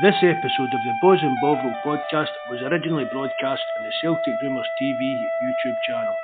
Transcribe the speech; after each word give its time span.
This 0.00 0.14
episode 0.22 0.72
of 0.72 0.80
the 0.84 0.94
Bawz 1.04 1.22
and 1.22 1.36
Bovril 1.42 1.74
podcast 1.84 2.30
was 2.48 2.62
originally 2.62 3.04
broadcast 3.12 3.60
on 3.78 3.84
the 3.84 3.92
Celtic 4.00 4.32
Rumours 4.42 4.66
TV 4.80 4.98
YouTube 5.44 5.76
channel. 5.86 6.14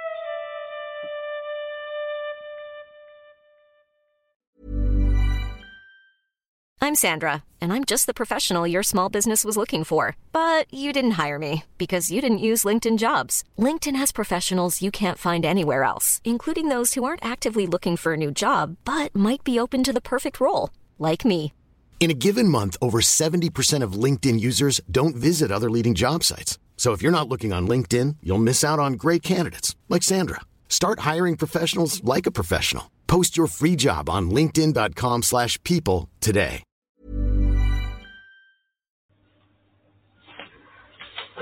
I'm 6.80 6.94
Sandra, 6.94 7.44
and 7.60 7.70
I'm 7.70 7.84
just 7.84 8.06
the 8.06 8.14
professional 8.14 8.66
your 8.66 8.82
small 8.82 9.10
business 9.10 9.44
was 9.44 9.58
looking 9.58 9.84
for. 9.84 10.16
But 10.32 10.72
you 10.72 10.94
didn't 10.94 11.20
hire 11.22 11.38
me 11.38 11.64
because 11.76 12.10
you 12.10 12.22
didn't 12.22 12.38
use 12.38 12.64
LinkedIn 12.64 12.96
jobs. 12.96 13.44
LinkedIn 13.58 13.96
has 13.96 14.12
professionals 14.12 14.80
you 14.80 14.90
can't 14.90 15.18
find 15.18 15.44
anywhere 15.44 15.84
else, 15.84 16.22
including 16.24 16.70
those 16.70 16.94
who 16.94 17.04
aren't 17.04 17.24
actively 17.24 17.66
looking 17.66 17.98
for 17.98 18.14
a 18.14 18.16
new 18.16 18.30
job 18.30 18.78
but 18.86 19.14
might 19.14 19.44
be 19.44 19.60
open 19.60 19.84
to 19.84 19.92
the 19.92 20.00
perfect 20.00 20.40
role, 20.40 20.70
like 20.98 21.26
me. 21.26 21.52
In 22.00 22.12
a 22.12 22.14
given 22.14 22.46
month, 22.48 22.76
over 22.80 23.00
70% 23.00 23.82
of 23.82 23.92
LinkedIn 24.04 24.38
users 24.38 24.80
don't 24.88 25.16
visit 25.16 25.50
other 25.50 25.68
leading 25.68 25.94
job 25.94 26.22
sites. 26.22 26.58
So 26.76 26.92
if 26.92 27.02
you're 27.02 27.12
not 27.12 27.28
looking 27.28 27.52
on 27.52 27.66
LinkedIn, 27.66 28.16
you'll 28.22 28.38
miss 28.38 28.62
out 28.62 28.78
on 28.78 28.92
great 28.92 29.22
candidates 29.22 29.74
like 29.88 30.04
Sandra. 30.04 30.40
Start 30.68 31.00
hiring 31.00 31.36
professionals 31.36 32.02
like 32.04 32.24
a 32.24 32.30
professional. 32.30 32.88
Post 33.08 33.36
your 33.36 33.48
free 33.48 33.74
job 33.74 34.08
on 34.08 34.30
linkedin.com/people 34.30 36.08
today. 36.20 36.62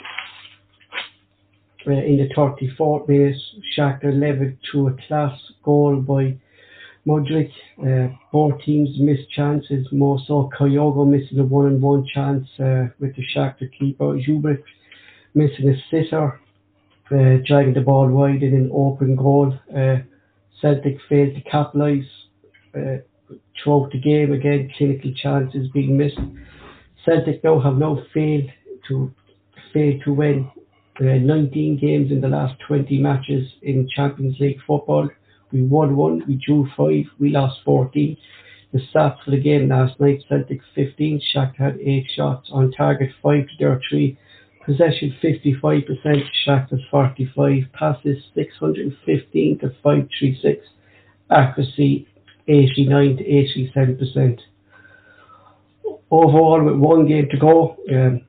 in 1.85 2.17
the 2.17 2.29
34th 2.35 3.07
minute. 3.07 3.37
Shakhtar 3.77 4.19
levelled 4.19 4.57
to 4.71 4.87
a 4.87 4.97
class 5.07 5.37
goal 5.63 5.97
by 5.97 6.37
Mudryk. 7.07 7.51
Uh, 7.81 8.13
both 8.31 8.61
teams 8.61 8.89
missed 8.99 9.29
chances, 9.31 9.87
more 9.91 10.19
so 10.27 10.49
Kyogo 10.57 11.07
missing 11.07 11.39
a 11.39 11.43
one-on-one 11.43 12.05
chance 12.13 12.47
uh, 12.59 12.87
with 12.99 13.15
the 13.15 13.23
Shakhtar 13.35 13.71
keeper. 13.77 14.17
Zubrik 14.19 14.63
missing 15.33 15.69
a 15.69 15.75
sitter 15.89 16.39
uh, 17.11 17.37
dragging 17.45 17.73
the 17.73 17.81
ball 17.81 18.09
wide 18.09 18.43
in 18.43 18.53
an 18.53 18.69
open 18.73 19.15
goal. 19.15 19.57
Uh, 19.75 19.97
Celtic 20.61 20.97
failed 21.07 21.35
to 21.35 21.41
capitalise 21.49 22.07
uh, 22.75 22.97
throughout 23.63 23.91
the 23.91 23.99
game 23.99 24.33
again, 24.33 24.71
clinical 24.77 25.13
chances 25.13 25.67
being 25.73 25.95
missed. 25.97 26.19
Celtic 27.05 27.43
now 27.43 27.59
have 27.59 27.77
now 27.77 28.03
failed 28.13 28.49
to 28.87 29.13
failed 29.73 30.01
to 30.03 30.13
win 30.13 30.49
uh, 30.99 31.03
19 31.03 31.77
games 31.77 32.11
in 32.11 32.21
the 32.21 32.27
last 32.27 32.59
20 32.67 32.97
matches 32.99 33.47
in 33.61 33.87
Champions 33.95 34.39
League 34.39 34.59
football. 34.65 35.09
We 35.51 35.63
won 35.63 35.95
one, 35.95 36.23
we 36.27 36.35
drew 36.35 36.67
five, 36.75 37.05
we 37.19 37.29
lost 37.29 37.59
14. 37.63 38.17
The 38.73 38.79
stats 38.79 39.23
for 39.23 39.31
the 39.31 39.39
game 39.39 39.69
last 39.69 39.99
night, 39.99 40.23
Celtic 40.27 40.59
15, 40.75 41.21
Shakhtar 41.33 41.55
had 41.55 41.79
8 41.79 42.05
shots 42.15 42.49
on 42.51 42.71
target, 42.71 43.11
5 43.23 43.47
to 43.47 43.51
their 43.59 43.81
3. 43.89 44.17
Possession 44.65 45.15
55%, 45.23 46.23
Shakhtar's 46.45 46.83
45, 46.91 47.63
passes 47.71 48.21
615 48.35 49.59
to 49.59 49.69
536, 49.81 50.67
accuracy 51.31 52.07
89 52.47 53.17
to 53.17 53.23
87%. 53.23 54.39
Overall, 56.11 56.63
with 56.63 56.75
one 56.75 57.07
game 57.07 57.29
to 57.29 57.37
go 57.37 57.77
um, 57.91 58.21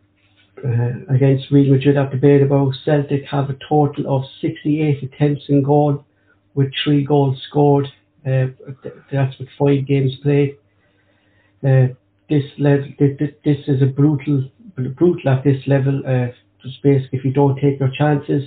uh, 0.64 1.14
against 1.14 1.50
Real 1.50 1.72
Madrid 1.72 1.96
the 1.96 2.16
Bernabeu, 2.16 2.72
Celtic 2.84 3.24
have 3.30 3.50
a 3.50 3.56
total 3.68 4.16
of 4.16 4.24
68 4.40 5.02
attempts 5.02 5.44
in 5.48 5.62
goal, 5.62 6.04
with 6.54 6.70
three 6.82 7.04
goals 7.04 7.40
scored. 7.48 7.86
Uh, 8.26 8.46
that's 9.12 9.38
with 9.38 9.48
five 9.58 9.86
games 9.86 10.14
played. 10.22 10.56
Uh, 11.64 11.88
this 12.28 12.44
level, 12.58 12.88
this, 12.98 13.58
is 13.66 13.82
a 13.82 13.86
brutal, 13.86 14.48
brutal 14.76 15.30
at 15.30 15.44
this 15.44 15.62
level. 15.66 16.02
Uh, 16.06 16.28
just 16.62 16.82
basically, 16.82 17.18
if 17.18 17.24
you 17.24 17.32
don't 17.32 17.58
take 17.60 17.78
your 17.80 17.90
chances, 17.96 18.44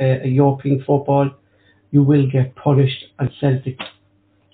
uh, 0.00 0.22
European 0.24 0.84
football, 0.86 1.30
you 1.90 2.02
will 2.02 2.28
get 2.30 2.54
punished. 2.56 3.04
And 3.18 3.30
Celtic 3.40 3.78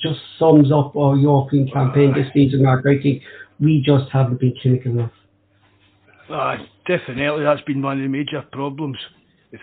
just 0.00 0.20
sums 0.38 0.72
up 0.72 0.96
our 0.96 1.16
European 1.16 1.70
campaign 1.70 2.14
this 2.14 2.32
season. 2.32 2.66
I 2.66 2.80
think 2.82 3.22
we 3.58 3.82
just 3.84 4.10
haven't 4.10 4.40
been 4.40 4.54
clinical 4.62 4.92
enough. 4.92 5.12
Aye, 6.30 6.68
definitely. 6.98 7.44
That's 7.44 7.60
been 7.62 7.82
one 7.82 7.98
of 7.98 8.02
the 8.02 8.08
major 8.08 8.42
problems. 8.52 8.98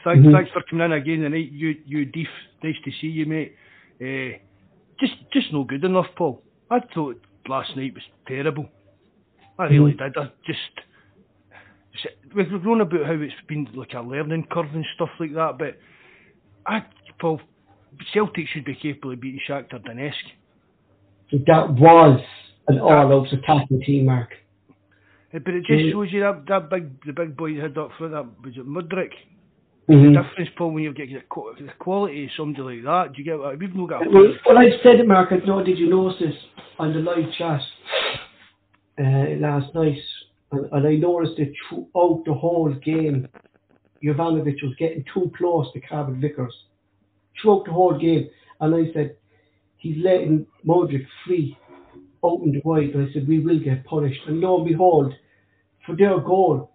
Thanks, 0.03 0.25
Mhm. 0.25 0.31
thanks 0.33 0.51
for 0.51 0.61
coming 0.69 0.85
in 0.85 0.91
again 0.93 1.21
tonight. 1.21 1.51
You, 1.51 1.75
you, 1.85 2.05
Deef. 2.05 2.29
Nice 2.63 2.75
to 2.83 2.91
see 2.91 3.07
you, 3.07 3.25
mate. 3.25 3.55
Uh, 4.01 4.37
just, 4.99 5.15
just 5.31 5.51
no 5.53 5.63
good 5.63 5.83
enough, 5.83 6.07
Paul. 6.15 6.41
I 6.69 6.79
thought 6.93 7.21
last 7.47 7.75
night 7.75 7.93
was 7.93 8.03
terrible. 8.27 8.69
I 9.59 9.65
really 9.67 9.93
Mhm. 9.93 10.13
did. 10.13 10.17
I 10.17 10.29
just. 10.45 10.81
We've 12.35 12.61
grown 12.61 12.81
about 12.81 13.05
how 13.05 13.13
it's 13.13 13.33
been 13.47 13.67
like 13.73 13.93
a 13.93 14.01
learning 14.01 14.45
curve 14.51 14.73
and 14.75 14.85
stuff 14.95 15.09
like 15.19 15.33
that, 15.33 15.57
but 15.57 15.77
I, 16.65 16.83
Paul, 17.17 17.41
Celtic 18.13 18.47
should 18.49 18.65
be 18.65 18.75
capable 18.75 19.11
of 19.13 19.19
beating 19.19 19.39
Shakhtar 19.47 19.79
Donetsk. 19.83 20.13
That 21.47 21.71
was 21.71 22.21
an 22.67 22.79
all-out 22.79 23.33
attacking 23.33 23.81
team, 23.81 24.05
Mark. 24.05 24.35
But 25.43 25.53
it 25.53 25.65
just 25.65 25.83
Mm. 25.83 25.91
shows 25.91 26.13
you 26.13 26.21
that 26.21 26.45
that 26.47 26.69
big 26.69 27.03
the 27.05 27.13
big 27.13 27.35
boy 27.35 27.47
you 27.47 27.61
had 27.61 27.77
up 27.77 27.91
front. 27.97 28.13
That 28.13 28.25
was 28.43 28.57
it 28.57 28.67
Mudryk. 28.67 29.13
Mhm. 29.89 30.13
The 30.13 30.21
difference, 30.21 30.49
Paul, 30.57 30.71
when 30.71 30.83
you 30.83 30.93
get 30.93 31.09
the 31.09 31.21
quality 31.79 32.25
of 32.25 32.31
somebody 32.35 32.81
like 32.81 32.83
that. 32.83 33.13
Do 33.13 33.19
you 33.19 33.23
get 33.23 33.39
what 33.39 33.57
we've 33.57 33.73
not 33.73 33.87
got? 33.87 34.11
Well, 34.11 34.33
well, 34.45 34.57
I've 34.57 34.81
said 34.81 34.99
it, 34.99 35.07
Mark. 35.07 35.31
I 35.31 35.37
know, 35.37 35.63
did 35.63 35.79
you 35.79 35.89
notice 35.89 36.19
this 36.19 36.35
on 36.77 36.91
the 36.91 36.99
live 36.99 37.31
chat 37.37 37.61
uh, 38.99 39.35
last 39.39 39.73
night? 39.73 39.97
And, 40.51 40.65
and 40.73 40.87
I 40.87 40.95
noticed 40.95 41.39
it 41.39 41.53
throughout 41.69 42.23
the 42.25 42.33
whole 42.33 42.73
game. 42.73 43.27
Juranovic 44.03 44.61
was 44.61 44.75
getting 44.77 45.05
too 45.13 45.31
close 45.37 45.71
to 45.73 45.79
Carter-Vickers 45.79 46.53
throughout 47.41 47.65
the 47.65 47.71
whole 47.71 47.97
game. 47.97 48.29
And 48.59 48.75
I 48.75 48.91
said, 48.93 49.15
he's 49.77 50.03
letting 50.03 50.45
Mudryk 50.65 51.05
free 51.25 51.57
out 52.25 52.41
in 52.43 52.51
the 52.51 52.61
wide. 52.65 52.93
And 52.93 53.07
I 53.09 53.13
said, 53.13 53.27
we 53.27 53.39
will 53.39 53.59
get 53.59 53.85
punished. 53.85 54.19
And 54.27 54.41
lo 54.41 54.57
and 54.57 54.67
behold, 54.67 55.13
for 55.87 55.95
their 55.95 56.19
goal, 56.19 56.69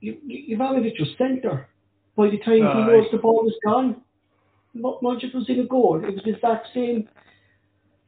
you, 0.00 0.16
you, 0.24 0.56
Ivanovic 0.56 0.98
was 0.98 1.08
centre. 1.18 1.68
By 2.16 2.30
the 2.30 2.38
time 2.38 2.54
he 2.54 2.60
knows 2.60 3.06
the 3.12 3.18
ball 3.18 3.44
was 3.44 3.54
gone, 3.64 4.00
Mudryk 4.74 5.34
was 5.34 5.44
in 5.48 5.60
a 5.60 5.66
goal. 5.66 6.00
It 6.02 6.14
was 6.14 6.22
the 6.24 6.34
exact 6.34 6.68
same 6.72 7.08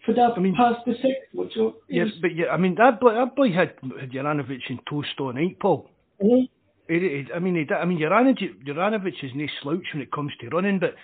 for 0.07 0.15
that 0.15 0.33
I 0.37 0.41
mean, 0.41 0.55
past 0.57 0.81
the 0.87 0.95
six. 0.95 1.15
Which, 1.35 1.53
yes, 1.89 2.09
but 2.23 2.35
yeah, 2.35 2.47
I 2.47 2.57
mean 2.57 2.75
that 2.77 3.01
boy, 3.01 3.15
that 3.15 3.37
boy 3.37 3.53
had, 3.53 3.75
had 4.01 4.11
Juranovic 4.11 4.71
in 4.71 4.79
toast 4.89 5.09
all 5.19 5.33
night, 5.33 5.59
Paul. 5.61 5.91
Mm-hmm. 6.23 6.47
He, 6.89 6.99
he, 6.99 7.27
I 7.35 7.39
mean, 7.39 7.55
he, 7.55 7.75
I 7.75 7.85
mean, 7.85 7.99
Juranovic, 7.99 8.65
Juranovic 8.67 9.23
is 9.23 9.33
no 9.35 9.47
slouch 9.63 9.85
when 9.93 10.03
it 10.03 10.11
comes 10.11 10.33
to 10.41 10.49
running, 10.49 10.79
but 10.79 10.95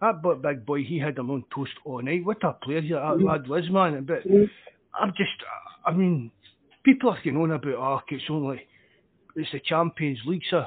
that 0.00 0.42
big 0.42 0.66
boy, 0.66 0.82
he 0.82 0.98
had 0.98 1.18
him 1.18 1.30
on 1.30 1.44
toast 1.54 1.72
all 1.84 2.02
night. 2.02 2.24
What 2.24 2.44
a 2.44 2.52
player 2.52 2.80
that 2.80 2.88
mm-hmm. 2.88 3.26
lad 3.26 3.48
was, 3.48 3.70
man. 3.70 4.04
But 4.04 4.26
mm-hmm. 4.26 4.44
I'm 5.00 5.10
just, 5.16 5.30
I 5.86 5.92
mean, 5.92 6.30
people 6.84 7.10
are 7.10 7.18
going 7.24 7.36
on 7.36 7.52
about, 7.52 7.74
oh, 7.74 8.00
it's 8.08 8.24
only, 8.28 8.60
it's 9.36 9.52
the 9.52 9.60
Champions 9.60 10.20
League, 10.26 10.42
sir. 10.48 10.66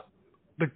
But 0.57 0.69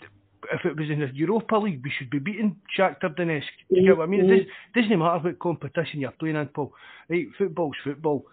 if 0.54 0.66
it 0.66 0.78
was 0.78 0.90
in 0.90 1.00
the 1.00 1.10
Europa 1.14 1.58
League, 1.58 1.82
we 1.84 1.92
should 1.98 2.10
be 2.10 2.20
beating 2.20 2.56
Shakhtar 2.78 3.16
Donetsk. 3.18 3.44
You 3.70 3.88
get 3.88 3.98
what 3.98 4.04
I 4.04 4.08
mean? 4.08 4.30
It 4.30 4.38
does, 4.38 4.84
doesn't 4.84 5.00
matter 5.00 5.20
what 5.20 5.40
competition 5.40 6.02
you're 6.02 6.12
playing 6.12 6.36
in, 6.36 6.48
Paul. 6.48 6.74
Right, 7.10 7.28
football's 7.38 7.76
football. 7.84 8.26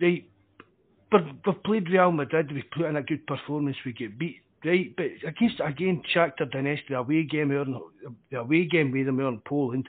Right, 0.00 0.28
but 1.10 1.24
we've 1.46 1.62
played 1.62 1.90
Real 1.90 2.10
Madrid, 2.12 2.52
we 2.52 2.62
put 2.62 2.86
in 2.86 2.96
a 2.96 3.02
good 3.02 3.26
performance, 3.26 3.76
we 3.84 3.92
get 3.92 4.18
beat. 4.18 4.40
Right, 4.64 4.94
but 4.96 5.06
against 5.28 5.60
again 5.64 6.02
Shakhtar 6.14 6.52
Donetsk, 6.52 6.88
the 6.88 6.96
away 6.96 7.24
game, 7.24 7.50
the 8.30 8.38
away 8.38 8.64
game 8.66 8.90
with 8.90 9.06
them 9.06 9.20
in 9.20 9.40
Poland, 9.46 9.88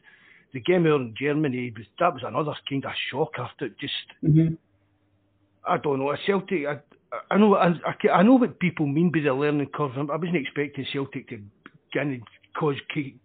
the 0.54 0.60
game 0.60 0.86
in 0.86 1.14
Germany, 1.18 1.74
was, 1.76 1.86
that 2.00 2.14
was 2.14 2.24
another 2.26 2.54
kind 2.70 2.86
of 2.86 2.92
shocker. 3.10 3.50
That 3.60 3.78
just, 3.80 3.94
mm-hmm. 4.24 4.56
I 5.68 5.78
don't 5.78 6.00
know, 6.00 6.12
a 6.12 6.18
Celtic. 6.26 6.66
I, 6.68 6.80
I 7.32 7.38
know 7.38 7.56
I, 7.56 7.74
I 8.12 8.24
know 8.24 8.36
what 8.36 8.60
people 8.60 8.86
mean 8.86 9.12
by 9.12 9.20
the 9.22 9.34
learning 9.34 9.70
curve. 9.74 9.92
I 9.98 10.02
wasn't 10.02 10.36
expecting 10.36 10.86
Celtic 10.92 11.30
to 11.30 11.38
get 11.94 12.04
and 12.04 12.22
cause 12.58 12.76
create 12.90 13.20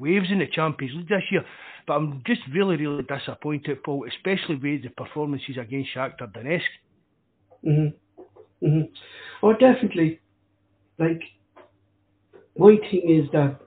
waves 0.00 0.30
in 0.30 0.38
the 0.38 0.46
Champions 0.46 0.94
League 0.96 1.08
this 1.08 1.22
year, 1.30 1.44
but 1.86 1.94
I'm 1.94 2.22
just 2.26 2.40
really, 2.52 2.76
really 2.76 3.02
disappointed, 3.02 3.82
Paul, 3.82 4.06
especially 4.08 4.56
with 4.56 4.82
the 4.82 4.90
performances 4.96 5.56
against 5.60 5.90
Shakhtar 5.94 6.32
Donetsk. 6.32 6.62
Mhm. 7.64 7.94
Mhm. 8.62 8.90
Oh, 9.42 9.52
definitely. 9.52 10.20
Like 10.98 11.22
my 12.56 12.76
thing 12.76 13.08
is 13.08 13.30
that 13.32 13.60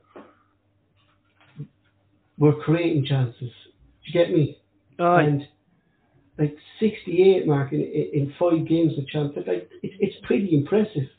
we're 2.38 2.56
creating 2.56 3.06
chances. 3.06 3.39
Do 3.39 4.06
you 4.06 4.13
get 4.13 4.31
me? 4.31 4.57
Aye. 5.00 5.24
And 5.24 5.48
like 6.38 6.56
68 6.80 7.48
mark 7.48 7.74
in, 7.74 7.81
in 7.81 8.34
five 8.39 8.68
games 8.68 8.98
of 8.98 9.07
Champions 9.07 9.48
like 9.48 9.69
it's, 9.81 9.95
it's 10.00 10.16
pretty 10.25 10.54
impressive. 10.54 11.10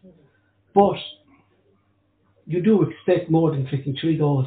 But 0.75 0.97
you 2.47 2.62
do 2.62 2.82
expect 2.82 3.31
more 3.31 3.50
than 3.50 3.67
53 3.69 4.19
goals. 4.19 4.47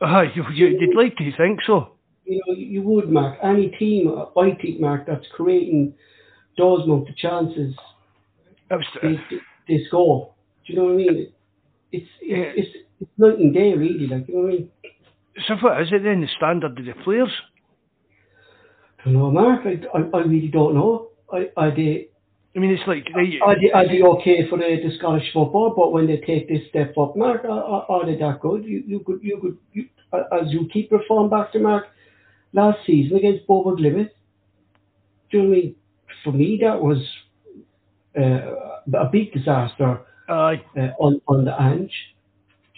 Uh, 0.00 0.22
you, 0.34 0.44
you, 0.52 0.78
would 0.80 0.96
like 0.96 1.16
to 1.16 1.36
think 1.36 1.60
so. 1.66 1.92
You 2.24 2.40
know, 2.46 2.54
you 2.54 2.82
would, 2.82 3.10
Mark. 3.10 3.38
Any 3.42 3.68
team, 3.68 4.14
I 4.36 4.50
think, 4.60 4.80
Mark, 4.80 5.06
that's 5.06 5.26
creating 5.34 5.94
those 6.56 6.84
amount 6.84 7.08
of 7.08 7.16
chances, 7.16 7.74
was, 8.70 8.84
they, 9.02 9.18
they, 9.66 9.84
score. 9.86 10.32
Do 10.66 10.72
you 10.72 10.78
know 10.78 10.84
what 10.86 10.92
I 10.92 10.96
mean? 10.96 11.16
It's 11.18 11.32
it's, 11.90 12.06
yeah. 12.20 12.36
it's, 12.54 12.68
it's 13.00 13.10
night 13.16 13.38
and 13.38 13.54
day, 13.54 13.72
really. 13.74 14.06
Like, 14.06 14.28
you 14.28 14.34
know 14.34 14.42
what 14.42 14.48
I 14.48 14.56
mean? 14.56 14.70
So 15.46 15.54
what 15.56 15.80
is 15.82 15.88
it 15.90 16.02
then, 16.02 16.20
the 16.20 16.28
standard 16.36 16.78
of 16.78 16.84
the 16.84 16.92
players? 17.04 17.30
I 19.00 19.04
don't 19.04 19.12
know, 19.14 19.30
Mark. 19.30 19.64
I, 19.64 19.80
I, 19.96 20.00
I 20.18 20.20
really 20.22 20.48
don't 20.48 20.74
know. 20.74 21.08
I, 21.32 21.50
I, 21.56 21.70
they, 21.70 22.08
I 22.56 22.58
mean, 22.58 22.70
it's 22.70 22.86
like 22.86 23.04
they, 23.14 23.38
I'd, 23.46 23.58
I'd 23.74 23.90
be 23.90 24.02
okay 24.02 24.48
for 24.48 24.58
the, 24.58 24.80
the 24.82 24.96
Scottish 24.98 25.32
football, 25.32 25.74
but 25.76 25.92
when 25.92 26.06
they 26.06 26.16
take 26.18 26.48
this 26.48 26.62
step 26.68 26.96
up, 26.98 27.16
Mark, 27.16 27.44
are, 27.44 27.86
are 27.88 28.06
they 28.06 28.16
that 28.16 28.40
good? 28.40 28.64
You, 28.64 28.82
you 28.86 29.00
could, 29.00 29.20
you 29.22 29.38
could, 29.40 29.58
you, 29.72 29.86
as 30.12 30.50
you 30.52 30.68
keep 30.72 30.90
referring 30.90 31.28
back 31.28 31.52
to 31.52 31.58
Mark 31.58 31.86
last 32.52 32.78
season 32.86 33.16
against 33.18 33.46
Bodø/Glimt. 33.46 34.10
Do 35.30 35.36
you 35.36 35.42
know 35.42 35.48
what 35.50 35.56
I 35.56 35.60
mean? 35.60 35.74
For 36.24 36.32
me, 36.32 36.58
that 36.62 36.80
was 36.80 36.98
uh, 38.18 38.98
a 38.98 39.08
big 39.12 39.32
disaster 39.32 40.00
uh, 40.28 40.54
on 40.98 41.20
on 41.28 41.44
the 41.44 41.54
Ange. 41.60 41.92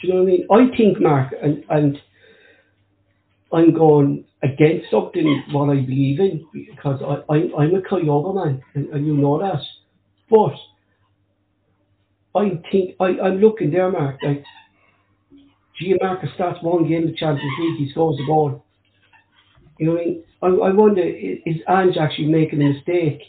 Do 0.00 0.08
you 0.08 0.12
know 0.12 0.22
what 0.22 0.28
I 0.28 0.60
mean? 0.66 0.72
I 0.72 0.76
think, 0.76 1.00
Mark, 1.00 1.32
and 1.42 1.64
and 1.70 2.00
I'm 3.52 3.74
going 3.74 4.24
against 4.42 4.90
something 4.90 5.44
what 5.50 5.70
I 5.70 5.80
believe 5.80 6.20
in 6.20 6.46
because 6.52 7.00
I, 7.02 7.32
I 7.32 7.36
I'm 7.58 7.74
a 7.74 7.80
Kyogo 7.80 8.34
man 8.34 8.62
and, 8.74 8.88
and 8.90 9.06
you 9.06 9.14
know 9.14 9.38
that. 9.40 9.60
But 10.30 10.54
I 12.38 12.60
think 12.70 12.94
I, 13.00 13.18
I'm 13.20 13.40
looking 13.40 13.70
there, 13.72 13.90
Mark, 13.90 14.18
like 14.22 14.44
Gianmarco 15.80 16.32
starts 16.34 16.62
one 16.62 16.88
game 16.88 17.02
in 17.02 17.10
the 17.10 17.16
Champions 17.16 17.52
League, 17.58 17.78
he 17.78 17.90
scores 17.90 18.20
a 18.22 18.26
goal. 18.26 18.64
You 19.78 19.86
know 19.86 19.92
what 19.92 20.00
I 20.02 20.04
mean? 20.04 20.24
I, 20.42 20.46
I 20.46 20.72
wonder 20.72 21.02
is 21.02 21.56
Ange 21.68 21.96
actually 21.98 22.28
making 22.28 22.62
a 22.62 22.72
mistake? 22.72 23.20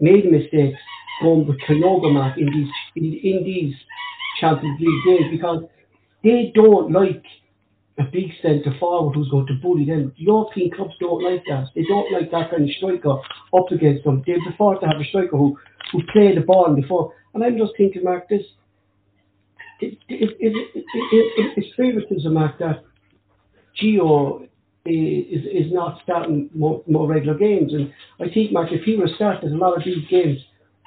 Made 0.00 0.26
a 0.26 0.30
mistake 0.30 0.74
going 1.22 1.46
with 1.46 1.58
Kyogo 1.60 2.12
Mark 2.12 2.36
in 2.38 2.46
these 2.46 2.68
in, 2.96 3.04
in 3.04 3.44
these 3.44 3.74
Champions 4.40 4.80
League 4.80 5.04
games 5.06 5.30
because 5.30 5.64
they 6.22 6.52
don't 6.54 6.92
like 6.92 7.22
a 7.98 8.04
big 8.04 8.30
centre 8.42 8.74
forward 8.78 9.14
who's 9.14 9.30
going 9.30 9.46
to 9.46 9.54
bully 9.54 9.86
them. 9.86 10.12
European 10.16 10.70
clubs 10.70 10.94
don't 11.00 11.22
like 11.22 11.42
that. 11.48 11.68
They 11.74 11.84
don't 11.84 12.12
like 12.12 12.30
that 12.30 12.50
kind 12.50 12.64
of 12.64 12.70
striker 12.76 13.16
up 13.56 13.70
against 13.70 14.04
them. 14.04 14.22
They 14.26 14.34
prefer 14.44 14.78
to 14.78 14.86
have 14.86 15.00
a 15.00 15.04
striker 15.04 15.36
who, 15.36 15.58
who 15.92 16.02
play 16.12 16.34
the 16.34 16.42
ball 16.42 16.74
before. 16.74 17.14
And 17.32 17.42
I'm 17.42 17.56
just 17.56 17.72
thinking, 17.76 18.04
Mark, 18.04 18.28
this 18.28 18.42
it, 19.80 19.98
it, 20.08 20.36
it, 20.40 20.52
it, 20.74 20.84
it, 20.84 21.52
it's 21.56 21.76
favoritism, 21.76 22.32
Mark, 22.32 22.58
that 22.58 22.84
Gio 23.80 24.42
eh, 24.86 24.88
is 24.88 25.44
is 25.66 25.72
not 25.72 26.00
starting 26.02 26.48
more, 26.54 26.82
more 26.86 27.06
regular 27.06 27.36
games. 27.36 27.72
And 27.72 27.92
I 28.20 28.32
think, 28.32 28.52
Mark, 28.52 28.72
if 28.72 28.84
he 28.84 28.96
were 28.96 29.10
starting 29.16 29.52
a 29.52 29.56
lot 29.56 29.76
of 29.76 29.84
these 29.84 30.06
games, 30.10 30.38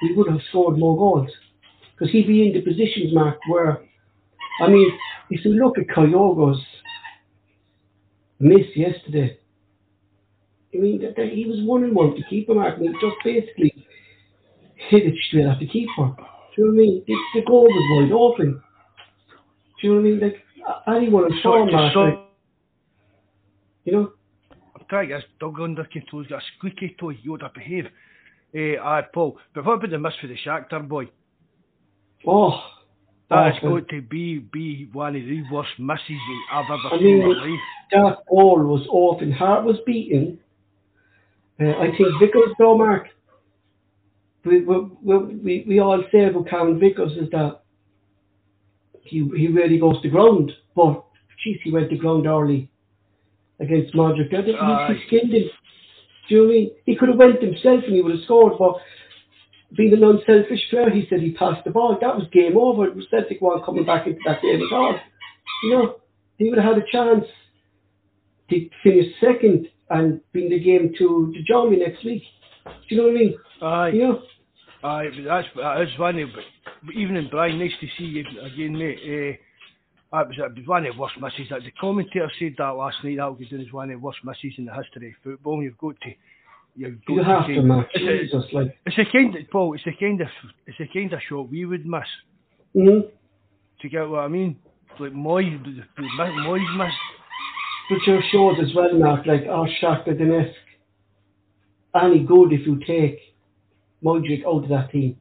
we 0.02 0.14
would 0.14 0.28
have 0.28 0.40
scored 0.48 0.78
more 0.78 0.96
goals. 0.96 1.30
Because 1.92 2.12
he'd 2.12 2.26
be 2.26 2.46
in 2.46 2.52
the 2.52 2.62
positions, 2.62 3.12
Mark, 3.12 3.38
where, 3.48 3.82
I 4.60 4.68
mean, 4.68 4.90
if 5.28 5.44
you 5.44 5.52
look 5.52 5.78
at 5.78 5.86
Kyogo's 5.86 6.60
missed 8.40 8.76
yesterday. 8.76 9.38
I 10.74 10.78
mean, 10.78 11.00
that, 11.02 11.16
that 11.16 11.28
he 11.28 11.46
was 11.46 11.60
one 11.62 11.84
and 11.84 11.94
one 11.94 12.14
to 12.16 12.22
keeper 12.28 12.54
mark, 12.54 12.78
and 12.78 12.88
he 12.88 12.92
just 12.94 13.16
basically 13.24 13.86
hit 14.88 15.06
it 15.06 15.14
straight 15.28 15.46
at 15.46 15.58
the 15.58 15.66
keeper. 15.66 16.14
Do 16.56 16.62
you 16.62 16.64
know 16.64 16.72
what 16.72 16.82
I 16.82 16.86
mean? 16.86 17.04
The, 17.06 17.14
the 17.34 17.46
goal 17.46 17.64
was 17.64 18.10
wide 18.10 18.12
open. 18.12 18.62
Do 19.80 19.86
you 19.86 19.94
know 19.94 20.00
what 20.00 20.06
I 20.06 20.10
mean? 20.10 20.20
Like 20.20 20.44
anyone 20.88 21.32
in 21.32 21.40
form, 21.42 21.72
mark, 21.72 21.92
so, 21.92 22.00
like, 22.00 22.18
you 23.84 23.92
know. 23.92 24.12
I'm 24.50 24.84
trying 24.88 25.08
to 25.08 25.14
get 25.16 25.24
dog 25.38 25.60
under 25.60 25.84
control. 25.84 26.22
He's 26.22 26.30
got 26.30 26.42
a 26.42 26.46
squeaky 26.56 26.96
toy. 26.98 27.18
You 27.22 27.34
ought 27.34 27.38
to 27.38 27.50
behave. 27.54 27.86
Eh, 28.54 28.76
aye, 28.82 29.02
Paul. 29.12 29.38
But 29.54 29.64
what 29.64 29.74
about 29.74 29.90
the 29.90 29.98
miss 29.98 30.14
for 30.20 30.26
the 30.26 30.36
Shakhtar 30.36 30.86
boy? 30.86 31.08
Oh, 32.26 32.60
that's 33.30 33.58
oh, 33.62 33.78
got 33.78 33.88
to 33.90 34.02
be 34.02 34.38
be 34.38 34.88
one 34.92 35.14
of 35.14 35.22
the 35.22 35.42
worst 35.52 35.70
misses 35.78 36.02
I've 36.52 36.64
ever 36.64 36.94
I 36.94 36.98
seen 36.98 37.04
mean, 37.04 37.22
in 37.22 37.28
my 37.28 37.44
life. 37.44 37.60
That 37.92 38.16
ball 38.28 38.58
was 38.64 38.86
off 38.88 39.22
and 39.22 39.32
Hart 39.32 39.64
was 39.64 39.76
beaten. 39.86 40.38
Uh, 41.60 41.70
I 41.78 41.86
think 41.96 42.08
Vickers 42.18 42.54
though, 42.58 42.76
Mark. 42.76 43.08
We, 44.44 44.64
we, 44.64 44.80
we, 45.02 45.64
we 45.68 45.80
all 45.80 46.02
say 46.10 46.24
about 46.24 46.48
Cameron 46.48 46.80
Vickers 46.80 47.12
is 47.12 47.30
that 47.30 47.62
he 49.02 49.28
he 49.36 49.48
really 49.48 49.78
goes 49.78 50.00
to 50.02 50.08
ground, 50.08 50.50
but 50.74 51.04
geez, 51.44 51.58
he 51.62 51.70
went 51.70 51.90
to 51.90 51.96
ground 51.96 52.26
early 52.26 52.70
against 53.60 53.94
Mudryk. 53.94 54.34
I 54.34 54.38
uh, 54.38 54.92
he 54.92 55.06
skinned 55.06 55.32
him. 55.32 55.50
Do 56.28 56.34
you 56.34 56.40
know 56.42 56.46
what 56.46 56.52
I 56.52 56.54
mean? 56.54 56.70
He 56.86 56.96
could 56.96 57.08
have 57.10 57.18
went 57.18 57.42
himself 57.42 57.84
and 57.84 57.94
he 57.94 58.00
would 58.00 58.14
have 58.14 58.24
scored, 58.24 58.54
but 58.58 58.76
being 59.76 59.92
an 59.92 60.04
unselfish 60.04 60.60
player, 60.70 60.90
he 60.90 61.06
said 61.08 61.20
he 61.20 61.32
passed 61.32 61.64
the 61.64 61.70
ball. 61.70 61.96
That 62.00 62.16
was 62.16 62.26
game 62.32 62.56
over. 62.56 62.86
It 62.86 62.96
was 62.96 63.06
Celtic 63.10 63.40
weren't 63.40 63.64
coming 63.64 63.84
back 63.84 64.06
into 64.06 64.20
that 64.26 64.42
game 64.42 64.60
at 64.60 64.72
all. 64.72 64.98
You 65.64 65.70
know, 65.70 65.96
he 66.38 66.48
would 66.48 66.58
have 66.58 66.74
had 66.74 66.82
a 66.82 66.90
chance 66.90 67.24
to 68.50 68.70
finish 68.82 69.06
second 69.20 69.68
and 69.90 70.20
bring 70.32 70.50
the 70.50 70.58
game 70.58 70.92
to, 70.98 71.32
to 71.32 71.42
Germany 71.42 71.84
next 71.84 72.04
week. 72.04 72.22
Do 72.64 72.94
you 72.94 72.96
know 72.96 73.08
what 73.08 73.10
I 73.10 73.18
mean? 73.18 73.34
Aye. 73.62 73.88
You 73.88 74.00
know? 74.00 74.22
Aye, 74.82 75.08
that's, 75.26 75.48
that's 75.56 75.90
funny. 75.98 76.24
But 76.24 76.94
even 76.94 77.16
in 77.16 77.28
Brian, 77.28 77.58
nice 77.58 77.72
to 77.80 77.86
see 77.98 78.04
you 78.04 78.24
again, 78.42 78.76
mate. 78.76 78.98
Uh, 79.02 79.36
that 80.12 80.26
was, 80.26 80.36
it 80.38 80.58
was 80.58 80.66
one 80.66 80.86
of 80.86 80.94
the 80.94 81.00
worst 81.00 81.14
misses. 81.20 81.50
That 81.50 81.62
the 81.62 81.70
commentator 81.80 82.30
said 82.38 82.54
that 82.58 82.70
last 82.70 82.96
night. 83.04 83.18
That 83.18 83.30
was 83.30 83.72
one 83.72 83.90
of 83.90 84.00
the 84.00 84.04
worst 84.04 84.18
misses 84.24 84.54
in 84.58 84.64
the 84.64 84.74
history 84.74 85.10
of 85.10 85.14
football. 85.22 85.62
You've 85.62 85.78
got 85.78 86.00
to 86.00 86.10
you 86.74 86.98
you 87.08 87.22
have 87.22 87.46
to, 87.46 87.62
man. 87.62 87.86
It's, 87.94 88.30
Jesus, 88.32 88.44
like 88.52 88.76
it's 88.86 88.98
a 88.98 89.04
kind 89.12 89.34
of 89.34 89.50
Paul. 89.50 89.74
It's 89.74 89.86
a 89.86 89.98
kind 89.98 90.20
of 90.20 90.28
it's 90.66 90.80
a 90.80 90.86
kind 90.92 91.12
of 91.12 91.20
shot 91.28 91.50
we 91.50 91.64
would 91.64 91.86
miss. 91.86 92.02
Mm-hmm. 92.76 93.08
To 93.80 93.88
get 93.88 94.08
what 94.08 94.20
I 94.20 94.28
mean, 94.28 94.56
like 94.98 95.12
Mooy, 95.12 95.58
Mooy's 95.98 96.78
miss. 96.78 96.92
but 97.88 97.98
your 98.06 98.22
shows 98.30 98.56
as 98.62 98.74
well, 98.74 98.92
Mark, 98.94 99.26
like 99.26 99.46
our 99.50 99.68
Shakhtar 99.82 100.20
Donetsk, 100.20 100.52
any 102.00 102.24
good 102.24 102.52
if 102.52 102.66
you 102.66 102.78
take 102.86 103.18
Mudryk 104.04 104.44
out 104.46 104.64
of 104.64 104.68
that 104.70 104.90
team. 104.92 105.16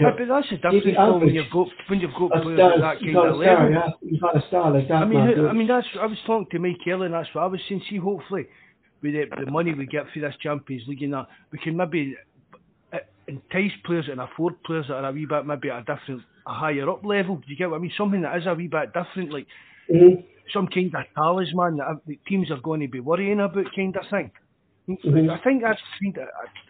Yeah, 0.00 0.10
but 0.18 0.26
that's 0.26 0.50
the 0.50 0.56
difference 0.56 0.96
though, 0.96 1.18
when 1.18 1.34
you've 1.34 1.50
got 1.52 1.68
when 1.86 2.00
you've 2.00 2.10
got 2.18 2.42
players 2.42 2.58
at 2.58 2.80
that 2.80 2.98
kind 2.98 3.16
of 3.16 3.36
level. 3.36 3.70
Yeah. 3.70 3.88
You've 4.02 4.20
got 4.20 4.36
a 4.36 4.46
star 4.48 4.72
like 4.72 4.88
that. 4.88 4.94
I 4.94 5.04
mean, 5.04 5.18
Mark. 5.20 5.50
I 5.50 5.52
mean 5.52 5.68
that's 5.68 5.86
I 6.00 6.06
was 6.06 6.18
talking 6.26 6.48
to 6.50 6.58
Mike 6.58 6.78
Kelly 6.84 7.06
and 7.06 7.14
that's 7.14 7.28
what 7.32 7.42
I 7.42 7.46
was 7.46 7.60
saying. 7.68 7.82
See, 7.88 7.98
hopefully, 7.98 8.46
with 9.04 9.12
the, 9.12 9.44
the 9.44 9.50
money 9.50 9.74
we 9.74 9.86
get 9.86 10.06
through 10.12 10.22
this 10.22 10.34
Champions 10.42 10.82
League 10.88 11.02
and 11.02 11.12
that, 11.12 11.26
we 11.52 11.58
can 11.58 11.76
maybe 11.76 12.16
uh, 12.92 12.98
entice 13.28 13.72
players 13.84 14.06
and 14.10 14.20
afford 14.20 14.60
players 14.64 14.86
that 14.88 14.94
are 14.94 15.10
a 15.10 15.12
wee 15.12 15.26
bit 15.26 15.46
maybe 15.46 15.70
at 15.70 15.78
a 15.78 15.80
different, 15.80 16.22
a 16.46 16.54
higher 16.54 16.88
up 16.88 17.04
level. 17.04 17.36
Do 17.36 17.44
you 17.46 17.56
get 17.56 17.70
what 17.70 17.76
I 17.76 17.80
mean? 17.80 17.92
Something 17.96 18.22
that 18.22 18.36
is 18.38 18.46
a 18.46 18.54
wee 18.54 18.66
bit 18.66 18.92
different, 18.94 19.32
like 19.32 19.46
mm-hmm. 19.92 20.22
some 20.52 20.68
kind 20.68 20.92
of 20.94 21.04
talisman 21.14 21.76
that 21.76 22.00
the 22.06 22.18
teams 22.26 22.50
are 22.50 22.60
going 22.60 22.80
to 22.80 22.88
be 22.88 23.00
worrying 23.00 23.40
about, 23.40 23.66
kind 23.76 23.96
of 23.96 24.04
thing. 24.10 24.30
Mm-hmm. 24.88 25.30
I 25.30 25.38
think 25.42 25.62
that's 25.62 25.80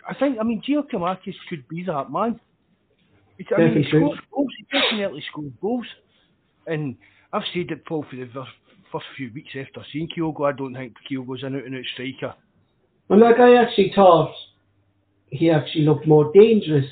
I 0.08 0.14
think 0.14 0.38
I 0.40 0.44
mean 0.44 0.62
Giakoumakis 0.62 1.34
could 1.48 1.66
be 1.68 1.84
that 1.84 2.12
man. 2.12 2.38
It's, 3.38 3.48
I 3.56 3.60
mean, 3.60 3.82
he 3.82 3.88
scores 3.88 4.20
goals. 4.32 4.52
He 4.58 4.78
definitely 4.78 5.24
scores 5.28 5.52
goals. 5.60 5.86
And 6.66 6.96
I've 7.32 7.42
said 7.52 7.70
it, 7.70 7.84
Paul, 7.84 8.06
for 8.08 8.14
the 8.14 8.26
first 8.94 9.06
few 9.16 9.30
weeks 9.34 9.50
after 9.58 9.84
seeing 9.92 10.08
Kyogo, 10.08 10.52
I 10.52 10.56
don't 10.56 10.74
think 10.74 10.94
Kyogo's 11.10 11.42
an 11.42 11.56
out 11.56 11.64
and 11.64 11.74
out 11.74 11.84
striker. 11.92 12.34
Well, 13.08 13.20
like 13.20 13.40
I 13.40 13.56
actually 13.56 13.92
thought 13.94 14.32
he 15.30 15.50
actually 15.50 15.84
looked 15.84 16.06
more 16.06 16.30
dangerous, 16.32 16.86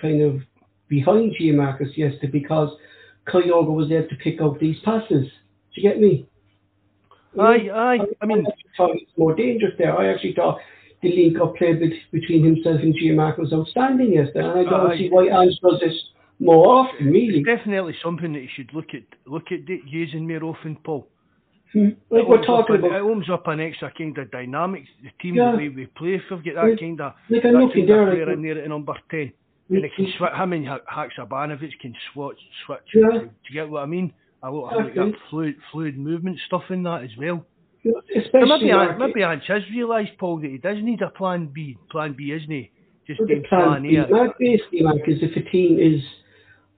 kind 0.00 0.22
of 0.22 0.40
behind 0.88 1.34
Giakoumakis 1.34 1.96
yesterday 1.96 2.28
because 2.28 2.70
Kyogo 3.26 3.74
was 3.74 3.88
there 3.88 4.06
to 4.06 4.14
pick 4.16 4.40
up 4.40 4.60
these 4.60 4.76
passes. 4.84 5.26
Do 5.74 5.80
you 5.80 5.88
get 5.88 6.00
me? 6.00 6.28
Aye, 7.40 7.68
aye. 7.72 7.98
I, 7.98 8.06
I 8.20 8.26
mean, 8.26 8.46
I 8.46 8.76
thought 8.76 8.90
it 8.90 9.02
was 9.02 9.16
more 9.16 9.34
dangerous 9.34 9.74
there. 9.78 9.96
I 9.98 10.12
actually 10.12 10.34
thought 10.34 10.58
the 11.02 11.10
link 11.10 11.40
up 11.40 11.56
play 11.56 11.74
between 12.12 12.44
himself 12.44 12.80
and 12.80 12.94
Giakoumakis 12.94 13.38
was 13.38 13.52
outstanding 13.52 14.12
yesterday, 14.12 14.48
and 14.48 14.60
I 14.60 14.70
don't 14.70 14.92
uh, 14.92 14.96
see 14.96 15.08
why 15.10 15.26
Ange 15.26 15.58
does 15.60 15.80
this 15.80 15.94
more 16.42 16.66
often. 16.66 17.06
Really, 17.06 17.38
it's 17.38 17.46
definitely 17.46 17.94
something 18.02 18.32
that 18.32 18.40
you 18.40 18.48
should 18.54 18.72
look 18.74 18.94
at 18.94 19.02
look 19.26 19.46
at 19.52 19.60
using 19.86 20.26
more 20.26 20.42
often, 20.44 20.76
Paul. 20.84 21.08
Hmm. 21.72 21.90
Like 22.10 22.28
we're 22.28 22.44
talking 22.44 22.76
an, 22.76 22.84
about, 22.84 22.96
it 22.96 23.02
opens 23.02 23.30
up 23.30 23.46
an 23.48 23.60
extra 23.60 23.90
kind 23.96 24.16
of 24.18 24.30
dynamics. 24.30 24.88
The 25.02 25.10
team 25.22 25.36
Yeah. 25.36 25.52
the 25.52 25.56
way 25.56 25.68
we 25.70 25.86
play, 25.86 26.14
if 26.16 26.22
we've 26.30 26.44
got 26.44 26.54
that 26.56 26.68
Like- 26.70 26.80
kind 26.80 27.00
of 27.00 27.12
like 27.30 27.42
that 27.42 27.52
kind 27.52 27.62
of 27.64 27.72
player 27.72 28.26
like- 28.26 28.36
in 28.36 28.42
there 28.42 28.58
at 28.58 28.68
number 28.68 28.94
ten, 29.10 29.32
we- 29.70 29.76
and 29.76 29.84
it 29.86 29.94
can 29.94 30.06
switch. 30.18 30.32
Him 30.32 30.52
and 30.52 30.66
Ha- 30.68 30.80
Haksabanovic 30.90 31.78
can 31.80 31.94
switch 32.12 32.38
switch. 32.66 32.88
Yeah. 32.94 33.08
Do 33.20 33.28
you 33.48 33.54
get 33.54 33.70
what 33.70 33.82
I 33.82 33.86
mean? 33.86 34.12
I 34.42 34.48
I 34.48 34.50
like 34.50 34.94
that 34.94 35.14
fluid 35.30 35.54
fluid 35.70 35.96
movement 35.96 36.38
stuff 36.46 36.64
in 36.70 36.82
that 36.82 37.04
as 37.04 37.16
well. 37.16 37.46
So 37.84 38.02
especially 38.14 38.66
maybe 38.66 38.70
An- 38.70 38.98
maybe 38.98 39.22
Ange 39.22 39.46
has 39.46 39.62
realised, 39.70 40.10
Paul, 40.18 40.38
that 40.38 40.50
he 40.50 40.58
does 40.58 40.82
need 40.82 41.00
a 41.00 41.08
plan 41.10 41.46
B. 41.46 41.78
Plan 41.90 42.12
B, 42.12 42.32
isn't 42.32 42.50
he? 42.50 42.70
Just 43.06 43.18
But 43.20 43.28
the 43.28 43.34
then 43.34 43.42
plan 43.44 43.82
plan 43.82 43.96
A. 43.96 44.08
Mark, 44.10 44.38
basically, 44.38 44.82
Mark, 44.82 45.08
is 45.08 45.22
if 45.22 45.34
a 45.36 45.40
team 45.50 45.78
is 45.80 46.02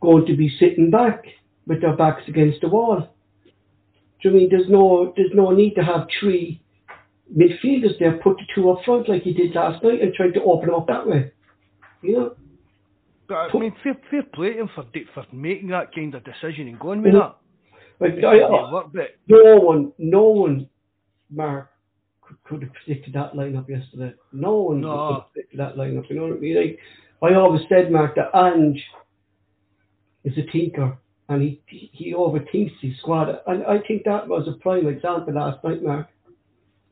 going 0.04 0.26
to 0.26 0.37
be 0.37 0.49
sitting 0.61 0.90
back 0.90 1.25
with 1.66 1.80
their 1.80 1.96
backs 1.96 2.23
against 2.28 2.61
the 2.61 2.68
wall. 2.68 3.08
Do 4.23 4.28
you 4.28 4.34
mean 4.34 4.49
there's 4.50 4.68
no 4.70 5.12
there's 5.16 5.32
no 5.34 5.50
need 5.50 5.75
to 5.75 5.82
have 5.84 6.06
three 6.20 6.62
midfielders 7.37 7.99
there, 7.99 8.18
put 8.18 8.37
the 8.37 8.44
two 8.54 8.70
up 8.70 8.84
front 8.84 9.08
like 9.08 9.26
you 9.26 9.34
did 9.34 9.54
last 9.54 9.82
night, 9.82 10.00
and 10.02 10.14
try 10.14 10.30
to 10.30 10.42
open 10.44 10.66
them 10.68 10.76
up 10.76 10.87
that 10.88 11.06
way. 11.06 11.30
You 12.02 12.12
know, 12.12 12.37
But 13.28 13.54
I 13.54 13.58
mean, 13.58 13.75
fair, 13.82 13.96
fair 14.11 14.23
play 14.23 14.52
to 14.54 14.61
him 14.61 14.70
for 14.75 14.84
for 15.14 15.26
making 15.32 15.68
that 15.68 15.94
kind 15.94 16.14
of 16.14 16.23
decision 16.25 16.68
and 16.68 16.78
going 16.78 17.02
with 17.02 17.14
Mhm. 17.14 17.20
that. 17.20 17.37
like 18.00 18.25
I, 18.25 18.82
but 18.92 19.16
no 19.28 19.56
one, 19.56 19.92
no 19.99 20.25
one, 20.25 20.68
Mark 21.30 21.70
could, 22.20 22.42
could 22.44 22.62
have 22.62 22.73
predicted 22.75 23.14
that 23.14 23.32
lineup 23.34 23.68
yesterday. 23.68 24.12
No 24.32 24.54
one 24.68 24.80
No. 24.80 24.90
could 24.90 25.14
have 25.14 25.32
predicted 25.32 25.61
that 25.61 25.76
lineup. 25.76 26.08
You 26.11 26.16
know 26.16 26.23
what 26.28 26.37
I 26.37 26.40
mean? 26.40 26.56
Like 26.56 26.78
I 27.23 27.34
always 27.34 27.62
said, 27.68 27.90
Mark, 27.90 28.14
that 28.16 28.30
Ange 28.34 28.82
is 30.24 30.36
a 30.38 30.50
tinker 30.50 30.96
and 31.28 31.42
he 31.42 31.90
he, 31.92 32.14
overthinks 32.14 32.72
his 32.80 32.98
squad, 32.98 33.28
and 33.46 33.64
I 33.64 33.78
think 33.86 34.04
that 34.04 34.28
was 34.28 34.46
a 34.46 34.60
prime 34.60 34.86
example 34.86 35.34
last 35.34 35.64
night, 35.64 35.82
Mark. 35.82 36.08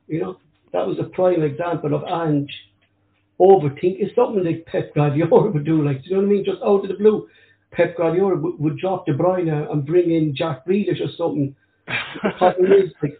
You 0.07 0.21
know, 0.21 0.39
that 0.73 0.87
was 0.87 0.99
a 0.99 1.05
prime 1.05 1.43
example 1.43 1.95
of 1.95 2.03
Ange 2.05 2.51
overthink. 3.39 3.97
It's 3.99 4.15
something 4.17 4.45
like 4.45 4.65
Pep 4.67 4.95
Guardiola 4.95 5.51
would 5.55 5.67
do, 5.67 5.85
like 5.85 6.03
do 6.03 6.11
you 6.11 6.17
know 6.17 6.23
what 6.23 6.29
I 6.29 6.33
mean? 6.33 6.45
Just 6.45 6.63
out 6.65 6.83
of 6.83 6.89
the 6.89 6.95
blue. 6.95 7.29
Pep 7.73 7.97
Guardiola 7.97 8.37
would, 8.37 8.59
would 8.59 8.79
drop 8.79 9.07
De 9.07 9.15
Bruyne 9.15 9.71
and 9.71 9.87
bring 9.87 10.11
in 10.11 10.35
Jack 10.37 10.67
Grealish 10.67 11.01
or 11.01 11.09
something 11.17 11.55
the 11.87 12.31
problem 12.39 12.73
is, 12.73 12.93
like, 13.03 13.19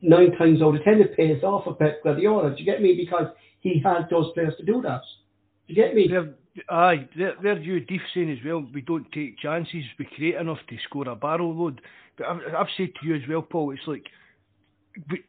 nine 0.00 0.32
times 0.36 0.62
out 0.62 0.76
of 0.76 0.82
ten, 0.82 1.00
it 1.00 1.16
pays 1.16 1.42
off 1.42 1.64
for 1.64 1.74
Pep 1.74 2.02
Guardiola. 2.02 2.50
Do 2.50 2.56
you 2.58 2.64
get 2.64 2.82
me? 2.82 2.94
Because 2.94 3.32
he 3.60 3.80
has 3.84 4.04
those 4.10 4.32
players 4.34 4.54
to 4.58 4.64
do 4.64 4.82
that. 4.82 5.02
Do 5.66 5.74
you 5.74 5.82
get 5.82 5.94
me? 5.94 6.08
they're, 6.08 6.34
aye, 6.68 7.08
they're, 7.16 7.34
they're 7.42 7.58
you 7.58 7.80
deep 7.80 8.02
saying 8.14 8.30
as 8.30 8.38
well. 8.44 8.64
We 8.72 8.80
don't 8.80 9.10
take 9.12 9.38
chances. 9.38 9.84
We 9.98 10.06
create 10.16 10.36
enough 10.36 10.58
to 10.68 10.76
score 10.84 11.08
a 11.08 11.16
barrel 11.16 11.54
load. 11.54 11.80
But 12.16 12.26
I've, 12.28 12.40
I've 12.56 12.66
said 12.76 12.90
to 13.00 13.06
you 13.06 13.14
as 13.16 13.22
well, 13.28 13.42
Paul. 13.42 13.72
It's 13.72 13.86
like 13.86 14.06
we, 15.10 15.24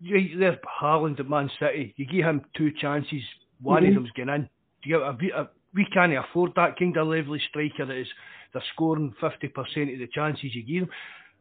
you, 0.00 0.38
they're 0.38 0.58
Haaland 0.82 1.18
at 1.20 1.28
Man 1.28 1.50
City. 1.58 1.94
You 1.96 2.06
give 2.06 2.24
him 2.24 2.42
two 2.56 2.70
chances, 2.80 3.22
one 3.62 3.82
Mhm. 3.82 3.88
of 3.88 3.94
them's 3.94 4.10
going 4.16 4.28
in. 4.28 4.42
Do 4.82 4.90
you 4.90 4.98
get, 4.98 5.06
a, 5.08 5.16
we- 5.20 5.32
a, 5.32 5.48
we 5.74 5.86
can't 5.86 6.16
afford 6.16 6.52
that 6.56 6.78
kind 6.78 6.96
of 6.96 7.08
level 7.08 7.36
striker 7.48 7.86
that 7.86 7.96
is 7.96 8.06
they're 8.52 8.62
scoring 8.74 9.14
fifty 9.20 9.48
percent 9.48 9.92
of 9.92 9.98
the 9.98 10.06
chances 10.12 10.54
you 10.54 10.62
give 10.64 10.88
them. 10.88 10.96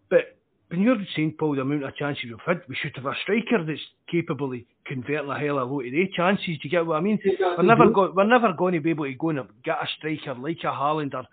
But 0.10 0.37
when 0.70 0.82
you're 0.82 0.98
saying, 1.16 1.36
Paul, 1.40 1.56
the 1.56 1.62
amount 1.62 1.84
of 1.84 1.96
chances 1.96 2.26
we've 2.26 2.38
had, 2.46 2.62
we 2.68 2.76
should 2.76 2.96
have 2.96 3.06
a 3.06 3.14
striker 3.24 3.64
that's 3.66 3.80
capable 4.12 4.52
of 4.54 4.60
converting 4.86 5.30
a 5.30 5.40
hell 5.40 5.60
of 5.60 5.70
a 5.70 5.74
lot 5.74 5.86
of 5.86 5.92
their 5.92 6.08
chances. 6.16 6.46
Do 6.46 6.60
you 6.64 6.70
get 6.70 6.86
what 6.86 6.98
I 6.98 7.02
mean? 7.02 7.20
We're 7.58 7.64
never 7.64 7.90
go, 7.90 8.12
we're 8.16 8.26
never 8.26 8.54
going 8.54 8.74
to 8.74 8.82
be 8.82 8.90
able 8.90 9.06
to 9.06 9.14
go 9.14 9.30
and 9.30 9.40
get 9.64 9.78
a 9.82 9.88
striker 9.98 10.34
like 10.36 10.58
a 10.64 10.68
Haaland 10.68 11.14
or 11.14 11.24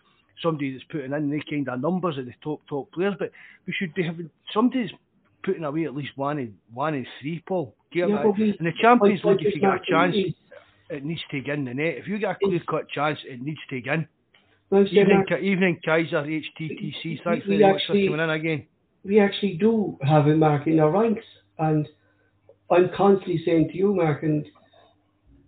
somebody 0.42 0.72
that's 0.72 0.84
putting 0.90 1.12
in 1.12 1.30
the 1.30 1.42
kind 1.48 1.68
of 1.68 1.80
numbers 1.80 2.16
at 2.18 2.26
the 2.26 2.34
top 2.42 2.60
top 2.68 2.92
players. 2.92 3.14
But 3.18 3.30
we 3.66 3.72
should 3.72 3.92
be 3.94 4.02
having 4.04 4.30
somebody 4.52 4.82
that's 4.86 4.94
putting 5.42 5.64
away 5.64 5.84
at 5.84 5.94
least 5.96 6.12
one 6.16 6.38
in 6.38 6.54
one 6.72 6.94
in 6.94 7.06
three, 7.20 7.42
Paul. 7.46 7.74
Get 7.92 8.08
Yeah, 8.08 8.24
what 8.24 8.38
we- 8.38 8.56
in 8.58 8.64
the 8.64 8.72
Champions 8.80 9.24
like- 9.24 9.38
League, 9.38 9.46
if 9.48 9.54
you 9.56 9.60
get 9.60 9.74
a 9.74 9.84
chance, 9.84 10.14
it 10.90 11.04
needs 11.04 11.22
to 11.30 11.40
get 11.40 11.58
in 11.58 11.64
the 11.64 11.74
net. 11.74 11.96
If 11.98 12.06
you 12.08 12.18
get 12.18 12.30
a 12.30 12.34
clear 12.42 12.60
cut 12.60 12.88
chance, 12.88 13.18
it 13.24 13.40
needs 13.42 13.60
to 13.70 13.80
get 13.80 13.94
in. 13.94 14.08
Evening, 15.02 15.24
Ki- 15.28 15.46
evening 15.46 15.80
Kaiser 15.84 16.24
HTTC. 16.24 17.20
Thanks 17.22 17.46
very 17.46 17.58
much 17.72 17.86
for 17.86 17.92
coming 18.08 18.20
in 18.20 18.30
again. 18.30 18.66
We 19.04 19.20
actually 19.20 19.54
do 19.54 19.98
have 20.02 20.26
a 20.26 20.34
Mark 20.34 20.66
in 20.66 20.80
our 20.80 20.90
ranks, 20.90 21.24
and 21.58 21.86
I'm 22.70 22.90
constantly 22.96 23.42
saying 23.44 23.68
to 23.68 23.76
you, 23.76 23.94
Mark, 23.94 24.22
and 24.22 24.46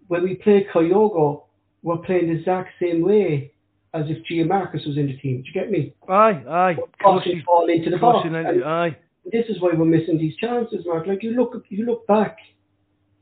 when 0.08 0.22
we 0.22 0.34
play 0.34 0.66
Kyogo, 0.72 1.44
we're 1.82 1.96
playing 1.98 2.28
the 2.28 2.38
exact 2.38 2.70
same 2.80 3.02
way 3.02 3.52
as 3.94 4.04
if 4.08 4.18
Giamarcus 4.30 4.86
was 4.86 4.96
in 4.96 5.06
the 5.06 5.16
team. 5.16 5.42
Do 5.42 5.48
you 5.48 5.52
get 5.54 5.70
me? 5.70 5.94
Aye, 6.08 6.42
aye. 6.48 6.76
Crossing 6.98 7.42
ball 7.46 7.68
into 7.68 7.90
the 7.90 7.96
box. 7.96 8.26
into, 8.26 8.64
aye. 8.64 8.96
this 9.32 9.46
is 9.48 9.60
why 9.60 9.70
we're 9.74 9.84
missing 9.84 10.18
these 10.18 10.36
chances, 10.36 10.84
Mark. 10.84 11.06
Like 11.06 11.22
you 11.22 11.30
look, 11.30 11.54
you 11.70 11.86
look 11.86 12.06
back 12.06 12.36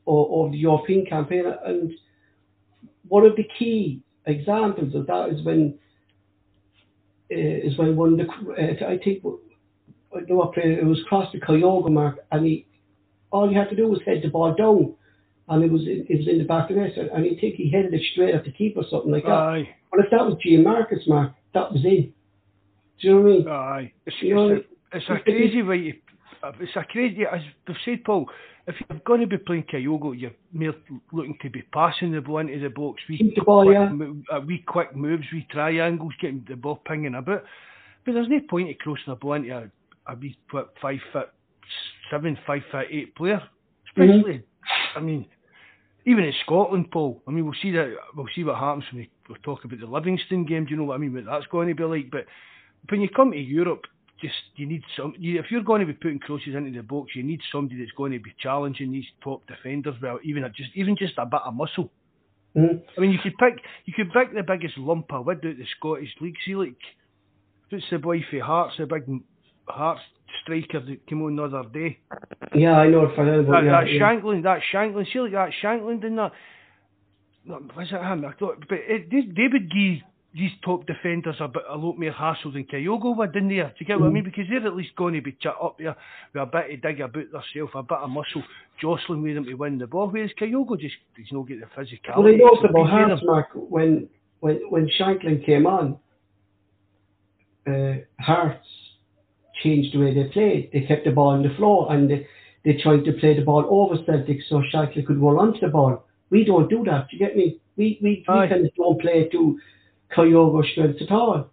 o- 0.05 0.41
over 0.41 0.51
the 0.51 0.57
European 0.57 1.05
campaign, 1.05 1.45
and 1.65 1.91
one 3.07 3.25
of 3.25 3.35
the 3.35 3.47
key 3.57 4.01
examples 4.25 4.93
of 4.95 5.07
that 5.07 5.29
is 5.29 5.45
when 5.45 5.77
uh, 7.31 7.37
is 7.37 7.77
when 7.77 7.95
one 7.95 8.19
of 8.19 8.27
the 8.27 8.83
uh, 8.85 8.89
I 8.89 8.97
think 8.97 9.23
I 10.15 10.21
know 10.21 10.35
what 10.35 10.57
it 10.57 10.85
was 10.85 11.01
crossed 11.07 11.33
the 11.33 11.39
Kyogo 11.39 11.91
mark, 11.91 12.19
and 12.31 12.45
he 12.45 12.65
all 13.31 13.49
he 13.49 13.55
had 13.55 13.69
to 13.69 13.75
do 13.75 13.87
was 13.87 13.99
head 14.05 14.21
the 14.23 14.29
ball 14.29 14.53
down, 14.53 14.93
and 15.49 15.63
it 15.63 15.71
was 15.71 15.81
in, 15.83 16.05
it 16.09 16.17
was 16.17 16.27
in 16.27 16.37
the 16.37 16.45
back 16.45 16.69
of 16.69 16.75
the 16.75 16.81
net, 16.81 16.97
and, 16.97 17.09
and 17.09 17.25
I 17.25 17.39
think 17.39 17.55
he 17.55 17.69
headed 17.69 17.93
it 17.93 18.01
straight 18.13 18.33
at 18.33 18.45
the 18.45 18.51
keeper, 18.51 18.81
or 18.81 18.85
something 18.89 19.11
like 19.11 19.23
that. 19.23 19.31
Aye, 19.31 19.69
But 19.91 20.05
if 20.05 20.11
that 20.11 20.25
was 20.25 20.37
Giamarcus 20.45 21.07
mark, 21.07 21.33
that 21.53 21.71
was 21.71 21.83
in. 21.83 22.13
Do 23.01 23.07
you 23.07 23.13
know 23.13 23.21
what 23.21 23.29
I 23.29 23.37
mean? 23.37 23.47
aye. 23.47 23.93
It's, 24.05 24.15
You 24.21 24.35
know, 24.35 24.49
it's, 24.49 24.65
a, 24.93 24.97
it's 24.97 25.05
a 25.09 25.23
crazy 25.23 25.61
way. 25.61 25.77
You, 25.77 25.93
it's 26.59 26.75
a 26.75 26.83
crazy. 26.83 27.25
As 27.31 27.41
they've 27.67 27.75
said, 27.83 28.03
Paul. 28.03 28.29
If 28.67 28.73
you're 28.89 28.99
going 29.05 29.21
to 29.21 29.27
be 29.27 29.37
playing 29.37 29.65
Kyogo, 29.71 30.19
you're 30.19 30.73
looking 31.11 31.37
to 31.43 31.49
be 31.51 31.61
passing 31.71 32.11
the 32.11 32.21
ball 32.21 32.39
into 32.39 32.59
the 32.59 32.69
box. 32.69 32.99
We 33.07 33.33
the 33.35 33.43
ball, 33.43 33.65
quick, 33.65 33.75
yeah. 33.75 33.89
mo- 33.89 34.23
uh, 34.31 34.39
wee 34.39 34.63
quick 34.65 34.95
moves, 34.95 35.25
we 35.31 35.45
triangles, 35.51 36.13
getting 36.19 36.43
the 36.49 36.55
ball 36.55 36.81
pinging 36.83 37.13
about. 37.13 37.43
But 38.05 38.13
there's 38.13 38.27
no 38.27 38.39
point 38.49 38.69
in 38.69 38.75
crossing 38.75 39.03
the 39.05 39.15
ball 39.15 39.33
into 39.33 39.55
a, 39.55 39.69
a 40.07 40.15
wee 40.15 40.37
what, 40.51 40.73
five 40.81 40.99
foot 41.11 41.29
seven, 42.09 42.37
five 42.45 42.61
foot 42.71 42.87
eight 42.91 43.15
player. 43.15 43.41
Especially, 43.87 44.43
I 44.95 44.99
mean, 44.99 45.25
even 46.05 46.23
in 46.23 46.33
Scotland, 46.43 46.91
Paul. 46.91 47.21
I 47.27 47.31
mean, 47.31 47.45
we'll 47.45 47.55
see 47.61 47.71
that. 47.71 47.95
We'll 48.15 48.27
see 48.35 48.43
what 48.43 48.57
happens 48.57 48.83
when 48.91 49.01
we, 49.03 49.09
we 49.29 49.35
talk 49.43 49.63
about 49.63 49.79
the 49.79 49.85
Livingston 49.85 50.45
game. 50.45 50.65
Do 50.65 50.71
you 50.71 50.77
know 50.77 50.83
what 50.83 50.95
I 50.95 50.97
mean? 50.97 51.13
What 51.13 51.25
that's 51.25 51.47
going 51.47 51.67
to 51.69 51.75
be 51.75 51.83
like. 51.83 52.11
But 52.11 52.25
when 52.89 53.01
you 53.01 53.09
come 53.09 53.31
to 53.31 53.37
Europe, 53.37 53.85
just 54.21 54.35
you 54.55 54.65
need 54.65 54.83
some. 54.95 55.13
You, 55.17 55.39
if 55.39 55.45
you're 55.49 55.63
going 55.63 55.81
to 55.81 55.87
be 55.87 55.93
putting 55.93 56.19
crosses 56.19 56.55
into 56.55 56.71
the 56.71 56.83
box, 56.83 57.11
you 57.15 57.23
need 57.23 57.41
somebody 57.51 57.79
that's 57.79 57.91
going 57.97 58.11
to 58.11 58.19
be 58.19 58.33
challenging 58.39 58.91
these 58.91 59.05
top 59.23 59.45
defenders. 59.47 59.95
Well, 60.01 60.19
even 60.23 60.43
a, 60.43 60.49
just 60.49 60.69
even 60.75 60.95
just 60.97 61.13
a 61.17 61.25
bit 61.25 61.41
of 61.45 61.53
muscle. 61.53 61.91
Mhm. 62.55 62.81
I 62.97 63.01
mean, 63.01 63.11
you 63.11 63.19
could 63.19 63.37
pick 63.37 63.61
you 63.85 63.93
could 63.93 64.13
pick 64.13 64.33
the 64.33 64.43
biggest 64.43 64.77
lump 64.77 65.11
of 65.11 65.25
wood 65.25 65.37
out 65.37 65.57
the 65.57 65.65
Scottish 65.77 66.15
league. 66.21 66.35
See, 66.45 66.55
like 66.55 66.77
what's 67.69 67.85
the 67.89 67.97
boy 67.97 68.23
for 68.29 68.39
Hearts, 68.41 68.75
the 68.77 68.85
big 68.85 69.03
Hearts 69.67 70.01
striker 70.43 70.79
that 70.79 71.07
came 71.07 71.21
on 71.23 71.35
the 71.35 71.43
other 71.43 71.69
day. 71.69 71.99
Yeah, 72.53 72.77
I 72.77 72.87
know 72.87 73.11
for 73.15 73.25
them. 73.25 73.45
That, 73.45 73.63
yeah, 73.63 73.81
that 73.81 73.91
yeah. 73.91 74.41
That 74.41 74.61
Shankland, 74.71 75.11
see 75.11 75.19
like 75.19 75.31
that 75.31 75.49
Shankland 75.61 76.03
in 76.03 76.15
that. 76.15 76.31
Was 77.47 77.87
it 77.91 78.01
him? 78.01 78.25
I 78.25 78.33
thought, 78.33 78.65
but 78.67 78.79
it, 78.81 79.11
this 79.11 79.23
David 79.35 79.69
Gee, 79.71 80.01
these 80.33 80.51
top 80.63 80.85
defenders 80.87 81.35
are 81.39 81.51
a, 81.69 81.77
lot 81.77 81.97
more 81.97 82.11
hassle 82.11 82.51
than 82.51 82.65
Kyogo 82.65 83.15
would 83.15 83.35
in 83.35 83.49
there. 83.49 83.67
Do 83.67 83.75
you 83.79 83.85
get 83.85 83.99
what 83.99 84.07
I 84.07 84.09
mean? 84.09 84.23
Mm. 84.23 84.25
Because 84.25 84.45
they're 84.49 84.65
at 84.65 84.75
least 84.75 84.95
going 84.95 85.13
to 85.13 85.21
be 85.21 85.37
chat 85.39 85.53
up 85.61 85.77
there 85.77 85.95
with 86.33 86.43
a 86.43 86.45
bit 86.45 86.73
of 86.73 86.81
dig 86.81 87.01
about 87.01 87.31
themselves, 87.31 87.71
a 87.75 87.83
bit 87.83 87.97
of 87.99 88.09
muscle, 88.09 88.43
jostling 88.81 89.21
with 89.21 89.35
them 89.35 89.45
to 89.45 89.53
win 89.53 89.77
the 89.77 89.87
ball. 89.87 90.09
Whereas 90.09 90.31
Kyogo 90.39 90.79
just 90.79 90.95
does 91.15 91.27
not 91.31 91.47
get 91.47 91.59
the 91.59 91.67
physicality. 91.67 92.17
Well, 92.17 92.37
know 92.37 92.61
to 92.61 92.69
about 92.69 92.89
Hearts. 92.89 93.21
Mark, 93.23 93.49
when 93.53 94.09
when 94.39 94.55
when 94.69 94.89
Shankland 94.99 95.45
came 95.45 95.67
on, 95.67 95.99
uh, 97.67 98.01
Hearts 98.19 98.67
changed 99.63 99.93
the 99.93 99.99
way 99.99 100.13
they 100.13 100.25
played. 100.29 100.69
They 100.73 100.81
kept 100.81 101.05
the 101.05 101.11
ball 101.11 101.29
on 101.29 101.43
the 101.43 101.53
floor 101.55 101.91
and 101.91 102.09
they, 102.09 102.27
they 102.63 102.73
tried 102.81 103.05
to 103.05 103.13
play 103.13 103.35
the 103.35 103.43
ball 103.45 103.65
over 103.69 103.95
Celtic 104.05 104.39
so 104.49 104.61
Shankland 104.73 105.05
could 105.07 105.19
roll 105.21 105.39
onto 105.39 105.59
the 105.59 105.67
ball. 105.69 106.05
We 106.29 106.43
don't 106.43 106.69
do 106.69 106.83
that. 106.85 107.07
Do 107.09 107.17
you 107.17 107.25
get 107.25 107.35
me? 107.37 107.59
We 107.77 107.99
we 108.01 108.09
we 108.09 108.23
kind 108.25 108.65
of 108.65 108.75
don't 108.75 108.99
play 109.01 109.27
to 109.29 109.59
Kyogo 110.15 110.63
strengths 110.71 111.01
at 111.01 111.11
all. 111.11 111.49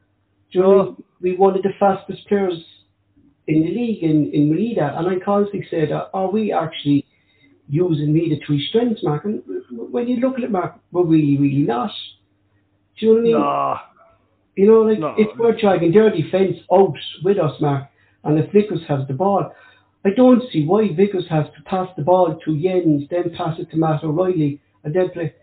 Do 0.53 0.59
you 0.59 0.61
know, 0.61 0.75
No. 0.75 0.97
we 1.21 1.37
one 1.37 1.57
of 1.57 1.63
the 1.63 1.73
fastest 1.79 2.27
players 2.29 2.55
in 3.49 3.61
the 3.63 3.69
league 3.69 4.03
in 4.03 4.31
in 4.33 4.51
Maeda, 4.51 4.99
and 4.99 5.09
I 5.09 5.19
constantly 5.25 5.87
that 5.87 6.11
are 6.15 6.31
we 6.31 6.53
actually 6.53 7.07
using 7.69 8.13
Maeda 8.15 8.45
to 8.47 8.53
his 8.53 8.69
strengths, 8.69 9.03
Mark? 9.03 9.25
And 9.25 9.43
when 9.91 10.09
you 10.09 10.17
look 10.17 10.39
at 10.39 10.45
it, 10.45 10.51
Mark, 10.51 10.77
we're 10.93 11.05
really 11.05 11.37
really 11.39 11.65
not. 11.75 11.91
Do 12.99 13.07
you 13.07 13.13
know 13.13 13.15
what 13.15 13.21
I 13.21 13.23
mean? 13.25 13.33
Nah, 13.33 13.79
You 14.57 14.67
know, 14.67 14.81
like 14.83 14.99
No. 14.99 15.15
if 15.19 15.29
we're 15.39 15.59
dragging 15.59 15.93
their 15.93 16.11
defence 16.11 16.57
out 16.73 16.97
with 17.25 17.39
us, 17.39 17.61
Mark, 17.61 17.89
and 18.25 18.39
if 18.39 18.53
Vickers 18.53 18.83
has 18.89 19.07
the 19.09 19.15
ball, 19.15 19.53
I 20.05 20.11
don't 20.11 20.43
see 20.53 20.67
why 20.67 20.89
Vickers 20.95 21.27
has 21.31 21.47
to 21.57 21.63
pass 21.65 21.89
the 21.97 22.03
ball 22.03 22.39
to 22.45 22.51
Jenz, 22.51 23.09
then 23.11 23.35
pass 23.37 23.59
it 23.59 23.71
to 23.71 23.77
Matt 23.77 24.03
O'Riley, 24.03 24.61
and 24.85 24.95
then 24.95 25.11
play. 25.11 25.35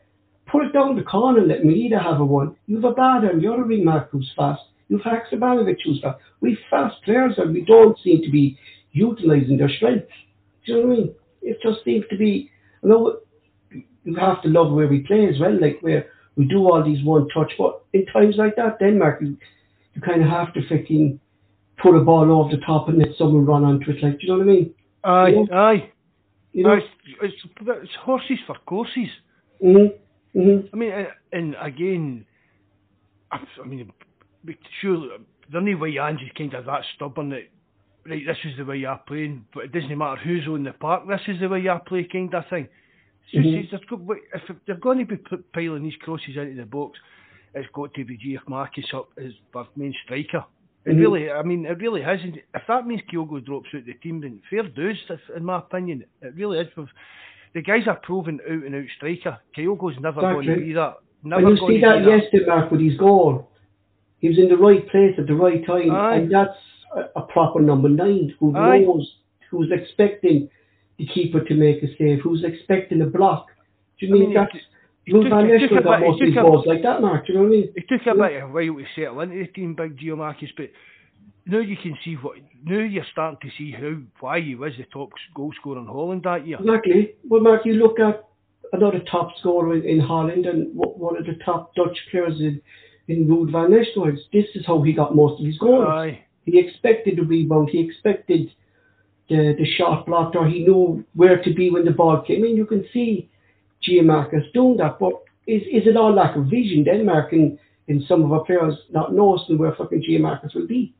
Put 0.51 0.65
it 0.65 0.73
down 0.73 0.95
the 0.95 1.03
corner 1.03 1.39
and 1.39 1.47
let 1.47 1.61
Maeda 1.61 2.01
have 2.01 2.19
a 2.19 2.25
one. 2.25 2.55
You've 2.65 2.83
Abada 2.83 3.29
and 3.29 3.41
the 3.41 3.51
other 3.51 3.63
ring 3.63 3.85
Mark 3.85 4.09
who's 4.11 4.31
fast. 4.35 4.61
You've 4.87 5.01
Haksabanovic 5.01 5.77
who's 5.85 6.01
fast. 6.01 6.19
We've 6.41 6.57
fast 6.71 6.95
players 7.05 7.33
and 7.37 7.53
we 7.53 7.61
don't 7.61 7.97
seem 8.03 8.23
to 8.23 8.31
be 8.31 8.57
utilising 8.91 9.57
their 9.57 9.69
strength. 9.69 10.07
Do 10.65 10.71
you 10.71 10.81
know 10.81 10.87
what 10.87 10.93
I 10.93 10.97
mean? 10.97 11.15
It 11.43 11.59
just 11.61 11.85
seems 11.85 12.05
to 12.09 12.17
be, 12.17 12.49
you 12.83 12.89
know 12.89 13.19
you 14.03 14.15
have 14.15 14.41
to 14.41 14.49
love 14.49 14.71
where 14.73 14.87
we 14.87 14.99
play 14.99 15.27
as 15.27 15.39
well, 15.39 15.59
like 15.59 15.79
where 15.81 16.07
we 16.35 16.45
do 16.45 16.59
all 16.59 16.83
these 16.83 17.03
one 17.03 17.27
touch, 17.29 17.51
but 17.57 17.83
in 17.93 18.05
times 18.07 18.35
like 18.37 18.55
that, 18.55 18.79
Denmark, 18.79 19.21
you, 19.21 19.37
you 19.93 20.01
kind 20.01 20.21
of 20.21 20.29
have 20.29 20.53
to 20.53 20.61
freaking 20.61 21.19
put 21.81 21.95
a 21.95 21.99
ball 22.01 22.31
over 22.31 22.55
the 22.55 22.61
top 22.63 22.89
and 22.89 22.97
let 22.99 23.09
someone 23.17 23.45
run 23.45 23.63
onto 23.63 23.91
it, 23.91 24.03
like, 24.03 24.19
do 24.19 24.25
you 24.27 24.27
know 24.33 24.37
what 24.39 24.43
I 24.43 24.53
mean? 24.53 24.73
aye, 25.03 25.27
Yeah. 25.29 25.59
aye. 25.59 25.91
You 26.51 26.63
know? 26.63 26.73
It's, 26.73 26.87
it's, 27.21 27.35
it's 27.61 27.95
horses 28.01 28.39
for 28.47 28.55
courses. 28.65 29.09
hmm 29.61 29.87
hmm 30.33 30.59
I 30.73 30.75
mean, 30.75 30.91
and, 30.91 31.07
and 31.31 31.55
again, 31.61 32.25
I, 33.31 33.39
I 33.63 33.67
mean, 33.67 33.91
surely 34.81 35.09
the 35.51 35.57
only 35.57 35.75
way 35.75 35.97
Ange's 35.97 36.29
kind 36.37 36.53
of 36.53 36.65
that 36.65 36.83
stubborn 36.95 37.29
that 37.29 37.47
right, 38.07 38.23
this 38.25 38.37
is 38.45 38.57
the 38.57 38.65
way 38.65 38.77
you're 38.77 38.99
playing, 39.07 39.45
but 39.53 39.65
it 39.65 39.71
doesn't 39.71 39.97
matter 39.97 40.19
who's 40.23 40.47
on 40.47 40.63
the 40.63 40.73
park. 40.73 41.07
This 41.07 41.21
is 41.27 41.39
the 41.39 41.49
way 41.49 41.61
you 41.61 41.75
play, 41.87 42.07
kind 42.11 42.33
of 42.33 42.43
thing. 42.49 42.67
Mhm. 43.33 43.69
it's 43.71 43.73
if 44.33 44.55
they're 44.65 44.75
going 44.75 45.05
to 45.05 45.05
be 45.05 45.17
piling 45.53 45.83
these 45.83 45.95
crosses 46.01 46.35
into 46.35 46.55
the 46.55 46.65
box, 46.65 46.97
it's 47.53 47.69
got 47.73 47.93
to 47.93 48.05
be 48.05 48.17
GF 48.17 48.47
Marcus 48.47 48.85
up 48.93 49.09
as 49.17 49.33
our 49.53 49.67
main 49.75 49.93
striker. 50.03 50.43
It 50.85 50.91
really, 50.91 51.29
I 51.29 51.43
mean, 51.43 51.65
it 51.65 51.77
really 51.79 52.01
has. 52.01 52.19
And 52.23 52.37
If 52.55 52.61
that 52.67 52.87
means 52.87 53.01
Kyogo 53.11 53.43
drops 53.45 53.67
out 53.75 53.85
the 53.85 53.93
team, 53.95 54.21
then 54.21 54.41
fair 54.49 54.63
dues, 54.63 54.97
in 55.35 55.43
my 55.43 55.59
opinion. 55.59 56.05
It 56.21 56.33
really 56.35 56.59
is. 56.59 56.67
The 57.53 57.61
guy's 57.61 57.87
a 57.87 57.95
proven 58.01 58.39
out 58.49 58.63
and 58.65 58.75
out 58.75 58.85
striker. 58.95 59.37
Kyogo's 59.57 59.99
never 59.99 60.21
going 60.21 60.47
to 60.47 60.55
be 60.57 60.73
that. 60.73 60.95
Never 61.23 61.47
And 61.47 61.57
you 61.57 61.67
see 61.67 61.81
that 61.81 62.03
that. 62.05 62.07
yesterday, 62.21 62.45
Mark, 62.47 62.71
with 62.71 62.81
his 62.81 62.97
goal. 62.97 63.49
He 64.19 64.29
was 64.29 64.37
in 64.37 64.49
the 64.49 64.57
right 64.57 64.87
place 64.89 65.15
at 65.17 65.27
the 65.27 65.33
right 65.35 65.65
time, 65.65 65.91
Aye. 65.91 66.15
and 66.15 66.31
that's 66.33 66.57
a, 66.95 67.19
a 67.19 67.21
proper 67.23 67.59
number 67.61 67.89
nine 67.89 68.33
who 68.39 68.55
Aye. 68.55 68.79
knows, 68.79 69.15
who's 69.49 69.71
expecting 69.71 70.49
the 70.97 71.05
keeper 71.07 71.43
to 71.43 71.53
make 71.55 71.81
a 71.83 71.87
save, 71.97 72.19
who's 72.21 72.43
expecting 72.43 73.01
a 73.01 73.05
block. 73.05 73.47
Do 73.99 74.05
you 74.05 74.13
I 74.15 74.19
mean, 74.19 74.29
mean, 74.29 74.33
that's 74.35 74.55
it- 75.09 75.13
Lou 75.13 75.23
took- 75.23 75.31
Van 75.31 75.49
it 75.49 75.59
took 75.59 75.71
Nistelrooy 75.71 75.79
a 75.79 75.99
bit- 75.99 76.27
it 76.29 76.33
took 76.33 76.43
a- 76.65 76.69
like 76.69 76.81
that, 76.83 77.01
Mark. 77.01 77.27
You 77.27 77.35
know 77.35 77.41
what 77.41 77.47
I 77.47 77.49
mean? 77.49 77.69
It 77.75 77.87
took 77.87 78.01
a 78.07 78.15
bit 78.15 78.43
of 78.43 78.49
a 78.49 78.53
while 78.53 78.77
to 78.77 78.85
settle 78.95 79.19
into 79.21 79.37
the 79.37 79.47
team, 79.47 79.73
Big 79.75 79.97
Gio 79.97 80.17
Marcus, 80.17 80.51
but 80.55 80.69
now 81.45 81.59
you 81.59 81.77
can 81.77 81.97
see 82.03 82.15
what. 82.15 82.37
Now 82.63 82.79
you're 82.79 83.05
starting 83.11 83.39
to 83.49 83.55
see 83.57 83.71
how 83.71 83.95
why 84.19 84.41
he 84.41 84.55
was 84.55 84.73
the 84.77 84.85
top 84.85 85.09
goal 85.33 85.51
scorer 85.53 85.79
in 85.79 85.85
Holland 85.87 86.23
that 86.23 86.45
year. 86.45 86.57
Exactly. 86.59 87.11
Well, 87.27 87.41
Mark, 87.41 87.65
you 87.65 87.73
look 87.73 87.99
at 87.99 88.23
another 88.73 88.99
top 88.99 89.35
scorer 89.39 89.75
in, 89.75 89.83
in 89.83 89.99
Holland 89.99 90.45
and 90.45 90.67
one 90.75 91.17
of 91.17 91.25
the 91.25 91.35
top 91.43 91.73
Dutch 91.75 91.97
players 92.11 92.39
in, 92.39 92.61
in 93.07 93.27
Ruud 93.27 93.51
van 93.51 93.71
Nistelrooy. 93.71 94.17
This 94.31 94.45
is 94.55 94.65
how 94.65 94.81
he 94.83 94.93
got 94.93 95.15
most 95.15 95.39
of 95.39 95.45
his 95.45 95.57
goals. 95.57 95.87
Aye, 95.87 96.19
He 96.45 96.59
expected 96.59 97.17
the 97.17 97.23
rebound. 97.23 97.69
He 97.71 97.79
expected 97.79 98.51
the 99.29 99.55
the 99.57 99.65
shot 99.65 100.05
blocked, 100.05 100.35
or 100.35 100.47
he 100.47 100.63
knew 100.63 101.03
where 101.15 101.41
to 101.41 101.53
be 101.53 101.69
when 101.69 101.85
the 101.85 101.91
ball 101.91 102.21
came 102.21 102.43
in. 102.43 102.55
You 102.57 102.65
can 102.65 102.85
see 102.93 103.28
Giamarcus 103.89 104.51
doing 104.53 104.77
that, 104.77 104.99
but 104.99 105.13
is 105.47 105.61
is 105.63 105.87
it 105.87 105.97
all 105.97 106.13
lack 106.13 106.35
of 106.35 106.45
vision? 106.45 106.83
Denmark 106.83 107.33
and 107.33 107.57
in 107.87 108.05
some 108.07 108.23
of 108.23 108.31
our 108.31 108.43
players 108.43 108.75
not 108.91 109.13
noticing 109.13 109.57
where 109.57 109.73
fucking 109.75 110.03
Giamarcus 110.07 110.53
will 110.55 110.67
be. 110.67 110.93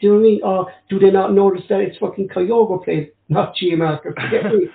Do 0.00 0.06
you 0.06 0.12
know 0.12 0.18
what 0.18 0.20
I 0.20 0.30
mean? 0.30 0.40
Or 0.42 0.72
do 0.90 0.98
they 0.98 1.10
not 1.10 1.32
notice 1.32 1.62
that 1.68 1.80
it's 1.80 1.98
fucking 1.98 2.28
Kyogo 2.28 2.82
playing, 2.84 3.10
not 3.28 3.54
Giamarcus? 3.54 4.14
You 4.16 4.30
get 4.30 4.44
me? 4.44 4.68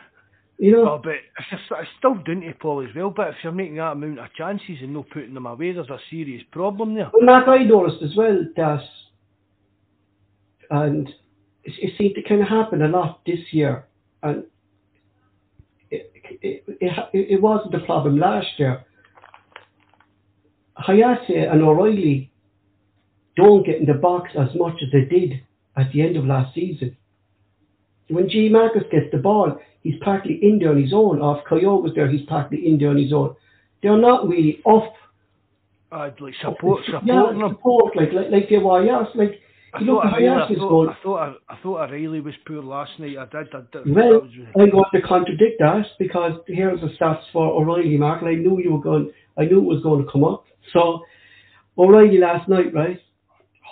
You 0.61 0.71
know? 0.73 0.87
oh, 0.87 1.01
but 1.03 1.13
it's, 1.13 1.49
just, 1.49 1.63
it's 1.71 1.89
still 1.97 2.13
down 2.13 2.41
to 2.41 2.53
Paul 2.53 2.85
as 2.87 2.95
well. 2.95 3.09
But 3.09 3.29
if 3.29 3.35
you're 3.43 3.51
making 3.51 3.77
that 3.77 3.93
amount 3.93 4.19
of 4.19 4.31
chances 4.37 4.77
and 4.81 4.93
not 4.93 5.09
putting 5.09 5.33
them 5.33 5.47
away, 5.47 5.71
there's 5.71 5.89
a 5.89 5.97
serious 6.11 6.43
problem 6.51 6.93
there. 6.93 7.09
Well, 7.11 7.25
Mark, 7.25 7.47
I 7.47 7.63
noticed 7.63 8.03
as 8.03 8.15
well 8.15 8.45
that, 8.55 8.83
and 10.69 11.07
it, 11.63 11.73
it 11.79 11.93
seemed 11.97 12.13
to 12.13 12.21
kind 12.21 12.41
of 12.41 12.47
happen 12.47 12.83
a 12.83 12.87
lot 12.87 13.21
this 13.25 13.39
year, 13.51 13.87
and 14.21 14.43
it, 16.41 16.63
it, 16.67 17.09
it, 17.13 17.41
wasn't 17.41 17.75
a 17.75 17.79
problem 17.85 18.19
last 18.19 18.47
year. 18.57 18.83
Hatate 20.77 21.51
and 21.51 21.61
O'Riley 21.61 22.31
don't 23.35 23.65
get 23.65 23.77
in 23.77 23.85
the 23.85 23.93
box 23.93 24.31
as 24.37 24.49
much 24.55 24.75
as 24.81 24.91
they 24.91 25.05
did 25.05 25.41
at 25.77 25.91
the 25.91 26.01
end 26.01 26.17
of 26.17 26.25
last 26.25 26.53
season. 26.53 26.97
When 28.09 28.29
G. 28.29 28.49
Marcus 28.49 28.83
gets 28.91 29.05
the 29.11 29.17
ball, 29.17 29.57
he's 29.83 29.95
partly 30.03 30.39
in 30.41 30.59
there 30.59 30.71
on 30.71 30.81
his 30.81 30.93
own. 30.93 31.21
Or 31.21 31.39
if 31.39 31.45
Kyogo's 31.45 31.95
there, 31.95 32.09
he's 32.09 32.25
partly 32.27 32.67
in 32.67 32.77
there 32.77 32.89
on 32.89 32.97
his 32.97 33.13
own. 33.13 33.35
They're 33.81 33.97
not 33.97 34.27
really 34.27 34.61
up 34.65 34.93
I'd 35.91 36.21
like 36.21 36.33
support, 36.41 36.83
yeah, 37.03 37.33
support, 37.49 37.97
like 37.97 38.13
like 38.13 38.31
like 38.31 38.49
they 38.49 38.59
were, 38.59 38.81
yes, 38.85 39.07
like 39.13 39.41
I 39.73 39.85
thought, 39.85 40.05
I, 40.05 40.55
thought. 40.55 40.89
I 40.89 40.97
thought 41.01 41.37
I 41.47 41.55
thought 41.63 41.89
O'Riley 41.89 42.19
was 42.19 42.33
poor 42.45 42.61
last 42.61 42.91
night. 42.99 43.17
I 43.17 43.25
did. 43.25 43.53
I 43.55 43.61
did. 43.71 43.95
Well, 43.95 44.21
was, 44.21 44.31
I'm 44.59 44.69
going 44.69 44.83
to 44.93 45.01
contradict 45.01 45.59
that 45.59 45.85
because 45.97 46.33
here's 46.47 46.81
the 46.81 46.87
stats 46.99 47.21
for 47.31 47.45
O'Riley, 47.45 47.95
Mark, 47.97 48.21
and 48.21 48.29
I 48.29 48.35
knew 48.35 48.59
you 48.59 48.73
were 48.73 48.81
going. 48.81 49.11
I 49.37 49.45
knew 49.45 49.59
it 49.59 49.63
was 49.63 49.81
going 49.81 50.05
to 50.05 50.11
come 50.11 50.25
up. 50.25 50.43
So 50.73 51.01
O'Riley 51.77 52.17
last 52.17 52.49
night, 52.49 52.73
right, 52.73 52.99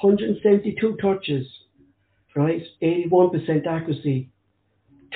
172 0.02 0.98
touches, 1.02 1.46
right, 2.36 2.64
81% 2.82 3.68
accuracy, 3.68 4.30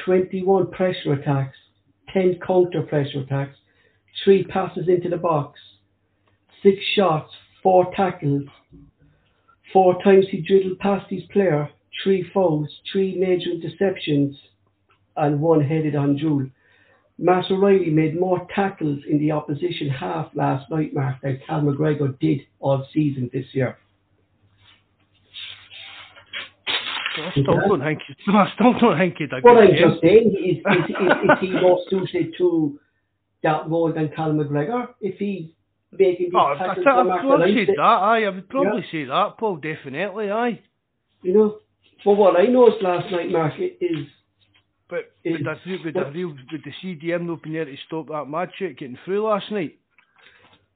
21 0.03 0.69
pressure 0.71 1.13
attacks, 1.13 1.57
10 2.13 2.39
counter 2.45 2.81
pressure 2.81 3.21
attacks, 3.21 3.55
three 4.23 4.43
passes 4.43 4.89
into 4.89 5.07
the 5.07 5.17
box, 5.17 5.59
six 6.61 6.77
shots, 6.95 7.31
four 7.61 7.91
tackles, 7.95 8.43
four 9.71 10.01
times 10.03 10.25
he 10.29 10.41
dribbled 10.41 10.79
past 10.79 11.09
his 11.09 11.23
player, 11.31 11.69
three 12.03 12.29
fouls, 12.33 12.67
three 12.91 13.15
major 13.15 13.49
interceptions, 13.51 14.35
and 15.15 15.39
one 15.39 15.61
headed 15.61 15.95
on 15.95 16.17
Jewel. 16.17 16.47
Matt 17.17 17.49
O'Riley 17.51 17.91
made 17.91 18.19
more 18.19 18.47
tackles 18.53 18.99
in 19.09 19.19
the 19.19 19.31
opposition 19.31 19.89
half 19.89 20.29
last 20.33 20.69
night, 20.69 20.93
Mark, 20.93 21.21
than 21.21 21.39
Cal 21.45 21.61
McGregor 21.61 22.17
did 22.19 22.41
all 22.59 22.85
season 22.91 23.29
this 23.31 23.45
year. 23.53 23.77
I 27.15 27.31
still 27.31 27.43
don't 27.43 27.81
think. 27.81 27.99
I 28.27 28.51
still 28.55 28.73
don't 28.79 28.97
think 28.97 29.17
he'd 29.17 29.29
What 29.43 29.57
I'm 29.57 29.69
just 29.69 30.01
saying 30.01 30.33
is, 30.35 30.57
is, 30.57 30.89
is, 30.89 30.95
is 30.95 31.39
he 31.41 31.51
more 31.51 31.79
suited 31.87 32.33
to 32.39 32.79
that 33.43 33.69
role 33.69 33.93
than 33.93 34.09
Cal 34.09 34.31
McGregor? 34.31 34.87
If 34.99 35.19
he's 35.19 35.49
these 35.97 36.31
Oh, 36.33 36.39
I, 36.39 36.57
tackles 36.57 36.85
I, 36.87 36.89
for 36.91 36.99
I, 36.99 37.03
Mark 37.03 37.23
would 37.23 37.33
O'Riley, 37.41 37.65
say 37.65 37.73
that. 37.75 37.81
Aye, 37.81 38.23
I 38.25 38.29
would 38.29 38.49
probably 38.49 38.85
say 38.91 39.03
that, 39.05 39.37
Paul. 39.37 39.57
Definitely, 39.57 40.31
aye. 40.31 40.59
you 41.23 41.33
know. 41.33 41.57
But 42.05 42.15
what 42.15 42.39
I 42.39 42.45
noticed 42.45 42.83
last 42.83 43.11
night, 43.11 43.31
Mark, 43.31 43.53
is 43.59 44.07
But 44.89 45.11
would 45.25 45.45
the, 45.45 45.79
would, 45.83 45.93
the 45.93 46.11
real, 46.11 46.29
would 46.29 46.63
the 46.65 46.73
CDM 46.83 47.25
not 47.25 47.41
been 47.43 47.53
there 47.53 47.65
to 47.65 47.75
stop 47.87 48.07
that 48.07 48.49
shit 48.57 48.77
getting 48.77 48.97
through 49.05 49.23
last 49.27 49.49
night? 49.51 49.79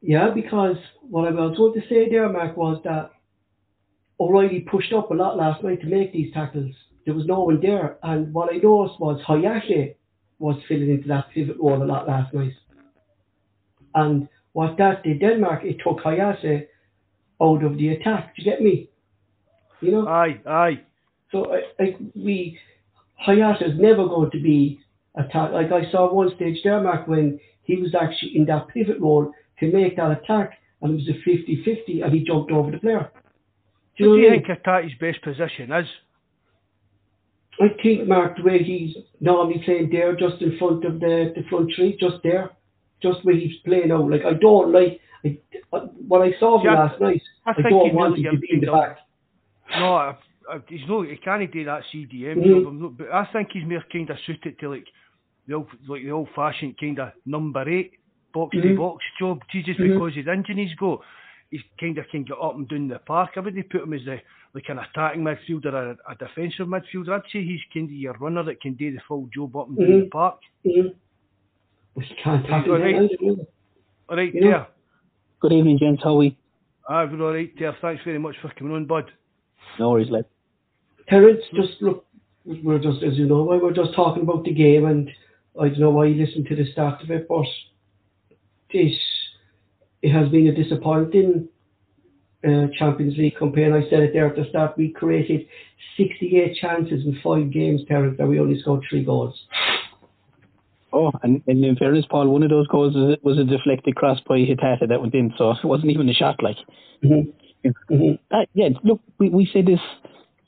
Yeah, 0.01 0.29
because 0.33 0.77
what 1.01 1.27
I 1.27 1.31
was 1.31 1.57
going 1.57 1.73
to 1.73 1.87
say 1.89 2.09
there, 2.09 2.29
Mark, 2.29 2.55
was 2.55 2.79
that 2.85 3.11
O'Riley 4.19 4.61
pushed 4.61 4.93
up 4.93 5.11
a 5.11 5.13
lot 5.13 5.37
last 5.37 5.63
night 5.63 5.81
to 5.81 5.87
make 5.87 6.13
these 6.13 6.33
tackles. 6.33 6.73
there 7.05 7.13
was 7.15 7.25
no 7.25 7.41
one 7.41 7.59
there. 7.61 7.97
And 8.03 8.33
what 8.33 8.53
I 8.53 8.57
noticed 8.57 8.99
was 8.99 9.21
Hayashi 9.25 9.95
was 10.39 10.61
filling 10.67 10.89
into 10.89 11.07
that 11.07 11.29
pivot 11.33 11.57
role 11.59 11.81
a 11.81 11.85
lot 11.85 12.07
last 12.07 12.33
night. 12.33 12.53
And 13.95 14.27
what 14.57 14.75
that 14.79 15.03
did, 15.03 15.19
Denmark, 15.19 15.63
it 15.63 15.77
took 15.83 15.99
Hayashi 16.03 16.65
out 17.39 17.63
of 17.63 17.77
the 17.77 17.89
attack. 17.89 18.35
Do 18.35 18.41
you 18.41 18.51
get 18.51 18.59
me? 18.59 18.89
You 19.81 19.91
know? 19.91 20.07
Aye, 20.07 20.41
aye. 20.47 20.81
So 21.31 21.53
I, 21.53 21.83
I, 21.83 21.95
we, 22.15 22.57
Hayashi 23.23 23.65
is 23.65 23.79
never 23.79 24.07
going 24.07 24.31
to 24.31 24.41
be 24.41 24.79
attacked. 25.13 25.53
Like 25.53 25.71
I 25.71 25.91
saw 25.91 26.11
one 26.11 26.31
stage 26.35 26.63
Denmark 26.63 27.07
when 27.07 27.39
he 27.65 27.75
was 27.75 27.93
actually 27.93 28.31
in 28.35 28.45
that 28.45 28.69
pivot 28.69 28.99
role 28.99 29.31
to 29.59 29.71
make 29.71 29.95
that 29.97 30.09
attack, 30.09 30.57
and 30.81 30.99
it 30.99 31.05
was 31.05 31.07
a 31.07 31.29
50-50, 31.29 32.03
and 32.03 32.11
he 32.11 32.23
jumped 32.23 32.51
over 32.51 32.71
the 32.71 32.79
player. 32.79 33.11
Do 33.95 34.05
you, 34.05 34.09
what 34.09 34.15
do 34.15 34.21
you 34.23 34.29
think 34.31 34.47
Hatate's 34.47 34.97
best 34.99 35.21
position 35.21 35.71
is? 35.71 35.85
I 37.61 37.67
think 37.83 38.07
Mark 38.07 38.37
the 38.37 38.43
way 38.43 38.63
he's 38.63 38.95
normally 39.19 39.61
playing 39.63 39.91
there, 39.91 40.15
just 40.15 40.41
in 40.41 40.57
front 40.57 40.83
of 40.83 40.99
the 40.99 41.31
the 41.35 41.43
front 41.47 41.69
tree, 41.75 41.95
just 41.99 42.23
there, 42.23 42.57
just 43.01 43.23
where 43.23 43.35
he's 43.35 43.57
playing 43.65 43.91
out. 43.91 44.09
Like 44.09 44.25
I 44.25 44.33
don't 44.33 44.71
like 44.71 44.99
I, 45.23 45.39
what 46.07 46.21
I 46.21 46.31
saw 46.39 46.59
him 46.61 46.73
last 46.73 46.99
night. 47.01 47.21
I, 47.45 47.51
I 47.51 47.69
don't 47.69 47.93
want 47.93 48.17
him 48.17 48.31
to 48.31 48.37
be 48.39 48.49
in 48.51 48.61
the 48.61 48.71
back. 48.71 48.97
No, 49.71 49.95
I, 49.95 50.17
I, 50.49 50.59
he's 50.67 50.81
no. 50.87 51.01
He 51.01 51.17
can't 51.17 51.51
do 51.51 51.65
that 51.65 51.81
CDM 51.93 52.37
mm-hmm. 52.37 52.81
job. 52.81 52.97
But 52.97 53.11
I 53.11 53.27
think 53.31 53.49
he's 53.53 53.67
more 53.67 53.83
kind 53.91 54.09
of 54.09 54.17
suited 54.25 54.59
to 54.59 54.69
like 54.69 54.85
the 55.47 55.55
old, 55.55 55.67
like 55.87 56.03
the 56.03 56.11
old 56.11 56.29
fashioned 56.35 56.77
kind 56.79 56.99
of 56.99 57.09
number 57.25 57.67
eight 57.67 57.93
box 58.33 58.55
to 58.55 58.61
mm-hmm. 58.61 58.77
box 58.77 59.03
job. 59.19 59.39
just 59.51 59.67
mm-hmm. 59.67 59.93
because 59.93 60.15
his 60.15 60.27
injuries 60.27 60.75
go, 60.79 61.01
he 61.49 61.59
kind 61.79 61.97
of 61.97 62.05
can 62.11 62.23
get 62.23 62.37
up 62.41 62.55
and 62.55 62.67
down 62.67 62.87
the 62.87 62.99
park. 62.99 63.31
I 63.35 63.39
wouldn't 63.41 63.69
put 63.69 63.83
him 63.83 63.93
as 63.93 64.07
a 64.07 64.21
like 64.53 64.69
an 64.69 64.79
attacking 64.79 65.21
midfielder 65.21 65.73
or 65.73 65.91
a, 65.91 65.97
a 66.09 66.15
defensive 66.15 66.67
midfielder. 66.67 67.09
I'd 67.09 67.31
say 67.31 67.43
he's 67.43 67.59
kind 67.73 67.89
of 67.89 67.91
your 67.91 68.13
runner 68.13 68.43
that 68.43 68.61
can 68.61 68.75
do 68.75 68.91
the 68.91 68.99
full 69.07 69.27
job 69.33 69.55
up 69.55 69.67
and 69.67 69.77
down 69.77 69.87
mm-hmm. 69.87 69.99
the 70.05 70.09
park. 70.09 70.39
Well, 71.97 72.05
he 72.07 72.15
can't 72.23 72.45
tackle 72.45 72.73
all 72.73 72.79
right, 72.79 72.93
all 74.07 74.17
right 74.17 74.31
you 74.31 74.41
there. 74.41 74.67
Good 75.41 75.51
evening, 75.51 75.79
gents. 75.79 76.03
How 76.03 76.11
are 76.11 76.17
we? 76.17 76.37
We're 76.87 77.21
all 77.23 77.33
right 77.33 77.51
there. 77.57 77.75
Thanks 77.81 78.03
very 78.05 78.19
much 78.19 78.35
for 78.39 78.51
coming 78.51 78.75
on, 78.75 78.85
bud. 78.85 79.05
No 79.79 79.89
worries, 79.89 80.11
lad. 80.11 80.25
Terence, 81.09 81.41
just 81.55 81.81
look, 81.81 82.05
we're 82.45 82.77
just, 82.77 83.01
as 83.01 83.17
you 83.17 83.25
know, 83.25 83.41
we 83.41 83.57
we're 83.57 83.73
just 83.73 83.95
talking 83.95 84.21
about 84.21 84.43
the 84.43 84.53
game, 84.53 84.85
and 84.85 85.09
I 85.59 85.69
don't 85.69 85.79
know 85.79 85.89
why 85.89 86.05
you 86.05 86.23
listened 86.23 86.45
to 86.49 86.55
the 86.55 86.71
start 86.71 87.01
of 87.01 87.09
it, 87.09 87.27
but 87.27 87.47
this 88.71 88.93
it 90.03 90.11
has 90.11 90.29
been 90.29 90.45
a 90.45 90.53
disappointing 90.53 91.49
uh, 92.47 92.67
Champions 92.77 93.17
League 93.17 93.39
campaign. 93.39 93.73
I 93.73 93.89
said 93.89 94.01
it 94.01 94.13
there 94.13 94.27
at 94.27 94.35
the 94.35 94.45
start. 94.49 94.77
We 94.77 94.89
created 94.89 95.47
68 95.97 96.57
chances 96.61 97.05
in 97.05 97.19
five 97.23 97.51
games, 97.51 97.81
Terence, 97.87 98.19
that 98.19 98.27
we 98.27 98.39
only 98.39 98.61
scored 98.61 98.83
three 98.87 99.03
goals. 99.03 99.35
Oh, 100.97 101.11
and, 101.21 101.43
and 101.45 101.63
in 101.63 101.75
fairness, 101.75 102.05
Paul, 102.09 102.27
one 102.29 102.41
of 102.41 102.49
those 102.49 102.67
goals 102.67 102.95
was, 102.95 103.17
was 103.21 103.37
a 103.37 103.43
deflected 103.43 103.95
cross 103.95 104.19
by 104.27 104.39
Hatate 104.39 104.89
that 104.89 104.99
went 104.99 105.13
in, 105.13 105.31
so 105.37 105.51
it 105.51 105.63
wasn't 105.63 105.91
even 105.91 106.09
a 106.09 106.13
shot. 106.13 106.41
Like, 106.41 106.57
mm-hmm. 107.03 107.69
Mm-hmm. 107.93 108.35
Uh, 108.35 108.45
yeah, 108.53 108.69
look, 108.83 109.01
we 109.19 109.29
we 109.29 109.47
said 109.53 109.67
this, 109.67 109.79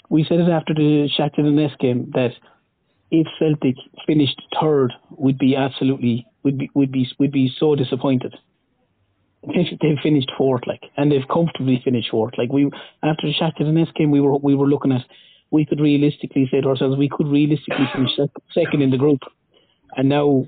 we 0.10 0.26
said 0.28 0.40
it 0.40 0.50
after 0.50 0.74
the 0.74 1.08
Shakhtar 1.18 1.42
Donetsk 1.42 1.78
game 1.78 2.12
that 2.16 2.32
if 3.12 3.28
Celtic 3.38 3.76
finished 4.08 4.42
third, 4.60 4.92
we'd 5.16 5.38
be 5.38 5.56
absolutely, 5.56 6.26
we'd 6.42 6.58
be, 6.58 6.72
we'd 6.74 6.92
be, 6.92 7.08
we'd 7.20 7.32
be 7.32 7.54
so 7.60 7.76
disappointed 7.76 8.34
they've 9.44 9.98
finished 10.04 10.32
fourth, 10.38 10.64
like, 10.68 10.82
and 10.98 11.12
they've 11.12 11.28
comfortably 11.32 11.82
finished 11.84 12.10
fourth. 12.12 12.34
Like 12.38 12.52
we 12.52 12.70
after 13.04 13.28
the 13.28 13.34
Shakhtar 13.34 13.62
Donetsk 13.62 13.96
game, 13.96 14.12
we 14.12 14.20
were 14.20 14.38
we 14.38 14.56
were 14.56 14.68
looking 14.68 14.92
at 14.92 15.06
we 15.52 15.66
could 15.66 15.80
realistically 15.80 16.48
say 16.52 16.62
to 16.62 16.68
ourselves 16.68 16.98
we 16.98 17.10
could 17.10 17.28
realistically 17.28 17.88
finish 17.94 18.12
second 18.54 18.82
in 18.82 18.92
the 18.92 18.98
group, 18.98 19.20
and 19.96 20.10
now 20.10 20.46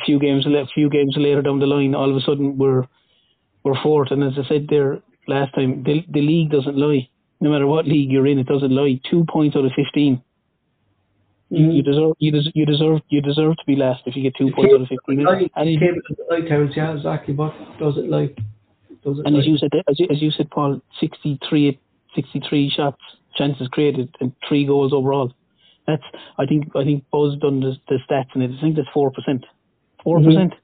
a 0.00 0.04
few 0.04 0.18
games 0.18 0.46
few 0.74 0.90
games 0.90 1.14
later 1.16 1.42
down 1.42 1.58
the 1.58 1.66
line, 1.66 1.94
all 1.94 2.10
of 2.10 2.16
a 2.16 2.20
sudden 2.20 2.58
we're 2.58 2.84
we're 3.64 3.80
fourth. 3.82 4.10
And 4.10 4.22
as 4.22 4.32
I 4.38 4.48
said 4.48 4.66
there 4.68 5.00
last 5.26 5.54
time, 5.54 5.82
the 5.84 6.04
the 6.08 6.20
league 6.20 6.50
doesn't 6.50 6.76
lie. 6.76 7.08
No 7.40 7.50
matter 7.50 7.66
what 7.66 7.86
league 7.86 8.10
you're 8.10 8.26
in, 8.26 8.38
it 8.38 8.46
doesn't 8.46 8.70
lie. 8.70 9.00
Two 9.10 9.24
points 9.28 9.56
out 9.56 9.64
of 9.64 9.72
fifteen 9.74 10.22
Mm-hmm. 11.52 11.70
You 11.72 11.82
deserve 11.82 12.12
you, 12.18 12.30
des- 12.30 12.52
you 12.54 12.64
deserve 12.64 13.00
you 13.08 13.20
deserve 13.20 13.56
to 13.56 13.64
be 13.66 13.74
last 13.74 14.02
if 14.06 14.14
you 14.14 14.22
get 14.22 14.36
two 14.36 14.48
it 14.48 14.54
points 14.54 14.72
out 14.72 14.82
of 14.82 14.88
fifteen. 14.88 15.24
Like, 15.24 15.50
and 15.56 15.78
like 16.30 16.46
Terence, 16.46 16.72
yeah, 16.76 16.94
exactly. 16.94 17.34
But 17.34 17.52
does 17.80 17.96
it 17.96 18.08
like 18.08 18.36
does 19.02 19.18
it? 19.18 19.26
And 19.26 19.34
like, 19.34 19.40
as 19.42 19.46
you 19.48 19.58
said, 19.58 19.70
as 19.88 19.98
you, 19.98 20.06
as 20.12 20.22
you 20.22 20.30
said, 20.30 20.48
Paul, 20.50 20.80
63, 21.00 21.80
63 22.14 22.70
shots, 22.70 23.00
chances 23.34 23.66
created, 23.66 24.14
and 24.20 24.32
three 24.48 24.64
goals 24.64 24.92
overall. 24.92 25.34
That's 25.90 26.08
I 26.38 26.46
think 26.46 26.76
I 26.76 26.84
think 26.84 27.04
Buzz 27.10 27.36
done 27.38 27.60
the, 27.60 27.76
the 27.88 27.98
stats 28.08 28.30
and 28.34 28.42
I 28.42 28.60
think 28.60 28.76
that's 28.76 28.88
four 28.94 29.10
percent. 29.10 29.44
Four 30.04 30.22
percent. 30.22 30.54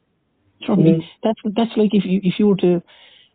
Mm-hmm. 0.62 0.72
mm-hmm. 0.72 1.00
That's 1.22 1.40
that's 1.56 1.76
like 1.76 1.90
if 1.92 2.04
you 2.04 2.20
if 2.22 2.38
you 2.38 2.46
were 2.46 2.56
to 2.56 2.82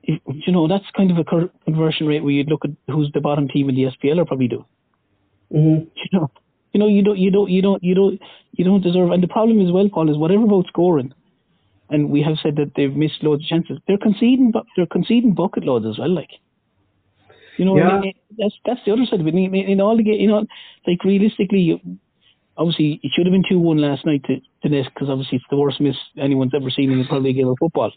if, 0.04 0.22
you 0.26 0.54
know, 0.54 0.68
that's 0.68 0.86
kind 0.96 1.12
of 1.12 1.18
a 1.18 1.50
conversion 1.66 2.08
rate 2.08 2.24
where 2.24 2.32
you'd 2.32 2.50
look 2.50 2.66
at 2.66 2.72
who's 2.88 3.12
the 3.14 3.22
bottom 3.22 3.48
team 3.48 3.70
in 3.70 3.76
the 3.76 3.84
SPL 3.84 4.20
or 4.20 4.26
probably 4.26 4.48
do. 4.48 4.66
Mm-hmm. 5.54 5.86
You 5.96 6.20
know, 6.20 6.32
you 6.74 6.80
know, 6.80 6.88
you 6.88 7.04
don't, 7.04 7.18
you 7.18 7.32
don't, 7.32 7.50
you 7.50 7.62
don't, 7.62 7.84
you 7.84 7.96
don't, 7.96 8.22
you 8.54 8.66
don't 8.66 8.82
deserve. 8.82 9.12
And 9.12 9.22
the 9.22 9.28
problem 9.28 9.66
as 9.66 9.72
well, 9.72 9.90
Paul, 9.90 10.10
is 10.10 10.18
whatever 10.18 10.44
about 10.44 10.68
scoring, 10.68 11.14
and 11.90 12.10
we 12.10 12.22
have 12.22 12.38
said 12.42 12.56
that 12.56 12.72
they've 12.76 12.96
missed 12.96 13.24
loads 13.24 13.44
of 13.44 13.50
chances. 13.50 13.78
They're 13.88 13.98
conceding, 13.98 14.52
but 14.52 14.66
they're 14.76 14.86
conceding 14.86 15.34
bucket 15.34 15.66
loads 15.66 15.86
as 15.86 16.00
well. 16.00 16.14
Like, 16.14 16.30
you 17.62 17.66
know, 17.66 17.78
yeah. 17.78 17.90
I 17.90 18.00
mean, 18.00 18.14
that's 18.40 18.56
that's 18.66 18.80
the 18.88 18.92
other 18.92 19.06
side 19.06 19.20
of 19.22 19.28
it. 19.28 19.36
In, 19.36 19.54
in 19.54 19.82
all 19.82 19.96
the 19.96 20.04
you 20.04 20.28
know, 20.28 20.48
like 20.88 21.04
realistically, 21.04 21.80
obviously 22.58 23.00
it 23.04 23.12
should 23.16 23.28
have 23.28 23.34
been 23.34 23.46
two 23.48 23.60
one 23.60 23.78
last 23.78 24.04
night 24.04 24.24
to 24.24 24.38
to 24.64 24.68
this 24.68 24.88
because 24.92 25.10
obviously 25.10 25.36
it's 25.36 25.46
the 25.52 25.58
worst 25.58 25.80
miss 25.80 25.96
anyone's 26.20 26.56
ever 26.56 26.72
seen 26.72 26.92
in 26.92 27.06
probably 27.06 27.30
a 27.30 27.34
game 27.34 27.50
of 27.50 27.58
football. 27.60 27.92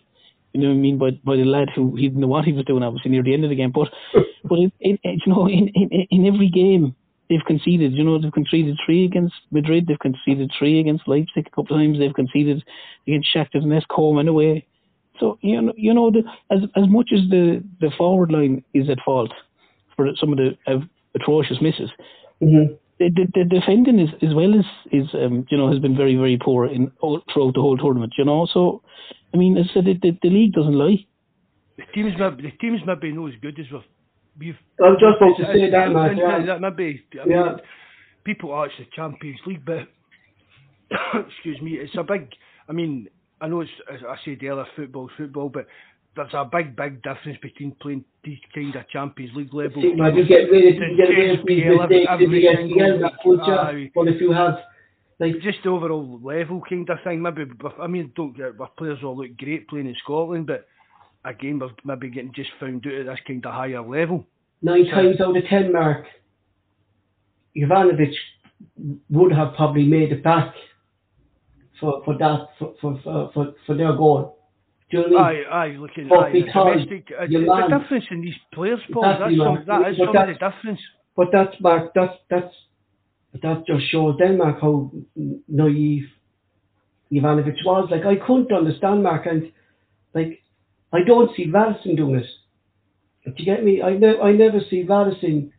You 0.53 0.61
know 0.61 0.69
what 0.69 0.75
I 0.75 0.77
mean? 0.77 0.99
By 0.99 1.13
by 1.25 1.37
the 1.37 1.47
lad 1.47 1.71
who 1.75 1.97
he 1.97 2.09
didn't 2.09 2.21
know 2.21 2.27
what 2.27 2.45
he 2.45 2.53
was 2.53 2.67
doing 2.67 2.83
obviously 2.83 3.11
near 3.11 3.23
the 3.23 3.33
end 3.33 3.45
of 3.45 3.49
the 3.49 3.57
game. 3.57 3.73
But 3.73 3.89
but 4.45 4.59
in, 4.59 4.71
in, 4.81 4.99
you 5.03 5.33
know 5.33 5.49
in, 5.49 5.69
in 5.69 6.07
in 6.11 6.27
every 6.27 6.51
game 6.51 6.95
they've 7.31 7.47
conceded. 7.47 7.95
You 7.95 8.05
know, 8.05 8.21
they've 8.21 8.31
conceded 8.31 8.77
three 8.85 9.07
against 9.07 9.35
Madrid. 9.51 9.87
They've 9.87 9.99
conceded 9.99 10.51
three 10.59 10.79
against 10.79 11.09
Leipzig 11.09 11.47
a 11.47 11.51
couple 11.57 11.77
of 11.77 11.81
times. 11.81 11.99
They've 11.99 12.13
conceded 12.13 12.63
against 13.07 13.35
Shakhtar 13.35 13.63
Donetsk 13.63 13.89
home 13.89 14.19
and 14.19 14.29
away. 14.29 14.67
So 15.21 15.39
you 15.41 15.63
know, 15.63 15.73
you 15.75 15.95
know, 15.95 16.11
the, 16.11 16.23
as 16.51 16.61
as 16.77 16.87
much 16.87 17.11
as 17.15 17.21
the 17.31 17.65
the 17.81 17.91
forward 17.97 18.31
line 18.31 18.63
is 18.75 18.91
at 18.91 18.99
fault 19.03 19.33
for 19.97 20.09
some 20.19 20.33
of 20.33 20.39
the 20.39 20.57
uh, 20.67 20.79
atrocious 21.15 21.59
misses, 21.61 21.91
mm-hmm. 22.43 22.75
the, 22.99 23.11
the, 23.11 23.27
the 23.35 23.45
defending 23.45 23.99
is 23.99 24.11
as 24.23 24.35
well 24.35 24.55
as 24.55 24.65
is 24.93 25.09
um, 25.15 25.47
you 25.51 25.59
know 25.59 25.71
has 25.71 25.81
been 25.81 25.97
very 25.97 26.17
very 26.17 26.39
poor 26.43 26.67
in 26.67 26.91
all, 27.01 27.21
throughout 27.33 27.55
the 27.55 27.61
whole 27.61 27.77
tournament. 27.77 28.15
You 28.19 28.25
know, 28.25 28.47
so 28.53 28.83
I 29.33 29.37
mean, 29.37 29.57
as 29.57 29.67
I 29.71 29.75
said, 29.75 29.85
the, 29.87 29.95
the, 29.95 30.19
the 30.23 30.31
league 30.31 30.53
doesn't 30.53 30.75
lie. 30.79 31.05
The 31.77 31.85
teams, 31.93 32.13
the 32.17 32.53
teams 32.61 32.81
maybe 32.87 33.13
not 33.13 33.29
as 33.29 33.35
good 33.43 33.59
as 33.59 33.67
we've 33.73 33.83
we've. 34.39 34.57
I'm 34.85 34.95
just 34.95 35.17
about 35.21 35.37
to 35.39 35.53
say 35.53 35.71
that, 35.71 35.93
man. 35.93 36.17
Yeah. 36.17 36.47
That 36.47 36.61
maybe. 36.61 37.05
I 37.21 37.27
mean, 37.27 37.37
yeah. 37.37 37.57
People 38.23 38.53
are 38.53 38.69
the 38.69 38.87
Champions 38.95 39.41
League, 39.45 39.65
but 39.67 39.89
excuse 41.29 41.61
me, 41.61 41.73
it's 41.73 41.95
a 41.99 42.05
big. 42.05 42.29
I 42.69 42.73
mean, 42.73 43.09
I 43.41 43.49
know 43.49 43.61
it's. 43.61 43.71
I 43.89 44.17
said 44.25 44.43
earlier, 44.45 44.67
football's 44.77 45.11
football, 45.17 45.49
but 45.49 45.67
there's 46.17 46.33
a 46.35 46.45
big, 46.45 46.77
big 46.77 47.03
difference 47.03 47.39
between 47.43 47.73
playing 47.81 48.05
these 48.23 48.39
kind 48.55 48.75
of 48.75 48.89
Champions 48.89 49.35
League 49.37 49.53
level. 49.53 49.83
See, 49.83 49.95
man, 49.95 50.15
you 50.15 50.27
get 50.27 50.51
rid 50.51 50.77
of, 50.77 50.83
you 50.83 50.97
get 50.97 51.09
rid 51.09 51.41
of 51.41 51.47
these 51.47 51.65
mistakes 51.67 52.11
if 52.21 52.31
you 52.31 52.41
get 52.41 52.63
together 52.63 52.99
that 53.01 53.23
culture. 53.23 53.91
But 53.95 54.09
if 54.09 54.21
you 54.21 54.33
have 54.33 54.59
like 55.19 55.41
just 55.41 55.59
the 55.63 55.71
overall 55.71 56.21
level 56.23 56.63
kind 56.69 56.89
of 56.89 56.99
thing, 57.05 57.23
maybe. 57.23 57.45
I 57.81 57.87
mean, 57.87 58.13
don't 58.17 58.37
get 58.37 58.61
our 58.61 58.69
players 58.77 58.99
all 59.03 59.17
look 59.17 59.37
great 59.37 59.69
playing 59.69 59.87
in 59.89 59.97
Scotland, 60.03 60.47
but 60.47 60.67
again, 61.25 61.59
we're 61.59 61.71
maybe 61.85 62.11
getting 62.11 62.33
just 62.35 62.51
found 62.61 62.87
out 62.87 62.93
at 62.93 63.07
this 63.07 63.19
kind 63.27 63.45
of 63.45 63.53
higher 63.53 63.83
level. 63.83 64.27
Nine 64.63 64.87
times 64.87 65.21
out 65.21 65.37
of 65.37 65.45
ten, 65.49 65.73
Mark, 65.73 66.07
Ivanovic 67.57 68.13
would 69.11 69.33
have 69.33 69.55
probably 69.55 69.85
made 69.85 70.13
it 70.13 70.23
back 70.23 70.55
for, 71.81 72.03
for 72.05 72.17
that 72.19 72.49
for, 72.59 72.75
for, 72.81 73.31
for, 73.33 73.55
for 73.67 73.77
their 73.77 73.93
goal. 73.93 74.39
Do 74.95 75.01
you 75.01 75.11
know 75.11 75.17
what 75.17 75.27
I 75.27 75.33
mean? 75.33 75.45
Aye, 75.51 75.65
aye, 75.65 75.77
looking 75.77 76.05
at 76.05 76.33
the 76.33 76.43
domestic, 76.75 77.13
uh, 77.19 77.27
the 77.27 77.79
difference 77.79 78.05
in 78.11 78.21
these 78.21 78.35
players, 78.53 78.81
Paul, 78.93 79.05
exactly, 79.11 79.37
that's 79.37 79.47
some, 79.47 79.65
that 79.67 79.91
is 79.91 79.97
some 79.99 80.09
of 80.09 80.15
the 80.15 80.35
difference. 80.35 80.81
But 81.17 81.29
that's 81.33 81.61
Mark, 81.61 81.93
that's 81.95 82.15
that's 82.31 82.55
that 83.43 83.67
just 83.67 83.91
shows 83.91 84.17
Denmark 84.19 84.61
how 84.61 84.93
naive 85.49 86.05
Ivanovic 87.13 87.57
was. 87.65 87.89
Like 87.91 88.05
I 88.07 88.17
couldn't 88.25 88.53
understand 88.53 89.03
Mark, 89.03 89.27
and 89.27 89.51
like 90.15 90.43
I 90.93 91.03
don't 91.03 91.35
see 91.37 91.51
Ralston 91.51 91.97
doing 91.97 92.17
it. 92.17 92.27
Do 93.25 93.33
you 93.37 93.45
get 93.45 93.65
me? 93.65 93.83
I, 93.83 93.97
ne- 93.97 94.21
I 94.21 94.33
never 94.33 94.61
see 94.71 94.85
Ralston 94.85 95.53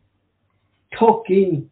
tuck 0.98 1.24
in 1.30 1.70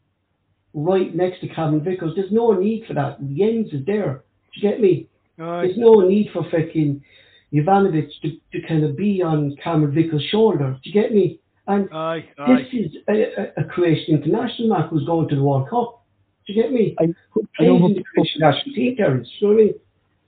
right 0.74 1.16
next 1.16 1.40
to 1.42 1.48
Cameron 1.48 1.84
Vickers. 1.84 2.14
There's 2.16 2.32
no 2.32 2.52
need 2.54 2.86
for 2.88 2.94
that. 2.96 3.22
Jenz 3.22 3.74
is 3.74 3.86
there. 3.86 4.24
Do 4.54 4.60
you 4.60 4.70
get 4.70 4.82
me? 4.82 5.08
Right. 5.38 5.68
There's 5.68 5.78
no 5.78 6.02
need 6.02 6.30
for 6.34 6.44
fucking 6.44 7.04
Ivanovic 7.54 8.10
to, 8.22 8.32
to 8.52 8.68
kind 8.68 8.84
of 8.84 8.98
be 8.98 9.22
on 9.22 9.56
Cameron 9.64 9.94
Vickers' 9.94 10.24
shoulder. 10.32 10.78
Do 10.84 10.90
you 10.90 10.94
get 10.94 11.14
me? 11.14 11.40
And 11.68 11.88
aye, 11.94 12.28
aye. 12.38 12.56
this 12.58 12.68
is 12.74 12.92
a, 13.08 13.14
a, 13.14 13.62
a 13.62 13.64
Croatian 13.66 14.16
international 14.16 14.70
Mark 14.70 14.90
who's 14.90 15.06
going 15.06 15.30
to 15.30 15.36
the 15.36 15.44
World 15.44 15.70
Cup. 15.70 16.04
Do 16.46 16.54
you 16.54 16.62
get 16.62 16.74
me? 16.74 16.96
I, 17.00 17.04
I 17.60 17.66
know, 17.66 17.80
but, 17.80 17.96
the 17.96 18.04
Croatian 18.14 18.42
national 18.42 18.76
team, 18.76 18.96
Terence. 18.98 19.30
You 19.40 19.48
know 19.48 19.54
what 19.54 19.62
I 19.62 19.66
mean? 19.66 19.74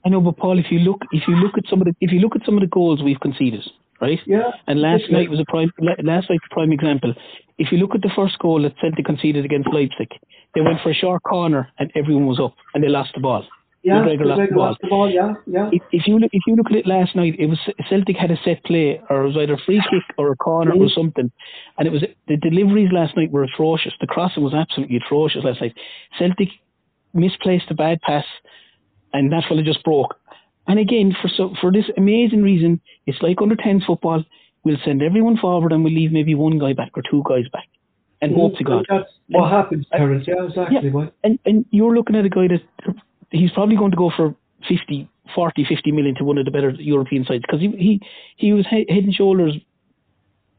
I 0.06 0.08
know, 0.08 0.20
but 0.20 0.36
Paul, 0.36 0.58
if 0.58 0.66
you 0.70 0.78
look, 0.78 1.02
if 1.10 1.24
you 1.26 1.34
look 1.34 1.58
at 1.58 1.64
some 1.68 1.80
of 1.80 1.86
the, 1.86 1.94
if 2.00 2.12
you 2.12 2.20
look 2.20 2.36
at 2.36 2.46
some 2.46 2.54
of 2.54 2.60
the 2.60 2.68
goals 2.68 3.02
we've 3.02 3.20
conceded, 3.20 3.62
right? 4.00 4.20
Yeah. 4.24 4.50
And 4.66 4.80
last 4.80 5.04
Yeah. 5.08 5.18
night 5.18 5.30
was 5.30 5.40
a 5.40 5.44
prime, 5.48 5.70
last 5.80 6.30
night's 6.30 6.44
a 6.50 6.54
prime 6.54 6.72
example. 6.72 7.12
If 7.58 7.72
you 7.72 7.78
look 7.78 7.94
at 7.94 8.02
the 8.02 8.10
first 8.14 8.38
goal 8.38 8.62
that 8.62 8.78
Celtic 8.80 9.04
conceded 9.04 9.44
against 9.44 9.68
Leipzig, 9.72 10.08
they 10.54 10.60
went 10.60 10.80
for 10.80 10.90
a 10.90 10.94
short 10.94 11.22
corner 11.22 11.68
and 11.78 11.90
everyone 11.96 12.26
was 12.26 12.38
up 12.40 12.54
and 12.72 12.84
they 12.84 12.88
lost 12.88 13.12
the 13.14 13.20
ball. 13.20 13.44
Yeah, 13.86 14.02
McGregor 14.02 14.26
lost 14.26 14.38
the 14.40 14.46
McGregor 14.46 14.54
ball. 14.54 14.66
lost 14.66 14.80
the 14.82 14.88
ball. 14.88 15.10
Yeah, 15.10 15.34
yeah. 15.46 15.70
If, 15.72 15.82
if 15.92 16.06
you 16.08 16.18
look, 16.18 16.30
if 16.32 16.42
you 16.46 16.56
look 16.56 16.66
at 16.70 16.76
it 16.76 16.86
last 16.86 17.14
night, 17.14 17.34
it 17.38 17.46
was 17.46 17.58
Celtic 17.88 18.16
had 18.16 18.30
a 18.32 18.36
set 18.44 18.62
play, 18.64 19.00
or 19.08 19.22
it 19.22 19.26
was 19.28 19.36
either 19.36 19.54
a 19.54 19.58
free 19.64 19.80
kick 19.90 20.02
or 20.18 20.32
a 20.32 20.36
corner 20.36 20.72
or 20.72 20.88
something, 20.88 21.30
and 21.78 21.86
it 21.88 21.92
was 21.92 22.02
the 22.26 22.36
deliveries 22.36 22.90
last 22.92 23.16
night 23.16 23.30
were 23.30 23.44
atrocious. 23.44 23.92
The 24.00 24.06
crossing 24.08 24.42
was 24.42 24.54
absolutely 24.54 24.96
atrocious 24.96 25.44
last 25.44 25.60
night. 25.60 25.74
Celtic 26.18 26.48
misplaced 27.14 27.70
a 27.70 27.74
bad 27.74 28.00
pass, 28.02 28.24
and 29.12 29.30
that 29.32 29.44
fella 29.48 29.62
just 29.62 29.82
broke. 29.84 30.16
And 30.66 30.80
again, 30.80 31.14
for 31.22 31.28
so 31.28 31.54
for 31.60 31.70
this 31.70 31.84
amazing 31.96 32.42
reason, 32.42 32.80
it's 33.06 33.22
like 33.22 33.40
under 33.40 33.54
10s 33.56 33.86
football. 33.86 34.24
We'll 34.64 34.78
send 34.84 35.00
everyone 35.00 35.36
forward 35.36 35.70
and 35.70 35.84
we'll 35.84 35.94
leave 35.94 36.10
maybe 36.10 36.34
one 36.34 36.58
guy 36.58 36.72
back 36.72 36.90
or 36.96 37.02
two 37.08 37.22
guys 37.28 37.44
back, 37.52 37.68
and 38.20 38.34
hope 38.34 38.56
to 38.58 38.64
God. 38.64 38.84
That's 38.90 39.08
what 39.28 39.44
And- 39.44 39.52
happens, 39.54 39.86
Terence. 39.92 40.26
Yeah, 40.26 40.44
exactly. 40.44 40.90
Yeah. 40.92 41.06
And 41.22 41.38
and 41.46 41.64
you're 41.70 41.94
looking 41.94 42.16
at 42.16 42.24
a 42.24 42.28
guy 42.28 42.48
that 42.48 42.62
he's 43.36 43.50
probably 43.52 43.76
going 43.76 43.90
to 43.90 43.96
go 43.96 44.10
for 44.16 44.34
50, 44.68 45.08
40, 45.34 45.64
50 45.64 45.92
million 45.92 46.14
to 46.16 46.24
one 46.24 46.38
of 46.38 46.44
the 46.44 46.50
better 46.50 46.70
European 46.70 47.24
sides 47.24 47.42
because 47.46 47.60
he, 47.60 47.68
he 47.76 48.00
he 48.36 48.52
was 48.52 48.66
he- 48.68 48.86
head 48.88 49.04
and 49.04 49.14
shoulders 49.14 49.54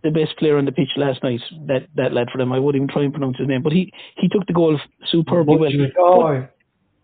the 0.03 0.11
best 0.11 0.37
player 0.37 0.57
on 0.57 0.65
the 0.65 0.71
pitch 0.71 0.89
last 0.95 1.23
night. 1.23 1.41
That 1.67 1.87
that 1.95 2.13
lad 2.13 2.29
for 2.31 2.37
them. 2.37 2.51
I 2.53 2.59
wouldn't 2.59 2.81
even 2.83 2.93
try 2.93 3.03
and 3.03 3.13
pronounce 3.13 3.37
his 3.37 3.47
name, 3.47 3.63
but 3.63 3.73
he 3.73 3.91
he 4.17 4.27
took 4.29 4.45
the 4.47 4.53
goal 4.53 4.79
superbly 5.11 5.55
well. 5.59 5.71
Oh, 5.71 5.77
but- 5.87 5.99
Oh, 5.99 6.47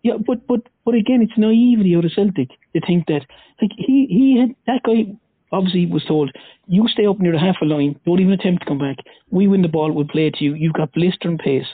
yeah, 0.02 0.14
but 0.26 0.46
but 0.46 0.60
but 0.84 0.94
again, 0.94 1.22
it's 1.22 1.36
naivety 1.36 1.96
out 1.96 2.04
of 2.04 2.12
Celtic 2.12 2.50
to 2.74 2.80
think 2.86 3.06
that 3.06 3.22
like 3.60 3.70
he 3.76 4.06
he 4.08 4.38
had 4.38 4.54
that 4.66 4.82
guy 4.84 5.12
obviously 5.52 5.86
was 5.86 6.04
told 6.04 6.30
you 6.66 6.86
stay 6.88 7.06
up 7.06 7.20
near 7.20 7.32
the 7.32 7.38
half 7.38 7.56
a 7.62 7.64
line, 7.64 7.98
don't 8.04 8.20
even 8.20 8.32
attempt 8.32 8.62
to 8.62 8.66
come 8.66 8.78
back. 8.78 8.96
We 9.30 9.46
win 9.46 9.62
the 9.62 9.68
ball, 9.68 9.92
we'll 9.92 10.06
play 10.08 10.26
it 10.26 10.34
to 10.34 10.44
you. 10.44 10.54
You've 10.54 10.72
got 10.72 10.92
blistering 10.92 11.38
pace, 11.38 11.66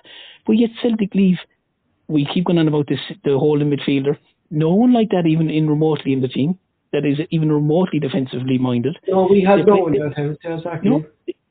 but 0.47 0.53
yet 0.53 0.71
Celtic 0.83 1.15
leave. 1.15 1.39
We 2.11 2.27
keep 2.27 2.45
going 2.47 2.59
on 2.59 2.69
about 2.69 2.89
this 2.89 3.01
the 3.25 3.39
holding 3.39 3.71
midfielder. 3.71 4.17
No 4.51 4.75
one 4.75 4.93
like 4.93 5.11
that 5.11 5.27
even 5.27 5.49
in 5.49 5.69
remotely 5.69 6.13
in 6.13 6.21
the 6.21 6.29
team 6.29 6.59
that 6.93 7.05
is 7.05 7.19
even 7.31 7.53
remotely 7.53 8.01
defensively 8.01 8.59
minded. 8.59 8.99
no, 9.09 9.29
we 9.31 9.43
had 9.43 9.67
no 9.67 9.77
one 9.77 9.95
exactly. 9.95 10.91
No, 10.91 11.05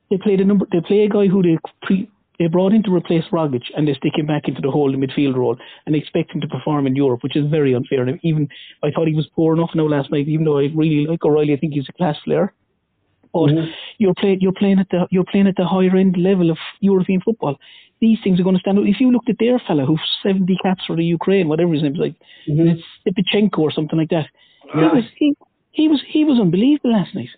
they 0.09 0.17
play 0.17 0.35
the 0.35 0.43
number. 0.43 0.65
They 0.71 0.81
play 0.81 1.03
a 1.03 1.09
guy 1.09 1.27
who 1.27 1.41
they 1.41 1.57
pre, 1.83 2.09
they 2.39 2.47
brought 2.47 2.73
in 2.73 2.83
to 2.83 2.93
replace 2.93 3.23
Rogic, 3.31 3.63
and 3.75 3.87
they 3.87 3.93
stick 3.93 4.17
him 4.17 4.25
back 4.25 4.47
into 4.47 4.61
the 4.61 4.71
holding 4.71 4.99
midfield 5.01 5.35
role, 5.35 5.57
and 5.85 5.95
expect 5.95 6.31
him 6.33 6.41
to 6.41 6.47
perform 6.47 6.87
in 6.87 6.95
Europe, 6.95 7.23
which 7.23 7.35
is 7.37 7.49
very 7.49 7.73
unfair. 7.73 8.03
And 8.03 8.19
even 8.23 8.49
I 8.83 8.91
thought 8.91 9.07
he 9.07 9.15
was 9.15 9.27
poor 9.35 9.53
enough 9.55 9.71
now 9.75 9.87
last 9.87 10.11
night, 10.11 10.27
even 10.27 10.45
though 10.45 10.57
I 10.57 10.69
really 10.75 11.05
like 11.05 11.23
O'Riley. 11.23 11.53
I 11.53 11.57
think 11.57 11.73
he's 11.73 11.89
a 11.89 11.93
class 11.93 12.17
player. 12.25 12.53
But 13.33 13.51
Mhm. 13.51 13.71
you're 13.99 14.15
playing 14.15 14.39
you're 14.41 14.59
playing 14.61 14.79
at 14.79 14.89
the 14.89 15.07
you're 15.11 15.25
playing 15.31 15.47
at 15.47 15.55
the 15.55 15.65
higher 15.65 15.95
end 15.95 16.17
level 16.17 16.49
of 16.49 16.57
European 16.79 17.21
football. 17.21 17.59
These 18.01 18.19
things 18.23 18.39
are 18.39 18.43
going 18.43 18.55
to 18.55 18.61
stand 18.61 18.79
out. 18.79 18.87
If 18.87 18.99
you 19.01 19.11
looked 19.11 19.29
at 19.29 19.35
their 19.39 19.59
fella 19.67 19.85
who's 19.85 19.99
seventy 20.23 20.57
caps 20.63 20.83
for 20.87 20.95
the 20.95 21.03
Ukraine, 21.03 21.47
whatever 21.49 21.73
his 21.73 21.83
name 21.83 21.93
is, 21.95 21.99
like 21.99 22.15
Mhm. 22.47 22.81
Stepanenko 23.05 23.59
or 23.59 23.71
something 23.71 23.99
like 23.99 24.09
that. 24.09 24.27
He 24.73 24.79
was 24.79 25.03
he, 25.17 25.33
he 25.71 25.87
was 25.87 26.01
he 26.07 26.23
was 26.23 26.39
unbelievable 26.39 26.93
last 26.93 27.13
night. 27.13 27.29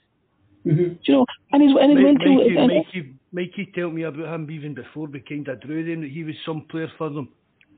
Mhm. 0.66 0.98
You 1.06 1.14
know, 1.14 1.26
and 1.52 1.64
his 1.64 1.74
and 1.82 1.92
his 1.92 1.98
Mike, 1.98 2.06
went 2.06 2.20
to 2.22 2.30
Mikey, 2.30 2.58
and- 2.58 2.68
Mikey, 2.68 3.04
Mikey 3.34 3.66
told 3.76 3.94
me 3.96 4.04
about 4.04 4.34
him 4.34 4.52
even 4.52 4.74
before 4.74 5.08
we 5.08 5.20
kind 5.22 5.48
of 5.48 5.60
drew 5.62 5.84
him 5.84 6.02
that 6.02 6.12
he 6.12 6.24
was 6.24 6.36
some 6.46 6.62
player 6.70 6.92
for 6.98 7.10
them. 7.10 7.28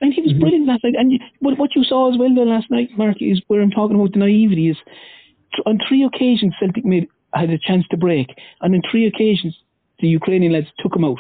And 0.02 0.14
he 0.14 0.22
was 0.22 0.34
brilliant 0.34 0.66
last 0.68 0.84
night. 0.84 0.96
And 0.98 1.12
you, 1.14 1.20
what, 1.40 1.58
what 1.58 1.76
you 1.78 1.84
saw 1.86 2.12
as 2.12 2.18
well 2.20 2.34
there 2.36 2.46
last 2.46 2.70
night, 2.70 2.90
Mark, 2.98 3.22
is 3.22 3.42
where 3.48 3.62
I'm 3.62 3.72
talking 3.72 3.96
about 3.96 4.12
the 4.12 4.20
naivety 4.20 4.68
is 4.70 4.78
on 5.66 5.80
three 5.88 6.04
occasions 6.04 6.54
Celtic 6.60 6.84
made 6.84 7.08
had 7.34 7.50
a 7.52 7.58
chance 7.58 7.86
to 7.92 7.98
break, 7.98 8.28
and 8.62 8.76
on 8.76 8.82
three 8.92 9.06
occasions 9.08 9.56
the 10.00 10.08
Ukrainian 10.08 10.52
lads 10.54 10.68
took 10.80 10.96
him 10.96 11.06
out, 11.06 11.20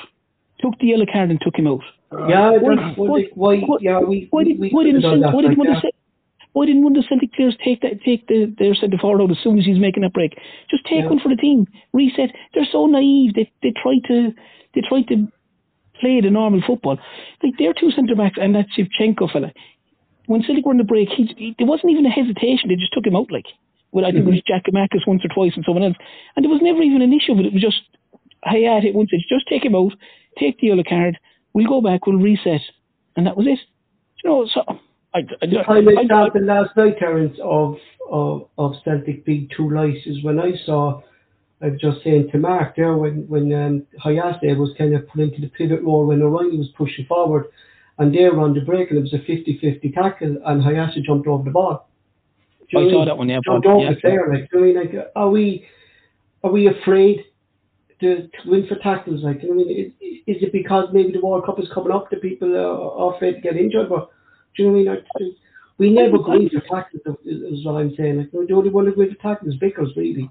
took 0.63 0.79
the 0.79 0.87
yellow 0.87 1.05
card 1.11 1.29
and 1.29 1.39
took 1.41 1.55
him 1.55 1.67
out. 1.67 1.83
Uh, 2.11 2.27
yeah, 2.27 2.49
Why- 2.51 2.93
why- 2.95 3.29
why, 3.35 3.59
why- 3.59 3.77
yeah, 3.81 3.99
we, 3.99 4.27
Why, 4.31 4.43
did, 4.43 4.59
we 4.59 4.69
why 4.69 4.83
didn't, 4.83 5.01
Celt- 5.01 5.33
why 5.33 5.41
didn't 5.41 5.57
like 5.57 5.57
one 5.57 5.75
of 5.75 5.81
the 5.81 5.91
why 6.53 6.67
didn't 6.67 6.83
one 6.83 6.95
of 6.95 7.01
the 7.01 7.09
Celtic 7.09 7.33
players 7.33 7.57
take 7.65 7.81
that 7.81 8.01
take 8.05 8.27
the, 8.27 8.53
their 8.59 8.75
centre 8.75 8.97
forward 8.97 9.21
out 9.23 9.31
as 9.31 9.37
soon 9.43 9.57
as 9.59 9.65
he's 9.65 9.79
making 9.79 10.03
that 10.03 10.13
break? 10.13 10.37
Just 10.69 10.85
take 10.85 11.01
Yeah. 11.03 11.09
one 11.09 11.19
for 11.19 11.29
the 11.29 11.35
team, 11.35 11.67
reset. 11.93 12.29
They're 12.53 12.69
so 12.71 12.85
naive. 12.85 13.33
They 13.33 13.51
they 13.63 13.71
try 13.71 13.97
to 14.07 14.31
they 14.73 14.81
try 14.87 15.01
to 15.09 15.27
play 15.99 16.21
the 16.21 16.29
normal 16.29 16.61
football. 16.65 16.97
Like 17.41 17.57
their 17.57 17.73
two 17.73 17.91
centre 17.91 18.15
backs 18.15 18.37
and 18.39 18.53
that 18.55 18.67
Shevchenko 18.77 19.31
fella. 19.31 19.51
When 20.27 20.43
Celtic 20.43 20.65
were 20.65 20.71
in 20.71 20.77
the 20.77 20.83
break, 20.83 21.09
he, 21.09 21.25
he 21.37 21.55
there 21.57 21.67
wasn't 21.67 21.91
even 21.91 22.05
a 22.05 22.09
hesitation. 22.09 22.69
They 22.69 22.75
just 22.75 22.93
took 22.93 23.05
him 23.05 23.15
out 23.15 23.31
like. 23.31 23.45
Well, 23.91 24.05
I 24.05 24.11
think 24.11 24.25
it 24.25 24.29
was 24.29 24.41
mm-hmm. 24.41 24.53
Jack 24.53 24.65
Giakoumakis 24.65 25.05
once 25.05 25.23
or 25.23 25.29
twice 25.33 25.53
and 25.55 25.63
someone 25.65 25.83
else, 25.83 25.97
and 26.35 26.43
there 26.43 26.49
was 26.51 26.63
never 26.63 26.81
even 26.81 27.03
an 27.03 27.13
issue 27.13 27.33
with 27.33 27.45
it. 27.45 27.49
It 27.49 27.53
was 27.53 27.61
just 27.61 27.81
hey 28.45 28.65
at 28.65 28.85
it 28.85 28.95
once. 28.95 29.09
It's 29.11 29.27
just 29.29 29.47
take 29.47 29.63
him 29.63 29.75
out, 29.75 29.93
take 30.39 30.59
the 30.59 30.67
yellow 30.67 30.83
card. 30.87 31.19
We'll 31.53 31.67
go 31.67 31.81
back. 31.81 32.05
We'll 32.07 32.17
reset, 32.17 32.61
and 33.15 33.27
that 33.27 33.37
was 33.37 33.47
it. 33.47 33.59
You 34.23 34.29
know, 34.29 34.47
so 34.53 34.63
I, 35.13 35.19
I, 35.19 35.45
I, 35.67 35.73
I, 35.75 35.77
example 35.79 36.45
last 36.45 36.75
night, 36.75 36.97
Terence, 36.99 37.37
of, 37.43 37.77
of 38.09 38.47
of 38.57 38.73
Celtic 38.83 39.25
big 39.25 39.51
two 39.55 39.69
lights 39.69 40.05
is 40.05 40.23
when 40.23 40.39
I 40.39 40.53
saw. 40.65 41.01
I 41.61 41.69
was 41.69 41.79
just 41.79 42.03
saying 42.03 42.29
to 42.33 42.37
Mark 42.37 42.75
there 42.75 42.97
when 42.97 43.25
when 43.29 43.53
um, 43.53 43.87
Hayase 44.03 44.57
was 44.57 44.71
kind 44.77 44.93
of 44.93 45.07
put 45.07 45.21
into 45.21 45.39
the 45.39 45.47
pivot 45.47 45.81
role 45.81 46.05
when 46.05 46.21
O'Riley 46.21 46.57
was 46.57 46.67
pushing 46.77 47.05
forward, 47.05 47.45
and 47.99 48.13
they 48.13 48.25
were 48.25 48.41
on 48.41 48.53
the 48.53 48.61
break 48.61 48.89
and 48.89 48.99
it 48.99 49.01
was 49.01 49.13
a 49.13 49.19
50-50 49.19 49.93
tackle 49.93 50.37
and 50.45 50.61
Hayase 50.61 51.01
jumped 51.03 51.27
over 51.27 51.43
the 51.43 51.51
ball. 51.51 51.87
Do 52.69 52.79
I 52.79 52.91
saw 52.91 53.05
that 53.05 53.17
one, 53.17 53.29
yeah, 53.29 53.39
Jumped 53.45 53.67
over 53.67 53.83
yeah. 53.83 53.93
the 53.93 54.01
player, 54.01 54.27
like. 54.29 54.49
Do 54.51 54.59
you 54.59 54.79
I 54.79 54.83
mean? 54.83 54.93
Like, 54.95 55.11
are 55.15 55.29
we 55.29 55.65
are 56.43 56.51
we 56.51 56.67
afraid 56.67 57.23
to, 58.03 58.27
to 58.27 58.49
win 58.49 58.67
for 58.67 58.75
tackles? 58.75 59.23
Like, 59.23 59.41
you 59.41 59.49
know 59.49 59.55
what 59.55 59.65
I 59.65 59.67
mean, 59.67 59.93
is, 60.01 60.37
is 60.37 60.43
it 60.43 60.51
because 60.51 60.89
maybe 60.93 61.11
the 61.11 61.25
World 61.25 61.45
Cup 61.45 61.59
is 61.59 61.69
coming 61.73 61.91
up 61.91 62.09
that 62.09 62.21
people 62.21 62.53
uh, 62.53 63.01
are 63.01 63.15
afraid 63.15 63.35
to 63.35 63.41
get 63.41 63.57
injured? 63.57 63.89
But 63.89 64.09
do 64.55 64.63
you 64.63 64.69
know 64.69 64.77
what 64.77 64.79
I 64.79 64.83
mean? 64.83 65.03
Like, 65.25 65.33
we 65.77 65.89
never 65.89 66.17
go 66.17 66.33
in 66.33 66.49
for 66.49 66.61
tackles, 66.61 67.01
is, 67.25 67.59
is 67.59 67.65
what 67.65 67.75
I'm 67.75 67.93
saying. 67.97 68.17
Like, 68.17 68.31
the 68.31 68.53
only 68.53 68.69
one 68.69 68.85
who 68.85 68.95
goes 68.95 69.13
for 69.13 69.21
tackles 69.21 69.53
is 69.53 69.59
Vickers, 69.59 69.89
really. 69.97 70.29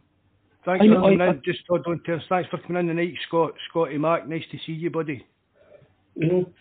Thanks 0.65 0.85
I 0.85 0.89
for 0.89 0.95
coming 0.95 1.21
in. 1.21 1.43
Just 1.45 1.61
hold 1.69 1.87
on, 1.87 2.01
Terence. 2.05 2.25
Thanks 2.29 2.49
for 2.49 2.59
coming 2.59 2.89
in 2.89 2.97
tonight, 2.97 3.15
Scott. 3.27 3.55
Scotty 3.69 3.99
Mark. 3.99 4.29
Nice 4.29 4.45
to 4.53 4.59
see 4.65 4.73
you, 4.73 4.91
buddy. 4.91 5.27
You 6.15 6.29
know? 6.29 6.53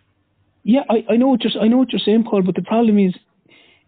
Yeah, 0.64 0.82
I, 0.90 1.06
I 1.12 1.18
know 1.18 1.28
what 1.28 1.44
you're 1.44 1.62
I 1.62 1.68
know 1.68 1.78
what 1.78 1.92
you're 1.92 2.00
saying, 2.00 2.24
Paul. 2.24 2.44
But 2.44 2.56
the 2.56 2.64
problem 2.64 2.98
is, 2.98 3.14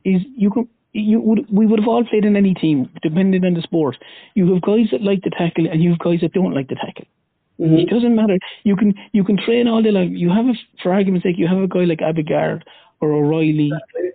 is 0.05 0.21
you 0.36 0.51
can 0.51 0.67
you 0.93 1.19
would 1.19 1.45
we 1.51 1.65
would 1.65 1.79
have 1.79 1.88
all 1.88 2.03
played 2.06 2.25
in 2.25 2.36
any 2.36 2.53
team, 2.53 2.89
depending 3.01 3.43
on 3.45 3.56
the 3.56 3.62
sport. 3.62 3.97
You 4.36 4.53
have 4.53 4.62
guys 4.62 4.88
that 4.91 5.01
like 5.01 5.21
to 5.23 5.29
tackle, 5.32 5.67
and 5.67 5.84
you 5.84 5.89
have 5.91 5.99
guys 5.99 6.21
that 6.21 6.34
don't 6.34 6.53
like 6.53 6.69
to 6.69 6.75
tackle. 6.75 7.06
Mhm. 7.60 7.84
It 7.84 7.89
doesn't 7.89 8.15
matter. 8.15 8.38
You 8.63 8.75
can 8.75 8.93
you 9.12 9.23
can 9.23 9.38
train 9.38 9.67
all 9.67 9.82
day 9.82 9.91
long. 9.91 10.15
You 10.15 10.29
have 10.29 10.45
a, 10.45 10.53
for 10.82 10.93
argument's 10.93 11.23
sake, 11.23 11.38
you 11.38 11.47
have 11.47 11.58
a 11.58 11.67
guy 11.67 11.84
like 11.86 11.99
Abildgaard 11.99 12.63
or 13.01 13.12
O'Riley 13.12 13.71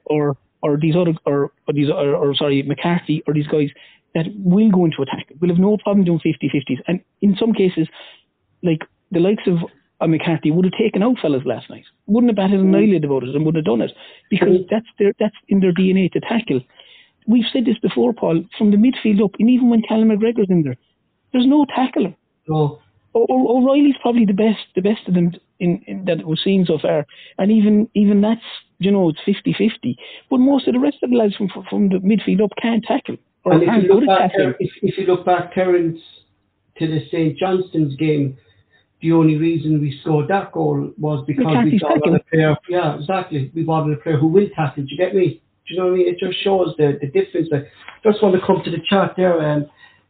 or 0.07 0.37
or 0.63 0.77
these 0.77 0.97
other 0.97 1.15
or, 1.25 1.53
or 1.67 1.75
these 1.75 1.91
or, 1.91 2.15
or 2.15 2.35
sorry 2.35 2.63
McCarthy 2.63 3.23
or 3.27 3.35
these 3.35 3.47
guys 3.47 3.71
that 4.15 4.27
will 4.39 4.71
go 4.71 4.85
into 4.85 5.03
attack. 5.03 5.27
Will 5.41 5.51
have 5.51 5.59
no 5.59 5.77
problem 5.77 6.05
doing 6.05 6.21
50-50s. 6.21 6.81
And 6.89 7.01
in 7.21 7.37
some 7.37 7.53
cases, 7.53 7.87
like 8.63 8.81
the 9.13 9.21
likes 9.21 9.47
of 9.47 9.59
a 10.01 10.09
McCarthy 10.09 10.51
would 10.51 10.65
have 10.65 10.79
taken 10.79 11.03
out 11.03 11.17
fellas 11.21 11.43
last 11.45 11.69
night. 11.71 11.85
Wouldn't 12.07 12.31
have 12.31 12.37
batted 12.37 12.61
an 12.61 12.69
hmm. 12.69 12.77
eyelid 12.77 13.05
about 13.05 13.25
it 13.25 13.35
and 13.35 13.45
wouldn't 13.45 13.67
have 13.67 13.73
done 13.73 13.83
it 13.83 13.93
because 14.31 14.61
that's 14.71 14.87
their 14.99 15.13
that's 15.19 15.35
in 15.49 15.61
their 15.61 15.73
DNA 15.73 16.11
to 16.13 16.21
tackle. 16.21 16.61
We've 17.27 17.45
said 17.53 17.67
this 17.67 17.79
before, 17.79 18.13
Paul, 18.13 18.45
from 18.57 18.71
the 18.71 18.79
midfield 18.79 19.23
up, 19.23 19.33
and 19.39 19.51
even 19.51 19.69
when 19.69 19.83
Callum 19.83 20.09
McGregor's 20.09 20.49
in 20.49 20.63
there, 20.63 20.77
there's 21.33 21.47
no 21.47 21.67
tackler. 21.67 22.15
So, 22.47 22.81
O- 23.15 23.27
O- 23.29 23.59
O'Riley's 23.59 23.97
probably 24.01 24.25
the 24.25 24.33
best, 24.33 24.65
the 24.75 24.81
best 24.81 25.07
of 25.07 25.15
them 25.15 25.33
in, 25.61 25.83
in 25.87 26.05
that 26.07 26.27
we've 26.27 26.39
seen 26.39 26.65
so 26.65 26.79
far, 26.81 27.05
and 27.37 27.51
even 27.51 27.89
even 27.95 28.21
that's 28.21 28.41
you 28.79 28.91
know 28.91 29.11
it's 29.11 29.21
50-50. 29.27 29.97
But 30.31 30.39
most 30.39 30.69
of 30.69 30.75
the 30.75 30.81
rest 30.81 30.99
of 31.03 31.11
the 31.11 31.17
lads 31.17 31.37
from 31.37 31.49
from 31.69 31.89
the 31.89 31.99
midfield 31.99 32.43
up 32.43 32.51
can't 32.61 32.85
tackle 32.85 33.17
or 33.45 33.53
and 33.53 33.63
if 33.63 33.85
you 33.85 33.95
look 33.95 34.07
back. 34.07 34.31
If, 34.59 34.71
if 34.83 34.99
you 34.99 35.07
look 35.07 35.25
back, 35.25 35.55
Terence, 35.55 36.01
to 36.79 36.87
the 36.87 37.07
St 37.11 37.37
Johnstone's 37.37 37.97
game, 37.97 38.37
the 39.01 39.13
only 39.13 39.37
reason 39.37 39.81
we 39.81 39.99
scored 40.01 40.29
that 40.29 40.53
goal 40.53 40.91
was 40.99 41.25
because 41.27 41.45
we 41.45 41.51
McCarthy's 41.53 41.81
brought 41.81 41.93
on 41.93 41.99
tackling. 42.01 42.15
a 42.17 42.31
player. 42.31 42.57
Yeah, 42.69 42.97
exactly. 42.97 43.51
We 43.55 43.65
wanted 43.65 43.97
a 43.99 44.01
player 44.01 44.19
who 44.19 44.27
will 44.27 44.49
tackle. 44.57 44.83
Do 44.85 44.89
you 44.91 44.97
get 44.97 45.15
me? 45.15 45.41
Do 45.67 45.75
you 45.75 45.81
know 45.81 45.87
what 45.87 45.95
I 45.95 45.97
mean? 45.97 46.09
It 46.09 46.19
just 46.19 46.43
shows 46.43 46.75
the 46.79 46.99
the 47.01 47.07
difference. 47.07 47.49
Like, 47.51 47.69
just 48.03 48.23
want 48.23 48.35
to 48.35 48.47
come 48.47 48.63
to 48.65 48.71
the 48.71 48.83
chat 48.89 49.15
there. 49.17 49.41
Um, 49.41 49.67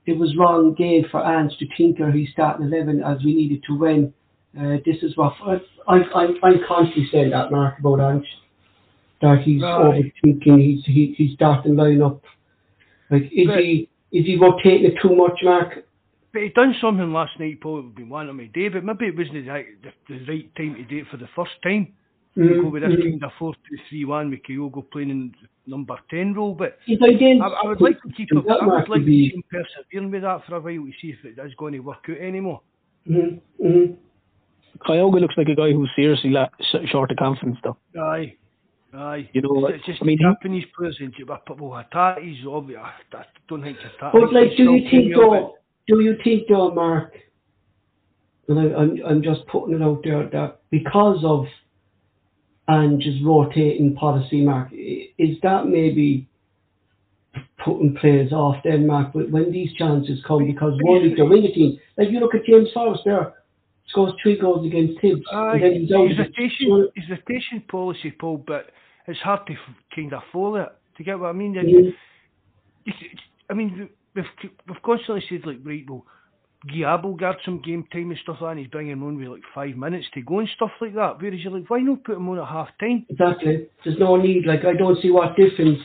it 0.07 0.16
was 0.18 0.35
wrong 0.38 0.72
game 0.74 1.05
for 1.11 1.22
Ange 1.22 1.53
to 1.59 1.66
tinker 1.77 2.11
his 2.11 2.29
starting 2.33 2.66
eleven 2.66 3.03
as 3.03 3.18
we 3.24 3.35
needed 3.35 3.62
to 3.64 3.74
win. 3.77 4.14
Uh, 4.59 4.79
this 4.87 4.96
is 5.03 5.16
what 5.16 5.35
I, 5.44 5.61
I, 5.87 5.96
I'm 6.14 6.37
I'm 6.42 6.61
constantly 6.66 7.09
saying 7.12 7.31
that 7.31 7.51
Mark 7.51 7.79
about 7.81 8.01
Ange 8.01 8.27
that 9.20 9.42
he's 9.42 9.61
Right. 9.61 10.12
overthinking. 10.24 10.62
He's 10.62 10.85
he, 10.87 11.14
he's 11.18 11.35
starting 11.35 11.77
line 11.77 12.01
up. 12.01 12.22
Like 13.11 13.31
is 13.33 13.48
Right. 13.48 13.64
he 13.64 13.88
is 14.12 14.24
he 14.24 14.37
rotating 14.37 14.87
it 14.90 14.94
too 15.03 15.14
much, 15.14 15.40
Mark? 15.42 15.85
But 16.33 16.43
he 16.43 16.49
done 16.51 16.75
something 16.81 17.12
last 17.12 17.38
night, 17.41 17.61
Paul, 17.61 17.79
It 17.79 17.83
would 17.85 17.95
been 17.95 18.09
wanting 18.09 18.37
me 18.37 18.51
day, 18.53 18.69
but 18.69 18.85
maybe 18.85 19.07
it 19.07 19.17
wasn't 19.17 19.47
the, 19.47 19.64
the, 19.83 19.93
the 20.09 20.33
right 20.33 20.55
time 20.57 20.75
to 20.75 20.85
do 20.85 20.99
it 20.99 21.07
for 21.11 21.17
the 21.17 21.29
first 21.35 21.53
time. 21.62 21.95
Mm-hmm. 22.37 22.62
Go 22.62 22.69
with 22.69 22.83
this 22.83 22.93
kind 23.01 23.25
of 23.25 23.31
4 23.38 23.55
2 23.55 23.59
3 23.88 24.05
1 24.05 24.31
with 24.31 24.41
Kyogo 24.49 24.91
playing 24.91 25.11
in 25.11 25.35
number 25.67 25.97
10 26.11 26.35
role. 26.35 26.55
But 26.55 26.79
I, 26.88 27.47
I, 27.64 27.67
would 27.67 27.81
like 27.81 28.01
to 28.03 28.12
keep 28.12 28.29
a, 28.33 28.37
I 28.37 28.67
would 28.67 28.88
like 28.88 29.01
to 29.01 29.07
see 29.07 29.33
him 29.35 29.43
persevering 29.51 30.11
with 30.11 30.23
that 30.23 30.43
for 30.47 30.57
a 30.57 30.61
while 30.61 30.75
to 30.75 30.93
see 31.01 31.14
if 31.19 31.25
it 31.25 31.41
is 31.45 31.55
going 31.59 31.73
to 31.73 31.81
work 31.81 32.05
out 32.09 32.19
anymore. 32.19 32.61
Mm-hmm. 33.11 33.67
Mm-hmm. 33.67 33.95
Kyogo 34.87 35.21
looks 35.21 35.35
like 35.37 35.49
a 35.49 35.57
guy 35.57 35.73
who's 35.73 35.91
seriously 35.97 36.31
la- 36.31 36.49
short 36.93 37.11
of 37.11 37.17
confidence, 37.17 37.59
though. 37.64 37.77
Aye. 38.01 38.37
Aye. 38.95 39.29
You 39.33 39.43
know, 39.43 39.67
it's 39.67 39.85
just 39.85 40.01
I 40.01 40.05
mean, 40.05 40.19
Japanese 40.21 40.64
players 40.77 40.97
and 41.01 41.12
well, 41.27 41.85
Hatate's 41.93 42.47
obvious. 42.47 42.81
I 43.12 43.25
don't 43.49 43.62
think 43.62 43.79
Hatate. 43.79 44.12
But 44.12 44.33
like, 44.33 44.57
do 44.57 44.62
you 44.62 44.91
think 44.91 45.14
though? 45.14 45.58
Do 45.88 46.01
you 46.01 46.16
think 46.22 46.48
though, 46.48 46.70
Mark? 46.72 47.14
And 48.48 48.59
I, 48.59 48.74
I'm 48.79 48.98
I'm 49.07 49.22
just 49.22 49.46
putting 49.46 49.74
it 49.74 49.83
out 49.83 50.03
there 50.05 50.29
that 50.31 50.61
because 50.70 51.24
of 51.24 51.46
and 52.68 53.01
just 53.01 53.24
rotating 53.24 53.94
policy, 53.94 54.42
Mark, 54.42 54.68
is 54.72 55.38
that 55.42 55.66
maybe 55.66 56.29
putting 57.64 57.96
players 57.96 58.31
off 58.31 58.57
then, 58.62 58.81
Denmark 58.81 59.14
when 59.14 59.51
these 59.51 59.72
chances 59.74 60.22
come? 60.27 60.46
Because 60.46 60.74
one, 60.83 61.03
if 61.03 61.16
they're 61.16 61.24
winning 61.24 61.44
the 61.44 61.53
team, 61.53 61.81
like 61.96 62.11
you 62.11 62.20
look 62.20 62.35
at 62.35 62.44
James 62.44 62.68
Forrest 62.74 63.03
there, 63.07 63.35
scores 63.88 64.12
three 64.22 64.38
goals 64.38 64.66
against 64.66 65.01
Hibs. 65.01 65.22
Uh, 65.33 65.53
and 65.53 65.62
then 65.62 65.72
he's 65.72 65.92
out 65.92 66.09
he's, 66.09 66.18
rotation, 66.18 66.88
he's 66.94 67.11
rotation 67.11 67.62
policy, 67.68 68.11
Paul, 68.11 68.44
but 68.46 68.70
it's 69.07 69.20
hard 69.20 69.46
to 69.46 69.55
kind 69.94 70.12
of 70.12 70.22
follow 70.31 70.57
it. 70.57 70.68
To 70.98 71.03
get 71.05 71.18
what 71.18 71.29
I 71.29 71.33
mean? 71.33 71.55
Mm-hmm. 71.55 71.88
It's, 72.85 72.96
it's, 73.01 73.22
I 73.48 73.55
mean, 73.55 73.88
we've, 74.42 74.50
we've 74.66 74.83
constantly 74.83 75.24
said, 75.28 75.46
like, 75.46 75.59
right, 75.64 75.85
well, 75.88 76.04
Guiabo 76.68 77.18
got 77.18 77.37
some 77.44 77.62
game 77.62 77.85
time 77.92 78.11
and 78.11 78.18
stuff 78.20 78.38
like 78.40 78.48
that, 78.48 78.50
and 78.50 78.59
he's 78.59 78.68
bringing 78.68 78.92
him 78.92 79.04
on 79.04 79.16
with 79.16 79.28
like 79.28 79.42
five 79.54 79.76
minutes 79.76 80.07
to 80.14 80.22
go 80.22 80.40
and 80.40 80.48
stuff 80.57 80.72
like 80.81 80.94
that. 80.94 81.20
Whereas 81.20 81.40
you're 81.40 81.52
like, 81.52 81.70
why 81.70 81.78
not 81.78 82.02
put 82.04 82.16
him 82.16 82.28
on 82.28 82.38
at 82.38 82.48
half 82.48 82.68
time? 82.81 83.07
Exactly. 83.09 83.68
There's 83.85 83.98
no 83.98 84.16
need. 84.16 84.44
Like, 84.44 84.64
I 84.64 84.74
don't 84.74 85.00
see 85.00 85.11
what 85.11 85.37
difference 85.37 85.78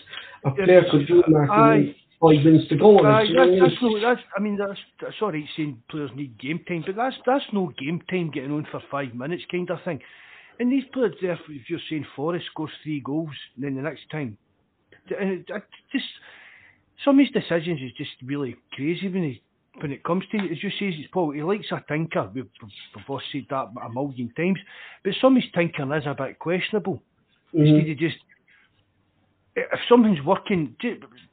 a 0.44 0.52
player 0.52 0.84
could 0.90 1.08
do, 1.08 1.24
Mark, 1.28 1.50
five 2.20 2.44
minutes 2.44 2.70
to 2.70 2.76
go. 2.78 3.06
Aye, 3.06 3.28
that's, 3.36 3.52
that's 3.60 3.82
no, 3.82 4.00
that's, 4.02 4.22
I 4.36 4.42
mean, 4.42 4.58
that's, 4.58 4.80
that's 5.00 5.16
all 5.22 5.32
right 5.32 5.46
saying 5.56 5.84
players 5.92 6.12
need 6.16 6.40
game 6.40 6.60
time, 6.68 6.84
but 6.86 6.96
that's 6.96 7.16
that's 7.26 7.46
no 7.52 7.72
game 7.78 8.02
time 8.10 8.32
getting 8.32 8.52
on 8.52 8.66
for 8.72 8.82
five 8.90 9.14
minutes 9.14 9.44
kind 9.52 9.70
of 9.70 9.80
thing. 9.84 10.00
And 10.60 10.72
these 10.72 10.86
players, 10.94 11.14
there, 11.22 11.40
if 11.50 11.70
you're 11.70 11.80
saying 11.90 12.06
Forrest 12.16 12.46
scores 12.52 12.72
three 12.84 13.02
goals, 13.02 13.36
and 13.56 13.66
then 13.66 13.76
the 13.76 13.82
next 13.82 14.10
time, 14.12 14.38
and 15.20 15.32
it, 15.32 15.46
it 15.50 15.64
just 15.92 16.06
some 17.04 17.20
of 17.20 17.26
his 17.26 17.34
decisions 17.34 17.82
is 17.82 17.92
just 17.98 18.12
really 18.24 18.56
crazy 18.74 19.10
when 19.10 19.24
he 19.24 19.42
when 19.82 19.92
it 19.92 20.04
comes 20.04 20.24
to, 20.32 20.38
as 20.38 20.62
you 20.62 20.70
say, 20.70 20.96
it's 20.96 21.10
Paul, 21.12 21.32
he 21.32 21.42
likes 21.42 21.72
a 21.72 21.84
tinker. 21.88 22.30
We've, 22.34 22.48
we've 22.62 23.08
both 23.08 23.22
said 23.32 23.46
that 23.50 23.70
a 23.84 23.90
million 23.92 24.32
times. 24.38 24.60
But 25.04 25.14
some 25.20 25.36
of 25.36 25.42
his 25.42 25.52
tinkering 25.52 25.92
is 25.92 26.06
a 26.06 26.14
bit 26.14 26.38
questionable. 26.38 27.02
Mm-hmm. 27.56 27.66
Instead 27.66 27.92
of 27.92 27.98
just, 27.98 28.18
if 29.56 29.80
something's 29.90 30.24
working, 30.24 30.76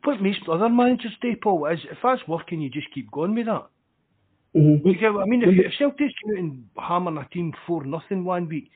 what 0.04 0.22
most 0.22 0.40
other 0.50 0.68
managers 0.70 1.12
do, 1.20 1.34
Paul, 1.42 1.66
is 1.66 1.80
if 1.90 1.98
that's 2.02 2.26
working, 2.26 2.60
you 2.62 2.70
just 2.70 2.92
keep 2.94 3.10
going 3.10 3.34
with 3.34 3.46
that. 3.46 3.66
Mm-hmm. 4.56 4.88
You 4.88 4.98
get 4.98 5.12
what 5.12 5.22
I 5.22 5.26
mean? 5.26 5.42
If, 5.42 5.66
if 5.66 5.72
Celtic's 5.78 6.14
out 6.30 6.38
and 6.38 6.64
hammering 6.78 7.18
a 7.18 7.28
team 7.28 7.52
4 7.66 7.84
nothing 7.84 8.24
one 8.24 8.48
week, 8.48 8.70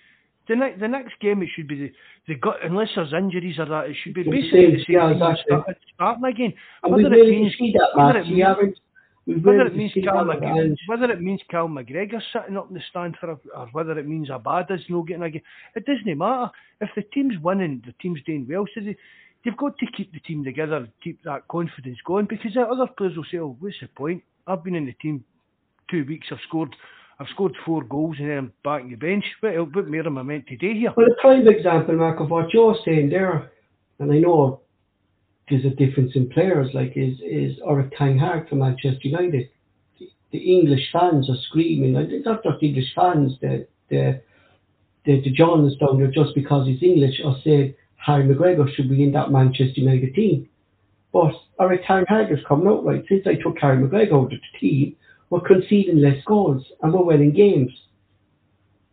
the, 0.49 0.57
ne- 0.57 0.77
the 0.79 0.89
next 0.89 1.19
game 1.21 1.43
it 1.43 1.49
should 1.55 1.69
be 1.69 1.79
the, 1.79 1.93
the 2.29 2.35
gut, 2.37 2.57
unless 2.63 2.89
there's 2.95 3.13
injuries 3.13 3.59
or 3.59 3.67
that, 3.67 3.87
it 3.91 3.97
should 4.03 4.15
be 4.15 4.23
basically 4.23 4.77
the 4.77 4.85
same 4.87 4.97
yeah, 4.97 5.11
exactly. 5.11 5.45
start, 5.47 5.77
starting 5.95 6.25
again. 6.25 6.55
And 6.83 6.93
whether 6.93 7.15
it 7.15 7.29
means, 7.29 7.53
that, 7.59 7.89
whether 7.95 8.19
it 8.19 8.29
means, 8.29 8.77
whether 9.27 9.67
it 9.67 9.77
means 9.77 9.93
Cal 10.05 10.25
McGregor, 10.25 10.77
whether 10.87 11.11
it 11.11 11.21
means 11.21 11.41
Cal 11.51 11.69
McGregor 11.69 12.21
sitting 12.33 12.57
up 12.57 12.69
in 12.69 12.75
the 12.75 12.83
stand 12.91 13.17
for, 13.19 13.31
a, 13.31 13.39
or 13.57 13.69
whether 13.73 13.99
it 13.99 14.07
means 14.07 14.29
Abada's 14.29 14.83
no 14.89 15.03
getting 15.03 15.23
a 15.23 15.31
game, 15.31 15.43
it 15.75 15.87
doesn't 15.87 16.19
matter. 16.19 16.51
If 16.81 16.91
the 16.95 17.03
team's 17.03 17.39
winning, 17.43 17.83
the 17.87 17.95
team's 18.03 18.21
doing 18.27 18.47
well. 18.49 18.67
So 18.75 18.83
they, 18.83 18.97
they've 19.45 19.57
got 19.57 19.79
to 19.79 19.87
keep 19.97 20.13
the 20.13 20.21
team 20.21 20.45
together, 20.45 20.87
keep 21.03 21.23
that 21.25 21.49
confidence 21.49 21.99
going. 22.05 22.27
Because 22.27 22.57
other 22.57 22.87
players 22.99 23.17
will 23.17 23.25
say, 23.31 23.39
"Oh, 23.39 23.57
what's 23.61 23.77
the 23.81 23.89
point? 23.89 24.23
I've 24.47 24.63
been 24.63 24.75
in 24.75 24.85
the 24.85 24.93
team 24.93 25.25
two 25.91 26.05
weeks. 26.07 26.27
I've 26.31 26.39
scored, 26.47 26.75
I've 27.19 27.29
scored 27.29 27.55
four 27.65 27.85
goals, 27.85 28.17
and 28.19 28.29
then 28.29 28.39
I'm 28.39 28.53
back 28.65 28.83
on 28.83 28.91
the 28.91 28.97
bench. 28.97 29.25
What, 29.41 29.75
what 29.75 29.89
more 29.89 30.07
am 30.07 30.19
I 30.19 30.23
meant 30.23 30.47
to 30.49 30.57
do 30.57 30.73
here?" 30.73 30.93
Well, 30.97 31.07
a 31.07 31.21
prime 31.21 31.47
example, 31.47 31.97
Mark, 31.97 32.21
of 32.21 32.31
what 32.31 32.53
you're 32.53 32.77
saying 32.85 33.11
there, 33.11 33.51
and 33.99 34.13
I 34.13 34.19
know 34.19 34.61
there's 35.49 35.65
a 35.65 35.71
difference 35.71 36.13
in 36.15 36.29
players. 36.31 36.71
Like 36.75 36.93
is 36.97 37.19
is 37.21 37.59
Ten 37.97 38.19
Hag 38.19 38.49
for 38.49 38.57
Manchester 38.57 39.09
United. 39.09 39.49
The, 39.99 40.09
the 40.33 40.39
English 40.39 40.91
fans 40.93 41.29
are 41.31 41.37
screaming. 41.49 41.95
It's 41.97 42.27
not 42.27 42.43
just 42.43 42.63
English 42.63 42.93
fans. 42.95 43.33
The 43.41 43.67
the 43.91 44.21
the, 45.05 45.21
the 45.21 45.31
journalists 45.31 45.79
down 45.79 45.99
there 45.99 46.11
just 46.11 46.35
because 46.35 46.67
he's 46.67 46.83
English 46.83 47.21
are 47.25 47.37
saying 47.45 47.75
Harry 47.97 48.25
McGregor 48.25 48.73
should 48.75 48.89
be 48.89 49.03
in 49.03 49.13
that 49.13 49.31
Manchester 49.31 49.81
United 49.81 50.15
team. 50.15 50.49
But 51.13 51.33
Erik 51.61 51.83
Ten 51.87 52.05
Hag 52.09 52.29
has 52.31 52.41
come 52.49 52.67
out 52.67 52.85
right 52.85 53.05
since 53.09 53.27
I 53.27 53.35
took 53.35 53.57
Harry 53.61 53.77
McGregor 53.77 54.15
out 54.15 54.25
of 54.25 54.31
the 54.31 54.59
team. 54.59 54.97
We're 55.35 55.41
conceding 55.41 56.01
less 56.01 56.23
goals 56.25 56.65
and 56.81 56.93
we're 56.93 57.03
winning 57.03 57.33
games. 57.33 57.73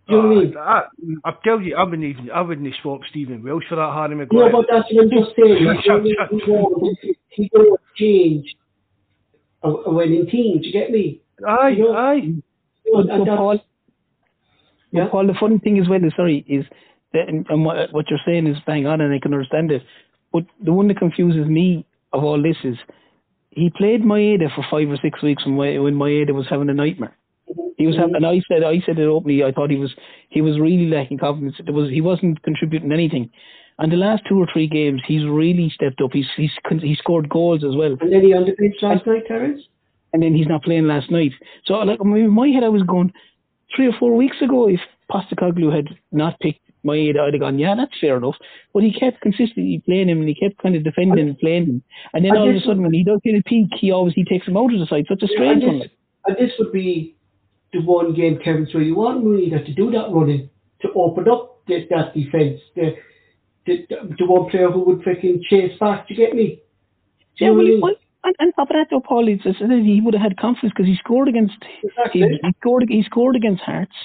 Do 0.07 0.15
you 0.15 0.21
know 0.23 0.27
what 0.27 0.37
I 0.37 0.39
mean? 0.41 0.55
Ah, 0.57 0.87
I, 1.23 1.29
I 1.29 1.33
tell 1.43 1.61
you, 1.61 1.75
I 1.75 1.83
wouldn't 1.83 2.03
even, 2.03 2.31
I 2.31 2.41
wouldn't 2.41 2.73
swap 2.81 3.01
Stephen 3.11 3.43
Welsh 3.43 3.65
for 3.69 3.75
that 3.75 3.93
Harry 3.93 4.15
Maguire. 4.15 4.49
No, 4.49 4.57
but 4.57 4.65
that's 4.67 4.91
what 4.91 5.03
I'm 5.03 5.11
just 5.11 5.35
saying. 5.35 5.65
Like, 5.67 7.13
he 7.29 7.47
going 7.49 7.69
to 7.69 7.77
change 7.95 8.55
a, 9.61 9.69
a 9.69 9.93
winning 9.93 10.25
team. 10.31 10.61
Do 10.61 10.67
you 10.67 10.73
get 10.73 10.89
me? 10.89 11.21
Aye, 11.47 11.75
you 11.77 11.83
know? 11.83 11.95
aye. 11.95 12.15
You 12.15 12.41
know, 12.87 13.03
but, 13.03 13.37
Paul, 13.37 13.59
yeah? 14.89 15.07
Paul, 15.11 15.27
the 15.27 15.35
funny 15.39 15.59
thing 15.59 15.77
as 15.77 15.87
well 15.87 15.99
sorry, 16.15 16.43
is 16.47 16.65
that, 17.13 17.29
and, 17.29 17.45
and 17.49 17.63
what, 17.63 17.93
what 17.93 18.09
you're 18.09 18.17
saying 18.25 18.47
is 18.47 18.57
bang 18.65 18.87
on, 18.87 18.99
and 18.99 19.13
I 19.13 19.19
can 19.19 19.31
understand 19.31 19.69
it. 19.69 19.83
But 20.33 20.45
the 20.59 20.73
one 20.73 20.87
that 20.87 20.97
confuses 20.97 21.45
me 21.45 21.85
of 22.11 22.23
all 22.23 22.41
this 22.41 22.57
is 22.63 22.77
he 23.51 23.69
played 23.69 24.01
Maeda 24.01 24.53
for 24.55 24.65
five 24.71 24.89
or 24.89 24.97
six 25.01 25.21
weeks 25.21 25.45
when, 25.45 25.83
when 25.83 25.95
Maeda 25.95 26.33
was 26.33 26.47
having 26.49 26.69
a 26.69 26.73
nightmare. 26.73 27.15
He 27.77 27.85
was 27.85 27.97
having, 27.97 28.15
and 28.15 28.25
I 28.25 28.41
said, 28.47 28.63
I 28.63 28.79
said 28.85 28.97
it 28.97 29.07
openly. 29.07 29.43
I 29.43 29.51
thought 29.51 29.69
he 29.69 29.77
was, 29.77 29.93
he 30.29 30.41
was 30.41 30.59
really 30.59 30.87
lacking 30.87 31.17
confidence. 31.17 31.55
It 31.59 31.71
was, 31.71 31.89
he 31.89 31.99
wasn't 31.99 32.41
contributing 32.43 32.91
anything. 32.91 33.29
And 33.77 33.91
the 33.91 33.97
last 33.97 34.23
two 34.29 34.39
or 34.41 34.47
three 34.51 34.67
games, 34.67 35.01
he's 35.05 35.25
really 35.25 35.69
stepped 35.73 36.01
up. 36.01 36.11
He's, 36.13 36.27
he's, 36.37 36.51
he 36.81 36.95
scored 36.95 37.27
goals 37.29 37.63
as 37.63 37.75
well. 37.75 37.97
And 37.99 38.13
then 38.13 38.21
he 38.21 38.33
bench 38.33 38.75
last 38.81 39.05
night, 39.05 39.23
Terence. 39.27 39.61
And 40.13 40.21
then 40.21 40.33
he's 40.35 40.47
not 40.47 40.63
playing 40.63 40.87
last 40.87 41.09
night. 41.09 41.31
So, 41.65 41.73
like, 41.75 41.99
in 41.99 42.29
my 42.29 42.47
head, 42.49 42.63
I 42.63 42.69
was 42.69 42.83
going 42.83 43.11
three 43.75 43.87
or 43.87 43.93
four 43.99 44.15
weeks 44.15 44.37
ago. 44.41 44.69
If 44.69 44.79
Postecoglou 45.09 45.75
had 45.75 45.87
not 46.11 46.39
picked 46.39 46.59
Maeda, 46.85 47.19
I'd 47.19 47.33
have 47.33 47.41
gone, 47.41 47.59
yeah, 47.59 47.75
that's 47.75 47.99
fair 47.99 48.17
enough. 48.17 48.35
But 48.73 48.83
he 48.83 48.91
kept 48.93 49.21
consistently 49.21 49.81
playing 49.85 50.09
him, 50.09 50.19
and 50.19 50.29
he 50.29 50.35
kept 50.35 50.61
kind 50.61 50.75
of 50.75 50.83
defending 50.83 51.27
and 51.29 51.37
playing 51.37 51.65
him. 51.65 51.83
And 52.13 52.25
then 52.25 52.35
all 52.35 52.49
of 52.49 52.55
a 52.55 52.59
sudden, 52.59 52.83
when 52.83 52.93
he 52.93 53.03
does 53.03 53.19
hit 53.23 53.39
a 53.39 53.43
peak, 53.47 53.69
he 53.79 53.91
always 53.91 54.13
he 54.13 54.23
takes 54.23 54.47
him 54.47 54.57
out 54.57 54.73
of 54.73 54.79
the 54.79 54.87
side. 54.87 55.05
Such 55.07 55.23
a 55.23 55.27
strange 55.27 55.63
and 55.63 55.81
this, 55.81 55.89
one. 56.25 56.37
And 56.37 56.37
this 56.37 56.53
would 56.59 56.71
be 56.71 57.15
the 57.73 57.81
one 57.81 58.13
game 58.13 58.39
Kevin's 58.43 58.73
really 58.73 58.91
want 58.91 59.23
really 59.23 59.49
to 59.49 59.73
do 59.73 59.91
that 59.91 60.11
running 60.11 60.49
to 60.81 60.89
open 60.95 61.29
up 61.29 61.65
the, 61.67 61.87
that 61.89 62.13
defence. 62.13 62.59
The, 62.75 62.95
the, 63.65 63.85
the 64.17 64.25
one 64.25 64.49
player 64.49 64.71
who 64.71 64.83
would 64.85 65.01
freaking 65.01 65.41
chase 65.49 65.77
back. 65.79 66.07
Do 66.07 66.13
you 66.13 66.25
get 66.25 66.35
me? 66.35 66.61
Do 67.37 67.45
yeah, 67.45 67.51
well, 67.51 67.65
he, 67.65 67.79
well, 67.81 67.95
and, 68.23 68.35
and 68.39 68.53
top 68.55 68.69
of 68.69 68.75
that, 68.75 68.87
though, 68.91 69.01
Paul, 69.01 69.27
it's, 69.27 69.43
it's, 69.45 69.59
he 69.59 70.01
would 70.03 70.13
have 70.13 70.21
had 70.21 70.37
confidence 70.37 70.73
because 70.75 70.87
he 70.87 70.95
scored 70.97 71.27
against 71.27 71.55
exactly. 71.83 72.21
he, 72.21 72.39
he 72.41 72.53
scored 72.59 72.85
he 72.87 73.03
scored 73.03 73.35
against 73.35 73.63
Hearts. 73.63 73.95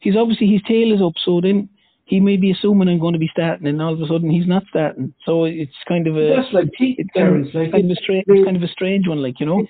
He's 0.00 0.16
obviously 0.16 0.46
his 0.46 0.62
tail 0.62 0.94
is 0.94 1.02
up, 1.02 1.14
so 1.24 1.40
then 1.40 1.68
he 2.08 2.20
may 2.20 2.38
be 2.38 2.50
assuming 2.50 2.88
I'm 2.88 2.98
going 2.98 3.12
to 3.12 3.18
be 3.18 3.28
starting, 3.30 3.66
and 3.66 3.82
all 3.82 3.92
of 3.92 4.00
a 4.00 4.06
sudden 4.06 4.30
he's 4.30 4.46
not 4.46 4.64
starting. 4.70 5.12
So 5.26 5.44
it's 5.44 5.76
kind 5.86 6.06
of 6.06 6.16
a 6.16 6.36
that's 6.36 6.52
like 6.54 6.70
it's 6.78 7.10
kind, 7.14 7.46
of, 7.46 7.54
like 7.54 7.70
kind 7.72 7.84
of 7.84 7.90
a 7.90 8.00
strange, 8.02 8.24
it's 8.26 8.44
kind 8.46 8.56
of 8.56 8.62
a 8.62 8.68
strange 8.68 9.06
one, 9.06 9.22
like 9.22 9.38
you 9.40 9.46
know. 9.46 9.66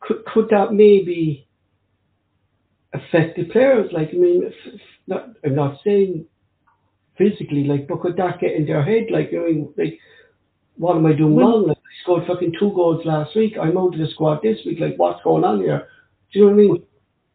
Could 0.00 0.24
could 0.24 0.48
that 0.50 0.72
maybe 0.72 1.48
affect 2.94 3.36
the 3.36 3.44
players? 3.44 3.90
Like 3.92 4.10
I 4.12 4.16
mean, 4.16 4.52
not, 5.08 5.30
I'm 5.44 5.56
not 5.56 5.80
saying 5.82 6.26
physically, 7.18 7.64
like, 7.64 7.88
but 7.88 8.00
could 8.00 8.16
that 8.16 8.40
get 8.40 8.54
in 8.54 8.66
their 8.66 8.82
head? 8.82 9.08
Like, 9.10 9.30
I 9.34 9.38
mean, 9.38 9.74
like, 9.76 9.98
what 10.76 10.96
am 10.96 11.06
I 11.06 11.12
doing 11.12 11.34
well, 11.34 11.48
wrong? 11.48 11.68
Like, 11.68 11.76
I 11.76 12.02
scored 12.02 12.26
fucking 12.26 12.54
two 12.58 12.72
goals 12.72 13.04
last 13.04 13.34
week. 13.36 13.54
I'm 13.60 13.76
out 13.76 13.94
of 13.94 14.00
the 14.00 14.06
squad 14.14 14.40
this 14.42 14.58
week. 14.64 14.78
Like, 14.80 14.94
what's 14.96 15.22
going 15.22 15.44
on 15.44 15.58
here? 15.58 15.88
Do 16.32 16.38
you 16.38 16.44
know 16.46 16.52
what 16.52 16.60
I 16.60 16.62
mean? 16.62 16.82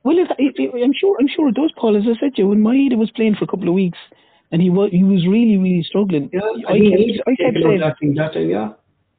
Well, 0.03 0.17
if, 0.17 0.29
if, 0.39 0.73
I'm 0.73 0.93
sure, 0.97 1.17
I'm 1.19 1.27
sure 1.27 1.49
it 1.49 1.55
does, 1.55 1.71
Paul. 1.77 1.97
As 1.97 2.03
I 2.03 2.19
said 2.19 2.35
to 2.35 2.41
you, 2.41 2.47
when 2.47 2.61
Maeda 2.61 2.97
was 2.97 3.11
playing 3.11 3.35
for 3.35 3.43
a 3.43 3.47
couple 3.47 3.67
of 3.67 3.73
weeks, 3.73 3.97
and 4.51 4.61
he 4.61 4.69
was 4.69 4.91
he 4.91 5.03
was 5.03 5.25
really 5.27 5.57
really 5.57 5.83
struggling. 5.83 6.29
Yeah, 6.31 6.41
I, 6.67 6.79
kept, 6.79 7.27
I 7.27 7.35
kept 7.35 7.57
saying, 7.63 7.79
that 7.79 7.95
thing, 7.99 8.13
that 8.15 8.33
thing, 8.33 8.49
yeah. 8.49 8.69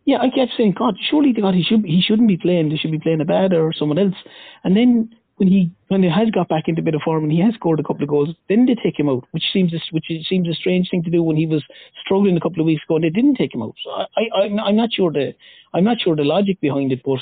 Yeah, 0.04 0.18
I 0.18 0.30
kept 0.30 0.52
saying, 0.56 0.74
God, 0.78 0.94
surely 1.10 1.32
God, 1.32 1.54
he 1.54 1.62
should 1.62 1.84
he 1.84 2.00
shouldn't 2.00 2.28
be 2.28 2.36
playing. 2.36 2.68
They 2.68 2.76
should 2.76 2.92
be 2.92 2.98
playing 2.98 3.20
a 3.20 3.24
Abada 3.24 3.54
or 3.54 3.72
someone 3.72 3.98
else. 3.98 4.14
And 4.62 4.76
then 4.76 5.10
when 5.36 5.48
he 5.48 5.70
when 5.88 6.02
he 6.02 6.08
has 6.08 6.30
got 6.30 6.48
back 6.48 6.64
into 6.68 6.80
a 6.80 6.84
bit 6.84 6.94
of 6.94 7.02
form 7.02 7.24
and 7.24 7.32
he 7.32 7.40
has 7.40 7.54
scored 7.54 7.80
a 7.80 7.82
couple 7.82 8.02
of 8.02 8.08
goals, 8.08 8.34
then 8.48 8.66
they 8.66 8.76
take 8.76 8.98
him 8.98 9.08
out, 9.08 9.24
which 9.32 9.44
seems 9.52 9.74
a, 9.74 9.80
which 9.90 10.06
seems 10.28 10.48
a 10.48 10.54
strange 10.54 10.88
thing 10.90 11.02
to 11.02 11.10
do 11.10 11.22
when 11.22 11.36
he 11.36 11.46
was 11.46 11.62
struggling 12.04 12.36
a 12.36 12.40
couple 12.40 12.60
of 12.60 12.66
weeks 12.66 12.84
ago 12.84 12.96
and 12.96 13.04
they 13.04 13.10
didn't 13.10 13.34
take 13.34 13.54
him 13.54 13.62
out. 13.62 13.74
So 13.82 13.90
I, 13.90 14.06
I 14.34 14.42
I'm 14.64 14.76
not 14.76 14.92
sure 14.92 15.12
the 15.12 15.34
I'm 15.74 15.84
not 15.84 16.00
sure 16.00 16.16
the 16.16 16.24
logic 16.24 16.60
behind 16.60 16.92
it, 16.92 17.02
but 17.04 17.18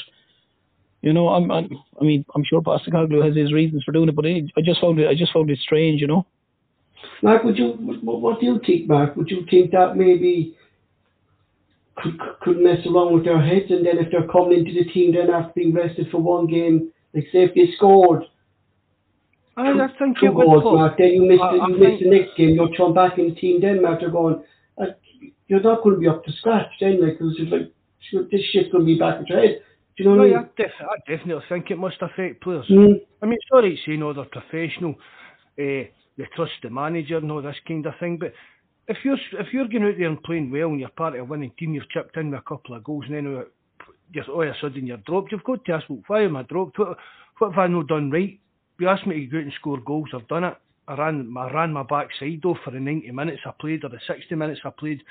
You 1.04 1.12
know, 1.12 1.28
I'm, 1.28 1.50
I'm 1.50 1.68
I 2.00 2.04
mean, 2.04 2.24
I'm 2.34 2.44
sure 2.44 2.62
Postecoglou 2.62 3.22
has 3.24 3.36
his 3.36 3.52
reasons 3.52 3.84
for 3.84 3.92
doing 3.92 4.08
it, 4.08 4.16
but 4.16 4.24
I 4.24 4.62
just 4.64 4.80
found 4.80 4.98
it, 4.98 5.06
I 5.06 5.14
just 5.14 5.34
found 5.34 5.50
it 5.50 5.58
strange, 5.58 6.00
you 6.00 6.06
know. 6.06 6.24
Mark, 7.22 7.44
would 7.44 7.58
you, 7.58 7.72
what, 8.02 8.20
what 8.20 8.40
do 8.40 8.46
you 8.46 8.60
think, 8.66 8.88
Mark? 8.88 9.16
Would 9.16 9.30
you 9.30 9.44
think 9.50 9.70
that 9.72 9.96
maybe 9.96 10.56
could, 11.96 12.18
could 12.42 12.58
mess 12.58 12.84
around 12.86 13.14
with 13.14 13.24
their 13.24 13.40
heads, 13.40 13.70
and 13.70 13.84
then 13.86 13.98
if 13.98 14.10
they're 14.10 14.28
coming 14.28 14.58
into 14.58 14.72
the 14.72 14.90
team, 14.90 15.14
then 15.14 15.30
after 15.30 15.52
being 15.54 15.72
rested 15.74 16.08
for 16.10 16.18
one 16.18 16.46
game, 16.46 16.90
like 17.14 17.24
say 17.32 17.44
if 17.44 17.54
they 17.54 17.72
scored 17.76 18.24
I, 19.56 19.70
I 19.70 19.88
think 19.98 20.18
two 20.18 20.32
goals, 20.32 20.64
Mark, 20.64 20.98
then 20.98 21.08
you 21.12 21.22
miss, 21.22 21.38
I- 21.40 21.52
the, 21.52 21.66
you 21.68 21.78
miss 21.78 22.00
the 22.00 22.10
next 22.10 22.36
game, 22.36 22.50
you're 22.56 22.74
thrown 22.74 22.92
back 22.92 23.18
in 23.18 23.28
the 23.30 23.34
team, 23.36 23.60
then 23.60 23.82
Mark, 23.82 24.00
they're 24.00 24.10
going, 24.10 24.42
uh, 24.78 24.86
you're 25.46 25.60
not 25.62 25.82
going 25.82 25.94
to 25.94 26.00
be 26.00 26.08
up 26.08 26.24
to 26.24 26.32
scratch 26.32 26.66
then, 26.80 27.00
like, 27.00 27.18
because 27.18 27.36
it's 27.38 27.52
like, 27.52 28.30
this 28.30 28.40
shit's 28.50 28.70
going 28.72 28.82
to 28.82 28.86
be 28.86 28.98
back 28.98 29.20
in 29.20 29.26
your 29.26 29.40
head. 29.40 29.60
Do 29.96 30.02
you 30.02 30.10
know 30.10 30.16
No, 30.16 30.22
what 30.22 30.26
I 30.26 30.40
mean? 30.40 30.50
I, 30.58 30.62
def- 30.62 30.72
I 30.80 31.10
definitely 31.16 31.44
think 31.48 31.70
it 31.70 31.78
must 31.78 31.96
affect 32.00 32.42
players. 32.42 32.66
Mm. 32.68 33.00
I 33.22 33.26
mean, 33.26 33.34
it's 33.34 33.44
all 33.52 33.62
right 33.62 33.78
saying, 33.86 34.02
oh, 34.02 34.12
they're 34.12 34.24
professional, 34.24 34.96
uh, 35.60 35.84
they 36.16 36.24
trust 36.34 36.52
the 36.62 36.70
manager 36.70 37.18
and 37.18 37.30
all 37.30 37.42
this 37.42 37.56
kind 37.66 37.84
of 37.86 37.94
thing, 37.98 38.18
but 38.18 38.32
if 38.86 38.98
you're 39.04 39.18
if 39.38 39.52
you're 39.52 39.68
going 39.68 39.84
out 39.84 39.94
there 39.98 40.08
and 40.08 40.22
playing 40.22 40.50
well 40.50 40.68
and 40.68 40.80
you're 40.80 40.88
part 40.90 41.14
of 41.14 41.20
a 41.20 41.24
winning 41.24 41.52
team, 41.58 41.74
you've 41.74 41.88
chipped 41.90 42.16
in 42.16 42.30
with 42.30 42.40
a 42.40 42.42
couple 42.42 42.74
of 42.74 42.84
goals 42.84 43.04
and 43.06 43.14
then 43.14 43.24
you're, 43.24 44.28
all 44.28 44.42
of 44.42 44.48
a 44.48 44.54
sudden 44.60 44.86
you're 44.86 44.98
dropped, 44.98 45.32
you've 45.32 45.44
got 45.44 45.64
to 45.64 45.72
ask, 45.72 45.88
well, 45.88 46.02
why 46.06 46.22
am 46.22 46.36
I 46.36 46.42
dropped? 46.42 46.78
What, 46.78 46.98
what 47.38 47.50
have 47.50 47.58
I 47.58 47.66
not 47.66 47.88
done 47.88 48.10
right? 48.10 48.38
You 48.78 48.88
asked 48.88 49.06
me 49.06 49.20
to 49.20 49.26
go 49.26 49.38
out 49.38 49.44
and 49.44 49.52
score 49.58 49.80
goals, 49.80 50.10
I've 50.14 50.28
done 50.28 50.44
it. 50.44 50.56
I 50.86 50.96
ran, 50.96 51.32
I 51.36 51.50
ran 51.50 51.72
my 51.72 51.82
backside 51.82 52.44
off 52.44 52.58
for 52.64 52.70
the 52.70 52.80
90 52.80 53.10
minutes 53.12 53.40
I 53.46 53.52
played 53.58 53.84
or 53.84 53.88
the 53.88 54.00
60 54.06 54.34
minutes 54.34 54.60
I 54.64 54.70
played. 54.70 55.02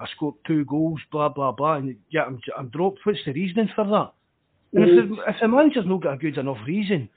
I 0.00 0.06
scored 0.16 0.34
two 0.46 0.64
goals, 0.64 1.00
blah, 1.12 1.28
blah, 1.28 1.52
blah, 1.52 1.74
and 1.74 1.94
yeah, 2.10 2.22
I'm, 2.22 2.40
I'm 2.58 2.68
dropped. 2.68 3.00
What's 3.04 3.18
the 3.26 3.32
reasoning 3.32 3.68
for 3.76 3.84
that? 3.84 4.12
And 4.72 4.84
if, 4.84 4.90
mm. 4.90 5.16
the, 5.16 5.30
if 5.30 5.36
the 5.40 5.48
manager's 5.48 5.84
not 5.86 6.02
got 6.02 6.14
a 6.14 6.16
good 6.16 6.38
enough 6.38 6.56
reason, 6.66 7.10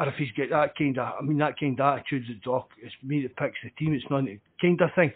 or 0.00 0.08
if 0.08 0.14
he's 0.16 0.32
got 0.32 0.48
that 0.48 0.76
kind 0.76 0.98
of, 0.98 1.14
I 1.20 1.22
mean, 1.22 1.38
that 1.38 1.60
kind 1.60 1.78
of 1.78 1.98
attitude 1.98 2.24
Doc, 2.42 2.70
it's 2.82 2.94
me 3.04 3.22
that 3.22 3.36
picks 3.36 3.58
the 3.62 3.70
team, 3.78 3.92
it's 3.92 4.04
not 4.10 4.24
the 4.24 4.40
kind 4.60 4.80
of 4.80 4.88
thing, 4.94 5.12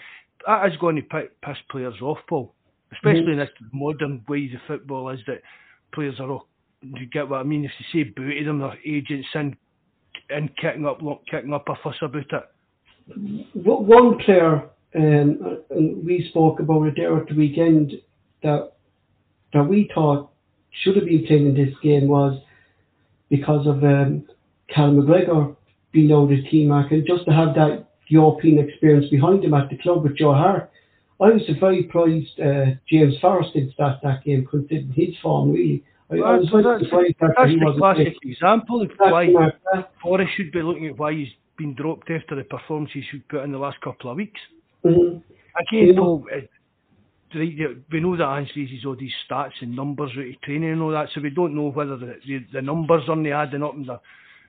that 0.47 0.67
is 0.71 0.77
going 0.77 0.97
to 0.97 1.03
pick, 1.03 1.41
piss 1.41 1.57
players 1.71 1.95
off, 2.03 2.19
Paul. 2.29 2.53
Especially 2.93 3.33
in 3.33 3.39
this 3.39 3.49
modern 3.73 4.23
way 4.29 4.51
of 4.55 4.61
football, 4.69 5.09
is 5.09 5.21
that 5.27 5.41
players 5.93 6.21
are 6.21 6.31
all, 6.31 6.47
you 6.83 7.07
get 7.07 7.29
what 7.29 7.41
I 7.41 7.43
mean? 7.43 7.65
If 7.65 7.73
you 7.79 8.05
say 8.05 8.11
boo 8.11 8.33
to 8.33 8.45
them, 8.45 8.59
their 8.59 8.79
agents 8.87 9.27
in, 9.35 9.57
in 10.31 10.49
kicking 10.61 10.87
up, 10.87 11.01
kicking 11.29 11.55
up 11.55 11.69
a 11.69 11.75
fuss 11.83 11.97
about 12.03 12.31
it. 12.31 13.47
One 13.55 14.19
player, 14.19 14.69
um, 14.95 15.59
and 15.71 16.05
we 16.05 16.27
spoke 16.29 16.61
about 16.61 16.85
it 16.85 16.95
there 16.97 17.17
at 17.19 17.27
the 17.27 17.35
weekend, 17.35 17.93
that 18.43 18.75
that 19.55 19.65
we 19.65 19.91
thought 19.95 20.31
should 20.71 20.97
have 20.97 21.07
been 21.07 21.27
playing 21.27 21.47
in 21.47 21.55
this 21.55 21.75
game 21.83 22.09
was 22.09 22.41
because 23.31 23.67
of 23.67 23.83
um, 23.83 24.25
Cal 24.69 24.91
McGregor 24.93 25.57
being 25.93 26.13
out 26.13 26.25
of 26.25 26.29
the 26.31 26.43
team, 26.51 26.69
Mark, 26.69 26.91
and 26.93 27.07
just 27.07 27.25
to 27.27 27.33
have 27.33 27.55
that 27.55 27.87
European 28.09 28.59
experience 28.59 29.09
behind 29.11 29.45
him 29.45 29.55
at 29.55 29.71
the 29.71 29.79
club 29.79 30.03
with 30.03 30.17
Joe 30.17 30.35
Hart. 30.35 30.71
I 31.21 31.31
was 31.31 31.43
very 31.61 31.83
surprised 31.83 32.41
uh, 32.41 32.77
James 32.89 33.15
Forrest 33.21 33.55
didn't 33.55 33.73
start 33.73 34.01
that 34.03 34.25
game, 34.25 34.47
considering 34.51 34.93
his 34.93 35.15
form, 35.23 35.53
really. 35.53 35.85
I, 36.11 36.17
I 36.17 36.37
was 36.37 36.49
very 36.51 36.63
that's 36.65 36.85
surprised 36.85 37.15
that 37.21 37.35
that's 37.37 37.51
he 37.51 37.59
the 37.59 37.75
classic 37.79 38.15
example 38.23 38.83
of 38.83 38.91
why 38.99 39.33
Forrest 40.03 40.33
should 40.37 40.53
be 40.53 40.61
looking 40.61 40.89
at 40.89 40.99
why 40.99 41.15
he's 41.15 41.29
been 41.57 41.75
dropped 41.75 42.11
after 42.11 42.35
the 42.35 42.43
performances 42.45 43.05
he's 43.11 43.23
put 43.29 43.45
in 43.45 43.53
the 43.53 43.59
last 43.59 43.81
couple 43.81 44.11
of 44.11 44.17
weeks. 44.17 44.41
mhm. 44.85 45.23
Again, 45.57 45.87
Yeah. 45.87 45.95
Paul, 45.95 46.27
uh, 46.35 46.41
we 47.35 48.01
know 48.01 48.17
that 48.17 48.29
Ange 48.29 48.51
uses 48.57 48.85
all 48.85 48.97
these 48.97 49.15
stats 49.29 49.61
and 49.61 49.75
numbers 49.75 50.11
out 50.19 50.27
of 50.27 50.41
training 50.43 50.71
and 50.71 50.83
all 50.83 50.91
that, 50.91 51.11
so 51.11 51.21
we 51.21 51.31
don't 51.31 51.55
know 51.55 51.71
whether 51.71 51.97
the, 51.97 52.19
the, 52.27 52.45
the 52.53 52.63
numbers 52.63 53.09
are 53.09 53.17
not 53.17 53.47
adding 53.47 53.63
up 53.63 53.75
and 53.75 53.89
they're 53.89 54.01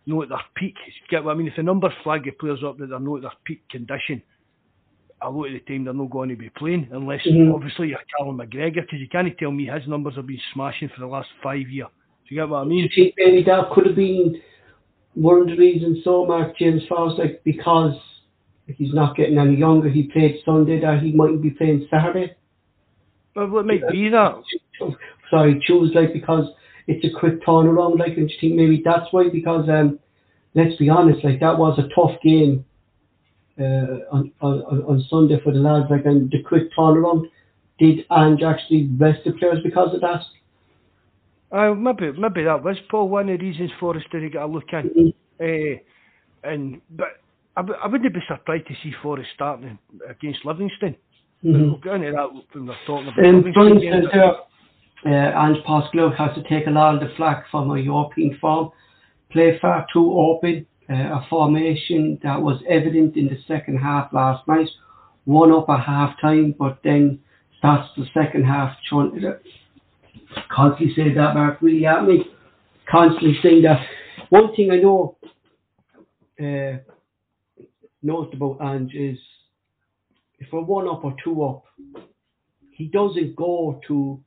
not 0.06 0.24
at 0.24 0.30
their 0.30 0.42
peak. 0.56 0.76
Get 1.10 1.24
what 1.24 1.32
I 1.32 1.36
mean? 1.36 1.48
If 1.48 1.56
the 1.56 1.64
numbers 1.64 1.94
flag 2.04 2.26
the 2.26 2.32
players 2.32 2.64
up 2.64 2.78
that 2.78 2.90
they're 2.90 3.00
not 3.00 3.18
at 3.18 3.22
their 3.24 3.32
peak 3.44 3.68
condition, 3.70 4.22
a 5.22 5.30
lot 5.30 5.48
of 5.48 5.54
the 5.54 5.60
time 5.60 5.86
they're 5.86 5.94
not 5.94 6.10
going 6.10 6.30
to 6.30 6.36
be 6.36 6.50
playing 6.50 6.88
unless 6.92 7.24
Mhm. 7.24 7.54
obviously 7.54 7.90
you're 7.90 8.00
Callum 8.18 8.38
McGregor 8.38 8.82
because 8.82 9.00
you 9.00 9.08
can't 9.08 9.36
tell 9.38 9.52
me 9.52 9.66
his 9.66 9.88
numbers 9.88 10.16
have 10.16 10.28
been 10.28 10.40
smashing 10.54 10.90
for 10.90 11.00
the 11.00 11.08
last 11.08 11.30
five 11.42 11.68
years. 11.70 11.88
Do 12.28 12.36
you 12.36 12.42
get 12.42 12.50
what 12.50 12.62
I 12.62 12.66
mean? 12.66 12.90
maybe 13.18 13.44
that 13.44 13.70
could 13.72 13.86
have 13.86 13.96
been 13.96 14.42
one 15.14 15.42
of 15.42 15.48
the 15.48 15.56
reasons 15.56 16.04
so 16.04 16.26
Mark 16.26 16.58
James 16.58 16.86
Forrest, 16.88 17.18
like 17.18 17.44
because 17.44 17.96
he's 18.68 18.94
not 18.94 19.16
getting 19.16 19.38
any 19.38 19.56
younger, 19.56 19.90
he 19.90 20.04
played 20.04 20.42
Sunday 20.44 20.80
that 20.82 21.02
he 21.02 21.12
mightn't 21.14 21.42
be 21.42 21.52
playing 21.52 21.88
Saturday. 21.90 22.36
Well, 23.36 23.60
it 23.60 23.66
might 23.66 23.88
be 23.90 24.10
that. 24.10 24.42
Sorry, 25.30 25.60
choose 25.66 25.94
like 25.94 26.14
because 26.14 26.50
it's 26.88 27.04
a 27.06 27.20
quick 27.20 27.42
turnaround, 27.44 27.98
like 28.00 28.18
and 28.18 28.30
you 28.30 28.38
think 28.40 28.56
maybe 28.56 28.82
that's 28.84 29.08
why 29.12 29.30
because 29.30 29.68
um 29.70 30.00
let's 30.54 30.76
be 30.78 30.90
honest, 30.90 31.24
like 31.24 31.40
that 31.40 31.58
was 31.58 31.78
a 31.80 31.88
tough 31.96 32.20
game 32.22 32.64
uh 33.60 34.06
on, 34.12 34.32
on, 34.42 34.62
on 34.90 35.06
Sunday 35.10 35.40
for 35.44 35.52
the 35.54 35.60
lads, 35.60 35.88
like 35.90 36.06
and 36.06 36.30
the 36.32 36.42
quick 36.44 36.70
turnaround. 36.78 37.26
Did 37.78 38.06
Ange 38.10 38.42
actually 38.44 38.90
rest 38.98 39.22
the 39.26 39.34
players 39.34 39.60
because 39.64 39.94
of 39.94 40.02
that? 40.02 40.22
Uh, 41.52 41.74
maybe 41.74 42.12
maybe 42.18 42.44
that 42.44 42.64
was 42.64 42.78
Paul 42.90 43.10
one 43.10 43.30
of 43.30 43.40
the 43.40 43.46
reasons 43.46 43.72
for 43.80 43.96
us 43.96 44.04
to 44.12 44.30
get 44.30 44.42
a 44.42 44.46
look 44.46 44.72
in. 44.74 45.14
Uh, 45.40 45.78
and 46.50 46.82
but 46.92 47.08
I, 47.58 47.62
w- 47.62 47.80
I 47.82 47.88
wouldn't 47.88 48.14
be 48.14 48.20
surprised 48.28 48.68
to 48.68 48.74
see 48.84 48.94
Forrest 49.02 49.30
starting 49.36 49.78
against 50.10 50.46
Livingston. 50.46 50.96
Mhm. 51.44 51.62
We'll 51.72 51.78
get 51.78 51.94
into 51.96 52.12
that 52.12 52.30
when 52.54 52.66
we're 52.68 52.76
talking 52.88 53.08
about 53.08 53.18
Livingston. 53.18 53.54
Brian 53.54 53.80
game, 53.80 53.94
says 53.94 54.04
but- 54.06 54.14
there, 54.14 54.34
Ange 55.10 55.64
Postecoglou 55.68 56.16
has 56.18 56.34
to 56.36 56.44
take 56.50 56.68
a 56.68 56.72
lot 56.72 56.96
of 56.96 57.02
the 57.02 57.14
flack 57.16 57.46
from 57.52 57.70
a 57.72 57.80
European 57.80 58.38
form. 58.40 58.72
Play 59.32 59.60
far 59.60 59.86
too 59.92 60.12
open, 60.14 60.66
uh, 60.90 60.94
a 60.94 61.26
formation 61.30 62.20
that 62.24 62.42
was 62.42 62.62
evident 62.68 63.16
in 63.16 63.26
the 63.28 63.38
second 63.48 63.78
half 63.78 64.12
last 64.14 64.48
night. 64.48 64.70
One 65.26 65.52
up 65.52 65.70
at 65.70 65.82
half 65.82 66.20
time, 66.22 66.56
but 66.58 66.80
then 66.84 67.20
starts 67.58 67.90
the 67.98 68.06
second 68.14 68.46
half 68.46 68.76
to 68.90 69.40
constantly 70.52 70.96
say 70.96 71.14
that 71.14 71.36
Mark 71.36 71.62
really 71.62 71.86
at 71.86 72.06
me. 72.06 72.26
Constantly 72.90 73.38
saying 73.42 73.64
that. 73.64 73.86
One 74.30 74.56
thing 74.56 74.72
I 74.72 74.78
know 74.78 75.18
uh, 76.42 76.78
about 78.34 78.58
Ange 78.62 78.94
is 78.94 79.18
if 80.40 80.48
we're 80.52 80.62
one 80.62 80.88
up 80.88 81.04
or 81.04 81.16
two 81.24 81.44
up, 81.44 81.64
he 82.72 82.88
doesn't 82.88 83.36
go 83.36 83.80
to 83.88 84.20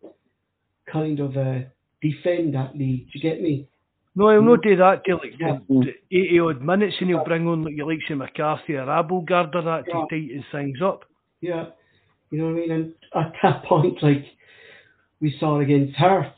kind 0.91 1.21
of 1.21 1.37
uh, 1.37 1.61
defend 2.03 2.55
that 2.55 2.77
lead. 2.77 3.07
Do 3.13 3.19
you 3.19 3.21
get 3.21 3.41
me? 3.43 3.69
No, 4.15 4.31
he'll 4.31 4.43
not 4.43 4.63
do 4.63 4.75
that 4.77 5.03
till 5.05 5.19
like 5.19 5.35
Yeah. 5.39 5.59
the, 5.69 5.93
the 6.11 6.17
80 6.19 6.41
odd 6.41 6.63
minutes 6.63 6.97
and 7.01 7.09
he'll 7.09 7.25
bring 7.25 7.47
on 7.47 7.63
like 7.65 7.77
your 7.77 7.87
likes 7.89 8.05
of 8.11 8.19
McCarthy 8.19 8.75
or 8.75 8.87
Abildgaard 8.87 9.55
or 9.55 9.63
that 9.63 9.85
Yeah. 9.87 9.95
to 9.95 10.07
tighten 10.11 10.45
things 10.51 10.79
up. 10.83 11.05
Yeah, 11.41 11.67
you 12.31 12.39
know 12.39 12.47
what 12.47 12.55
I 12.55 12.61
mean. 12.61 12.71
And 12.73 12.95
at 13.15 13.33
that 13.43 13.65
point, 13.69 14.03
like 14.03 14.25
we 15.21 15.37
saw 15.39 15.61
against 15.61 15.97
Hearts, 15.97 16.35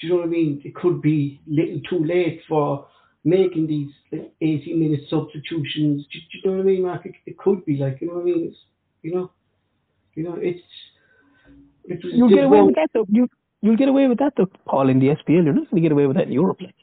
do 0.00 0.06
you 0.06 0.12
know 0.14 0.18
what 0.20 0.26
I 0.26 0.30
mean? 0.30 0.62
It 0.64 0.74
could 0.74 1.00
be 1.02 1.40
little 1.46 1.80
too 1.88 2.04
late 2.04 2.40
for 2.48 2.86
making 3.22 3.66
these 3.68 3.90
like, 4.10 4.32
80 4.40 4.74
minute 4.74 5.00
substitutions. 5.10 6.06
Do, 6.10 6.18
do 6.18 6.38
you 6.38 6.50
know 6.50 6.56
what 6.56 6.62
I 6.62 6.64
mean, 6.66 6.82
Mark? 6.82 7.06
It, 7.06 7.14
it 7.26 7.38
could 7.38 7.64
be 7.66 7.76
like 7.76 7.98
you 8.00 8.08
know 8.08 8.14
what 8.14 8.22
I 8.22 8.24
mean. 8.24 8.48
It's, 8.48 8.56
you 9.02 9.14
know, 9.14 9.30
you 10.16 10.24
know, 10.24 10.36
it's. 10.40 10.60
It 11.84 12.00
was, 12.04 12.12
You'll 12.14 12.28
get 12.28 12.44
away 12.44 12.58
one- 12.58 12.66
with 12.66 12.74
that 12.76 12.88
though. 12.94 13.06
You 13.10 13.28
you'll 13.62 13.76
get 13.76 13.88
away 13.88 14.06
with 14.06 14.18
that 14.18 14.34
though, 14.36 14.48
Paul, 14.66 14.88
in 14.88 14.98
the 15.00 15.08
SPL. 15.08 15.44
You're 15.44 15.52
not 15.52 15.70
going 15.70 15.82
to 15.82 15.88
get 15.88 15.92
away 15.92 16.06
with 16.06 16.16
that 16.16 16.26
in 16.26 16.32
Europe. 16.32 16.60
Like. 16.60 16.74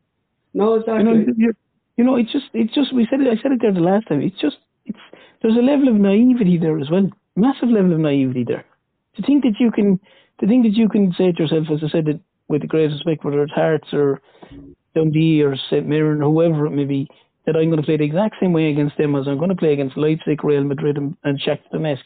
No, 0.53 0.75
You 0.75 0.79
exactly. 0.81 1.03
know, 1.03 1.33
you 1.37 1.53
you 1.97 2.03
know, 2.03 2.15
it's 2.15 2.31
just, 2.31 2.45
it's 2.53 2.73
just. 2.73 2.93
We 2.93 3.07
said 3.09 3.21
it. 3.21 3.27
I 3.27 3.41
said 3.41 3.51
it 3.51 3.61
there 3.61 3.73
the 3.73 3.79
last 3.79 4.07
time. 4.07 4.21
It's 4.21 4.39
just, 4.39 4.57
it's. 4.85 4.99
There's 5.41 5.57
a 5.57 5.61
level 5.61 5.87
of 5.87 5.95
naivety 5.95 6.57
there 6.57 6.79
as 6.79 6.89
well. 6.89 7.09
Massive 7.35 7.69
level 7.69 7.93
of 7.93 7.99
naivety 7.99 8.43
there. 8.43 8.65
To 9.15 9.21
think 9.23 9.43
that 9.43 9.59
you 9.59 9.71
can, 9.71 9.99
to 10.39 10.47
think 10.47 10.63
that 10.63 10.73
you 10.73 10.89
can 10.89 11.13
say 11.17 11.31
to 11.31 11.43
yourself, 11.43 11.65
as 11.71 11.83
I 11.83 11.89
said, 11.89 12.05
that 12.05 12.19
with 12.47 12.61
the 12.61 12.67
greatest 12.67 13.03
respect, 13.05 13.25
whether 13.25 13.43
it's 13.43 13.51
Hearts 13.53 13.87
or 13.93 14.21
Dundee 14.95 15.41
or 15.41 15.55
St 15.69 15.87
Mirren 15.87 16.21
or 16.21 16.31
whoever 16.31 16.65
it 16.65 16.71
may 16.71 16.85
be, 16.85 17.07
that 17.45 17.55
I'm 17.55 17.69
going 17.69 17.81
to 17.81 17.85
play 17.85 17.97
the 17.97 18.03
exact 18.03 18.35
same 18.39 18.53
way 18.53 18.69
against 18.69 18.97
them 18.97 19.15
as 19.15 19.27
I'm 19.27 19.37
going 19.37 19.49
to 19.49 19.55
play 19.55 19.73
against 19.73 19.97
Leipzig, 19.97 20.43
Real 20.43 20.63
Madrid, 20.63 20.97
and, 20.97 21.15
and 21.23 21.39
Shakhtar 21.39 21.73
Donetsk. 21.73 22.05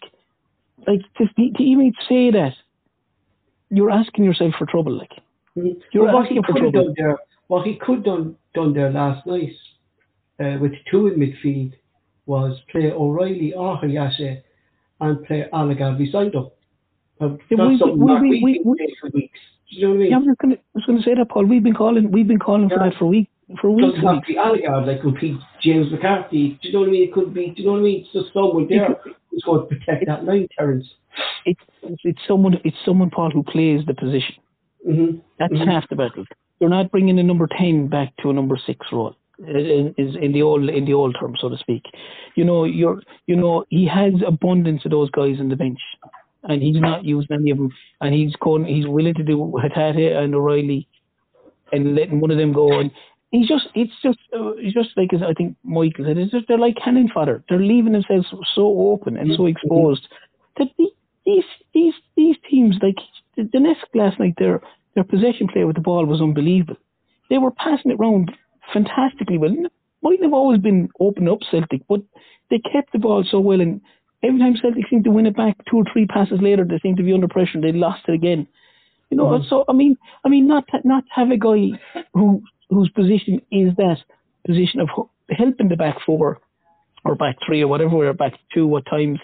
Like 0.88 1.02
to, 1.18 1.26
to 1.36 1.64
even 1.64 1.94
say 2.08 2.32
that, 2.32 2.54
you're 3.72 3.90
asking 3.90 4.26
yourself 4.26 4.54
for 4.60 4.66
trouble. 4.68 4.94
Like. 4.98 5.12
Mhm. 5.58 5.78
You're 5.94 6.06
Well, 6.06 6.20
asking 6.20 6.44
for 6.44 6.54
trouble. 6.54 6.72
done 6.72 6.94
there, 6.98 7.18
what 7.48 7.66
he 7.66 7.76
could 7.76 8.04
done 8.04 8.36
done 8.54 8.74
there 8.74 8.92
last 8.92 9.26
night, 9.26 9.54
uh, 10.40 10.58
with 10.62 10.74
two 10.90 11.08
in 11.08 11.16
midfield, 11.20 11.74
was 12.26 12.60
play 12.72 12.92
O'Riley 12.92 13.54
or 13.54 13.78
Hatate 13.78 14.42
and 15.00 15.24
play 15.26 15.48
Abildgaard 15.52 15.98
beside 15.98 16.34
him. 16.34 16.48
Uh, 17.20 17.30
Yeah, 17.30 17.58
that's 17.58 17.70
we- 17.70 17.78
something 17.78 18.00
we- 18.00 18.14
we- 18.14 18.22
we've 18.22 18.44
we- 18.44 18.54
been 18.54 18.72
we- 18.72 18.96
for 19.00 19.10
weeks. 19.14 19.40
Do 19.70 19.76
you 19.78 19.82
know 19.84 19.90
what 19.90 19.96
I 19.96 20.00
mean? 20.00 20.10
Yeah, 20.12 20.16
I 20.18 20.20
was 20.20 20.36
going 20.42 20.52
to, 20.56 20.58
I 20.60 20.62
was 20.76 20.86
going 20.86 20.98
to 21.00 21.04
say 21.04 21.14
that, 21.16 21.30
Paul. 21.30 21.46
We've 21.46 21.64
been 21.64 21.74
calling, 21.74 22.12
we've 22.12 22.28
been 22.28 22.40
calling 22.40 22.68
for 22.70 22.80
that 22.80 22.94
for 22.96 23.06
week, 23.06 23.30
for 23.62 23.72
weeks. 23.72 23.88
doesn't 23.96 24.04
have 24.06 24.22
to 24.22 24.28
be 24.28 24.36
Abildgaard, 24.36 24.86
like 24.88 25.02
could 25.02 25.20
be 25.20 25.38
James 25.62 25.92
McCarthy. 25.92 26.58
Do 26.62 26.68
you 26.68 26.74
know 26.74 26.80
what 26.82 26.90
I 26.90 26.92
mean? 26.92 27.04
It 27.04 27.14
could 27.14 27.34
be, 27.34 27.48
do 27.52 27.62
you 27.62 27.68
know 27.68 27.74
what 27.74 27.80
I 27.80 27.84
mean? 27.84 28.00
It's 28.02 28.12
just 28.12 28.34
someone 28.34 28.68
there 28.68 28.98
going 29.46 29.62
to 29.62 29.68
protect 29.76 30.06
that 30.08 30.26
line, 30.26 30.48
Terence. 30.58 30.86
It's, 31.46 31.60
it's 31.84 32.02
it's 32.04 32.20
someone, 32.28 32.60
it's 32.64 32.78
someone, 32.86 33.10
Paul, 33.10 33.32
who 33.32 33.44
plays 33.44 33.82
the 33.86 33.94
position. 33.94 34.36
Mm-hmm. 34.88 35.18
That's 35.40 35.54
Mhm. 35.54 35.68
half 35.68 35.88
the 35.90 35.96
battle. 35.96 36.26
you're 36.60 36.70
not 36.70 36.92
bringing 36.92 37.18
a 37.20 37.24
number 37.24 37.48
ten 37.58 37.88
back 37.88 38.14
to 38.22 38.30
a 38.30 38.34
number 38.34 38.58
six 38.66 38.86
role. 38.92 39.16
In, 39.40 39.96
in 39.98 40.32
the 40.34 40.44
old 40.44 40.70
in 40.70 40.86
the 40.86 40.94
old 40.94 41.16
term, 41.20 41.36
so 41.40 41.50
to 41.50 41.58
speak, 41.58 41.84
you 42.36 42.44
know 42.44 42.64
you're 42.66 43.02
you 43.26 43.36
know 43.36 43.66
he 43.70 43.88
has 43.88 44.14
abundance 44.26 44.86
of 44.86 44.92
those 44.92 45.10
guys 45.10 45.40
in 45.40 45.50
the 45.50 45.56
bench, 45.56 45.80
and 46.44 46.62
he's 46.62 46.80
not 46.80 47.04
using 47.04 47.36
any 47.38 47.50
of 47.50 47.58
them, 47.58 47.72
and 48.02 48.14
he's 48.14 48.36
going 48.36 48.66
he's 48.66 48.86
willing 48.86 49.16
to 49.16 49.24
do 49.24 49.38
Hatate 49.64 50.16
and 50.16 50.36
O'Riley, 50.36 50.88
and 51.72 51.96
letting 51.96 52.20
one 52.22 52.30
of 52.30 52.38
them 52.38 52.54
go, 52.54 52.80
and 52.80 52.92
he's 53.32 53.48
just 53.48 53.68
it's 53.74 53.94
just 54.04 54.20
uh, 54.34 54.52
it's 54.58 54.74
just 54.74 54.90
like 54.96 55.14
as 55.14 55.22
I 55.24 55.34
think 55.34 55.56
Michael 55.64 56.06
said, 56.06 56.18
it's 56.18 56.32
just 56.32 56.48
they're 56.48 56.58
like 56.58 56.76
cannon 56.84 57.10
fodder. 57.14 57.44
They're 57.50 57.60
leaving 57.60 57.94
themselves 57.94 58.28
so 58.54 58.92
open 58.92 59.18
and 59.18 59.32
so 59.36 59.48
exposed 59.48 60.08
that 60.58 60.68
these 60.78 61.44
these 61.74 61.94
these 62.16 62.36
teams 62.50 62.76
like 62.82 62.98
the, 63.36 63.44
the 63.52 63.60
Nesk 63.60 63.88
last 63.96 64.20
night 64.20 64.36
their 64.38 64.62
their 64.96 65.04
possession 65.04 65.48
play 65.48 65.64
with 65.64 65.76
the 65.76 65.82
ball 65.82 66.06
was 66.06 66.22
unbelievable. 66.22 66.78
They 67.30 67.38
were 67.38 67.52
passing 67.52 67.92
it 67.92 68.00
around 68.00 68.32
fantastically 68.74 69.38
well. 69.38 69.56
Mightn't 70.04 70.24
have 70.24 70.34
always 70.34 70.60
been 70.60 70.90
open 71.00 71.28
up 71.28 71.40
Celtic, 71.50 71.82
but 71.88 72.02
they 72.50 72.60
kept 72.60 72.92
the 72.92 73.00
ball 73.00 73.24
so 73.30 73.40
well 73.40 73.62
and 73.62 73.80
every 74.24 74.40
time 74.40 74.56
Celtic 74.62 74.88
seemed 74.90 75.06
to 75.06 75.12
win 75.12 75.26
it 75.26 75.36
back 75.36 75.56
two 75.70 75.78
or 75.78 75.86
three 75.92 76.06
passes 76.06 76.40
later 76.42 76.66
they 76.66 76.80
seemed 76.80 76.98
to 76.98 77.04
be 77.04 77.14
under 77.14 77.28
pressure 77.28 77.52
and 77.56 77.64
they 77.64 77.72
lost 77.72 78.02
it 78.08 78.14
again. 78.14 78.48
You 79.10 79.18
know, 79.18 79.26
mm. 79.26 79.48
so 79.50 79.64
I 79.70 79.74
mean 79.74 79.98
I 80.26 80.30
mean 80.30 80.48
not 80.48 80.66
not 80.84 81.04
have 81.14 81.32
a 81.32 81.38
guy 81.38 81.80
who 82.14 82.42
whose 82.72 82.90
position 82.90 83.42
is 83.52 83.76
that 83.78 83.98
position 84.48 84.80
of 84.80 84.90
helping 85.30 85.70
the 85.70 85.76
back 85.76 85.98
four 86.06 86.40
or 87.06 87.16
back 87.16 87.36
three 87.46 87.62
or 87.62 87.68
whatever, 87.68 88.08
or 88.08 88.14
back 88.14 88.34
two 88.54 88.76
at 88.78 88.86
times, 88.90 89.20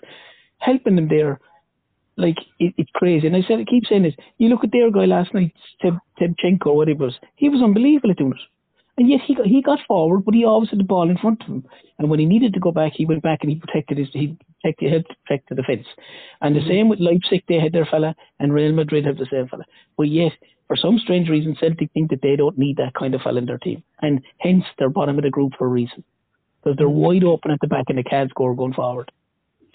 helping 0.59 0.95
them 0.95 1.07
there. 1.07 1.39
Like 2.19 2.37
it, 2.59 2.73
it's 2.77 2.89
crazy, 2.95 3.27
and 3.27 3.35
I 3.35 3.43
said 3.47 3.59
I 3.59 3.63
keep 3.63 3.85
saying 3.85 4.03
this. 4.03 4.15
You 4.39 4.49
look 4.49 4.63
at 4.63 4.71
their 4.71 4.91
guy 4.91 5.05
last 5.05 5.33
night, 5.35 5.53
Teb, 5.83 5.99
Tebchenko 6.19 6.75
whatever 6.75 7.03
it 7.03 7.05
was. 7.05 7.15
He 7.35 7.47
was 7.47 7.61
unbelievable 7.61 8.09
at 8.09 8.17
doing 8.17 8.33
it, 8.33 8.39
and 8.97 9.09
yet 9.09 9.21
he 9.25 9.35
got, 9.35 9.45
he 9.45 9.61
got 9.61 9.79
forward, 9.87 10.25
but 10.25 10.33
he 10.33 10.43
always 10.43 10.69
had 10.69 10.79
the 10.79 10.83
ball 10.83 11.09
in 11.09 11.17
front 11.17 11.41
of 11.43 11.47
him. 11.47 11.65
And 11.99 12.09
when 12.09 12.19
he 12.19 12.25
needed 12.25 12.53
to 12.53 12.59
go 12.59 12.71
back, 12.71 12.93
he 12.95 13.05
went 13.05 13.21
back 13.21 13.39
and 13.41 13.49
he 13.51 13.57
protected 13.57 13.97
his 13.97 14.07
he 14.11 14.35
protected 14.61 14.91
helped 14.91 15.15
protect 15.25 15.49
the 15.49 15.55
defence. 15.55 15.85
And 16.41 16.55
the 16.55 16.59
mm-hmm. 16.61 16.69
same 16.69 16.89
with 16.89 16.99
Leipzig, 16.99 17.43
they 17.47 17.59
had 17.59 17.73
their 17.73 17.85
fella, 17.85 18.15
and 18.39 18.53
Real 18.53 18.73
Madrid 18.73 19.05
have 19.05 19.17
the 19.17 19.27
same 19.31 19.47
fella. 19.47 19.65
But 19.97 20.09
yet 20.09 20.31
for 20.67 20.75
some 20.75 20.99
strange 20.99 21.29
reason, 21.29 21.55
Celtic 21.59 21.91
think 21.93 22.09
that 22.09 22.21
they 22.21 22.35
don't 22.35 22.57
need 22.57 22.77
that 22.77 22.93
kind 22.93 23.13
of 23.13 23.21
fella 23.21 23.39
in 23.39 23.45
their 23.45 23.57
team, 23.57 23.83
and 24.01 24.21
hence 24.39 24.63
they're 24.77 24.89
bottom 24.89 25.17
of 25.17 25.23
the 25.23 25.29
group 25.29 25.53
for 25.57 25.65
a 25.65 25.69
reason 25.69 26.03
because 26.63 26.77
they're 26.77 26.89
wide 26.89 27.23
open 27.23 27.51
at 27.51 27.59
the 27.61 27.67
back 27.67 27.85
and 27.89 27.97
they 27.97 28.03
can't 28.03 28.29
score 28.31 28.55
going 28.55 28.73
forward. 28.73 29.11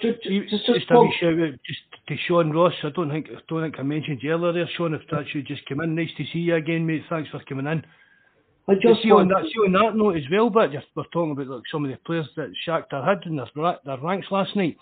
Just, 0.01 0.23
just, 0.25 0.51
just, 0.51 0.67
just 0.67 0.91
a 0.91 1.09
shout 1.21 1.41
out 1.41 1.55
just 1.65 1.81
to 2.09 2.17
Sean 2.27 2.51
Ross. 2.51 2.73
I 2.83 2.91
don't 2.91 3.09
think 3.09 3.29
I 3.31 3.39
don't 3.49 3.63
think 3.63 3.79
I 3.79 3.83
mentioned 3.83 4.19
you 4.21 4.33
earlier 4.33 4.53
there, 4.53 4.71
Sean. 4.77 4.95
If 4.95 5.03
that 5.13 5.27
should 5.33 5.47
just 5.47 5.65
come 5.67 5.81
in, 5.81 5.95
nice 5.95 6.11
to 6.17 6.25
see 6.33 6.41
you 6.41 6.57
again, 6.57 6.85
mate. 6.85 7.05
Thanks 7.09 7.31
for 7.31 7.41
coming 7.49 7.67
in. 7.67 7.85
I 8.69 8.75
just 8.75 9.03
see 9.03 9.11
on 9.11 9.29
that 9.29 9.45
see 9.53 9.59
on 9.59 9.73
that 9.73 9.97
note 9.97 10.17
as 10.17 10.23
well, 10.31 10.49
but 10.49 10.71
just 10.71 10.87
we're 10.95 11.03
talking 11.13 11.33
about 11.33 11.49
like 11.49 11.63
some 11.71 11.85
of 11.85 11.91
the 11.91 11.97
players 12.07 12.29
that 12.37 12.53
Shakhtar 12.67 13.05
had 13.05 13.27
in 13.27 13.37
their, 13.37 13.79
their 13.85 13.99
ranks 13.99 14.29
last 14.31 14.55
night. 14.55 14.77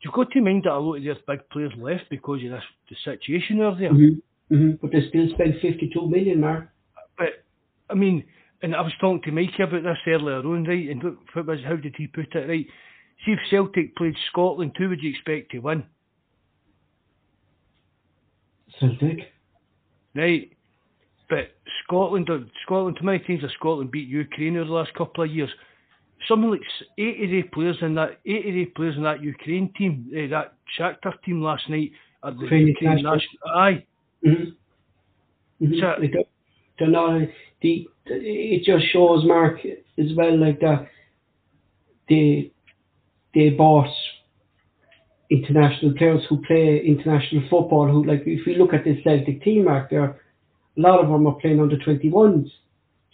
You've 0.00 0.14
got 0.14 0.30
to 0.30 0.40
mind 0.40 0.62
that 0.64 0.72
a 0.72 0.78
lot 0.78 0.96
of 0.96 1.04
their 1.04 1.16
big 1.26 1.48
players 1.50 1.72
left 1.78 2.04
because 2.10 2.42
of 2.44 2.50
this 2.50 2.62
the 2.88 2.96
situation 3.04 3.60
over 3.60 3.78
there. 3.78 3.92
Mm-hmm. 3.92 4.54
Mm-hmm. 4.54 4.70
But 4.80 4.92
they 4.92 5.08
still 5.08 5.28
spent 5.34 5.60
52 5.60 6.08
million, 6.08 6.40
Mark. 6.40 6.68
But, 7.18 7.44
I 7.90 7.94
mean, 7.94 8.24
and 8.62 8.74
I 8.74 8.80
was 8.80 8.92
talking 9.00 9.22
to 9.22 9.32
Mikey 9.32 9.62
about 9.62 9.82
this 9.82 9.98
earlier 10.06 10.38
on, 10.38 10.64
right? 10.64 10.88
And 10.88 11.02
look, 11.02 11.18
how 11.34 11.76
did 11.76 11.94
he 11.96 12.06
put 12.06 12.34
it, 12.34 12.48
right? 12.48 12.66
See 13.24 13.32
if 13.32 13.38
Celtic 13.50 13.96
played 13.96 14.14
Scotland, 14.30 14.72
who 14.78 14.88
would 14.88 15.02
you 15.02 15.10
expect 15.10 15.52
to 15.52 15.58
win? 15.58 15.84
Celtic. 18.78 19.32
Right. 20.14 20.55
But 21.28 21.50
Scotland, 21.84 22.28
Scotland, 22.64 22.98
how 23.00 23.06
many 23.06 23.18
times 23.20 23.42
has 23.42 23.50
Scotland 23.58 23.90
beat 23.90 24.08
Ukraine 24.08 24.56
over 24.56 24.66
the 24.66 24.72
last 24.72 24.94
couple 24.94 25.24
of 25.24 25.30
years? 25.30 25.50
Something 26.28 26.50
like 26.50 26.60
eight 26.98 27.24
of 27.24 27.30
the 27.30 27.42
players 27.52 27.76
in 27.82 27.94
that, 27.96 28.20
eight 28.24 28.46
of 28.46 28.54
the 28.54 28.64
players 28.76 28.96
in 28.96 29.02
that 29.02 29.22
Ukraine 29.22 29.72
team, 29.76 30.10
uh, 30.12 30.28
that 30.30 30.54
Shakhtar 30.78 31.20
team 31.24 31.42
last 31.42 31.68
night, 31.68 31.92
are 32.22 32.32
the 32.32 32.46
Ukraine, 32.46 32.74
national. 32.80 33.20
Aye, 33.54 33.84
Mm-hmm. 34.24 35.64
Mm-hmm. 35.64 35.80
So, 35.80 35.94
they 36.00 36.08
don't, 36.08 36.28
they're 36.78 36.88
not, 36.88 37.28
the, 37.62 37.88
it 38.06 38.64
just 38.64 38.92
shows, 38.92 39.24
Mark, 39.24 39.58
as 39.64 40.06
well, 40.16 40.38
like 40.38 40.60
that 40.60 40.88
they, 42.08 42.52
they 43.34 43.50
bought 43.50 43.90
international 45.30 45.92
players 45.96 46.22
who 46.28 46.42
play 46.42 46.82
international 46.86 47.42
football, 47.50 47.88
who, 47.88 48.04
like, 48.04 48.22
if 48.26 48.46
you 48.46 48.54
look 48.54 48.74
at 48.74 48.84
this 48.84 48.98
Celtic 49.02 49.42
team, 49.42 49.64
Mark, 49.64 49.90
there, 49.90 50.20
a 50.76 50.80
lot 50.80 51.00
of 51.00 51.08
them 51.08 51.26
are 51.26 51.34
playing 51.34 51.60
under 51.60 51.76
21s. 51.76 52.44
Do 52.44 52.50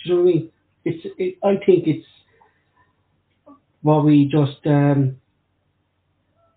you 0.05 0.15
know 0.15 0.17
what 0.17 0.21
I 0.21 0.25
mean? 0.25 0.51
It's, 0.85 1.07
it, 1.19 1.39
I 1.45 1.57
think 1.65 1.87
it's 1.87 2.07
what 3.83 4.05
we 4.05 4.25
just, 4.25 4.67
um, 4.67 5.17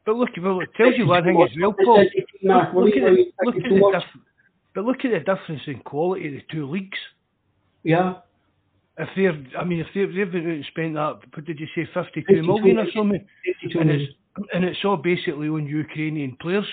but 0.06 0.16
look, 0.16 0.30
well, 0.42 0.62
it 0.62 0.70
tells 0.76 0.94
you 0.98 1.08
one 1.08 1.24
thing 1.24 1.42
as 1.42 1.50
well, 1.60 1.74
Paul. 1.74 2.04
Look, 2.44 2.74
look, 2.74 2.96
at, 2.96 3.02
the, 3.02 3.26
look, 3.44 3.56
at 3.56 3.64
the, 3.64 4.02
but 4.74 4.86
look 4.86 4.98
at 5.04 5.12
the 5.12 5.20
difference 5.20 5.62
in 5.68 5.80
quality 5.80 6.28
of 6.28 6.34
the 6.34 6.42
two 6.52 6.70
leagues. 6.70 6.98
Yeah. 7.84 8.16
If 8.98 9.10
they're, 9.16 9.44
I 9.60 9.64
mean, 9.64 9.80
if 9.80 9.88
they've, 9.94 10.14
they've 10.14 10.32
been 10.32 10.64
spent 10.70 10.94
that, 10.94 11.20
what 11.34 11.46
did 11.46 11.60
you 11.60 11.68
say, 11.76 11.88
52 11.94 12.44
million 12.44 12.80
or 12.80 12.86
something? 12.96 13.26
And 13.80 13.90
it's, 13.90 14.14
and 14.54 14.64
it's 14.64 14.80
all 14.86 14.98
basically 14.98 15.48
on 15.48 15.66
Ukrainian 15.66 16.38
players. 16.40 16.68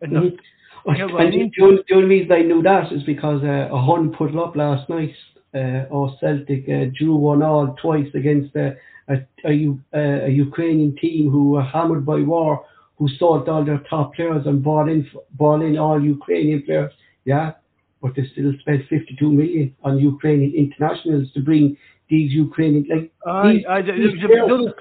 And 0.00 0.12
mm-hmm. 0.12 0.36
And 0.86 1.02
I 1.02 1.30
mean? 1.30 1.52
the, 1.56 1.64
only, 1.64 1.82
the, 1.88 1.94
only, 1.94 2.08
reason 2.08 2.32
I 2.32 2.42
knew 2.42 2.62
that 2.62 2.92
is 2.92 3.02
because 3.04 3.42
uh, 3.42 3.68
a 3.72 3.80
Hun 3.80 4.12
put 4.16 4.30
it 4.30 4.36
up 4.36 4.56
last 4.56 4.88
night. 4.88 5.14
Uh, 5.54 5.84
or 5.90 6.16
Celtic 6.18 6.66
uh, 6.66 6.86
drew 6.98 7.14
one 7.14 7.42
all 7.42 7.76
twice 7.82 8.08
against 8.14 8.56
uh, 8.56 8.70
a, 9.08 9.16
a, 9.44 9.68
a, 9.92 10.24
a 10.24 10.28
Ukrainian 10.30 10.96
team 10.96 11.30
who 11.30 11.50
were 11.50 11.62
hammered 11.62 12.06
by 12.06 12.20
war, 12.20 12.64
who 12.96 13.06
sold 13.18 13.50
all 13.50 13.62
their 13.62 13.82
top 13.90 14.14
players 14.14 14.46
and 14.46 14.62
bought 14.62 14.88
in 14.88 15.06
bought 15.32 15.60
in 15.60 15.76
all 15.76 16.02
Ukrainian 16.02 16.62
players 16.62 16.92
yeah, 17.24 17.52
but 18.00 18.14
they 18.16 18.26
still 18.32 18.52
spent 18.60 18.88
52 18.88 19.30
million 19.30 19.74
on 19.84 19.98
Ukrainian 19.98 20.52
internationals 20.54 21.32
to 21.34 21.40
bring 21.40 21.76
these 22.10 22.32
Ukrainian 22.32 22.86
like. 22.88 23.12
Aye, 23.26 23.52
these, 23.52 23.64
aye, 23.68 23.82
these 23.82 24.20
the, 24.20 24.72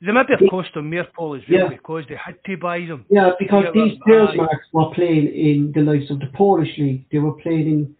they 0.00 0.12
might 0.12 0.28
have 0.28 0.40
cost 0.50 0.74
them 0.74 0.90
more, 0.90 1.06
Paul, 1.14 1.36
as 1.36 1.42
well, 1.48 1.60
yeah. 1.60 1.68
because 1.68 2.04
they 2.08 2.16
had 2.16 2.36
to 2.44 2.56
buy 2.56 2.80
them. 2.80 3.04
Yeah, 3.08 3.30
because 3.38 3.64
these 3.72 3.98
players, 4.04 4.28
Max, 4.36 4.66
were 4.72 4.90
playing 4.94 5.28
in 5.28 5.72
the 5.74 5.80
likes 5.80 6.10
of 6.10 6.20
the 6.20 6.30
Polish 6.34 6.70
league. 6.78 7.06
They 7.10 7.18
were 7.18 7.32
playing 7.32 7.66
in. 7.66 7.96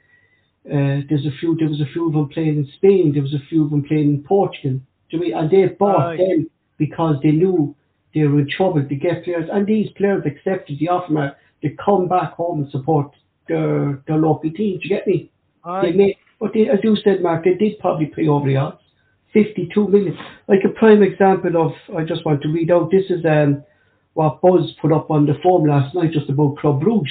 Uh, 0.66 1.06
there's 1.08 1.24
a 1.24 1.30
few. 1.38 1.56
There 1.56 1.68
was 1.68 1.80
a 1.80 1.92
few 1.92 2.08
of 2.08 2.12
them 2.12 2.28
playing 2.28 2.56
in 2.58 2.68
Spain. 2.76 3.12
There 3.12 3.22
was 3.22 3.34
a 3.34 3.46
few 3.48 3.64
of 3.64 3.70
them 3.70 3.84
playing 3.84 4.10
in 4.14 4.24
Portugal. 4.24 4.80
Do 5.10 5.20
we, 5.20 5.32
and 5.32 5.50
they 5.50 5.66
bought 5.66 6.14
aye. 6.14 6.16
them 6.16 6.50
because 6.78 7.16
they 7.22 7.30
knew 7.30 7.74
they 8.14 8.22
were 8.24 8.40
in 8.40 8.48
trouble 8.48 8.84
to 8.86 8.94
get 8.94 9.24
players, 9.24 9.48
and 9.52 9.66
these 9.66 9.88
players 9.96 10.24
accepted 10.26 10.78
the 10.78 10.88
offer 10.88 11.36
to 11.62 11.70
come 11.82 12.08
back 12.08 12.32
home 12.34 12.62
and 12.62 12.70
support 12.70 13.10
their, 13.48 14.02
their 14.06 14.16
local 14.16 14.50
team. 14.50 14.78
Do 14.78 14.88
you 14.88 14.96
get 14.96 15.06
me? 15.06 15.30
They 15.82 15.92
made, 15.92 16.16
but 16.38 16.52
they, 16.54 16.68
as 16.68 16.78
you 16.82 16.96
said, 17.02 17.22
Mark, 17.22 17.44
they 17.44 17.54
did 17.54 17.78
probably 17.80 18.06
pay 18.06 18.28
over 18.28 18.46
the 18.46 18.56
odds. 18.56 18.80
52 19.36 19.88
million. 19.88 20.16
Like 20.48 20.60
a 20.64 20.70
prime 20.70 21.02
example 21.02 21.62
of, 21.62 21.72
I 21.94 22.04
just 22.04 22.24
want 22.24 22.40
to 22.42 22.48
read 22.48 22.70
out, 22.70 22.90
this 22.90 23.04
is 23.10 23.22
um, 23.26 23.62
what 24.14 24.40
Buzz 24.40 24.72
put 24.80 24.92
up 24.92 25.10
on 25.10 25.26
the 25.26 25.34
forum 25.42 25.68
last 25.68 25.94
night 25.94 26.12
just 26.12 26.30
about 26.30 26.56
Club 26.56 26.80
Brugge. 26.80 27.04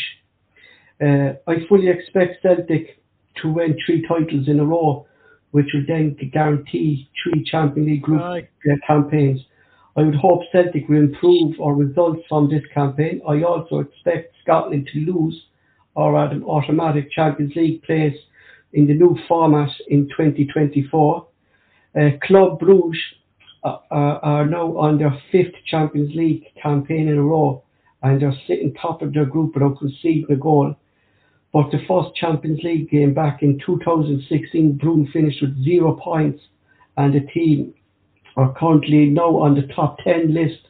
Uh, 0.99 1.35
I 1.47 1.57
fully 1.69 1.87
expect 1.87 2.41
Celtic 2.41 2.99
to 3.43 3.51
win 3.51 3.77
three 3.85 4.03
titles 4.07 4.47
in 4.47 4.59
a 4.59 4.65
row, 4.65 5.05
which 5.51 5.67
will 5.71 5.83
then 5.87 6.17
guarantee 6.33 7.07
three 7.21 7.43
Champions 7.43 7.87
League 7.87 8.01
group 8.01 8.21
uh, 8.21 8.75
campaigns. 8.87 9.41
I 9.95 10.01
would 10.01 10.15
hope 10.15 10.41
Celtic 10.51 10.89
will 10.89 10.97
improve 10.97 11.59
our 11.61 11.75
results 11.75 12.21
from 12.27 12.49
this 12.49 12.63
campaign. 12.73 13.21
I 13.27 13.43
also 13.43 13.79
expect 13.79 14.33
Scotland 14.41 14.89
to 14.93 14.99
lose 14.99 15.39
or 15.95 16.17
an 16.17 16.43
automatic 16.43 17.11
Champions 17.11 17.55
League 17.55 17.83
place 17.83 18.17
in 18.73 18.87
the 18.87 18.95
new 18.95 19.15
format 19.27 19.69
in 19.89 20.09
2024. 20.09 21.27
Uh, 21.95 22.09
Club 22.23 22.59
Bruges 22.59 22.99
are 23.63 24.45
now 24.45 24.77
on 24.77 24.97
their 24.97 25.17
fifth 25.31 25.55
Champions 25.65 26.13
League 26.13 26.45
campaign 26.61 27.07
in 27.07 27.17
a 27.17 27.23
row 27.23 27.63
and 28.03 28.21
they're 28.21 28.37
sitting 28.47 28.73
top 28.73 29.01
of 29.01 29.13
their 29.13 29.25
group 29.25 29.53
without 29.53 29.79
conceding 29.79 30.25
a 30.29 30.35
goal. 30.35 30.75
But 31.53 31.71
the 31.71 31.79
first 31.87 32.15
Champions 32.15 32.59
League 32.63 32.89
game 32.91 33.13
back 33.13 33.41
in 33.41 33.59
2016, 33.65 34.77
Bruges 34.77 35.13
finished 35.13 35.41
with 35.41 35.63
zero 35.63 35.93
points 35.93 36.43
and 36.97 37.13
the 37.13 37.21
team 37.21 37.73
are 38.35 38.53
currently 38.53 39.05
now 39.05 39.37
on 39.37 39.55
the 39.55 39.73
top 39.73 39.97
10 40.03 40.33
list 40.33 40.67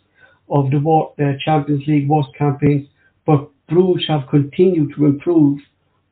of 0.49 0.69
the 0.69 0.78
uh, 0.78 1.34
Champions 1.43 1.84
League 1.88 2.07
worst 2.07 2.30
campaigns. 2.38 2.88
But 3.26 3.49
Bruges 3.67 4.07
have 4.07 4.30
continued 4.30 4.93
to 4.95 5.05
improve 5.05 5.59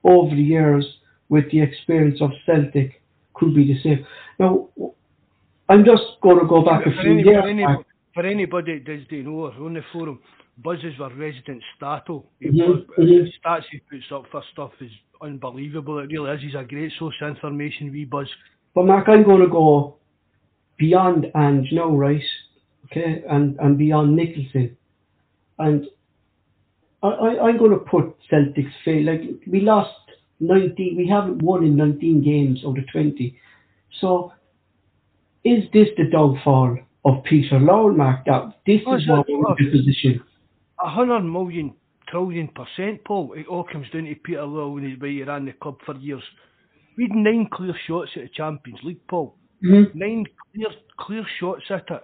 over 0.03 0.36
the 0.36 0.41
years 0.41 0.86
with 1.30 1.49
the 1.51 1.61
experience 1.61 2.20
of 2.20 2.32
Celtic 2.45 3.01
could 3.36 3.55
be 3.55 3.74
the 3.74 3.82
same. 3.82 4.05
Now, 4.39 4.70
I'm 5.74 5.84
just 5.84 6.03
going 6.21 6.38
to 6.39 6.45
go 6.45 6.61
back 6.63 6.86
a 6.86 6.91
few 7.01 7.13
any, 7.13 7.24
years. 7.24 7.41
For, 7.41 7.49
any, 7.49 7.65
for 8.13 8.26
anybody 8.28 8.78
that 8.78 8.86
does 8.86 9.26
know 9.26 9.51
on 9.59 9.74
the 9.74 9.82
forum, 9.91 10.19
Buzzes 10.59 10.99
were 10.99 11.09
resident 11.15 11.63
stato. 11.76 12.26
Mhm, 12.43 12.86
The 12.95 13.01
mhm. 13.03 13.28
stats 13.43 13.63
he 13.71 13.80
puts 13.80 14.05
up 14.11 14.26
for 14.32 14.43
stuff 14.51 14.71
is 14.82 14.91
unbelievable. 15.19 15.97
It 15.97 16.11
really 16.11 16.30
is. 16.36 16.43
He's 16.43 16.53
a 16.53 16.63
great 16.63 16.91
source 16.99 17.15
of 17.21 17.30
information, 17.30 17.91
wee 17.91 18.05
Buzz. 18.05 18.30
But 18.76 18.86
Mark, 18.86 19.09
I'm 19.09 19.24
going 19.24 19.41
to 19.41 19.47
go 19.47 19.97
beyond 20.78 21.32
Ange 21.36 21.69
now, 21.71 21.89
right? 21.89 22.21
Okay, 22.86 23.24
and 23.28 23.57
and 23.59 23.76
beyond 23.76 24.15
Nicholson, 24.15 24.78
and 25.57 25.88
I, 27.01 27.07
I 27.07 27.47
I'm 27.47 27.57
going 27.57 27.71
to 27.71 27.78
put 27.78 28.15
Celtics 28.32 28.74
fail. 28.86 29.05
Like 29.05 29.21
we 29.47 29.61
lost 29.61 29.97
19, 30.39 30.97
we 30.97 31.07
haven't 31.07 31.41
won 31.41 31.63
in 31.63 31.76
19 31.76 32.24
games 32.24 32.59
out 32.63 32.78
of 32.78 32.86
20. 32.91 33.36
So 34.01 34.34
is 35.44 35.64
this 35.74 35.88
the 35.98 36.06
downfall 36.12 36.78
of 37.06 37.24
Peter 37.26 37.60
Lawwell, 37.60 37.96
Mark? 37.98 38.26
That 38.26 38.54
this 38.66 38.82
Oh, 38.86 38.96
is 38.96 39.08
what 39.08 39.28
we're 39.28 39.36
in 39.38 39.44
the 39.72 39.72
position. 39.78 40.24
A 40.84 40.89
hundred 40.89 41.22
million 41.22 41.74
trillion 42.08 42.48
percent, 42.50 43.04
Paul. 43.06 43.34
It 43.34 43.48
all 43.48 43.64
comes 43.64 43.89
down 43.91 44.06
to 44.06 44.16
Peter 44.16 44.41
Lawwell 44.41 44.74
when 44.76 44.89
he's 44.89 45.00
way 45.00 45.14
he 45.14 45.24
ran 45.24 45.46
the 45.46 45.54
club 45.54 45.78
for 45.86 45.96
years. 45.96 46.24
We 46.98 47.06
had 47.06 47.16
nine 47.16 47.48
clear 47.52 47.76
shots 47.88 48.12
at 48.16 48.24
the 48.24 48.30
Champions 48.30 48.80
League, 48.84 49.06
Paul. 49.08 49.36
Mm-hmm. 49.64 49.98
Nine 49.98 50.26
clear 50.54 50.68
clear 50.98 51.26
shots 51.39 51.64
at 51.70 51.89
it. 51.89 52.04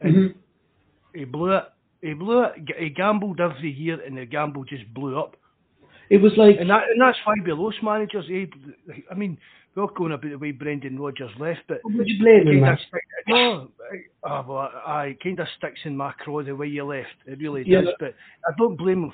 And 0.00 0.14
Mm-hmm. 0.14 1.18
he 1.18 1.24
blew 1.24 1.52
it. 1.52 1.64
He 2.02 2.12
blew 2.14 2.42
it. 2.44 2.52
He 2.78 2.90
gambled 2.90 3.40
every 3.40 3.70
year, 3.70 4.00
and 4.04 4.16
the 4.18 4.26
gamble 4.26 4.64
just 4.64 4.92
blew 4.92 5.18
up. 5.18 5.36
It 6.10 6.18
was 6.20 6.32
like 6.36 6.58
And 6.60 6.68
that 6.68 6.82
and 6.90 7.00
that's 7.00 7.16
why 7.24 7.34
we 7.44 7.52
lost 7.52 7.82
managers. 7.82 8.26
I 9.10 9.14
mean, 9.14 9.38
we're 9.74 9.82
all 9.82 9.88
going 9.88 10.12
about 10.12 10.30
the 10.30 10.36
way 10.38 10.52
Brendan 10.52 10.98
Rodgers 10.98 11.30
left, 11.38 11.60
but 11.68 11.78
would 11.84 12.06
you 12.06 12.18
blame 12.18 12.42
him, 12.42 12.46
kind 12.46 12.60
Mark? 12.60 12.78
of 12.78 12.86
stick, 12.86 13.02
no, 13.26 13.68
uh, 14.22 14.42
well, 14.46 14.70
I 14.86 15.16
kind 15.22 15.40
of 15.40 15.46
sticks 15.58 15.80
in 15.84 15.96
my 15.96 16.12
craw 16.12 16.42
the 16.42 16.54
way 16.54 16.66
you 16.68 16.84
left. 16.84 17.14
It 17.26 17.38
really 17.40 17.64
Yeah. 17.66 17.82
does. 17.82 17.94
But 17.98 18.14
I 18.48 18.52
don't 18.58 18.76
blame 18.76 19.04
him 19.04 19.10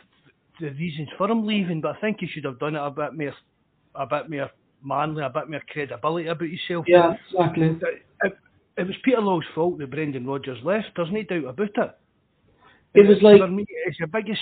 for 0.58 0.64
the 0.64 0.70
reasons 0.72 1.08
for 1.16 1.30
him 1.30 1.46
leaving. 1.46 1.80
But 1.80 1.96
I 1.96 2.00
think 2.00 2.18
he 2.20 2.26
should 2.26 2.44
have 2.44 2.58
done 2.58 2.76
it 2.76 2.80
a 2.80 2.90
bit 2.90 3.14
more, 3.14 3.34
a 3.94 4.06
bit 4.06 4.28
more 4.30 4.50
manly, 4.84 5.22
a 5.24 5.30
bit 5.30 5.48
more 5.48 5.62
credibility 5.68 6.28
about 6.28 6.48
himself. 6.48 6.84
Yeah, 6.88 7.14
exactly. 7.32 7.66
It, 7.68 8.02
it, 8.24 8.38
it 8.76 8.86
was 8.86 8.96
Peter 9.02 9.20
Law's 9.20 9.44
fault 9.54 9.78
that 9.78 9.90
Brendan 9.90 10.26
Rodgers 10.26 10.62
left. 10.64 10.88
There's 10.96 11.11
no 11.11 11.22
doubt 11.22 11.44
about 11.48 11.68
it. 11.76 11.96
It 12.94 13.06
was 13.06 13.22
like 13.22 13.40
for 13.40 13.48
me, 13.48 13.64
it's 13.86 13.98
the 13.98 14.06
biggest. 14.08 14.40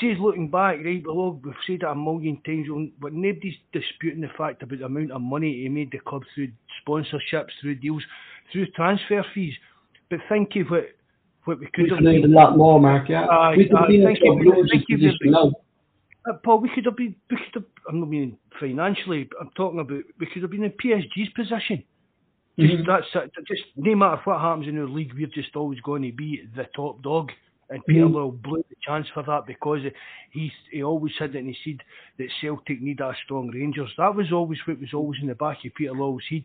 See, 0.00 0.14
looking 0.18 0.48
back, 0.48 0.78
right? 0.84 1.02
Well, 1.04 1.40
we've 1.42 1.54
said 1.66 1.82
it 1.82 1.82
a 1.82 1.94
million 1.94 2.40
times, 2.46 2.68
but 3.00 3.12
nobody's 3.12 3.56
disputing 3.72 4.20
the 4.20 4.28
fact 4.38 4.62
about 4.62 4.78
the 4.78 4.84
amount 4.86 5.10
of 5.10 5.20
money 5.20 5.62
he 5.62 5.68
made 5.68 5.90
the 5.90 5.98
club 5.98 6.22
through 6.34 6.50
sponsorships, 6.86 7.48
through 7.60 7.76
deals, 7.76 8.02
through 8.52 8.66
transfer 8.76 9.24
fees. 9.34 9.54
But 10.08 10.20
think 10.28 10.54
of 10.56 10.68
what 10.70 10.86
what 11.44 11.58
we 11.58 11.66
we 11.66 11.70
could 11.72 11.90
have 11.90 11.98
could 11.98 12.06
have 12.06 12.22
been. 12.22 12.32
a 12.32 12.36
lot 12.36 12.56
more, 12.56 12.80
Mark. 12.80 13.08
Yeah, 13.08 13.22
we 13.56 13.66
could 13.66 13.74
aye, 13.76 13.80
have 13.80 13.88
been 13.88 14.00
in 14.00 14.06
thank 14.06 14.18
you, 14.22 14.32
a 14.32 14.34
losing 14.34 14.68
thank 14.70 14.84
you 14.88 14.98
very 14.98 15.10
position 15.10 15.30
now. 15.32 15.52
Uh, 16.28 16.32
Paul, 16.44 16.60
we 16.60 16.68
could 16.74 16.84
have 16.84 16.96
been. 16.96 17.14
We 17.30 17.36
could 17.36 17.54
have. 17.54 17.64
I'm 17.88 18.00
not 18.00 18.08
meaning 18.08 18.38
financially. 18.60 19.28
I'm 19.40 19.50
talking 19.56 19.80
about. 19.80 20.02
We 20.20 20.26
could 20.26 20.42
have 20.42 20.50
been 20.50 20.64
in 20.64 20.72
PSG's 20.72 21.30
position. 21.34 21.82
Just 22.58 22.74
Mhm. 22.74 22.86
that's. 22.86 23.28
Just 23.48 23.62
no 23.76 23.94
matter 23.96 24.20
what 24.24 24.40
happens 24.40 24.68
in 24.68 24.76
the 24.76 24.84
league, 24.84 25.12
we're 25.14 25.26
just 25.26 25.56
always 25.56 25.80
going 25.80 26.02
to 26.02 26.12
be 26.12 26.42
the 26.54 26.64
top 26.76 27.02
dog. 27.02 27.32
And 27.70 27.84
Peter. 27.86 28.00
Lawwell 28.06 28.42
blew 28.42 28.64
the 28.70 28.76
chance 28.82 29.06
for 29.12 29.22
that 29.24 29.46
because 29.46 29.80
he 30.32 30.50
he 30.70 30.82
always 30.82 31.12
said 31.18 31.34
it 31.34 31.38
and 31.38 31.54
he 31.54 31.56
said 31.64 31.82
that 32.18 32.28
Celtic 32.40 32.80
need 32.80 33.00
a 33.00 33.12
strong 33.24 33.50
Rangers. 33.50 33.90
That 33.98 34.14
was 34.14 34.32
always 34.32 34.58
what 34.64 34.80
was 34.80 34.94
always 34.94 35.20
in 35.20 35.28
the 35.28 35.34
back 35.34 35.58
of 35.64 35.74
Peter 35.74 35.92
Lawwell's 35.92 36.24
head. 36.30 36.44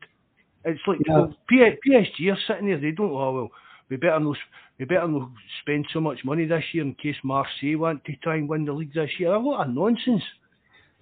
It's 0.65 0.81
like 0.85 0.99
Yeah. 1.07 1.27
P- 1.47 1.77
PSG 1.87 2.31
are 2.31 2.39
sitting 2.47 2.67
there. 2.67 2.77
They 2.77 2.91
don't. 2.91 3.11
Oh 3.11 3.33
well, 3.33 3.51
we 3.89 3.97
better 3.97 4.19
not. 4.19 4.37
We 4.79 4.85
better 4.85 5.07
not 5.07 5.29
spend 5.61 5.87
so 5.93 6.01
much 6.01 6.25
money 6.25 6.45
this 6.45 6.63
year 6.73 6.83
in 6.83 6.93
case 6.95 7.15
Marseille 7.23 7.77
want 7.77 8.03
to 8.05 8.15
try 8.17 8.35
and 8.35 8.49
win 8.49 8.65
the 8.65 8.73
league 8.73 8.93
this 8.93 9.11
year. 9.19 9.33
A 9.33 9.39
lot 9.39 9.67
of 9.67 9.73
nonsense. 9.73 10.23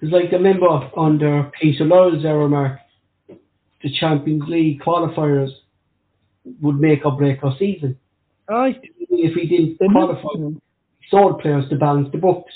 It's 0.02 0.12
like 0.12 0.32
the 0.32 0.40
member 0.40 0.68
under 0.98 1.52
Peter 1.60 1.86
Lawwell's 1.86 2.26
era, 2.26 2.50
Mark, 2.50 2.80
the 3.28 3.94
Champions 4.00 4.44
League 4.48 4.82
qualifiers 4.82 5.52
would 6.60 6.80
make 6.80 7.06
or 7.06 7.12
break 7.16 7.44
our 7.44 7.56
season. 7.58 7.98
Aye. 8.50 8.80
If 9.12 9.36
we 9.36 9.48
didn't 9.48 9.78
They 9.80 9.88
never, 9.88 10.16
qualify, 10.16 10.60
sold 11.10 11.40
players 11.42 11.70
to 11.70 11.76
balance 11.76 12.10
the 12.12 12.18
books. 12.18 12.54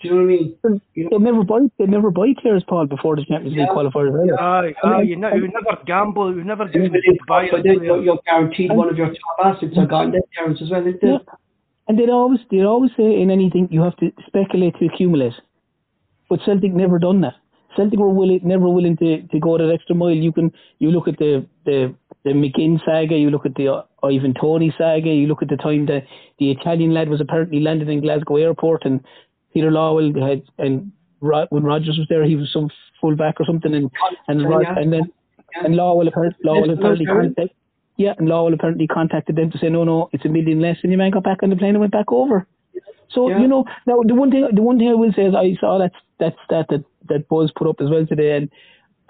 Do 0.00 0.08
you 0.08 0.14
know 0.14 0.20
what 0.22 0.24
I 0.24 0.70
mean? 0.72 0.80
You 0.94 1.08
they 1.10 1.18
never 1.18 1.44
buy 1.44 1.58
they 1.78 1.84
never 1.86 2.10
buy 2.10 2.32
players, 2.40 2.64
Paul, 2.66 2.86
before 2.86 3.16
the 3.16 3.24
Champions 3.26 3.54
League 3.56 3.66
Yeah. 3.68 3.74
qualifiers. 3.74 4.24
either. 4.24 4.40
Aye, 4.40 4.74
I 4.82 4.98
mean, 4.98 5.08
you, 5.08 5.16
ne- 5.16 5.36
you 5.36 5.48
never 5.48 5.82
gamble, 5.84 6.34
you 6.34 6.42
never 6.42 6.62
and 6.62 6.72
do 6.72 6.88
didn't 6.88 7.18
buy 7.26 7.48
qualify, 7.48 7.70
a 7.70 7.74
then 7.74 7.84
you're, 7.84 8.02
you're 8.02 8.20
guaranteed 8.24 8.72
one 8.72 8.88
of 8.88 8.96
your 8.96 9.08
top 9.08 9.56
assets 9.56 9.76
are 9.76 9.84
mm. 9.84 9.90
gone. 9.90 10.12
That 10.12 10.22
counts 10.38 10.62
as 10.62 10.70
well, 10.70 10.86
isn't 10.86 11.02
Yeah. 11.02 11.18
And 11.88 11.98
they'd 11.98 12.08
always 12.08 12.40
they'd 12.50 12.64
always 12.64 12.92
say 12.96 13.20
in 13.20 13.30
anything 13.30 13.68
you 13.70 13.82
have 13.82 13.96
to 13.96 14.10
speculate 14.26 14.74
to 14.78 14.86
accumulate. 14.86 15.34
But 16.30 16.40
Celtic 16.46 16.72
never 16.72 16.98
done 16.98 17.20
that. 17.22 17.34
Celtic 17.76 17.98
were 17.98 18.08
willing 18.08 18.40
never 18.42 18.68
willing 18.68 18.96
to, 18.98 19.22
to 19.22 19.38
go 19.38 19.58
that 19.58 19.70
extra 19.70 19.94
mile. 19.94 20.12
You 20.12 20.32
can 20.32 20.52
you 20.78 20.90
look 20.92 21.08
at 21.08 21.18
the 21.18 21.44
the 21.66 21.94
the 22.24 22.30
McGinn 22.30 22.84
saga, 22.84 23.16
you 23.16 23.30
look 23.30 23.46
at 23.46 23.54
the 23.54 23.68
uh, 23.72 23.82
Ivan 24.02 24.34
Toney 24.34 24.74
saga, 24.76 25.08
you 25.10 25.26
look 25.26 25.42
at 25.42 25.48
the 25.48 25.56
time 25.56 25.86
that 25.86 26.04
the 26.38 26.50
Italian 26.50 26.92
lad 26.92 27.08
was 27.08 27.20
apparently 27.20 27.60
landed 27.60 27.88
in 27.88 28.00
Glasgow 28.00 28.36
airport 28.36 28.84
and 28.84 29.00
Peter 29.54 29.70
Lawwell 29.70 30.12
had 30.28 30.42
and 30.58 30.92
Ro- 31.20 31.46
when 31.50 31.64
Rodgers 31.64 31.98
was 31.98 32.06
there 32.08 32.24
he 32.24 32.36
was 32.36 32.52
some 32.52 32.70
fullback 33.00 33.40
or 33.40 33.46
something 33.46 33.74
and 33.74 33.90
and 34.28 34.48
Ro- 34.48 34.60
Yeah. 34.60 34.78
and 34.78 34.92
then 34.92 35.12
and 35.64 35.74
Lawwell 35.74 36.08
apparently 36.08 36.44
Lawwell 36.44 36.72
apparently 36.72 37.06
contacted 37.06 37.50
yeah, 37.96 38.14
and 38.16 38.28
Lawwell 38.28 38.54
apparently 38.54 38.86
contacted 38.86 39.36
them 39.36 39.50
to 39.50 39.58
say, 39.58 39.68
no, 39.68 39.84
no, 39.84 40.08
it's 40.12 40.24
a 40.24 40.28
million 40.30 40.58
less, 40.58 40.78
and 40.82 40.90
your 40.90 40.96
man 40.96 41.10
got 41.10 41.22
back 41.22 41.42
on 41.42 41.50
the 41.50 41.56
plane 41.56 41.70
and 41.74 41.80
went 41.80 41.92
back 41.92 42.10
over. 42.10 42.46
So 43.10 43.28
Yeah. 43.28 43.40
you 43.40 43.46
know, 43.46 43.66
now 43.86 44.00
the 44.02 44.14
one 44.14 44.30
thing, 44.30 44.48
the 44.54 44.62
one 44.62 44.78
thing 44.78 44.88
I 44.88 44.94
will 44.94 45.12
say 45.12 45.24
is 45.26 45.34
I 45.34 45.54
saw 45.60 45.76
that 45.78 45.92
that 46.18 46.34
stat 46.44 46.66
that 46.70 46.84
that 47.08 47.28
Buzz 47.28 47.50
put 47.54 47.66
up 47.66 47.80
as 47.80 47.90
well 47.90 48.06
today, 48.06 48.36
and 48.36 48.48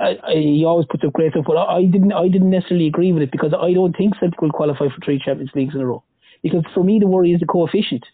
I, 0.00 0.16
I, 0.26 0.32
he 0.34 0.64
always 0.64 0.86
puts 0.90 1.04
up 1.04 1.12
great 1.12 1.32
stuff, 1.32 1.44
but 1.46 1.56
I, 1.56 1.76
I 1.76 1.84
didn't, 1.84 2.12
I 2.12 2.28
didn't 2.28 2.50
necessarily 2.50 2.86
agree 2.86 3.12
with 3.12 3.22
it 3.22 3.30
because 3.30 3.52
I 3.52 3.72
don't 3.72 3.96
think 3.96 4.14
Celtic 4.18 4.40
will 4.40 4.50
qualify 4.50 4.88
for 4.88 5.04
three 5.04 5.20
Champions 5.22 5.50
Leagues 5.54 5.74
in 5.74 5.80
a 5.80 5.86
row. 5.86 6.02
Because 6.42 6.64
for 6.74 6.82
me, 6.82 6.98
the 6.98 7.06
worry 7.06 7.32
is 7.32 7.40
the 7.40 7.46
coefficient. 7.46 8.04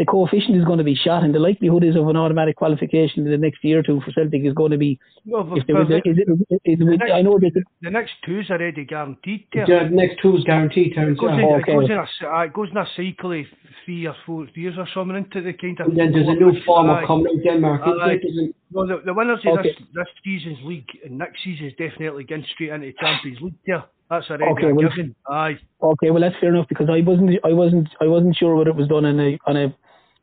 The 0.00 0.06
coefficient 0.06 0.56
is 0.56 0.64
going 0.64 0.78
to 0.78 0.84
be 0.92 0.94
shot, 0.94 1.22
and 1.24 1.34
the 1.34 1.38
likelihood 1.38 1.84
is 1.84 1.94
of 1.94 2.08
an 2.08 2.16
automatic 2.16 2.56
qualification 2.56 3.18
in 3.26 3.30
the 3.30 3.36
next 3.46 3.62
year 3.62 3.80
or 3.80 3.82
two 3.88 4.00
for 4.04 4.10
Celtic 4.16 4.42
is 4.50 4.54
going 4.60 4.70
to 4.72 4.78
be. 4.78 4.98
Well, 5.26 5.46
If 5.58 5.66
there 5.66 5.76
was, 5.76 5.90
a, 5.90 5.98
is 6.08 6.16
it, 6.22 6.60
is 6.64 6.78
the, 6.78 6.86
next, 6.86 7.12
I 7.12 7.20
know 7.26 7.38
that 7.38 7.52
it- 7.54 7.66
the 7.82 7.90
next 7.90 8.12
two's 8.24 8.48
already 8.50 8.84
guaranteed. 8.86 9.44
There. 9.52 9.66
The 9.90 9.94
next 10.02 10.16
two 10.22 10.32
is 10.38 10.44
guaranteed, 10.44 10.94
Terence. 10.94 11.18
It 11.18 11.20
goes, 11.20 11.30
Yeah. 11.36 11.44
in, 11.48 11.60
okay. 11.60 11.72
it, 11.72 11.76
goes 11.76 11.90
in 11.90 11.98
a, 11.98 12.06
c- 12.06 12.26
it 12.48 12.52
goes 12.54 12.68
in 12.70 12.76
a 12.78 12.86
cycle 12.96 13.32
of 13.40 13.46
three 13.84 14.06
or 14.06 14.16
four 14.24 14.46
years 14.54 14.74
or 14.78 14.88
something 14.94 15.18
into 15.18 15.42
the 15.42 15.52
kind 15.52 15.78
of. 15.80 15.88
And 15.88 15.98
then 16.00 16.12
there's 16.12 16.28
a 16.28 16.38
new 16.44 16.52
form 16.64 16.88
of 16.88 17.06
coming 17.06 17.26
out 17.36 17.44
Denmark. 17.44 17.82
isn't 17.86 18.00
Aye. 18.00 18.06
there? 18.08 18.18
There's 18.24 18.38
a- 18.48 18.54
Well, 18.72 18.86
the, 18.86 18.96
the 19.04 19.12
winners 19.12 19.40
of 19.44 19.58
Okay. 19.58 19.68
this, 19.68 19.76
this 19.98 20.10
season's 20.24 20.60
league 20.64 20.88
and 21.04 21.18
next 21.18 21.44
season's 21.44 21.74
definitely 21.76 22.24
going 22.24 22.46
straight 22.54 22.70
into 22.72 22.90
Champions 22.98 23.38
League. 23.42 23.58
There, 23.66 23.84
that's 24.08 24.30
already 24.30 24.44
Okay, 24.56 24.70
a 24.70 24.74
well- 24.74 24.88
given. 24.88 25.14
Aye. 25.28 25.58
Okay, 25.92 26.08
well 26.10 26.22
that's 26.24 26.36
fair 26.40 26.54
enough 26.54 26.68
because 26.72 26.88
I 26.88 27.00
wasn't 27.10 27.30
I 27.44 27.52
wasn't 27.52 27.88
I 28.00 28.06
wasn't 28.06 28.34
sure 28.40 28.56
whether 28.56 28.70
it 28.70 28.76
was 28.76 28.88
done 28.88 29.04
on 29.04 29.20
a 29.20 29.38
on 29.46 29.56
a 29.64 29.66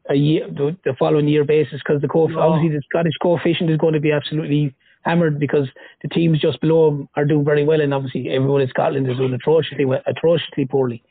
a 0.10 0.16
year 0.16 0.48
the, 0.48 0.76
the 0.86 0.94
following 0.98 1.28
year 1.28 1.44
basis 1.44 1.82
because 1.86 2.02
the 2.02 2.08
co- 2.08 2.30
obviously 2.38 2.76
the 2.76 2.82
Scottish 2.90 3.14
coefficient 3.22 3.70
is 3.70 3.78
going 3.78 3.94
to 3.94 4.00
be 4.00 4.12
absolutely 4.12 4.74
hammered 5.04 5.40
because 5.40 5.68
the 6.02 6.10
teams 6.10 6.40
just 6.40 6.60
below 6.62 6.90
them 6.90 7.10
are 7.16 7.26
doing 7.26 7.46
very 7.46 7.64
well 7.64 7.82
and 7.82 7.94
obviously 7.94 8.30
everyone 8.30 8.62
in 8.62 8.70
Scotland 8.70 9.10
is 9.10 9.18
doing 9.18 9.34
atrociously 9.34 9.86
well, 9.86 10.02
atrociously 10.06 10.66
poorly. 10.66 11.04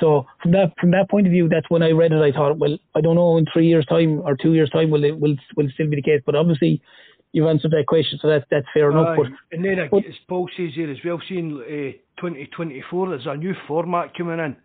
So 0.00 0.26
from 0.42 0.52
that 0.52 0.72
from 0.80 0.90
that 0.92 1.10
point 1.10 1.26
of 1.26 1.32
view, 1.32 1.48
that's 1.48 1.68
when 1.70 1.82
I 1.82 1.90
read 1.90 2.12
it. 2.12 2.22
I 2.22 2.30
thought, 2.32 2.58
well, 2.58 2.78
I 2.94 3.00
don't 3.00 3.16
know 3.16 3.36
in 3.36 3.46
three 3.52 3.66
years' 3.66 3.86
time 3.86 4.20
or 4.20 4.36
two 4.36 4.54
years' 4.54 4.70
time 4.70 4.90
will 4.90 5.04
it 5.04 5.18
will 5.18 5.34
will 5.56 5.68
still 5.74 5.88
be 5.88 5.96
the 5.96 6.02
case. 6.02 6.22
But 6.24 6.36
obviously, 6.36 6.80
you've 7.32 7.48
answered 7.48 7.72
that 7.72 7.86
question, 7.88 8.18
so 8.22 8.28
that's 8.28 8.44
that's 8.50 8.66
fair 8.72 8.90
enough. 8.90 9.16
But 9.16 9.26
and 9.50 9.64
then, 9.64 9.80
ag- 9.80 9.90
but- 9.90 10.04
as 10.06 10.14
Paul 10.28 10.48
says 10.56 10.70
here 10.74 10.90
as 10.90 10.98
well, 11.04 11.20
seeing 11.28 11.56
uh, 11.56 12.20
2024, 12.20 13.08
there's 13.08 13.26
a 13.26 13.36
new 13.36 13.54
format 13.66 14.16
coming 14.16 14.38
in. 14.38 14.56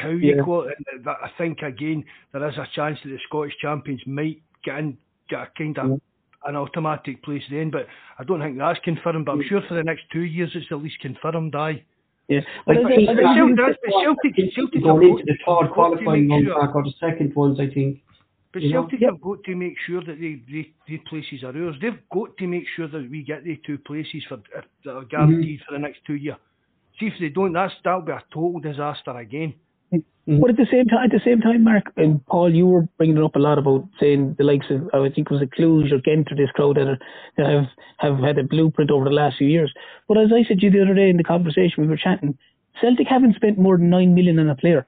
How 0.00 0.08
you 0.10 0.36
Yeah. 0.36 0.42
call 0.42 0.62
it, 0.62 0.76
that 1.04 1.16
I 1.22 1.28
think 1.38 1.62
again 1.62 2.04
there 2.32 2.46
is 2.48 2.56
a 2.58 2.66
chance 2.74 2.98
that 3.02 3.08
the 3.10 3.18
Scottish 3.28 3.56
champions 3.58 4.02
might 4.06 4.42
get 4.64 4.78
in, 4.80 4.98
get 5.28 5.40
a 5.40 5.50
kind 5.56 5.78
of 5.78 6.00
an 6.46 6.56
automatic 6.56 7.22
place 7.22 7.42
then, 7.50 7.70
but 7.70 7.86
I 8.18 8.24
don't 8.24 8.40
think 8.40 8.58
that's 8.58 8.78
confirmed. 8.80 9.24
But 9.26 9.32
I'm 9.32 9.42
sure 9.48 9.62
for 9.68 9.74
the 9.74 9.84
next 9.84 10.04
two 10.12 10.22
years 10.22 10.50
it's 10.54 10.70
at 10.70 10.82
least 10.82 10.98
confirmed. 11.00 11.54
Aye. 11.54 11.82
yeah, 12.28 12.40
Like, 12.66 12.76
but 12.76 12.76
as 12.78 12.84
I- 12.84 12.86
I 12.92 12.96
think 12.96 13.06
the 13.08 13.22
Celtic- 13.22 13.56
the 13.56 13.62
that's 13.62 13.78
the 13.82 13.90
Celtic- 14.02 14.54
Celtic 14.54 14.82
going 14.82 15.02
have 15.02 15.10
into 15.18 15.24
the 15.24 15.38
got- 15.46 15.62
third 15.62 15.70
qualifying 15.72 16.26
make 16.26 16.30
ones, 16.30 16.44
sure- 16.44 16.58
Mark, 16.58 16.74
or 16.76 16.82
the 16.82 16.90
second 16.92 17.34
ones, 17.34 17.58
I 17.60 17.68
think. 17.68 18.02
But 18.52 18.62
You? 18.62 18.70
Celtic 18.70 19.00
Yep. 19.00 19.10
have 19.12 19.20
got 19.20 19.44
to 19.44 19.54
make 19.54 19.78
sure 19.78 20.00
that 20.02 20.20
they, 20.20 20.34
they, 20.50 20.70
these 20.86 21.00
places 21.06 21.44
are 21.44 21.56
ours. 21.56 21.76
They've 21.80 21.98
got 22.10 22.36
to 22.36 22.46
make 22.46 22.66
sure 22.68 22.88
that 22.88 23.08
we 23.10 23.22
get 23.22 23.44
the 23.44 23.56
two 23.64 23.78
places 23.78 24.24
for 24.24 24.34
uh, 24.56 24.62
that 24.84 24.94
are 24.96 25.04
guaranteed 25.04 25.62
for 25.62 25.72
the 25.72 25.78
next 25.78 26.04
two 26.04 26.14
years. 26.16 26.36
See 26.98 27.06
if 27.06 27.18
they 27.20 27.28
don't, 27.30 27.52
that's 27.52 27.74
that'll 27.84 28.00
be 28.02 28.12
a 28.12 28.22
total 28.32 28.58
disaster 28.60 29.12
again. 29.16 29.54
But 30.36 30.50
at 30.50 30.56
the 30.58 30.66
same 30.70 30.84
time, 30.84 31.04
at 31.04 31.10
the 31.10 31.22
same 31.24 31.40
time, 31.40 31.64
Mark 31.64 31.90
and 31.96 32.24
Paul, 32.26 32.54
you 32.54 32.66
were 32.66 32.82
bringing 32.98 33.16
up 33.24 33.34
a 33.34 33.38
lot 33.38 33.56
about 33.56 33.88
saying 33.98 34.34
the 34.36 34.44
likes 34.44 34.66
of 34.68 34.86
I 34.92 35.08
think 35.08 35.30
it 35.30 35.30
was 35.30 35.40
a 35.40 35.46
Cluj 35.46 35.90
or 35.90 36.00
Ghent 36.00 36.30
or 36.30 36.36
this 36.36 36.50
crowd 36.50 36.76
that, 36.76 36.86
are, 36.86 36.98
that 37.38 37.46
have 37.48 37.66
have 37.96 38.18
had 38.18 38.36
a 38.36 38.42
blueprint 38.42 38.90
over 38.90 39.04
the 39.06 39.10
last 39.10 39.38
few 39.38 39.48
years. 39.48 39.72
But 40.06 40.18
as 40.18 40.28
I 40.30 40.46
said 40.46 40.58
to 40.58 40.66
you 40.66 40.70
the 40.70 40.82
other 40.82 40.92
day 40.92 41.08
in 41.08 41.16
the 41.16 41.24
conversation 41.24 41.82
we 41.82 41.86
were 41.86 41.96
chatting, 41.96 42.36
Celtic 42.78 43.06
haven't 43.08 43.36
spent 43.36 43.58
more 43.58 43.78
than 43.78 43.88
nine 43.88 44.14
million 44.14 44.38
on 44.38 44.50
a 44.50 44.54
player. 44.54 44.86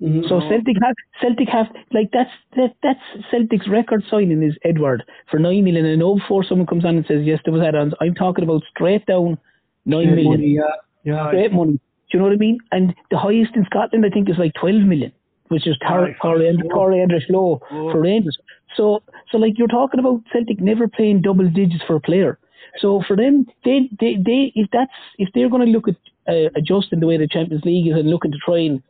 Mm-hmm. 0.00 0.26
So 0.26 0.40
Celtic 0.48 0.76
have 0.82 0.94
Celtic 1.20 1.48
have 1.48 1.66
like 1.92 2.08
that's 2.12 2.30
that 2.56 2.74
that's 2.82 3.26
Celtic's 3.30 3.68
record 3.68 4.04
signing 4.08 4.42
is 4.42 4.56
Edouard 4.64 5.02
for 5.30 5.38
nine 5.38 5.64
million. 5.64 5.84
And 5.84 5.94
I 5.94 5.96
know 5.96 6.14
before 6.14 6.44
someone 6.44 6.66
comes 6.66 6.86
on 6.86 6.96
and 6.96 7.04
says 7.06 7.22
yes, 7.24 7.40
there 7.44 7.52
was 7.52 7.62
add-ons. 7.62 7.92
I'm 8.00 8.14
talking 8.14 8.44
about 8.44 8.62
straight 8.70 9.04
down 9.04 9.36
nine 9.84 10.04
Straight 10.04 10.14
million, 10.14 10.30
money, 10.30 10.56
yeah, 10.56 10.62
yeah. 11.04 11.28
straight 11.28 11.52
money. 11.52 11.78
Do 12.10 12.16
you 12.16 12.18
know 12.20 12.24
what 12.28 12.34
I 12.34 12.38
mean? 12.38 12.58
And 12.72 12.94
the 13.10 13.18
highest 13.18 13.54
in 13.54 13.64
Scotland, 13.66 14.04
I 14.06 14.10
think, 14.10 14.28
is 14.30 14.36
like 14.38 14.52
twelve 14.60 14.82
million, 14.82 15.12
which 15.48 15.66
is 15.66 15.76
Tor- 15.86 16.06
Aye, 16.06 16.16
Torre 16.22 16.38
low. 16.38 16.68
Tore 16.70 16.90
André 16.92 17.26
Flo 17.26 17.60
Low. 17.70 17.92
for 17.92 18.00
Rangers. 18.00 18.38
So 18.76 19.02
so 19.30 19.38
like 19.38 19.58
you're 19.58 19.68
talking 19.68 20.00
about 20.00 20.22
Celtic 20.32 20.60
never 20.60 20.88
playing 20.88 21.22
double 21.22 21.48
digits 21.48 21.84
for 21.86 21.96
a 21.96 22.00
player. 22.00 22.38
So 22.80 23.02
for 23.06 23.16
them, 23.16 23.46
they 23.64 23.88
they, 24.00 24.16
they 24.24 24.52
if 24.54 24.68
that's 24.72 24.92
if 25.18 25.28
they're 25.34 25.50
going 25.50 25.66
to 25.66 25.72
look 25.72 25.88
at 25.88 25.96
uh, 26.28 26.50
adjusting 26.56 27.00
the 27.00 27.06
way 27.06 27.16
the 27.16 27.28
Champions 27.28 27.64
League 27.64 27.88
is 27.88 27.94
and 27.94 28.10
looking 28.10 28.32
to 28.32 28.38
try 28.44 28.58
and 28.58 28.82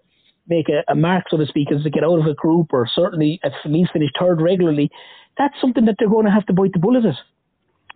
make 0.48 0.68
a, 0.68 0.82
a 0.90 0.94
mark, 0.94 1.24
so 1.30 1.36
to 1.36 1.46
speak, 1.46 1.70
as 1.72 1.82
to 1.82 1.90
get 1.90 2.04
out 2.04 2.18
of 2.18 2.26
a 2.26 2.34
group 2.34 2.68
or 2.72 2.88
certainly 2.92 3.38
at 3.44 3.52
least 3.64 3.92
finish 3.92 4.10
third 4.18 4.40
regularly, 4.40 4.90
that's 5.36 5.54
something 5.60 5.84
that 5.84 5.96
they're 5.98 6.08
going 6.08 6.24
to 6.24 6.32
have 6.32 6.46
to 6.46 6.52
bite 6.52 6.72
the 6.72 6.78
bullet 6.78 7.04
at. 7.04 7.14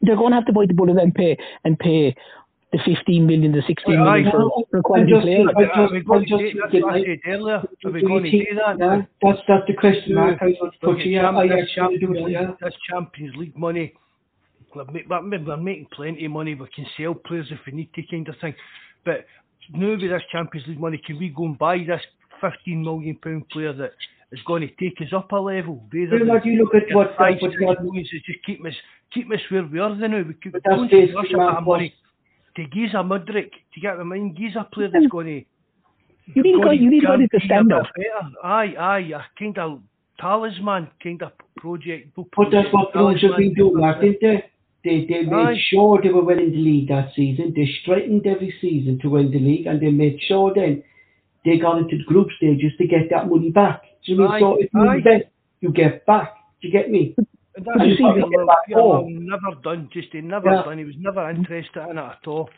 They're 0.03 0.17
going 0.17 0.33
to 0.33 0.37
have 0.37 0.47
to 0.47 0.53
bite 0.53 0.69
the 0.69 0.75
bullet 0.75 0.99
and 0.99 1.15
pay 1.15 1.37
and 1.65 1.79
pay 1.79 2.15
the 2.73 2.79
15 2.85 3.27
million, 3.27 3.53
the 3.53 3.63
16 3.67 3.95
uh, 3.95 4.03
Well, 4.03 4.13
million 4.13 4.27
aye, 4.27 4.31
for, 4.31 4.39
well, 4.39 4.65
for 4.71 4.83
quality 4.83 5.13
just 5.13 5.23
players. 5.23 5.47
I 5.57 5.63
just- 5.63 5.77
uh, 5.77 5.83
I 5.83 6.19
just 6.21 6.31
to 6.31 6.53
do, 6.53 6.61
that's 6.61 6.73
what 6.85 6.95
I 6.95 6.99
it- 6.99 7.21
said 7.25 7.33
earlier. 7.33 7.55
Are 7.57 7.69
we 7.85 7.93
Do 7.93 7.99
you 7.99 8.09
going 8.09 8.25
to 8.25 8.31
do 8.31 8.45
that? 8.57 8.79
Yeah, 8.79 9.03
that's 9.21 9.39
that's 9.47 9.67
the 9.67 9.75
question 9.75 10.15
mark. 10.15 10.39
I 10.41 10.47
was 10.47 10.73
put 10.81 10.99
at 11.01 11.07
you. 11.07 11.13
Yeah, 11.13 11.23
Champ- 11.23 11.37
I 11.39 11.47
this 11.49 11.53
actually 11.53 11.75
Champions. 11.75 12.17
League- 12.25 12.33
Yeah. 12.33 12.51
This 12.63 12.75
Champions 12.89 13.37
League 13.37 13.59
money, 13.59 13.93
we're, 14.75 14.85
make, 14.87 15.07
we're, 15.09 15.45
we're 15.45 15.57
making 15.59 15.87
plenty 15.93 16.25
of 16.25 16.33
money. 16.33 16.55
We 16.55 16.67
can 16.75 16.87
sell 16.97 17.15
players 17.15 17.49
if 17.51 17.59
we 17.67 17.73
need 17.73 17.93
to, 17.95 18.03
kind 18.11 18.27
of 18.29 18.37
thing. 18.41 18.55
But 19.05 19.27
now 19.75 19.91
with 19.91 20.01
this 20.01 20.23
Champions 20.33 20.67
League 20.67 20.81
money, 20.81 20.99
can 21.05 21.19
we 21.19 21.29
go 21.29 21.45
and 21.45 21.59
buy 21.59 21.77
this 21.87 22.01
15 22.41 22.83
million 22.83 23.17
pound 23.23 23.49
player 23.51 23.75
that 23.75 23.93
is 24.33 24.41
going 24.47 24.63
to 24.67 24.75
take 24.81 24.99
us 25.03 25.13
up 25.13 25.31
a 25.33 25.37
level? 25.37 25.85
Rather 25.93 26.25
Well, 26.25 26.27
what 26.37 26.43
than 26.45 26.53
you 26.53 26.59
look 26.65 26.75
at 26.75 26.87
get 26.89 26.97
what- 26.97 27.15
five, 27.19 27.37
what- 27.43 27.51
six 27.53 27.61
what- 27.63 27.85
millions 27.85 28.09
is 28.15 28.23
just 28.23 28.43
keep 28.47 28.65
us 28.65 28.75
keep 29.13 29.31
us 29.31 29.41
where 29.51 29.63
we 29.65 29.79
are 29.79 29.95
now. 29.95 30.23
We 30.23 30.33
could 30.33 30.53
But 30.53 30.63
that's 30.65 30.81
basically 30.91 31.15
rush 31.15 31.27
a 31.33 31.37
bit 31.37 31.39
of 31.59 31.67
money 31.67 31.93
to 32.57 32.65
Giza 32.65 32.99
Mudryk. 32.99 33.51
Do 33.51 33.75
you 33.75 33.83
get 33.83 33.97
what 33.97 34.01
I 34.01 34.05
mean? 34.05 34.35
Giza 34.35 34.61
a 34.61 34.65
player 34.65 34.89
that's 34.89 35.05
mm-hmm. 35.05 35.11
going 35.11 35.27
to 35.27 36.33
You 36.35 36.43
need, 36.43 36.63
guys, 36.63 36.79
you 36.81 36.91
need 36.91 37.03
guys 37.05 37.19
to 37.31 37.41
stand 37.47 37.73
up. 37.73 37.87
Aye, 38.45 38.75
aye, 38.79 39.11
a 39.15 39.21
kind 39.39 39.59
of 39.59 39.81
talisman 40.21 40.89
kind 41.03 41.23
of 41.23 41.33
project. 41.57 42.15
book 42.15 42.29
But 42.37 42.51
that's 42.53 42.73
what 42.73 42.93
Bruges 42.93 43.31
have 43.31 43.39
been 43.39 43.55
doing, 43.55 43.77
Mark, 43.77 44.01
didn't 44.01 44.19
they? 44.21 44.45
They, 44.85 45.07
they 45.09 45.23
made 45.23 45.33
Aye. 45.33 45.63
sure 45.71 46.01
they 46.03 46.09
were 46.09 46.25
winning 46.25 46.51
the 46.51 46.59
league 46.59 46.89
that 46.89 47.11
season. 47.15 47.53
They 47.55 47.69
strengthened 47.83 48.27
every 48.27 48.53
season 48.61 48.99
to 49.03 49.11
win 49.11 49.31
the 49.31 49.39
league, 49.39 49.67
and 49.67 49.81
they 49.81 49.91
made 49.91 50.19
sure 50.27 50.53
then 50.55 50.83
they 51.45 51.59
got 51.59 51.79
into 51.79 51.99
the 51.99 52.05
group 52.05 52.29
stages 52.37 52.73
to 52.79 52.87
get 52.87 53.09
that 53.11 53.29
money 53.29 53.51
back. 53.51 53.83
Do 54.05 54.13
you 54.13 54.19
know 54.19 54.25
what 54.25 54.35
I 54.35 54.41
mean? 54.41 54.43
So 54.43 54.61
if 54.61 54.71
you 54.75 54.89
aye. 54.89 54.97
invest, 54.97 55.25
you 55.61 55.73
get 55.73 56.05
back. 56.07 56.35
Do 56.61 56.69
you 56.69 56.73
get 56.73 56.91
me? 56.91 57.15
And 57.55 57.67
that's 57.67 57.87
you 57.87 57.97
see, 57.97 58.03
what 58.03 58.15
they 58.15 58.23
Peter 58.23 58.31
get 58.39 58.47
back 58.47 58.67
Peter 58.67 58.81
home. 58.81 58.91
Lyle 58.91 59.07
never 59.09 59.61
done. 59.63 59.89
Just 59.93 60.09
he 60.13 60.21
never 60.21 60.51
Yeah. 60.51 60.63
done. 60.63 60.79
He 60.79 60.85
was 60.85 60.95
never 60.99 61.29
interested 61.31 61.83
in 61.91 61.99
it 61.99 62.01
at 62.01 62.27
all. 62.27 62.49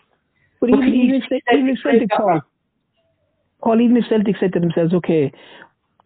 But 0.60 0.70
But 0.70 0.78
even, 0.78 0.94
you 0.94 1.02
even, 1.04 1.22
if, 1.22 1.42
even 1.52 1.68
if 1.68 1.78
Celtic, 1.82 2.10
Paul, 2.10 2.40
Paul, 3.62 3.80
even 3.80 3.96
if 3.96 4.04
Celtic 4.08 4.36
said 4.38 4.52
to 4.52 4.60
themselves, 4.60 4.94
okay, 4.94 5.32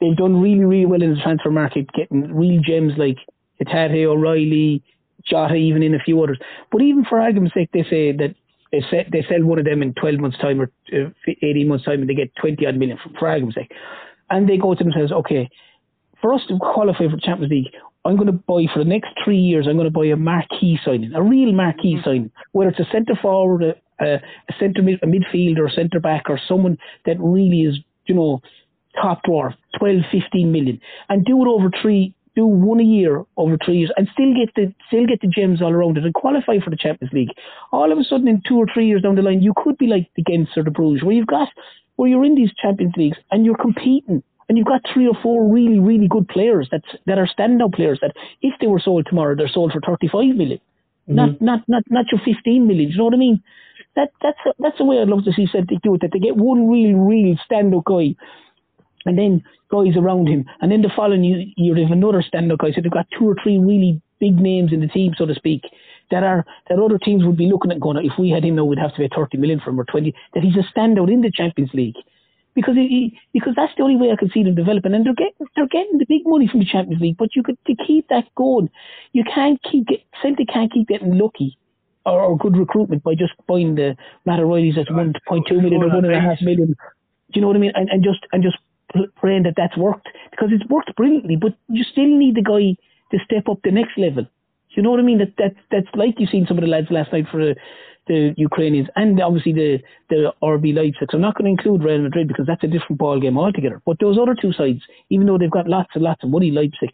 they've 0.00 0.16
done 0.16 0.40
really, 0.40 0.64
really 0.64 0.86
well 0.86 1.02
in 1.02 1.14
the 1.14 1.20
transfer 1.20 1.50
market, 1.50 1.92
getting 1.92 2.34
real 2.34 2.60
gems 2.62 2.94
like 2.96 3.18
Hatate, 3.60 4.04
O'Riley, 4.06 4.82
Jota, 5.24 5.54
even 5.54 5.82
in 5.82 5.94
a 5.94 5.98
few 5.98 6.22
others. 6.22 6.38
But 6.72 6.82
even 6.82 7.04
for 7.04 7.20
argument's 7.20 7.54
sake, 7.54 7.70
they 7.72 7.84
say 7.84 8.12
that 8.12 8.34
they, 8.72 8.80
se- 8.90 9.08
they 9.12 9.24
sell 9.28 9.44
one 9.44 9.58
of 9.58 9.64
them 9.64 9.82
in 9.82 9.94
12 9.94 10.18
months' 10.18 10.38
time 10.38 10.60
or 10.60 10.70
uh, 10.92 11.10
18 11.26 11.68
months' 11.68 11.84
time 11.84 12.00
and 12.00 12.08
they 12.08 12.14
get 12.14 12.34
20 12.36 12.66
odd 12.66 12.76
million, 12.76 12.98
for, 13.02 13.10
for 13.18 13.28
argument's 13.28 13.56
sake. 13.56 13.72
And 14.30 14.48
they 14.48 14.56
go 14.56 14.74
to 14.74 14.82
themselves, 14.82 15.12
okay, 15.12 15.48
for 16.20 16.34
us 16.34 16.42
to 16.48 16.58
qualify 16.58 17.08
for 17.10 17.16
Champions 17.18 17.50
League, 17.50 17.72
I'm 18.08 18.16
going 18.16 18.26
to 18.26 18.32
buy 18.32 18.64
for 18.72 18.82
the 18.82 18.88
next 18.88 19.10
three 19.22 19.38
years. 19.38 19.66
I'm 19.68 19.76
going 19.76 19.92
to 19.92 19.96
buy 19.96 20.06
a 20.06 20.16
marquee 20.16 20.78
signing, 20.84 21.12
a 21.14 21.22
real 21.22 21.52
marquee 21.52 21.96
mm. 21.96 22.04
signing, 22.04 22.30
whether 22.52 22.70
it's 22.70 22.80
a 22.80 22.90
centre 22.90 23.18
forward, 23.20 23.62
a, 23.62 24.04
a, 24.04 24.14
a 24.14 24.52
centre 24.58 24.82
mid, 24.82 24.98
a 25.02 25.06
midfielder, 25.06 25.70
a 25.70 25.74
centre 25.74 26.00
back, 26.00 26.24
or 26.30 26.40
someone 26.48 26.78
that 27.04 27.16
really 27.20 27.62
is, 27.62 27.78
you 28.06 28.14
know, 28.14 28.40
top 29.00 29.22
drawer, 29.24 29.54
12, 29.78 30.02
15 30.10 30.50
million, 30.50 30.80
and 31.10 31.24
do 31.24 31.42
it 31.42 31.48
over 31.48 31.70
three, 31.82 32.14
do 32.34 32.46
one 32.46 32.80
a 32.80 32.84
year 32.84 33.24
over 33.36 33.58
three 33.62 33.78
years, 33.78 33.92
and 33.96 34.08
still 34.12 34.32
get 34.34 34.54
the 34.54 34.72
still 34.86 35.06
get 35.06 35.20
the 35.20 35.28
gems 35.28 35.60
all 35.60 35.72
around 35.72 35.98
it 35.98 36.04
and 36.04 36.14
qualify 36.14 36.58
for 36.64 36.70
the 36.70 36.76
Champions 36.76 37.12
League. 37.12 37.30
All 37.72 37.92
of 37.92 37.98
a 37.98 38.04
sudden, 38.04 38.26
in 38.26 38.42
two 38.48 38.56
or 38.56 38.66
three 38.72 38.86
years 38.86 39.02
down 39.02 39.16
the 39.16 39.22
line, 39.22 39.42
you 39.42 39.52
could 39.54 39.76
be 39.76 39.86
like 39.86 40.08
the 40.16 40.22
Gens 40.22 40.48
or 40.56 40.64
the 40.64 40.70
Bruges, 40.70 41.04
where 41.04 41.14
you've 41.14 41.26
got 41.26 41.48
where 41.96 42.08
you're 42.08 42.24
in 42.24 42.36
these 42.36 42.52
Champions 42.62 42.94
Leagues 42.96 43.18
and 43.30 43.44
you're 43.44 43.56
competing 43.56 44.22
and 44.48 44.56
you've 44.56 44.66
got 44.66 44.80
three 44.92 45.06
or 45.06 45.16
four 45.22 45.52
really, 45.52 45.78
really 45.78 46.08
good 46.08 46.28
players 46.28 46.68
that 46.70 46.82
that 47.06 47.18
are 47.18 47.28
standout 47.28 47.74
players 47.74 47.98
that 48.00 48.12
if 48.42 48.54
they 48.60 48.66
were 48.66 48.80
sold 48.80 49.06
tomorrow, 49.06 49.34
they're 49.36 49.48
sold 49.48 49.72
for 49.72 49.80
35 49.80 50.36
million. 50.36 50.58
Mm-hmm. 51.08 51.14
Not, 51.14 51.40
not, 51.40 51.60
not, 51.68 51.82
not 51.90 52.04
your 52.12 52.20
15 52.24 52.66
million. 52.66 52.88
Do 52.88 52.92
you 52.92 52.98
know 52.98 53.04
what 53.04 53.14
I 53.14 53.18
mean? 53.18 53.42
That, 53.96 54.10
that's, 54.22 54.38
that's 54.58 54.78
the 54.78 54.84
way 54.84 55.00
I'd 55.00 55.08
love 55.08 55.24
to 55.24 55.32
see 55.32 55.48
Celtic 55.50 55.82
do 55.82 55.94
it, 55.94 56.02
that 56.02 56.10
they 56.12 56.18
get 56.18 56.36
one 56.36 56.68
really, 56.68 56.94
really 56.94 57.38
standout 57.50 57.84
guy 57.84 58.14
and 59.06 59.18
then 59.18 59.42
guys 59.70 59.96
around 59.96 60.28
him. 60.28 60.44
And 60.60 60.70
then 60.70 60.82
the 60.82 60.90
following 60.94 61.24
year, 61.24 61.44
year 61.56 61.74
they 61.74 61.82
have 61.82 61.92
another 61.92 62.22
stand-up 62.22 62.58
guy. 62.58 62.72
So 62.72 62.80
they've 62.80 62.92
got 62.92 63.06
two 63.18 63.28
or 63.28 63.36
three 63.42 63.58
really 63.58 64.00
big 64.20 64.36
names 64.36 64.72
in 64.72 64.80
the 64.80 64.88
team, 64.88 65.12
so 65.16 65.26
to 65.26 65.34
speak, 65.34 65.62
that 66.10 66.22
are 66.22 66.44
that 66.68 66.78
other 66.78 66.98
teams 66.98 67.24
would 67.24 67.36
be 67.36 67.46
looking 67.46 67.70
at 67.70 67.80
going, 67.80 68.04
if 68.04 68.18
we 68.18 68.30
had 68.30 68.44
him 68.44 68.56
now, 68.56 68.64
we'd 68.64 68.78
have 68.78 68.94
to 68.94 68.98
pay 68.98 69.08
30 69.14 69.38
million 69.38 69.60
for 69.60 69.70
him 69.70 69.80
or 69.80 69.84
20. 69.84 70.14
That 70.34 70.42
he's 70.42 70.56
a 70.56 70.78
standout 70.78 71.12
in 71.12 71.20
the 71.20 71.30
Champions 71.30 71.70
League. 71.74 71.96
Because 72.58 72.74
he, 72.74 73.16
because 73.32 73.54
that's 73.54 73.72
the 73.76 73.84
only 73.84 73.94
way 73.94 74.10
I 74.10 74.16
can 74.16 74.30
see 74.34 74.42
them 74.42 74.56
developing, 74.56 74.92
and 74.92 75.06
they're 75.06 75.14
getting 75.14 75.46
they're 75.54 75.68
getting 75.70 75.98
the 75.98 76.06
big 76.08 76.22
money 76.24 76.48
from 76.48 76.58
the 76.58 76.66
Champions 76.66 77.00
League. 77.00 77.16
But 77.16 77.36
you 77.36 77.44
could 77.44 77.56
to 77.68 77.74
keep 77.86 78.08
that 78.08 78.24
going, 78.34 78.68
you 79.12 79.22
can't 79.22 79.62
keep 79.62 79.86
get 79.86 80.00
Celtic 80.20 80.48
can't 80.48 80.72
keep 80.72 80.88
getting 80.88 81.16
lucky 81.16 81.56
or, 82.04 82.20
or 82.20 82.36
good 82.36 82.56
recruitment 82.56 83.04
by 83.04 83.14
just 83.14 83.32
buying 83.46 83.76
the 83.76 83.96
Matt 84.26 84.40
O'Riley's 84.40 84.76
at 84.76 84.92
one 84.92 85.12
point 85.28 85.46
two 85.48 85.60
million 85.60 85.84
or 85.84 85.88
one 85.88 86.04
and 86.04 86.14
a 86.14 86.20
half 86.20 86.40
million. 86.40 86.68
Do 86.68 87.34
you 87.34 87.42
know 87.42 87.46
what 87.46 87.56
I 87.56 87.60
mean? 87.60 87.72
And, 87.76 87.88
and 87.90 88.02
just 88.02 88.26
and 88.32 88.42
just 88.42 88.56
praying 89.16 89.44
that 89.44 89.54
that's 89.56 89.76
worked 89.76 90.08
because 90.30 90.48
it's 90.50 90.68
worked 90.68 90.94
brilliantly. 90.96 91.36
But 91.36 91.52
you 91.68 91.84
still 91.84 92.08
need 92.08 92.34
the 92.34 92.42
guy 92.42 92.74
to 93.12 93.24
step 93.24 93.48
up 93.48 93.60
the 93.62 93.70
next 93.70 93.96
level. 93.96 94.24
Do 94.24 94.74
you 94.74 94.82
know 94.82 94.90
what 94.90 95.00
I 95.00 95.04
mean? 95.04 95.18
That 95.18 95.36
that 95.38 95.54
that's 95.70 95.94
like 95.94 96.14
you've 96.18 96.30
seen 96.30 96.46
some 96.46 96.58
of 96.58 96.62
the 96.62 96.68
lads 96.68 96.88
last 96.90 97.12
night 97.12 97.26
for 97.30 97.50
uh, 97.50 97.54
the 98.08 98.34
Ukrainians 98.36 98.88
and 98.96 99.20
obviously 99.20 99.52
the 99.52 99.78
the 100.10 100.32
RB 100.42 100.74
Leipzig. 100.74 101.08
So 101.10 101.16
I'm 101.16 101.22
not 101.22 101.36
going 101.36 101.44
to 101.44 101.50
include 101.50 101.84
Real 101.84 102.02
Madrid 102.02 102.28
because 102.28 102.46
that's 102.46 102.64
a 102.64 102.66
different 102.66 102.98
ball 102.98 103.20
game 103.20 103.38
altogether. 103.38 103.80
But 103.84 103.98
those 104.00 104.18
other 104.18 104.34
two 104.40 104.52
sides, 104.52 104.80
even 105.10 105.26
though 105.26 105.38
they've 105.38 105.50
got 105.50 105.68
lots 105.68 105.90
and 105.94 106.02
lots 106.02 106.24
of 106.24 106.30
money, 106.30 106.50
Leipzig, 106.50 106.90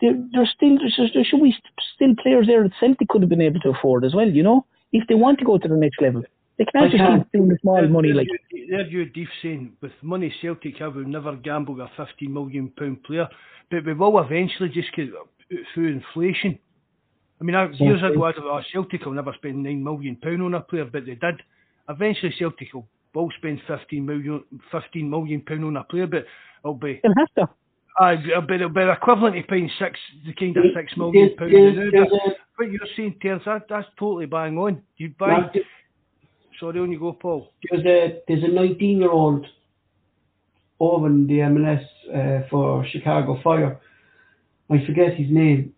there 0.00 0.14
there's 0.32 0.52
still 0.54 0.76
there 1.14 1.24
should 1.24 1.42
be 1.42 1.54
still 1.94 2.14
players 2.22 2.46
there 2.46 2.62
that 2.62 2.72
Celtic 2.80 3.08
could 3.08 3.22
have 3.22 3.30
been 3.30 3.40
able 3.40 3.60
to 3.60 3.70
afford 3.70 4.04
as 4.04 4.14
well. 4.14 4.28
You 4.28 4.42
know, 4.42 4.66
if 4.92 5.06
they 5.08 5.14
want 5.14 5.38
to 5.38 5.44
go 5.44 5.58
to 5.58 5.68
the 5.68 5.76
next 5.76 6.00
level, 6.00 6.22
they 6.58 6.64
can't 6.64 6.90
just 6.90 7.02
keep 7.02 7.32
doing 7.32 7.48
the 7.48 7.58
small 7.62 7.80
There- 7.80 7.88
money 7.88 8.12
like. 8.12 8.28
There 8.70 8.86
you 8.86 9.06
Deef 9.06 9.28
saying, 9.42 9.72
with 9.80 9.92
money 10.02 10.32
Celtic 10.42 10.76
have, 10.78 10.94
we'll 10.96 11.06
never 11.06 11.34
gamble 11.36 11.80
a 11.80 11.88
50 11.96 12.26
million 12.28 12.70
pound 12.78 13.02
player, 13.04 13.26
but 13.70 13.86
we 13.86 13.94
will 13.94 14.18
eventually 14.18 14.68
just 14.68 14.94
get 14.94 15.08
through 15.72 15.88
inflation. 15.88 16.58
I 17.40 17.44
mean, 17.44 17.54
I- 17.54 17.70
years 17.70 18.02
ago, 18.02 18.24
I 18.24 18.32
thought, 18.32 18.44
oh, 18.44 18.60
Celtic 18.72 19.04
will 19.04 19.12
never 19.12 19.32
spend 19.34 19.62
9 19.62 19.82
million 19.84 20.16
pound 20.16 20.42
on 20.42 20.54
a 20.54 20.60
player, 20.60 20.84
but 20.84 21.06
they 21.06 21.14
did. 21.14 21.40
Eventually, 21.88 22.32
Celtic 22.38 22.72
will, 22.74 22.86
will 23.14 23.30
spend 23.38 23.60
15 23.66 24.04
million, 24.04 24.42
15 24.72 25.08
million 25.08 25.40
pound 25.42 25.64
on 25.64 25.76
a 25.76 25.84
player, 25.84 26.06
but 26.06 26.24
it'll 26.64 26.74
be, 26.74 27.00
They'll 27.02 27.14
have 27.16 27.34
to. 27.48 27.54
uh, 28.04 28.16
it'll 28.28 28.42
be, 28.42 28.54
it'll 28.56 28.68
be 28.70 28.82
equivalent 28.82 29.36
to 29.36 29.42
paying 29.44 29.70
six, 29.78 29.98
the 30.26 30.32
kind 30.34 30.56
of 30.56 30.64
There- 30.64 30.82
6 30.82 30.96
million 30.96 31.12
there's- 31.12 31.38
pound. 31.38 31.52
there's- 31.52 31.76
now, 31.76 31.90
there's 31.92 32.08
but 32.10 32.32
a- 32.32 32.36
what 32.56 32.72
you're 32.72 32.86
saying, 32.96 33.14
Terence, 33.22 33.44
that, 33.46 33.66
that's 33.68 33.88
totally 33.98 34.26
bang 34.26 34.58
on. 34.58 34.82
You 34.96 35.14
buy, 35.18 35.50
sorry, 36.58 36.80
on 36.80 36.90
you 36.90 36.98
go, 36.98 37.12
Paul. 37.12 37.52
There's 37.70 37.84
a 37.86 38.20
there's 38.26 38.42
a 38.42 38.48
19 38.48 38.98
year 38.98 39.10
old 39.12 39.46
over 40.80 41.06
in 41.06 41.26
the 41.28 41.38
MLS 41.40 41.84
uh, 42.12 42.48
for 42.50 42.84
Chicago 42.86 43.38
Fire. 43.42 43.80
I 44.70 44.84
forget 44.84 45.14
his 45.14 45.30
name. 45.30 45.72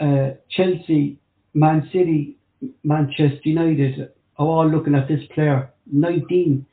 Uh, 0.00 0.30
Chelsea, 0.50 1.18
Man 1.54 1.88
City, 1.92 2.36
Manchester 2.82 3.40
United 3.44 4.10
are 4.38 4.46
all 4.46 4.68
looking 4.68 4.94
at 4.94 5.06
this 5.08 5.20
player, 5.34 5.70
19, 5.92 6.66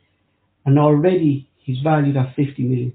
and 0.66 0.80
already 0.80 1.50
he's 1.58 1.80
valued 1.84 2.18
at 2.18 2.36
50 2.36 2.64
million. 2.64 2.94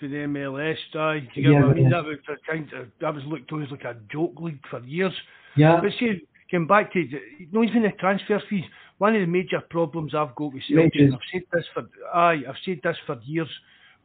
for 0.00 0.08
the 0.08 0.16
MLS, 0.16 0.76
aye. 0.94 1.20
Do 1.34 1.40
you 1.40 1.52
get 1.52 1.60
what 1.62 1.70
I 1.70 1.74
mean? 1.74 1.90
That 1.90 2.04
was 2.04 2.18
a 2.28 2.36
kind 2.50 2.70
of, 2.72 2.88
that 3.00 3.14
was 3.14 3.24
looked 3.24 3.52
as 3.52 3.70
like 3.70 3.84
a 3.84 3.96
joke 4.12 4.34
league 4.40 4.60
for 4.70 4.80
years. 4.80 5.12
Yeah, 5.56 5.78
But 5.80 5.90
see, 5.98 6.22
going 6.50 6.66
back 6.66 6.92
to, 6.92 7.00
you 7.00 7.48
know, 7.50 7.62
even 7.64 7.82
the 7.82 7.92
transfer 7.98 8.42
fees, 8.48 8.64
one 8.98 9.14
of 9.14 9.20
the 9.20 9.26
major 9.26 9.60
problems 9.60 10.14
I've 10.14 10.34
got 10.34 10.52
with 10.52 10.62
Celtic, 10.68 10.94
and 10.94 11.14
I've 11.14 11.20
said 11.32 11.42
this 11.52 11.64
for, 11.74 11.82
aye, 12.14 12.42
I've 12.48 12.56
said 12.64 12.80
this 12.82 12.96
for 13.06 13.18
years, 13.24 13.48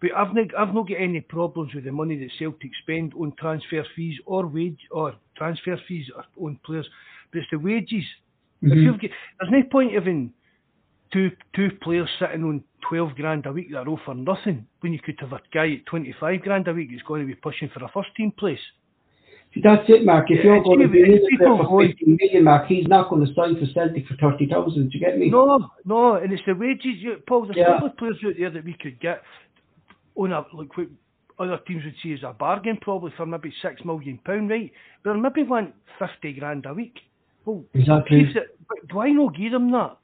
but 0.01 0.09
I've 0.17 0.33
not, 0.33 0.47
I've 0.57 0.73
not 0.73 0.87
got 0.89 0.95
any 0.99 1.21
problems 1.21 1.73
with 1.75 1.83
the 1.85 1.91
money 1.91 2.17
that 2.19 2.29
Celtic 2.39 2.71
spend 2.81 3.13
on 3.13 3.33
transfer 3.39 3.85
fees 3.95 4.17
or 4.25 4.47
wage, 4.47 4.79
or 4.89 5.13
transfer 5.37 5.77
fees 5.87 6.09
on 6.41 6.59
players, 6.65 6.87
but 7.31 7.39
it's 7.39 7.47
the 7.51 7.57
wages. 7.59 8.03
If 8.63 8.73
Mhm. 8.73 8.83
you've 8.83 8.99
got, 9.01 9.11
there's 9.39 9.51
no 9.51 9.63
point 9.63 9.93
even 9.93 10.33
two 11.11 11.31
two 11.53 11.69
players 11.81 12.09
sitting 12.19 12.43
on 12.43 12.63
twelve 12.89 13.15
grand 13.15 13.45
a 13.45 13.51
week 13.51 13.69
that 13.71 13.77
are 13.79 13.87
all 13.89 13.97
for 14.05 14.15
nothing 14.15 14.65
when 14.81 14.91
you 14.93 14.99
could 14.99 15.19
have 15.19 15.33
a 15.33 15.41
guy 15.53 15.71
at 15.73 15.85
twenty 15.85 16.13
five 16.19 16.41
grand 16.41 16.67
a 16.67 16.73
week 16.73 16.89
who's 16.91 17.01
going 17.03 17.21
to 17.21 17.27
be 17.27 17.35
pushing 17.35 17.69
for 17.69 17.83
a 17.83 17.87
first 17.89 18.09
team 18.15 18.31
place. 18.31 18.59
See, 19.53 19.59
that's 19.61 19.83
it, 19.89 20.05
Mark. 20.05 20.31
If 20.31 20.43
you're 20.45 20.55
it's 20.55 20.63
going 20.65 20.79
to 20.79 20.87
be 20.87 21.01
in 21.01 21.19
for 21.37 21.57
going- 21.65 21.89
15 21.89 22.17
million, 22.21 22.43
Mark, 22.45 22.67
he's 22.67 22.87
not 22.87 23.09
going 23.09 23.25
to 23.25 23.33
sign 23.33 23.59
for 23.59 23.65
Celtic 23.73 24.07
for 24.07 24.15
30,000. 24.15 24.89
Do 24.89 24.97
you 24.97 24.99
get 25.05 25.17
me? 25.17 25.29
No, 25.29 25.69
no, 25.83 26.13
and 26.15 26.31
it's 26.31 26.41
the 26.45 26.53
wages. 26.55 27.01
You, 27.03 27.17
Paul, 27.27 27.43
there's 27.45 27.57
Yeah. 27.57 27.65
couple 27.73 27.87
of 27.87 27.97
players 27.97 28.15
out 28.25 28.35
there 28.39 28.49
that 28.49 28.63
we 28.63 28.73
could 28.75 28.97
get 29.01 29.23
on 30.15 30.31
a 30.31 30.45
like 30.53 30.75
what 30.77 30.87
other 31.39 31.57
teams 31.67 31.83
would 31.85 31.95
see 32.03 32.13
as 32.13 32.23
a 32.23 32.33
bargain, 32.33 32.77
probably 32.81 33.11
for 33.17 33.25
maybe 33.25 33.53
six 33.61 33.83
million 33.85 34.19
pound, 34.25 34.49
right? 34.49 34.71
But 35.03 35.15
maybe 35.15 35.43
want 35.43 35.73
fifty 35.97 36.33
grand 36.33 36.65
a 36.65 36.73
week. 36.73 36.99
Well, 37.45 37.63
Exactly. 37.73 38.23
But 38.69 38.87
do 38.87 38.99
I 38.99 39.09
not 39.09 39.35
give 39.35 39.51
them 39.51 39.71
that? 39.71 39.97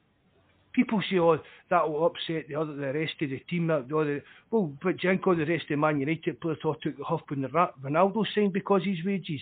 People 0.72 1.02
say, 1.10 1.18
oh, 1.18 1.38
that 1.70 1.88
will 1.88 2.06
upset 2.06 2.46
the 2.48 2.54
other, 2.54 2.74
the 2.74 2.92
rest 2.92 3.14
of 3.20 3.30
the 3.30 3.38
team. 3.50 3.66
That, 3.68 3.88
the 3.88 3.96
other, 3.96 4.24
well, 4.50 4.72
but 4.82 4.96
Jenko, 4.96 5.36
the 5.36 5.44
rest 5.46 5.62
of 5.64 5.68
the 5.70 5.76
Man 5.76 5.98
United 6.00 6.40
players 6.40 6.58
all 6.64 6.74
took 6.76 6.96
the 6.96 7.04
huff 7.04 7.22
when 7.28 7.42
the 7.42 7.48
Ronaldo 7.48 8.24
signed 8.34 8.52
because 8.52 8.84
his 8.84 8.98
wages. 9.04 9.40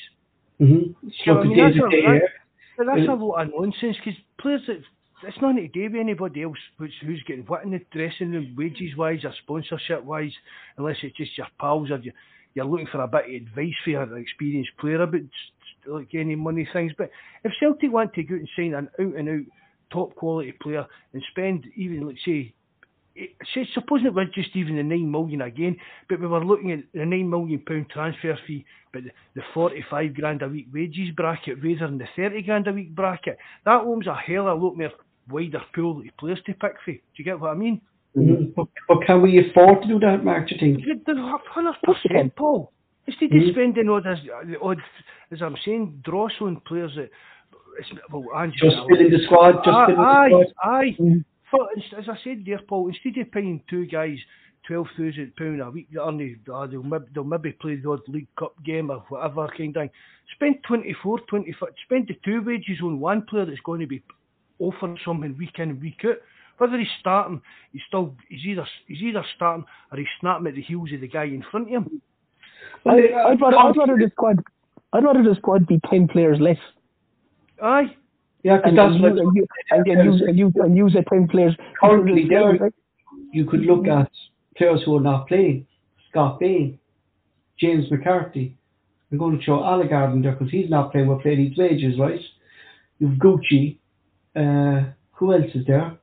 Mm-hmm. 0.61 1.09
Yeah, 1.27 1.33
I 1.35 1.45
mean, 1.45 1.57
that's 1.59 1.77
a- 1.77 1.81
that- 1.81 2.87
that's 2.87 3.09
a 3.09 3.15
lot 3.15 3.43
of 3.43 3.49
nonsense 3.59 3.97
because 4.05 4.19
players 4.39 4.63
that 4.67 4.81
it's 5.23 5.41
nothing 5.41 5.57
to 5.57 5.69
do 5.69 5.85
with 5.85 6.01
anybody 6.01 6.43
else 6.43 6.59
who's, 6.79 6.93
who's 7.01 7.23
getting 7.27 7.45
what 7.45 7.65
in 7.65 7.71
the 7.71 7.81
dressing 7.91 8.33
room, 8.33 8.55
wages 8.57 8.97
wise 8.97 9.25
or 9.25 9.33
sponsorship 9.43 10.05
wise, 10.05 10.33
unless 10.77 10.97
it's 11.03 11.17
just 11.17 11.37
your 11.39 11.47
pals 11.59 11.91
or 11.91 11.99
you, 11.99 12.13
you're 12.55 12.65
looking 12.67 12.87
for 12.91 13.01
a 13.01 13.09
bit 13.09 13.25
of 13.27 13.35
advice 13.35 13.75
for 13.85 13.91
your 13.91 14.19
experienced 14.19 14.77
player 14.79 15.03
about 15.03 15.21
like 15.87 16.15
any 16.15 16.35
money 16.35 16.69
things. 16.73 16.93
But 16.99 17.11
if 17.45 17.53
Celtic 17.61 17.93
want 17.93 18.13
to 18.15 18.23
go 18.23 18.35
out 18.35 18.41
and 18.41 18.49
sign 18.57 18.75
an 18.75 18.89
out 18.99 19.17
and 19.17 19.29
out 19.29 19.45
top 19.93 20.15
quality 20.17 20.53
player 20.61 20.85
and 21.13 21.23
spend 21.31 21.65
even 21.77 22.07
let's 22.07 22.19
say 22.25 22.53
it- 23.15 23.35
say, 23.55 23.67
supposing 23.73 24.09
it 24.09 24.15
was 24.15 24.29
just 24.35 24.55
even 24.55 24.77
the 24.77 24.83
nine 24.83 25.11
million 25.11 25.41
again, 25.41 25.77
but 26.09 26.21
we 26.21 26.27
were 26.27 26.45
looking 26.45 26.73
at 26.73 26.81
the 26.93 27.07
nine 27.07 27.31
million 27.31 27.61
pound 27.61 27.89
transfer 27.89 28.39
fee, 28.47 28.65
but 28.93 29.05
the, 29.05 29.11
the 29.35 29.43
forty 29.55 29.83
five 29.89 30.15
grand 30.15 30.43
a 30.43 30.49
week 30.49 30.67
wages 30.73 31.15
bracket 31.17 31.63
rather 31.63 31.87
than 31.87 31.99
the 31.99 32.09
thirty 32.15 32.43
grand 32.43 32.67
a 32.69 32.73
week 32.73 32.95
bracket. 32.95 33.39
That 33.65 33.81
opens 33.81 34.07
a 34.07 34.15
hell 34.15 34.49
of 34.49 34.61
a 34.61 34.65
lot 34.65 34.77
more 34.77 34.91
wider 35.31 35.63
pool 35.75 36.01
of 36.01 36.17
players 36.19 36.39
to 36.47 36.55
pick 36.55 36.73
for. 36.85 36.93
Do 36.93 37.01
you 37.17 37.25
get 37.25 37.41
what 37.41 37.51
I 37.51 37.55
mean? 37.55 37.81
Mhm. 38.17 38.55
But, 38.55 38.69
but 38.89 38.99
can 39.07 39.21
we 39.23 39.39
afford 39.51 39.83
to 39.83 39.89
do 39.89 39.99
that, 40.01 40.25
Mark, 40.25 40.49
do 40.49 40.55
you 40.55 40.61
think? 40.61 40.85
Good, 40.85 41.03
they're 41.05 41.17
hundred 41.17 41.75
course 41.85 41.99
you 42.05 42.09
can. 42.11 42.17
percent, 42.19 42.37
Paul. 42.37 42.73
Instead 43.07 43.33
of 43.33 43.43
spending 43.53 43.89
all 43.89 44.01
this, 44.03 44.19
the 44.47 44.59
odd, 44.61 44.79
as 45.31 45.43
I'm 45.43 45.57
saying, 45.65 46.03
dross 46.05 46.33
on 46.41 46.61
players 46.67 46.93
that, 46.97 47.11
it's, 47.79 47.89
well, 48.11 48.25
Ange 48.41 48.55
Just 48.57 48.77
filling 48.89 49.11
the 49.11 49.19
squad, 49.27 49.53
just 49.65 49.69
aye, 49.69 49.87
filling 49.87 50.01
the 50.01 50.07
aye, 50.09 50.29
squad. 50.49 50.71
aye. 50.73 50.97
Mhm. 50.99 51.25
For, 51.51 51.69
as 51.99 52.09
I 52.09 52.17
said 52.25 52.43
there, 52.45 52.59
Paul, 52.67 52.89
instead 52.89 53.17
of 53.21 53.31
paying 53.31 53.63
two 53.69 53.87
guys 53.87 54.19
twelve 54.67 54.89
thousand 54.97 55.33
pound 55.37 55.61
a 55.61 55.71
week, 55.71 55.87
that 55.93 56.03
only 56.03 56.37
uh, 56.53 56.67
they'll, 56.67 56.83
maybe, 56.83 57.05
they'll 57.15 57.23
maybe 57.23 57.53
play 57.53 57.77
the 57.77 57.89
odd 57.89 58.01
League 58.09 58.27
Cup 58.37 58.55
game 58.65 58.91
or 58.91 59.05
whatever 59.11 59.47
kind 59.57 59.77
of 59.77 59.83
thing. 59.83 59.91
Spend 60.35 60.57
24, 60.67 61.21
25, 61.29 61.69
spend 61.85 62.09
the 62.09 62.15
two 62.25 62.43
wages 62.43 62.79
on 62.83 62.99
one 62.99 63.23
player 63.23 63.45
that's 63.45 63.61
going 63.61 63.81
to 63.81 63.87
be 63.87 64.03
offering 64.59 64.99
something 65.05 65.37
week 65.39 65.59
in 65.59 65.71
and 65.71 65.81
week 65.81 66.01
out. 66.05 66.17
Whether 66.59 66.79
he's 66.79 66.89
starting, 67.01 67.43
he's 67.73 67.83
still 67.87 68.15
he's 68.29 68.45
either 68.47 68.67
he's 68.87 69.03
either 69.03 69.25
starting 69.37 69.65
or 69.93 69.99
he's 69.99 70.07
snapping 70.21 70.47
at 70.47 70.55
the 70.55 70.63
heels 70.63 70.91
of 70.95 71.01
the 71.01 71.09
guy 71.09 71.25
in 71.25 71.45
front 71.51 71.67
of 71.67 71.73
him. 71.73 72.03
I, 72.87 72.93
I'd 73.29 73.41
rather, 73.41 73.59
I'd 73.59 73.77
rather 73.77 73.97
the 73.97 74.11
squad, 74.13 74.43
I'd 74.93 75.05
rather 75.05 75.23
the 75.23 75.35
squad 75.37 75.67
be 75.67 75.81
ten 75.91 76.09
players 76.09 76.39
less, 76.41 76.59
Aye, 77.63 77.95
Yeah, 78.43 78.57
because 78.57 78.69
and, 78.71 78.79
that's 78.79 78.95
and, 78.95 79.03
what 79.03 79.35
use, 79.35 79.47
and, 79.71 79.87
and, 79.87 79.99
and, 79.99 80.13
use, 80.13 80.23
and, 80.27 80.39
use, 80.39 80.53
and 80.57 80.77
use 80.77 80.93
the 80.93 81.05
ten 81.09 81.29
players. 81.29 81.57
currently 81.81 82.27
there. 82.29 82.71
You 83.33 83.45
could 83.45 83.61
look 83.61 83.87
at 83.87 84.11
players 84.57 84.83
who 84.85 84.97
are 84.97 85.01
not 85.01 85.29
playing. 85.29 85.67
Scott 86.11 86.41
Bain, 86.41 86.79
James 87.59 87.91
McCarthy. 87.91 88.57
I'm 89.11 89.19
going 89.19 89.39
to 89.39 89.43
show 89.43 89.59
Abildgaard 89.59 90.13
in 90.15 90.23
there 90.23 90.33
because 90.33 90.51
he's 90.51 90.71
not 90.71 90.93
playing. 90.93 91.09
We're 91.09 91.19
playing 91.19 91.49
his 91.49 91.59
wages, 91.59 91.99
right? 91.99 92.21
You've 92.99 93.19
Gucci. 93.19 93.79
Uh, 94.37 94.93
who 95.13 95.33
else 95.33 95.51
is 95.55 95.67
there? 95.67 95.97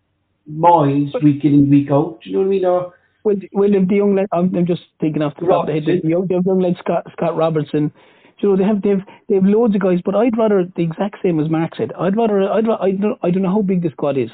Moyes, 0.49 1.11
week 1.23 1.45
in 1.45 1.53
and 1.53 1.69
week 1.69 1.91
out. 1.91 2.19
Do 2.23 2.29
you 2.29 2.35
know 2.35 2.41
what 2.41 2.47
I 2.47 2.49
mean? 2.49 2.65
Or 2.65 2.93
if 3.25 3.87
the 3.87 3.95
young 3.95 4.15
lad, 4.15 4.27
I'm, 4.31 4.53
I'm 4.55 4.65
just 4.65 4.81
thinking 4.99 5.21
off 5.21 5.33
the 5.39 5.45
top 5.45 5.67
of 5.67 5.67
the 5.67 5.73
head. 5.73 6.01
The 6.03 6.07
young, 6.07 6.27
the 6.27 6.41
young 6.45 6.59
lad 6.59 6.75
Scott 6.79 7.07
Scott 7.13 7.37
Robertson. 7.37 7.91
You 8.39 8.49
know, 8.49 8.57
they 8.57 8.63
have 8.65 8.81
they've 8.81 9.03
they've 9.29 9.43
loads 9.43 9.75
of 9.75 9.81
guys, 9.81 9.99
but 10.03 10.15
I'd 10.15 10.37
rather 10.37 10.65
the 10.75 10.83
exact 10.83 11.17
same 11.23 11.39
as 11.39 11.49
Mark 11.49 11.75
said. 11.77 11.93
I'd 11.97 12.17
rather 12.17 12.41
I'd 12.41 12.67
I 12.67 12.91
don't 12.91 13.19
I 13.23 13.29
don't 13.31 13.43
know 13.43 13.51
how 13.51 13.61
big 13.61 13.83
the 13.83 13.89
squad 13.91 14.17
is. 14.17 14.29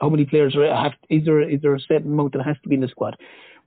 How 0.00 0.10
many 0.10 0.26
players 0.26 0.54
are 0.54 0.74
have? 0.74 0.92
Is 1.08 1.24
there 1.24 1.40
is 1.40 1.62
there 1.62 1.74
a 1.74 1.80
certain 1.80 2.12
amount 2.12 2.34
that 2.34 2.44
has 2.44 2.56
to 2.62 2.68
be 2.68 2.74
in 2.74 2.82
the 2.82 2.88
squad? 2.88 3.16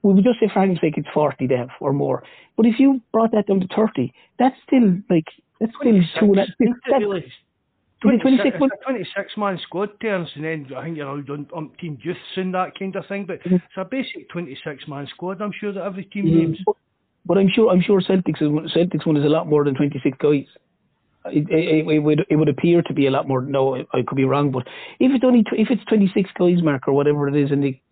We 0.02 0.12
would 0.12 0.22
just 0.22 0.38
say 0.38 0.46
for 0.46 0.60
argument's 0.60 0.82
sake 0.82 0.98
it's 0.98 1.08
forty 1.12 1.48
they 1.48 1.56
have 1.56 1.70
or 1.80 1.92
more. 1.92 2.22
But 2.56 2.66
if 2.66 2.78
you 2.78 3.00
brought 3.12 3.32
that 3.32 3.48
down 3.48 3.60
to 3.60 3.68
thirty, 3.74 4.12
that's 4.38 4.54
still 4.64 4.98
like 5.10 5.26
that's 5.60 5.72
still 5.80 6.00
two 6.20 6.32
and 6.32 6.38
a, 6.38 6.46
that's, 6.46 7.26
really? 8.04 8.16
is 8.16 8.40
it 8.44 8.58
26 8.58 8.82
26 8.84 9.36
man 9.36 9.58
squad 9.62 9.90
turns 10.00 10.28
and 10.34 10.44
then 10.44 10.66
I 10.76 10.84
think 10.84 10.96
you're 10.96 11.08
all 11.08 11.22
done 11.22 11.46
um, 11.56 11.72
team 11.80 11.98
youths 12.02 12.20
and 12.36 12.54
that 12.54 12.78
kind 12.78 12.94
of 12.96 13.06
thing 13.06 13.26
but 13.26 13.40
Mhm. 13.42 13.56
it's 13.56 13.76
a 13.76 13.84
basic 13.84 14.28
26 14.30 14.88
man 14.88 15.06
squad 15.08 15.40
I'm 15.42 15.52
sure 15.52 15.72
that 15.72 15.84
every 15.84 16.04
team 16.04 16.26
Mhm. 16.26 16.34
names 16.38 16.58
But 17.26 17.36
I'm 17.36 17.48
sure 17.48 17.70
I'm 17.70 17.82
sure 17.82 18.00
Celtics 18.00 18.40
is, 18.40 18.48
Celtics 18.74 19.04
one 19.04 19.16
is 19.16 19.24
a 19.24 19.28
lot 19.28 19.48
more 19.48 19.64
than 19.64 19.74
26 19.74 20.16
guys. 20.18 20.46
It, 21.26 21.46
it, 21.50 21.86
it 21.86 21.98
would 22.02 22.24
it 22.30 22.36
would 22.36 22.48
appear 22.48 22.80
to 22.80 22.94
be 22.94 23.06
a 23.06 23.10
lot 23.10 23.28
more. 23.28 23.42
No, 23.42 23.84
I, 23.92 24.02
could 24.06 24.16
be 24.16 24.24
wrong, 24.24 24.50
but 24.50 24.66
if 24.98 25.12
it's 25.14 25.24
only 25.24 25.44
if 25.52 25.70
it's 25.70 25.84
26 25.86 26.30
guys, 26.38 26.62
Mark, 26.62 26.88
or 26.88 26.94
whatever 26.94 27.28
it 27.28 27.36
is, 27.36 27.50
and 27.50 27.62
they, 27.62 27.82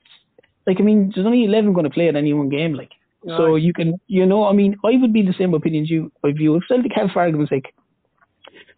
like 0.66 0.80
I 0.80 0.84
mean, 0.84 1.12
there's 1.14 1.26
only 1.26 1.44
11 1.44 1.74
going 1.74 1.84
to 1.84 1.90
play 1.90 2.09
in 2.09 2.16
any 2.16 2.32
one 2.32 2.48
game, 2.48 2.72
like. 2.72 2.92
So 3.26 3.57
you 3.57 3.72
can, 3.74 4.00
you 4.07 4.24
know, 4.24 4.46
I 4.46 4.52
mean, 4.52 4.76
I 4.84 4.96
would 4.96 5.12
be 5.12 5.22
the 5.22 5.34
same 5.34 5.52
opinion 5.52 5.82
as 5.82 5.90
you. 5.90 6.12
I 6.24 6.28
you, 6.28 6.54
if 6.57 6.62
Celtic 6.68 6.92
have, 6.94 7.11
for 7.11 7.20
argument's 7.20 7.50
sake, 7.50 7.74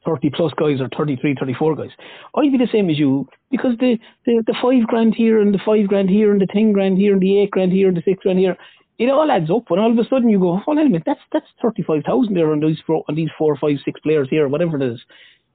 30 0.08 0.30
plus 0.30 0.52
guys 0.58 0.80
or 0.80 0.88
33, 0.96 1.36
34 1.38 1.76
guys, 1.76 1.90
I'd 2.34 2.50
be 2.50 2.56
the 2.58 2.68
same 2.72 2.88
as 2.88 2.98
you 2.98 3.28
because 3.50 3.76
the, 3.78 3.98
the, 4.24 4.42
the 4.46 4.54
five 4.62 4.86
grand 4.86 5.14
here 5.14 5.40
and 5.40 5.52
the 5.52 5.58
five 5.64 5.86
grand 5.88 6.08
here 6.08 6.32
and 6.32 6.40
the 6.40 6.46
10 6.46 6.72
grand 6.72 6.96
here 6.96 7.12
and 7.12 7.20
the 7.20 7.38
eight 7.40 7.50
grand 7.50 7.72
here 7.72 7.88
and 7.88 7.96
the 7.96 8.02
six 8.02 8.22
grand 8.22 8.38
here, 8.38 8.56
it 8.98 9.10
all 9.10 9.30
adds 9.30 9.50
up. 9.50 9.64
And 9.70 9.78
all 9.78 9.92
of 9.92 9.98
a 9.98 10.08
sudden 10.08 10.30
you 10.30 10.38
go, 10.40 10.56
hold 10.56 10.78
on 10.78 10.86
a 10.86 10.88
minute, 10.88 11.02
that's, 11.04 11.20
that's 11.32 11.46
35,000 11.62 12.32
there 12.34 12.50
on 12.52 12.60
these, 12.60 12.78
four, 12.86 13.04
on 13.08 13.14
these 13.14 13.28
four, 13.36 13.56
five, 13.56 13.76
six 13.84 14.00
players 14.00 14.28
here, 14.30 14.48
whatever 14.48 14.82
it 14.82 14.92
is. 14.92 14.98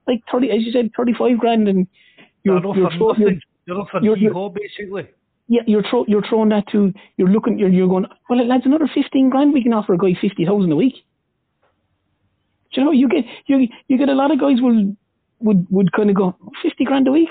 Like 0.07 0.21
30, 0.31 0.51
as 0.51 0.61
you 0.61 0.71
said, 0.71 0.91
35 0.95 1.39
grand 1.39 1.67
and 1.67 1.87
you're, 2.43 2.55
they're 2.75 2.83
you're, 3.19 3.31
you're, 3.65 3.81
offering 3.81 4.03
you're- 4.03 4.19
you're- 4.19 4.33
basically 4.53 5.07
yeah, 5.49 5.61
you're 5.67 5.83
throw, 5.89 6.05
you're 6.07 6.23
throwing 6.27 6.49
that 6.49 6.65
to 6.71 6.93
you're 7.17 7.27
looking 7.27 7.59
you're 7.59 7.67
you're 7.69 7.87
going 7.89 8.05
well 8.29 8.45
lads 8.47 8.65
another 8.65 8.89
fifteen 8.93 9.29
grand 9.29 9.53
we 9.53 9.61
can 9.61 9.73
offer 9.73 9.93
a 9.93 9.97
guy 9.97 10.13
fifty 10.21 10.45
thousand 10.45 10.71
a 10.71 10.75
week. 10.75 10.93
You 12.73 12.85
know 12.85 12.91
you 12.91 13.07
get 13.07 13.25
you 13.47 13.67
you 13.87 13.97
get 13.97 14.09
a 14.09 14.13
lot 14.13 14.31
of 14.31 14.39
guys 14.39 14.61
will 14.61 14.95
would 15.39 15.67
would 15.69 15.91
kind 15.91 16.09
of 16.09 16.15
go 16.15 16.35
fifty 16.61 16.85
grand 16.85 17.07
a 17.07 17.11
week, 17.11 17.29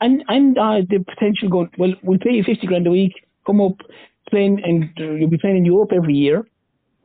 and 0.00 0.24
and 0.28 0.58
uh, 0.58 0.80
the 0.88 1.04
potential 1.08 1.48
going 1.48 1.70
well 1.78 1.94
we'll 2.02 2.18
pay 2.18 2.32
you 2.32 2.44
fifty 2.44 2.66
grand 2.66 2.86
a 2.86 2.90
week 2.90 3.12
come 3.46 3.60
up 3.60 3.76
playing 4.28 4.60
and 4.64 4.90
uh, 5.00 5.12
you'll 5.14 5.30
be 5.30 5.38
playing 5.38 5.58
in 5.58 5.64
Europe 5.64 5.90
every 5.94 6.14
year. 6.14 6.40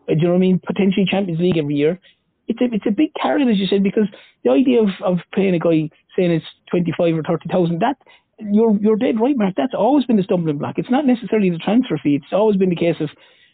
Uh, 0.10 0.14
do 0.14 0.20
you 0.20 0.24
know 0.24 0.30
what 0.30 0.38
I 0.38 0.40
mean? 0.40 0.60
Potentially 0.66 1.06
Champions 1.10 1.40
League 1.40 1.58
every 1.58 1.76
year. 1.76 2.00
It's 2.48 2.60
a 2.62 2.66
it's 2.66 2.88
a 2.88 2.92
big 2.92 3.12
carrot 3.22 3.48
as 3.48 3.58
you 3.58 3.68
said 3.68 3.84
because 3.84 4.08
the 4.44 4.52
idea 4.52 4.82
of, 4.82 4.90
of 5.04 5.20
paying 5.34 5.56
a 5.56 5.60
guy 5.60 5.90
saying 6.18 6.32
it's 6.32 6.46
twenty 6.70 6.94
five 6.98 7.16
or 7.16 7.24
thirty 7.24 7.48
thousand 7.50 7.80
that 7.80 7.98
you're 8.50 8.78
you're 8.80 8.96
dead 8.96 9.20
right, 9.20 9.38
Mark. 9.38 9.54
That's 9.56 9.74
always 9.74 10.06
been 10.06 10.18
the 10.18 10.24
stumbling 10.24 10.58
block. 10.58 10.76
It's 10.78 10.90
not 10.90 11.06
necessarily 11.06 11.50
the 11.50 11.58
transfer 11.58 12.00
fee. 12.02 12.16
It's 12.16 12.34
always 12.34 12.58
been 12.58 12.70
the 12.70 12.76
case 12.76 12.96
of, 13.00 13.10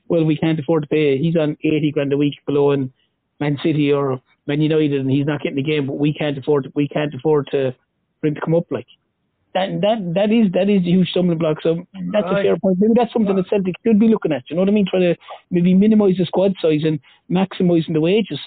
well, 0.08 0.24
we 0.24 0.38
can't 0.38 0.60
afford 0.60 0.84
to 0.84 0.88
pay. 0.88 1.18
He's 1.18 1.36
on 1.36 1.58
eighty 1.64 1.92
grand 1.92 2.14
a 2.14 2.18
week 2.18 2.36
below 2.46 2.72
in 2.72 2.92
Man 3.40 3.58
City 3.64 3.92
or 3.92 4.22
Man 4.48 4.62
United, 4.62 5.00
and 5.00 5.12
he's 5.12 5.26
not 5.26 5.42
getting 5.42 5.58
the 5.58 5.64
game. 5.64 5.88
But 5.88 6.00
we 6.00 6.14
can't 6.14 6.38
afford. 6.38 6.72
We 6.76 6.88
can't 6.88 7.14
afford 7.14 7.48
to 7.52 7.76
for 8.22 8.28
him 8.28 8.36
to 8.36 8.42
come 8.42 8.56
up 8.56 8.66
like 8.72 8.88
that. 9.54 9.70
That 9.82 10.14
that 10.16 10.32
is 10.32 10.52
that 10.54 10.70
is 10.70 10.84
the 10.84 10.92
huge 10.92 11.10
stumbling 11.10 11.38
block. 11.38 11.58
So 11.62 11.86
that's 12.12 12.28
a 12.28 12.42
fair 12.44 12.58
point. 12.58 12.78
Maybe 12.80 12.94
that's 12.96 13.14
something 13.14 13.36
that 13.36 13.50
Celtic 13.50 13.76
should 13.86 14.00
be 14.00 14.08
looking 14.08 14.32
at. 14.32 14.44
You 14.50 14.56
know 14.56 14.62
what 14.62 14.70
I 14.70 14.74
mean? 14.74 14.88
Try 14.90 15.00
to 15.00 15.16
maybe 15.52 15.74
minimise 15.74 16.18
the 16.18 16.26
squad 16.26 16.54
size 16.62 16.82
and 16.84 17.00
maximising 17.30 17.94
the 17.94 18.02
wages. 18.02 18.40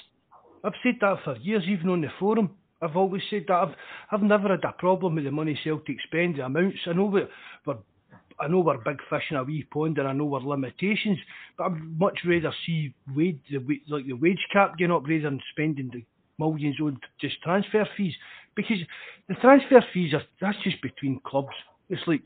I've 0.65 0.75
said 0.83 0.97
that 1.01 1.19
for 1.25 1.37
years 1.37 1.65
even 1.67 1.89
on 1.89 2.03
the 2.03 2.13
forum 2.19 2.51
I've 2.83 2.97
always 2.97 3.23
said 3.29 3.45
that 3.49 3.55
I've, 3.55 3.75
I've 4.11 4.23
never 4.23 4.49
had 4.49 4.65
a 4.65 4.73
problem 4.73 5.15
with 5.15 5.25
the 5.25 5.31
money 5.31 5.59
Celtic 5.63 5.97
spend 6.07 6.37
the 6.37 6.47
amounts 6.47 6.79
I 6.87 6.93
know 6.93 7.07
we 7.07 7.23
we're 7.67 7.77
I 8.41 8.49
know 8.49 8.61
we're 8.61 8.79
big 8.79 9.01
fish 9.11 9.25
in 9.31 9.37
a 9.37 9.45
wee 9.45 9.67
pond 9.71 9.99
and 9.99 10.09
I 10.09 10.13
know 10.13 10.25
we're 10.25 10.41
limitations, 10.41 11.19
but 11.57 11.65
I'd 11.65 11.99
much 11.99 12.21
rather 12.25 12.53
see 12.65 12.95
wage, 13.15 13.41
the, 13.51 13.59
like 13.89 14.07
the 14.07 14.15
wage 14.15 14.45
cap 14.53 14.79
going 14.79 14.91
up 14.91 15.07
rather 15.07 15.23
than 15.23 15.41
spending 15.53 15.91
the 15.93 16.05
millions 16.39 16.81
on 16.81 16.99
just 17.21 17.41
transfer 17.43 17.87
fees. 17.97 18.15
Because 18.57 18.79
the 19.29 19.35
transfer 19.35 19.85
fees 19.93 20.15
are 20.15 20.23
that's 20.41 20.59
just 20.65 20.81
between 20.83 21.21
clubs. 21.25 21.55
It's 21.89 22.03
like 22.07 22.25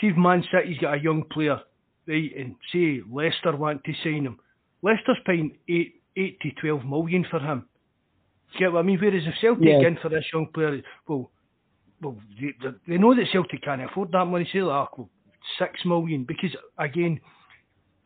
see 0.00 0.08
if 0.08 0.16
Man 0.16 0.44
City's 0.52 0.78
got 0.78 0.94
a 0.94 1.00
young 1.00 1.24
player, 1.30 1.60
right, 2.06 2.32
and 2.36 2.56
say 2.72 3.00
Leicester 3.10 3.56
want 3.56 3.84
to 3.84 3.92
sign 4.02 4.26
him. 4.26 4.38
Leicester's 4.82 5.18
paying 5.24 5.56
eight 5.68 6.00
eight 6.16 6.40
to 6.40 6.50
twelve 6.60 6.84
million 6.84 7.24
for 7.30 7.40
him. 7.40 7.60
Do 8.52 8.58
you 8.58 8.66
get 8.66 8.72
what 8.72 8.80
I 8.80 8.82
mean? 8.82 8.98
Whereas 8.98 9.22
if 9.26 9.34
Celtic 9.40 9.64
Yeah. 9.64 9.86
in 9.86 9.96
for 9.96 10.08
this 10.08 10.24
young 10.32 10.46
player, 10.52 10.82
well, 11.08 11.30
well, 12.00 12.16
they, 12.40 12.52
they 12.86 12.98
know 12.98 13.14
that 13.14 13.28
Celtic 13.32 13.62
can't 13.62 13.82
afford 13.82 14.12
that 14.12 14.24
money. 14.26 14.48
Say 14.52 14.62
like 14.62 14.74
ah, 14.74 14.88
well, 14.96 15.08
six 15.58 15.84
million 15.84 16.24
because 16.24 16.50
again, 16.78 17.20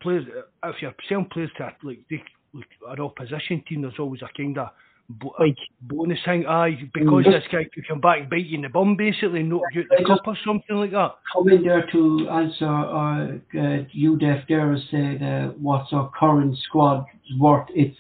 players 0.01 0.25
if 0.65 0.77
you're 0.83 0.95
selling 1.09 1.27
players 1.33 1.51
to 1.59 1.71
like 1.83 1.99
they 2.11 2.23
like 2.53 2.67
an 2.89 3.01
opposition 3.01 3.63
team, 3.69 3.83
there's 3.83 3.99
always 3.99 4.23
a 4.23 4.29
kind 4.37 4.59
of 4.59 4.69
bo- 5.09 5.35
Like 5.39 5.57
bonus 5.83 6.19
thing. 6.25 6.47
Aye, 6.47 6.89
because 6.93 7.25
Mm. 7.27 7.33
this 7.33 7.45
guy 7.53 7.65
could 7.73 7.87
come 7.87 8.01
back 8.01 8.21
and 8.21 8.31
bite 8.31 8.47
you 8.47 8.57
in 8.57 8.63
the 8.63 8.69
bum, 8.69 8.97
basically, 8.97 9.43
not 9.45 9.63
get 9.73 9.87
the 9.89 10.05
cup 10.05 10.27
or 10.27 10.37
something 10.45 10.77
like 10.77 10.91
that. 10.91 11.15
come 11.33 11.49
in 11.49 11.63
there 11.63 11.87
to 11.93 12.29
answer 12.29 12.67
uh, 12.67 13.25
uh, 13.55 13.85
UDEF 13.95 14.47
there 14.49 14.77
said 14.91 15.23
uh, 15.23 15.49
what's 15.61 15.93
our 15.93 16.11
current 16.19 16.57
squad 16.59 17.07
worth. 17.39 17.69
It's 17.75 17.97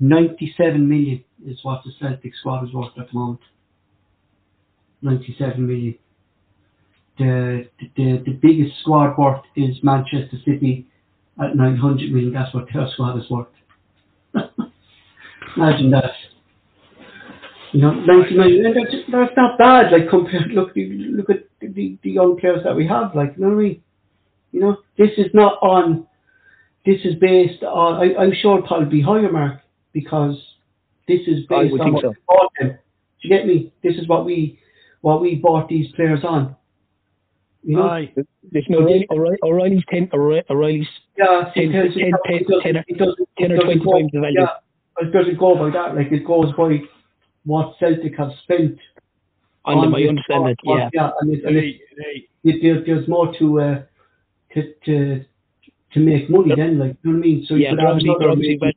97 0.00 0.86
million 0.88 1.24
is 1.46 1.58
what 1.64 1.82
the 1.84 1.92
Celtic 1.98 2.34
squad 2.36 2.64
is 2.64 2.72
worth 2.74 2.92
at 2.98 3.08
the 3.10 3.14
moment. 3.18 3.40
97 5.02 5.66
million. 5.66 5.94
The, 7.18 7.68
the 7.96 8.22
the 8.24 8.38
biggest 8.40 8.78
squad 8.80 9.18
worth 9.18 9.42
is 9.56 9.76
Manchester 9.82 10.36
City 10.44 10.86
at 11.40 11.56
900 11.56 12.12
million. 12.12 12.32
That's 12.32 12.54
what 12.54 12.66
their 12.72 12.88
squad 12.92 13.18
is 13.18 13.28
worth. 13.30 13.48
Imagine 15.56 15.90
that. 15.90 16.12
You 17.72 17.82
know, 17.82 17.92
90 17.92 18.36
million. 18.36 18.62
That's, 18.72 18.94
that's 19.10 19.32
not 19.36 19.58
bad. 19.58 19.92
Like 19.92 20.08
compared, 20.08 20.50
look, 20.52 20.70
look 20.76 21.30
at 21.30 21.44
the, 21.60 21.98
the 22.02 22.10
young 22.10 22.38
players 22.38 22.60
that 22.64 22.74
we 22.74 22.86
have. 22.86 23.14
Like, 23.14 23.34
you 23.36 23.42
know 23.42 23.48
what 23.48 23.60
I 23.60 23.62
mean? 23.64 23.82
You 24.52 24.60
know, 24.60 24.76
this 24.96 25.10
is 25.18 25.26
not 25.34 25.54
on. 25.60 26.06
This 26.86 27.00
is 27.04 27.16
based 27.16 27.62
on. 27.62 27.96
I, 27.96 28.22
I'm 28.22 28.32
sure 28.32 28.58
it'll 28.64 28.86
be 28.86 29.02
higher, 29.02 29.30
Mark, 29.30 29.60
because 29.92 30.36
this 31.06 31.20
is 31.26 31.44
based 31.48 31.74
on 31.80 31.92
what 31.92 32.02
so. 32.02 32.08
we 32.08 32.14
bought 32.26 32.52
them. 32.58 32.68
Do 32.70 33.28
you 33.28 33.36
get 33.36 33.46
me? 33.46 33.72
This 33.82 33.96
is 33.96 34.08
what 34.08 34.24
we 34.24 34.58
what 35.02 35.20
we 35.20 35.34
bought 35.34 35.68
these 35.68 35.92
players 35.94 36.20
on. 36.24 36.56
You 37.68 37.76
know? 37.76 37.82
Aye, 37.88 38.12
there's 38.50 38.64
no 38.70 38.78
O'Riley, 38.78 39.06
O'Riley, 39.10 39.36
O'Riley's 39.44 39.82
ten 39.90 40.08
O'Riley, 40.14 40.42
O'Riley's 40.48 40.88
Yeah, 41.18 41.52
see, 41.52 41.70
10, 41.70 41.82
because 41.82 41.94
10, 41.94 42.02
it 42.02 42.14
10, 42.26 42.42
doesn't- 42.48 42.62
10 42.62 42.76
it 42.88 42.98
doesn't- 42.98 43.28
10 43.38 43.52
or 43.52 43.56
20 43.58 43.80
times 43.80 44.10
the 44.12 44.20
value. 44.20 44.40
Yeah, 44.40 45.06
it 45.06 45.12
doesn't 45.12 45.38
go 45.38 45.54
by 45.54 45.68
that. 45.70 45.94
Like 45.94 46.10
it 46.10 46.24
goes 46.24 46.50
by 46.56 46.80
what 47.44 47.76
Celtic 47.78 48.16
have 48.16 48.32
spent. 48.42 48.78
on 49.66 49.82
them. 49.82 49.94
I 49.94 50.04
understand 50.08 50.46
that. 50.46 50.56
squad. 50.60 50.76
Yeah. 50.78 50.88
yeah, 50.94 51.10
and, 51.20 51.30
it, 51.34 51.44
and 51.44 51.56
it, 51.56 51.60
right, 51.60 51.80
right. 51.98 52.24
it, 52.44 52.62
there, 52.62 52.80
there's 52.86 53.06
more 53.06 53.34
to 53.34 53.60
uh, 53.60 53.82
to 54.54 54.72
to 54.86 55.24
to 55.92 56.00
make 56.00 56.30
money 56.30 56.54
then. 56.56 56.78
Like 56.78 56.96
you 57.02 57.10
know 57.12 57.18
what 57.18 57.24
I 57.24 57.28
mean? 57.28 57.44
So 57.46 57.54
Yeah, 57.54 57.70
you 57.72 57.76
could 57.76 57.78
they're 57.80 57.86
have 57.86 57.96
obviously, 57.96 58.16
they're 58.18 58.30
obviously, 58.30 58.56
val- 58.56 58.72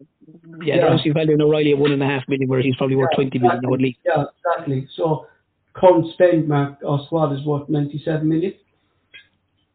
yeah, 0.65 0.75
they're 0.75 0.83
Yeah. 0.83 0.87
obviously 0.91 1.11
valuing 1.11 1.41
O'Riley 1.41 1.71
at 1.71 1.77
one 1.77 1.93
and 1.93 2.03
a 2.03 2.05
half 2.05 2.27
million, 2.27 2.49
where 2.49 2.61
he's 2.61 2.75
probably 2.75 2.97
worth 2.97 3.11
Yeah, 3.13 3.23
20 3.23 3.39
million 3.39 3.59
now 3.63 3.73
at 3.73 3.79
least. 3.79 3.99
Yeah, 4.05 4.25
exactly. 4.53 4.85
So 4.97 5.27
current 5.73 6.11
spend, 6.13 6.49
Mark, 6.49 6.79
our 6.85 6.99
squad 7.05 7.31
is 7.31 7.45
worth 7.45 7.69
97 7.69 8.27
million. 8.27 8.53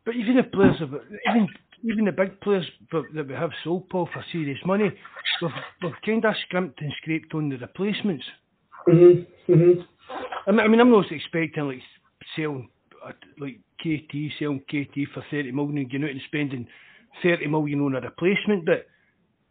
But 0.07 0.15
even 0.15 0.37
the 0.37 0.45
players, 0.45 0.79
have, 0.79 0.95
even 1.29 1.49
even 1.83 2.05
the 2.07 2.13
big 2.13 2.41
players 2.41 2.65
that 2.93 3.05
that 3.15 3.29
we 3.29 3.35
have 3.35 3.51
sold 3.65 3.91
Paul 3.91 4.09
for 4.13 4.25
serious 4.33 4.59
money, 4.65 4.91
we've, 5.43 5.51
we've 5.83 6.01
kind 6.07 6.25
of 6.25 6.35
scrimped 6.47 6.81
and 6.81 6.93
scraped 7.03 7.35
on 7.35 7.49
the 7.49 7.59
replacements. 7.59 8.25
Mhm. 8.89 9.27
Mhm. 9.49 9.85
I 10.47 10.51
mean, 10.53 10.61
I 10.61 10.69
mean 10.69 10.81
I'm 10.81 10.91
not 10.91 11.11
expecting 11.11 11.67
like 11.67 11.83
selling 12.37 12.71
uh, 13.05 13.13
like 13.39 13.59
KT, 13.83 14.33
selling 14.39 14.61
KT 14.61 15.11
for 15.13 15.25
30 15.31 15.51
million 15.51 15.79
and 15.79 15.91
going 15.91 16.05
out 16.05 16.11
and 16.11 16.21
spending 16.27 16.67
30 17.23 17.49
million 17.49 17.81
on 17.81 17.97
a 17.97 18.01
replacement, 18.01 18.65
but 18.65 18.87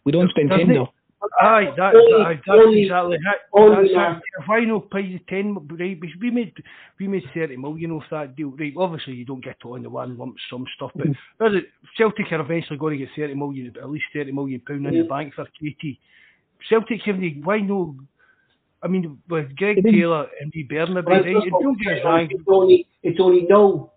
We 0.06 0.12
don't 0.12 0.30
spend 0.30 0.50
Doesn't 0.50 0.68
10 0.68 0.76
though. 0.76 0.94
Aye, 1.42 1.74
that, 1.78 1.96
Only- 1.96 2.24
aye, 2.24 2.34
that's 2.36 2.48
only- 2.50 2.82
exactly 2.84 3.16
it. 3.16 3.22
only 3.54 3.76
That's 3.76 3.94
that- 3.94 4.18
it. 4.18 4.48
Why 4.48 4.60
not 4.66 4.90
pay 4.90 5.02
the 5.14 5.20
ten? 5.28 5.56
Right, 5.56 5.98
we- 6.00 6.14
we 6.22 6.32
made 6.32 6.54
we 7.00 7.08
made 7.08 7.24
thirty 7.34 7.58
million 7.58 7.92
off 7.92 8.04
that 8.12 8.36
deal. 8.36 8.50
Right, 8.58 8.74
obviously 8.78 9.14
you 9.14 9.26
don't 9.26 9.44
get 9.44 9.58
it 9.64 9.66
on 9.68 9.84
the 9.84 9.90
one 9.90 10.18
lump 10.18 10.36
sum 10.50 10.66
stuff, 10.76 10.92
but 10.96 11.08
Mm. 11.08 11.66
Celtic 11.98 12.32
are 12.32 12.42
eventually 12.42 12.78
going 12.80 12.98
to 13.00 13.06
get 13.06 13.14
thirty 13.16 13.34
million, 13.36 13.68
at 13.82 13.90
least 13.90 14.06
thirty 14.14 14.32
million 14.32 14.60
pound 14.62 14.86
in 14.88 14.94
the 14.94 15.04
Mm. 15.04 15.10
bank 15.10 15.34
for 15.34 15.46
KT. 15.46 16.00
Celtic 16.70 17.02
have 17.04 17.20
the 17.20 17.34
why 17.44 17.60
no? 17.60 17.96
I 18.84 18.88
mean, 18.88 19.18
with 19.30 19.56
Greg 19.56 19.78
They 19.78 19.82
didn't- 19.82 20.00
Taylor 20.00 20.30
and 20.42 20.52
D. 20.52 20.64
Bernabei, 20.70 21.06
Well, 21.06 21.24
right? 21.24 21.34
that's 21.34 21.46
Don't 21.64 21.80
get 21.82 22.04
wrong. 22.06 22.28
It's 22.30 22.44
only 22.48 22.88
it's 23.04 23.20
only 23.20 23.42
now 23.50 23.92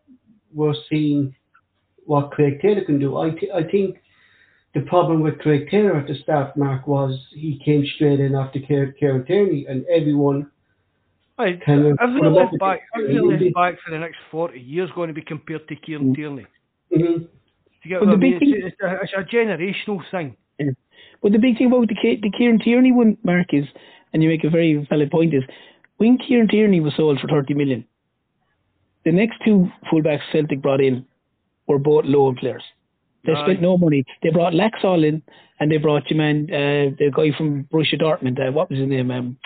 we're 0.54 0.74
seeing 0.88 1.34
what 2.06 2.30
Greg 2.30 2.60
Taylor 2.62 2.80
can 2.82 2.98
do. 2.98 3.18
I 3.18 3.30
th- 3.30 3.52
I 3.52 3.62
think 3.64 4.00
the 4.78 4.86
problem 4.86 5.20
with 5.22 5.38
Greg 5.38 5.70
Taylor 5.70 5.96
at 5.96 6.06
the 6.06 6.14
start, 6.22 6.56
Mark, 6.56 6.86
was 6.86 7.18
he 7.34 7.60
came 7.64 7.84
straight 7.94 8.20
in 8.20 8.34
after 8.34 8.60
Kieran 8.60 9.24
Tierney, 9.26 9.66
and 9.68 9.84
everyone 9.86 10.50
Aye, 11.38 11.60
kind 11.64 11.86
of 11.86 11.98
Every 12.00 12.20
put 12.20 12.26
him 12.26 12.32
up 12.32 12.50
left 12.50 12.58
back, 12.58 12.80
left 12.96 13.54
back 13.54 13.76
for 13.84 13.90
the 13.92 13.98
next 13.98 14.18
forty 14.30 14.60
years 14.60 14.90
going 14.94 15.08
to 15.08 15.14
be 15.14 15.22
compared 15.22 15.66
to 15.68 15.76
Kieran 15.76 16.12
Mm. 16.12 16.14
Tierney. 16.16 16.46
Mhm. 16.92 17.18
Do 17.20 17.84
you 17.84 17.90
get 17.90 18.00
Well, 18.00 18.10
I 18.10 18.12
the 18.12 18.18
mean? 18.18 18.38
big 18.38 18.48
It's, 18.48 18.66
it's, 18.66 18.82
a, 18.82 18.98
it's 19.02 19.12
a 19.16 19.36
generational 19.36 20.02
thing. 20.10 20.36
But 21.22 21.32
the 21.32 21.38
big 21.38 21.58
thing 21.58 21.68
about 21.68 21.88
the, 21.88 21.94
the 22.22 22.30
Kieran 22.30 22.58
Tierney 22.58 22.92
one, 22.92 23.16
Mark, 23.22 23.52
is, 23.52 23.64
and 24.12 24.22
you 24.22 24.28
make 24.28 24.44
a 24.44 24.50
very 24.50 24.86
valid 24.90 25.10
point, 25.10 25.34
is 25.34 25.42
when 25.96 26.18
Kieran 26.18 26.48
Tierney 26.48 26.80
was 26.80 26.94
sold 26.96 27.20
for 27.20 27.28
30 27.28 27.54
million, 27.54 27.84
the 29.04 29.12
next 29.12 29.38
two 29.44 29.68
fullbacks 29.90 30.22
Celtic 30.32 30.60
brought 30.60 30.80
in 30.80 31.04
were 31.66 31.78
both 31.78 32.04
loan 32.04 32.36
players. 32.36 32.62
They 33.24 33.34
spent 33.34 33.60
no 33.60 33.76
money. 33.76 34.04
They 34.22 34.30
brought 34.30 34.52
Laxalt 34.52 35.06
in, 35.06 35.22
and 35.60 35.70
they 35.70 35.76
brought 35.76 36.08
your 36.10 36.18
man, 36.18 36.46
uh, 36.50 36.94
the 36.98 37.10
guy 37.14 37.36
from 37.36 37.64
Borussia 37.64 38.00
Dortmund. 38.00 38.38
Uh, 38.40 38.52
what 38.52 38.70
was 38.70 38.78
his 38.78 38.88
name? 38.88 39.10
Um, 39.10 39.36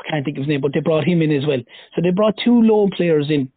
I 0.00 0.10
can't 0.10 0.24
think 0.24 0.36
of 0.36 0.42
his 0.42 0.48
name, 0.48 0.60
but 0.60 0.72
they 0.74 0.80
brought 0.80 1.04
him 1.04 1.22
in 1.22 1.30
as 1.30 1.46
well. 1.46 1.60
So 1.94 2.02
they 2.02 2.10
brought 2.10 2.34
two 2.44 2.60
loan 2.62 2.90
players 2.96 3.30
in 3.30 3.50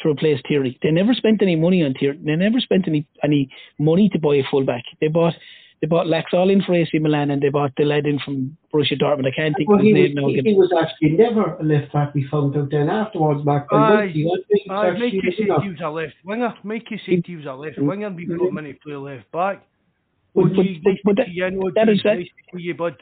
to 0.00 0.10
replace 0.10 0.40
Tierney. 0.46 0.78
They 0.82 0.90
never 0.90 1.14
spent 1.14 1.42
any 1.42 1.56
money 1.56 1.82
on 1.84 1.94
Tierney. 1.94 2.20
They 2.24 2.36
never 2.36 2.60
spent 2.60 2.88
any 2.88 3.06
any 3.22 3.48
money 3.78 4.08
to 4.12 4.18
buy 4.18 4.36
a 4.36 4.42
fullback. 4.50 4.82
They 5.00 5.08
bought 5.08 5.34
they 5.80 5.86
bought 5.86 6.06
Laxalt 6.06 6.50
in 6.50 6.62
for 6.62 6.74
AC 6.74 6.98
Milan, 6.98 7.30
and 7.30 7.42
they 7.42 7.50
bought 7.50 7.72
the 7.76 7.84
lad 7.84 8.06
in 8.06 8.18
from 8.20 8.56
Borussia 8.72 8.98
Dortmund. 9.00 9.26
I 9.26 9.30
can't 9.36 9.54
think 9.56 9.68
Well, 9.68 9.78
of 9.78 9.84
his 9.84 9.94
he, 9.94 10.02
name 10.02 10.14
now. 10.14 10.22
was, 10.22 10.32
he, 10.32 10.38
again. 10.38 10.52
he 10.52 10.58
was 10.58 10.72
actually 10.80 11.10
never 11.10 11.54
a 11.56 11.62
left 11.62 11.92
back. 11.92 12.14
We 12.14 12.26
found 12.28 12.56
out 12.56 12.70
then 12.70 12.88
afterwards, 12.88 13.44
Mark. 13.44 13.68
by 13.68 13.76
Aye. 13.76 14.06
Mikey. 14.06 14.24
I 14.26 14.36
think 14.48 14.62
he 14.64 14.70
Aye, 14.70 14.86
actually 14.88 15.00
Mikey 15.04 15.16
was 15.26 15.34
said 15.36 15.46
enough. 15.46 15.62
he 15.62 15.68
was 15.70 15.78
a 15.82 15.90
left 15.90 16.14
winger. 16.24 16.54
Mikey 16.62 17.00
said 17.04 17.22
he 17.26 17.36
was 17.36 17.46
a 17.46 17.52
left 17.52 17.76
mm-hmm. 17.76 17.86
winger. 17.86 18.10
We 18.10 18.24
brought 18.26 18.48
him 18.48 18.58
in 18.58 18.64
to 18.64 18.74
play 18.80 18.94
left 18.94 19.30
back. 19.32 19.62
But- 20.34 20.54
but- 20.54 20.66
but- 20.82 20.94
but 21.04 21.10
to 21.10 21.14
that- 21.16 21.26
see 21.26 21.32
you. 21.32 21.72
That 21.74 21.86
that- 21.86 22.04
nice 22.04 22.26
to 22.52 22.60
you, 22.60 22.74
bud. 22.74 22.96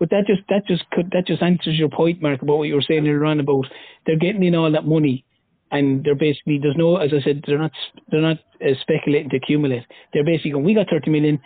But 0.00 0.10
that 0.10 0.26
just 0.28 0.42
that 0.48 0.64
just 0.68 0.88
could 0.90 1.10
that 1.10 1.26
just 1.26 1.42
answers 1.42 1.76
your 1.76 1.88
point, 1.88 2.22
Mark, 2.22 2.40
about 2.40 2.58
what 2.58 2.68
you 2.68 2.76
were 2.76 2.82
saying 2.82 3.00
earlier 3.00 3.24
on 3.24 3.40
about 3.40 3.66
they're 4.06 4.14
getting 4.16 4.44
in 4.44 4.54
all 4.54 4.70
that 4.70 4.86
money, 4.86 5.24
and 5.70 6.04
they're 6.04 6.14
basically 6.14 6.58
there's 6.62 6.76
no, 6.76 6.96
as 6.96 7.12
I 7.12 7.22
said, 7.22 7.44
they're 7.46 7.58
not 7.58 7.72
they're 8.10 8.20
not 8.20 8.38
uh, 8.62 8.74
speculating 8.80 9.30
to 9.30 9.36
accumulate. 9.36 9.84
They're 10.12 10.24
basically 10.24 10.52
going, 10.52 10.64
we 10.64 10.74
got 10.74 10.88
30 10.90 11.10
million, 11.10 11.40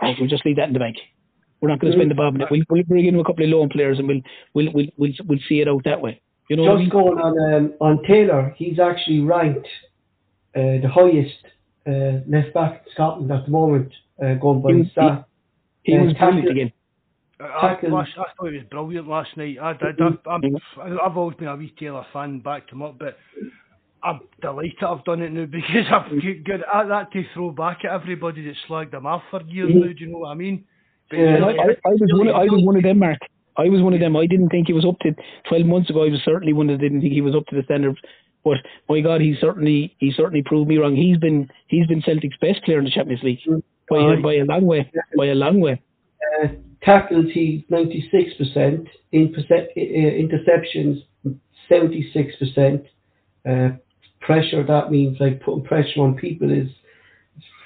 right, 0.00 0.16
we'll 0.18 0.28
just 0.28 0.44
leave 0.46 0.56
that 0.56 0.68
in 0.68 0.72
the 0.72 0.78
bank. 0.78 0.96
We're 1.60 1.68
not 1.68 1.78
going 1.78 1.92
to 1.92 1.98
spend 1.98 2.10
the 2.10 2.16
bob. 2.16 2.36
We'll, 2.50 2.62
we'll 2.68 2.82
bring 2.84 3.06
in 3.06 3.18
a 3.18 3.24
couple 3.24 3.44
of 3.44 3.50
loan 3.50 3.68
players 3.68 3.98
and 3.98 4.08
we'll 4.08 4.20
we'll 4.54 4.72
we'll 4.72 4.86
we'll, 4.96 5.12
we'll 5.26 5.38
see 5.48 5.60
it 5.60 5.68
out 5.68 5.82
that 5.84 6.00
way. 6.00 6.20
You 6.48 6.56
know 6.56 6.64
what 6.64 6.72
I 6.72 6.76
mean? 6.76 6.84
Just 6.86 6.92
going 6.92 7.18
on 7.18 7.54
um, 7.54 7.74
on 7.80 8.02
Taylor, 8.04 8.52
he's 8.56 8.78
actually 8.80 9.20
ranked 9.20 9.68
uh, 10.56 10.82
the 10.82 10.90
highest 10.92 11.46
uh, 11.86 12.20
left 12.28 12.52
back 12.52 12.82
in 12.84 12.92
Scotland 12.92 13.30
at 13.30 13.44
the 13.44 13.50
moment, 13.50 13.92
uh, 14.22 14.34
going 14.34 14.60
by 14.60 14.72
He 14.72 14.78
was- 14.78 14.88
stat. 14.90 15.24
He 15.84 15.96
uh, 15.96 16.04
was 16.04 16.14
brilliant 16.14 16.50
again. 16.50 16.72
I, 17.40 17.44
I, 17.44 17.74
Tackle. 17.74 17.92
last, 17.92 18.10
I 18.16 18.24
thought 18.36 18.50
he 18.50 18.58
was 18.58 18.66
brilliant 18.70 19.08
last 19.08 19.36
night. 19.36 19.56
I 19.60 19.72
did. 19.72 19.96
Mm-hmm. 19.98 20.28
I, 20.28 20.84
I'm, 20.84 20.98
I've 21.04 21.16
always 21.16 21.36
been 21.36 21.48
a 21.48 21.56
wee 21.56 21.74
Taylor 21.78 22.06
fan, 22.12 22.38
backed 22.40 22.70
him 22.70 22.82
up, 22.82 22.98
but 22.98 23.16
I'm 24.04 24.20
delighted 24.40 24.82
I've 24.82 25.04
done 25.04 25.22
it 25.22 25.32
now 25.32 25.46
because 25.50 25.86
I've 25.90 26.10
Mm-hmm. 26.12 26.52
at 26.74 26.88
that 26.88 27.12
to 27.12 27.24
throw 27.34 27.50
back 27.50 27.84
at 27.84 27.92
everybody 27.92 28.44
that 28.46 28.54
slagged 28.68 28.94
him 28.94 29.06
off 29.06 29.22
for 29.30 29.42
years 29.42 29.70
now. 29.72 29.92
Do 29.92 29.94
you 29.96 30.06
know 30.08 30.18
what 30.18 30.30
I 30.30 30.34
mean? 30.34 30.64
But 31.10 31.18
Yeah. 31.18 31.44
I, 31.44 31.50
I, 31.50 31.90
was 31.90 32.10
one. 32.12 32.28
Of, 32.28 32.34
I 32.34 32.44
was 32.44 32.62
one 32.64 32.76
of 32.76 32.82
them, 32.82 32.98
Mark. 32.98 33.18
I 33.56 33.68
was 33.68 33.82
one 33.82 33.94
of 33.94 34.00
them. 34.00 34.16
I 34.16 34.26
didn't 34.26 34.48
think 34.48 34.66
he 34.66 34.72
was 34.72 34.84
up 34.84 34.98
to. 35.00 35.14
Twelve 35.48 35.66
months 35.66 35.90
ago, 35.90 36.04
I 36.04 36.10
was 36.10 36.20
certainly 36.24 36.52
one 36.52 36.68
that 36.68 36.78
didn't 36.78 37.00
think 37.00 37.12
he 37.12 37.20
was 37.20 37.34
up 37.34 37.46
to 37.46 37.56
the 37.56 37.62
standard. 37.64 37.98
But 38.44 38.58
my 38.88 39.00
God, 39.00 39.20
he 39.20 39.36
certainly 39.40 39.94
he 39.98 40.12
certainly 40.12 40.42
proved 40.42 40.68
me 40.68 40.78
wrong. 40.78 40.96
He's 40.96 41.18
been 41.18 41.48
he's 41.68 41.86
been 41.86 42.02
Celtic's 42.02 42.36
best 42.40 42.62
player 42.64 42.78
in 42.78 42.84
the 42.84 42.90
Champions 42.90 43.22
League 43.22 43.40
by 43.88 44.14
a, 44.14 44.16
by 44.20 44.34
a 44.34 44.44
long 44.44 44.66
way. 44.66 44.90
By 45.16 45.26
a 45.26 45.34
long 45.34 45.60
way. 45.60 45.80
Uh, 46.42 46.48
tackles, 46.82 47.26
he's 47.32 47.62
96%. 47.70 48.86
In 49.12 49.32
percent, 49.32 49.68
uh, 49.76 49.80
interceptions, 49.80 51.02
76%. 51.70 52.84
Uh, 53.46 53.76
pressure, 54.22 54.64
that 54.64 54.90
means 54.90 55.18
like 55.20 55.42
putting 55.42 55.64
pressure 55.64 56.00
on 56.00 56.14
people 56.14 56.50
is 56.50 56.68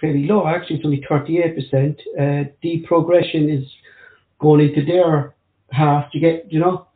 fairly 0.00 0.26
low. 0.26 0.46
Actually, 0.46 0.76
it's 0.76 0.84
only 0.84 1.04
38%. 1.08 1.98
Uh, 2.18 2.50
deep 2.62 2.86
progression 2.86 3.48
is 3.48 3.64
going 4.40 4.68
into 4.68 4.84
their 4.84 5.34
half. 5.70 6.06
You 6.12 6.20
get, 6.20 6.50
you 6.50 6.58
know, 6.58 6.88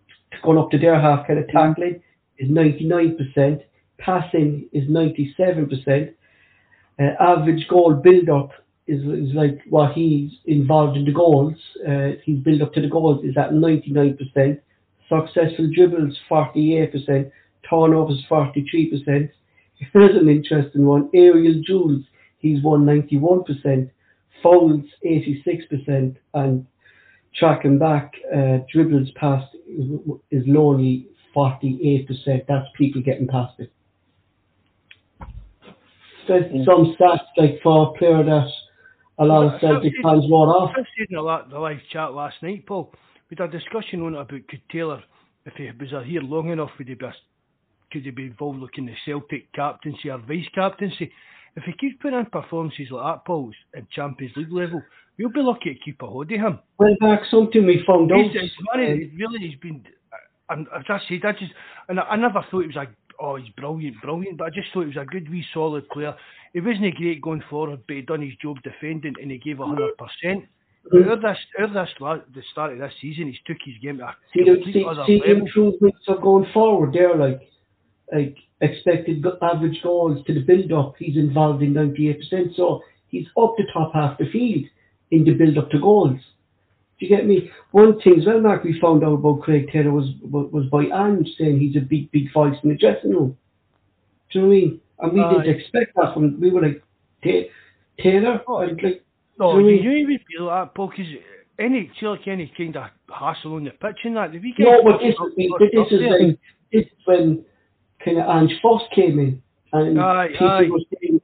going 0.43 0.59
up 0.59 0.71
to 0.71 0.79
their 0.79 1.01
half 1.01 1.27
kind 1.27 1.39
of 1.39 1.49
tackling 1.49 2.03
is 2.39 2.51
99%. 2.51 3.63
Passing 3.99 4.69
is 4.73 4.89
97%. 4.89 6.15
Uh, 6.99 7.03
average 7.21 7.67
goal 7.69 7.95
build-up 7.95 8.51
is, 8.87 9.01
is 9.03 9.35
like 9.35 9.61
what 9.69 9.93
he's 9.93 10.33
involved 10.47 10.97
in 10.97 11.05
the 11.05 11.13
goals. 11.13 11.55
Uh, 11.87 12.11
he's 12.25 12.39
build 12.41 12.63
up 12.63 12.73
to 12.75 12.81
the 12.81 12.89
goals 12.89 13.25
is 13.25 13.37
at 13.37 13.51
99%. 13.51 14.61
Successful 15.09 15.71
dribbles 15.75 16.17
48%. 16.31 17.31
turnovers 17.69 18.25
43%. 18.31 19.31
Here's 19.93 20.17
an 20.17 20.29
interesting 20.29 20.87
one. 20.87 21.11
Aerial 21.15 21.61
duels, 21.67 22.05
he's 22.39 22.63
won 22.63 22.85
91%. 22.85 23.91
Fouls 24.43 24.85
86%, 25.05 26.17
and 26.35 26.67
tracking 27.35 27.79
back 27.79 28.15
uh, 28.35 28.59
dribbles 28.73 29.11
past 29.17 29.55
is 30.31 30.43
lonely 30.47 31.09
48%. 31.37 32.09
That's 32.49 32.67
people 32.77 33.03
getting 33.03 33.29
past 33.29 33.55
it. 33.59 33.73
There's 36.27 36.51
mm. 36.53 36.65
some 36.65 36.97
stats 36.99 37.25
like 37.37 37.61
for 37.63 37.89
a 37.89 37.99
player 37.99 38.23
that 38.23 38.49
a 39.19 39.25
lot 39.25 39.53
of 39.53 39.61
Celtic 39.61 39.93
fans 40.03 40.25
wrote 40.31 40.49
off. 40.49 40.71
I've 40.77 40.85
seen 40.97 41.09
the, 41.11 41.45
the 41.51 41.59
live 41.59 41.81
chat 41.93 42.13
last 42.15 42.37
night, 42.43 42.67
Paul. 42.67 42.93
We 43.31 43.37
had 43.39 43.49
a 43.49 43.59
discussion 43.59 44.01
on 44.03 44.15
it 44.15 44.21
about 44.21 44.49
could 44.49 44.63
Taylor, 44.71 45.03
if 45.45 45.55
he 45.55 45.71
was 45.79 46.05
here 46.07 46.23
long 46.23 46.51
enough, 46.51 46.71
would 46.79 46.89
he 46.89 46.95
be, 46.95 47.07
could 47.91 48.03
he 48.03 48.11
be 48.11 48.27
involved 48.27 48.59
looking 48.59 48.87
the 48.87 48.95
Celtic 49.05 49.53
captaincy 49.53 50.11
or 50.11 50.19
vice 50.19 50.49
captaincy? 50.55 51.11
If 51.57 51.65
he 51.65 51.73
keeps 51.73 51.97
putting 52.01 52.19
in 52.19 52.27
performances 52.27 52.89
like 52.91 53.05
that, 53.05 53.25
Paul, 53.27 53.51
at 53.77 53.91
Champions 53.91 54.37
League 54.37 54.53
level, 54.53 54.83
we'll 55.19 55.31
be 55.31 55.41
lucky 55.41 55.75
to 55.75 55.81
keep 55.81 56.01
a 56.03 56.07
hold 56.07 56.31
of 56.31 56.39
him. 56.39 56.59
Well, 56.79 56.97
back 57.01 57.23
something 57.31 57.67
we 57.67 57.83
found 57.87 58.13
out. 58.13 58.31
He's, 58.31 58.51
um, 58.73 58.81
really, 59.17 59.39
he's 59.41 59.59
been. 59.59 59.85
And 60.49 60.67
as 60.77 60.85
I 60.89 61.01
said, 61.09 61.25
I 61.25 61.33
just, 61.33 61.53
and 61.89 62.01
I, 62.01 62.03
I 62.05 62.17
never 62.17 62.45
thought 62.51 62.63
he 62.63 62.67
was 62.69 62.77
a, 62.77 62.89
oh, 63.21 63.37
he's 63.37 63.49
brilliant, 63.57 63.97
brilliant, 64.03 64.39
but 64.39 64.47
I 64.47 64.51
just 64.51 64.69
thought 64.73 64.83
he 64.83 64.87
was 64.87 64.97
a 64.97 65.05
good, 65.05 65.29
wee, 65.29 65.45
solid 65.53 65.89
player. 65.91 66.15
He 66.53 66.61
wasn't 66.61 66.87
a 66.87 66.91
great 66.93 67.23
going 67.23 67.43
forward, 67.51 67.81
but 67.87 67.97
he 67.97 68.03
done 68.03 68.23
his 68.23 68.35
job 68.43 68.57
defending, 68.63 69.15
and 69.21 69.31
he 69.31 69.39
gave 69.39 69.59
hundred 69.59 69.95
percent. 69.97 70.45
Mm-hmm. 70.93 71.21
This, 71.21 71.39
this, 71.59 71.71
the 72.35 72.43
start 72.51 72.73
of 72.73 72.79
this 72.79 72.93
season, 73.01 73.27
he's 73.27 73.37
took 73.47 73.59
his 73.65 73.77
game 73.83 73.99
to 73.99 74.05
a 74.05 74.17
see, 74.33 74.45
complete 74.45 74.73
see, 74.73 74.85
other 74.89 75.05
see 75.07 75.21
level. 75.21 75.47
improvements 75.47 75.99
are 76.09 76.17
going 76.17 76.47
forward 76.53 76.93
there, 76.95 77.17
like, 77.17 77.41
like 78.13 78.37
expected 78.61 79.25
average 79.43 79.81
goals 79.83 80.25
to 80.27 80.35
the 80.35 80.41
build-up, 80.41 80.95
he's 80.99 81.17
involved 81.17 81.63
in 81.63 81.75
98%. 81.75 82.55
So 82.57 82.83
he's 83.09 83.27
up 83.41 83.55
the 83.57 83.65
top 83.73 83.93
half 83.95 84.19
the 84.19 84.31
field 84.31 84.65
in 85.11 85.25
the 85.25 85.33
build-up 85.33 85.71
to 85.71 85.81
goals. 85.81 86.19
Do 86.99 87.07
you 87.07 87.17
get 87.17 87.27
me? 87.27 87.51
One 87.71 87.99
thing 88.01 88.21
as 88.21 88.27
well, 88.27 88.41
Mark, 88.41 88.63
we 88.63 88.79
found 88.79 89.03
out 89.03 89.15
about 89.15 89.41
Greg 89.41 89.69
Taylor 89.73 89.91
was 89.91 90.11
was 90.23 90.67
by 90.71 90.85
Ange 90.85 91.29
saying 91.39 91.59
he's 91.59 91.77
a 91.77 91.81
big, 91.81 92.11
big 92.11 92.31
voice 92.33 92.57
in 92.63 92.69
the 92.69 92.77
dressing 92.77 93.13
room. 93.13 93.39
Do 94.31 94.39
you 94.39 94.43
know 94.43 94.49
what 94.49 94.55
I 94.55 94.61
mean? 94.61 94.81
And 94.99 95.13
we 95.13 95.21
uh, 95.21 95.31
didn't 95.31 95.61
expect 95.61 95.97
that 95.97 96.13
from. 96.13 96.39
We 96.39 96.51
were 96.51 96.61
like, 96.61 96.83
Taylor, 98.03 98.43
oh, 98.47 98.53
like. 98.57 99.03
No, 99.39 99.59
you, 99.59 99.69
you, 99.69 99.81
you 99.81 99.91
even 99.93 100.19
feel 100.31 100.49
that, 100.49 100.75
Paul, 100.75 100.91
because 100.91 101.07
any, 101.59 101.91
like 102.03 102.29
any 102.29 102.53
kind 102.57 102.77
of 102.77 102.91
hassle 103.09 103.55
on 103.55 103.65
the 103.65 103.71
pitch 103.71 103.97
and 104.05 104.17
that. 104.17 104.33
no, 104.59 104.83
but 104.83 104.99
this, 104.99 105.15
this, 105.37 105.87
is 105.91 106.01
when, 106.01 106.39
this 106.71 106.85
is 106.85 107.07
when 107.07 107.45
kind 108.05 108.19
of 108.19 108.29
Ange 108.29 108.53
first 108.63 108.85
came 108.95 109.19
in, 109.19 109.43
and 109.73 110.01
aye, 110.01 110.29
people 110.33 110.49
aye. 110.49 110.69
were 110.71 110.81
saying 111.01 111.21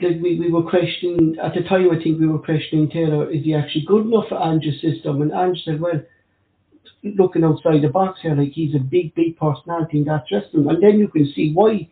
that 0.00 0.20
we, 0.22 0.38
we 0.38 0.50
were 0.50 0.68
questioning 0.68 1.36
at 1.42 1.54
the 1.54 1.62
time. 1.62 1.90
I 1.90 2.02
think 2.02 2.20
we 2.20 2.26
were 2.26 2.38
questioning 2.38 2.90
Taylor, 2.90 3.30
is 3.30 3.44
he 3.44 3.54
actually 3.54 3.84
good 3.86 4.06
enough 4.06 4.28
for 4.28 4.42
Ange's 4.42 4.80
system? 4.80 5.22
And 5.22 5.32
Ange 5.32 5.62
said, 5.64 5.80
well, 5.80 6.00
looking 7.04 7.44
outside 7.44 7.82
the 7.82 7.88
box 7.88 8.20
here, 8.22 8.34
like 8.34 8.52
he's 8.52 8.74
a 8.74 8.78
big, 8.78 9.14
big 9.14 9.36
personality 9.36 9.98
in 9.98 10.04
that 10.04 10.24
dressing 10.28 10.60
room, 10.64 10.68
and 10.68 10.82
then 10.82 10.98
you 10.98 11.08
can 11.08 11.30
see 11.34 11.52
why 11.52 11.88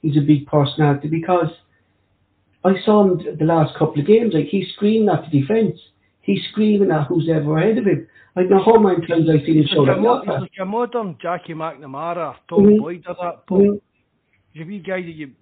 he's 0.00 0.16
a 0.16 0.20
big 0.20 0.46
personality 0.46 1.08
because. 1.08 1.50
I 2.64 2.74
saw 2.84 3.02
him 3.02 3.36
the 3.40 3.44
last 3.44 3.76
couple 3.76 4.00
of 4.00 4.06
games, 4.06 4.34
like 4.34 4.46
he's 4.46 4.72
screaming 4.74 5.08
at 5.08 5.28
the 5.28 5.40
defence. 5.40 5.80
He's 6.20 6.40
screaming 6.52 6.92
at 6.92 7.08
who's 7.08 7.28
ever 7.28 7.58
ahead 7.58 7.78
of 7.78 7.86
him. 7.86 8.06
I 8.34 8.42
know 8.42 8.62
how 8.64 8.78
many 8.78 9.06
times 9.06 9.28
I've 9.28 9.44
seen 9.44 9.58
him 9.58 9.66
show 9.70 9.84
that. 9.84 9.98
He's 9.98 10.40
like 10.40 10.50
a 10.60 10.64
modern 10.64 11.18
Jackie 11.20 11.54
McNamara, 11.54 12.34
Tom 12.48 12.64
mm-hmm. 12.64 12.80
Boyd 12.80 13.04
or 13.06 13.16
that. 13.20 13.46
Paul. 13.46 13.60
Mm-hmm. 13.60 13.76
He's 14.52 14.62
a 14.62 14.66
wee 14.66 14.78
guy 14.80 15.00
that 15.02 15.08
you 15.08 15.32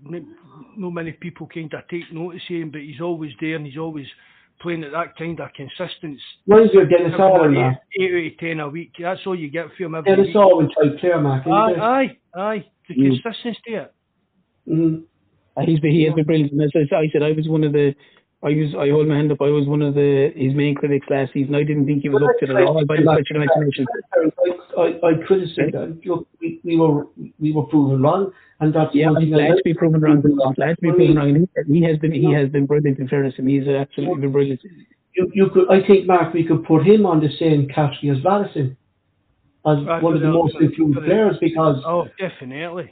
no 0.76 0.90
many 0.90 1.12
people 1.12 1.48
kind 1.52 1.72
of 1.74 1.86
take 1.88 2.12
notice 2.12 2.42
of 2.48 2.56
him, 2.56 2.70
but 2.70 2.80
he's 2.80 3.00
always 3.00 3.32
there 3.40 3.56
and 3.56 3.66
he's 3.66 3.78
always 3.78 4.06
playing 4.60 4.84
at 4.84 4.92
that 4.92 5.16
kind 5.16 5.38
of 5.40 5.48
consistency. 5.52 6.20
When's 6.46 6.72
your 6.72 6.86
Denis 6.86 7.14
Irwin, 7.18 7.54
man? 7.54 7.78
Eight 7.98 8.10
out 8.10 8.32
of 8.32 8.38
ten 8.38 8.60
a 8.60 8.68
week. 8.68 8.92
That's 9.00 9.20
all 9.26 9.34
you 9.34 9.50
get 9.50 9.66
from 9.76 9.86
him 9.86 9.94
every 9.96 10.16
Denis 10.16 10.36
Irwin 10.36 10.68
type 10.68 10.98
player, 11.00 11.20
Mark. 11.20 11.46
Aye, 11.46 11.74
aye, 11.80 12.16
aye. 12.34 12.64
The 12.88 12.94
mm. 12.94 13.22
consistency. 13.22 13.86
Mm. 14.68 15.02
He's 15.64 15.80
been, 15.80 15.92
he 15.92 16.04
has 16.04 16.14
been 16.14 16.24
brilliant. 16.24 16.52
As 16.62 16.70
I 16.74 17.08
said, 17.12 17.22
I 17.22 17.32
was 17.32 17.48
one 17.48 17.64
of 17.64 17.72
the 17.72 17.94
I 18.42 18.48
was 18.56 18.74
I 18.78 18.88
hold 18.88 19.06
my 19.06 19.16
hand 19.16 19.30
up. 19.32 19.42
I 19.42 19.50
was 19.50 19.66
one 19.66 19.82
of 19.82 19.94
the 19.94 20.32
his 20.34 20.54
main 20.54 20.74
critics 20.74 21.06
last 21.10 21.32
season. 21.34 21.54
I 21.54 21.62
didn't 21.62 21.84
think 21.84 22.02
he 22.02 22.08
was 22.08 22.22
up 22.22 22.30
to 22.40 22.46
it 22.46 22.56
at 22.56 22.62
all 22.64 22.86
by 22.86 22.96
the 22.96 23.02
stretch 23.02 23.28
of 23.30 23.36
imagination. 23.36 23.86
I, 24.78 24.96
I 25.04 25.26
criticised 25.26 25.74
that. 25.74 26.00
Look, 26.06 26.26
we, 26.40 26.58
we 26.64 26.76
were 26.78 27.06
we 27.38 27.52
were 27.52 27.64
proven 27.64 28.00
wrong, 28.00 28.32
and 28.60 28.74
that's 28.74 28.94
yeah. 28.94 29.08
I'm 29.08 29.28
glad 29.28 29.56
to 29.56 29.62
be 29.62 29.74
proven 29.74 30.00
wrong. 30.00 30.22
I'm 30.24 30.54
glad 30.54 30.76
to 30.76 30.80
be 30.80 30.90
proven 30.90 31.16
wrong. 31.16 31.48
He 31.68 31.82
has 31.84 31.98
been 31.98 32.12
he 32.12 32.32
has 32.32 32.48
been 32.48 32.64
brilliant 32.64 32.98
in 32.98 33.08
fairness, 33.08 33.34
and 33.36 33.46
he's 33.46 33.68
absolutely 33.68 34.22
been 34.22 34.32
brilliant. 34.32 34.60
You, 35.14 35.30
you 35.34 35.50
could 35.52 35.70
I 35.70 35.86
think 35.86 36.06
Mark 36.06 36.32
we 36.32 36.44
could 36.44 36.64
put 36.64 36.86
him 36.86 37.04
on 37.04 37.20
the 37.20 37.28
same 37.38 37.68
category 37.68 38.16
as 38.16 38.24
Vallison 38.24 38.76
as 39.66 39.84
right, 39.84 40.02
one 40.02 40.14
of 40.14 40.22
the 40.22 40.28
most 40.28 40.54
improved 40.58 40.96
players 41.04 41.36
because 41.40 41.82
oh 41.84 42.08
definitely 42.18 42.90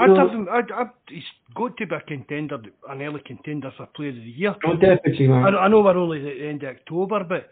I'd 0.00 0.16
have 0.16 0.30
him. 0.30 0.48
I'd, 0.50 0.72
I'd, 0.72 0.90
he's 1.08 1.22
got 1.54 1.76
to 1.76 1.86
be 1.86 1.94
a 1.94 2.00
contender, 2.00 2.58
an 2.88 3.02
early 3.02 3.20
contender 3.24 3.72
for 3.76 3.86
Player 3.86 4.10
of 4.10 4.14
the 4.16 4.20
Year. 4.22 4.54
Oh, 4.66 4.76
definitely, 4.76 5.28
man. 5.28 5.54
I, 5.54 5.58
I 5.58 5.68
know 5.68 5.80
we're 5.82 5.96
only 5.96 6.18
at 6.18 6.36
the 6.38 6.48
end 6.48 6.62
of 6.62 6.76
October, 6.76 7.24
but 7.24 7.50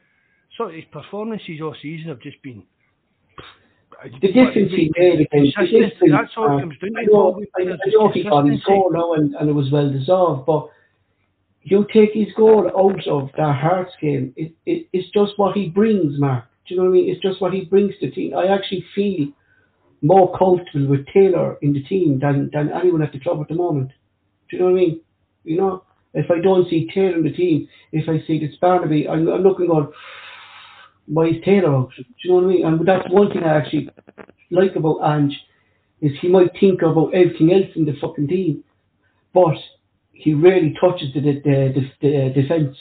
so 0.56 0.68
his 0.68 0.84
performances 0.90 1.60
all 1.62 1.74
season 1.80 2.08
have 2.08 2.20
just 2.20 2.42
been. 2.42 2.62
The 4.20 4.28
difference 4.28 4.70
he 4.70 4.92
made 4.96 5.20
against 5.20 5.56
that's 5.56 6.30
all 6.36 6.56
it 6.56 6.60
comes 6.60 6.78
down 6.78 6.92
to. 6.92 6.98
I 6.98 7.04
know, 7.04 7.42
I, 7.58 7.62
I 7.62 7.64
know 7.64 8.10
he 8.12 8.22
got 8.22 8.48
his 8.48 8.62
goal 8.62 8.90
now 8.92 9.14
and, 9.14 9.34
and 9.34 9.50
it 9.50 9.52
was 9.52 9.72
well 9.72 9.90
deserved, 9.90 10.46
but 10.46 10.68
you 11.62 11.84
take 11.92 12.12
his 12.12 12.28
goal 12.36 12.70
out 12.76 13.06
of 13.08 13.30
that 13.36 13.56
Hearts 13.56 13.92
game, 14.00 14.32
it, 14.36 14.52
it, 14.66 14.86
it's 14.92 15.10
just 15.10 15.32
what 15.36 15.56
he 15.56 15.68
brings, 15.68 16.18
Mark. 16.18 16.44
Do 16.66 16.74
you 16.74 16.80
know 16.80 16.88
what 16.88 16.96
I 16.96 17.00
mean? 17.00 17.10
It's 17.10 17.20
just 17.20 17.40
what 17.40 17.52
he 17.52 17.64
brings 17.64 17.94
to 17.98 18.06
the 18.06 18.12
team. 18.12 18.36
I 18.36 18.46
actually 18.46 18.84
feel 18.94 19.28
more 20.02 20.36
comfortable 20.36 20.86
with 20.88 21.06
Taylor 21.12 21.58
in 21.62 21.72
the 21.72 21.82
team 21.82 22.18
than, 22.20 22.50
than 22.52 22.70
anyone 22.72 23.02
at 23.02 23.12
the 23.12 23.20
club 23.20 23.40
at 23.40 23.48
the 23.48 23.54
moment. 23.54 23.90
Do 24.48 24.56
you 24.56 24.62
know 24.62 24.70
what 24.70 24.78
I 24.78 24.80
mean? 24.80 25.00
You 25.44 25.56
know, 25.58 25.84
if 26.14 26.30
I 26.30 26.40
don't 26.40 26.68
see 26.68 26.88
Taylor 26.94 27.16
in 27.16 27.24
the 27.24 27.32
team, 27.32 27.68
if 27.92 28.08
I 28.08 28.24
see 28.26 28.36
it's 28.36 28.58
Bernabei, 28.62 29.08
I'm, 29.08 29.28
I'm 29.28 29.42
looking 29.42 29.66
on 29.66 29.92
why 31.06 31.28
is 31.28 31.44
Taylor 31.44 31.74
out? 31.74 31.90
Do 31.96 32.04
you 32.22 32.30
know 32.30 32.36
what 32.36 32.44
I 32.44 32.46
mean? 32.48 32.66
And 32.66 32.86
that's 32.86 33.08
one 33.10 33.30
thing 33.32 33.42
I 33.42 33.56
actually 33.56 33.88
like 34.50 34.76
about 34.76 35.00
Ange 35.02 35.34
is 36.00 36.12
he 36.20 36.28
might 36.28 36.50
think 36.60 36.82
about 36.82 37.14
everything 37.14 37.52
else 37.52 37.70
in 37.74 37.84
the 37.84 37.94
fucking 38.00 38.28
team, 38.28 38.62
but 39.34 39.56
he 40.12 40.34
rarely 40.34 40.74
touches 40.80 41.12
the 41.14 41.20
the, 41.20 41.40
the, 41.44 41.90
the 42.02 42.42
defence. 42.42 42.76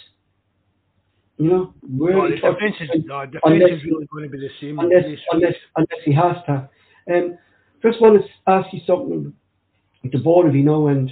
You 1.38 1.49
know, 1.49 1.74
really 1.84 2.39
no, 2.41 2.49
uh, 2.49 2.53
defence 2.53 2.76
is, 2.80 3.05
no, 3.05 3.26
defense 3.26 3.41
unless, 3.43 3.72
is 3.72 3.84
really 3.86 4.07
going 4.11 4.24
to 4.24 4.30
be 4.30 4.39
the 4.39 4.49
same. 4.59 4.80
Unless, 4.80 5.05
unless, 5.32 5.53
unless 5.76 6.03
he 6.03 6.13
has 6.13 6.36
to. 6.47 6.70
Um, 7.11 7.38
first 7.81 8.01
want 8.01 8.21
to 8.21 8.51
ask 8.51 8.73
you 8.73 8.81
something, 8.85 9.34
the 10.11 10.17
board 10.19 10.47
of 10.47 10.55
you 10.55 10.63
know, 10.63 10.88
and 10.88 11.11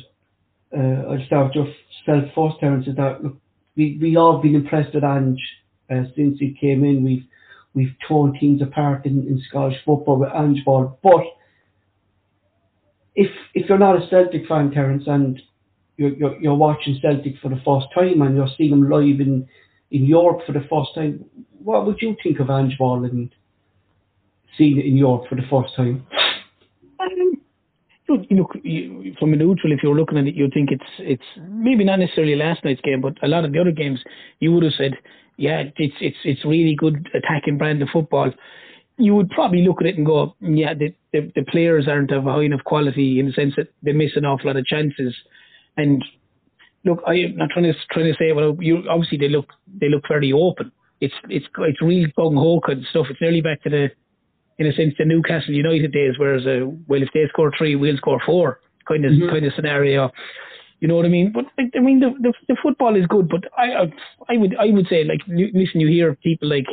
uh, 0.76 1.10
I'll 1.10 1.26
start 1.26 1.56
with 1.56 1.68
yourself 2.08 2.32
first, 2.36 2.60
Terence, 2.60 2.88
is 2.88 2.96
that 2.96 3.24
look, 3.24 3.38
we, 3.76 3.98
we 4.02 4.16
all 4.16 4.42
been 4.42 4.56
impressed 4.56 4.94
with 4.94 5.04
Ange 5.04 5.42
uh, 5.90 6.04
since 6.16 6.40
he 6.40 6.58
came 6.60 6.84
in. 6.84 7.04
We've 7.04 7.26
we've 7.74 7.94
torn 8.08 8.38
teams 8.40 8.62
apart 8.62 9.06
in, 9.06 9.20
in 9.28 9.42
Scottish 9.50 9.78
football 9.86 10.20
with 10.20 10.30
Ange 10.34 10.64
ball. 10.64 10.98
But 11.04 11.24
if 13.16 13.30
if 13.54 13.68
you're 13.68 13.78
not 13.78 14.02
a 14.02 14.08
Celtic 14.10 14.48
fan, 14.48 14.72
Terence, 14.72 15.04
and 15.08 15.42
you're, 15.98 16.14
you're, 16.14 16.42
you're 16.42 16.56
watching 16.56 17.00
Celtic 17.02 17.36
for 17.42 17.50
the 17.50 17.62
first 17.66 17.88
time 17.94 18.22
and 18.22 18.36
you're 18.36 18.50
seeing 18.58 18.72
them 18.72 18.90
live 18.90 19.20
in, 19.20 19.48
in 19.92 20.06
Europe 20.06 20.42
for 20.46 20.52
the 20.52 20.66
first 20.70 20.94
time, 20.94 21.24
what 21.64 21.86
would 21.86 22.02
you 22.02 22.16
think 22.22 22.40
of 22.40 22.50
Ange 22.50 22.78
Ball 22.78 23.06
and 23.06 23.34
seen 24.58 24.80
it 24.80 24.86
in 24.86 24.98
Europe 24.98 25.24
for 25.30 25.36
the 25.36 25.48
first 25.50 25.76
time? 25.76 26.06
Um, 27.00 27.42
look, 28.10 28.52
you, 28.64 29.16
from 29.20 29.34
a 29.34 29.36
neutral, 29.36 29.74
if 29.74 29.80
you're 29.84 29.96
looking 29.96 30.18
at 30.18 30.28
it, 30.28 30.36
you'd 30.36 30.54
think 30.54 30.72
it's 30.72 30.84
it's 31.00 31.24
maybe 31.50 31.84
not 31.84 32.00
necessarily 32.00 32.36
last 32.36 32.64
night's 32.64 32.82
game, 32.82 33.02
but 33.02 33.22
a 33.24 33.28
lot 33.28 33.46
of 33.46 33.52
the 33.52 33.60
other 33.60 33.72
games, 33.72 34.00
you 34.40 34.52
would 34.54 34.64
have 34.64 34.74
said, 34.78 34.94
yeah, 35.38 35.64
it's 35.78 35.96
it's 36.00 36.18
it's 36.24 36.46
really 36.46 36.76
good 36.76 37.10
attacking 37.14 37.58
brand 37.58 37.82
of 37.82 37.90
football. 37.92 38.32
You 38.98 39.16
would 39.16 39.30
probably 39.30 39.62
look 39.62 39.82
at 39.82 39.88
it 39.88 39.98
and 39.98 40.06
go, 40.06 40.36
yeah, 40.40 40.74
the, 40.74 40.96
the, 41.12 41.30
the 41.36 41.44
players 41.44 41.86
aren't 41.86 42.12
of 42.12 42.24
high 42.24 42.44
enough 42.44 42.64
quality 42.64 43.20
in 43.20 43.26
the 43.26 43.34
sense 43.34 43.54
that 43.58 43.68
they 43.84 43.92
miss 43.92 44.12
an 44.16 44.24
awful 44.24 44.48
lot 44.48 44.56
of 44.56 44.66
chances. 44.66 45.14
And 45.76 46.02
look, 46.86 47.04
I'm 47.06 47.36
not 47.36 47.50
trying 47.50 47.66
to 47.66 47.74
trying 47.92 48.06
to 48.06 48.18
say, 48.18 48.32
well, 48.32 48.56
you 48.60 48.84
obviously 48.90 49.18
they 49.18 49.28
look 49.28 49.48
they 49.82 49.90
look 49.90 50.04
very 50.08 50.32
open. 50.32 50.72
It's 51.02 51.14
it's 51.30 51.46
it's 51.58 51.82
real 51.82 52.08
gung 52.18 52.36
ho 52.36 52.62
kind 52.66 52.80
of 52.80 52.88
stuff. 52.88 53.08
It's 53.10 53.20
nearly 53.20 53.42
back 53.42 53.64
to 53.64 53.70
the 53.70 53.90
in 54.58 54.68
a 54.68 54.74
sense, 54.74 54.94
the 54.98 55.06
Newcastle 55.06 55.54
United 55.54 55.92
days, 55.92 56.16
whereas 56.18 56.46
uh, 56.46 56.66
well, 56.88 57.02
if 57.02 57.10
they 57.14 57.28
score 57.30 57.52
three, 57.58 57.76
we'll 57.76 57.98
score 57.98 58.22
four, 58.26 58.60
kind 58.88 59.06
of 59.06 59.12
mm-hmm. 59.12 59.30
kind 59.30 59.46
of 59.46 59.54
scenario. 59.54 60.12
You 60.80 60.88
know 60.88 60.96
what 60.96 61.06
I 61.06 61.10
mean? 61.10 61.32
But 61.34 61.46
I 61.58 61.80
mean, 61.80 62.00
the, 62.00 62.14
the 62.20 62.34
the 62.48 62.58
football 62.62 62.96
is 62.96 63.06
good, 63.08 63.30
but 63.30 63.44
I 63.58 63.92
I 64.30 64.38
would 64.38 64.56
I 64.58 64.68
would 64.68 64.88
say 64.88 65.04
like 65.04 65.22
listen, 65.28 65.82
you 65.82 65.88
hear 65.88 66.16
people 66.16 66.50
like 66.50 66.66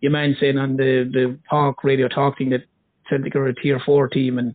your 0.00 0.12
man 0.12 0.36
saying 0.38 0.58
on 0.58 0.76
the 0.76 1.10
the 1.12 1.38
talk 1.48 1.82
radio 1.84 2.08
talk 2.08 2.38
thing 2.38 2.50
that 2.50 2.64
Celtic 3.08 3.34
are 3.36 3.48
a 3.48 3.54
tier 3.54 3.80
four 3.84 4.08
team, 4.08 4.38
and 4.38 4.54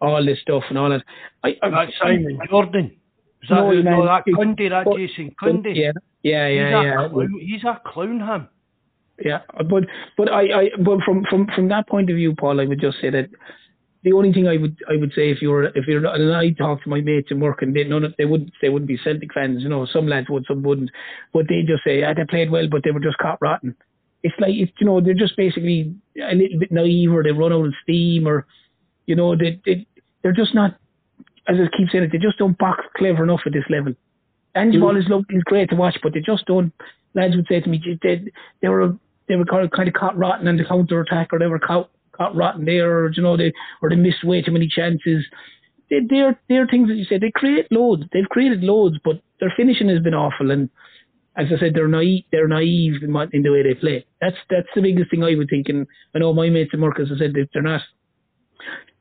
all 0.00 0.24
this 0.24 0.40
stuff 0.40 0.64
and 0.68 0.78
all 0.78 0.90
that. 0.90 1.04
I, 1.42 1.56
I, 1.62 1.70
That's 1.70 1.92
Simon 2.00 2.38
Jordan. 2.50 2.96
Is 3.42 3.48
that 3.48 3.54
No, 3.56 3.70
who, 3.70 3.82
man, 3.82 3.98
no, 3.98 4.04
that 4.06 4.24
Cundy, 4.26 4.70
that 4.70 4.86
Jason 4.96 5.34
Cundy? 5.40 5.74
Yeah, 5.74 5.92
yeah, 6.22 6.48
he's, 6.48 6.56
yeah, 6.56 6.80
a 6.80 6.84
yeah. 6.84 7.08
clown, 7.08 7.40
he's 7.40 7.64
a 7.64 7.80
clown, 7.84 8.20
him. 8.20 8.48
Yeah, 9.22 9.40
but 9.68 9.84
but 10.16 10.30
I, 10.30 10.42
I 10.42 10.70
but 10.78 11.00
from 11.04 11.24
from 11.30 11.46
from 11.54 11.68
that 11.68 11.88
point 11.88 12.10
of 12.10 12.16
view, 12.16 12.34
Paul, 12.34 12.60
I 12.60 12.64
would 12.64 12.80
just 12.80 13.00
say 13.00 13.10
that 13.10 13.28
the 14.02 14.12
only 14.12 14.32
thing 14.32 14.48
I 14.48 14.56
would 14.56 14.76
I 14.88 14.96
would 14.96 15.12
say 15.14 15.30
if 15.30 15.40
you 15.40 15.50
were 15.50 15.64
if 15.64 15.86
you're 15.86 16.04
and 16.04 16.34
I 16.34 16.50
talk 16.50 16.82
to 16.82 16.90
my 16.90 17.00
mates 17.00 17.30
in 17.30 17.40
work 17.40 17.62
and 17.62 17.74
they 17.74 17.84
none 17.84 18.04
of 18.04 18.14
they 18.18 18.26
wouldn't 18.26 18.52
they 18.60 18.68
wouldn't 18.68 18.88
be 18.88 18.98
Celtic 19.02 19.32
fans, 19.32 19.62
you 19.62 19.68
know, 19.68 19.86
some 19.86 20.08
lads 20.08 20.28
would, 20.28 20.44
some 20.46 20.62
wouldn't, 20.62 20.90
but 21.32 21.46
they 21.48 21.62
just 21.62 21.84
say 21.84 22.02
ah, 22.02 22.12
they 22.14 22.24
played 22.24 22.50
well, 22.50 22.68
but 22.68 22.82
they 22.84 22.90
were 22.90 23.00
just 23.00 23.18
caught 23.18 23.38
rotten. 23.40 23.76
It's 24.22 24.34
like 24.38 24.52
it's 24.54 24.72
you 24.78 24.86
know 24.86 25.00
they're 25.00 25.14
just 25.14 25.36
basically 25.36 25.94
a 26.20 26.34
little 26.34 26.58
bit 26.58 26.72
naive 26.72 27.12
or 27.12 27.22
they 27.22 27.30
run 27.30 27.52
out 27.52 27.66
of 27.66 27.74
steam 27.82 28.26
or 28.26 28.46
you 29.06 29.14
know 29.14 29.36
they 29.36 29.60
they 29.64 29.86
they're 30.22 30.32
just 30.32 30.54
not 30.54 30.76
as 31.48 31.56
I 31.56 31.76
keep 31.76 31.88
saying 31.90 32.04
it 32.04 32.12
they 32.12 32.18
just 32.18 32.38
don't 32.38 32.58
box 32.58 32.84
clever 32.96 33.22
enough 33.22 33.40
at 33.46 33.52
this 33.52 33.64
level. 33.70 33.94
Ange 34.56 34.78
ball 34.78 34.96
is 34.96 35.08
lovely, 35.08 35.36
it's 35.36 35.44
great 35.44 35.70
to 35.70 35.76
watch, 35.76 35.98
but 36.02 36.12
they 36.12 36.20
just 36.20 36.46
don't. 36.46 36.72
Lads 37.14 37.34
would 37.36 37.46
say 37.48 37.60
to 37.60 37.68
me, 37.68 37.80
they 38.02 38.22
they 38.60 38.68
were 38.68 38.96
they 39.28 39.36
were 39.36 39.44
kind 39.44 39.64
of, 39.64 39.70
kind 39.70 39.88
of 39.88 39.94
caught 39.94 40.16
rotten 40.16 40.48
on 40.48 40.56
the 40.56 40.64
counter 40.64 41.00
attack, 41.00 41.28
or 41.32 41.38
they 41.38 41.46
were 41.46 41.58
caught 41.58 41.90
caught 42.12 42.36
rotten 42.36 42.64
there, 42.64 42.98
or 42.98 43.10
you 43.12 43.22
know 43.22 43.36
they 43.36 43.52
or 43.82 43.90
they 43.90 43.96
missed 43.96 44.24
way 44.24 44.42
too 44.42 44.52
many 44.52 44.68
chances. 44.68 45.24
They, 45.90 46.00
they're 46.08 46.40
they're 46.48 46.66
things 46.66 46.88
that 46.88 46.94
you 46.96 47.04
say 47.04 47.18
they 47.18 47.32
create 47.34 47.70
loads. 47.70 48.04
They've 48.12 48.28
created 48.28 48.62
loads, 48.62 48.96
but 49.04 49.20
their 49.40 49.52
finishing 49.56 49.88
has 49.88 50.00
been 50.02 50.14
awful. 50.14 50.50
And 50.50 50.70
as 51.36 51.46
I 51.54 51.58
said, 51.58 51.74
they're 51.74 51.88
naive. 51.88 52.24
They're 52.30 52.48
naive 52.48 53.02
in, 53.02 53.14
in 53.32 53.42
the 53.42 53.50
way 53.52 53.62
they 53.62 53.74
play. 53.74 54.06
That's 54.20 54.36
that's 54.50 54.68
the 54.74 54.82
biggest 54.82 55.10
thing 55.10 55.24
I 55.24 55.34
would 55.34 55.48
think. 55.50 55.68
And 55.68 55.86
I 56.14 56.18
know 56.20 56.32
my 56.32 56.48
mates 56.50 56.70
in 56.72 56.80
work, 56.80 57.00
as 57.00 57.08
I 57.14 57.18
said, 57.18 57.32
they- 57.34 57.48
they're 57.52 57.62
not 57.62 57.80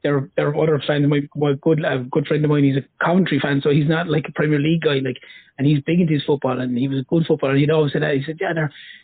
there 0.04 0.30
there 0.36 0.50
are 0.50 0.62
other 0.62 0.82
fans. 0.86 1.08
My, 1.08 1.22
my 1.36 1.54
good 1.62 1.84
a 1.84 2.00
good 2.12 2.28
friend 2.28 2.44
of 2.44 2.52
mine, 2.52 2.64
he's 2.64 2.78
a 2.78 3.04
Coventry 3.04 3.40
fan, 3.40 3.62
so 3.64 3.70
he's 3.70 3.88
not 3.88 4.08
like 4.08 4.26
a 4.28 4.34
Premier 4.34 4.60
League 4.60 4.82
guy, 4.82 5.00
like, 5.00 5.18
and 5.58 5.66
he's 5.66 5.82
big 5.82 6.00
into 6.00 6.14
his 6.14 6.24
football, 6.24 6.60
and 6.60 6.78
he 6.78 6.88
was 6.88 7.00
a 7.00 7.04
good 7.04 7.26
footballer. 7.26 7.56
He'd 7.56 7.72
always 7.72 7.94
say 7.94 8.00
that. 8.00 8.16
He 8.16 8.24
said, 8.24 8.38
yeah, 8.40 8.54
they 8.54 8.62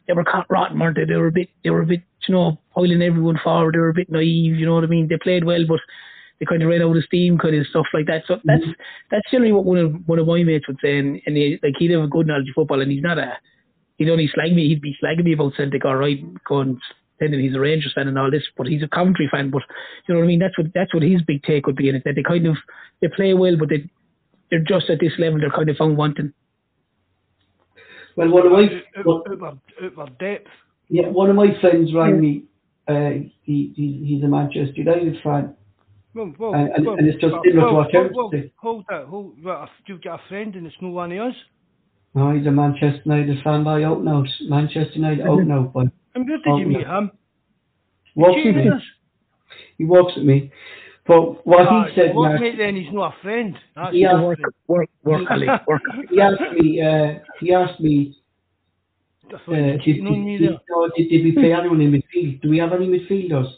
they 0.08 0.14
were 0.14 0.24
caught 0.24 0.50
rotten, 0.50 0.80
weren't 0.80 0.98
they? 0.98 1.06
They 1.06 1.16
were 1.16 1.28
a 1.28 1.32
bit, 1.32 1.50
they 1.64 1.70
were 1.70 1.82
a 1.82 1.86
bit, 1.86 2.02
you 2.28 2.36
know, 2.36 2.60
piling 2.74 3.02
everyone 3.02 3.40
forward. 3.44 3.76
They 3.76 3.80
were 3.80 3.90
a 3.90 3.94
bit 3.94 4.12
naive, 4.12 4.56
you 4.56 4.66
know 4.66 4.76
what 4.76 4.84
I 4.84 4.88
mean? 4.88 5.08
They 5.08 5.18
played 5.18 5.46
well, 5.46 5.66
but 5.68 5.80
they 6.40 6.46
kind 6.46 6.64
of 6.64 6.70
ran 6.70 6.82
out 6.82 6.96
of 6.96 7.04
steam, 7.04 7.38
kind 7.38 7.56
of 7.56 7.68
stuff 7.68 7.88
like 7.94 8.08
that. 8.08 8.24
So 8.28 8.36
mm-hmm. 8.36 8.48
that's 8.48 8.78
that's 9.12 9.32
generally 9.32 9.54
what 9.54 9.66
one 9.66 9.78
of 9.78 9.94
one 10.06 10.20
of 10.20 10.28
my 10.28 10.44
mates 10.44 10.68
would 10.68 10.80
say, 10.82 10.98
and, 10.98 11.22
and 11.26 11.38
he, 11.38 11.60
like 11.64 11.74
he'd 11.80 11.92
have 11.92 12.04
a 12.04 12.08
good 12.08 12.28
knowledge 12.28 12.50
of 12.50 12.56
football, 12.56 12.82
and 12.82 12.92
he's 12.92 13.04
not 13.04 13.18
a 13.18 13.34
he'd 13.98 14.10
only 14.10 14.30
slag 14.34 14.54
me, 14.56 14.68
he'd 14.68 14.82
be 14.82 14.96
slagging 15.04 15.26
me 15.26 15.34
about 15.34 15.54
Celtic, 15.56 15.86
all 15.86 15.98
right, 15.98 16.22
going 16.46 16.80
pretending 17.20 17.42
he's 17.46 17.56
a 17.56 17.60
Rangers 17.60 17.92
fan 17.94 18.08
and 18.08 18.18
all 18.18 18.32
this, 18.32 18.44
but 18.58 18.68
he's 18.68 18.84
a 18.84 18.88
Coventry 18.88 19.28
fan. 19.32 19.50
But 19.50 19.64
you 20.08 20.14
know 20.14 20.20
what 20.22 20.26
I 20.26 20.28
mean? 20.28 20.40
That's 20.40 20.58
what 20.58 20.68
that's 20.74 20.94
what 20.94 21.04
his 21.04 21.22
big 21.22 21.44
take 21.44 21.68
would 21.68 21.76
be 21.76 21.90
in 21.90 21.96
it. 21.96 22.04
That 22.06 22.16
they 22.16 22.24
kind 22.24 22.48
of 22.48 22.58
they 23.02 23.08
play 23.10 23.34
well, 23.34 23.56
but 23.58 23.70
they 23.70 23.90
they're 24.50 24.60
just 24.68 24.90
at 24.90 25.00
this 25.00 25.14
level. 25.20 25.40
They're 25.40 25.50
kind 25.52 25.70
of 25.70 25.76
found 25.78 25.98
wanting. 25.98 26.34
Well, 28.16 28.30
one 28.30 28.46
of 28.46 28.52
my 28.52 28.64
Out, 28.98 29.06
well, 29.06 29.24
out, 29.32 29.42
out, 29.84 30.00
out 30.00 30.20
depth. 30.20 30.48
yeah, 30.90 31.08
one 31.08 31.30
of 31.30 31.36
my 31.36 31.48
friends 31.62 31.94
rang 31.94 32.20
me. 32.20 32.44
Uh, 32.88 33.22
he, 33.44 33.72
he 33.76 34.04
he's 34.06 34.24
a 34.24 34.28
Manchester 34.28 34.74
United 34.76 35.18
fan. 35.24 35.54
Well, 36.16 36.34
well, 36.40 36.54
And- 36.56 36.70
and- 36.74 36.86
well, 36.86 36.96
and 36.98 37.08
it's 37.08 37.22
just 37.22 37.32
well, 37.32 37.42
similar 37.46 37.68
to 37.68 37.74
well, 38.16 38.30
well. 38.32 38.42
Hold 38.58 38.86
that, 38.90 39.06
hold 39.06 39.44
well, 39.44 39.70
You've 39.86 40.02
got 40.02 40.20
a 40.20 40.28
friend 40.28 40.56
and 40.56 40.66
it's 40.66 40.76
no 40.82 40.90
one 40.90 41.12
of 41.12 41.28
us. 41.30 41.36
No, 42.16 42.32
he's 42.36 42.48
a 42.48 42.52
Manchester 42.52 43.02
United 43.06 43.44
fan 43.44 43.64
by 43.64 43.84
out 43.84 44.00
and 44.00 44.10
out. 44.10 44.28
Manchester 44.42 44.94
United 44.96 45.22
out 45.28 45.40
and 45.40 45.52
out. 45.54 45.72
But 45.72 45.88
And 46.16 46.28
where 46.28 46.38
did 46.38 46.48
Oh, 46.48 46.58
you 46.58 46.66
no. 46.68 46.78
meet 46.80 46.88
him? 46.88 47.12
works 48.16 48.42
with 48.44 48.56
me. 48.56 48.72
He 49.78 49.86
walks 49.86 50.16
with 50.16 50.26
me. 50.26 50.52
But 51.08 51.46
what 51.48 51.68
Ah, 51.68 51.86
he 51.86 51.96
said, 51.96 52.14
Mark, 52.14 52.40
mate 52.40 52.58
then? 52.58 52.76
He's 52.76 52.92
not 52.94 53.16
a 53.16 53.22
friend. 53.22 53.58
That's 53.76 53.96
Yeah. 53.96 54.14
not 54.14 54.20
a 54.20 54.26
Work, 54.28 54.40
work, 54.68 54.90
work, 55.04 55.32
Ali, 55.32 55.48
work. 55.68 55.82
he 56.10 56.22
asked 56.22 56.42
me. 56.54 56.82
Uh, 56.82 57.20
he 57.40 57.54
asked 57.54 57.80
me. 57.80 58.16
Uh, 59.32 59.38
did, 59.84 60.02
me 60.04 60.38
did, 60.40 60.52
no, 60.70 60.90
did, 60.96 61.10
did 61.10 61.24
we 61.24 61.32
play 61.34 61.54
anyone 61.54 61.82
in 61.82 61.92
midfield? 61.92 62.42
Do 62.42 62.50
we 62.50 62.58
have 62.58 62.74
any 62.74 62.88
midfielders? 62.88 63.52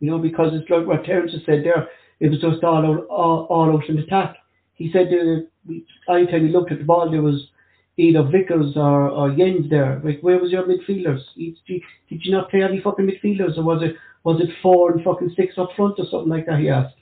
You 0.00 0.10
know, 0.10 0.18
because 0.18 0.52
it's 0.54 0.68
like 0.70 0.86
what 0.86 1.04
Terence 1.04 1.32
has 1.32 1.42
said 1.46 1.64
there. 1.64 1.88
It 2.20 2.30
was 2.30 2.40
just 2.40 2.62
all 2.62 2.84
out, 2.86 3.06
all, 3.06 3.46
all 3.50 3.76
out 3.76 3.88
in 3.88 3.98
attack. 3.98 4.36
He 4.74 4.90
said 4.92 5.08
uh, 5.08 5.42
we, 5.66 5.84
anytime 6.08 6.46
he 6.46 6.52
looked 6.52 6.72
at 6.72 6.78
the 6.78 6.84
ball, 6.84 7.10
there 7.10 7.22
was 7.22 7.48
either 7.96 8.22
Vickers 8.24 8.76
or, 8.76 9.08
or 9.08 9.30
Jenz 9.30 9.68
there. 9.70 10.00
Like, 10.04 10.20
where 10.20 10.38
was 10.38 10.50
your 10.50 10.64
midfielders? 10.64 11.20
Did 11.36 11.56
you, 11.66 11.80
did 12.08 12.24
you 12.24 12.32
not 12.32 12.50
play 12.50 12.62
any 12.62 12.80
fucking 12.80 13.06
midfielders, 13.06 13.56
or 13.58 13.62
was 13.64 13.82
it 13.82 13.96
was 14.24 14.40
it 14.40 14.50
four 14.62 14.92
and 14.92 15.04
fucking 15.04 15.34
six 15.36 15.58
up 15.58 15.68
front 15.76 15.94
or 15.98 16.06
something 16.10 16.28
like 16.30 16.46
that? 16.46 16.60
He 16.60 16.68
asked. 16.68 16.94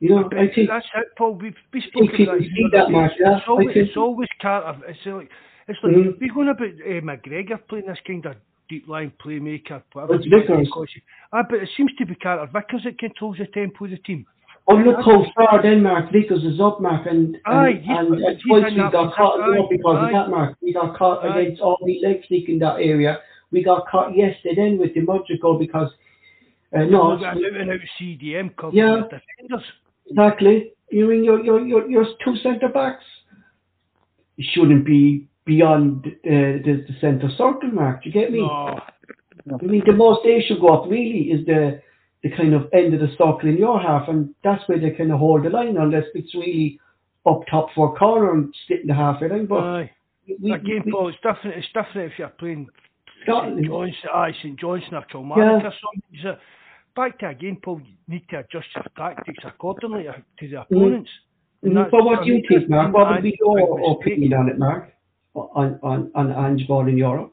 You 0.00 0.10
know, 0.10 0.28
I 0.38 0.46
think 0.54 0.68
That's 0.68 0.86
it, 0.94 1.08
Paul. 1.16 1.34
We've 1.34 1.56
we 1.72 1.80
spoke 1.80 2.04
If 2.12 2.18
you 2.20 2.24
about 2.26 2.38
can 2.38 2.44
it 2.46 2.50
see 2.50 2.68
the 2.70 2.78
other 2.78 2.86
that. 2.86 2.92
Mark, 2.92 3.12
yeah, 3.18 3.36
It's 3.38 3.48
always, 3.48 3.68
I 3.68 3.80
it's 3.80 3.96
always 3.96 4.28
Carter. 4.40 4.78
It's 4.86 5.00
like 5.06 5.30
it's 5.66 5.78
like 5.82 5.92
Mhm. 5.92 6.20
we're 6.20 6.34
going 6.34 6.48
about 6.48 6.68
uh, 6.68 7.00
McGregor 7.02 7.58
playing 7.68 7.86
this 7.86 7.98
kind 8.06 8.24
of 8.26 8.36
deep 8.68 8.86
line 8.86 9.12
playmaker. 9.18 9.82
Whatever 9.92 10.14
It's 10.14 10.26
you 10.26 10.36
want 10.36 10.46
to 10.46 10.56
Vickers. 10.58 10.90
Ah, 11.32 11.42
but 11.48 11.58
it 11.60 11.68
seems 11.76 11.92
to 11.98 12.06
be 12.06 12.14
Carter 12.14 12.46
Vickers 12.52 12.84
that 12.84 12.98
controls 12.98 13.38
the 13.38 13.46
tempo 13.46 13.86
of 13.86 13.90
the 13.90 13.96
team. 13.98 14.24
Oh, 14.70 14.74
look 14.74 14.96
how 15.02 15.24
far 15.34 15.62
then, 15.62 15.82
Mark. 15.82 16.12
Vickers 16.12 16.44
is 16.44 16.60
up, 16.60 16.80
Mark, 16.80 17.06
and 17.06 17.36
and, 17.36 17.40
Aye, 17.46 17.82
and, 17.88 18.14
and 18.14 18.40
twice 18.46 18.64
we 18.70 18.76
got 18.76 19.14
caught 19.14 19.40
Aye, 19.40 19.56
not 19.56 19.70
because 19.70 19.96
aye. 19.98 20.06
of 20.08 20.12
that, 20.12 20.28
Mark. 20.30 20.58
We 20.60 20.74
got 20.74 20.96
caught 20.96 21.24
Aye. 21.24 21.40
against 21.40 21.62
all 21.62 21.78
the 21.86 21.98
sneak 22.28 22.50
in 22.50 22.58
that 22.58 22.74
area. 22.76 23.18
We 23.50 23.64
got 23.64 23.86
caught 23.88 24.14
yesterday 24.14 24.54
then 24.56 24.78
with 24.78 24.92
the 24.94 25.00
Mudrigo 25.00 25.58
because 25.58 25.90
uh, 26.76 26.84
no, 26.84 27.12
We've 27.12 27.20
got 27.20 27.36
an 27.38 27.44
out 27.46 27.60
and 27.60 27.70
out 27.70 27.80
CDM 27.98 28.50
Yeah. 28.72 29.00
the 29.10 29.18
defenders. 29.38 29.66
exactly. 30.06 30.72
You 30.90 31.06
mean 31.08 31.24
your 31.24 31.42
your 31.42 31.64
your 31.66 31.88
your 31.88 32.04
two 32.22 32.36
centre 32.42 32.68
backs 32.68 33.04
shouldn't 34.38 34.84
be 34.84 35.28
beyond 35.46 36.06
uh, 36.06 36.10
the, 36.24 36.84
the 36.86 36.94
centre 37.00 37.30
circle, 37.30 37.70
Mark. 37.72 38.02
Do 38.02 38.10
you 38.10 38.12
get 38.12 38.30
me? 38.30 38.40
No. 38.40 38.78
I 39.50 39.64
mean, 39.64 39.82
the 39.86 39.92
most 39.94 40.20
they 40.24 40.42
should 40.46 40.60
go 40.60 40.68
up 40.68 40.90
really 40.90 41.30
is 41.32 41.46
the 41.46 41.80
the 42.22 42.30
kind 42.30 42.54
of 42.54 42.68
end 42.72 42.94
of 42.94 43.00
the 43.00 43.08
circle 43.12 43.48
in 43.48 43.56
your 43.56 43.80
half, 43.80 44.08
and 44.08 44.34
that's 44.42 44.66
where 44.68 44.78
they 44.80 44.90
kind 44.90 45.12
of 45.12 45.18
hold 45.18 45.44
the 45.44 45.50
line 45.50 45.76
unless 45.76 46.04
it's 46.14 46.34
really 46.34 46.80
up 47.26 47.40
top 47.50 47.68
for 47.74 47.94
a 47.94 47.98
corner 47.98 48.32
and 48.32 48.52
splitting 48.64 48.86
the 48.88 48.94
halfway 48.94 49.28
line. 49.28 49.46
But 49.46 49.60
Aye. 49.62 49.90
we, 50.40 50.52
Again, 50.52 50.82
we, 50.86 50.92
Paul, 50.92 51.08
it's 51.08 51.18
different. 51.18 51.56
It's 51.56 51.66
different 51.68 52.12
if 52.12 52.18
you're 52.18 52.28
playing 52.28 52.66
St 53.26 53.36
Scotland, 53.36 53.64
Johnson, 53.66 54.10
aye, 54.14 54.32
St 54.42 54.58
Johnstone 54.58 54.94
or 54.94 55.02
Kilmarnock 55.02 55.62
Yeah. 55.62 55.68
or 55.68 55.72
something. 55.72 56.20
So, 56.22 56.36
back 56.96 57.18
to 57.20 57.28
again, 57.28 57.58
Paul, 57.62 57.80
you 57.84 57.94
need 58.08 58.28
to 58.30 58.38
adjust 58.38 58.66
your 58.74 58.84
tactics 58.96 59.44
accordingly 59.44 60.04
to 60.38 60.48
the 60.48 60.60
opponents. 60.62 61.10
And 61.62 61.72
Mhm. 61.74 61.90
But 61.90 62.04
what 62.04 62.24
do 62.24 62.32
you 62.32 62.42
think, 62.48 62.68
Mark? 62.68 62.94
What 62.94 63.08
would 63.10 63.22
be 63.22 63.30
that's 63.30 63.40
a 63.40 63.54
big 63.54 63.66
your 63.68 63.92
opinion 63.92 64.32
on 64.34 64.48
it, 64.48 64.58
Mark? 64.58 64.92
On 65.34 65.78
on 65.82 66.10
on 66.14 66.32
Ange 66.32 66.66
ball 66.66 66.86
in 66.88 66.96
Europe? 66.96 67.32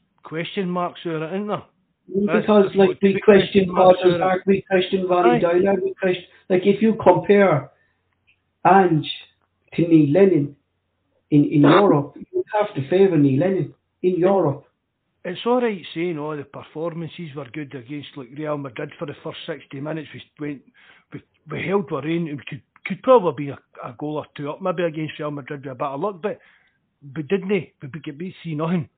question 0.23 0.69
marks 0.69 1.01
there, 1.03 1.23
isn't 1.35 1.47
there? 1.47 1.63
Because 2.07 2.65
that's 2.65 2.75
like 2.75 2.97
we 3.01 3.13
the 3.13 3.21
question 3.21 3.69
are. 3.69 4.17
Mark, 4.17 4.41
we 4.45 4.63
question 4.69 5.07
Ronnie 5.07 5.45
Aye. 5.45 5.75
We 5.83 5.93
question 5.99 6.23
like 6.49 6.63
if 6.65 6.81
you 6.81 6.97
compare 7.01 7.71
Ange 8.65 9.09
to 9.75 9.81
Neil 9.87 10.11
Lennon 10.11 10.55
in 11.29 11.45
in 11.45 11.61
Europe, 11.61 12.15
you 12.17 12.43
have 12.59 12.73
to 12.75 12.89
favour 12.89 13.17
Neil 13.17 13.39
Lennon 13.39 13.73
in 14.03 14.15
Europe. 14.17 14.65
It's 15.23 15.39
all 15.45 15.61
right 15.61 15.85
saying 15.93 16.17
all 16.17 16.35
the 16.35 16.43
performances 16.43 17.29
were 17.35 17.47
good 17.53 17.73
against 17.75 18.09
like 18.17 18.29
Real 18.35 18.57
Madrid 18.57 18.91
for 18.97 19.05
the 19.05 19.15
first 19.23 19.37
60 19.45 19.79
minutes. 19.79 20.09
We 20.13 20.21
went, 20.39 20.61
we, 21.13 21.21
we 21.49 21.67
held 21.67 21.91
our 21.91 21.99
own. 21.99 22.25
We 22.25 22.39
could 22.49 22.61
could 22.85 23.03
probably 23.03 23.45
be 23.45 23.51
a, 23.51 23.59
a 23.83 23.95
goal 23.97 24.17
or 24.17 24.25
two 24.35 24.49
up, 24.49 24.61
maybe 24.61 24.83
against 24.83 25.19
Real 25.19 25.31
Madrid 25.31 25.63
with 25.63 25.71
a 25.71 25.75
bit 25.75 25.87
of 25.87 25.99
luck, 25.99 26.15
but 26.21 26.39
we 27.15 27.23
didn't. 27.23 27.51
Eh? 27.51 27.65
We 27.81 28.01
could 28.01 28.17
beat 28.17 28.35
see 28.43 28.55
nothing. 28.55 28.89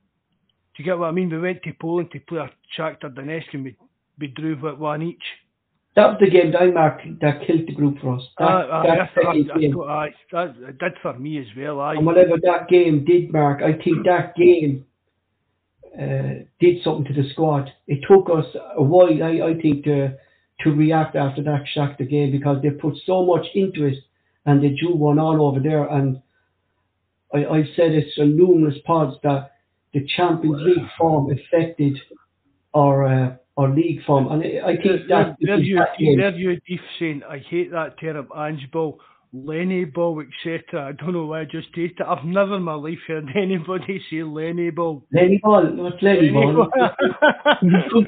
Do 0.75 0.81
you 0.81 0.85
get 0.85 0.97
what 0.97 1.07
I 1.07 1.11
mean? 1.11 1.29
We 1.29 1.39
went 1.39 1.61
to 1.63 1.73
Poland 1.79 2.09
to 2.11 2.19
play 2.19 2.39
a 2.39 2.49
Shakhtar 2.77 3.13
Donetsk 3.13 3.53
and 3.53 3.63
we, 3.65 3.77
we 4.19 4.27
drew 4.27 4.59
with 4.59 4.79
one 4.79 5.01
each. 5.03 5.23
That 5.95 6.07
was 6.07 6.17
the 6.19 6.29
game 6.29 6.53
that 6.53 6.61
I 6.61 6.71
marked 6.71 7.03
that 7.21 7.45
killed 7.45 7.67
the 7.67 7.73
group 7.73 7.99
for 7.99 8.15
us. 8.15 8.23
That, 8.39 8.45
Uh, 8.45 8.47
uh, 8.47 8.83
that 8.83 8.99
I, 9.15 9.21
I, 9.21 9.29
I, 9.29 9.59
game. 9.59 9.75
That, 10.31 10.79
did 10.79 10.93
for 11.03 11.13
me 11.19 11.39
as 11.39 11.45
well. 11.55 11.79
I, 11.79 11.93
And 11.93 12.05
whatever 12.05 12.37
that 12.41 12.67
game 12.67 13.05
did, 13.05 13.31
Mark, 13.31 13.61
I 13.61 13.73
think 13.73 14.03
that 14.05 14.35
game 14.35 14.85
uh, 15.95 16.45
did 16.59 16.83
something 16.83 17.13
to 17.13 17.21
the 17.21 17.29
squad. 17.29 17.71
It 17.85 18.03
took 18.09 18.27
us 18.35 18.45
a 18.75 18.81
while, 18.81 19.21
I, 19.23 19.49
I 19.49 19.61
think, 19.61 19.83
to 19.85 20.17
to 20.61 20.71
react 20.71 21.15
after 21.15 21.43
that 21.43 21.65
Shakhtar 21.75 22.09
game 22.09 22.31
because 22.31 22.61
they 22.61 22.69
put 22.69 22.95
so 23.05 23.25
much 23.25 23.45
into 23.53 23.85
it 23.85 23.97
and 24.45 24.63
they 24.63 24.69
drew 24.69 24.95
one 24.95 25.19
all 25.19 25.45
over 25.45 25.59
there. 25.59 25.85
And 25.85 26.21
I, 27.33 27.45
I've 27.45 27.67
said 27.75 27.91
it 27.91 28.07
on 28.19 28.37
numerous 28.37 28.77
pods 28.85 29.17
that 29.23 29.52
the 29.93 30.05
Champions 30.15 30.61
League 30.61 30.87
form 30.97 31.31
affected 31.31 31.97
our 32.73 33.05
uh, 33.05 33.35
our 33.57 33.69
league 33.69 34.03
form, 34.05 34.31
and 34.31 34.43
I, 34.43 34.75
think 34.77 35.07
that 35.09 35.37
there 35.39 35.59
you, 35.59 35.77
that 35.77 35.97
game- 35.99 36.17
there 36.17 36.35
you, 36.35 36.59
Deef 36.67 36.81
saying, 36.99 37.21
I 37.29 37.37
hate 37.37 37.71
that 37.71 37.99
term, 37.99 38.27
Ange 38.35 38.67
ball, 38.71 38.99
Lenny 39.31 39.85
ball, 39.85 40.21
etc. 40.21 40.87
I 40.87 40.91
don't 40.93 41.13
know 41.13 41.25
why 41.25 41.41
I 41.41 41.45
just 41.45 41.67
hate 41.73 41.95
it. 41.99 42.05
I've 42.07 42.25
never 42.25 42.57
in 42.57 42.63
my 42.63 42.73
life 42.73 42.97
heard 43.07 43.27
anybody 43.35 44.01
say 44.09 44.23
Lenny 44.23 44.71
ball. 44.71 45.05
Lenny 45.11 45.39
Ball, 45.43 45.71
not 45.71 46.01
Lenny 46.01 46.31
Ball. 46.31 46.67
put, 47.91 48.07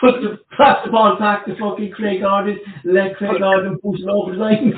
put 0.00 0.20
the, 0.22 0.38
pass 0.56 0.78
the 0.84 0.90
ball 0.90 1.18
back 1.18 1.44
to 1.46 1.56
fucking 1.58 1.92
Craig 1.92 2.20
Gordon, 2.22 2.58
let 2.84 3.16
Craig 3.16 3.38
Gordon 3.38 3.78
push 3.78 4.00
it 4.00 4.08
over 4.08 4.32
the 4.32 4.38
line. 4.38 4.72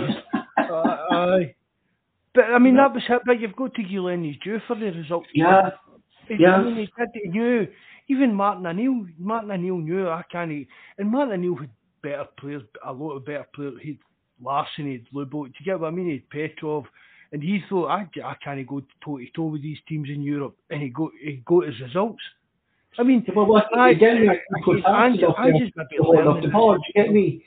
Aye. 0.59 1.55
But 2.35 2.45
I 2.45 2.59
mean, 2.59 2.77
that 2.77 2.95
was 2.95 3.03
it. 3.09 3.23
But 3.27 3.41
you've 3.41 3.57
got 3.57 3.75
to 3.75 3.83
give 3.83 4.03
Lenny's 4.03 4.37
due 4.43 4.59
for 4.67 4.75
the 4.75 4.87
result. 4.87 5.27
yeah, 5.35 5.71
He- 6.37 6.43
Yeah. 6.43 6.57
I 6.57 6.63
mean, 6.65 6.77
he 6.77 6.89
did, 6.99 7.09
he 7.23 7.29
knew. 7.29 7.67
Even 8.09 8.35
Martin 8.35 8.67
O'Neill, 8.67 9.07
Martin 9.19 9.51
O'Neill 9.53 9.79
knew 9.79 10.09
I 10.09 10.23
can't. 10.31 10.67
And 10.99 11.11
Martin 11.11 11.35
O'Neill 11.35 11.57
had 11.57 11.71
better 12.03 12.27
players, 12.39 12.63
a 12.85 12.93
lot 12.93 13.13
of 13.17 13.25
better 13.25 13.47
players. 13.55 13.75
He'd 13.81 13.99
Larsson, 14.43 14.87
he'd 14.91 15.07
Lubo. 15.15 15.45
Do 15.47 15.53
you 15.59 15.65
get 15.65 15.79
what 15.81 15.89
I 15.89 15.91
mean? 15.93 16.09
He'd 16.11 16.29
Petrov, 16.31 16.85
and 17.33 17.43
he 17.43 17.63
thought 17.69 17.87
I, 17.89 18.09
I 18.25 18.35
can't 18.43 18.67
go 18.67 18.83
toe 19.05 19.19
to 19.19 19.27
toe 19.35 19.45
with 19.45 19.63
these 19.63 19.79
teams 19.89 20.09
in 20.11 20.23
Europe, 20.23 20.57
and 20.71 20.83
he 20.83 20.89
got 20.89 21.11
he 21.23 21.43
got 21.47 21.67
his 21.67 21.81
results. 21.81 22.23
I 22.99 23.05
mean, 23.05 23.25
but 23.35 23.47
what 23.47 23.67
I- 23.77 23.91
again, 23.91 24.29
I- 24.29 24.33
you 24.35 24.65
put 24.65 24.77
Ange- 24.79 24.85
Arsenal 24.85 25.31
up 25.31 25.37
there 25.37 25.55
Ange's 25.55 25.71
got 25.77 25.89
to 25.91 25.97
to 25.97 26.03
hold 26.03 26.19
up 26.19 26.25
learn 26.27 26.35
the 26.43 26.47
this. 26.49 26.53
ball. 26.53 26.75
Do 26.75 26.81
you 26.89 27.03
get 27.05 27.13
me? 27.13 27.45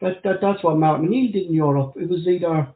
That, 0.00 0.22
that 0.24 0.40
that's 0.40 0.62
what 0.64 0.78
Martin 0.78 1.06
O'Neill 1.06 1.30
did 1.32 1.46
in 1.48 1.52
Europe. 1.54 1.92
It 1.96 2.08
was 2.08 2.26
either 2.26 2.66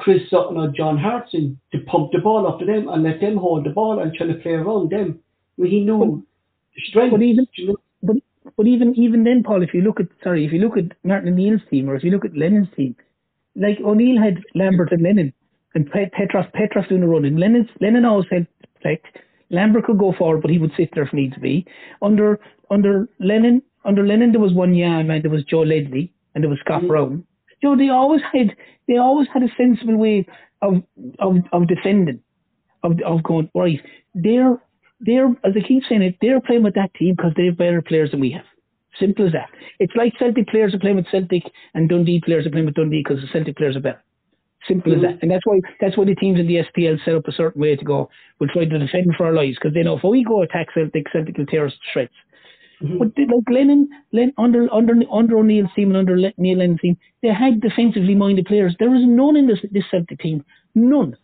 Chris 0.00 0.22
Sutton 0.30 0.56
or 0.56 0.68
John 0.68 0.96
Hartson 0.96 1.60
to 1.72 1.78
pump 1.80 2.12
the 2.12 2.18
ball 2.18 2.46
up 2.46 2.58
to 2.58 2.64
them 2.64 2.88
and 2.88 3.02
let 3.02 3.20
them 3.20 3.36
hold 3.36 3.66
the 3.66 3.70
ball 3.70 4.00
and 4.00 4.14
try 4.14 4.26
to 4.26 4.34
play 4.34 4.52
around 4.52 4.90
them. 4.90 5.20
Mean, 5.58 5.70
he 5.70 5.80
knew 5.80 6.24
the 6.74 6.82
strength. 6.88 7.12
But 7.12 7.22
even 7.22 7.46
you 7.54 7.66
know? 7.68 7.76
but 8.02 8.16
but 8.56 8.66
even 8.66 8.94
even 8.96 9.24
then, 9.24 9.42
Paul, 9.42 9.62
if 9.62 9.74
you 9.74 9.82
look 9.82 10.00
at 10.00 10.06
sorry, 10.24 10.46
if 10.46 10.52
you 10.52 10.60
look 10.60 10.78
at 10.78 10.96
Martin 11.04 11.32
O'Neill's 11.32 11.60
team 11.70 11.88
or 11.88 11.96
if 11.96 12.02
you 12.02 12.10
look 12.10 12.24
at 12.24 12.34
Lennon's 12.34 12.68
team, 12.74 12.96
like 13.56 13.78
O'Neill 13.84 14.20
had 14.20 14.42
Lambert 14.54 14.90
and 14.92 15.02
Lennon 15.02 15.34
and 15.74 15.90
Pet- 15.90 16.12
Petrov 16.12 16.46
Petrov 16.54 16.88
doing 16.88 17.02
the 17.02 17.06
running. 17.06 17.36
Lennon's 17.36 17.68
Lennon 17.80 18.06
always 18.06 18.26
had 18.30 18.46
protect. 18.76 19.06
Lambert 19.50 19.84
could 19.84 19.98
go 19.98 20.14
forward, 20.16 20.40
but 20.40 20.50
he 20.50 20.58
would 20.58 20.72
sit 20.78 20.90
there 20.94 21.04
if 21.04 21.12
needs 21.12 21.36
be. 21.36 21.66
Under 22.00 22.40
under 22.70 23.06
Lennon 23.18 23.60
under 23.84 24.06
Lennon 24.06 24.32
there 24.32 24.40
was 24.40 24.52
Wanyama, 24.52 25.20
there 25.20 25.30
was 25.30 25.44
Joe 25.44 25.60
Ledley 25.60 26.10
and 26.34 26.42
there 26.42 26.50
was 26.50 26.60
Scott 26.60 26.82
mm. 26.82 26.88
Brown. 26.88 27.26
You 27.62 27.70
know, 27.70 27.76
they 27.76 27.90
always 27.90 28.22
had 28.32 28.56
they 28.88 28.96
always 28.96 29.28
had 29.32 29.42
a 29.42 29.48
sensible 29.56 29.96
way 29.96 30.26
of 30.62 30.82
of 31.18 31.36
of 31.52 31.68
defending, 31.68 32.20
of 32.82 33.00
of 33.04 33.22
going 33.22 33.50
right. 33.54 33.80
They're 34.14 34.58
they're 35.00 35.28
as 35.44 35.54
I 35.56 35.66
keep 35.66 35.84
saying 35.88 36.02
it, 36.02 36.16
they're 36.20 36.40
playing 36.40 36.62
with 36.62 36.74
that 36.74 36.92
team 36.94 37.14
because 37.16 37.32
they 37.36 37.46
have 37.46 37.56
better 37.56 37.82
players 37.82 38.10
than 38.10 38.20
we 38.20 38.32
have. 38.32 38.44
Simple 38.98 39.26
as 39.26 39.32
that. 39.32 39.48
It's 39.78 39.94
like 39.94 40.12
Celtic 40.18 40.48
players 40.48 40.74
are 40.74 40.78
playing 40.78 40.96
with 40.96 41.10
Celtic 41.10 41.44
and 41.74 41.88
Dundee 41.88 42.20
players 42.24 42.46
are 42.46 42.50
playing 42.50 42.66
with 42.66 42.74
Dundee 42.74 43.02
because 43.04 43.22
the 43.22 43.28
Celtic 43.32 43.56
players 43.56 43.76
are 43.76 43.80
better. 43.80 44.02
Simple 44.68 44.94
as 44.94 45.00
that. 45.00 45.10
Mm-hmm. 45.12 45.18
And 45.22 45.30
that's 45.30 45.46
why 45.46 45.60
that's 45.80 45.96
why 45.96 46.04
the 46.04 46.14
teams 46.14 46.38
in 46.38 46.46
the 46.46 46.62
SPL 46.64 47.02
set 47.04 47.14
up 47.14 47.26
a 47.28 47.32
certain 47.32 47.62
way 47.62 47.76
to 47.76 47.84
go. 47.84 48.10
We'll 48.38 48.50
try 48.50 48.64
to 48.64 48.78
defend 48.78 49.14
for 49.16 49.26
our 49.26 49.32
lives 49.32 49.56
because 49.56 49.74
they 49.74 49.82
know 49.82 49.96
if 49.96 50.04
we 50.04 50.24
go 50.24 50.42
attack 50.42 50.68
Celtic, 50.74 51.06
Celtic 51.12 51.38
will 51.38 51.46
tear 51.46 51.66
us 51.66 51.72
to 51.72 51.78
shreds. 51.92 52.12
But 52.80 53.14
they, 53.14 53.26
like 53.26 53.48
Lennon, 53.50 53.90
Len, 54.12 54.32
under 54.38 54.72
under 54.72 54.94
under 55.12 55.36
O'Neill's 55.38 55.68
team 55.76 55.88
and 55.88 55.98
under 55.98 56.18
Le, 56.18 56.32
Neil 56.38 56.58
Lennon's 56.58 56.80
team, 56.80 56.96
they 57.22 57.28
had 57.28 57.60
defensively 57.60 58.14
minded 58.14 58.46
players. 58.46 58.74
There 58.78 58.94
is 58.94 59.02
none 59.04 59.36
in 59.36 59.46
this 59.46 59.58
this 59.70 59.84
Celtic 59.90 60.18
team. 60.18 60.44
None. 60.74 61.16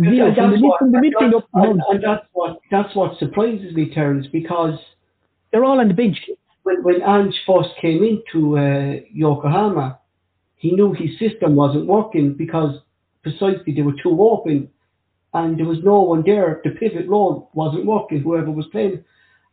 Zero. 0.00 0.34
From 0.34 0.50
the, 0.52 0.58
that's 0.58 0.62
what, 0.62 0.78
from 0.78 0.92
the 0.92 0.98
midfield 0.98 1.36
up, 1.36 1.48
none. 1.54 1.80
and 1.90 2.02
that's 2.02 2.26
what 2.32 2.60
that's 2.70 2.94
what 2.94 3.18
surprises 3.18 3.74
me, 3.74 3.92
Terence, 3.92 4.26
because 4.32 4.78
They're 5.50 5.64
all 5.64 5.80
on 5.80 5.88
the 5.88 5.94
bench. 5.94 6.18
when 6.62 6.82
when 6.84 7.02
Ange 7.02 7.34
first 7.44 7.70
came 7.80 8.04
into 8.04 8.56
uh, 8.56 9.00
Yokohama, 9.12 9.98
he 10.56 10.70
knew 10.72 10.92
his 10.92 11.18
system 11.18 11.56
wasn't 11.56 11.86
working 11.86 12.34
because 12.34 12.78
precisely 13.22 13.74
they 13.74 13.82
were 13.82 13.96
too 14.00 14.16
open, 14.22 14.68
and 15.34 15.58
there 15.58 15.66
was 15.66 15.78
no 15.82 16.02
one 16.02 16.22
there. 16.24 16.60
The 16.62 16.70
pivot 16.70 17.08
role 17.08 17.50
wasn't 17.52 17.86
working. 17.86 18.20
Whoever 18.20 18.50
was 18.50 18.66
playing, 18.70 19.04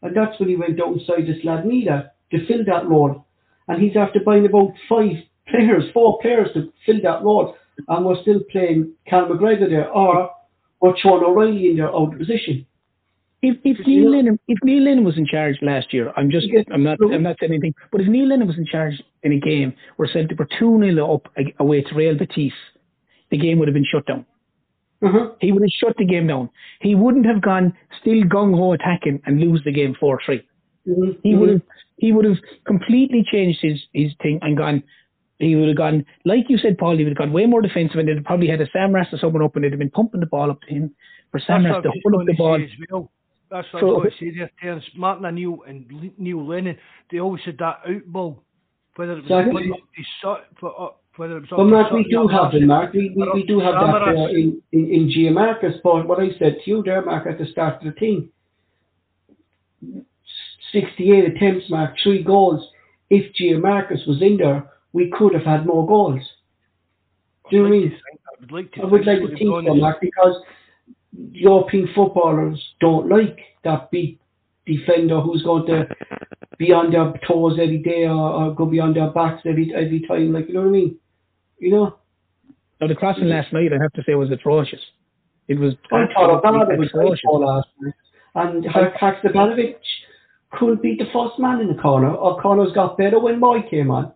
and 0.02 0.16
that's 0.16 0.40
when 0.40 0.50
he 0.50 0.56
went 0.56 0.82
out 0.82 0.94
inside 0.94 1.28
this 1.28 1.44
lad 1.44 1.64
Nida 1.66 2.10
to 2.32 2.46
fill 2.48 2.64
that 2.66 2.88
role, 2.88 3.26
and 3.68 3.82
he's 3.82 3.96
after 3.98 4.20
buying 4.26 4.46
about 4.46 4.74
five 4.90 5.16
players, 5.48 5.84
four 5.94 6.20
players 6.22 6.50
to 6.54 6.72
fill 6.86 7.02
that 7.04 7.24
role, 7.24 7.56
and 7.88 8.06
we're 8.06 8.22
still 8.22 8.42
playing 8.52 8.94
Cal 9.08 9.28
McGregor 9.28 9.70
there 9.70 9.90
or 9.90 10.32
or 10.80 10.96
Sean 10.98 11.24
O'Riley 11.24 11.72
in 11.72 11.78
their 11.78 11.90
out 11.90 12.14
of 12.14 12.20
position. 12.20 12.66
If 13.42 13.58
if 13.64 13.78
Neil 13.86 14.06
know- 14.06 14.18
Lennon 14.18 14.40
if 14.48 14.58
Neil 14.64 14.84
Lennon 14.84 15.04
was 15.04 15.18
in 15.18 15.26
charge 15.26 15.58
last 15.62 15.94
year, 15.94 16.12
I'm 16.18 16.30
just 16.32 16.48
Yeah, 16.48 16.64
I'm 16.72 16.84
not. 16.84 16.98
I'm 17.02 17.24
not 17.24 17.38
saying 17.40 17.52
anything. 17.52 17.74
But 17.92 18.02
if 18.02 18.08
Neil 18.08 18.28
Lennon 18.28 18.48
was 18.48 18.58
in 18.58 18.66
charge 18.66 19.02
in 19.24 19.32
a 19.32 19.40
game 19.40 19.74
where 19.98 20.10
Celtic 20.12 20.38
were 20.40 20.48
two 20.60 20.80
0 20.80 21.14
up 21.14 21.28
away 21.60 21.82
to 21.82 21.96
Real 21.96 22.16
Betis, 22.18 22.54
the 23.30 23.38
game 23.38 23.60
would 23.60 23.68
have 23.68 23.76
been 23.76 23.86
shut 23.90 24.06
down. 24.08 24.26
Uh-huh. 25.02 25.32
He 25.40 25.52
would 25.52 25.62
have 25.62 25.70
shut 25.72 25.96
the 25.98 26.06
game 26.06 26.28
down. 26.28 26.50
He 26.82 26.96
wouldn't 26.96 27.26
have 27.26 27.42
gone 27.42 27.74
still 28.02 28.24
gung 28.24 28.56
ho 28.56 28.74
attacking 28.74 29.22
and 29.26 29.40
lose 29.40 29.62
the 29.64 29.72
game 29.72 29.96
four 30.00 30.20
three. 30.26 30.42
Mhm. 30.88 31.18
He 31.24 31.36
would 31.36 31.50
have 31.50 31.62
he 31.98 32.12
would 32.12 32.26
have 32.26 32.38
completely 32.66 33.24
changed 33.32 33.60
his 33.62 33.80
his 33.94 34.12
thing 34.22 34.40
and 34.42 34.58
gone. 34.58 34.82
He 35.40 35.56
would 35.56 35.68
have 35.68 35.78
gone 35.78 36.04
like 36.26 36.46
you 36.50 36.58
said, 36.58 36.78
Paul. 36.80 36.98
He 36.98 37.04
would 37.04 37.12
have 37.12 37.18
gone 37.18 37.32
way 37.34 37.46
more 37.46 37.62
defensive, 37.62 38.00
and 38.00 38.08
they'd 38.08 38.16
have 38.16 38.26
probably 38.26 38.48
had 38.48 38.60
a 38.62 38.68
Samaras 38.70 39.14
or 39.14 39.18
someone 39.20 39.44
up, 39.44 39.56
and 39.56 39.64
they'd 39.64 39.72
have 39.72 39.80
been 39.80 39.92
pumping 39.92 40.20
the 40.20 40.26
ball 40.26 40.50
up 40.50 40.62
to 40.62 40.74
him 40.74 40.96
for 41.32 41.40
Sam 41.40 41.62
That's 41.64 41.76
Rass 41.76 41.84
what 41.86 41.94
to 41.94 42.02
hold 42.10 42.22
up 42.22 42.28
the 42.28 42.34
ball. 42.34 42.60
well. 42.92 43.12
That's 43.52 43.72
what 43.72 43.80
So- 43.80 43.88
I 43.88 43.92
was 43.92 43.98
going 44.00 44.12
to 44.12 44.18
say 44.18 44.38
there, 44.38 44.52
Terence. 44.60 44.84
Martin 44.96 45.26
O'Neill 45.26 45.62
and 45.68 46.14
Neil 46.18 46.44
Lennon, 46.46 46.76
they 47.12 47.20
always 47.20 47.42
had 47.44 47.58
that 47.60 47.80
out 47.88 48.06
ball. 48.08 48.44
Whether 48.96 49.14
it 49.14 49.24
was 49.24 49.24
Exactly. 49.26 49.72
up 49.72 49.78
to 49.78 50.04
Sut- 50.22 50.48
for, 50.60 50.70
whether 50.70 50.74
it 50.74 50.80
was 50.80 50.90
up 50.90 51.02
But 51.18 51.28
to 51.50 51.64
Mark, 51.64 51.92
we 51.92 52.04
do 52.04 52.28
have 52.28 52.52
them, 52.52 52.68
Mark. 52.68 52.94
We, 52.94 53.12
we, 53.16 53.30
we 53.34 53.44
do 53.44 53.60
have 53.60 53.74
that 53.74 54.02
uh, 54.02 54.06
there 54.06 54.30
in, 54.30 54.62
in, 54.72 54.90
in 54.90 55.10
Giakoumakis. 55.10 55.82
But 55.84 56.08
what 56.08 56.20
I 56.20 56.30
said 56.38 56.58
to 56.64 56.70
you 56.70 56.84
there, 56.84 57.04
Mark, 57.04 57.26
at 57.26 57.40
the 57.40 57.48
start 57.48 57.82
of 57.82 57.94
the 57.94 58.00
thing, 58.00 58.30
68 60.72 61.36
attempts, 61.36 61.70
Mark, 61.70 61.96
three 62.04 62.24
goals. 62.24 62.68
If 63.10 63.34
Giakoumakis 63.36 64.08
was 64.08 64.22
in 64.22 64.38
there, 64.38 64.70
we 64.94 65.12
could 65.18 65.34
have 65.34 65.44
had 65.44 65.66
more 65.66 65.88
goals. 65.88 66.22
Do 67.50 67.56
you 67.56 67.64
know 67.64 67.70
what 67.70 67.76
I 67.76 67.80
mean? 67.80 68.00
I 68.14 68.42
would 68.42 68.52
like 68.52 68.72
to 68.74 68.82
I 68.82 68.86
would 68.86 69.06
like 69.06 69.20
to 69.20 69.28
think 69.30 69.68
so. 69.68 69.76
Mark, 69.76 70.02
because 70.02 70.44
European 71.32 71.90
footballers 71.96 72.62
don't 72.80 73.10
like 73.10 73.40
that 73.64 73.90
big 73.90 74.20
defender 74.66 75.20
who's 75.22 75.42
going 75.44 75.66
to 75.68 75.88
be 76.58 76.72
on 76.72 76.92
their 76.92 77.14
toes 77.28 77.58
every 77.62 77.78
day 77.80 78.06
or, 78.06 78.14
or 78.14 78.54
go 78.54 78.66
beyond 78.66 78.96
their 78.96 79.10
backs 79.12 79.42
every 79.46 79.74
every 79.74 80.06
time. 80.08 80.34
Like 80.34 80.48
you 80.48 80.56
know 80.56 80.62
what 80.62 80.68
I 80.68 80.72
mean? 80.72 81.00
You 81.60 81.72
know. 81.72 81.96
Now 82.80 82.88
the 82.88 82.96
crossing 82.96 83.26
last 83.28 83.52
night, 83.54 83.72
I 83.74 83.82
have 83.82 83.92
to 83.94 84.04
say, 84.06 84.14
was 84.16 84.32
atrocious. 84.32 84.80
It 85.48 85.58
was 85.60 85.74
I 85.92 86.06
thought 86.14 86.44
Obanovic 86.44 86.78
was 86.78 86.90
atrocious. 86.90 87.22
last 87.26 87.68
night. 87.82 87.94
And 88.36 88.64
Haksabanovic 88.66 89.76
couldn't 90.52 90.82
beat 90.84 91.00
the 91.00 91.08
first 91.12 91.40
man 91.40 91.60
in 91.62 91.68
the 91.70 91.82
corner. 91.82 92.14
Or 92.14 92.40
corners 92.42 92.72
got 92.74 92.98
better 92.98 93.20
when 93.20 93.40
Mooy 93.40 93.68
came 93.70 93.90
on. 93.90 94.12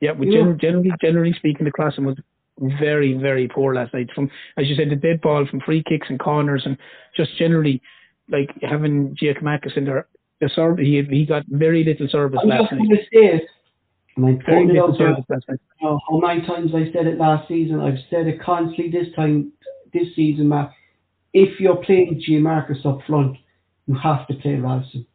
Yeah, 0.00 0.12
Yeah. 0.18 0.30
gen- 0.32 0.58
generally, 0.58 0.90
generally 1.00 1.32
speaking, 1.34 1.64
the 1.64 1.70
crossing 1.70 2.04
was 2.04 2.16
very, 2.58 3.14
very 3.14 3.46
poor 3.46 3.74
last 3.74 3.94
night. 3.94 4.10
From 4.14 4.30
as 4.56 4.68
you 4.68 4.74
said, 4.74 4.90
the 4.90 4.96
dead 4.96 5.20
ball 5.20 5.46
from 5.46 5.60
free 5.60 5.82
kicks 5.88 6.08
and 6.10 6.18
corners, 6.18 6.62
and 6.66 6.76
just 7.16 7.36
generally 7.36 7.80
like 8.28 8.50
having 8.62 9.14
Giakoumakis 9.16 9.76
in 9.76 9.84
there. 9.84 10.06
The 10.40 10.48
serve, 10.48 10.78
he 10.78 11.02
he 11.02 11.26
got 11.26 11.44
very 11.48 11.82
little 11.84 12.08
service 12.08 12.40
I'm 12.42 12.48
last 12.48 12.72
night. 12.72 12.78
going 12.78 12.90
to 12.90 12.96
say 12.96 13.26
it. 13.36 13.42
And 14.18 14.26
I'm 14.26 14.38
putting 14.40 14.70
it 14.70 14.78
out 14.78 14.98
there. 14.98 15.16
know, 15.80 16.00
how 16.10 16.18
many 16.18 16.44
times 16.44 16.72
I 16.74 16.90
said 16.92 17.06
it 17.06 17.18
last 17.18 17.46
season? 17.46 17.78
I've 17.78 18.00
said 18.10 18.26
it 18.26 18.42
constantly 18.42 18.90
this 18.90 19.14
time, 19.14 19.52
this 19.92 20.08
season, 20.16 20.48
Matt. 20.48 20.72
If 21.32 21.60
you're 21.60 21.76
playing 21.76 22.20
Giakoumakis 22.28 22.84
up 22.84 22.98
front, 23.06 23.36
you 23.86 23.96
have 23.96 24.26
to 24.26 24.34
play 24.34 24.56
Ralston. 24.56 25.06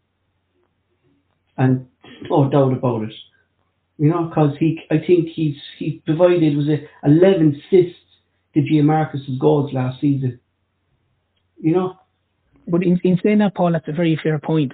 And 1.58 1.88
no 2.30 2.50
doubt 2.50 2.72
about 2.72 3.04
it. 3.04 3.14
You 3.98 4.10
know, 4.10 4.30
because 4.30 4.56
he, 4.58 4.80
I 4.90 5.00
think 5.06 5.28
he's 5.28 5.58
he 5.78 6.02
provided 6.06 6.56
was 6.56 6.70
it 6.70 6.88
11 7.04 7.62
assists 7.68 8.00
to 8.54 8.62
Giakoumakis's 8.62 9.38
goals 9.38 9.74
last 9.74 10.00
season. 10.00 10.40
You 11.60 11.74
know, 11.74 11.98
but 12.70 12.84
in, 12.84 13.02
in 13.04 13.20
saying 13.22 13.40
that, 13.40 13.54
Paul, 13.54 13.74
that's 13.74 13.88
a 13.90 13.92
very 13.92 14.18
fair 14.24 14.40
point. 14.40 14.72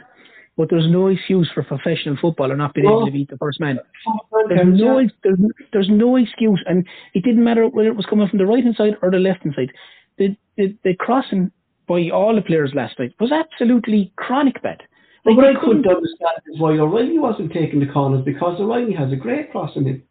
But 0.60 0.70
there's 0.70 0.92
no 0.92 1.08
excuse 1.08 1.50
for 1.54 1.64
professional 1.64 2.18
footballer 2.20 2.58
not 2.58 2.74
being 2.74 2.86
able 2.86 3.06
to 3.06 3.10
oh. 3.10 3.14
beat 3.14 3.30
the 3.30 3.38
first 3.38 3.62
man. 3.62 3.80
Oh, 4.06 4.46
there's 4.50 4.78
no, 4.78 5.02
there's, 5.24 5.40
there's 5.72 5.90
no 5.90 6.18
excuse, 6.18 6.62
and 6.66 6.86
it 7.14 7.24
didn't 7.24 7.46
matter 7.46 7.70
whether 7.70 7.88
it 7.88 7.96
was 7.96 8.06
coming 8.06 8.28
from 8.28 8.40
the 8.40 8.46
right 8.46 8.62
hand 8.62 8.76
side 8.76 8.98
or 9.02 9.10
the 9.10 9.20
left 9.20 9.44
hand 9.44 9.56
side. 9.56 9.72
The, 10.18 10.36
the 10.58 10.76
the 10.84 10.96
crossing 11.00 11.54
by 11.88 12.10
all 12.10 12.36
the 12.36 12.42
players 12.42 12.74
last 12.76 13.00
night 13.00 13.14
was 13.22 13.32
absolutely 13.32 14.12
chronic 14.18 14.62
bad. 14.62 14.84
Like 15.24 15.38
what 15.38 15.46
I 15.46 15.58
couldn't 15.58 15.88
understand 15.88 16.44
is 16.52 16.60
why 16.60 16.72
O'Riley 16.72 17.20
wasn't 17.20 17.54
taking 17.54 17.80
the 17.80 17.88
corners 17.88 18.26
because 18.26 18.60
O'Riley 18.60 18.94
has 18.96 19.14
a 19.14 19.16
great 19.16 19.54
crossing 19.54 19.88
in. 19.88 20.04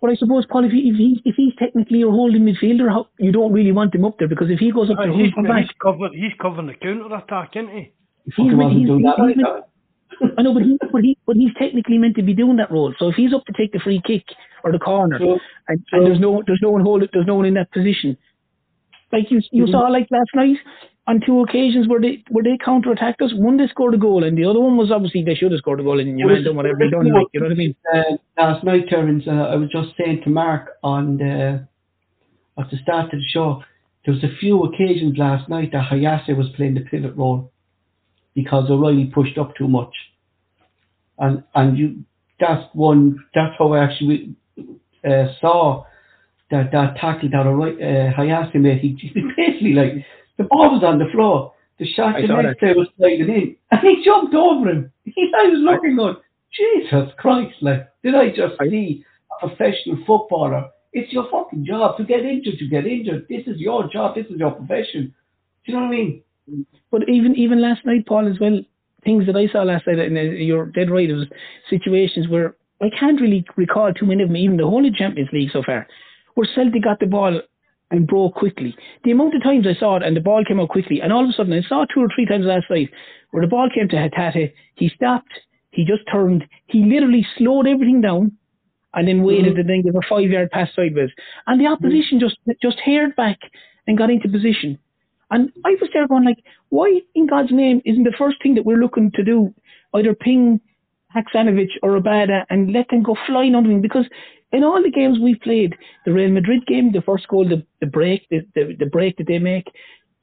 But 0.00 0.12
I 0.12 0.14
suppose, 0.14 0.46
Paul, 0.48 0.64
if, 0.64 0.72
he, 0.72 0.88
if, 0.88 0.96
he, 0.96 1.20
if 1.26 1.34
he's 1.36 1.52
technically 1.58 2.00
a 2.00 2.08
holding 2.08 2.42
midfielder, 2.42 3.04
you 3.18 3.32
don't 3.32 3.52
really 3.52 3.72
want 3.72 3.94
him 3.94 4.06
up 4.06 4.18
there 4.18 4.28
because 4.28 4.48
if 4.50 4.60
he 4.60 4.72
goes 4.72 4.88
up 4.88 4.96
oh, 4.98 5.02
there, 5.02 5.12
he's, 5.12 5.32
he's, 5.36 5.46
he's, 5.46 5.76
covering, 5.82 6.12
he's 6.14 6.32
covering 6.40 6.68
the 6.68 6.74
counter 6.74 7.14
attack, 7.14 7.50
isn't 7.54 7.68
he? 7.68 7.92
He's, 8.24 8.34
he's, 8.36 8.52
he's, 8.52 8.88
he's, 8.88 9.36
he's, 9.36 9.73
I 10.38 10.42
know, 10.42 10.54
but 10.54 10.62
he, 10.62 10.78
but 10.92 11.02
he, 11.02 11.18
but 11.26 11.36
he's 11.36 11.52
technically 11.58 11.98
meant 11.98 12.16
to 12.16 12.22
be 12.22 12.34
doing 12.34 12.56
that 12.56 12.70
role. 12.70 12.94
So 12.98 13.08
if 13.08 13.14
he's 13.16 13.32
up 13.32 13.44
to 13.46 13.52
take 13.52 13.72
the 13.72 13.80
free 13.80 14.00
kick 14.06 14.24
or 14.62 14.72
the 14.72 14.78
corner, 14.78 15.16
and, 15.68 15.84
and, 15.92 16.06
there's 16.06 16.20
no, 16.20 16.42
there's 16.46 16.60
no 16.62 16.70
one 16.70 16.82
hold 16.82 17.08
there's 17.12 17.26
no 17.26 17.34
one 17.34 17.46
in 17.46 17.54
that 17.54 17.72
position. 17.72 18.16
Like 19.12 19.30
you, 19.30 19.40
you 19.52 19.64
mm-hmm. 19.64 19.72
saw 19.72 19.88
like 19.88 20.08
last 20.10 20.30
night 20.34 20.56
on 21.06 21.20
two 21.24 21.40
occasions 21.40 21.86
where 21.86 22.00
they 22.00 22.24
where 22.30 22.42
they 22.42 22.58
counter 22.62 22.90
attacked 22.92 23.22
us. 23.22 23.32
One 23.34 23.56
they 23.56 23.68
scored 23.68 23.94
a 23.94 23.98
goal, 23.98 24.24
and 24.24 24.36
the 24.36 24.44
other 24.44 24.60
one 24.60 24.76
was 24.76 24.90
obviously 24.90 25.22
they 25.22 25.34
should 25.34 25.52
have 25.52 25.58
scored 25.58 25.80
a 25.80 25.82
goal, 25.82 26.00
and 26.00 26.18
you 26.18 26.26
man 26.26 26.42
done 26.44 26.56
whatever 26.56 26.78
they 26.78 26.90
done. 26.90 27.12
Like, 27.12 27.26
you 27.32 27.40
know 27.40 27.46
what 27.46 27.52
I 27.52 27.56
mean? 27.56 27.76
Uh, 27.94 28.02
last 28.36 28.64
night, 28.64 28.88
Terence, 28.88 29.24
uh, 29.26 29.30
I 29.30 29.56
was 29.56 29.70
just 29.70 29.90
saying 29.98 30.22
to 30.24 30.30
Mark 30.30 30.70
on 30.82 31.18
the 31.18 31.66
at 32.58 32.70
the 32.70 32.76
start 32.82 33.06
of 33.06 33.18
the 33.18 33.26
show, 33.32 33.62
there 34.04 34.14
was 34.14 34.24
a 34.24 34.34
few 34.40 34.62
occasions 34.64 35.18
last 35.18 35.48
night 35.48 35.70
that 35.72 35.90
Hatate 35.90 36.36
was 36.36 36.48
playing 36.56 36.74
the 36.74 36.80
pivot 36.80 37.16
role 37.16 37.52
because 38.34 38.70
O'Riley 38.70 39.10
pushed 39.14 39.38
up 39.38 39.54
too 39.56 39.68
much. 39.68 39.94
And 41.18 41.44
and 41.54 41.78
you 41.78 42.04
that's 42.40 42.64
one 42.74 43.24
that's 43.34 43.54
how 43.58 43.72
I 43.72 43.84
actually 43.84 44.34
uh, 45.04 45.26
saw 45.40 45.84
that 46.50 46.72
that 46.72 46.96
tackle 46.96 47.30
that 47.30 47.46
O'Riley 47.46 47.82
uh, 47.82 48.12
Hatate 48.12 48.54
made. 48.56 48.80
He, 48.80 48.96
he 49.00 49.20
basically 49.36 49.72
like 49.72 49.92
the 50.38 50.44
ball 50.44 50.70
was 50.70 50.82
on 50.84 50.98
the 50.98 51.06
floor. 51.12 51.52
The 51.78 51.86
shot 51.86 52.14
the 52.20 52.28
next 52.28 52.60
day 52.60 52.72
was 52.72 52.88
sliding 52.96 53.28
in, 53.28 53.56
and 53.70 53.80
he 53.80 54.04
jumped 54.04 54.34
over 54.34 54.68
him. 54.70 54.90
He, 55.04 55.30
I 55.36 55.48
was 55.48 55.60
looking 55.60 55.98
on. 55.98 56.16
Jesus 56.50 57.12
Christ! 57.18 57.56
Like, 57.60 57.88
did 58.02 58.14
I 58.14 58.28
just 58.28 58.54
see 58.70 59.04
a 59.30 59.46
professional 59.46 59.98
footballer? 60.06 60.70
It's 60.92 61.12
your 61.12 61.28
fucking 61.30 61.66
job 61.66 61.96
to 61.98 62.04
get 62.04 62.20
injured. 62.20 62.58
To 62.58 62.68
get 62.68 62.86
injured. 62.86 63.26
This 63.28 63.46
is 63.46 63.58
your 63.58 63.88
job. 63.92 64.14
This 64.14 64.26
is 64.26 64.38
your 64.38 64.52
profession. 64.52 65.14
Do 65.66 65.72
you 65.72 65.74
know 65.74 65.80
what 65.80 65.88
I 65.88 65.96
mean? 65.96 66.22
But 66.90 67.08
even 67.08 67.34
even 67.36 67.60
last 67.60 67.84
night, 67.84 68.06
Paul, 68.06 68.30
as 68.30 68.38
well, 68.38 68.60
things 69.04 69.26
that 69.26 69.36
I 69.36 69.48
saw 69.48 69.62
last 69.62 69.86
night, 69.86 69.98
and 69.98 70.16
uh, 70.16 70.20
you're 70.20 70.66
dead 70.66 70.90
right, 70.90 71.08
it 71.08 71.14
was 71.14 71.26
situations 71.70 72.28
where 72.28 72.56
I 72.82 72.90
can't 72.98 73.20
really 73.20 73.44
recall 73.56 73.92
too 73.92 74.06
many 74.06 74.22
of 74.22 74.28
them, 74.28 74.36
even 74.36 74.56
the 74.56 74.64
whole 74.64 74.86
of 74.86 74.94
Champions 74.94 75.30
League 75.32 75.50
so 75.52 75.62
far, 75.62 75.86
where 76.34 76.48
Celtic 76.54 76.82
got 76.82 77.00
the 77.00 77.06
ball 77.06 77.40
and 77.90 78.06
broke 78.06 78.34
quickly. 78.34 78.76
The 79.04 79.12
amount 79.12 79.34
of 79.34 79.42
times 79.42 79.66
I 79.66 79.78
saw 79.78 79.96
it 79.96 80.02
and 80.02 80.16
the 80.16 80.20
ball 80.20 80.44
came 80.44 80.60
out 80.60 80.70
quickly, 80.70 81.00
and 81.00 81.12
all 81.12 81.24
of 81.24 81.30
a 81.30 81.32
sudden 81.32 81.52
I 81.52 81.62
saw 81.66 81.84
two 81.84 82.00
or 82.00 82.08
three 82.14 82.26
times 82.26 82.44
last 82.44 82.66
night 82.70 82.90
where 83.30 83.42
the 83.42 83.48
ball 83.48 83.68
came 83.74 83.88
to 83.88 83.96
Hatate, 83.96 84.52
he 84.74 84.90
stopped, 84.94 85.32
he 85.70 85.84
just 85.84 86.02
turned, 86.10 86.44
he 86.66 86.84
literally 86.84 87.26
slowed 87.36 87.66
everything 87.66 88.00
down 88.00 88.32
and 88.94 89.08
then 89.08 89.22
waited 89.22 89.54
mm. 89.54 89.60
and 89.60 89.68
then 89.68 89.82
gave 89.82 89.94
a 89.94 90.00
five 90.08 90.30
yard 90.30 90.50
pass 90.50 90.68
sideways. 90.74 91.10
And 91.46 91.60
the 91.60 91.66
opposition 91.66 92.18
mm. 92.18 92.20
just 92.20 92.36
just 92.62 92.78
haired 92.84 93.16
back 93.16 93.38
and 93.86 93.98
got 93.98 94.10
into 94.10 94.28
position. 94.28 94.78
And 95.30 95.50
I 95.64 95.70
was 95.80 95.90
there 95.92 96.06
going 96.08 96.24
like, 96.24 96.38
why 96.68 97.00
in 97.14 97.26
God's 97.26 97.52
name 97.52 97.80
isn't 97.84 98.04
the 98.04 98.14
first 98.18 98.36
thing 98.42 98.54
that 98.54 98.64
we're 98.64 98.80
looking 98.80 99.10
to 99.12 99.24
do 99.24 99.54
either 99.94 100.14
ping 100.14 100.60
Haksabanovic 101.14 101.68
or 101.82 101.98
Abada 102.00 102.44
and 102.50 102.72
let 102.72 102.88
them 102.90 103.02
go 103.02 103.16
flying 103.26 103.54
under 103.54 103.70
him? 103.70 103.80
Because 103.80 104.06
in 104.52 104.62
all 104.62 104.82
the 104.82 104.90
games 104.90 105.18
we've 105.20 105.40
played, 105.40 105.74
the 106.04 106.12
Real 106.12 106.30
Madrid 106.30 106.66
game, 106.66 106.92
the 106.92 107.02
first 107.02 107.26
goal, 107.28 107.48
the, 107.48 107.64
the 107.80 107.86
break, 107.86 108.26
the, 108.30 108.46
the, 108.54 108.76
the 108.78 108.86
break 108.86 109.16
that 109.16 109.26
they 109.26 109.38
make, 109.38 109.66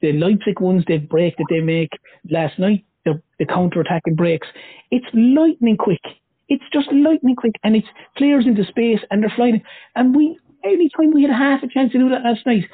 the 0.00 0.12
Leipzig 0.12 0.60
ones, 0.60 0.84
the 0.86 0.98
break 0.98 1.36
that 1.36 1.46
they 1.50 1.60
make 1.60 1.90
last 2.30 2.58
night, 2.58 2.84
the, 3.04 3.20
the 3.38 3.46
counter-attacking 3.46 4.14
breaks, 4.14 4.46
it's 4.90 5.06
lightning 5.12 5.76
quick. 5.76 6.00
It's 6.48 6.64
just 6.72 6.92
lightning 6.92 7.36
quick, 7.36 7.54
and 7.64 7.76
it's 7.76 7.86
players 8.16 8.46
into 8.46 8.64
space, 8.64 9.00
and 9.10 9.22
they're 9.22 9.32
flying. 9.34 9.62
And 9.94 10.14
we, 10.14 10.38
any 10.64 10.88
time 10.90 11.12
we 11.12 11.22
had 11.22 11.30
half 11.30 11.62
a 11.62 11.68
chance 11.68 11.92
to 11.92 11.98
do 11.98 12.08
that 12.10 12.22
last 12.22 12.44
night, 12.46 12.64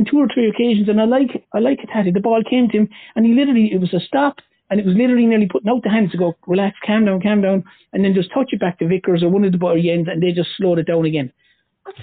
in 0.00 0.06
two 0.10 0.18
or 0.18 0.28
three 0.32 0.48
occasions, 0.48 0.88
and 0.88 1.00
I 1.00 1.04
like 1.04 1.44
I 1.52 1.58
like 1.58 1.80
it. 1.84 1.90
Hatate. 1.90 2.14
The 2.14 2.20
ball 2.20 2.42
came 2.48 2.68
to 2.68 2.78
him, 2.78 2.88
and 3.14 3.26
he 3.26 3.34
literally 3.34 3.70
it 3.72 3.80
was 3.80 3.92
a 3.92 4.00
stop, 4.00 4.36
and 4.70 4.80
it 4.80 4.86
was 4.86 4.96
literally 4.96 5.26
nearly 5.26 5.46
putting 5.46 5.68
out 5.68 5.82
the 5.82 5.90
hands 5.90 6.12
to 6.12 6.18
go, 6.18 6.36
relax, 6.46 6.78
calm 6.86 7.04
down, 7.04 7.20
calm 7.20 7.42
down, 7.42 7.64
and 7.92 8.02
then 8.02 8.14
just 8.14 8.32
touch 8.32 8.48
it 8.52 8.60
back 8.60 8.78
to 8.78 8.88
Vickers 8.88 9.22
or 9.22 9.28
one 9.28 9.44
of 9.44 9.52
the 9.52 9.90
ends, 9.90 10.08
and 10.10 10.22
they 10.22 10.32
just 10.32 10.48
slowed 10.56 10.78
it 10.78 10.86
down 10.86 11.04
again. 11.04 11.30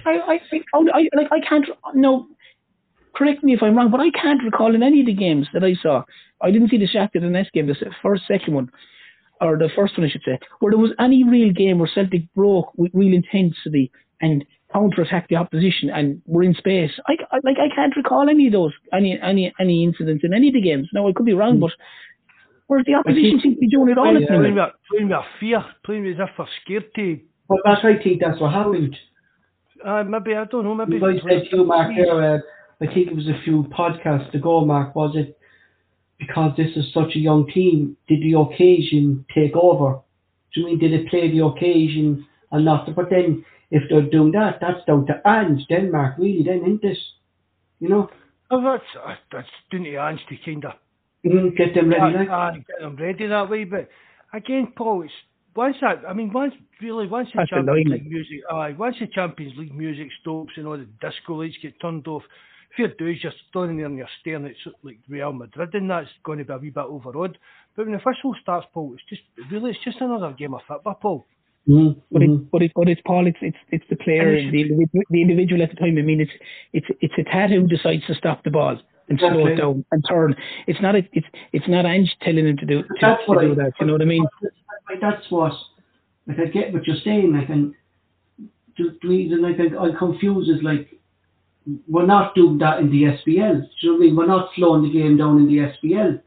I 0.05 0.11
I, 0.27 0.39
I, 0.73 0.79
I 0.93 1.09
like 1.15 1.31
I 1.31 1.39
can't 1.47 1.65
no. 1.95 2.27
Correct 3.15 3.43
me 3.43 3.55
if 3.55 3.63
I'm 3.63 3.75
wrong, 3.75 3.89
but 3.89 3.99
I 3.99 4.11
can't 4.11 4.43
recall 4.43 4.75
in 4.75 4.83
any 4.83 4.99
of 4.99 5.07
the 5.07 5.13
games 5.13 5.47
that 5.53 5.63
I 5.63 5.73
saw. 5.81 6.03
I 6.39 6.51
didn't 6.51 6.69
see 6.69 6.77
the 6.77 6.87
Shakhtar 6.87 7.15
Donetsk 7.15 7.51
game, 7.51 7.65
the 7.65 7.75
first, 8.03 8.23
second 8.27 8.53
one, 8.53 8.69
or 9.41 9.57
the 9.57 9.69
first 9.75 9.97
one, 9.97 10.05
I 10.05 10.11
should 10.11 10.21
say, 10.23 10.37
where 10.59 10.71
there 10.71 10.77
was 10.77 10.91
any 10.99 11.23
real 11.23 11.51
game 11.51 11.79
where 11.79 11.89
Celtic 11.91 12.31
broke 12.35 12.77
with 12.77 12.91
real 12.93 13.15
intensity 13.15 13.91
and 14.21 14.45
counter 14.71 15.01
attack 15.01 15.27
the 15.29 15.35
opposition 15.35 15.89
and 15.89 16.21
we're 16.25 16.43
in 16.43 16.53
space. 16.53 16.91
I, 17.07 17.13
I, 17.31 17.39
like 17.43 17.57
I 17.57 17.73
can't 17.73 17.95
recall 17.95 18.29
any 18.29 18.47
of 18.47 18.53
those 18.53 18.73
any 18.93 19.19
any 19.21 19.53
any 19.59 19.83
incidents 19.83 20.23
in 20.23 20.33
any 20.33 20.49
of 20.49 20.53
the 20.53 20.61
games. 20.61 20.89
Now 20.93 21.07
I 21.07 21.13
could 21.13 21.25
be 21.25 21.33
wrong, 21.33 21.57
mm. 21.57 21.61
but 21.61 21.71
whereas 22.67 22.85
the 22.85 22.95
opposition 22.95 23.39
seems 23.41 23.55
to 23.55 23.59
be 23.59 23.69
doing 23.69 23.89
it 23.89 23.97
all 23.97 24.13
the 24.13 24.25
time. 24.25 24.41
Playing 24.41 24.55
with, 24.55 24.69
playing 24.89 25.09
with 25.09 25.25
fear, 25.39 25.65
playing 25.85 26.07
as 26.07 26.15
if 26.19 26.29
they're 26.37 26.47
scared 26.63 26.93
to. 26.95 27.19
Well, 27.47 27.59
that's 27.63 27.81
I 27.83 28.01
think 28.03 28.21
that's 28.21 28.39
what 28.41 28.53
happened. 28.53 28.95
Uh, 29.85 30.03
maybe 30.03 30.35
I 30.35 30.45
don't 30.45 30.63
know. 30.63 30.75
Maybe 30.75 30.97
I 30.97 31.19
said 31.27 31.43
to 31.51 31.63
Mark. 31.63 31.93
There, 31.95 32.35
uh, 32.35 32.39
I 32.81 32.85
think 32.87 33.07
it 33.07 33.15
was 33.15 33.27
a 33.27 33.41
few 33.43 33.63
podcasts 33.77 34.33
ago, 34.33 34.65
Mark. 34.65 34.95
Was 34.95 35.15
it 35.15 35.37
because 36.19 36.51
this 36.57 36.75
is 36.75 36.91
such 36.93 37.15
a 37.15 37.19
young 37.19 37.47
team? 37.47 37.95
Did 38.07 38.21
the 38.21 38.37
occasion 38.37 39.25
take 39.33 39.55
over? 39.55 39.99
Do 40.53 40.61
you 40.61 40.65
mean 40.65 40.79
did 40.79 40.93
it 40.93 41.07
play 41.09 41.31
the 41.31 41.45
occasion 41.45 42.25
and 42.51 42.65
not? 42.65 42.85
The, 42.85 42.91
but 42.91 43.09
then 43.09 43.45
if 43.71 43.83
they're 43.89 44.09
doing 44.09 44.31
that, 44.31 44.59
that's 44.61 44.85
down 44.85 45.05
to 45.07 45.21
Ange, 45.25 45.65
Denmark, 45.67 46.15
really, 46.17 46.43
then, 46.43 46.61
isn't 46.63 46.83
it? 46.83 46.97
You 47.79 47.89
know? 47.89 48.09
Oh, 48.49 48.63
that's, 48.63 48.83
uh, 48.95 49.15
that's 49.31 49.47
down 49.71 49.83
to 49.83 49.97
Ange 49.97 50.21
to 50.29 50.37
kind 50.45 50.65
of 50.65 50.71
mm, 51.25 51.57
get 51.57 51.75
them 51.75 51.89
ready. 51.89 52.25
Yeah, 52.25 52.35
uh, 52.35 52.51
get 52.53 52.79
them 52.79 52.95
ready 52.95 53.27
that 53.27 53.49
way. 53.49 53.65
But 53.65 53.89
again, 54.33 54.73
Paul, 54.75 55.03
it's 55.03 55.13
once 55.55 55.75
that 55.81 56.03
I 56.07 56.13
mean, 56.13 56.31
once 56.31 56.53
really 56.81 57.07
once 57.07 57.29
the 57.33 57.39
that's 57.39 57.49
Champions 57.49 57.89
League 57.89 58.09
music, 58.09 58.39
uh, 58.49 58.69
once 58.77 58.95
the 58.99 59.07
Champions 59.07 59.53
League 59.57 59.75
music 59.75 60.07
stops 60.21 60.51
and 60.55 60.67
all 60.67 60.77
the 60.77 60.87
disco 61.01 61.33
lights 61.33 61.57
get 61.61 61.79
turned 61.81 62.07
off, 62.07 62.23
if 62.71 62.79
you 62.79 62.87
do 62.97 63.11
is 63.11 63.17
you're 63.23 63.33
standing 63.49 63.77
there 63.77 63.87
and 63.87 63.97
you're 63.97 64.07
staring 64.21 64.45
at 64.45 64.53
like 64.83 64.99
Real 65.09 65.33
Madrid, 65.33 65.73
and 65.73 65.89
that's 65.89 66.07
going 66.23 66.37
to 66.39 66.45
be 66.45 66.53
a 66.53 66.57
wee 66.57 66.69
bit 66.69 66.85
overawed. 66.85 67.37
But 67.75 67.87
when 67.87 67.95
the 67.95 68.01
whistle 68.05 68.35
starts, 68.41 68.67
Paul, 68.73 68.93
it's 68.93 69.03
just 69.09 69.21
really 69.51 69.71
it's 69.71 69.83
just 69.83 69.99
another 69.99 70.33
game 70.37 70.53
of 70.53 70.61
football, 70.67 70.99
Paul. 71.01 71.25
Mm-hmm. 71.67 71.99
But 72.11 72.21
it, 72.21 72.51
but 72.51 72.61
it, 72.61 72.71
but 72.75 72.87
it's 72.87 73.01
Paul. 73.05 73.27
It's 73.27 73.37
it's 73.41 73.57
it's 73.71 73.83
the 73.89 73.97
player, 73.97 74.35
and 74.35 74.53
the 74.53 74.61
individual, 74.61 75.03
the 75.09 75.21
individual 75.21 75.61
at 75.61 75.69
the 75.69 75.75
time. 75.75 75.97
I 75.97 76.01
mean, 76.01 76.21
it's 76.21 76.31
it's 76.71 76.87
it's 77.01 77.13
Hatate 77.15 77.55
who 77.55 77.67
decides 77.67 78.05
to 78.07 78.15
stop 78.15 78.43
the 78.43 78.51
ball 78.51 78.79
and 79.09 79.19
slow 79.19 79.47
it 79.47 79.55
down 79.55 79.83
and 79.91 80.03
turn. 80.07 80.35
It's 80.67 80.81
not 80.81 80.95
a, 80.95 80.99
it's 81.11 81.27
it's 81.51 81.67
not 81.67 81.85
Ange 81.85 82.15
telling 82.21 82.47
him 82.47 82.57
to 82.57 82.65
do 82.65 82.83
to, 82.83 82.89
that's 83.01 83.25
to 83.25 83.33
do 83.33 83.51
I, 83.51 83.55
that. 83.55 83.73
You 83.79 83.85
know 83.87 83.93
what 83.93 84.01
I 84.01 84.05
mean? 84.05 84.25
That's 85.01 85.29
what 85.29 85.53
like 86.25 86.39
I 86.39 86.45
get 86.45 86.73
what 86.73 86.87
you're 86.87 87.01
saying. 87.03 87.33
Like 87.33 87.49
and 87.49 87.73
to, 88.77 88.91
to 89.01 89.11
even 89.11 89.41
like 89.41 89.57
I, 89.59 89.75
I'm 89.77 89.97
confused. 89.97 90.49
Is 90.49 90.63
like 90.63 90.97
we're 91.89 92.05
not 92.05 92.33
doing 92.33 92.59
that 92.59 92.79
in 92.79 92.89
the 92.89 93.03
SPL. 93.03 93.25
Do 93.25 93.67
you 93.81 93.91
know 93.91 93.93
what 93.93 93.95
I 93.95 93.99
mean? 93.99 94.15
We're 94.15 94.25
not 94.25 94.49
slowing 94.55 94.83
the 94.83 94.91
game 94.91 95.17
down 95.17 95.37
in 95.39 95.47
the 95.47 95.73
SPL 95.73 96.21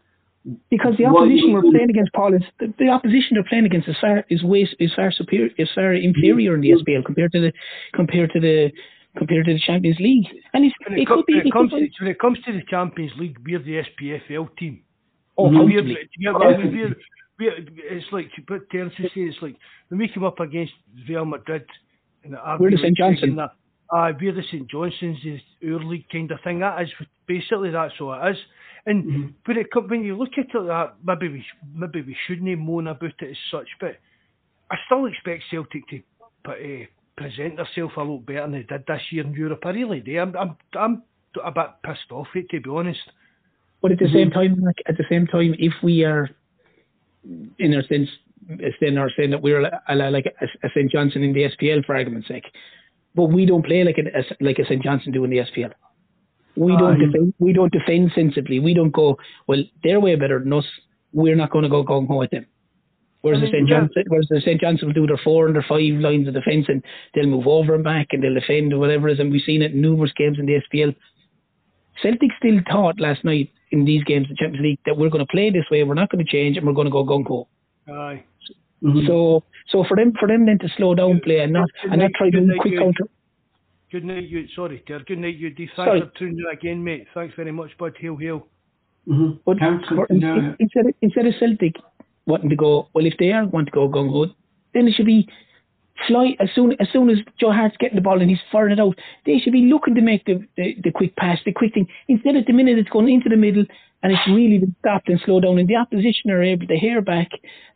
because 0.70 0.94
the 0.96 1.04
opposition 1.04 1.52
we're 1.52 1.62
playing 1.62 1.90
against, 1.90 2.12
Paul, 2.12 2.34
is 2.34 2.42
the, 2.58 2.72
the, 2.78 2.88
opposition 2.88 3.34
they're 3.34 3.44
playing 3.44 3.66
against 3.66 3.88
is 3.88 3.96
far 4.00 4.24
is 4.30 4.42
way 4.42 4.66
is 4.78 4.92
far 4.94 5.12
superior 5.12 5.50
is 5.58 5.68
far 5.74 5.92
inferior 5.92 6.54
in 6.54 6.62
the 6.62 6.70
SPL 6.70 7.04
compared 7.04 7.32
to 7.32 7.40
the 7.40 7.52
compared 7.94 8.30
to 8.32 8.40
the 8.40 8.70
compared 9.16 9.46
to 9.46 9.52
the 9.52 9.60
Champions 9.60 9.98
League. 10.00 10.26
And 10.54 10.64
it's, 10.64 10.74
it, 10.88 11.00
it 11.00 11.08
com- 11.08 11.24
be, 11.26 11.34
when, 11.34 11.46
it 11.46 11.52
comes 11.52 11.70
to, 11.70 11.88
when 12.00 12.10
it 12.10 12.18
comes 12.18 12.38
to 12.46 12.52
the 12.52 12.62
Champions 12.68 13.12
League, 13.18 13.36
we're 13.44 13.58
the 13.58 13.82
SPFL 13.82 14.56
team. 14.56 14.82
Oh, 15.36 15.48
mm-hmm. 15.48 15.58
we're, 15.58 15.82
we're, 15.82 16.94
we're, 17.38 17.54
it's 17.66 18.06
like 18.12 18.30
what 18.48 18.68
Terence 18.70 18.94
is 18.98 19.10
saying. 19.14 19.28
It's 19.28 19.42
like 19.42 19.56
when 19.88 19.98
we 19.98 20.08
come 20.08 20.24
up 20.24 20.40
against 20.40 20.72
Real 21.08 21.24
Madrid 21.24 21.64
and 22.24 22.36
we're 22.58 22.70
the 22.70 22.78
St 22.78 22.96
Johnstone. 22.96 23.36
That, 23.36 23.50
uh, 23.92 24.12
we're 24.20 24.34
the 24.34 24.42
St 24.50 24.70
Johnstones, 24.70 25.18
the 25.24 25.72
our 25.72 25.80
league 25.80 26.06
kind 26.10 26.30
of 26.30 26.38
thing. 26.42 26.60
That 26.60 26.82
is 26.82 26.88
basically 27.26 27.70
that's 27.70 27.94
all 28.00 28.14
it 28.14 28.30
is. 28.30 28.36
And 28.86 29.04
mm-hmm. 29.04 29.26
when 29.44 29.58
it 29.58 29.66
when 29.88 30.04
you 30.04 30.16
look 30.16 30.32
at 30.38 30.54
it, 30.54 30.66
that 30.66 30.94
maybe 31.04 31.28
we 31.28 31.44
maybe 31.74 32.02
we 32.02 32.16
shouldn't 32.26 32.58
moan 32.58 32.86
about 32.86 33.12
it 33.20 33.30
as 33.30 33.36
such, 33.50 33.68
but 33.78 33.96
I 34.70 34.76
still 34.86 35.06
expect 35.06 35.44
Celtic 35.50 35.86
to 35.88 36.02
uh, 36.46 36.86
present 37.16 37.56
themselves 37.56 37.94
a 37.96 38.02
lot 38.02 38.24
better 38.24 38.42
than 38.42 38.52
they 38.52 38.62
did 38.62 38.84
this 38.86 39.02
year 39.10 39.24
in 39.24 39.34
Europe. 39.34 39.60
I 39.64 39.70
really 39.70 40.00
do. 40.00 40.18
I'm 40.18 40.34
I'm 40.36 40.56
I'm 40.78 41.02
a 41.44 41.52
bit 41.52 41.66
pissed 41.84 42.10
off 42.10 42.28
it 42.34 42.48
to 42.50 42.60
be 42.60 42.70
honest. 42.70 43.00
But 43.82 43.92
at 43.92 43.98
the 43.98 44.06
Mhm. 44.06 44.12
same 44.12 44.30
time, 44.30 44.60
like, 44.60 44.82
at 44.86 44.98
the 44.98 45.06
same 45.08 45.26
time, 45.26 45.54
if 45.58 45.72
we 45.82 46.04
are, 46.04 46.28
in 47.58 47.72
a 47.72 47.82
sense, 47.84 48.10
then 48.80 48.98
are 48.98 49.10
saying 49.16 49.30
that 49.30 49.40
we're 49.40 49.62
a, 49.62 49.82
a, 49.88 50.10
like 50.10 50.26
a, 50.26 50.66
a 50.66 50.70
St 50.70 50.90
Johnstone 50.90 51.22
in 51.22 51.32
the 51.32 51.44
SPL 51.44 51.84
for 51.84 51.94
argument's 51.94 52.28
sake, 52.28 52.50
but 53.14 53.26
we 53.26 53.46
don't 53.46 53.64
play 53.64 53.84
like 53.84 53.98
like 54.40 54.58
a 54.58 54.64
St 54.64 54.82
Johnstone 54.82 55.12
do 55.12 55.24
in 55.24 55.30
the 55.30 55.38
SPL. 55.38 55.72
We 56.56 56.76
don't 56.76 57.00
Aye. 57.00 57.06
defend. 57.06 57.34
We 57.38 57.52
don't 57.52 57.72
defend 57.72 58.12
sensibly. 58.14 58.58
We 58.58 58.74
don't 58.74 58.90
go 58.90 59.18
well. 59.46 59.62
They're 59.82 60.00
way 60.00 60.16
better 60.16 60.38
than 60.40 60.52
us. 60.52 60.64
We're 61.12 61.36
not 61.36 61.50
going 61.50 61.64
to 61.64 61.68
go 61.68 61.84
gung 61.84 62.06
ho 62.06 62.16
with 62.16 62.30
them. 62.30 62.46
Whereas 63.22 63.42
I 63.42 63.46
the 63.46 63.52
mean, 63.52 63.66
St 63.66 63.68
yeah. 63.68 63.80
Johnson, 63.80 64.04
whereas 64.08 64.26
the 64.30 64.40
St 64.40 64.60
Johnstone 64.60 64.88
will 64.88 64.94
do 64.94 65.06
their 65.06 65.20
four 65.22 65.46
and 65.46 65.54
their 65.54 65.64
five 65.68 66.00
lines 66.00 66.26
of 66.26 66.34
defence, 66.34 66.66
and 66.68 66.82
they'll 67.14 67.26
move 67.26 67.46
over 67.46 67.74
and 67.74 67.84
back, 67.84 68.08
and 68.12 68.22
they'll 68.22 68.34
defend 68.34 68.72
or 68.72 68.78
whatever 68.78 69.08
it 69.08 69.14
is. 69.14 69.20
And 69.20 69.30
we've 69.30 69.42
seen 69.44 69.62
it 69.62 69.72
in 69.72 69.80
numerous 69.80 70.12
games 70.16 70.38
in 70.38 70.46
the 70.46 70.60
SPL. 70.72 70.94
Celtic 72.02 72.30
still 72.38 72.60
thought 72.70 72.98
last 72.98 73.24
night 73.24 73.50
in 73.72 73.84
these 73.84 74.02
games 74.04 74.26
in 74.28 74.30
the 74.30 74.36
Champions 74.36 74.64
League 74.64 74.78
that 74.86 74.96
we're 74.96 75.10
going 75.10 75.24
to 75.24 75.30
play 75.30 75.50
this 75.50 75.66
way, 75.70 75.82
we're 75.84 75.94
not 75.94 76.10
going 76.10 76.24
to 76.24 76.30
change, 76.30 76.56
and 76.56 76.66
we're 76.66 76.72
going 76.72 76.86
to 76.86 76.90
go 76.90 77.04
gung 77.04 77.26
ho. 77.26 77.46
Aye. 77.88 78.24
Mhm. 78.82 79.06
So, 79.06 79.44
so 79.68 79.84
for 79.84 79.96
them, 79.96 80.14
for 80.18 80.26
them 80.26 80.46
then 80.46 80.58
to 80.60 80.68
slow 80.76 80.94
down 80.94 81.20
play 81.20 81.40
and 81.40 81.52
not 81.52 81.68
and 81.82 82.00
not 82.00 82.12
try 82.16 82.30
to 82.30 82.32
good 82.32 82.40
do 82.40 82.46
night, 82.46 82.60
quick 82.60 82.78
counter. 82.78 83.04
Good 83.90 84.04
night, 84.04 84.28
you. 84.28 84.46
Sorry, 84.54 84.82
dear. 84.86 85.00
Good 85.00 85.18
night, 85.18 85.36
you. 85.36 85.50
D. 85.50 85.66
Thanks 85.66 85.76
Sorry. 85.76 86.00
for 86.00 86.12
tuning 86.18 86.38
in 86.38 86.46
again, 86.56 86.82
mate. 86.84 87.06
Thanks 87.12 87.34
very 87.34 87.50
much, 87.52 87.70
bud. 87.78 87.94
Hail, 87.98 88.16
hail. 88.16 88.46
Mhm. 89.08 89.40
But 89.44 89.58
Council, 89.58 89.96
for- 89.96 90.06
no. 90.10 90.36
in- 90.36 90.56
instead 90.60 90.86
of, 90.86 90.94
instead 91.02 91.26
of 91.26 91.34
Celtic 91.40 91.74
wanting 92.26 92.50
to 92.50 92.56
go, 92.56 92.88
well, 92.94 93.06
if 93.06 93.14
they 93.18 93.32
are 93.32 93.46
want 93.46 93.66
to 93.66 93.72
go 93.72 93.88
gung 93.88 94.10
ho, 94.10 94.26
then 94.74 94.86
it 94.86 94.94
should 94.94 95.06
be 95.06 95.28
fly 96.06 96.36
as 96.38 96.48
soon 96.54 96.74
as 96.78 96.88
soon 96.92 97.10
as 97.10 97.18
Joe 97.38 97.50
Hart's 97.52 97.76
getting 97.78 97.96
the 97.96 98.00
ball 98.02 98.20
and 98.20 98.30
he's 98.30 98.38
firing 98.52 98.72
it 98.72 98.80
out. 98.80 98.96
They 99.26 99.38
should 99.38 99.52
be 99.52 99.66
looking 99.66 99.94
to 99.96 100.00
make 100.00 100.24
the, 100.24 100.46
the, 100.56 100.76
the 100.84 100.92
quick 100.92 101.16
pass, 101.16 101.38
the 101.44 101.52
quick 101.52 101.74
thing. 101.74 101.88
Instead, 102.08 102.36
of 102.36 102.46
the 102.46 102.52
minute 102.52 102.78
it's 102.78 102.88
going 102.90 103.08
into 103.08 103.28
the 103.28 103.36
middle 103.36 103.64
and 104.02 104.12
it's 104.12 104.26
really 104.28 104.58
been 104.58 104.74
stopped 104.78 105.08
and 105.08 105.20
slowed 105.24 105.42
down, 105.42 105.58
and 105.58 105.68
the 105.68 105.76
opposition 105.76 106.30
are 106.30 106.42
able 106.42 106.66
to 106.66 106.76
hear 106.76 107.00
back, 107.00 107.28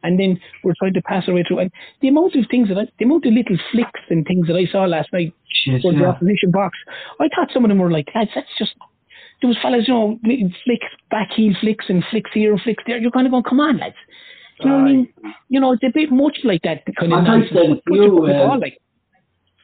and 0.02 0.18
then 0.18 0.40
we're 0.62 0.74
trying 0.78 0.94
to 0.94 1.02
pass 1.02 1.24
our 1.28 1.34
way 1.34 1.44
through. 1.46 1.59
And 1.60 1.70
the 2.01 2.09
amount 2.09 2.34
of 2.34 2.44
things 2.51 2.68
that 2.68 2.78
I, 2.78 2.86
the 2.98 3.05
amount 3.05 3.26
of 3.26 3.32
little 3.32 3.59
flicks 3.72 4.01
and 4.09 4.26
things 4.26 4.46
that 4.46 4.56
I 4.56 4.66
saw 4.70 4.84
last 4.84 5.12
night 5.12 5.34
Shit, 5.52 5.82
towards 5.82 5.98
the 5.98 6.06
opposition 6.06 6.51
box. 6.51 6.78
I 7.20 7.28
thought 7.28 7.51
some 7.52 7.64
of 7.64 7.68
them 7.68 7.78
were 7.78 7.90
like, 7.90 8.09
lads, 8.14 8.30
that's 8.34 8.48
just. 8.59 8.72
There 9.40 9.48
was 9.48 9.59
fellas, 9.60 9.86
you 9.86 9.92
know, 9.92 10.18
flicks, 10.64 10.86
back 11.10 11.28
heel 11.34 11.52
flicks 11.60 11.86
and 11.88 12.02
flicks 12.10 12.30
here 12.32 12.52
and 12.52 12.60
flicks 12.62 12.82
there. 12.86 12.98
You're 12.98 13.10
kind 13.10 13.26
of 13.26 13.32
going, 13.32 13.42
come 13.42 13.60
on, 13.60 13.78
lads. 13.78 13.96
You 14.60 14.70
know 14.70 14.76
what 14.76 14.82
I 14.82 14.84
mean? 14.84 15.12
You 15.48 15.60
know, 15.60 15.72
it's 15.72 15.82
a 15.82 15.90
bit 15.92 16.10
much 16.12 16.38
like 16.44 16.62
that 16.62 16.84
kind 16.98 17.12
of 17.12 17.24
I 17.24 17.40
said 17.48 17.70
it 17.70 17.82
to 17.86 17.94
you, 17.94 18.16
foot 18.16 18.30
in 18.30 18.38
the 18.38 18.44
ball, 18.44 18.60
like. 18.60 18.78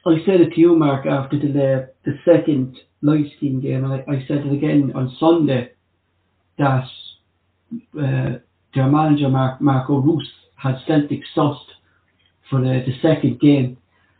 I 0.05 0.16
said 0.27 0.41
it 0.41 0.55
to 0.55 0.61
you, 0.61 0.77
Mark, 0.77 1.07
after 1.07 1.39
the 1.39 1.91
the 2.05 2.19
second 2.24 2.78
live 3.01 3.27
stream 3.37 3.61
game, 3.61 3.85
and 3.85 3.95
I, 3.95 4.05
I 4.11 4.24
said 4.27 4.39
it 4.39 4.53
again 4.53 4.93
on 4.95 5.15
Sunday 5.20 5.70
that 6.61 6.85
uh, 7.99 8.39
their 8.74 8.87
manager 8.87 9.28
Mark 9.28 9.61
Marco 9.61 9.99
Roos 10.01 10.28
had 10.57 10.77
Celtic 10.87 11.20
sussed 11.37 11.70
for 12.49 12.61
the, 12.61 12.82
the 12.87 12.95
second 13.03 13.41
game, 13.41 13.77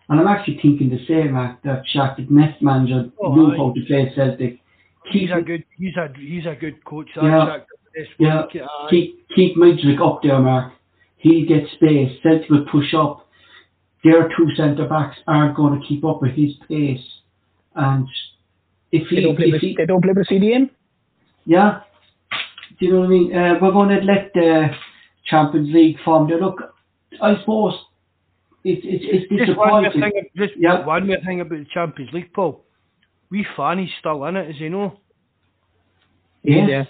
and 0.09 0.21
I'm 0.21 0.27
actually 0.27 0.59
thinking 0.63 0.89
the 0.91 1.05
same, 1.07 1.33
Mark, 1.33 1.63
that 1.65 1.83
Shakhtar 1.95 2.29
Nest 2.31 2.61
manager 2.63 3.11
Oh, 3.21 3.35
knew 3.35 3.53
aye. 3.53 3.57
how 3.57 3.73
to 3.73 3.81
play 3.87 4.13
Celtic. 4.15 4.59
He's 5.13 5.31
a 5.31 5.41
good. 5.41 5.65
He's 5.77 5.97
a. 5.97 6.09
He's 6.19 6.47
a 6.47 6.55
good 6.55 6.85
coach. 6.85 7.09
Yeah. 7.17 7.59
This 7.95 8.07
Yeah, 8.21 8.43
week, 8.53 8.63
keep 8.91 9.29
keep 9.35 9.57
Mudryk 9.57 10.01
up 10.01 10.23
there, 10.23 10.39
Mark. 10.39 10.73
He'll 11.17 11.47
get 11.49 11.65
space. 11.75 12.13
Celtic 12.23 12.49
will 12.49 12.65
push 12.71 12.95
up. 12.95 13.27
Their 14.05 14.29
two 14.29 14.47
centre 14.57 14.87
backs 14.89 15.17
aren't 15.27 15.57
going 15.57 15.79
to 15.81 15.87
keep 15.87 16.05
up 16.05 16.23
with 16.23 16.33
his 16.33 16.53
pace, 16.69 17.05
and 17.75 18.07
if 18.93 19.09
he, 19.09 19.17
They 19.17 19.23
don't 19.23 19.37
play 19.37 19.47
if 19.47 19.53
with, 19.55 19.61
he 19.61 19.75
they 19.77 19.87
don't 19.87 20.01
play 20.03 20.13
with 20.17 20.27
CDM. 20.29 20.71
yeah, 21.45 21.81
do 22.81 22.87
you 22.87 22.93
know 22.95 23.01
what 23.01 23.07
I 23.07 23.09
mean? 23.11 23.37
Uh, 23.37 23.55
we're 23.61 23.73
going 23.73 23.91
to 23.91 24.05
let 24.05 24.33
the 24.35 24.71
Champions 25.27 25.69
League 25.73 25.99
form 26.05 26.29
there. 26.29 26.41
Look, 26.41 26.59
I 27.21 27.39
suppose 27.41 27.75
it's 28.65 28.81
it's 28.85 29.05
it's 29.31 29.47
Just 29.47 29.59
one 29.59 29.69
more 29.69 29.83
disappointing. 29.83 30.13
thing. 30.13 30.31
Just 30.47 30.55
Yeah. 30.59 30.85
one 30.85 31.07
more 31.07 31.19
thing 31.25 31.41
about 31.41 31.59
the 31.59 31.67
Champions 31.73 32.13
League, 32.13 32.33
Paul. 32.33 32.65
We 33.31 33.47
Fanny's 33.57 33.91
still 34.01 34.25
in 34.25 34.37
it, 34.37 34.49
as 34.49 34.59
you 34.61 34.71
know. 34.71 34.99
Yes, 36.43 36.69
Yeah. 36.69 36.85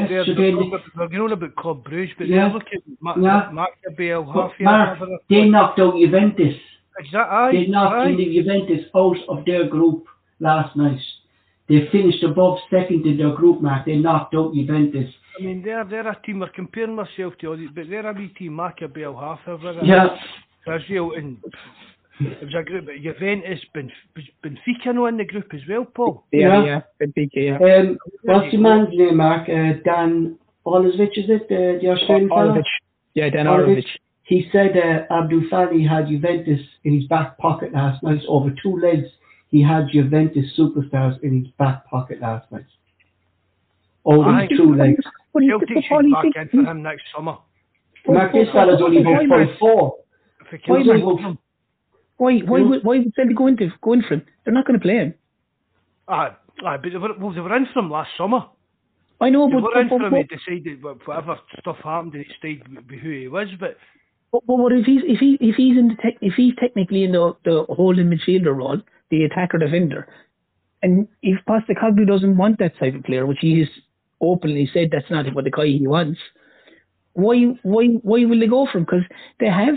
yes. 0.00 0.08
They're, 0.08 0.24
so 0.24 0.34
they're, 0.34 0.52
then- 0.52 0.70
we're 0.96 1.08
going 1.08 1.20
on 1.20 1.32
about 1.32 1.56
Club 1.56 1.84
Bruges, 1.84 2.14
but 2.16 2.28
Yeah. 2.28 2.46
yeah. 2.46 2.52
look 2.52 2.64
at 2.72 2.80
Ma- 3.00 3.16
Yeah. 3.16 3.50
Maccabi, 3.52 4.24
but 4.24 4.32
Half 4.50 4.60
Mark, 4.60 4.98
they 5.28 5.48
knocked 5.48 5.80
out 5.80 5.96
Juventus. 5.96 6.54
Exactly. 6.98 7.64
They 7.64 7.70
knocked 7.70 7.94
aye. 7.96 8.14
Juventus 8.14 8.86
out 8.94 9.16
of 9.28 9.44
their 9.44 9.66
group 9.68 10.06
last 10.40 10.76
night. 10.76 11.00
They 11.68 11.86
finished 11.92 12.22
above 12.22 12.58
second 12.70 13.04
in 13.06 13.18
their 13.18 13.34
group, 13.34 13.60
Mark. 13.60 13.84
They 13.84 13.96
knocked 13.96 14.34
out 14.34 14.54
Juventus. 14.54 15.10
I 15.38 15.42
mean, 15.42 15.62
they're 15.62 15.84
they're 15.84 16.08
a 16.08 16.18
team. 16.24 16.40
We're 16.40 16.48
comparing 16.48 16.94
myself 16.94 17.34
to 17.40 17.48
all 17.48 17.56
these, 17.56 17.68
but 17.74 17.88
they're 17.90 18.08
a 18.08 18.12
wee 18.12 18.28
team. 18.28 18.52
Maccabi, 18.52 19.04
Al 19.04 19.16
Half, 19.16 19.40
Yeah, 19.82 20.16
Israel, 20.66 21.12
and 21.16 21.36
it 22.20 22.42
was 22.42 22.54
a 22.58 22.62
group. 22.64 22.86
But 22.86 22.96
Juventus, 23.02 23.60
Benf- 23.74 24.32
Benfica, 24.42 24.94
no 24.94 25.06
in 25.06 25.18
the 25.18 25.24
group 25.24 25.52
as 25.54 25.60
well, 25.68 25.84
Paul. 25.84 26.24
Yeah, 26.32 26.64
Yeah. 26.64 26.64
yeah. 26.64 26.80
Benfica, 27.06 27.28
yeah. 27.34 27.76
Um, 27.76 27.98
what's 28.22 28.50
the 28.50 28.56
man's 28.58 28.88
name, 28.92 29.18
Mark? 29.18 29.48
Uh, 29.48 29.74
Dan 29.84 30.38
Olovic, 30.66 31.16
is 31.16 31.28
it? 31.28 31.42
Uh, 31.44 31.80
the 31.80 31.88
Australian 31.90 32.28
fella? 32.30 32.54
Orovic. 32.54 32.64
Yeah, 33.14 33.30
Dan 33.30 33.46
Orovic. 33.46 33.76
Orovic. 33.76 33.86
He 34.24 34.48
said 34.52 34.76
uh, 34.76 35.14
Abu 35.14 35.48
Fani 35.48 35.86
had 35.86 36.08
Juventus 36.08 36.60
in 36.84 36.94
his 37.00 37.06
back 37.08 37.38
pocket 37.38 37.72
last 37.72 38.02
night. 38.02 38.20
Over 38.28 38.50
two 38.62 38.76
legs, 38.78 39.06
he 39.50 39.62
had 39.62 39.88
Juventus 39.92 40.46
superstars 40.58 41.20
in 41.22 41.38
his 41.42 41.48
back 41.58 41.86
pocket 41.88 42.20
last 42.20 42.50
night. 42.52 42.66
Over 44.04 44.28
Aye. 44.30 44.48
two 44.48 44.74
legs. 44.74 45.04
But 45.32 45.42
he's 45.42 45.50
Celtic 45.50 45.68
the 45.68 45.82
should 45.82 45.88
Paul, 45.88 46.10
back 46.12 46.24
he's- 46.24 46.48
in 46.52 46.64
for 46.64 46.70
him 46.70 46.82
next 46.82 47.04
summer. 47.14 47.36
Mark, 48.06 48.32
this 48.32 48.48
fella's 48.52 48.80
only 48.80 49.00
about 49.02 49.26
five 49.28 49.58
four. 49.58 49.96
If 50.52 50.60
Why, 50.66 50.78
can 50.78 50.86
Mark? 50.86 51.00
hold 51.02 51.20
him. 51.20 51.38
Why, 52.16 52.38
why, 52.40 52.60
would- 52.62 52.84
why 52.84 52.98
would 52.98 53.14
Celtic 53.14 53.36
go 53.36 53.46
into 53.48 53.70
go 53.82 53.92
in 53.92 54.02
for 54.02 54.14
him? 54.14 54.22
They're 54.44 54.54
not 54.54 54.66
going 54.66 54.78
to 54.78 54.82
play 54.82 54.96
him. 54.96 55.14
Aye, 56.08 56.32
aye, 56.64 56.76
but 56.78 56.90
they 56.92 56.96
were, 56.98 57.12
well, 57.18 57.32
they 57.32 57.40
were 57.40 57.54
in 57.54 57.66
for 57.72 57.80
him 57.80 57.90
last 57.90 58.10
summer. 58.16 58.46
I 59.20 59.30
know, 59.30 59.46
They 59.48 59.54
but, 59.54 59.62
were 59.62 59.80
in 59.80 59.88
for 59.88 60.00
him. 60.00 60.14
He 60.14 60.22
decided 60.24 60.82
whatever 60.82 61.38
stuff 61.60 61.76
happened, 61.84 62.14
he 62.14 62.24
stayed 62.38 62.62
with 62.68 62.98
who 63.00 63.10
he 63.10 63.28
was. 63.28 63.48
But 63.60 63.76
but, 64.32 64.46
but 64.46 64.56
what 64.58 64.72
if 64.72 64.86
he's 64.86 65.02
if 65.04 65.18
he 65.18 65.36
if 65.40 65.56
he's 65.56 65.76
in 65.76 65.88
the 65.88 65.96
tech, 65.96 66.14
if 66.22 66.34
he's 66.34 66.54
technically 66.56 67.04
in 67.04 67.12
the 67.12 67.36
the 67.44 67.64
holding 67.68 68.08
midfielder 68.08 68.56
role, 68.56 68.80
the 69.10 69.24
attacker 69.24 69.58
defender, 69.58 70.06
and 70.82 71.08
if 71.22 71.38
Postecoglou 71.46 72.06
doesn't 72.06 72.36
want 72.36 72.58
that 72.58 72.78
type 72.78 72.94
of 72.94 73.04
player, 73.04 73.26
which 73.26 73.38
he 73.40 73.60
has 73.60 73.68
openly 74.20 74.68
said 74.72 74.90
that's 74.90 75.10
not 75.10 75.32
what 75.34 75.44
the 75.44 75.50
guy 75.50 75.66
he 75.66 75.86
wants, 75.86 76.20
why 77.14 77.36
why 77.62 77.86
why 78.02 78.24
will 78.24 78.38
they 78.38 78.46
go 78.46 78.66
for 78.70 78.78
him? 78.78 78.84
Because 78.84 79.02
they 79.40 79.46
have 79.48 79.76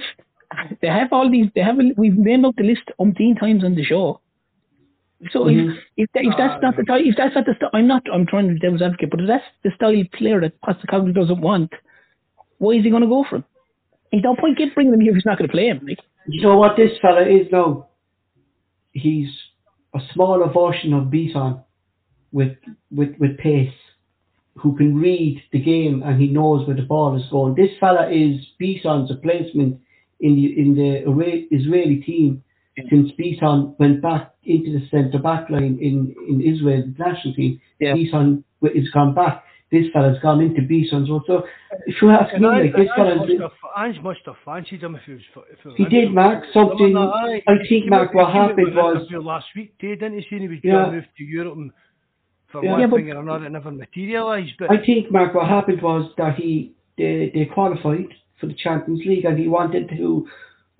they 0.82 0.88
have 0.88 1.12
all 1.12 1.30
these 1.30 1.48
they 1.56 1.62
have 1.62 1.80
a, 1.80 1.91
we've 1.98 2.18
named 2.18 2.45
out 2.45 2.56
the 2.58 2.64
list 2.64 2.84
umpteen 2.99 3.40
times 3.40 3.64
on 3.64 3.76
the 3.76 3.84
show. 3.84 4.20
So 5.32 5.45
Mhm. 5.45 5.72
if 5.72 5.80
if, 5.98 6.10
that, 6.14 6.24
if 6.26 6.34
that's 6.38 6.62
not 6.62 6.76
the 6.78 6.84
type, 6.84 7.02
if 7.06 7.16
that's 7.16 7.36
not 7.36 7.45
the 7.45 7.56
style, 7.56 7.70
I'm 7.74 7.88
not 7.88 8.03
I'm 8.12 8.26
trying 8.26 8.48
to 8.48 8.53
be 8.53 8.60
devil's 8.60 8.82
advocate, 8.82 9.10
but 9.12 9.22
if 9.22 9.28
that's 9.28 9.45
the 9.64 9.72
style 9.76 9.99
of 9.99 10.12
player 10.12 10.41
that 10.41 10.60
Postecoglou 10.62 11.14
doesn't 11.14 11.41
want, 11.41 11.72
why 12.58 12.72
is 12.74 12.84
he 12.84 12.90
going 12.90 13.03
to 13.03 13.08
go 13.08 13.24
for 13.30 13.38
him? 13.38 13.45
There's 14.12 14.24
no 14.24 14.36
point 14.36 14.60
in 14.60 14.72
bringing 14.74 14.94
him 14.94 14.99
here 14.99 15.12
if 15.12 15.16
he's 15.16 15.26
not 15.26 15.38
going 15.38 15.48
to 15.48 15.52
play 15.52 15.68
him. 15.68 15.82
Like, 15.88 15.99
You 16.28 16.41
know 16.41 16.58
what 16.58 16.76
this 16.76 16.91
fella 17.02 17.22
is 17.22 17.48
now? 17.52 17.88
He's 18.91 19.30
a 19.95 19.99
smaller 20.13 20.51
version 20.51 20.93
of 20.93 21.05
Bitton 21.05 21.63
with 22.31 22.57
with 22.91 23.15
with 23.19 23.38
pace, 23.38 23.73
who 24.55 24.76
can 24.76 24.95
read 24.95 25.41
the 25.51 25.61
game 25.61 26.03
and 26.03 26.19
he 26.22 26.27
knows 26.27 26.68
where 26.68 26.76
the 26.76 26.84
ball 26.84 27.15
is 27.15 27.23
going. 27.31 27.55
This 27.55 27.72
fella 27.80 28.09
is 28.09 28.41
Bitton's 28.61 29.11
replacement 29.11 29.80
in 30.19 30.35
the 30.35 30.59
in 30.59 30.76
the 30.76 31.55
Israeli 31.55 31.97
team 31.97 32.43
since 32.89 33.11
Bitton 33.19 33.77
went 33.80 34.01
back 34.01 34.34
into 34.43 34.72
the 34.72 34.88
centre 34.89 35.19
back 35.19 35.49
line 35.49 35.77
in 35.81 36.15
in 36.30 36.41
Israel's 36.41 36.85
national 36.97 37.34
team. 37.34 37.61
Yeah. 37.80 37.95
Is 37.95 38.89
gone 38.91 39.13
back. 39.15 39.43
This 39.72 39.85
fella's 39.93 40.18
gone 40.22 40.41
into 40.41 40.61
B 40.61 40.85
Bitton's 40.91 41.10
role. 41.10 41.23
So 41.26 41.45
if 41.85 42.02
you 42.02 42.10
ask 42.10 42.34
me, 42.38 42.45
like 42.45 42.76
this 42.76 42.89
fella, 42.95 43.15
must 43.15 43.31
have, 43.39 43.52
Ange 43.77 44.02
must 44.02 44.19
have 44.26 44.35
fancied 44.43 44.84
him 44.84 44.95
if 44.95 45.03
he 45.06 45.14
was. 45.14 45.22
If 45.49 45.60
he, 45.64 45.68
was 45.69 45.77
He 45.77 45.85
did, 45.85 46.14
Mark, 46.14 46.43
something- 46.53 46.91
No, 46.93 47.06
no, 47.06 47.11
aye. 47.11 47.41
I 47.48 47.53
think, 47.69 47.89
Mark, 47.89 48.14
what 48.14 48.27
he 48.27 48.34
came 48.34 48.41
out 48.41 48.49
happened 48.49 48.76
was- 48.76 49.07
last 49.23 49.45
week. 49.56 49.73
They 49.81 49.95
didn't 49.95 50.22
see 50.30 50.39
he 50.39 50.48
was 50.49 50.57
Yeah. 50.61 50.72
going 50.73 50.85
to 50.88 50.91
move 50.98 51.06
to 51.18 51.23
Europe 51.23 51.56
and 51.57 51.72
for 52.49 52.64
Yeah. 52.65 52.72
one 52.72 52.80
Yeah, 52.81 52.88
thing 52.88 53.11
or 53.11 53.19
another, 53.22 53.45
it 53.45 53.49
never 53.52 53.72
materialised. 53.72 54.52
But 54.60 54.72
I 54.72 54.77
think, 54.85 55.10
Mark, 55.10 55.34
what 55.34 55.48
happened 55.48 55.81
was 55.81 56.11
that 56.18 56.35
he 56.35 56.73
they, 56.98 57.31
they 57.34 57.45
qualified 57.45 58.07
for 58.39 58.48
the 58.48 58.53
Champions 58.53 59.02
League 59.06 59.23
and 59.23 59.39
he 59.39 59.48
wanted 59.48 59.88
to 59.89 60.27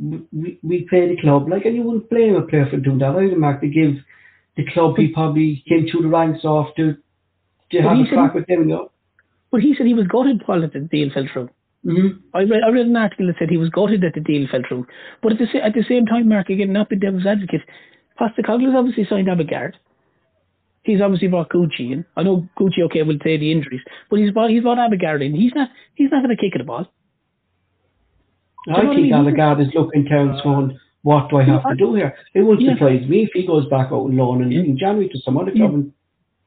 re- 0.02 0.60
replay 0.66 1.16
the 1.16 1.22
club. 1.22 1.48
Like, 1.48 1.64
and 1.66 1.76
you 1.76 1.84
wouldn't 1.84 2.10
blame 2.10 2.36
a 2.36 2.42
player 2.42 2.66
for 2.70 2.78
doing 2.78 3.00
that 3.00 3.16
either, 3.16 3.38
Mark, 3.38 3.62
to 3.62 3.68
give 3.68 3.96
the 4.58 4.66
club 4.74 4.98
he 4.98 5.08
probably 5.08 5.64
came 5.70 5.88
through 5.88 6.02
the 6.02 6.10
ranks 6.10 6.42
of 6.44 6.68
to, 7.72 7.78
to 7.78 7.84
But 7.84 7.90
have 7.90 7.98
he 7.98 8.04
a 8.04 8.06
said 8.08 8.16
crack 8.16 8.32
he- 8.34 8.40
with 8.40 8.50
you 8.50 8.90
but 9.52 9.62
he 9.62 9.76
said 9.76 9.86
he 9.86 9.94
was 9.94 10.08
gutted, 10.08 10.42
Paul, 10.46 10.62
that 10.62 10.72
the 10.72 10.80
deal 10.80 11.10
fell 11.14 11.26
through. 11.32 11.50
Mm-hmm. 11.86 12.20
I 12.34 12.44
read, 12.44 12.64
I 12.66 12.70
read 12.70 12.86
an 12.86 12.96
article 12.96 13.28
that 13.28 13.36
said 13.38 13.50
he 13.50 13.58
was 13.58 13.70
gutted 13.70 14.00
that 14.02 14.14
the 14.14 14.22
deal 14.22 14.48
fell 14.50 14.62
through. 14.66 14.88
But 15.22 15.34
at 15.34 15.40
the, 15.40 15.62
at 15.64 15.74
the 15.74 15.84
same 15.90 16.06
time, 16.06 16.30
Mark, 16.30 16.50
again, 16.50 16.72
not 16.72 16.88
being 16.90 17.00
devil's 17.02 17.26
advocate, 17.26 17.62
Postecoglou's 18.20 18.76
obviously 18.76 19.06
signed 19.10 19.28
Abildgaard. 19.28 19.74
He's 20.84 21.02
obviously 21.02 21.28
brought 21.28 21.50
Gucci 21.50 21.92
in. 21.92 22.06
I 22.16 22.24
know 22.24 22.48
Gucci, 22.58 22.82
okay, 22.86 23.04
will 23.04 23.20
take 23.20 23.40
the 23.42 23.52
injuries, 23.52 23.82
but 24.10 24.20
he's 24.20 24.32
brought 24.32 24.50
he's 24.52 24.64
brought 24.64 24.78
Abildgaard 24.78 25.22
in. 25.26 25.36
He's 25.36 25.54
not 25.54 25.70
he's 25.96 26.12
not 26.12 26.24
going 26.24 26.36
to 26.36 26.42
kick 26.42 26.54
at 26.56 26.60
the 26.60 26.64
ball. 26.66 26.88
I 28.74 28.82
think 28.82 29.12
Abildgaard 29.12 29.62
is 29.68 29.74
looking 29.74 30.06
down 30.06 30.40
going, 30.44 30.80
what 31.02 31.30
do 31.30 31.38
I 31.38 31.44
have 31.44 31.64
to 31.64 31.76
do 31.76 31.96
here? 31.96 32.16
It 32.36 32.42
wouldn't 32.42 32.66
Yeah. 32.66 32.74
surprise 32.76 33.08
me 33.08 33.24
if 33.24 33.32
he 33.34 33.46
goes 33.46 33.68
back 33.70 33.88
out 33.88 34.06
on 34.06 34.16
loan 34.16 34.44
in, 34.44 34.52
Yeah. 34.52 34.62
in 34.62 34.78
January 34.78 35.10
to 35.10 35.20
some 35.20 35.38
other 35.38 35.52
Yeah. 35.54 35.68
club. 35.68 35.92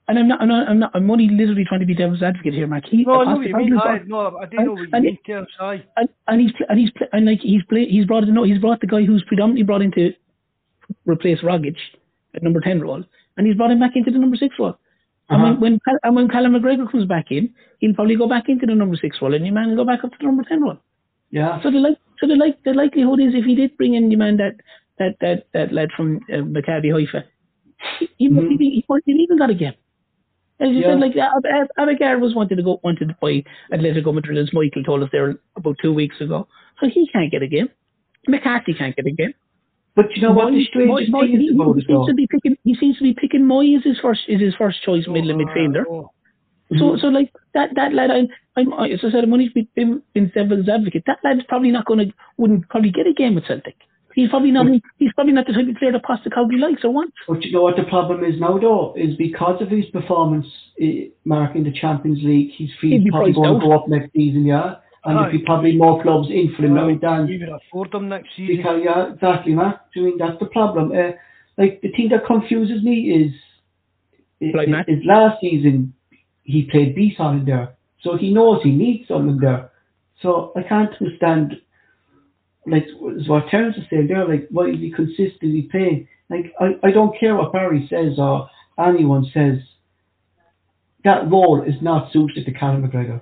And- 0.08 0.18
And 0.18 0.18
I'm 0.18 0.28
not, 0.28 0.40
I'm 0.42 0.48
not, 0.48 0.68
I'm 0.68 0.78
not, 0.78 0.90
I'm 0.94 1.10
only 1.10 1.28
literally 1.28 1.64
trying 1.64 1.80
to 1.80 1.86
be 1.86 1.94
devil's 1.94 2.22
advocate 2.22 2.52
here, 2.54 2.66
Mark. 2.66 2.84
He, 2.86 3.04
No, 3.04 3.20
I 3.22 3.24
know 3.34 3.40
you 3.40 3.56
mean. 3.56 3.78
Aye, 3.78 4.00
no, 4.06 4.36
I 4.38 4.46
do 4.46 4.56
and- 4.58 4.66
know 4.66 4.72
what 4.72 4.80
you 4.82 4.88
and 4.92 5.04
mean. 5.04 5.46
Aye. 5.60 5.82
and, 5.96 6.08
and 6.28 6.40
he's 6.42 6.52
and 6.68 6.78
he's 6.78 6.90
and 7.12 7.24
like 7.26 7.40
he's 7.40 7.62
play 7.64 7.86
he's 7.86 8.04
brought 8.04 8.24
no 8.28 8.42
he's 8.44 8.58
brought 8.58 8.80
the 8.80 8.86
guy 8.86 9.02
who's 9.04 9.24
predominantly 9.26 9.62
brought 9.64 9.82
in 9.82 9.92
to 9.92 10.12
replace 11.06 11.40
Rogic 11.40 11.76
at 12.34 12.42
number 12.42 12.60
ten 12.60 12.80
role, 12.80 13.02
and 13.36 13.46
he's 13.46 13.56
brought 13.56 13.70
him 13.70 13.80
back 13.80 13.92
into 13.96 14.10
the 14.10 14.18
number 14.18 14.36
six 14.36 14.54
role. 14.58 14.76
And 15.30 15.42
Uh-huh. 15.42 15.52
when 15.52 15.60
when 15.72 15.80
Cal- 15.86 15.98
and 16.02 16.16
when 16.16 16.28
Callum 16.28 16.52
McGregor 16.52 16.90
comes 16.90 17.06
back 17.06 17.30
in, 17.30 17.54
he'll 17.78 17.94
probably 17.94 18.16
go 18.16 18.28
back 18.28 18.48
into 18.48 18.66
the 18.66 18.74
number 18.74 18.96
six 18.96 19.22
role, 19.22 19.32
and 19.34 19.44
your 19.46 19.54
man 19.54 19.68
will 19.70 19.76
go 19.76 19.84
back 19.86 20.04
up 20.04 20.10
to 20.12 20.18
the 20.20 20.26
number 20.26 20.44
ten 20.44 20.62
role. 20.62 20.76
Yeah. 21.30 21.62
So 21.62 21.70
the 21.70 21.78
like 21.78 21.96
so 22.20 22.26
the 22.26 22.36
like 22.36 22.62
the 22.64 22.74
likelihood 22.74 23.20
is 23.20 23.34
if 23.34 23.44
he 23.46 23.54
did 23.54 23.74
bring 23.78 23.94
in 23.94 24.10
your 24.10 24.18
man 24.18 24.36
that 24.36 24.56
that 24.98 25.16
that 25.22 25.46
that 25.54 25.72
lad 25.72 25.90
from 25.96 26.20
uh, 26.30 26.42
Maccabi 26.56 26.92
Haifa, 26.92 27.24
he 27.98 28.08
he, 28.18 28.28
Mhm. 28.28 28.50
he, 28.58 28.84
he, 28.84 28.84
he 29.06 29.12
even 29.12 29.38
got 29.38 29.48
a 29.50 29.54
game. 29.54 29.72
As 30.60 30.70
you 30.70 30.80
Yeah. 30.80 30.92
said, 30.92 31.00
like 31.00 31.16
Ab- 31.16 31.44
Ab- 31.78 32.20
was 32.20 32.34
wanted 32.34 32.56
to 32.56 32.62
go 32.62 32.80
wanted 32.84 33.08
to 33.08 33.16
buy 33.20 33.42
Atletico 33.72 34.14
Madrid, 34.14 34.38
as 34.38 34.52
Michael 34.52 34.84
told 34.84 35.02
us 35.02 35.08
there 35.12 35.36
about 35.56 35.76
two 35.82 35.92
weeks 35.92 36.20
ago. 36.20 36.46
So 36.80 36.88
he 36.88 37.06
can't 37.08 37.30
get 37.30 37.42
a 37.42 37.46
game. 37.48 37.68
McCarthy 38.28 38.74
can't 38.74 38.94
get 38.96 39.06
a 39.06 39.10
game. 39.10 39.34
But 39.96 40.06
you 40.16 40.22
know 40.22 40.32
what 40.32 40.50
the 40.52 40.58
Mooy- 40.58 40.66
strangest 40.66 41.12
Mooy- 41.12 41.20
thing 41.30 41.40
he, 41.40 41.46
is 41.46 41.54
about 41.54 41.74
he 41.74 41.80
it 41.82 41.86
seems 41.86 42.06
to 42.06 42.14
be 42.14 42.26
picking. 42.26 42.56
He 42.64 42.74
seems 42.76 42.96
to 42.98 43.02
be 43.04 43.14
picking 43.14 43.42
Mooy 43.42 43.76
as 43.76 43.84
his 43.84 43.98
first 44.00 44.22
is 44.28 44.40
his 44.40 44.54
first 44.56 44.82
choice 44.82 45.06
middle 45.08 45.30
and 45.30 45.40
Oh, 45.40 45.44
midfielder. 45.44 45.84
oh. 45.88 46.10
So 46.70 46.74
mm-hmm. 46.76 46.98
so 47.00 47.08
like 47.08 47.30
that 47.52 47.74
that 47.74 47.92
lad, 47.92 48.10
I, 48.10 48.26
I'm 48.56 48.72
I- 48.74 48.88
as 48.90 49.00
I 49.04 49.10
said, 49.10 49.24
I'm 49.24 49.32
only 49.32 49.50
been 49.76 50.02
been 50.14 50.28
devil's 50.34 50.68
advocate. 50.68 51.04
That 51.06 51.18
lad's 51.22 51.42
probably 51.48 51.70
not 51.70 51.84
going 51.84 52.08
to 52.08 52.14
wouldn't 52.38 52.68
probably 52.68 52.90
get 52.90 53.06
a 53.06 53.12
game 53.12 53.34
with 53.34 53.46
Celtic. 53.46 53.76
He's 54.14 54.28
probably 54.30 54.52
not. 54.52 54.66
He's 54.98 55.12
probably 55.14 55.32
not 55.32 55.46
the 55.46 55.52
type 55.52 55.68
of 55.68 55.76
player 55.76 55.92
that 55.92 56.04
Postecoglou 56.04 56.60
likes 56.60 56.84
or 56.84 56.92
wants. 56.92 57.16
But 57.26 57.42
you 57.44 57.52
know 57.52 57.62
what 57.62 57.76
the 57.76 57.82
problem 57.84 58.24
is 58.24 58.38
now, 58.38 58.58
though, 58.58 58.94
is 58.96 59.16
because 59.16 59.60
of 59.60 59.68
his 59.68 59.86
performance, 59.86 60.46
eh, 60.80 61.08
Mark, 61.24 61.56
in 61.56 61.64
the 61.64 61.72
Champions 61.72 62.20
League, 62.22 62.50
his 62.56 62.70
fees 62.80 63.02
probably 63.10 63.32
going 63.32 63.60
to 63.60 63.66
go 63.66 63.72
up 63.72 63.88
next 63.88 64.12
season, 64.12 64.44
yeah. 64.44 64.76
And 65.06 65.18
there'll 65.18 65.32
be 65.32 65.44
probably 65.44 65.76
more 65.76 66.02
clubs 66.02 66.28
in 66.30 66.54
for 66.56 66.64
him 66.64 66.74
now 66.74 66.86
than 66.86 67.28
You 67.28 67.38
can 67.38 67.52
afford 67.52 67.92
them 67.92 68.08
next 68.08 68.28
season. 68.36 68.56
because 68.56 68.80
yeah, 68.82 69.12
exactly, 69.12 69.52
Mark. 69.52 69.80
I 69.96 70.00
mean, 70.00 70.16
that's 70.16 70.38
the 70.40 70.46
problem. 70.46 70.92
Uh, 70.92 71.12
like 71.58 71.80
the 71.82 71.90
thing 71.90 72.08
that 72.10 72.24
confuses 72.26 72.82
me 72.82 73.10
is, 73.10 73.32
is, 74.40 74.54
Like 74.54 74.68
Matt? 74.68 74.88
is 74.88 75.04
last 75.04 75.40
season 75.40 75.92
he 76.44 76.62
played 76.70 76.94
B 76.94 77.14
side 77.18 77.40
in 77.40 77.44
there, 77.44 77.74
so 78.00 78.16
he 78.16 78.32
knows 78.32 78.62
he 78.62 78.70
needs 78.70 79.08
someone 79.08 79.38
there. 79.38 79.70
So 80.22 80.52
I 80.56 80.62
can't 80.62 80.90
understand, 81.00 81.56
like 82.66 82.84
is 83.16 83.28
what 83.28 83.48
Terence 83.50 83.76
is 83.76 83.84
saying 83.90 84.08
there, 84.08 84.26
like 84.26 84.48
why 84.50 84.68
is 84.68 84.78
he 84.78 84.90
consistently 84.90 85.68
playing? 85.70 86.08
Like 86.30 86.52
I, 86.60 86.76
I 86.82 86.90
don't 86.90 87.18
care 87.18 87.36
what 87.36 87.52
Barry 87.52 87.86
says 87.90 88.18
or 88.18 88.48
anyone 88.78 89.26
says. 89.32 89.58
That 91.04 91.30
role 91.30 91.62
is 91.62 91.74
not 91.82 92.10
suited 92.12 92.46
to 92.46 92.52
Callum 92.52 92.82
McGregor. 92.88 93.20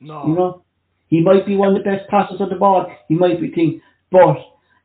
No. 0.00 0.26
You 0.28 0.34
know, 0.34 0.62
he 1.08 1.20
might 1.20 1.44
be 1.44 1.56
one 1.56 1.74
of 1.74 1.82
the 1.82 1.90
best 1.90 2.08
passers 2.08 2.40
on 2.40 2.50
the 2.50 2.54
ball. 2.54 2.86
He 3.08 3.16
might 3.16 3.40
be 3.40 3.50
thing, 3.50 3.80
but 4.12 4.36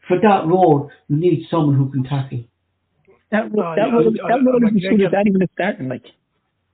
for 0.08 0.20
that 0.20 0.48
role, 0.48 0.90
you 1.08 1.18
need 1.18 1.46
someone 1.52 1.76
who 1.76 1.92
can 1.92 2.04
tackle. 2.04 2.44
That 3.32 3.52
No, 3.54 3.76
that 3.76 3.90
I- 3.90 3.96
would 3.96 4.20
I- 4.20 4.28
that 4.30 4.44
would 4.44 4.64
I- 4.64 4.66
have 4.66 4.74
been 4.74 4.82
suited 4.82 5.12
that 5.12 5.28
even 5.28 5.42
at 5.44 5.52
starting 5.52 5.88
like. 5.90 6.06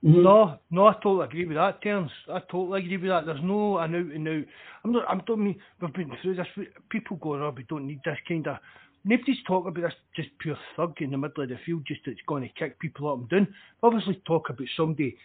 No, 0.02 0.58
no, 0.70 0.86
I 0.86 0.94
totally 0.94 1.26
agree 1.26 1.44
with 1.44 1.58
that, 1.58 1.82
Terence. 1.82 2.10
I 2.32 2.40
totally 2.50 2.80
agree 2.80 2.96
with 2.96 3.10
that. 3.10 3.26
There's 3.26 3.42
no 3.42 3.78
an 3.78 3.94
out 3.94 4.14
and 4.14 4.28
out. 4.28 4.44
I'm 4.82 4.92
not. 4.92 5.04
I'm 5.08 5.22
don't 5.26 5.44
mean 5.44 5.56
we've 5.80 5.92
been 5.92 6.12
through 6.22 6.36
this. 6.36 6.46
People 6.88 7.18
going, 7.18 7.42
oh, 7.42 7.52
we 7.54 7.64
don't 7.64 7.86
need 7.86 8.00
this 8.04 8.16
kind 8.26 8.46
of. 8.46 8.56
Nobody's 9.04 9.36
talking 9.46 9.68
about 9.70 9.82
this 9.82 9.94
just 10.16 10.28
pure 10.38 10.56
thug 10.76 10.94
in 11.00 11.10
the 11.10 11.18
middle 11.18 11.42
of 11.42 11.50
the 11.50 11.58
field, 11.66 11.84
just 11.86 12.00
that's 12.06 12.18
going 12.26 12.42
to 12.42 12.48
kick 12.58 12.78
people 12.78 13.12
up 13.12 13.18
and 13.18 13.28
down. 13.28 13.54
Obviously, 13.82 14.22
talk 14.26 14.48
about 14.48 14.66
somebody 14.74 15.16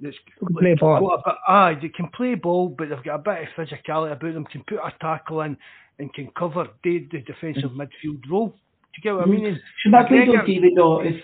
that's 0.00 0.16
play 0.58 0.74
ball. 0.74 1.20
bit, 1.24 1.34
ah, 1.46 1.72
they 1.80 1.88
can 1.88 2.08
play 2.08 2.34
ball, 2.34 2.68
but 2.68 2.88
they've 2.88 3.02
got 3.04 3.14
a 3.14 3.18
bit 3.18 3.48
of 3.48 3.68
physicality 3.68 4.12
about 4.12 4.34
them. 4.34 4.44
Can 4.46 4.64
put 4.66 4.78
a 4.78 4.92
tackle 5.00 5.42
in 5.42 5.56
and 6.00 6.12
can 6.14 6.30
cover 6.36 6.66
the, 6.82 7.06
the 7.12 7.20
defensive 7.20 7.70
midfield 7.72 8.28
role. 8.28 8.48
Do 8.48 8.54
you 8.96 9.02
get 9.02 9.14
what 9.14 9.28
I 9.28 9.30
mean? 9.30 9.60
Should 9.82 9.92
we 9.92 9.98
McGregor- 9.98 10.32
don't 10.32 10.48
even 10.48 10.74
know 10.74 11.00
if. 11.00 11.22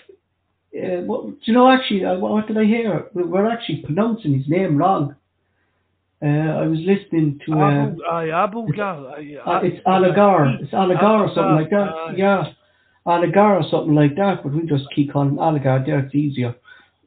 Uh, 0.74 1.00
what, 1.02 1.24
do 1.24 1.36
you 1.44 1.52
know 1.54 1.70
actually? 1.70 2.04
Uh, 2.04 2.18
what, 2.18 2.32
what 2.32 2.46
did 2.46 2.58
I 2.58 2.64
hear? 2.64 3.06
We- 3.14 3.22
We're 3.24 3.50
actually 3.50 3.82
pronouncing 3.82 4.38
his 4.38 4.48
name 4.48 4.76
wrong. 4.76 5.14
Uh, 6.22 6.26
I 6.26 6.66
was 6.66 6.78
listening 6.80 7.40
to. 7.46 7.52
Uh, 7.52 7.86
Abel, 7.88 7.96
aye, 8.10 8.26
Abelgar, 8.28 9.12
aye, 9.12 9.36
uh, 9.44 9.60
it's 9.62 9.86
Alagar. 9.86 10.62
It's 10.62 10.72
Alagar 10.72 11.28
or 11.28 11.34
something 11.34 11.54
like 11.56 11.70
that. 11.70 12.14
Yeah, 12.16 12.52
Alagar 13.06 13.60
or 13.62 13.68
something 13.70 13.94
like 13.94 14.16
that. 14.16 14.42
But 14.42 14.52
we 14.54 14.66
just 14.66 14.84
keep 14.94 15.12
calling 15.12 15.30
him 15.30 15.36
Alagar. 15.36 15.84
There, 15.84 15.98
it's 16.00 16.14
easier. 16.14 16.54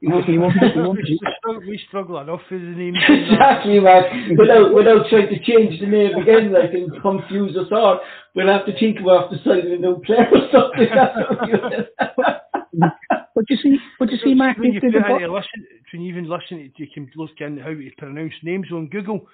You 0.02 0.10
know? 0.10 0.22
He 0.22 0.38
won't- 0.38 0.54
he 0.54 0.80
won't- 0.80 0.98
we, 0.98 1.20
struggle, 1.40 1.62
we 1.68 1.78
struggle 1.88 2.20
enough 2.20 2.42
with 2.50 2.62
the 2.62 2.92
that. 2.92 3.10
exactly, 3.32 3.80
man. 3.80 4.38
Without 4.38 4.74
without 4.74 5.08
trying 5.10 5.28
to 5.28 5.40
change 5.40 5.80
the 5.80 5.88
name 5.88 6.16
again, 6.16 6.54
like 6.54 6.74
and 6.74 7.02
confuse 7.02 7.58
us 7.58 7.68
all, 7.72 8.00
we'll 8.36 8.48
have 8.48 8.66
to 8.68 8.80
think 8.80 9.00
about 9.00 9.32
deciding 9.32 9.74
a 9.74 9.78
new 9.78 10.00
player 10.06 10.30
or 10.32 10.48
something. 10.54 10.88
That's 13.48 13.64
what 13.64 13.72
we- 13.72 13.72
But 13.72 13.72
you 13.72 13.78
see, 13.78 13.80
but 14.00 14.12
you 14.12 14.18
see, 14.24 14.34
Mark, 14.34 14.58
when 14.58 14.74
you 14.74 14.80
the, 14.80 14.92
put 14.92 15.20
the, 15.22 15.28
listen, 15.28 15.68
when 15.94 16.02
you 16.02 16.10
even 16.10 16.30
listen, 16.30 16.58
to, 16.58 16.84
you 16.84 16.88
can 16.94 17.10
look 17.16 17.32
in 17.40 17.58
how 17.58 17.70
to 17.70 17.92
pronounce 17.98 18.34
names 18.44 18.68
on 18.72 18.88
Google. 18.88 19.28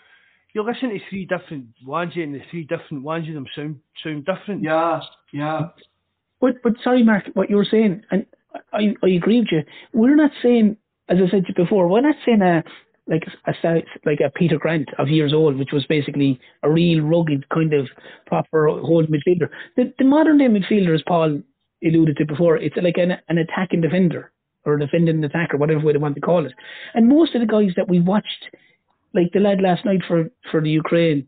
You 0.54 0.64
listen 0.64 0.90
to 0.90 1.00
three 1.10 1.26
different 1.26 1.66
ones, 1.86 2.14
and 2.16 2.34
the 2.36 2.42
three 2.50 2.64
different 2.64 3.04
ones 3.04 3.28
of 3.28 3.34
them 3.34 3.48
sound 3.56 3.80
sound 4.04 4.26
different. 4.26 4.64
yeah, 4.64 5.02
yeah. 5.34 5.70
But 6.40 6.62
but 6.64 6.74
sorry, 6.84 7.04
Mark, 7.04 7.26
what 7.34 7.50
you 7.50 7.58
were 7.58 7.66
saying, 7.70 8.04
and 8.12 8.26
I 8.72 8.96
I 9.04 9.10
agree 9.10 9.40
with 9.40 9.52
you. 9.52 9.64
We're 9.94 10.16
not 10.16 10.32
saying, 10.42 10.78
as 11.10 11.18
I 11.18 11.30
said 11.30 11.46
to 11.46 11.50
you 11.50 11.56
before, 11.56 11.88
we're 11.88 12.02
not 12.02 12.16
saying 12.26 12.42
a 12.42 12.64
like 13.08 13.24
a 13.46 13.54
South- 13.62 13.84
like 14.06 14.20
a 14.22 14.30
Peter 14.32 14.58
Grant 14.58 14.90
of 14.98 15.10
years 15.10 15.34
old, 15.34 15.58
which 15.58 15.72
was 15.74 15.86
basically 15.86 16.40
a 16.64 16.72
real 16.72 17.02
rugged 17.02 17.48
kind 17.50 17.74
of 17.74 17.88
proper 18.26 18.68
holding 18.68 19.12
midfielder. 19.12 19.50
The 19.76 19.94
the 20.00 20.06
modern 20.06 20.38
day 20.38 20.46
midfielder, 20.48 20.96
as 20.96 21.04
Paul 21.06 21.42
alluded 21.84 22.18
to 22.18 22.26
before, 22.26 22.58
it's 22.58 22.76
like 22.82 22.98
an 22.98 23.18
an 23.28 23.38
attacking 23.38 23.82
defender 23.82 24.32
or 24.66 24.76
a 24.76 24.80
defending 24.80 25.24
attacker, 25.24 25.58
whatever 25.58 25.80
way 25.80 25.94
they 25.94 26.00
want 26.00 26.16
to 26.16 26.22
call 26.22 26.46
it. 26.46 26.54
And 26.94 27.08
most 27.08 27.36
of 27.36 27.42
the 27.42 27.48
guys 27.48 27.72
that 27.76 27.88
we 27.88 28.00
watched, 28.00 28.50
like 29.14 29.32
the 29.34 29.40
lad 29.40 29.62
last 29.62 29.86
night 29.86 30.02
for 30.08 30.30
for 30.52 30.62
the 30.62 30.70
Ukraine, 30.70 31.28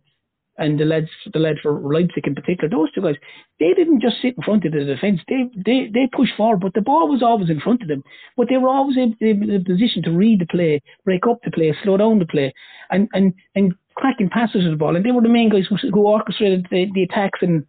and 0.58 0.80
the 0.80 0.86
lads, 0.86 1.10
the 1.32 1.40
lad 1.40 1.58
for 1.62 1.80
Leipzig 1.80 2.26
in 2.26 2.36
particular, 2.36 2.70
those 2.70 2.92
two 2.92 3.02
guys, 3.02 3.16
they 3.60 3.74
didn't 3.74 4.02
just 4.02 4.22
sit 4.22 4.36
in 4.36 4.44
front 4.44 4.66
of 4.66 4.72
the 4.72 4.84
defence. 4.84 5.22
They 5.28 5.50
they 5.56 5.90
they 5.94 6.10
pushed 6.12 6.36
forward, 6.36 6.62
but 6.62 6.74
the 6.74 6.82
ball 6.82 7.08
was 7.08 7.22
always 7.22 7.50
in 7.50 7.60
front 7.60 7.84
of 7.84 7.88
them. 7.88 8.04
But 8.36 8.48
they 8.50 8.58
were 8.58 8.70
always 8.70 8.98
in, 8.98 9.16
in 9.22 9.56
a 9.56 9.64
position 9.64 10.02
to 10.04 10.12
read 10.12 10.42
the 10.42 10.48
play, 10.48 10.82
break 11.06 11.28
up 11.28 11.40
the 11.44 11.52
play, 11.52 11.76
slow 11.84 11.98
down 11.98 12.20
the 12.20 12.26
play, 12.26 12.54
and 12.90 13.08
and 13.14 13.34
and 13.56 13.74
cracking 13.96 14.30
passes 14.30 14.64
to 14.64 14.72
the 14.72 14.76
ball. 14.76 14.96
And 14.96 15.06
they 15.06 15.12
were 15.12 15.22
the 15.22 15.30
main 15.30 15.50
guys 15.50 15.66
who 15.70 15.76
who 15.90 16.08
orchestrated 16.08 16.68
the, 16.72 16.88
the 16.94 17.04
attacks 17.04 17.40
and 17.42 17.66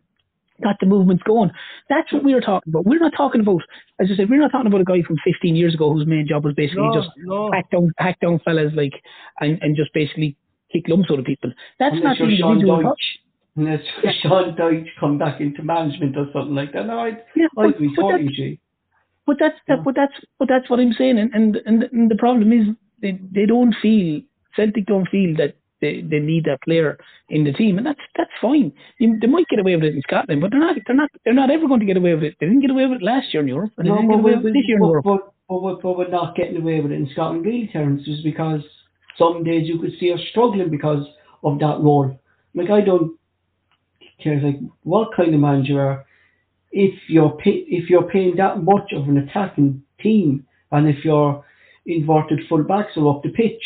got 0.62 0.76
the 0.80 0.86
movements 0.86 1.22
going. 1.22 1.50
That's 1.88 2.12
what 2.12 2.24
we 2.24 2.34
were 2.34 2.40
talking 2.40 2.70
about. 2.72 2.84
We're 2.86 2.98
not 2.98 3.12
talking 3.16 3.40
about, 3.40 3.62
as 4.00 4.08
I 4.12 4.16
said, 4.16 4.30
we're 4.30 4.40
not 4.40 4.50
talking 4.52 4.66
about 4.66 4.80
a 4.80 4.84
guy 4.84 5.02
from 5.06 5.16
15 5.24 5.54
years 5.56 5.74
ago 5.74 5.92
whose 5.92 6.06
main 6.06 6.26
job 6.28 6.44
was 6.44 6.54
basically 6.54 6.82
No, 6.88 6.94
just 6.94 7.10
no. 7.18 7.50
hack 7.52 7.70
down, 7.70 7.92
hack 7.98 8.18
down 8.20 8.40
fellas 8.44 8.72
like, 8.74 8.94
and, 9.40 9.58
and 9.62 9.76
just 9.76 9.92
basically 9.94 10.36
kick 10.72 10.84
lumps 10.88 11.10
out 11.10 11.18
of 11.18 11.24
people. 11.24 11.52
That's 11.78 11.94
Unless 11.96 12.04
not 12.04 12.18
the 12.18 12.32
you're 12.32 12.38
Sean 12.38 12.52
individual. 12.60 12.82
Deutsch. 12.82 13.18
Unless 13.56 13.80
Sean 14.22 14.54
Deutsch 14.56 14.88
come 15.00 15.18
back 15.18 15.40
into 15.40 15.62
management 15.62 16.16
or 16.16 16.26
something 16.32 16.54
like 16.54 16.72
that. 16.72 16.86
No, 16.86 17.00
I'd, 17.00 17.22
Yeah, 17.36 17.46
I'd 17.58 17.72
but- 17.72 17.78
be 17.78 17.88
but 17.94 18.02
totally 18.02 18.24
that's- 18.24 18.58
But 19.26 19.36
that's 19.38 19.56
that, 19.68 19.84
but 19.84 19.94
that's 19.94 20.14
but 20.38 20.48
that's 20.48 20.70
what 20.70 20.80
I'm 20.80 20.94
saying, 20.94 21.18
and 21.18 21.30
and 21.34 21.56
and, 21.66 21.82
and 21.92 22.10
the 22.10 22.16
problem 22.16 22.50
is 22.50 22.66
they 23.02 23.18
they 23.30 23.44
don't 23.44 23.74
feel 23.82 24.22
Celtic 24.56 24.86
don't 24.86 25.06
feel 25.10 25.36
that 25.36 25.56
they, 25.80 26.02
they 26.02 26.18
need 26.18 26.44
that 26.44 26.62
player 26.62 26.98
in 27.28 27.44
the 27.44 27.52
team, 27.52 27.78
and 27.78 27.86
that's 27.86 28.00
that's 28.16 28.30
fine. 28.40 28.72
You, 28.98 29.18
they 29.20 29.26
might 29.26 29.48
get 29.48 29.60
away 29.60 29.76
with 29.76 29.84
it 29.84 29.94
in 29.94 30.02
Scotland, 30.02 30.40
but 30.40 30.50
they're 30.50 30.60
not 30.60 30.76
they're 30.86 30.96
not 30.96 31.10
they're 31.24 31.34
not 31.34 31.50
ever 31.50 31.68
going 31.68 31.80
to 31.80 31.86
get 31.86 31.96
away 31.96 32.14
with 32.14 32.24
it. 32.24 32.36
They 32.40 32.46
didn't 32.46 32.62
get 32.62 32.70
away 32.70 32.86
with 32.86 33.00
it 33.00 33.04
last 33.04 33.32
year 33.32 33.42
in 33.42 33.48
Europe, 33.48 33.72
and 33.76 33.86
they 33.86 33.92
didn't 33.92 34.08
get 34.08 34.18
away 34.18 34.34
with 34.36 34.46
it 34.46 34.52
this 34.54 34.66
year 34.66 34.76
in 34.76 34.82
but, 34.82 34.88
Europe. 34.88 35.04
but, 35.04 35.34
but, 35.48 35.60
but, 35.60 35.82
but 35.82 35.98
we're 35.98 36.08
not 36.08 36.36
getting 36.36 36.56
away 36.56 36.80
with 36.80 36.92
it 36.92 36.96
in 36.96 37.08
Scotland 37.12 37.44
really, 37.44 37.68
Terence, 37.72 38.04
just 38.04 38.24
because 38.24 38.62
some 39.18 39.44
days 39.44 39.66
you 39.66 39.78
could 39.78 39.92
see 39.98 40.12
us 40.12 40.20
struggling 40.30 40.70
because 40.70 41.04
of 41.42 41.58
that 41.58 41.80
role. 41.80 42.18
Like, 42.54 42.70
I 42.70 42.80
don't 42.80 43.18
care, 44.22 44.40
like, 44.40 44.58
what 44.82 45.14
kind 45.16 45.34
of 45.34 45.40
manager 45.40 45.80
are. 45.80 46.04
If 46.70 46.94
you're, 47.08 47.30
pay, 47.30 47.64
if 47.66 47.88
you're 47.88 48.10
paying 48.10 48.36
that 48.36 48.62
much 48.62 48.92
of 48.94 49.08
an 49.08 49.16
attacking 49.16 49.82
team, 50.00 50.46
and 50.70 50.86
if 50.86 51.04
you're 51.04 51.44
inverted 51.86 52.40
full 52.48 52.62
backs 52.62 52.96
are 52.96 53.08
up 53.08 53.22
the 53.22 53.30
pitch, 53.30 53.62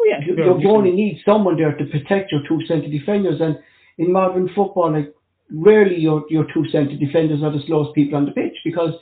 Oh, 0.00 0.04
yeah, 0.08 0.20
you, 0.26 0.34
sure. 0.36 0.58
you 0.60 0.70
only 0.70 0.92
need 0.92 1.20
someone 1.26 1.56
there 1.56 1.76
to 1.76 1.84
protect 1.84 2.32
your 2.32 2.40
two 2.48 2.60
centre 2.66 2.88
defenders. 2.88 3.40
And 3.40 3.58
in 3.98 4.12
modern 4.12 4.48
football, 4.54 4.92
like 4.92 5.12
rarely 5.52 5.96
your 5.98 6.24
your 6.30 6.46
two 6.54 6.64
centre 6.70 6.96
defenders 6.96 7.42
are 7.42 7.50
the 7.52 7.62
slowest 7.66 7.94
people 7.94 8.16
on 8.16 8.24
the 8.24 8.32
pitch 8.32 8.56
because 8.64 8.94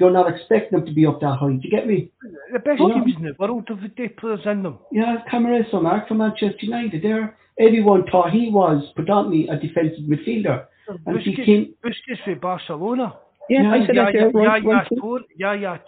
you're 0.00 0.12
not 0.12 0.32
expecting 0.32 0.78
them 0.78 0.86
to 0.86 0.94
be 0.94 1.04
up 1.06 1.20
that 1.20 1.36
high. 1.40 1.48
Do 1.48 1.60
you 1.62 1.70
get 1.70 1.86
me? 1.86 2.10
The 2.52 2.60
best 2.60 2.80
Yeah. 2.80 2.94
teams 2.94 3.16
in 3.18 3.24
the 3.24 3.34
world 3.38 3.64
have 3.68 3.80
the 3.82 4.08
players 4.08 4.40
in 4.46 4.62
them. 4.62 4.78
Yeah, 4.92 5.22
Camarasa, 5.30 5.82
Mark 5.82 6.08
from 6.08 6.18
Manchester 6.18 6.56
United. 6.62 7.02
There, 7.02 7.36
everyone 7.58 8.04
thought 8.10 8.30
he 8.30 8.48
was 8.50 8.90
predominantly 8.94 9.48
a 9.48 9.56
defensive 9.58 10.04
midfielder, 10.04 10.66
and 11.06 11.18
he 11.18 11.32
Busquets, 11.34 11.44
came. 11.46 11.74
Busquets 11.84 12.24
for 12.24 12.36
Barcelona. 12.36 13.16
Yeah, 13.50 13.62
Yeah, 13.62 13.72
I 13.72 13.86
said 13.86 13.96
that 13.96 14.12
there. 14.12 14.30
Yaya, 14.30 14.32
Right, 14.32 14.62
Yaya, 14.62 14.74
right, 14.76 14.88
Toure, 14.98 15.20
Yaya 15.36 15.80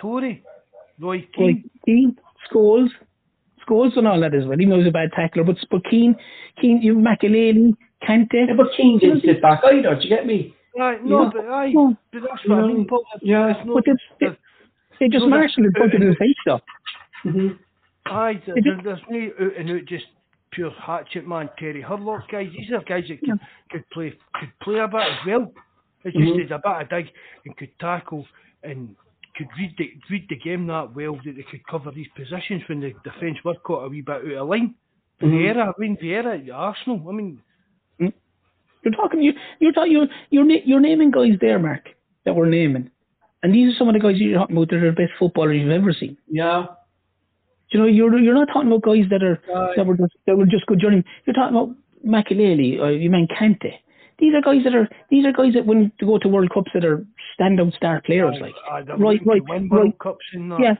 Roy. 0.98 1.26
Keane. 1.34 1.70
Keane, 1.86 2.16
Scholes, 2.50 2.90
Scholes 3.70 3.96
and 3.96 4.08
all 4.08 4.20
that 4.20 4.34
as 4.34 4.44
well. 4.46 4.58
He 4.58 4.66
was 4.66 4.86
a 4.86 4.90
bad 4.90 5.10
tackler, 5.14 5.44
but 5.44 5.56
but 5.70 5.84
Keane, 5.88 6.16
Keane, 6.60 6.82
you 6.82 6.94
Makelele, 6.96 7.72
Kante. 8.02 8.26
Yeah, 8.48 8.54
but 8.56 8.66
Keane 8.76 8.98
didn't 8.98 9.22
sit 9.22 9.40
back 9.40 9.60
either. 9.64 9.94
Do 9.94 10.02
you 10.02 10.08
get 10.08 10.26
me? 10.26 10.54
Aye, 10.80 10.98
no, 11.04 11.24
Yeah. 11.24 11.30
but 11.34 11.44
aye, 11.48 11.72
No. 11.72 11.96
but 12.12 12.22
that's 12.22 12.44
You 12.44 12.50
what 12.54 12.64
I 12.64 12.66
mean, 12.68 12.86
Paul. 12.86 13.04
yeah. 13.22 13.52
There's 13.52 13.66
no, 13.66 13.74
But 13.74 13.88
it's- 13.88 14.16
there's- 14.20 14.36
They 14.98 15.08
just 15.08 15.24
No, 15.24 15.30
marshalled 15.30 15.64
and 15.66 15.74
that's- 15.74 15.90
put 15.90 15.94
it 15.94 16.02
in 16.02 16.10
the 16.10 16.16
face 16.16 16.36
stuff. 16.42 16.60
hmm 17.22 17.48
Aye, 18.06 18.40
there, 18.46 18.54
there's 18.82 19.00
no 19.08 19.46
out 19.46 19.56
and 19.56 19.70
out 19.70 19.84
just 19.86 20.06
pure 20.50 20.70
hatchet 20.70 21.26
man, 21.26 21.48
Terry 21.58 21.80
Hurlock 21.80 22.28
guys. 22.28 22.50
These 22.56 22.70
are 22.72 22.80
guys 22.82 23.04
that 23.08 23.20
could, 23.20 23.40
could 23.70 23.88
play 23.90 24.12
could 24.34 24.50
play 24.60 24.78
a 24.78 24.88
bit 24.88 25.00
as 25.00 25.26
well. 25.26 25.52
It's 26.04 26.16
just 26.16 26.32
Mhm. 26.32 26.36
there's 26.36 26.50
a 26.50 26.58
bit 26.62 26.82
of 26.82 26.88
dig 26.90 27.10
and 27.46 27.56
could 27.56 27.78
tackle 27.78 28.26
and 28.62 28.94
could 29.40 29.48
read 29.58 29.74
the 29.78 29.90
read 30.10 30.26
the 30.28 30.36
game 30.36 30.66
that 30.68 30.94
well 30.94 31.14
that 31.24 31.34
they 31.36 31.42
could 31.50 31.66
cover 31.66 31.90
these 31.90 32.08
positions 32.16 32.62
when 32.68 32.80
the 32.80 32.92
defence 33.04 33.38
were 33.44 33.54
caught 33.66 33.84
a 33.86 33.88
wee 33.88 34.02
bit 34.02 34.16
out 34.16 34.42
of 34.42 34.48
line. 34.48 34.74
Mhm. 35.22 35.32
Vieira, 35.32 35.68
I 35.68 35.72
mean 35.78 35.96
Vieira 35.96 36.32
at 36.46 36.50
Arsenal. 36.50 36.98
I 37.08 37.12
mean 37.12 37.40
You're 38.82 38.94
talking 38.94 39.20
you 39.22 39.32
you're 39.58 39.72
talking 39.72 39.92
you're 39.92 40.08
you're, 40.30 40.50
you're 40.70 40.80
naming 40.80 41.10
guys 41.10 41.36
there, 41.40 41.58
Mark, 41.58 41.84
that 42.24 42.34
we're 42.34 42.48
naming, 42.48 42.90
and 43.42 43.54
these 43.54 43.74
are 43.74 43.76
some 43.78 43.88
of 43.88 43.94
the 43.94 44.00
guys 44.00 44.16
you're 44.18 44.38
talking 44.38 44.56
about 44.56 44.70
that 44.70 44.76
are 44.76 44.90
the 44.90 44.96
best 44.96 45.12
footballers 45.18 45.58
you've 45.60 45.70
ever 45.70 45.92
seen. 45.92 46.16
Yeah. 46.28 46.66
You 47.72 47.80
know, 47.80 47.86
you're 47.86 48.18
you're 48.18 48.34
not 48.34 48.48
talking 48.52 48.68
about 48.68 48.82
guys 48.82 49.04
that 49.10 49.22
are 49.22 49.38
Aye. 49.54 49.72
that 49.76 49.86
were 49.86 49.96
just 49.98 50.14
that 50.26 50.36
were 50.36 50.46
just 50.46 50.64
good 50.66 50.80
journeymen. 50.80 51.04
You're 51.26 51.34
talking 51.34 51.56
about 51.56 51.76
Makelele 52.04 52.80
or 52.80 52.90
you 52.92 53.10
mean 53.10 53.28
Kante. 53.28 53.74
These 54.20 54.34
are 54.34 54.42
guys 54.42 54.62
that 54.64 54.74
are 54.74 54.88
these 55.10 55.24
are 55.24 55.32
guys 55.32 55.54
that 55.54 55.66
when 55.66 55.90
to 55.98 56.06
go 56.06 56.18
to 56.18 56.28
World 56.28 56.50
Cups 56.52 56.70
that 56.74 56.84
are 56.84 57.04
standout 57.38 57.74
star 57.74 58.02
players 58.04 58.36
like. 58.40 58.54
right, 58.98 59.20
right, 59.24 59.42
World 59.48 59.70
right. 59.70 59.98
Cups 59.98 60.24
and 60.34 60.52
that. 60.52 60.60
Yeah. 60.60 60.74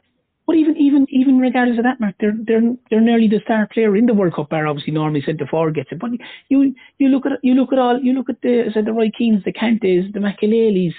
But 0.47 0.55
even 0.57 0.75
even 0.77 1.05
even 1.09 1.37
regardless 1.37 1.77
of 1.77 1.85
that, 1.85 1.99
Mark, 1.99 2.15
they're 2.19 2.35
they're 2.45 2.61
they're 2.89 3.01
nearly 3.01 3.27
the 3.27 3.39
star 3.43 3.67
player 3.71 3.95
in 3.95 4.05
the 4.05 4.13
World 4.13 4.35
Cup. 4.35 4.49
Bar 4.49 4.67
obviously 4.67 4.93
normally 4.93 5.21
centre 5.21 5.47
forward 5.47 5.75
gets 5.75 5.91
it. 5.91 5.99
But 5.99 6.11
you 6.49 6.75
you 6.97 7.07
look 7.09 7.25
at 7.25 7.33
you 7.43 7.53
look 7.53 7.71
at 7.71 7.79
all 7.79 7.99
you 7.99 8.13
look 8.13 8.29
at 8.29 8.41
the 8.41 8.69
said 8.73 8.85
the 8.85 8.93
Roy 8.93 9.11
Keanes, 9.17 9.43
the 9.43 9.53
Kantes, 9.53 10.11
the 10.13 10.19
Makeleles. 10.19 10.93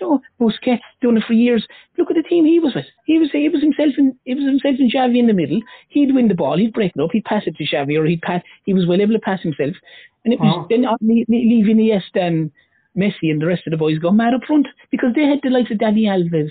You 0.00 0.06
know, 0.06 0.20
Busquets 0.40 0.80
doing 1.02 1.18
it 1.18 1.24
for 1.26 1.34
years. 1.34 1.66
Look 1.98 2.10
at 2.10 2.16
the 2.16 2.22
team 2.22 2.46
he 2.46 2.58
was 2.58 2.74
with. 2.74 2.86
He 3.04 3.18
was 3.18 3.30
he 3.30 3.48
was 3.48 3.62
himself 3.62 3.92
in 3.98 4.18
he 4.24 4.34
was 4.34 4.44
himself 4.44 4.76
and 4.78 4.90
Xavi 4.90 5.18
in 5.18 5.26
the 5.26 5.34
middle. 5.34 5.60
He'd 5.88 6.14
win 6.14 6.28
the 6.28 6.34
ball, 6.34 6.56
he'd 6.56 6.72
break 6.72 6.92
it 6.96 7.00
up, 7.00 7.10
he'd 7.12 7.24
pass 7.24 7.42
it 7.46 7.56
to 7.56 7.64
Xavi, 7.64 7.98
or 7.98 8.06
he'd 8.06 8.22
pass. 8.22 8.42
He 8.64 8.72
was 8.72 8.86
well 8.86 9.00
able 9.00 9.12
to 9.12 9.20
pass 9.20 9.40
himself, 9.42 9.76
and 10.24 10.32
it 10.34 10.40
was 10.40 10.56
Wow. 10.58 10.66
then 10.70 10.84
uh, 10.84 10.96
le- 11.00 11.24
le- 11.28 11.48
leaving 11.52 11.76
Iniesta 11.78 12.20
and 12.22 12.50
Messi 12.96 13.30
and 13.30 13.40
the 13.40 13.46
rest 13.46 13.62
of 13.66 13.70
the 13.70 13.76
boys 13.76 13.98
go 13.98 14.10
mad 14.10 14.34
up 14.34 14.44
front 14.46 14.66
because 14.90 15.12
they 15.14 15.24
had 15.26 15.40
the 15.42 15.50
likes 15.50 15.70
of 15.70 15.78
Dani 15.78 16.04
Alves 16.04 16.50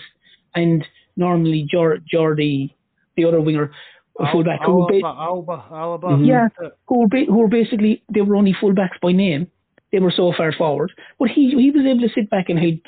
and 0.55 0.85
normally 1.15 1.65
Jor- 1.69 1.99
Jordi, 2.11 2.73
the 3.15 3.25
other 3.25 3.39
winger, 3.41 3.71
a 4.19 4.23
Al- 4.23 4.31
fullback, 4.31 4.59
who 4.65 4.75
were, 4.75 4.87
ba- 4.87 5.05
Alba, 5.05 5.63
Alaba. 5.71 6.09
Mhm. 6.17 6.25
yeah, 6.27 6.47
who 6.87 6.99
were, 7.01 7.07
ba- 7.07 7.25
who 7.25 7.37
were 7.37 7.47
basically 7.47 8.03
they 8.13 8.21
were 8.21 8.35
only 8.35 8.53
fullbacks 8.53 8.99
by 9.01 9.11
name. 9.11 9.47
They 9.91 9.99
were 9.99 10.11
so 10.11 10.31
far 10.35 10.51
forward, 10.53 10.91
but 11.19 11.29
he 11.29 11.51
he 11.51 11.69
was 11.71 11.85
able 11.85 12.01
to 12.01 12.09
sit 12.13 12.29
back 12.29 12.49
and 12.49 12.57
help 12.57 12.79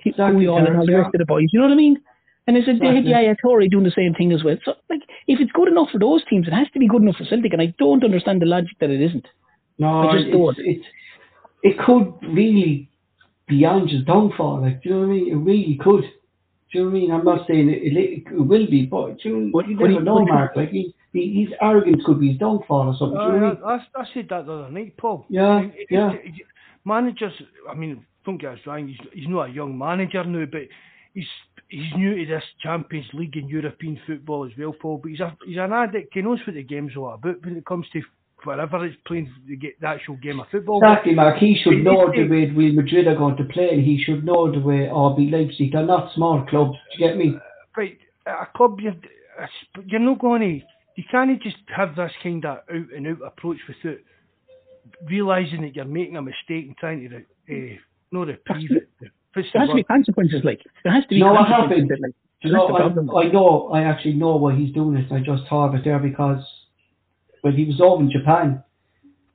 he, 0.00 0.10
Exactly, 0.10 0.46
all 0.46 0.58
and 0.58 0.76
all 0.76 0.86
the 0.86 0.92
yeah. 0.92 0.98
rest 0.98 1.14
of 1.14 1.18
the 1.18 1.26
boys. 1.26 1.48
You 1.52 1.58
know 1.60 1.66
what 1.66 1.72
I 1.72 1.76
mean? 1.76 2.00
And 2.46 2.56
I 2.56 2.60
said 2.64 2.78
they 2.80 2.86
had 2.86 2.98
Exactly. 2.98 3.10
Yaya 3.10 3.34
Toure 3.44 3.68
doing 3.70 3.84
the 3.84 3.90
same 3.90 4.14
thing 4.14 4.32
as 4.32 4.42
well. 4.44 4.56
So 4.64 4.74
like, 4.88 5.02
if 5.26 5.38
it's 5.40 5.50
good 5.52 5.68
enough 5.68 5.90
for 5.90 5.98
those 5.98 6.24
teams, 6.30 6.46
it 6.46 6.52
has 6.54 6.70
to 6.72 6.78
be 6.78 6.86
good 6.88 7.02
enough 7.02 7.16
for 7.16 7.24
Celtic, 7.24 7.52
and 7.52 7.60
I 7.60 7.74
don't 7.78 8.02
understand 8.04 8.40
the 8.40 8.46
logic 8.46 8.76
that 8.80 8.88
it 8.90 9.00
isn't. 9.02 9.26
No, 9.78 10.08
I 10.08 10.12
just 10.14 10.26
it's, 10.26 10.34
thought- 10.36 10.54
it's 10.58 10.84
it 11.62 11.78
could 11.78 12.14
really 12.34 12.88
be 13.48 13.64
Ange's 13.64 14.04
downfall. 14.04 14.62
Like, 14.62 14.82
do 14.82 14.88
you 14.88 14.94
know 14.94 15.00
what 15.02 15.06
I 15.06 15.16
mean? 15.16 15.32
It 15.32 15.36
really 15.36 15.78
could. 15.80 16.02
Do 16.02 16.78
you 16.78 16.80
know 16.84 16.90
what 16.90 16.96
I 16.96 17.00
mean? 17.00 17.10
I'm 17.10 17.24
not 17.24 17.46
saying 17.48 17.68
it, 17.70 17.82
it, 17.82 18.24
it 18.30 18.40
will 18.40 18.66
be, 18.68 18.84
but 18.86 19.18
do 19.20 19.28
you, 19.28 19.36
know, 19.52 19.60
you 19.62 19.74
never 19.76 19.88
he- 19.90 19.98
know, 20.00 20.24
Mark. 20.26 20.54
Like, 20.54 20.70
he, 20.70 20.94
he, 21.14 21.44
his 21.44 21.54
arrogance 21.62 22.02
could 22.04 22.20
be 22.20 22.30
his 22.32 22.38
downfall 22.38 22.88
or 22.88 22.96
something. 22.98 23.18
do 23.18 23.24
you 23.34 23.40
know 23.40 23.46
what 23.48 23.72
I 23.72 23.76
mean? 23.76 23.84
Uh, 23.84 23.88
I, 23.96 24.00
I 24.02 24.04
said 24.12 24.26
that 24.28 24.46
the 24.46 24.52
other 24.52 24.70
night, 24.70 24.96
Paul. 24.98 25.24
Yeah, 25.30 25.60
it- 25.62 25.86
yeah. 25.90 26.12
it- 26.12 26.20
it- 26.26 26.46
managers, 26.84 27.32
I 27.70 27.74
mean, 27.74 28.04
don't 28.24 28.36
get 28.38 28.52
us 28.52 28.58
wrong, 28.66 28.86
he's, 28.88 28.98
he's 29.12 29.28
not 29.28 29.48
a 29.48 29.52
young 29.52 29.76
manager 29.78 30.22
now, 30.24 30.44
but 30.44 30.62
he's 31.14 31.26
he's 31.68 31.92
new 31.96 32.14
to 32.16 32.26
this 32.26 32.44
Champions 32.62 33.06
League 33.14 33.36
and 33.36 33.48
European 33.48 33.98
football 34.06 34.44
as 34.44 34.52
well, 34.58 34.74
Paul. 34.78 34.98
But 35.02 35.10
he's 35.10 35.20
a 35.20 35.36
he's 35.46 35.56
an 35.58 35.72
addict. 35.72 36.12
He 36.14 36.20
knows 36.22 36.40
what 36.46 36.54
the 36.54 36.62
game's 36.62 36.96
all 36.96 37.14
about 37.14 37.42
when 37.44 37.56
it 37.56 37.64
comes 37.66 37.86
to 37.94 38.02
whatever 38.44 38.84
it's 38.86 38.96
playing 39.06 39.30
the, 39.46 39.56
ga- 39.56 39.74
the 39.80 39.86
actual 39.86 40.16
game 40.16 40.40
of 40.40 40.46
football. 40.50 40.80
Exactly, 40.82 41.14
Mark. 41.14 41.38
He 41.38 41.56
should 41.62 41.74
It- 41.74 41.82
know 41.82 42.08
it- 42.08 42.16
the 42.16 42.28
way 42.28 42.46
Real 42.50 42.74
Madrid 42.74 43.06
are 43.06 43.14
going 43.16 43.36
to 43.36 43.44
play, 43.44 43.70
and 43.72 43.82
he 43.82 44.02
should 44.02 44.24
know 44.24 44.50
the 44.50 44.60
way 44.60 44.88
RB 44.90 45.30
Leipzig. 45.30 45.72
They're 45.72 45.84
not 45.84 46.12
small 46.14 46.42
clubs. 46.46 46.76
Do 46.96 47.02
you 47.02 47.08
get 47.08 47.16
me? 47.16 47.36
Right, 47.76 47.98
a 48.26 48.46
club, 48.56 48.80
you're, 48.80 48.96
you're 49.86 50.00
not 50.00 50.18
going 50.18 50.40
to, 50.42 50.66
you 50.96 51.04
can't 51.10 51.40
just 51.42 51.56
have 51.74 51.94
this 51.96 52.12
kind 52.22 52.44
of 52.44 52.58
out 52.58 52.92
and 52.96 53.06
out 53.06 53.18
approach 53.26 53.58
without 53.68 53.98
realising 55.08 55.62
that 55.62 55.76
you're 55.76 55.84
making 55.84 56.16
a 56.16 56.22
mistake 56.22 56.66
and 56.66 56.76
trying 56.78 57.08
to, 57.08 57.16
uh, 57.16 57.76
not 58.12 58.26
reprieve 58.28 58.70
it. 58.72 58.88
There 59.34 59.44
has 59.54 59.68
to 59.68 59.74
be 59.74 59.84
consequences. 59.84 60.40
Like 60.42 60.60
there 60.82 60.92
has 60.92 61.04
to 61.04 61.08
be 61.10 61.20
No, 61.20 61.32
what 61.32 61.46
consequences. 61.46 61.90
happened? 61.90 62.02
Like, 62.02 62.14
Do 62.42 62.48
you 62.48 62.54
know. 62.54 62.66
I, 62.68 63.22
I 63.22 63.32
know, 63.32 63.70
I 63.72 63.82
actually 63.82 64.14
know 64.14 64.36
why 64.36 64.54
he's 64.56 64.72
doing 64.74 64.96
it. 64.96 65.12
I 65.12 65.20
just 65.20 65.46
thought 65.48 65.68
of 65.68 65.74
it 65.76 65.84
there 65.84 65.98
because 65.98 66.42
when 67.42 67.54
he 67.54 67.64
was 67.64 67.80
over 67.80 68.02
in 68.02 68.10
Japan 68.10 68.62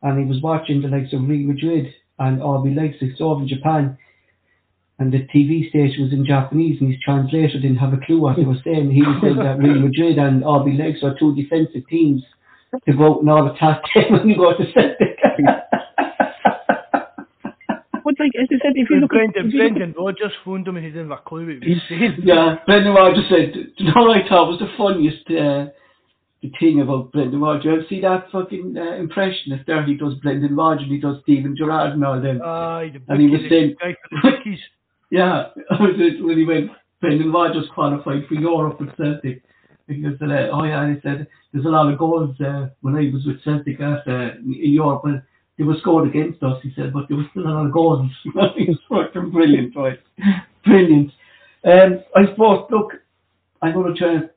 and 0.01 0.19
he 0.19 0.25
was 0.25 0.41
watching 0.41 0.81
the 0.81 0.87
likes 0.87 1.13
of 1.13 1.27
Real 1.27 1.47
Madrid 1.47 1.93
and 2.19 2.39
RB 2.39 2.75
Leipzig 2.75 3.19
over 3.21 3.41
in 3.41 3.47
Japan 3.47 3.97
and 4.99 5.11
the 5.11 5.27
TV 5.33 5.69
station 5.69 6.03
was 6.03 6.13
in 6.13 6.25
Japanese 6.25 6.79
and 6.79 6.91
his 6.91 7.01
translator 7.01 7.59
didn't 7.59 7.77
have 7.77 7.93
a 7.93 8.05
clue 8.05 8.19
what 8.19 8.37
they 8.37 8.43
were 8.43 8.61
saying. 8.63 8.91
He 8.91 9.01
was 9.01 9.17
saying 9.21 9.37
that 9.37 9.57
Real 9.57 9.79
Madrid 9.79 10.17
and 10.17 10.43
RB 10.43 10.77
Leipzig 10.77 11.03
are 11.03 11.17
two 11.17 11.35
defensive 11.35 11.87
teams 11.89 12.23
to 12.85 12.93
go 12.93 13.15
out 13.15 13.21
and 13.21 13.29
all 13.29 13.47
attack 13.47 13.81
them 13.95 14.11
when 14.11 14.29
you 14.29 14.37
go 14.37 14.55
to 14.55 14.71
Celtic. 14.73 15.19
But 18.03 18.15
like 18.19 18.31
as 18.35 18.49
I 18.51 18.59
said, 18.61 18.73
if 18.75 18.89
you 18.89 18.97
look 18.97 19.13
at, 19.13 19.31
Brendan, 19.33 19.47
if 19.47 19.53
you 19.53 19.63
look 19.63 19.71
at 19.71 19.77
Brendan 19.77 19.95
Rodgers 19.97 20.33
phoned 20.43 20.67
him 20.67 20.75
and 20.75 20.85
he 20.85 20.91
didn't 20.91 21.09
have 21.09 21.19
a 21.19 21.21
clue 21.21 21.47
what 21.47 21.63
he 21.63 21.73
was 21.73 21.81
saying. 21.87 22.17
Yeah, 22.23 22.57
Brendan 22.65 22.93
Rodgers 22.93 23.25
said, 23.29 23.53
do 23.53 23.63
you 23.77 23.85
know 23.85 24.03
what 24.03 24.17
I 24.17 24.27
thought 24.27 24.49
was 24.49 24.59
the 24.59 24.69
funniest 24.77 25.23
uh, 25.31 25.71
the 26.43 26.51
thing 26.59 26.81
about 26.81 27.11
Brendan 27.11 27.41
Rodgers? 27.41 27.65
Ever 27.73 27.85
see 27.89 28.01
that 28.01 28.27
fucking 28.31 28.75
uh, 28.77 28.95
impressionist 28.95 29.65
there? 29.65 29.83
He 29.85 29.95
does 29.95 30.13
Brendan 30.15 30.55
Rodgers, 30.55 30.87
he 30.89 30.99
does 30.99 31.17
Steven 31.23 31.55
Gerrard 31.57 31.93
and 31.93 32.05
all 32.05 32.21
them. 32.21 32.37
The 32.39 33.01
And 33.07 33.21
he 33.21 33.29
was 33.29 33.41
saying- 33.49 33.75
the 33.81 33.93
guy 33.93 33.95
for 34.09 34.31
the 34.31 34.57
yeah, 35.09 35.45
when 35.79 36.37
he 36.37 36.45
went, 36.45 36.71
Brendan 37.01 37.31
Rodgers 37.31 37.65
qualified 37.73 38.27
for 38.27 38.35
Europe 38.35 38.79
with 38.79 38.95
Celtic. 38.97 39.41
He 39.87 40.01
said, 40.19 40.31
uh, 40.31 40.49
oh 40.53 40.63
yeah, 40.63 40.93
he 40.93 40.99
said, 41.01 41.27
there's 41.51 41.65
a 41.65 41.69
lot 41.69 41.91
of 41.91 41.99
goals 41.99 42.39
uh, 42.39 42.69
when 42.81 42.95
I 42.95 43.11
was 43.13 43.25
with 43.25 43.43
Celtic 43.43 43.79
at, 43.81 44.07
uh, 44.07 44.31
in 44.39 44.73
Europe. 44.73 45.01
And 45.05 45.21
they 45.57 45.63
were 45.63 45.75
scored 45.81 46.07
against 46.07 46.41
us, 46.41 46.59
he 46.63 46.71
said, 46.75 46.93
but 46.93 47.07
there 47.07 47.17
was 47.17 47.27
still 47.31 47.47
a 47.47 47.49
lot 47.49 47.65
of 47.65 47.71
goals. 47.73 48.09
he 48.23 48.65
was 48.65 48.79
fucking 48.89 49.31
brilliant, 49.31 49.75
right? 49.75 49.99
Brilliant. 50.65 51.11
Um, 51.65 52.03
I 52.15 52.25
suppose, 52.27 52.65
look, 52.71 52.93
I'm 53.61 53.73
going 53.73 53.93
to 53.93 53.99
try 53.99 54.13
and 54.13 54.29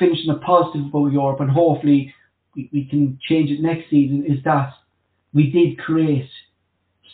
finish 0.00 0.18
on 0.28 0.34
a 0.34 0.38
positive 0.40 0.86
about 0.86 1.12
Europe, 1.12 1.38
and 1.40 1.50
hopefully 1.50 2.12
we, 2.56 2.68
we 2.72 2.84
can 2.86 3.18
change 3.28 3.50
it 3.50 3.60
next 3.60 3.88
season. 3.90 4.24
Is 4.26 4.42
that 4.44 4.72
we 5.32 5.50
did 5.50 5.78
create 5.78 6.28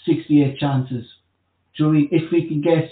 68 0.06 0.58
chances. 0.58 1.04
Do 1.76 1.84
you 1.84 1.84
know 1.84 1.88
what 1.88 1.96
I 1.96 2.00
mean? 2.00 2.08
If 2.12 2.32
we 2.32 2.48
can 2.48 2.62
get 2.62 2.90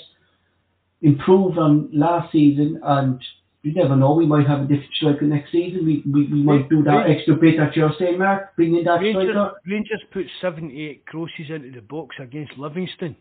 improved 1.00 1.58
on 1.58 1.88
last 1.92 2.32
season, 2.32 2.80
and 2.82 3.22
you 3.62 3.72
never 3.72 3.96
know, 3.96 4.12
we 4.12 4.26
might 4.26 4.46
have 4.46 4.60
a 4.60 4.64
different 4.64 4.92
striker 4.94 5.24
next 5.24 5.52
season. 5.52 5.86
We 5.86 6.02
we, 6.10 6.26
we 6.26 6.42
might 6.42 6.68
do 6.68 6.82
that 6.82 7.08
extra 7.08 7.34
bit 7.34 7.56
that 7.58 7.74
you're 7.74 7.94
saying, 7.98 8.18
Mark, 8.18 8.54
bring 8.56 8.76
in 8.76 8.84
that 8.84 9.00
Rangers, 9.00 9.30
striker. 9.30 9.52
Rangers 9.66 10.02
put 10.12 10.26
78 10.42 11.06
crosses 11.06 11.46
into 11.48 11.70
the 11.70 11.80
box 11.80 12.16
against 12.20 12.52
Livingston. 12.58 13.16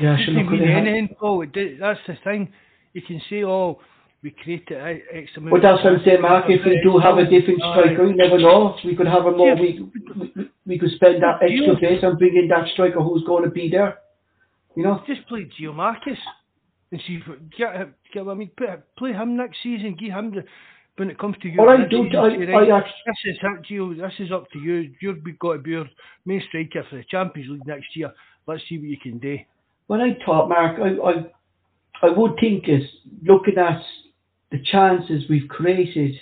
Yeah, 0.00 0.16
Doesn't 0.16 0.24
sure, 0.24 0.34
look 0.34 0.52
mean 0.52 0.68
anything, 0.68 1.16
Paul. 1.18 1.44
That's 1.44 2.00
the 2.06 2.16
thing. 2.24 2.52
You 2.94 3.02
can 3.02 3.20
say, 3.28 3.44
oh, 3.44 3.80
we 4.22 4.30
created 4.30 4.76
a- 4.78 5.02
X 5.16 5.30
amount 5.36 5.52
But 5.52 5.62
that's 5.62 5.82
what 5.84 5.94
I'm 5.94 6.02
saying, 6.04 6.22
Mark. 6.22 6.44
If 6.48 6.64
we 6.64 6.80
do 6.82 6.98
have 6.98 7.18
a 7.18 7.24
different 7.24 7.58
striker, 7.58 8.06
you 8.06 8.14
never 8.16 8.38
know. 8.38 8.76
We 8.84 8.94
could 8.94 9.08
have 9.08 9.26
a 9.26 9.32
more. 9.32 9.48
Yeah. 9.48 9.60
We, 9.60 9.90
we, 10.16 10.50
we 10.66 10.78
could 10.78 10.92
spend 10.92 11.22
that 11.22 11.42
extra 11.42 11.74
Yeah. 11.74 11.90
bit 11.90 12.02
and 12.04 12.18
bring 12.18 12.36
in 12.36 12.48
that 12.48 12.68
striker 12.72 13.00
who's 13.00 13.24
going 13.24 13.44
to 13.44 13.50
be 13.50 13.68
there. 13.68 13.98
You 14.76 14.84
know. 14.84 15.02
Just 15.06 15.26
play 15.28 15.44
Giakoumakis 15.60 16.18
and 16.92 17.00
see 17.06 17.20
if 17.20 17.24
get 17.58 17.74
him, 17.76 17.94
get 18.14 18.26
I 18.28 18.34
mean. 18.34 18.50
Put, 18.56 18.94
play 18.96 19.12
him 19.12 19.36
next 19.36 19.58
season. 19.62 19.96
Give 19.98 20.12
him 20.12 20.30
the. 20.34 20.44
When 20.96 21.08
it 21.08 21.18
comes 21.18 21.36
to 21.40 21.48
you, 21.48 21.58
Well, 21.58 21.70
I 21.70 21.86
do- 21.88 22.04
season, 22.04 22.16
I- 22.20 22.36
say, 22.36 22.52
I 22.52 22.56
right, 22.58 22.70
act- 22.70 22.88
this 23.06 23.16
is 23.34 23.38
it, 23.42 23.62
Gio. 23.66 23.96
This 23.96 24.12
is 24.20 24.30
up 24.30 24.48
to 24.52 24.58
you. 24.58 24.92
You've 25.00 25.24
got 25.38 25.54
to 25.54 25.58
be 25.58 25.70
your 25.70 25.86
main 26.26 26.42
striker 26.48 26.84
for 26.88 26.96
the 26.96 27.04
Champions 27.10 27.50
League 27.50 27.66
next 27.66 27.96
year. 27.96 28.12
Let's 28.46 28.62
see 28.68 28.76
what 28.78 28.88
you 28.88 28.98
can 29.02 29.18
do. 29.18 29.38
Well, 29.88 30.00
I 30.02 30.16
thought, 30.24 30.48
Mark, 30.50 30.78
I, 30.78 30.90
I 31.08 32.06
I 32.06 32.10
would 32.10 32.32
think 32.40 32.68
is 32.68 32.82
looking 33.24 33.56
at 33.58 33.80
the 34.52 34.62
chances 34.70 35.24
we've 35.28 35.48
created 35.48 36.14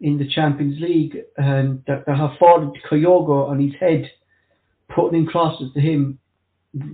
in 0.00 0.16
the 0.18 0.28
Champions 0.28 0.80
League 0.80 1.18
and 1.36 1.82
that, 1.86 2.06
that 2.06 2.16
have 2.16 2.38
fallen 2.38 2.72
to 2.72 2.80
Kyogo 2.88 3.48
on 3.48 3.60
his 3.60 3.72
head, 3.78 4.08
putting 4.94 5.18
in 5.20 5.26
crosses 5.26 5.72
to 5.74 5.80
him. 5.80 6.18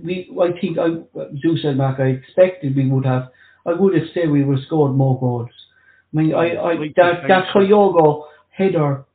We, 0.03 0.35
I 0.41 0.59
think, 0.59 0.79
I, 0.79 0.87
Zeus 1.41 1.61
said, 1.61 1.77
Mark, 1.77 1.99
I 1.99 2.07
expected 2.07 2.75
we 2.75 2.89
would 2.89 3.05
have, 3.05 3.29
I 3.67 3.73
would 3.73 3.93
have 3.93 4.07
said 4.13 4.31
we 4.31 4.43
would 4.43 4.57
have 4.57 4.65
scored 4.65 4.95
more 4.95 5.19
goals. 5.19 5.49
I 6.13 6.17
mean, 6.17 6.33
I, 6.33 6.55
I 6.55 6.75
that, 6.95 7.27
that 7.27 7.53
Kyogo 7.53 8.23
header 8.49 9.05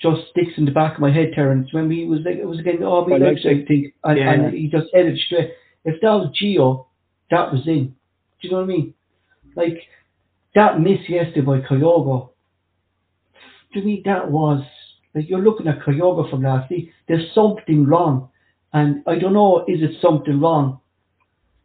just 0.00 0.28
sticks 0.30 0.52
in 0.56 0.64
the 0.64 0.70
back 0.70 0.94
of 0.94 1.00
my 1.00 1.10
head, 1.10 1.32
Terence. 1.34 1.72
When 1.72 1.88
we 1.88 2.06
was 2.06 2.20
like, 2.24 2.36
it 2.36 2.46
was 2.46 2.60
against 2.60 2.82
RB 2.82 3.08
Well, 3.10 3.20
Leipzig, 3.20 3.64
I 3.64 3.66
think, 3.66 3.94
and, 4.04 4.18
Yeah. 4.18 4.32
and 4.32 4.54
he 4.54 4.68
just 4.68 4.88
headed 4.94 5.18
straight. 5.18 5.50
If 5.84 6.00
that 6.02 6.08
was 6.08 6.32
Gio, 6.40 6.86
that 7.30 7.52
was 7.52 7.66
in. 7.66 7.86
Do 7.86 7.94
you 8.48 8.50
know 8.50 8.58
what 8.58 8.64
I 8.64 8.66
mean? 8.66 8.94
Like 9.56 9.78
that 10.54 10.80
miss 10.80 10.98
yesterday 11.08 11.40
by 11.40 11.60
Kyogo. 11.60 12.30
To 13.72 13.82
me, 13.82 14.02
that 14.04 14.30
was 14.30 14.64
like 15.14 15.28
you're 15.28 15.40
looking 15.40 15.68
at 15.68 15.80
Kyogo 15.80 16.28
from 16.30 16.42
last 16.42 16.70
week. 16.70 16.90
There's 17.08 17.32
something 17.34 17.86
wrong, 17.86 18.28
and 18.72 19.02
I 19.06 19.18
don't 19.18 19.32
know. 19.32 19.64
Is 19.66 19.82
it 19.82 20.00
something 20.00 20.40
wrong? 20.40 20.80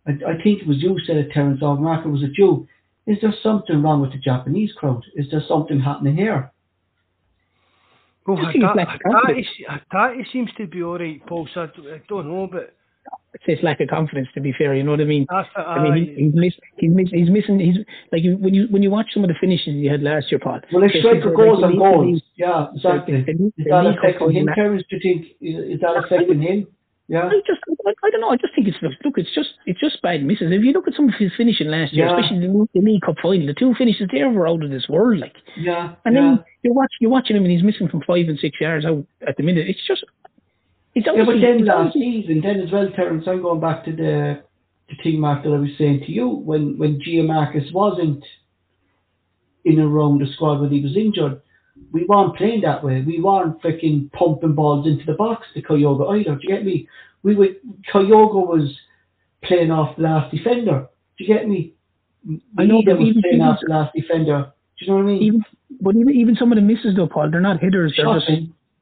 I, 0.07 0.11
I 0.28 0.41
think 0.41 0.61
it 0.61 0.68
was 0.68 0.82
you 0.82 0.98
said 1.06 1.18
it, 1.18 1.32
Terence, 1.32 1.61
or 1.61 1.78
Mark, 1.78 2.06
was 2.06 2.24
it 2.24 2.32
you? 2.38 2.68
Is 3.06 3.18
there 3.22 3.34
something 3.41 3.82
wrong 3.82 4.02
with 4.02 4.11
the 4.11 4.18
Japanese 4.20 4.72
crowd? 4.74 5.03
Is 5.16 5.28
there 5.32 5.44
something 5.48 5.80
happening 5.80 6.16
here? 6.16 6.52
Well, 8.26 8.38
Just 8.38 8.52
think 8.52 8.64
it's 8.64 8.74
Hata- 8.80 8.91
like 8.91 9.02
confidence. 9.02 9.48
Hatate 9.68 9.82
Hatate 9.91 10.32
seems 10.32 10.49
to 10.57 10.68
be 10.68 10.84
alright, 10.84 11.26
Paul, 11.26 11.48
so 11.53 11.61
I 11.61 11.66
d- 11.68 11.91
I 11.91 12.02
don't 12.07 12.28
know, 12.28 12.48
but 12.52 12.76
It's 13.34 13.44
his 13.45 13.60
lack 13.61 13.80
of 13.80 13.90
confidence, 13.90 14.27
to 14.34 14.41
be 14.41 14.52
fair. 14.57 14.73
You 14.76 14.84
know 14.84 14.91
what 14.91 15.02
I 15.02 15.06
mean? 15.06 15.26
that's, 15.30 15.48
I 15.56 15.80
mean, 15.84 15.94
he, 16.18 16.23
he's 16.26 16.34
miss, 16.34 16.53
he's 16.77 16.91
miss, 16.91 17.10
he's 17.11 17.30
missing. 17.30 17.60
He's 17.60 17.77
like 18.11 18.23
when 18.41 18.53
you 18.53 18.68
when 18.72 18.81
you 18.81 18.90
watch 18.90 19.07
some 19.14 19.23
of 19.23 19.27
the 19.30 19.36
finishes 19.40 19.73
he 19.76 19.86
had 19.86 20.02
last 20.02 20.31
year, 20.31 20.40
Paul. 20.40 20.60
Well, 20.73 20.84
if 20.84 20.91
there's 20.94 21.03
striker 21.06 21.31
goals 21.36 21.60
like 21.61 21.72
and 21.72 21.80
goals, 21.80 22.22
yeah, 22.36 22.68
exactly. 22.76 23.22
the- 23.22 23.34
the- 23.34 23.53
Is 23.57 23.65
that 23.69 23.84
Nico 23.84 23.99
affecting 23.99 24.31
him, 24.31 24.48
Coleman- 24.48 24.56
Terence? 24.56 24.84
Do 24.90 24.95
you 24.98 25.02
think 25.02 25.26
is 25.41 25.76
is 25.76 25.80
that 25.81 25.95
affecting 26.03 26.41
him? 26.41 26.68
Yeah. 27.07 27.26
I 27.26 27.41
just, 27.48 27.60
I, 27.88 27.91
I 28.06 28.10
don't 28.11 28.22
know. 28.22 28.30
I 28.30 28.36
just 28.38 28.53
think 28.53 28.68
it's 28.68 28.77
look. 28.84 29.18
It's 29.18 29.34
just, 29.34 29.49
it's 29.65 29.80
just 29.80 29.99
bad 30.03 30.23
misses. 30.23 30.52
If 30.52 30.61
you 30.64 30.73
look 30.73 30.88
at 30.88 30.94
some 30.94 31.10
of 31.10 31.15
his 31.18 31.31
finishing 31.36 31.65
last 31.68 31.91
year, 31.91 32.06
Yeah. 32.06 32.14
especially 32.15 32.45
the, 32.45 32.68
the 32.76 32.81
League 32.81 33.02
Cup 33.02 33.15
final, 33.19 33.48
the 33.48 33.56
two 33.56 33.73
finishes 33.76 34.07
there 34.11 34.30
were 34.30 34.48
out 34.48 34.61
of 34.64 34.69
this 34.69 34.86
world. 34.88 35.18
Like, 35.18 35.34
Yeah. 35.57 35.95
and 36.06 36.14
yeah. 36.14 36.22
then 36.22 36.44
you're 36.61 36.73
watch, 36.76 36.94
you're 37.02 37.10
watching 37.10 37.36
him, 37.36 37.44
and 37.45 37.52
he's 37.52 37.64
missing 37.64 37.88
from 37.90 38.02
five 38.06 38.27
and 38.30 38.38
six 38.38 38.61
yards 38.61 38.86
out 38.86 39.03
at 39.27 39.38
the 39.38 39.44
minute. 39.44 39.65
It's 39.68 39.81
just, 39.88 40.03
it's 41.06 41.08
Yeah, 41.16 41.26
but 41.26 41.42
then 41.42 41.66
last 41.66 41.94
season, 41.94 42.42
then 42.42 42.60
as 42.62 42.72
well, 42.72 42.90
Terence, 42.96 43.26
I'm 43.28 43.42
going 43.42 43.60
back 43.60 43.86
to 43.86 43.92
the 43.92 44.44
the 44.90 44.96
thing, 45.04 45.20
Mark, 45.20 45.44
that 45.44 45.50
I 45.50 45.58
was 45.60 45.70
saying 45.78 46.02
to 46.06 46.12
you 46.12 46.28
when 46.28 46.78
when 46.78 47.00
Giakoumakis 47.00 47.74
wasn't 47.74 48.24
in 49.66 49.80
around 49.80 50.22
the 50.22 50.28
squad 50.34 50.62
when 50.62 50.72
he 50.72 50.82
was 50.82 50.96
injured. 50.96 51.42
We 51.92 52.06
weren't 52.06 52.36
playing 52.36 52.62
that 52.62 52.84
way. 52.84 53.02
We 53.02 53.22
weren't 53.22 53.62
freaking 53.62 54.12
pumping 54.12 54.54
balls 54.54 54.86
into 54.86 55.06
the 55.06 55.14
box 55.14 55.48
to 55.54 55.62
Kyogo 55.62 56.20
either. 56.20 56.36
Do 56.36 56.42
you 56.42 56.50
get 56.50 56.66
me? 56.66 56.88
We 57.24 57.36
would 57.36 57.58
Kyogo 57.94 58.48
was 58.48 58.76
playing 59.44 59.72
off 59.72 59.96
the 59.96 60.04
last 60.04 60.34
defender. 60.34 60.88
Do 61.18 61.24
you 61.24 61.34
get 61.34 61.48
me? 61.48 61.74
I 62.58 62.66
know, 62.66 62.82
but 62.86 63.00
was 63.00 63.16
playing 63.22 63.42
off 63.42 63.60
the 63.62 63.72
last 63.72 63.94
defender. 63.96 64.52
Do 64.78 64.86
you 64.86 64.92
know 64.92 64.98
what 64.98 65.04
I 65.04 65.14
mean? 65.14 65.24
even, 65.24 65.46
but 65.82 65.96
even 65.96 66.16
even 66.16 66.36
some 66.36 66.52
of 66.52 66.58
the 66.58 66.62
misses 66.62 66.96
though, 66.96 67.08
Paul, 67.08 67.32
they're 67.32 67.42
not 67.42 67.60
hitters. 67.60 67.94
They're 67.96 68.14
just. 68.20 68.28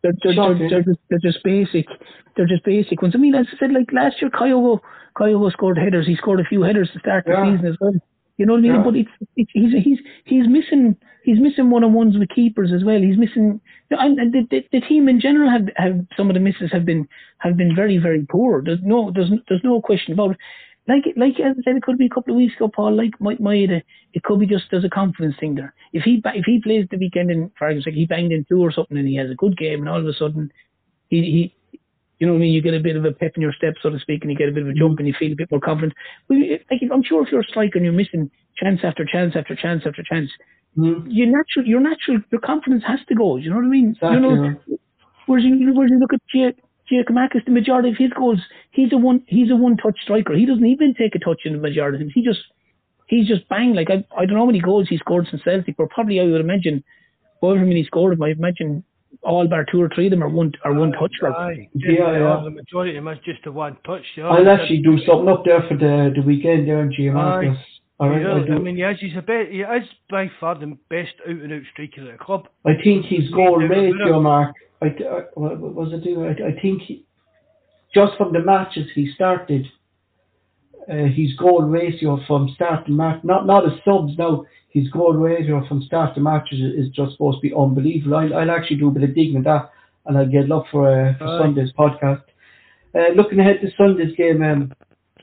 They're, 0.03 0.13
they're, 0.23 0.35
they're, 0.35 0.69
they're, 0.69 0.83
just, 0.83 0.99
they're 1.09 1.19
just 1.19 1.43
basic. 1.43 1.87
They're 2.35 2.45
just 2.47 2.63
basic 2.63 3.01
ones. 3.01 3.13
I 3.15 3.19
mean, 3.19 3.35
as 3.35 3.47
I 3.53 3.57
said, 3.59 3.71
like 3.71 3.91
last 3.91 4.21
year, 4.21 4.29
Kyogo, 4.29 4.79
Kyogo 5.17 5.51
scored 5.51 5.77
headers. 5.77 6.05
He 6.05 6.15
scored 6.15 6.39
a 6.39 6.45
few 6.45 6.61
headers 6.61 6.89
to 6.93 6.99
start 6.99 7.25
the 7.25 7.33
season 7.33 7.65
as 7.65 7.77
well. 7.81 7.93
You 8.37 8.45
know 8.45 8.53
what 8.53 8.59
I 8.59 8.61
mean? 8.61 8.75
Yeah. 8.75 8.83
But 8.83 8.95
it's, 8.95 9.09
it's 9.35 9.51
he's 9.51 9.73
he's 9.83 9.99
he's 10.25 10.47
missing 10.47 10.95
he's 11.23 11.39
missing 11.39 11.71
one 11.71 11.83
on 11.83 11.93
ones 11.93 12.17
with 12.17 12.29
keepers 12.29 12.71
as 12.71 12.83
well. 12.83 13.01
He's 13.01 13.17
missing 13.17 13.59
and 13.89 14.19
and 14.19 14.31
the, 14.31 14.47
the, 14.51 14.63
the 14.71 14.81
team 14.81 15.09
in 15.09 15.19
general 15.19 15.49
have 15.49 15.67
have 15.75 16.05
some 16.15 16.29
of 16.29 16.35
the 16.35 16.39
misses 16.39 16.71
have 16.71 16.85
been 16.85 17.07
have 17.39 17.57
been 17.57 17.75
very 17.75 17.97
very 17.97 18.25
poor. 18.29 18.61
There's 18.63 18.79
no 18.83 19.11
there's 19.13 19.31
there's 19.49 19.63
no 19.63 19.81
question 19.81 20.13
about 20.13 20.31
it. 20.31 20.37
Like 20.87 21.03
like 21.15 21.39
as 21.39 21.55
I 21.59 21.61
said, 21.63 21.75
it 21.75 21.83
could 21.83 21.97
be 21.97 22.05
a 22.05 22.09
couple 22.09 22.33
of 22.33 22.37
weeks 22.37 22.55
ago, 22.55 22.69
Paul. 22.73 22.95
Like 22.95 23.19
my 23.19 23.35
Maeda, 23.35 23.81
it 24.13 24.23
could 24.23 24.39
be 24.39 24.45
just 24.45 24.65
there's 24.71 24.85
a 24.85 24.89
confidence 24.89 25.35
thing 25.39 25.55
there. 25.55 25.73
If 25.93 26.03
he 26.03 26.21
if 26.25 26.45
he 26.45 26.61
plays 26.61 26.87
the 26.89 26.97
weekend 26.97 27.29
in, 27.29 27.51
for 27.57 27.69
example, 27.69 27.99
he 27.99 28.05
banged 28.05 28.31
in 28.31 28.45
two 28.47 28.61
or 28.61 28.71
something, 28.71 28.97
and 28.97 29.07
he 29.07 29.15
has 29.15 29.29
a 29.29 29.35
good 29.35 29.57
game, 29.57 29.81
and 29.81 29.89
all 29.89 29.99
of 29.99 30.05
a 30.05 30.13
sudden 30.13 30.51
he, 31.09 31.21
he 31.21 31.79
you 32.19 32.25
know 32.25 32.33
what 32.33 32.39
I 32.39 32.41
mean, 32.41 32.53
you 32.53 32.61
get 32.61 32.73
a 32.73 32.79
bit 32.79 32.95
of 32.95 33.05
a 33.05 33.11
pep 33.11 33.33
in 33.35 33.41
your 33.41 33.53
step, 33.53 33.75
so 33.81 33.89
to 33.89 33.99
speak, 33.99 34.23
and 34.23 34.31
you 34.31 34.37
get 34.37 34.49
a 34.49 34.51
bit 34.51 34.63
of 34.63 34.69
a 34.69 34.73
jump 34.73 34.97
and 34.97 35.07
you 35.07 35.13
feel 35.19 35.33
a 35.33 35.35
bit 35.35 35.51
more 35.51 35.59
confident. 35.59 35.93
Like, 36.29 36.81
I'm 36.91 37.03
sure 37.03 37.23
if 37.23 37.31
you're 37.31 37.41
a 37.41 37.47
striker 37.47 37.77
and 37.77 37.85
you're 37.85 37.93
missing 37.93 38.31
chance 38.57 38.79
after 38.83 39.05
chance 39.05 39.35
after 39.35 39.55
chance 39.55 39.83
after 39.85 40.03
chance, 40.03 40.31
Mm. 40.77 41.05
your 41.07 41.25
natural, 41.25 41.65
your 41.65 41.79
natural, 41.79 42.19
your 42.31 42.41
confidence 42.41 42.83
has 42.85 42.99
to 43.07 43.15
go. 43.15 43.37
You 43.37 43.49
know 43.49 43.55
what 43.55 43.65
I 43.65 43.69
mean? 43.69 43.89
Exactly. 43.91 44.15
You 44.15 44.19
know, 44.21 44.55
whereas 45.25 45.43
you, 45.43 45.73
whereas 45.73 45.89
you 45.89 45.97
look 45.97 46.13
at 46.13 46.21
Gia- 46.89 47.03
Giakoumakis, 47.03 47.45
the 47.45 47.51
majority 47.51 47.89
of 47.89 47.97
his 47.97 48.11
goals, 48.11 48.39
he's 48.71 48.91
a 48.93 48.97
one, 48.97 49.23
he's 49.27 49.51
a 49.51 49.55
one-touch 49.55 49.99
striker. 50.01 50.33
He 50.33 50.45
doesn't 50.45 50.65
even 50.65 50.93
take 50.93 51.15
a 51.15 51.19
touch 51.19 51.41
in 51.45 51.53
the 51.53 51.59
majority 51.59 51.95
of 51.97 51.99
them. 51.99 52.11
He 52.13 52.21
just, 52.23 52.39
he's 53.07 53.27
just 53.27 53.47
bang. 53.49 53.73
Like 53.73 53.89
I, 53.89 54.05
I 54.17 54.25
don't 54.25 54.35
know 54.35 54.41
how 54.41 54.45
many 54.45 54.59
goals 54.61 54.87
he 54.89 54.97
scored 54.97 55.27
since 55.29 55.43
Celtic, 55.43 55.77
but 55.77 55.89
probably 55.89 56.19
I 56.19 56.23
would 56.23 56.41
imagine, 56.41 56.83
however 57.41 57.61
many 57.61 57.81
he 57.81 57.85
scored, 57.85 58.21
I 58.21 58.29
imagine 58.29 58.83
all 59.23 59.47
bar 59.47 59.65
two 59.69 59.81
or 59.81 59.89
three 59.93 60.07
of 60.07 60.11
them 60.11 60.23
are 60.23 60.29
one, 60.29 60.51
are 60.63 60.73
one 60.73 60.91
touch. 60.91 61.11
Like. 61.21 61.33
Aye, 61.33 61.69
Yeah, 61.73 62.11
yeah. 62.11 62.41
The 62.43 62.49
majority 62.51 62.97
of 62.97 63.03
them 63.03 63.13
is 63.13 63.19
just 63.23 63.45
a 63.45 63.51
one 63.51 63.77
touch. 63.85 64.03
Yeah. 64.15 64.27
I'll 64.27 64.49
actually 64.49 64.81
do 64.81 64.97
something 65.05 65.29
up 65.29 65.43
there 65.45 65.61
for 65.67 65.75
the, 65.75 66.13
the 66.15 66.21
weekend 66.21 66.67
there 66.67 66.81
in 66.81 66.91
Giakoumakis. 66.91 67.57
All 67.99 68.09
right, 68.09 68.21
Yeah, 68.21 68.27
I'll 68.29 68.55
I 68.55 68.59
mean, 68.59 68.77
is, 68.77 68.97
he's 68.99 69.17
a 69.17 69.21
bit, 69.21 69.51
he 69.51 69.61
is 69.61 69.87
by 70.09 70.29
far 70.39 70.57
the 70.59 70.77
best 70.89 71.13
out 71.27 71.35
and 71.35 71.51
out 71.51 71.61
striker 71.73 72.01
at 72.01 72.17
the 72.17 72.23
club. 72.23 72.47
I 72.65 72.73
think 72.83 73.05
goal 73.31 73.61
Yeah, 73.61 73.67
ratio. 73.67 74.21
Mark. 74.21 74.55
I, 74.81 74.85
I 74.85 75.21
what 75.33 75.59
was 75.59 75.93
it? 75.93 76.03
do? 76.03 76.25
I, 76.25 76.49
I 76.49 76.59
think 76.61 76.83
he, 76.83 77.05
just 77.93 78.15
from 78.17 78.33
the 78.33 78.39
matches 78.41 78.87
he 78.93 79.11
started, 79.15 79.65
uh, 80.87 81.05
his 81.05 81.33
goal 81.37 81.63
ratio 81.63 82.19
from 82.27 82.49
start 82.53 82.85
to 82.85 82.91
match, 82.91 83.23
not 83.23 83.47
not 83.47 83.65
as 83.65 83.79
subs 83.83 84.13
now. 84.17 84.45
His 84.69 84.87
goal 84.89 85.13
ratio 85.13 85.67
from 85.67 85.81
start 85.81 86.13
to 86.15 86.21
matches 86.21 86.59
is, 86.59 86.85
is 86.85 86.93
just 86.93 87.13
supposed 87.13 87.39
to 87.39 87.41
be 87.41 87.55
unbelievable. 87.55 88.15
I'll, 88.15 88.35
I'll 88.35 88.51
actually 88.51 88.77
do 88.77 88.89
a 88.89 88.91
bit 88.91 89.09
of 89.09 89.15
digging 89.15 89.37
at 89.37 89.45
that, 89.45 89.71
and 90.05 90.15
I'll 90.15 90.29
get 90.29 90.51
up 90.51 90.65
for, 90.71 90.87
uh, 90.87 91.17
for 91.17 91.39
Sunday's 91.41 91.71
podcast. 91.71 92.21
Uh, 92.93 93.09
looking 93.15 93.39
ahead 93.39 93.59
to 93.61 93.71
Sunday's 93.75 94.15
game 94.15 94.43
um, 94.43 94.71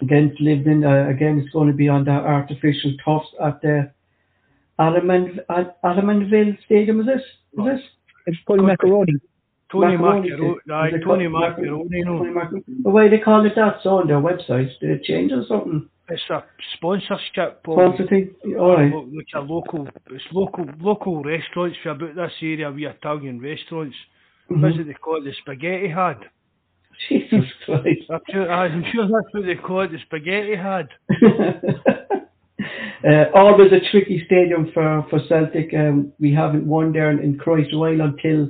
against 0.03 0.41
Livingston, 0.41 0.85
uh, 0.85 1.09
again 1.09 1.39
it's 1.41 1.53
going 1.53 1.69
to 1.69 1.75
be 1.75 1.89
on 1.89 2.05
the 2.05 2.11
artificial 2.11 2.93
turf 3.05 3.23
at 3.43 3.61
the 3.63 3.91
Alamand- 4.79 5.39
Al- 5.49 5.77
Almondvale 5.85 6.57
Stadium. 6.65 7.01
Is 7.01 7.07
this? 7.07 7.23
Is 7.59 7.65
this? 7.65 7.81
It's 8.27 8.39
Paul 8.47 8.59
Macaroni. 8.59 9.13
Tony 9.71 9.97
Macaroni, 9.97 10.31
Macaroni, 10.67 10.97
is 10.97 11.05
Tony 11.05 11.25
called 11.25 11.33
Mac- 11.33 11.59
Macaroni, 11.59 11.89
you 11.99 12.05
Tony 12.05 12.29
know, 12.29 12.35
Macaroni. 12.35 12.65
The 12.83 12.91
way 12.91 13.09
they 13.09 13.19
call 13.19 13.45
it 13.47 13.53
that's 13.57 13.85
on 13.87 14.07
their 14.07 14.21
website, 14.21 14.71
did 14.81 14.91
it 14.91 15.03
change 15.05 15.33
or 15.33 15.45
something? 15.47 15.89
it's 16.11 16.23
a 16.31 16.45
sponsorship. 16.77 17.63
Paul. 17.65 17.77
Sponsor 17.95 18.07
thing? 18.07 18.35
Alright. 18.57 18.93
Which 19.13 19.31
are 19.35 19.43
local, 19.43 19.89
it's 20.11 20.25
local, 20.33 20.67
local 20.81 21.23
restaurants 21.23 21.79
for 21.83 21.91
about 21.91 22.15
this 22.15 22.33
area, 22.43 22.71
we 22.71 22.87
Italian 22.87 23.41
restaurants. 23.41 23.97
Mhm. 24.51 24.61
What's 24.63 24.79
it 24.79 24.87
they 24.87 24.93
call 24.95 25.17
it? 25.17 25.25
The 25.25 25.33
spaghetti 25.41 25.89
had. 25.89 26.19
Jesus 27.09 27.45
Christ. 27.65 28.03
I'm 28.11 28.21
sure, 28.31 28.51
I'm 28.51 28.85
sure 28.93 29.09
that's 29.09 29.35
what 29.35 29.47
they 29.47 29.55
call 29.55 29.83
it, 29.83 29.93
the 29.93 29.99
spaghetti 30.07 30.57
had. 30.57 30.89
uh, 33.09 33.25
always 33.35 33.73
a 33.73 33.81
tricky 33.91 34.23
stadium 34.27 34.71
for, 34.73 35.07
for 35.11 35.21
Celtic. 35.29 35.73
Um, 35.75 36.13
we 36.19 36.33
haven't 36.33 36.67
won 36.67 36.93
there 36.93 37.11
in, 37.11 37.19
in 37.21 37.39
Croydon 37.39 38.01
until 38.01 38.49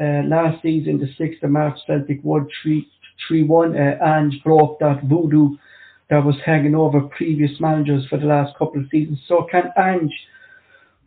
uh, 0.00 0.26
last 0.26 0.62
season, 0.62 0.98
the 0.98 1.08
6th 1.22 1.42
of 1.42 1.50
March, 1.50 1.78
Celtic 1.86 2.22
won 2.22 2.48
3 2.62 2.86
3 3.28 3.44
1. 3.44 3.76
Uh, 3.76 4.04
Ange 4.04 4.42
broke 4.42 4.78
that 4.80 5.04
voodoo 5.04 5.56
that 6.10 6.24
was 6.24 6.34
hanging 6.44 6.74
over 6.74 7.02
previous 7.02 7.52
managers 7.60 8.04
for 8.08 8.18
the 8.18 8.26
last 8.26 8.56
couple 8.58 8.80
of 8.80 8.86
seasons. 8.90 9.20
So, 9.28 9.46
can 9.50 9.72
Ange 9.78 10.12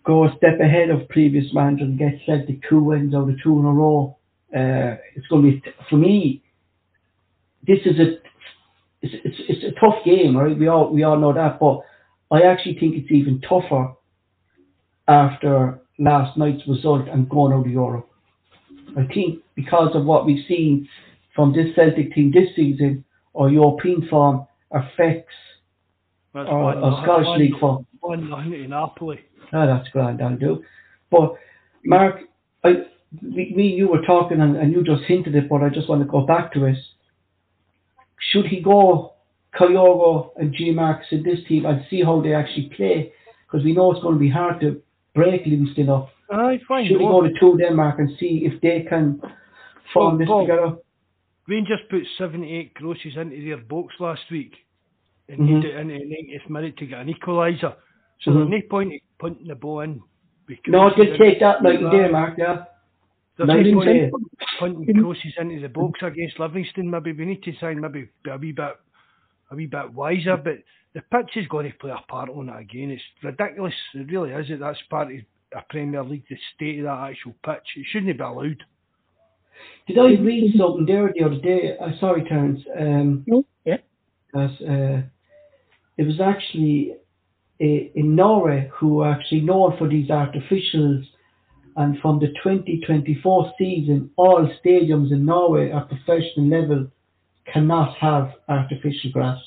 go 0.03 0.25
a 0.25 0.33
step 0.37 0.59
ahead 0.61 0.89
of 0.89 1.07
previous 1.09 1.53
managers 1.53 1.89
and 1.89 1.99
get 1.99 2.13
Celtic 2.25 2.61
two 2.69 2.81
wins 2.81 3.13
out 3.13 3.29
of 3.29 3.35
two 3.43 3.59
in 3.59 3.65
a 3.65 3.71
row? 3.71 4.17
Uh, 4.55 4.95
it's 5.15 5.27
going 5.27 5.43
to 5.43 5.51
be, 5.51 5.63
for 5.89 5.97
me, 5.97 6.41
this 7.67 7.79
is 7.85 7.99
a 7.99 8.17
it's, 9.01 9.13
it's, 9.23 9.37
it's 9.47 9.63
a 9.63 9.79
tough 9.79 10.03
game, 10.05 10.35
right? 10.35 10.57
We 10.57 10.67
all 10.67 10.91
we 10.91 11.03
all 11.03 11.17
know 11.17 11.33
that, 11.33 11.59
but 11.59 11.81
I 12.31 12.41
actually 12.43 12.79
think 12.79 12.95
it's 12.95 13.11
even 13.11 13.41
tougher 13.41 13.93
after 15.07 15.79
last 15.99 16.37
night's 16.37 16.67
result 16.67 17.07
and 17.07 17.29
going 17.29 17.53
out 17.53 17.65
of 17.65 17.71
Europe. 17.71 18.09
I 18.97 19.05
think 19.13 19.43
because 19.55 19.95
of 19.95 20.05
what 20.05 20.25
we've 20.25 20.45
seen 20.47 20.87
from 21.35 21.53
this 21.53 21.67
Celtic 21.75 22.13
team 22.13 22.31
this 22.31 22.49
season, 22.55 23.03
our 23.35 23.49
European 23.49 24.07
form 24.09 24.47
affects 24.71 25.33
That's 26.33 26.49
our, 26.49 26.63
one- 26.63 26.77
our 26.83 27.03
Scottish 27.03 27.27
one- 27.27 27.39
League 27.39 27.59
form. 27.59 27.85
One 27.99 28.29
nothing 28.29 28.51
to 28.51 28.67
Napoli. 28.67 29.19
Oh, 29.53 29.65
that's 29.65 29.89
grand, 29.89 30.19
that'll 30.19 30.37
do. 30.37 30.63
But 31.09 31.35
Mark, 31.83 32.21
I 32.63 32.85
we, 33.21 33.53
me 33.55 33.67
you 33.67 33.87
were 33.87 34.01
talking 34.01 34.41
and, 34.41 34.55
and 34.55 34.71
you 34.71 34.83
just 34.83 35.03
hinted 35.03 35.35
it, 35.35 35.49
but 35.49 35.61
I 35.61 35.69
just 35.69 35.89
want 35.89 36.01
to 36.01 36.07
go 36.07 36.21
back 36.25 36.53
to 36.53 36.65
it. 36.65 36.77
Should 38.19 38.47
he 38.47 38.61
go 38.61 39.13
Kyogo 39.57 40.31
and 40.37 40.53
G 40.53 40.71
Marks 40.71 41.07
in 41.11 41.23
this 41.23 41.39
team 41.47 41.65
and 41.65 41.85
see 41.89 42.03
how 42.03 42.21
they 42.21 42.33
actually 42.33 42.71
play 42.75 43.11
because 43.45 43.63
we 43.63 43.73
know 43.73 43.91
it's 43.91 44.01
going 44.01 44.15
to 44.15 44.19
be 44.19 44.29
hard 44.29 44.59
to 44.61 44.81
break 45.15 45.45
Livingston 45.45 45.89
up. 45.89 46.09
Aye, 46.31 46.59
fine. 46.67 46.87
Should 46.87 46.99
he 46.99 47.07
go 47.07 47.21
to 47.21 47.31
two 47.39 47.57
Denmark 47.57 47.99
and 47.99 48.09
see 48.19 48.41
if 48.45 48.59
they 48.61 48.85
can 48.89 49.19
form 49.93 50.11
Paul, 50.11 50.17
this 50.17 50.27
Paul. 50.27 50.41
together? 50.47 50.75
Rangers 51.47 51.79
put 51.89 52.03
78 52.17 52.73
grosses 52.73 53.15
into 53.15 53.41
their 53.45 53.57
box 53.57 53.93
last 53.99 54.29
week 54.29 54.53
and 55.29 55.39
Mhm. 55.39 55.53
made 55.53 55.65
it 55.65 55.75
into 55.75 55.93
the 55.99 56.05
90th 56.05 56.49
minute 56.49 56.77
to 56.77 56.85
get 56.85 56.99
an 56.99 57.13
equaliser. 57.13 57.75
So 58.19 58.31
Mhm. 58.31 58.35
there's 58.35 58.49
no 58.49 58.61
point 58.69 58.93
in 58.93 58.99
punting 59.17 59.47
the 59.47 59.55
ball 59.55 59.79
in. 59.79 60.01
No, 60.67 60.89
crosses 60.89 60.97
they'll 60.97 61.17
take 61.17 61.39
that 61.39 61.63
night 61.63 61.79
and 61.79 61.87
Aye. 61.87 61.91
day, 61.91 62.09
Mark, 62.11 62.37
yeah. 62.37 62.65
There's 63.37 63.47
Night 63.47 63.65
no 63.65 63.69
and 63.69 63.75
point 63.75 63.89
day. 63.89 64.03
in 64.05 64.11
punting 64.59 65.01
crosses 65.03 65.33
into 65.39 65.61
the 65.61 65.69
box 65.69 65.99
against 66.01 66.39
Livingston. 66.39 66.89
Maybe 66.89 67.13
we 67.13 67.25
need 67.25 67.43
to 67.43 67.53
sign 67.59 67.79
maybe 67.79 68.09
be 68.23 68.29
a 68.31 68.37
wee 68.37 68.51
bit 68.51 68.75
a 69.51 69.55
wee 69.55 69.67
bit 69.67 69.93
wiser, 69.93 70.37
but 70.37 70.55
the 70.93 71.01
pitch 71.01 71.37
is 71.37 71.47
going 71.47 71.71
to 71.71 71.77
play 71.77 71.91
a 71.91 72.11
part 72.11 72.29
on 72.29 72.49
it 72.49 72.59
again. 72.59 72.89
It's 72.91 73.03
ridiculous. 73.23 73.73
It 73.93 74.11
really 74.11 74.31
is. 74.31 74.49
It 74.49 74.59
that's 74.59 74.79
part 74.89 75.11
of 75.11 75.19
a 75.55 75.63
Premier 75.69 76.03
League. 76.03 76.23
The 76.29 76.37
state 76.55 76.79
of 76.79 76.85
that 76.85 77.11
actual 77.11 77.35
pitch. 77.45 77.67
It 77.75 77.85
shouldn't 77.91 78.17
be 78.17 78.23
allowed. 78.23 78.63
Did 79.87 79.99
I 79.99 80.19
read 80.21 80.53
something 80.57 80.85
there 80.85 81.11
the 81.15 81.23
other 81.25 81.39
day? 81.39 81.75
Uh, 81.79 81.91
sorry, 81.99 82.23
Terence. 82.25 82.61
Um, 82.79 83.23
No, 83.27 83.43
yeah. 83.65 83.77
as, 84.35 84.51
uh, 84.61 85.01
it 85.97 86.05
was 86.05 86.19
actually 86.19 86.93
uh, 87.61 87.65
in 87.95 88.15
Norway 88.15 88.69
who 88.73 89.01
are 89.01 89.13
actually 89.13 89.41
known 89.41 89.77
for 89.77 89.87
these 89.87 90.09
artificials. 90.09 91.05
And 91.77 91.99
from 91.99 92.19
the 92.19 92.27
2024 92.43 93.53
season, 93.59 94.09
all 94.17 94.49
stadiums 94.65 95.11
in 95.11 95.25
Norway 95.25 95.71
at 95.71 95.87
professional 95.87 96.47
level 96.49 96.87
cannot 97.53 97.95
have 97.97 98.31
artificial 98.49 99.11
grass. 99.13 99.37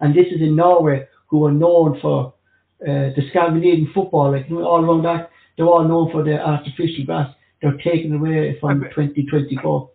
And 0.00 0.14
this 0.14 0.26
is 0.34 0.40
in 0.40 0.56
Norway, 0.56 1.06
who 1.28 1.44
are 1.44 1.52
known 1.52 2.00
for 2.00 2.32
uh, 2.80 3.12
the 3.14 3.22
Scandinavian 3.28 3.90
football, 3.94 4.32
like 4.32 4.48
you 4.48 4.58
know, 4.58 4.66
all 4.66 4.82
around 4.82 5.02
that, 5.02 5.30
they're 5.56 5.66
all 5.66 5.86
known 5.86 6.10
for 6.10 6.24
their 6.24 6.42
artificial 6.42 7.04
grass. 7.04 7.34
They're 7.60 7.76
taken 7.84 8.14
away 8.14 8.56
from 8.58 8.80
but- 8.80 8.90
2024. 8.94 9.90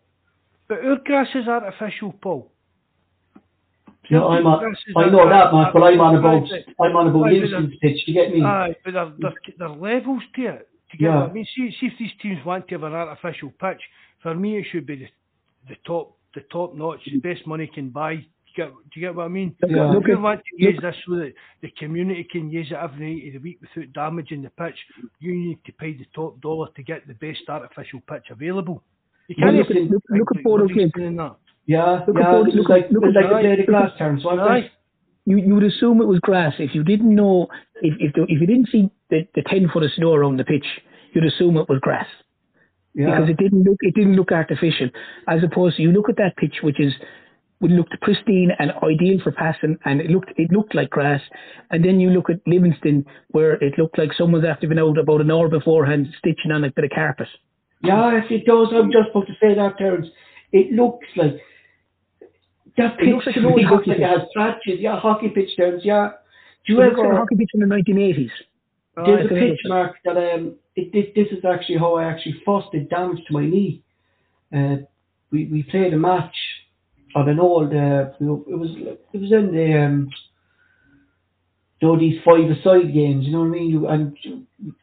But 0.68 0.86
our 0.86 0.98
grass 1.03 1.28
is 1.34 1.48
artificial, 1.48 2.14
Paul. 2.22 2.52
No, 4.10 4.28
I'm 4.30 4.45
on, 4.45 4.76
I 4.98 5.10
know 5.10 5.28
that, 5.30 5.53
Mark, 5.53 5.74
but 5.74 5.84
I'm 5.84 5.99
on 6.02 6.16
about 6.16 6.44
I'm 6.82 6.95
on 6.95 7.08
about 7.08 7.32
Livingston's 7.32 7.74
pitch. 7.82 8.06
Do 8.06 8.12
you 8.12 8.14
get 8.14 8.34
me? 8.34 8.44
Aye, 8.44 8.76
but 8.84 8.94
there, 8.94 9.12
there, 9.20 9.34
there 9.58 9.68
are 9.68 9.76
levels 9.76 10.22
to 10.36 10.45
it. 10.48 10.68
To 10.92 10.98
Yeah. 11.04 11.22
what 11.22 11.30
I 11.30 11.34
mean, 11.34 11.46
see, 11.56 11.72
see 11.80 11.88
if 11.88 11.94
these 11.98 12.12
teams 12.22 12.44
want 12.46 12.68
to 12.68 12.76
have 12.76 12.84
an 12.84 12.94
artificial 12.94 13.52
pitch, 13.60 13.82
for 14.22 14.36
me 14.36 14.58
it 14.60 14.66
should 14.72 14.86
be 14.86 14.96
the, 14.98 15.08
the 15.70 15.76
top, 15.86 16.16
the 16.36 16.42
top 16.52 16.76
notch, 16.76 17.00
the 17.06 17.20
best 17.20 17.46
money 17.48 17.68
can 17.74 17.90
buy. 17.90 18.16
Do 18.16 18.22
you 18.22 18.66
get, 18.66 18.74
do 18.74 19.00
you 19.00 19.02
get 19.08 19.16
what 19.16 19.26
I 19.26 19.28
mean? 19.30 19.56
Yeah. 19.66 19.96
If 19.98 20.06
you 20.08 20.20
want 20.20 20.42
to 20.42 20.64
use 20.66 20.78
this 20.82 20.96
so 21.08 21.16
that 21.16 21.34
the 21.62 21.70
community 21.80 22.28
can 22.30 22.50
use 22.52 22.68
it 22.72 22.76
every 22.76 23.16
night 23.16 23.28
of 23.28 23.34
the 23.42 23.50
week 23.50 23.60
without 23.62 23.94
damaging 23.94 24.42
the 24.42 24.50
pitch, 24.50 24.76
you 25.20 25.34
need 25.34 25.60
to 25.66 25.72
pay 25.74 25.94
the 25.94 26.06
top 26.14 26.42
dollar 26.42 26.68
to 26.76 26.84
get 26.84 27.08
the 27.08 27.14
best 27.14 27.42
artificial 27.48 28.02
pitch 28.10 28.26
available. 28.30 28.84
You 29.28 29.36
can't 29.38 29.56
look 29.56 29.70
even 29.72 29.86
at- 29.86 29.92
look- 29.92 30.04
look 30.10 30.28
at 30.36 30.44
Bodø/Glimt. 30.44 31.16
that. 31.18 31.36
Yeah, 31.68 32.04
Look 32.06 32.18
yeah. 32.18 32.32
both- 32.32 32.48
It 32.48 32.50
was 32.50 32.56
look 32.56 32.70
like 32.70 32.86
at- 32.86 32.92
look 32.92 33.04
at- 33.06 33.14
like 33.14 33.30
the 33.30 33.36
aye, 33.36 33.42
play 33.42 33.52
the 33.52 33.58
look 33.58 33.68
glass 33.68 33.98
terms, 33.98 34.26
wasn't 34.26 34.42
Aye. 34.50 34.72
You 35.26 35.38
you 35.38 35.53
would 35.56 35.64
assume 35.64 36.02
it 36.02 36.07
was 36.07 36.19
grass 36.19 36.53
if 36.60 36.73
you 36.73 36.84
didn't 36.84 37.14
know 37.14 37.48
if 37.81 37.93
if, 37.99 38.14
the, 38.14 38.23
if 38.23 38.41
you 38.41 38.48
didn't 38.48 38.69
see 38.72 38.89
the, 39.10 39.27
the 39.35 39.43
ten 39.43 39.69
foot 39.72 39.84
of 39.84 39.91
snow 39.95 40.14
around 40.14 40.38
the 40.38 40.43
pitch, 40.43 40.65
you'd 41.14 41.26
assume 41.26 41.57
it 41.57 41.69
was 41.69 41.80
grass 41.80 42.07
Yeah. 42.93 43.06
because 43.06 43.30
it 43.30 43.38
didn't 43.38 43.64
look 43.64 43.77
it 43.81 43.93
didn't 43.95 44.15
look 44.15 44.31
artificial. 44.31 44.89
As 45.27 45.43
opposed 45.43 45.77
to 45.77 45.84
you 45.84 45.91
look 45.91 46.10
at 46.10 46.18
that 46.18 46.38
pitch 46.38 46.57
which 46.64 46.80
is 46.80 46.93
would 47.61 47.72
looked 47.72 47.93
pristine 48.02 48.49
and 48.57 48.72
ideal 48.84 49.19
for 49.23 49.31
passing 49.31 49.77
and 49.85 50.02
it 50.02 50.10
looked 50.10 50.31
it 50.38 50.52
looked 50.52 50.73
like 50.73 50.89
grass 50.89 51.22
and 51.69 51.85
then 51.85 51.99
you 51.99 52.10
look 52.10 52.30
at 52.31 52.39
Livingston 52.48 53.06
where 53.30 53.53
it 53.64 53.77
looked 53.77 53.99
like 53.99 54.11
someone's 54.18 54.45
after 54.45 54.68
been 54.68 54.80
out 54.80 54.98
about 54.98 55.22
an 55.22 55.30
hour 55.30 55.48
beforehand 55.48 56.07
stitching 56.18 56.52
on 56.52 56.64
a 56.64 56.72
bit 56.72 56.85
of 56.85 56.89
carpet. 56.89 57.27
Yeah, 57.84 58.18
if 58.18 58.30
it 58.31 58.45
does, 58.45 58.69
I'm 58.73 58.91
just 58.91 59.10
about 59.11 59.27
to 59.27 59.34
say 59.41 59.53
that, 59.56 59.77
Terence. 59.77 60.07
It 60.52 60.72
looks 60.73 61.07
like 61.15 61.34
that 62.77 62.93
It 62.93 62.99
pitch 62.99 63.07
looks 63.14 63.26
like 63.27 63.35
an 63.38 63.45
old 63.45 63.56
looks 63.56 63.69
hockey 63.69 63.89
like 63.91 63.99
it 63.99 64.02
pitch. 64.02 64.19
has 64.19 64.30
scratches. 64.30 64.80
Yeah, 64.80 64.99
hockey 64.99 65.30
pitch, 65.30 65.49
Terence. 65.56 65.84
Yeah. 65.85 66.10
Do 66.68 66.73
It 66.73 66.76
you 66.76 66.77
like 66.89 66.98
a 66.98 67.02
ever? 67.02 67.15
hockey 67.18 67.35
pitch 67.35 67.49
in 67.53 67.60
the 67.61 67.65
nineteen 67.65 67.98
eighties. 67.99 68.31
There's 69.06 69.31
Aye. 69.31 69.35
a 69.35 69.39
pitch 69.39 69.60
mark 69.65 69.95
that 70.06 70.18
um, 70.18 70.56
it, 70.76 70.91
this, 70.93 71.06
this 71.15 71.27
is 71.38 71.43
actually 71.45 71.77
how 71.77 71.95
I 71.95 72.03
actually 72.06 72.41
first 72.45 72.68
did 72.72 72.89
damage 72.89 73.19
to 73.27 73.34
my 73.34 73.45
knee. 73.45 73.81
Uh, 74.56 74.77
we 75.31 75.45
we 75.45 75.64
played 75.64 75.93
a 75.93 75.98
match 75.98 76.35
on 77.15 77.27
an 77.30 77.39
old. 77.39 77.73
Uh, 77.73 78.11
it 78.19 78.57
was 78.57 78.69
it 79.14 79.18
was 79.18 79.31
in 79.31 79.53
the 79.56 79.80
um, 79.85 80.10
you 81.82 81.88
know, 81.88 81.99
these 81.99 82.20
five-a-side 82.24 82.94
games. 82.94 83.26
You 83.26 83.32
know 83.32 83.40
what 83.40 83.48
I 83.48 83.49
mean? 83.49 83.70
You, 83.70 83.88
and 83.88 84.16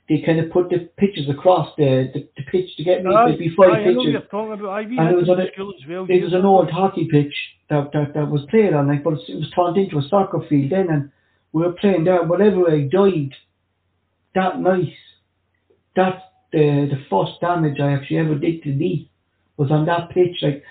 they 0.08 0.20
kind 0.26 0.40
of 0.40 0.50
put 0.50 0.68
the 0.68 0.90
pitches 0.96 1.30
across 1.30 1.72
the 1.76 2.10
the, 2.12 2.28
the 2.36 2.42
pitch 2.50 2.76
to 2.76 2.82
get 2.84 3.04
me. 3.04 3.14
Aye, 3.14 3.28
There'd 3.28 3.38
be 3.38 3.54
five 3.56 3.70
aye, 3.70 3.80
I 3.80 3.84
know 3.84 3.94
what 3.98 4.08
you're 4.08 4.20
talking 4.22 4.52
about. 4.52 4.70
And 4.98 5.10
it 5.10 5.16
was 5.16 5.28
on 5.28 5.40
a- 5.40 5.88
well. 5.88 6.06
It 6.08 6.24
was 6.24 6.32
an 6.34 6.44
old 6.44 6.70
hockey 6.70 7.08
pitch 7.10 7.34
that, 7.70 7.92
that, 7.92 8.14
that 8.14 8.28
was 8.28 8.42
played 8.50 8.74
on, 8.74 8.88
like, 8.88 9.04
but 9.04 9.14
it 9.28 9.36
was 9.36 9.50
turned 9.54 9.76
into 9.76 9.98
a 9.98 10.08
soccer 10.08 10.40
field 10.48 10.72
then, 10.72 10.88
and 10.90 11.10
we 11.52 11.62
were 11.62 11.72
playing 11.72 12.02
there. 12.04 12.24
Whatever 12.24 12.68
I 12.68 12.88
died 12.88 13.32
that 14.34 14.60
night, 14.60 14.92
that's 15.94 16.20
the 16.52 16.88
the 16.90 17.00
first 17.08 17.40
damage 17.40 17.78
I 17.80 17.92
actually 17.92 18.18
ever 18.18 18.34
did 18.34 18.62
to 18.64 18.70
knee 18.70 19.08
was 19.56 19.70
on 19.70 19.86
that 19.86 20.10
pitch. 20.10 20.36
Like, 20.42 20.64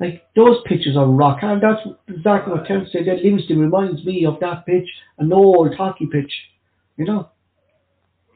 like 0.00 0.24
those 0.34 0.56
pitches 0.66 0.96
are 0.96 1.06
rock, 1.06 1.38
and 1.42 1.62
that's 1.62 1.80
exactly 2.08 2.52
what 2.52 2.66
Terence 2.66 2.90
said. 2.92 3.06
That 3.06 3.22
Livingston 3.22 3.58
reminds 3.58 4.04
me 4.04 4.26
of 4.26 4.40
that 4.40 4.66
pitch, 4.66 4.88
an 5.18 5.32
old 5.32 5.74
hockey 5.74 6.06
pitch. 6.10 6.32
You 6.96 7.04
know, 7.04 7.28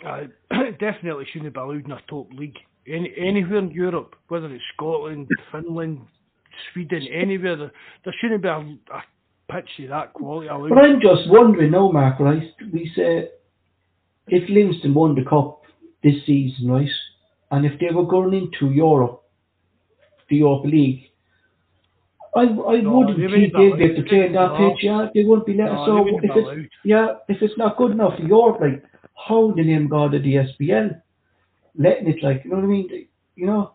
uh, 0.06 0.24
Aye, 0.50 0.70
definitely 0.80 1.26
shouldn't 1.32 1.54
be 1.54 1.60
allowed 1.60 1.84
in 1.84 1.90
a 1.90 2.00
top 2.08 2.28
league. 2.32 2.56
Any, 2.86 3.12
anywhere 3.18 3.58
in 3.58 3.70
Europe, 3.70 4.14
whether 4.28 4.52
it's 4.52 4.64
Scotland, 4.74 5.28
Finland, 5.52 6.00
Sweden, 6.72 7.06
anywhere, 7.12 7.56
there, 7.56 7.72
there 8.04 8.14
shouldn't 8.20 8.42
be 8.42 8.48
a, 8.48 8.58
a 8.58 9.52
pitch 9.52 9.84
of 9.84 9.88
that 9.90 10.12
quality 10.14 10.48
allowed. 10.48 10.70
but 10.70 10.78
I'm 10.78 11.00
just 11.00 11.28
wondering 11.28 11.72
now, 11.72 11.90
Mark. 11.90 12.18
Right, 12.20 12.42
we 12.72 12.90
say 12.96 13.28
if 14.28 14.48
Livingston 14.48 14.94
won 14.94 15.14
the 15.14 15.28
cup 15.28 15.62
this 16.02 16.14
season, 16.24 16.70
right, 16.70 16.88
and 17.50 17.66
if 17.66 17.78
they 17.80 17.94
were 17.94 18.06
going 18.06 18.34
into 18.34 18.72
Europe, 18.72 19.22
the 20.30 20.36
Europa 20.36 20.68
League, 20.68 21.07
I, 22.36 22.40
I 22.42 22.80
No, 22.80 22.98
wouldn't 22.98 23.16
they 23.18 23.26
think 23.26 23.54
wouldn't 23.54 23.78
they'd 23.78 23.78
be 23.78 23.84
able 23.92 24.02
to 24.02 24.08
play 24.08 24.26
in 24.26 24.32
that 24.32 24.50
allowed. 24.50 24.70
pitch. 24.74 24.84
Yeah, 24.84 25.06
they 25.14 25.24
wouldn't 25.24 25.46
be 25.46 25.54
let. 25.54 25.72
No, 25.72 25.86
so 25.86 26.06
if 26.08 26.20
be 26.22 26.28
it's 26.28 26.36
allowed. 26.36 26.68
yeah, 26.84 27.06
if 27.28 27.42
it's 27.42 27.56
not 27.58 27.76
good 27.76 27.92
enough 27.92 28.16
for 28.16 28.22
Europe, 28.22 28.58
like 28.60 28.84
how 29.26 29.52
the 29.56 29.62
name 29.64 29.88
God 29.88 30.14
of 30.14 30.22
the 30.22 30.34
SBL, 30.34 31.00
letting 31.76 32.08
it 32.08 32.22
like 32.22 32.42
you 32.44 32.50
know 32.50 32.56
what 32.56 32.64
I 32.64 32.68
mean? 32.68 33.06
You 33.36 33.46
know, 33.46 33.72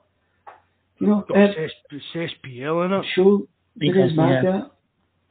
you 0.99 1.07
know, 1.07 1.25
Got 1.27 1.37
um, 1.37 1.55
it's 1.57 2.03
SPL 2.13 2.85
in 2.85 2.93
it. 2.93 3.05
sure 3.15 3.39
it 3.41 3.47
Because, 3.79 4.11
is 4.11 4.17
mad. 4.17 4.43
yeah. 4.43 4.51
Yeah. 4.57 4.61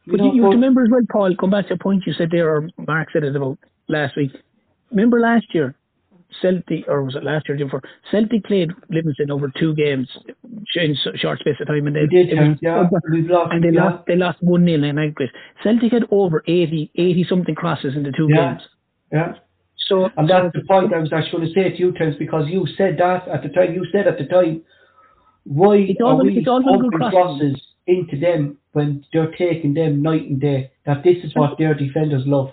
But 0.07 0.17
know, 0.17 0.25
you, 0.27 0.33
you 0.35 0.43
have 0.43 0.49
but- 0.49 0.55
to 0.55 0.57
remember 0.57 0.83
as 0.83 0.89
well, 0.91 1.03
Paul, 1.11 1.37
come 1.39 1.51
back 1.51 1.69
to 1.69 1.75
a 1.75 1.79
point 1.79 2.03
you 2.07 2.13
said 2.15 2.29
there, 2.33 2.51
or 2.55 2.69
Mark 2.77 3.09
said 3.13 3.23
it 3.25 3.37
about 3.37 3.59
last 3.89 4.17
week. 4.17 4.33
Remember 4.91 5.21
last 5.21 5.47
year, 5.55 5.75
Celtic, 6.41 6.87
or 6.89 7.03
was 7.05 7.15
it 7.17 7.25
last 7.25 7.49
year, 7.49 7.57
or 7.61 7.65
before, 7.65 7.83
Celtic 8.11 8.45
played 8.45 8.71
Livingston 8.89 9.31
over 9.31 9.51
two 9.59 9.75
games 9.75 10.09
in 10.77 10.93
s- 10.93 11.19
short 11.21 11.39
space 11.41 11.57
of 11.61 11.67
time, 11.67 11.87
and 11.87 11.95
they, 11.97 12.07
did, 12.07 12.31
was- 12.39 12.59
yeah. 12.63 12.85
And 13.51 13.63
they 13.65 13.71
yeah. 13.71 13.85
lost, 13.85 14.07
they 14.07 14.17
lost 14.17 14.39
one 14.43 14.65
0 14.65 14.83
in 14.83 14.99
aggregate. 14.99 15.35
Celtic 15.63 15.93
had 15.93 16.05
over 16.11 16.43
80, 16.47 16.91
80 16.95 17.25
something 17.29 17.55
crosses 17.55 17.95
in 17.97 18.03
the 18.05 18.13
two 18.13 18.29
Yeah. 18.31 18.53
games. 18.55 18.63
Yeah. 19.13 19.33
So, 19.89 20.09
And 20.17 20.29
that's 20.31 20.53
the 20.55 20.63
point 20.69 20.95
I 20.95 20.99
was 20.99 21.13
actually 21.13 21.41
going 21.41 21.49
to 21.49 21.55
say 21.55 21.71
to 21.71 21.79
you, 21.79 21.93
Terence, 21.93 22.17
because 22.19 22.49
you 22.49 22.67
said 22.79 22.97
that 22.99 23.27
at 23.29 23.43
the 23.43 23.49
time. 23.49 23.75
You 23.75 23.85
said 23.93 24.07
at 24.07 24.17
the 24.17 24.27
time, 24.27 24.63
why 25.45 25.77
It's 25.77 26.01
all 26.01 26.13
are 26.13 26.17
well- 26.17 26.27
we 26.27 26.39
it's 26.39 26.49
all 26.49 26.63
good 26.63 26.93
crosses. 26.93 27.13
crosses 27.13 27.63
into 27.89 28.17
them 28.19 28.59
when 28.73 29.05
they're 29.13 29.33
taking 29.33 29.75
them 29.75 30.01
night 30.03 30.23
and 30.31 30.41
day? 30.41 30.71
That 30.87 31.03
this 31.03 31.17
is 31.25 31.35
what 31.35 31.59
their 31.59 31.75
defenders 31.75 32.23
love. 32.27 32.53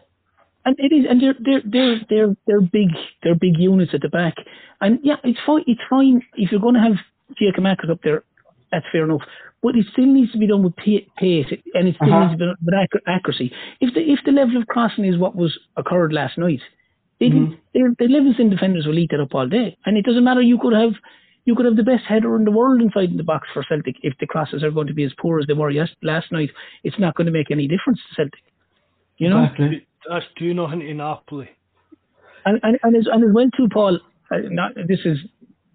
And 0.69 0.75
it 0.77 0.93
is, 0.93 1.05
and 1.09 1.19
they're 1.19 1.35
they're 1.39 1.61
they're 1.65 1.99
they're 2.09 2.35
they're 2.45 2.61
big 2.61 2.89
they're 3.23 3.33
big 3.33 3.57
units 3.57 3.93
at 3.95 4.01
the 4.01 4.09
back. 4.09 4.35
And 4.81 4.99
yeah, 5.01 5.15
it's 5.23 5.39
fine. 5.43 5.63
It's 5.65 5.81
fine 5.89 6.21
if 6.35 6.51
you're 6.51 6.61
going 6.61 6.75
to 6.75 6.79
have 6.81 6.97
Giakoumakis 7.41 7.89
up 7.89 8.01
there. 8.03 8.23
That's 8.71 8.85
fair 8.91 9.05
enough. 9.05 9.21
But 9.63 9.75
it 9.75 9.87
still 9.91 10.05
needs 10.05 10.31
to 10.33 10.37
be 10.37 10.45
done 10.45 10.61
with 10.63 10.75
pace, 10.75 11.47
and 11.73 11.87
it 11.87 11.95
still 11.95 12.13
Uh-huh. 12.13 12.19
needs 12.19 12.33
to 12.33 12.37
be 12.37 12.45
done 12.45 12.55
with 12.93 13.01
accuracy. 13.07 13.51
If 13.81 13.95
the 13.95 14.01
if 14.13 14.19
the 14.25 14.31
level 14.31 14.57
of 14.57 14.67
crossing 14.67 15.05
is 15.05 15.17
what 15.17 15.35
was 15.35 15.57
occurred 15.75 16.13
last 16.13 16.37
night, 16.37 16.61
they 17.19 17.29
Mhm. 17.31 17.57
didn't. 17.73 17.97
The 17.97 18.07
Livingston 18.07 18.49
defenders 18.51 18.85
will 18.85 18.99
eat 18.99 19.09
that 19.09 19.19
up 19.21 19.33
all 19.33 19.47
day, 19.47 19.75
and 19.87 19.97
it 19.97 20.05
doesn't 20.05 20.23
matter. 20.23 20.41
You 20.41 20.59
could 20.59 20.73
have 20.73 20.93
you 21.45 21.55
could 21.55 21.65
have 21.65 21.77
the 21.77 21.83
best 21.91 22.05
header 22.05 22.35
in 22.35 22.43
the 22.45 22.51
world 22.51 22.79
inside 22.79 23.09
in 23.09 23.17
the 23.17 23.23
box 23.23 23.47
for 23.55 23.63
Celtic. 23.63 23.95
If 24.03 24.15
the 24.19 24.27
crosses 24.27 24.63
are 24.63 24.69
going 24.77 24.85
to 24.87 24.93
be 24.93 25.03
as 25.03 25.13
poor 25.21 25.39
as 25.39 25.47
they 25.47 25.53
were 25.53 25.71
yes, 25.71 25.89
last 26.03 26.31
night, 26.31 26.51
it's 26.83 26.99
not 26.99 27.15
going 27.15 27.25
to 27.25 27.31
make 27.39 27.49
any 27.49 27.67
difference 27.67 27.99
to 28.07 28.13
Celtic. 28.15 28.43
You 29.17 29.29
know. 29.29 29.43
Exactly. 29.45 29.85
That's 30.09 30.25
2 30.39 30.53
nothing 30.53 30.79
to 30.81 30.93
Napoli. 30.93 31.49
And 32.45 32.59
and 32.63 32.79
and 32.83 32.95
as, 32.95 33.05
and 33.13 33.23
as 33.23 33.31
well 33.33 33.49
too, 33.55 33.67
Paul. 33.71 33.99
Uh, 34.31 34.37
not 34.49 34.71
this 34.87 34.99
is 35.05 35.17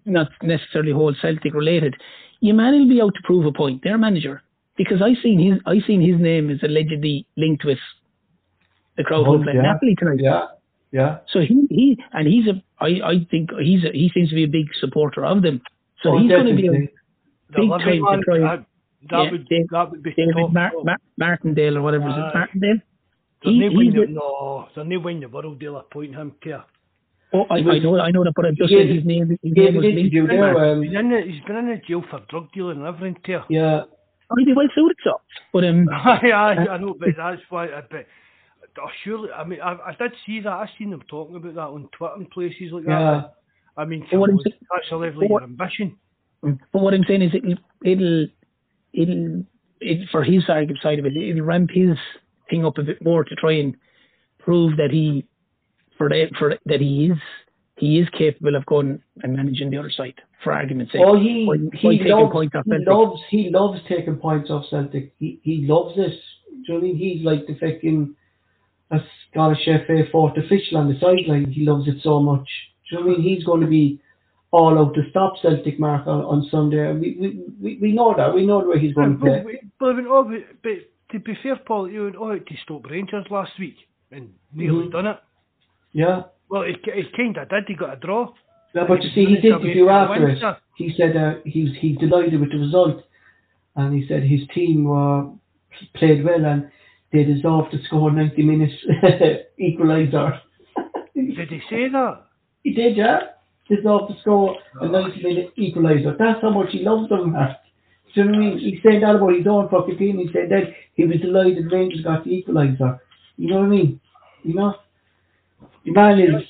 not 0.05 0.29
necessarily 0.43 0.91
whole 0.91 1.13
Celtic 1.21 1.53
related. 1.53 1.95
Your 2.41 2.55
man 2.55 2.73
will 2.77 2.89
be 2.89 3.01
out 3.01 3.13
to 3.15 3.21
prove 3.23 3.45
a 3.45 3.51
point. 3.51 3.83
Their 3.83 3.97
manager, 3.97 4.41
because 4.77 5.01
I 5.01 5.13
seen 5.21 5.39
his 5.39 5.59
I 5.65 5.79
seen 5.87 6.01
his 6.01 6.19
name 6.19 6.49
is 6.49 6.59
allegedly 6.63 7.25
linked 7.37 7.63
with 7.65 7.77
the 8.97 9.03
crowd 9.03 9.25
Oh, 9.27 9.37
who 9.37 9.43
played 9.43 9.55
yeah. 9.55 9.61
Napoli 9.61 9.95
tonight. 9.97 10.19
Yeah, 10.21 10.45
yeah. 10.91 11.17
So 11.31 11.39
he 11.41 11.67
he 11.69 11.97
and 12.13 12.27
he's 12.27 12.47
a 12.47 12.55
I 12.79 12.87
I 13.11 13.27
think 13.31 13.51
he's 13.61 13.83
a, 13.83 13.91
he 13.91 14.09
seems 14.13 14.29
to 14.29 14.35
be 14.35 14.43
a 14.43 14.47
big 14.59 14.67
supporter 14.79 15.23
of 15.25 15.41
them. 15.43 15.61
So 16.01 16.09
Oh, 16.15 16.17
he's 16.19 16.29
going 16.29 16.47
to 16.47 16.55
be 16.55 16.67
a 16.67 16.71
big 16.71 16.89
Livy 17.57 17.69
time 17.69 18.19
to 18.19 18.23
try- 18.25 18.39
that, 18.39 18.65
that 19.11 19.23
Yeah, 19.23 19.31
would 19.31 19.47
Dave- 19.47 19.67
that 19.71 19.91
would 19.91 20.03
be 20.03 20.13
David 20.13 20.33
top. 20.35 20.51
Mar- 20.51 20.71
Mar- 20.83 20.97
Martindale 21.17 21.77
or 21.77 21.81
whatever 21.83 22.07
is 22.09 22.13
Aye. 22.15 22.29
it 22.29 22.33
Martindale. 22.35 22.81
They're 23.43 23.51
He- 23.53 23.59
no 23.59 23.69
he's 23.69 23.93
winning, 23.93 24.13
no, 24.15 24.67
they're 24.75 24.85
no 24.85 24.99
winning 24.99 25.21
the 25.21 25.29
world 25.29 25.59
deal 25.59 25.77
appointing 25.77 26.13
him 26.13 26.33
to. 26.43 26.63
Oh, 27.33 27.45
I, 27.49 27.55
I 27.57 27.79
know 27.79 27.99
I 27.99 28.11
know 28.11 28.23
that, 28.23 28.33
but 28.35 28.45
I'm 28.45 28.55
just 28.55 28.69
He 28.69 28.77
said 28.77 28.87
gave- 28.87 28.95
his 28.97 29.05
name. 29.05 29.29
His 29.29 29.39
yeah, 29.43 29.63
name 29.65 29.75
was 29.75 29.85
he's, 29.85 30.11
been 30.11 30.27
there, 30.27 30.57
um, 30.71 30.81
he's, 30.83 30.93
in 30.93 31.09
the, 31.09 31.21
he's 31.21 31.43
been 31.43 31.55
in 31.57 31.67
the 31.67 31.81
jail 31.87 32.03
for 32.09 32.21
drug 32.29 32.51
dealing 32.53 32.77
and 32.77 32.85
everything 32.87 33.17
to. 33.25 33.43
yeah, 33.49 33.81
he'd 34.37 34.45
be 34.45 34.53
well 34.53 34.67
suited 34.73 34.97
so. 35.03 35.19
But 35.51 35.65
um, 35.65 35.87
Aye, 35.91 36.31
aye, 36.33 36.67
I 36.71 36.77
know, 36.77 36.95
but 36.97 37.09
that's 37.17 37.41
why. 37.49 37.65
I 37.67 37.81
bet. 37.81 38.07
Oh, 38.81 38.87
surely, 39.03 39.31
I 39.31 39.43
mean, 39.45 39.59
I, 39.61 39.71
I 39.73 39.95
did 39.97 40.11
see 40.25 40.41
that. 40.41 40.49
I 40.51 40.69
seen 40.77 40.89
them 40.91 41.01
talking 41.09 41.35
about 41.37 41.55
that 41.55 41.61
on 41.61 41.87
Twitter 41.97 42.13
and 42.15 42.29
places 42.29 42.71
like 42.71 42.83
yeah. 42.87 42.99
that. 43.21 43.33
I 43.77 43.85
mean, 43.85 44.05
But 44.11 44.19
what 44.19 44.29
come 44.29 44.39
I'm 44.45 44.51
that's 44.79 44.91
a 44.91 44.95
level 44.95 45.19
but 45.19 45.25
of 45.25 45.31
what- 45.31 45.43
ambition. 45.43 45.97
but 46.41 46.81
what 46.81 46.93
I'm 46.93 47.03
saying 47.07 47.21
is 47.21 47.31
it'll 47.33 47.55
it'll 47.83 48.27
it'll 48.93 49.43
it, 49.81 50.07
for 50.11 50.23
his 50.23 50.45
side 50.45 50.71
side 50.81 50.99
of 50.99 51.05
it, 51.05 51.15
it'll 51.17 51.43
ramp 51.43 51.69
his 51.73 51.97
thing 52.49 52.65
up 52.65 52.77
a 52.77 52.83
bit 52.83 53.03
more 53.03 53.23
to 53.23 53.35
try 53.35 53.53
and 53.53 53.75
prove 54.39 54.77
that 54.77 54.91
he 54.91 55.25
for 55.97 56.09
that 56.09 56.29
for 56.37 56.57
that 56.65 56.81
he 56.81 57.07
is 57.11 57.17
he 57.77 57.99
is 57.99 58.07
capable 58.17 58.55
of 58.55 58.65
going 58.65 59.01
and 59.23 59.35
managing 59.35 59.69
the 59.69 59.77
other 59.77 59.89
side. 59.91 60.13
For 60.43 60.53
argument's 60.53 60.91
sake, 60.93 61.01
Oh, 61.03 61.17
he 61.19 61.45
By- 61.47 61.57
by 61.57 61.93
he 61.95 62.03
loves 62.11 62.31
points 62.31 62.55
off 62.55 62.65
he 62.65 62.85
loves 62.85 63.21
he 63.29 63.49
loves 63.49 63.79
taking 63.89 64.15
points 64.17 64.49
off 64.49 64.65
Celtic. 64.69 65.13
He 65.19 65.39
he 65.43 65.65
loves 65.67 65.95
it. 65.97 66.11
Do 66.11 66.73
you 66.73 66.73
know 66.73 66.75
what 66.75 66.79
I 66.79 66.81
mean? 66.87 66.95
He's 66.97 67.25
like 67.25 67.47
the 67.47 67.55
fucking 67.55 68.15
a 68.91 68.99
Scottish 69.31 69.65
FA 69.65 70.03
fourth 70.11 70.37
official 70.37 70.77
on 70.77 70.87
the 70.87 70.99
sideline. 70.99 71.49
He 71.51 71.65
loves 71.65 71.87
it 71.87 71.95
so 72.03 72.19
much. 72.21 72.47
Do 72.89 72.97
you 72.97 73.01
know 73.01 73.07
what 73.07 73.13
I 73.15 73.17
mean? 73.17 73.27
He's 73.35 73.43
going 73.43 73.61
to 73.61 73.67
be 73.67 73.99
all 74.51 74.77
out 74.77 74.93
to 74.93 75.01
stop 75.09 75.33
Celtic 75.41 75.79
Mark 75.79 76.05
on, 76.07 76.21
on 76.21 76.47
Sunday. 76.51 76.93
We, 76.93 77.17
we 77.19 77.39
we 77.59 77.79
we 77.81 77.91
know 77.91 78.13
that. 78.15 78.33
We 78.33 78.45
know 78.45 78.59
where 78.59 78.77
he's 78.79 78.93
going 78.93 79.13
to 79.13 79.17
But, 79.17 79.43
play. 79.43 79.59
but, 79.79 79.95
but, 79.95 80.27
but, 80.29 80.41
but 80.63 80.71
to 81.11 81.19
be 81.19 81.33
fair, 81.43 81.55
Paul, 81.57 81.89
you 81.89 82.03
went 82.03 82.15
out 82.17 82.45
to 82.47 82.55
stop 82.63 82.85
Rangers 82.89 83.25
last 83.29 83.51
week 83.59 83.75
and 84.11 84.33
nearly 84.53 84.87
Mhm. 84.87 84.91
done 84.91 85.07
it. 85.07 85.17
Yeah. 85.93 86.23
Well, 86.49 86.63
he, 86.63 86.75
he 86.93 87.03
kind 87.15 87.37
of 87.37 87.49
did. 87.49 87.63
He 87.67 87.75
got 87.75 87.93
a 87.93 87.95
draw. 87.97 88.33
Yeah, 88.73 88.85
but 88.87 89.01
you 89.03 89.09
see, 89.11 89.25
he 89.25 89.35
his 89.35 89.45
interview 89.45 89.87
after 89.89 90.27
it, 90.29 90.57
he 90.75 90.93
said 90.97 91.15
uh, 91.15 91.35
he's 91.45 91.69
he's 91.79 91.97
delighted 91.97 92.39
with 92.39 92.51
the 92.51 92.57
result, 92.57 93.03
and 93.77 93.93
he 93.97 94.05
said 94.07 94.23
his 94.23 94.41
team 94.53 94.91
uh, 94.91 95.23
played 95.95 96.23
well 96.25 96.43
and 96.45 96.69
they 97.13 97.23
deserved 97.23 97.71
to 97.71 97.81
score 97.85 98.11
90 98.11 98.43
minutes 98.43 98.73
equaliser. 99.59 100.39
Did 101.15 101.49
he 101.49 101.61
say 101.69 101.87
that? 101.89 102.23
he 102.63 102.73
did, 102.73 102.97
yeah. 102.97 103.19
Deserved 103.69 104.09
to 104.09 104.19
score 104.21 104.57
a 104.81 104.87
90 104.87 105.23
minute 105.23 105.53
equaliser. 105.57 106.17
That's 106.17 106.41
how 106.41 106.49
much 106.49 106.71
he 106.71 106.79
loves 106.83 107.07
them, 107.09 107.31
man. 107.31 107.55
Do 108.15 108.21
you 108.21 108.25
know 108.27 108.37
what 108.37 108.37
I 108.37 108.49
mean? 108.49 108.57
He 108.59 108.79
said 108.81 109.03
that 109.03 109.15
about 109.15 109.33
his 109.35 109.45
own 109.45 109.67
fucking 109.69 109.97
team. 109.97 110.17
He 110.19 110.29
said 110.31 110.49
that 110.49 110.63
he 110.95 111.05
was 111.05 111.17
delighted 111.19 111.71
Rangers 111.71 112.01
got 112.01 112.23
the 112.23 112.41
equaliser. 112.41 112.99
You 113.37 113.49
know 113.49 113.57
what 113.57 113.65
I 113.65 113.69
mean? 113.69 113.99
You 114.43 114.53
know? 114.55 114.75
The 115.83 115.91
man 115.91 116.19
is, 116.19 116.43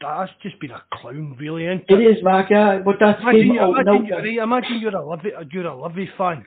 That's 0.00 0.32
just 0.42 0.58
been 0.60 0.70
a 0.70 0.82
clown, 0.94 1.36
really, 1.38 1.66
isn't 1.66 1.84
it 1.88 1.94
is, 1.94 2.22
Mark, 2.24 2.48
yeah, 2.50 2.78
but 2.82 2.96
that's 2.98 3.20
Imagine, 3.20 3.40
him 3.42 3.52
you, 3.54 3.60
out 3.60 3.78
and 3.78 3.88
imagine, 3.88 4.02
out. 4.02 4.08
you're, 4.08 4.18
right, 4.18 4.44
imagine 4.44 4.80
you're 4.80 4.96
a 4.96 5.08
Livy, 5.08 5.30
you're 5.52 5.66
a 5.66 5.82
Livy 5.82 6.08
fan. 6.16 6.46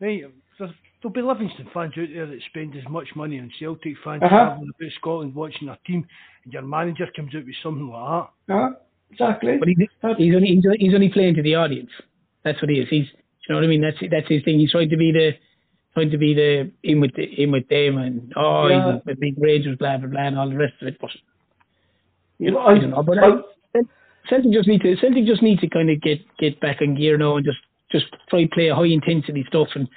Right, 0.00 0.24
there'll 0.58 1.12
be 1.12 1.20
Livingston 1.22 1.68
fans 1.74 1.92
out 1.98 2.08
there 2.12 2.26
that 2.26 2.40
spend 2.48 2.74
as 2.76 2.88
much 2.88 3.08
money 3.14 3.38
on 3.38 3.50
Celtic 3.58 3.94
fans 4.02 4.22
Uh-huh. 4.22 4.28
travelling 4.28 4.70
about 4.80 4.92
Scotland 4.98 5.34
watching 5.34 5.66
their 5.68 5.78
team, 5.86 6.06
and 6.44 6.52
your 6.52 6.62
manager 6.62 7.06
comes 7.14 7.34
out 7.34 7.44
with 7.44 7.54
something 7.62 7.88
like 7.88 8.24
that. 8.48 8.54
Yeah, 8.54 8.68
exactly. 9.10 9.56
But 9.58 9.68
he, 9.68 9.76
he's 9.78 10.34
only 10.34 10.48
he's, 10.48 10.64
only- 10.66 10.78
he's 10.78 10.94
only 10.94 11.08
playing 11.10 11.34
to 11.34 11.42
the 11.42 11.54
audience. 11.54 11.90
That's 12.42 12.60
what 12.62 12.70
he 12.70 12.78
is. 12.80 12.88
He's 12.88 13.06
you 13.48 13.54
know 13.54 13.56
what 13.56 13.64
I 13.64 13.68
mean. 13.68 13.80
That's 13.80 13.96
that's 14.10 14.28
his 14.28 14.42
thing. 14.44 14.58
He's 14.58 14.70
trying 14.72 14.90
to 14.90 14.96
be 14.96 15.12
the 15.12 15.32
trying 15.94 16.10
to 16.10 16.18
be 16.18 16.34
the 16.34 16.70
in 16.82 17.00
with 17.00 17.14
the, 17.14 17.24
in 17.24 17.50
with 17.52 17.68
them 17.68 17.98
and 17.98 18.32
oh 18.36 18.68
Yeah. 18.68 18.98
he's 19.04 19.12
a 19.14 19.16
big 19.18 19.34
Rangers 19.38 19.78
blah 19.78 19.96
blah 19.98 20.08
blah 20.08 20.20
and 20.26 20.38
all 20.38 20.48
the 20.48 20.56
rest 20.56 20.74
of 20.80 20.88
it. 20.88 20.98
But 21.00 21.10
You 22.38 22.50
know, 22.52 22.58
I 22.58 22.72
I, 22.72 22.78
don't 22.78 22.90
know. 22.90 23.02
But 23.02 23.18
I, 23.18 23.30
Celtic 24.28 24.52
just 24.52 24.68
need 24.68 24.82
to 24.82 24.96
Celtic 24.96 25.24
just 25.26 25.42
need 25.42 25.60
to 25.60 25.68
kind 25.68 25.90
of 25.90 26.00
get 26.00 26.20
get 26.38 26.60
back 26.60 26.82
in 26.82 26.96
gear 26.96 27.16
now 27.16 27.36
and 27.36 27.46
just 27.46 27.58
just 27.92 28.06
try 28.28 28.42
to 28.42 28.48
play 28.48 28.68
a 28.68 28.74
high 28.74 28.86
intensity 28.86 29.44
stuff. 29.48 29.68
And 29.74 29.88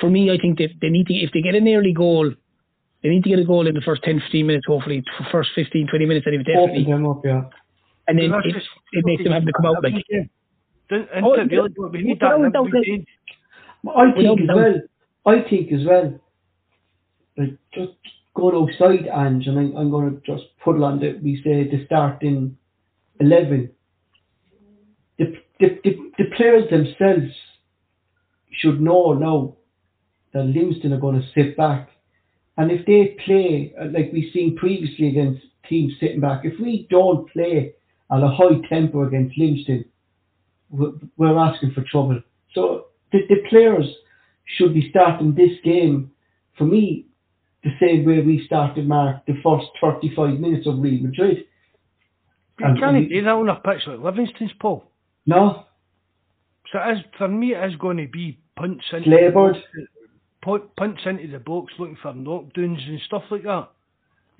for 0.00 0.10
me, 0.10 0.30
I 0.30 0.36
think 0.38 0.58
that 0.58 0.70
they 0.80 0.90
need 0.90 1.06
to 1.06 1.14
if 1.14 1.30
they 1.32 1.40
get 1.42 1.54
an 1.54 1.66
early 1.68 1.92
goal. 1.92 2.32
They 3.02 3.08
need 3.08 3.24
to 3.24 3.30
get 3.30 3.38
a 3.38 3.44
goal 3.44 3.66
in 3.66 3.74
the 3.74 3.80
first 3.80 4.02
10, 4.02 4.20
15 4.20 4.46
minutes, 4.46 4.66
hopefully, 4.68 5.02
first 5.32 5.52
15, 5.54 5.86
20 5.88 6.04
minutes, 6.04 6.26
anyway, 6.26 6.44
open 6.54 6.84
definitely. 6.84 6.84
them 6.84 7.06
up, 7.06 7.22
yeah. 7.24 7.44
And 8.08 8.18
then 8.18 8.30
it, 8.44 8.56
it 8.92 9.04
makes 9.06 9.24
them 9.24 9.32
have 9.32 9.46
to 9.46 9.52
come 9.56 9.64
out 9.64 9.82
like, 9.82 9.94
Don't, 10.90 11.08
Oh, 11.22 11.34
isn't 11.34 11.52
it 11.52 11.54
yeah. 11.54 11.86
We 11.86 12.02
need 12.02 12.20
that 12.20 12.34
in 12.34 12.42
without 12.42 12.66
every 12.66 12.80
the- 12.80 12.86
game. 12.86 13.06
I 13.96 14.12
think 14.12 14.40
as 14.42 14.48
well. 14.54 14.74
I 15.26 15.40
think 15.48 15.72
as 15.72 15.86
well. 15.86 16.20
Like 17.38 17.56
just 17.72 17.92
going 18.34 18.56
outside, 18.56 19.06
Ange, 19.08 19.46
and 19.46 19.58
I, 19.58 19.80
I'm 19.80 19.90
going 19.90 20.10
to 20.10 20.20
just 20.26 20.44
put 20.62 20.76
it 20.76 20.82
on 20.82 21.00
the 21.00 21.18
we 21.22 21.36
say 21.42 21.64
the 21.70 21.84
starting 21.86 22.56
eleven. 23.20 23.70
The, 25.18 25.32
the 25.60 25.78
the 25.84 25.96
the 26.18 26.24
players 26.36 26.68
themselves 26.70 27.32
should 28.52 28.80
know 28.80 29.12
now 29.14 29.56
that 30.34 30.44
Livingston 30.44 30.92
are 30.92 31.00
going 31.00 31.20
to 31.20 31.26
sit 31.34 31.56
back, 31.56 31.88
and 32.58 32.70
if 32.70 32.84
they 32.86 33.16
play 33.24 33.72
uh, 33.80 33.86
like 33.86 34.10
we've 34.12 34.32
seen 34.34 34.56
previously 34.56 35.08
against 35.08 35.42
teams 35.68 35.92
sitting 36.00 36.20
back, 36.20 36.44
if 36.44 36.58
we 36.60 36.86
don't 36.90 37.30
play 37.30 37.72
at 38.10 38.22
a 38.22 38.28
high 38.28 38.60
tempo 38.68 39.06
against 39.06 39.38
Livingston, 39.38 39.84
we're, 40.70 40.92
we're 41.16 41.38
asking 41.38 41.72
for 41.72 41.82
trouble. 41.90 42.20
So 42.54 42.86
the, 43.12 43.20
the 43.28 43.36
players 43.48 43.86
should 44.56 44.74
be 44.74 44.88
starting 44.90 45.34
this 45.34 45.52
game, 45.64 46.10
for 46.58 46.64
me, 46.64 47.06
the 47.62 47.70
same 47.80 48.04
way 48.04 48.20
we 48.20 48.44
started, 48.46 48.86
Mark, 48.88 49.24
the 49.26 49.34
first 49.44 49.66
35 49.80 50.40
minutes 50.40 50.66
of 50.66 50.78
Real 50.80 51.02
Madrid. 51.02 51.44
You 52.58 52.66
And- 52.66 52.78
can't 52.78 52.96
and- 52.96 53.08
do 53.08 53.22
that 53.22 53.30
on 53.30 53.48
a 53.48 53.56
pitch 53.56 53.82
like 53.86 54.00
Livingston's, 54.00 54.52
Paul. 54.60 54.84
No, 55.26 55.64
So 56.72 56.78
it 56.78 56.98
is, 56.98 57.04
for 57.18 57.28
me, 57.28 57.54
it 57.54 57.64
is 57.70 57.76
going 57.76 57.98
to 57.98 58.08
be 58.08 58.38
punts 58.56 58.84
into 58.92 59.10
the 59.10 59.30
box, 59.32 59.58
punts 60.76 61.00
into 61.04 61.28
the 61.28 61.38
box 61.38 61.72
looking 61.78 61.96
for 62.00 62.12
knockdowns 62.12 62.88
and 62.88 63.00
stuff 63.06 63.22
like 63.30 63.42
that. 63.42 63.68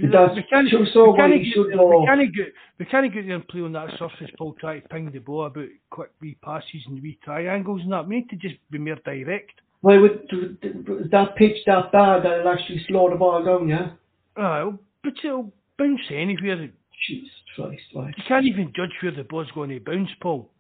We, 0.01 0.09
But 0.09 0.27
that's 0.27 0.37
we 0.37 0.43
can't, 0.45 0.69
so- 0.93 1.11
we 1.11 1.19
can't 1.19 1.33
get, 1.43 1.55
there- 1.55 1.87
we 1.87 2.07
can't 2.07 2.35
get 2.35 2.53
we 2.79 2.85
can't 2.87 3.13
get 3.13 3.27
there 3.27 3.35
and 3.37 3.49
play 3.49 3.61
on 3.61 3.73
that 3.73 3.91
surface, 3.99 4.31
Paul. 4.39 4.55
Try 4.59 4.81
to 4.81 4.89
ping 4.89 5.11
the 5.11 5.19
ball 5.19 5.47
about 5.47 5.69
quick 5.91 6.11
wee 6.21 6.37
passes 6.43 6.83
and 6.87 7.03
wee 7.03 7.19
triangles 7.25 7.83
and 7.83 7.93
that. 7.93 8.07
We 8.09 8.17
need 8.17 8.31
to 8.31 8.37
just 8.37 8.55
be 8.71 8.79
more 8.79 8.97
direct. 9.05 9.53
why 9.83 9.99
would 9.99 10.29
that 11.11 11.37
pitch 11.37 11.57
that 11.67 11.93
bad 11.93 12.23
that 12.25 12.41
it'll 12.41 12.53
actually 12.53 12.83
slow 12.89 13.11
the 13.11 13.17
ball 13.17 13.45
down, 13.45 13.69
yeah? 13.69 13.91
Uh, 14.37 14.73
but 15.03 15.13
it'll 15.25 15.53
bounce 15.79 16.01
anywhere. 16.11 16.71
Jesus 17.09 17.31
Christ? 17.57 17.83
You 17.93 18.25
can't 18.29 18.47
even 18.47 18.73
judge 18.75 18.93
where 19.03 19.13
the 19.13 19.25
ball's 19.25 19.51
going 19.55 19.71
to 19.71 19.81
bounce, 19.81 20.11
Paul. 20.21 20.51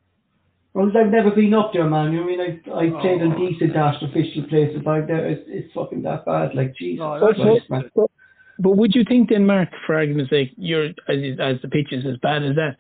Well, 0.72 0.90
I've 0.96 1.10
never 1.10 1.30
been 1.32 1.52
up 1.54 1.72
there, 1.72 1.88
man. 1.88 2.12
You 2.12 2.20
know 2.20 2.24
I 2.24 2.26
mean? 2.26 2.40
I, 2.40 2.70
I 2.96 3.00
played 3.00 3.20
in 3.22 3.32
Oh. 3.32 3.38
decent 3.48 3.76
artificial 3.76 4.44
places, 4.48 4.82
but 4.84 4.90
I've 4.90 5.10
it's, 5.10 5.42
it's 5.48 5.72
fucking 5.74 6.02
that 6.02 6.24
bad. 6.24 6.54
Like, 6.54 6.74
Jesus 6.76 7.00
No, 7.00 7.32
Christ, 7.34 7.68
man. 7.70 7.90
But 8.60 8.76
would 8.76 8.94
you 8.94 9.04
think 9.04 9.30
then, 9.30 9.46
Mark, 9.46 9.70
for 9.86 9.96
argument's 9.96 10.30
sake, 10.30 10.52
you're 10.56 10.86
as 11.08 11.38
as 11.40 11.56
the 11.62 11.68
pitch 11.68 11.92
is 11.92 12.04
as 12.06 12.16
bad 12.18 12.42
as 12.42 12.56
that? 12.56 12.76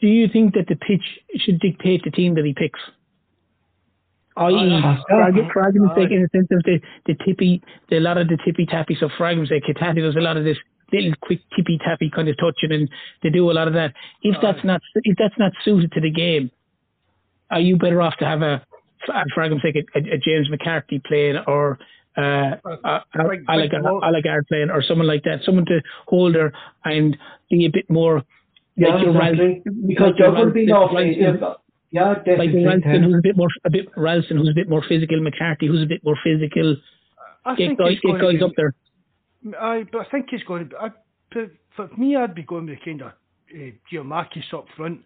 Do 0.00 0.08
you 0.08 0.28
think 0.28 0.54
that 0.54 0.66
the 0.68 0.76
pitch 0.76 1.02
should 1.36 1.60
dictate 1.60 2.02
the 2.04 2.10
team 2.10 2.34
that 2.34 2.44
he 2.44 2.54
picks? 2.54 2.80
I.e., 4.36 4.80
for, 5.08 5.16
argu- 5.16 5.52
for 5.52 5.62
argument's 5.62 5.94
sake, 5.96 6.10
in 6.10 6.22
the 6.22 6.28
sense 6.32 6.48
of 6.50 6.62
the, 6.64 6.80
the 7.06 7.14
tippy, 7.26 7.62
the, 7.90 7.98
a 7.98 8.00
lot 8.00 8.16
of 8.16 8.28
the 8.28 8.38
tippy 8.44 8.64
tappy. 8.64 8.96
So, 8.98 9.08
for 9.16 9.26
argument's 9.26 9.50
sake, 9.50 9.64
Kitati 9.64 10.00
does 10.00 10.16
a 10.16 10.20
lot 10.20 10.36
of 10.36 10.44
this 10.44 10.56
little 10.92 11.12
quick 11.20 11.40
tippy 11.54 11.78
tappy 11.78 12.10
kind 12.10 12.28
of 12.28 12.36
touching, 12.36 12.72
and 12.72 12.88
they 13.22 13.30
do 13.30 13.50
a 13.50 13.52
lot 13.52 13.68
of 13.68 13.74
that. 13.74 13.92
If 14.22 14.36
that's 14.40 14.64
not 14.64 14.80
if 14.94 15.16
that's 15.18 15.38
not 15.38 15.52
suited 15.64 15.92
to 15.92 16.00
the 16.00 16.10
game, 16.10 16.50
are 17.50 17.60
you 17.60 17.76
better 17.76 18.00
off 18.00 18.16
to 18.18 18.24
have 18.24 18.42
a, 18.42 18.64
for 19.06 19.42
argument's 19.42 19.64
sake, 19.64 19.86
a, 19.94 19.98
a 19.98 20.18
James 20.18 20.48
McCarthy 20.50 21.00
playing 21.04 21.38
or 21.46 21.78
uh, 22.20 22.56
a, 22.64 22.88
a, 22.88 23.28
Big- 23.30 23.46
big 23.46 23.70
Allegard, 23.72 24.46
playing 24.48 24.70
or 24.70 24.82
someone 24.82 25.06
like 25.06 25.22
that, 25.24 25.40
someone 25.44 25.64
to 25.66 25.80
hold 26.06 26.34
her 26.34 26.52
and 26.84 27.16
be 27.50 27.66
a 27.66 27.70
bit 27.70 27.88
more 27.88 28.22
Yeah, 28.76 28.94
like 28.94 29.02
your 29.04 29.14
exactly. 29.16 29.46
Ralston, 29.64 29.86
Because 29.88 30.06
like 30.10 30.18
your 30.18 30.32
there 30.34 30.44
will 30.46 30.52
be 30.52 30.66
no 30.66 30.88
Ralston- 30.88 31.14
yeah, 31.18 31.54
yeah, 31.92 32.08
like 32.08 32.24
definitely. 32.24 32.64
Ralston 32.66 33.02
who's 33.02 33.14
a 33.18 33.22
bit 33.22 33.36
more 33.36 33.48
a 33.64 33.70
bit 33.70 33.86
Ralston 33.96 34.36
who's 34.38 34.48
a 34.50 34.54
bit 34.54 34.68
more 34.68 34.82
physical, 34.88 35.20
McCarthy 35.20 35.66
who's 35.66 35.82
a 35.82 35.86
bit 35.94 36.02
more 36.04 36.16
physical. 36.22 36.76
I 37.44 37.54
Get 37.56 37.68
think 37.68 37.78
guys, 37.78 37.96
get 38.04 38.20
guys 38.20 38.38
be- 38.38 38.42
up 38.42 38.52
there. 38.56 38.74
Aye, 39.58 39.84
but 39.90 40.06
I 40.06 40.10
think 40.10 40.26
he's 40.30 40.42
going 40.44 40.64
to 40.64 40.68
be. 40.70 40.76
I, 40.76 40.88
for- 41.32 41.50
for 41.76 41.88
me, 41.96 42.16
I'd 42.16 42.34
be 42.34 42.42
going 42.42 42.66
with 42.66 42.78
kind 42.84 43.00
of 43.02 43.08
uh, 43.08 43.70
Giakoumakis 43.90 44.52
up 44.52 44.66
front, 44.76 45.00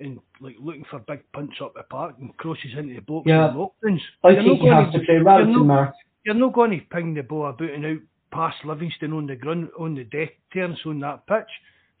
and 0.00 0.18
like 0.40 0.56
looking 0.60 0.84
for 0.90 0.98
big 1.00 1.20
punts 1.32 1.56
up 1.62 1.72
the 1.74 1.82
park 1.84 2.16
and 2.20 2.36
crosses 2.36 2.72
into 2.76 2.94
the 2.94 3.00
box 3.00 3.24
Yeah. 3.26 3.48
and 3.48 3.56
openings. 3.58 4.02
I 4.22 4.30
You're 4.30 4.42
think 4.42 4.48
not 4.48 4.62
he 4.64 4.68
gonna- 4.70 4.84
has 4.84 4.92
to 4.92 4.98
play 5.00 5.14
you're 5.14 5.24
Ralston, 5.24 5.66
Mark. 5.66 5.94
You're 6.28 6.36
not 6.36 6.52
going 6.52 6.72
to 6.72 6.80
ping 6.94 7.14
the 7.14 7.22
ball 7.22 7.48
about 7.48 7.70
and 7.70 7.86
out 7.86 7.98
past 8.30 8.58
Livingston 8.62 9.14
on 9.14 9.26
the 9.26 9.34
ground 9.34 9.70
on 9.80 9.94
the 9.94 10.04
death 10.04 10.28
turns 10.52 10.78
on 10.84 11.00
that 11.00 11.26
pitch. 11.26 11.48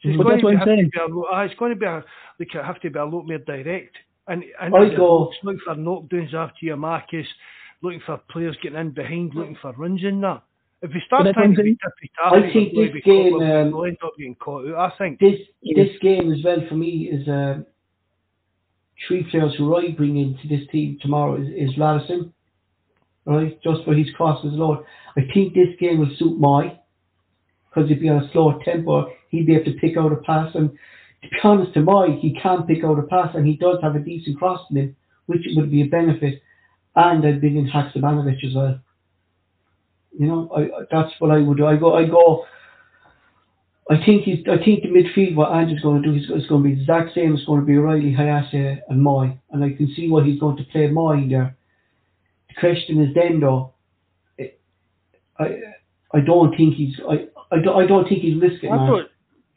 So 0.02 0.10
it's 0.10 0.18
going 0.18 0.38
to 0.38 0.66
be 0.66 0.98
a 0.98 1.06
lot, 1.06 1.28
ah, 1.32 1.40
it's 1.44 1.54
going 1.54 1.72
to 1.72 1.76
be 1.76 1.86
a 1.86 2.04
like 2.38 2.54
it 2.54 2.62
have 2.62 2.78
to 2.82 2.90
be 2.90 2.98
a 2.98 3.06
lot 3.06 3.26
more 3.26 3.38
direct. 3.38 3.96
And 4.26 4.44
and 4.60 4.76
I 4.76 4.90
the 4.90 4.96
go- 4.96 5.32
looking 5.42 5.60
for 5.64 5.74
knockdowns 5.76 6.34
after 6.34 6.58
your 6.66 6.76
Marcus, 6.76 7.26
looking 7.80 8.02
for 8.04 8.20
players 8.28 8.54
getting 8.62 8.78
in 8.78 8.90
behind, 8.90 9.32
looking 9.34 9.56
for 9.62 9.72
runs 9.72 10.04
in 10.04 10.20
that. 10.20 10.42
If 10.82 10.90
we 10.92 11.02
start 11.06 11.26
trying 11.32 11.56
to 11.56 11.62
be 11.62 11.78
tippy 11.82 12.12
I 12.22 12.40
tappy, 12.40 12.52
think 12.52 12.72
we're 12.74 12.92
this 12.92 13.02
going 13.02 13.32
to 13.32 13.38
be 13.38 13.40
game, 13.40 13.50
um, 13.50 13.70
we'll 13.72 13.86
end 13.86 13.96
up 14.04 14.12
getting 14.18 14.34
caught 14.34 14.68
out. 14.68 14.92
I 14.92 14.98
think. 14.98 15.20
This 15.20 15.40
this 15.74 15.96
game 16.02 16.30
as 16.34 16.44
well 16.44 16.60
for 16.68 16.74
me 16.74 17.08
is 17.10 17.26
uh, 17.26 17.60
three 19.06 19.24
players 19.30 19.54
who 19.56 19.74
I 19.74 19.92
bring 19.92 20.18
into 20.18 20.46
this 20.46 20.68
team 20.70 20.98
tomorrow 21.00 21.40
is, 21.40 21.48
is 21.48 21.78
Radisson, 21.78 22.34
right? 23.28 23.60
Just 23.62 23.84
for 23.84 23.94
his 23.94 24.08
crosses 24.16 24.54
alone. 24.54 24.84
I 25.16 25.20
think 25.32 25.54
this 25.54 25.68
game 25.78 25.98
will 25.98 26.10
suit 26.18 26.38
Moy 26.38 26.78
because 27.68 27.88
he'd 27.88 28.00
be 28.00 28.08
on 28.08 28.24
a 28.24 28.32
slower 28.32 28.58
tempo. 28.64 29.10
He'd 29.30 29.46
be 29.46 29.54
able 29.54 29.66
to 29.66 29.78
pick 29.78 29.96
out 29.96 30.12
a 30.12 30.16
pass, 30.16 30.54
and 30.54 30.70
to 31.22 31.28
be 31.28 31.36
honest, 31.44 31.74
to 31.74 31.80
Moy, 31.80 32.18
he 32.20 32.38
can 32.40 32.62
pick 32.62 32.82
out 32.82 32.98
a 32.98 33.02
pass, 33.02 33.34
and 33.34 33.46
he 33.46 33.56
does 33.56 33.78
have 33.82 33.94
a 33.94 34.00
decent 34.00 34.38
cross 34.38 34.60
in 34.70 34.76
him, 34.76 34.96
which 35.26 35.46
would 35.54 35.70
be 35.70 35.82
a 35.82 35.86
benefit. 35.86 36.42
And 36.96 37.24
I'd 37.24 37.40
bring 37.40 37.56
in 37.56 37.68
Haksabanovic 37.68 38.44
as 38.44 38.54
well. 38.54 38.80
You 40.18 40.26
know, 40.26 40.50
I, 40.56 40.84
that's 40.90 41.12
what 41.18 41.30
I 41.30 41.38
would 41.38 41.58
do. 41.58 41.66
I 41.66 41.76
go, 41.76 41.94
I 41.94 42.06
go. 42.06 42.46
I 43.90 44.02
think 44.04 44.24
he's. 44.24 44.38
I 44.50 44.62
think 44.62 44.82
the 44.82 44.88
midfield 44.88 45.34
what 45.34 45.52
Andrew's 45.52 45.82
going 45.82 46.02
to 46.02 46.08
do 46.08 46.16
is, 46.16 46.46
going 46.46 46.62
to 46.62 46.68
be 46.68 46.74
the 46.74 46.80
exact 46.80 47.14
same. 47.14 47.34
It's 47.34 47.44
going 47.44 47.60
to 47.60 47.66
be 47.66 47.76
Riley, 47.76 48.14
Hayase, 48.14 48.80
and 48.88 49.02
Moy, 49.02 49.38
and 49.50 49.62
I 49.62 49.70
can 49.74 49.92
see 49.94 50.10
what 50.10 50.24
he's 50.24 50.40
going 50.40 50.56
to 50.56 50.64
play 50.64 50.88
Moy 50.88 51.26
there. 51.28 51.57
Question 52.60 53.02
is 53.02 53.14
then 53.14 53.40
though. 53.40 53.74
it- 54.36 54.60
I 55.38 55.46
I 56.14 56.20
don't 56.20 56.56
think 56.56 56.74
he's. 56.74 56.94
I 57.08 57.26
I 57.50 57.60
don't, 57.60 57.82
I 57.82 57.86
don't 57.86 58.08
think 58.08 58.22
he's 58.22 58.40
risking 58.40 58.72
I 58.72 58.78
that. 58.78 58.86
thought 58.86 59.10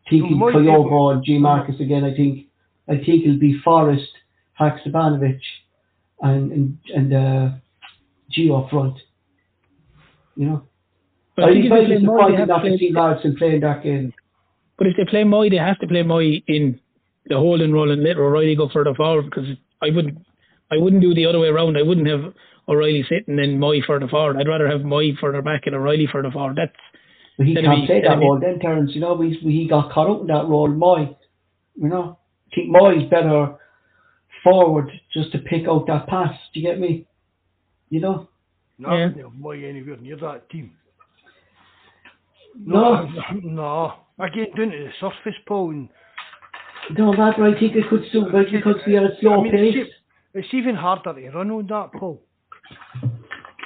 Thinking 0.09 0.37
Moy- 0.37 0.51
Kyogo 0.53 1.13
and 1.13 1.23
G 1.23 1.37
Marcus 1.37 1.79
again. 1.79 2.03
I 2.03 2.13
think. 2.15 2.47
I 2.89 2.95
think 2.97 3.23
it'll 3.23 3.39
be 3.39 3.57
Forrest, 3.63 4.09
Haksabanovic, 4.59 5.39
and 6.21 6.51
and 6.51 6.77
and 6.93 7.13
uh, 7.13 7.49
Gio 8.35 8.63
up 8.63 8.69
front. 8.69 8.97
You 10.35 10.45
know. 10.47 10.63
But 11.35 11.45
I 11.45 11.53
think 11.53 11.65
if 11.65 11.71
they 11.71 11.85
play 11.85 11.97
Moy, 11.99 12.31
they 12.31 12.37
have 12.37 12.47
to 12.49 12.59
play- 12.59 12.77
see 12.77 12.91
Larson 12.91 13.35
playing 13.37 13.61
that 13.61 13.83
game. 13.83 14.13
But 14.77 14.87
if 14.87 14.97
they 14.97 15.05
play 15.05 15.23
Moy, 15.23 15.49
they 15.49 15.57
have 15.57 15.79
to 15.79 15.87
play 15.87 16.03
Moy 16.03 16.41
in 16.47 16.79
the 17.27 17.37
holding 17.37 17.71
role 17.71 17.91
and 17.91 18.03
let 18.03 18.17
O'Riley 18.17 18.55
go 18.55 18.67
further 18.67 18.93
forward 18.95 19.25
because 19.25 19.45
I 19.81 19.89
wouldn't, 19.91 20.17
I 20.71 20.77
wouldn't 20.77 21.01
do 21.01 21.13
the 21.13 21.25
other 21.27 21.39
way 21.39 21.47
around. 21.47 21.77
I 21.77 21.83
wouldn't 21.83 22.07
have 22.07 22.33
O'Riley 22.71 23.03
sitting 23.09 23.39
and 23.39 23.59
Moy 23.59 23.81
further 23.85 24.07
forward. 24.07 24.37
I'd 24.37 24.47
rather 24.47 24.69
have 24.69 24.81
Moy 24.81 25.11
further 25.19 25.41
back 25.41 25.63
and 25.65 25.75
O'Riley 25.75 26.07
further 26.11 26.31
forward. 26.31 26.55
That's 26.57 26.71
But 27.37 27.47
he 27.47 27.55
can't 27.55 27.79
he- 27.81 27.85
play 27.85 28.01
that 28.01 28.09
then 28.09 28.19
role 28.19 28.39
then, 28.39 28.59
Terence. 28.59 28.91
You 28.93 29.01
know, 29.01 29.19
he, 29.21 29.33
he 29.39 29.67
got 29.67 29.91
caught 29.91 30.09
up 30.09 30.21
in 30.21 30.27
that 30.27 30.47
role. 30.47 30.67
Moy, 30.69 31.15
you 31.75 31.89
know, 31.89 32.17
I 32.51 32.55
think 32.55 32.69
Moy's 32.69 33.09
better 33.09 33.55
forward 34.43 34.89
just 35.13 35.31
to 35.33 35.39
pick 35.39 35.67
out 35.67 35.85
that 35.87 36.07
pass. 36.07 36.33
Do 36.53 36.59
you 36.59 36.67
get 36.67 36.79
me? 36.79 37.05
You 37.89 37.99
know? 38.01 38.29
no, 38.79 38.89
Yeah. 38.89 38.93
I 38.95 39.05
wouldn't 39.07 39.23
have 39.25 39.33
Moy 39.33 39.63
anywhere 39.67 39.97
near 39.97 40.15
that 40.17 40.49
team. 40.49 40.71
No. 42.65 43.07
no. 43.43 43.93
Again, 44.19 44.47
down 44.55 44.69
to 44.71 44.77
the 44.77 44.89
surface, 44.99 45.39
Paul, 45.47 45.71
and 45.71 45.89
No, 46.97 47.11
that 47.15 47.39
I 47.39 47.59
think 47.59 47.75
it 47.75 47.85
could 47.89 48.03
still, 48.09 48.29
but 48.31 48.45
because 48.51 48.75
we 48.85 48.97
are 48.97 49.05
at 49.05 49.19
slow 49.19 49.39
I 49.39 49.43
mean, 49.43 49.51
pace. 49.51 49.73
It's, 49.77 49.91
it's 50.33 50.53
even 50.53 50.75
harder 50.75 51.13
to 51.13 51.29
run 51.29 51.49
on 51.51 51.67
that, 51.67 51.91
Paul. 51.97 52.21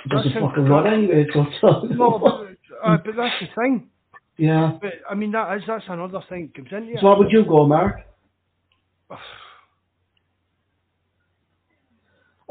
Doesn't 0.09 0.33
fucking 0.33 0.65
run 0.65 0.87
anyway, 0.87 1.25
so, 1.61 1.81
No, 1.89 2.19
but, 2.19 2.87
uh, 2.87 2.97
but 3.03 3.15
that's 3.15 3.35
the 3.41 3.47
thing. 3.61 3.89
yeah. 4.37 4.73
But 4.81 4.93
I 5.09 5.15
mean, 5.15 5.31
that 5.31 5.55
is 5.57 5.63
that's 5.67 5.85
another 5.87 6.21
thing 6.29 6.51
comes 6.55 6.69
into 6.71 6.91
it. 6.93 6.97
So 7.01 7.07
what 7.07 7.17
would 7.19 7.31
you 7.31 7.43
go, 7.45 7.65
Mark? 7.67 8.01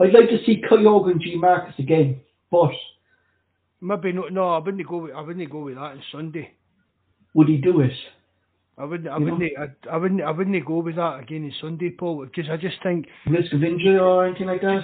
I'd 0.01 0.13
like 0.13 0.29
to 0.31 0.39
see 0.45 0.61
Kyogo 0.69 1.11
and 1.11 1.21
G 1.21 1.37
Marcus 1.37 1.75
again, 1.79 2.21
but 2.51 2.71
Maybe 3.81 4.13
not. 4.13 4.33
No, 4.33 4.49
I 4.49 4.59
wouldn't 4.59 4.87
go. 4.89 4.97
With, 4.97 5.13
I 5.13 5.21
wouldn't 5.21 5.51
go 5.51 5.61
with 5.61 5.75
that 5.75 5.81
on 5.83 6.03
Sunday. 6.11 6.55
would 7.35 7.49
he 7.49 7.59
do 7.59 7.81
it? 7.83 7.93
I 8.79 8.85
wouldn't. 8.85 9.09
I 9.09 9.19
You 9.19 9.25
wouldn't. 9.27 9.53
I, 9.59 9.67
I 9.91 9.97
wouldn't. 9.99 10.23
I 10.23 10.31
wouldn't 10.31 10.67
go 10.67 10.79
with 10.79 10.97
that 10.97 11.21
again 11.21 11.45
on 11.45 11.53
Sunday, 11.61 11.91
Paul, 11.91 12.25
because 12.25 12.51
I 12.51 12.57
just 12.57 12.77
think. 12.83 13.07
Risk 13.27 13.53
of 13.53 13.63
injury 13.63 13.99
or 13.99 14.27
anything 14.27 14.47
like 14.47 14.63
that? 14.63 14.81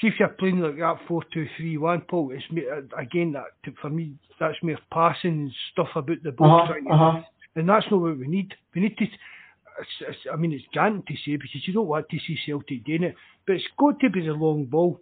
See 0.00 0.06
if 0.08 0.14
you're 0.20 0.28
playing 0.28 0.60
like 0.60 0.76
that 0.78 0.98
four 1.08 1.22
two 1.32 1.46
three 1.56 1.76
one, 1.76 2.02
Paul. 2.02 2.30
It's 2.32 2.48
me, 2.52 2.62
uh, 2.70 2.82
again 2.96 3.32
that 3.32 3.46
for 3.80 3.90
me. 3.90 4.14
That's 4.38 4.56
mere 4.62 4.78
passing 4.92 5.52
stuff 5.72 5.88
about 5.96 6.22
the 6.22 6.30
ball. 6.32 6.60
Uh 6.62 6.66
huh. 6.66 6.72
to- 6.74 6.88
Uh 6.90 7.12
huh. 7.12 7.22
And 7.56 7.68
that's 7.68 7.86
not 7.90 8.00
what 8.00 8.16
we 8.18 8.28
need. 8.28 8.54
We 8.74 8.82
need 8.82 8.96
to. 8.98 9.04
It's, 9.04 9.90
it's, 10.08 10.18
I 10.32 10.36
mean, 10.36 10.52
it's 10.52 10.64
ganting 10.74 11.06
to 11.06 11.14
say 11.24 11.36
because 11.36 11.66
you 11.66 11.72
don't 11.72 11.86
want 11.88 12.08
to 12.10 12.18
see 12.26 12.36
Celtic 12.46 12.84
doing 12.84 13.02
it, 13.04 13.14
but 13.46 13.54
it's 13.56 13.64
got 13.78 13.98
to 14.00 14.10
be 14.10 14.24
the 14.26 14.32
long 14.32 14.64
ball. 14.66 15.00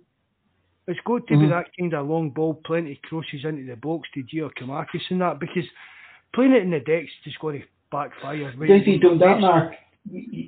It's 0.86 1.00
got 1.04 1.26
to 1.26 1.36
be 1.38 1.44
Mhm. 1.46 1.50
that 1.50 1.66
kind 1.78 1.92
of 1.94 2.06
long 2.06 2.30
ball, 2.30 2.54
plenty 2.64 2.92
of 2.92 3.02
crosses 3.02 3.44
into 3.44 3.64
the 3.66 3.76
box 3.76 4.08
to 4.14 4.22
Giakoumakis 4.22 5.10
and 5.10 5.20
that 5.20 5.38
because 5.40 5.64
playing 6.32 6.52
it 6.52 6.62
in 6.62 6.70
the 6.70 6.80
decks 6.80 7.08
is 7.10 7.24
just 7.24 7.38
going 7.40 7.60
to 7.60 7.66
backfire. 7.90 8.50
If 8.50 8.84
he's 8.84 9.00
doing 9.00 9.18
that. 9.18 9.40
Mark. 9.40 9.72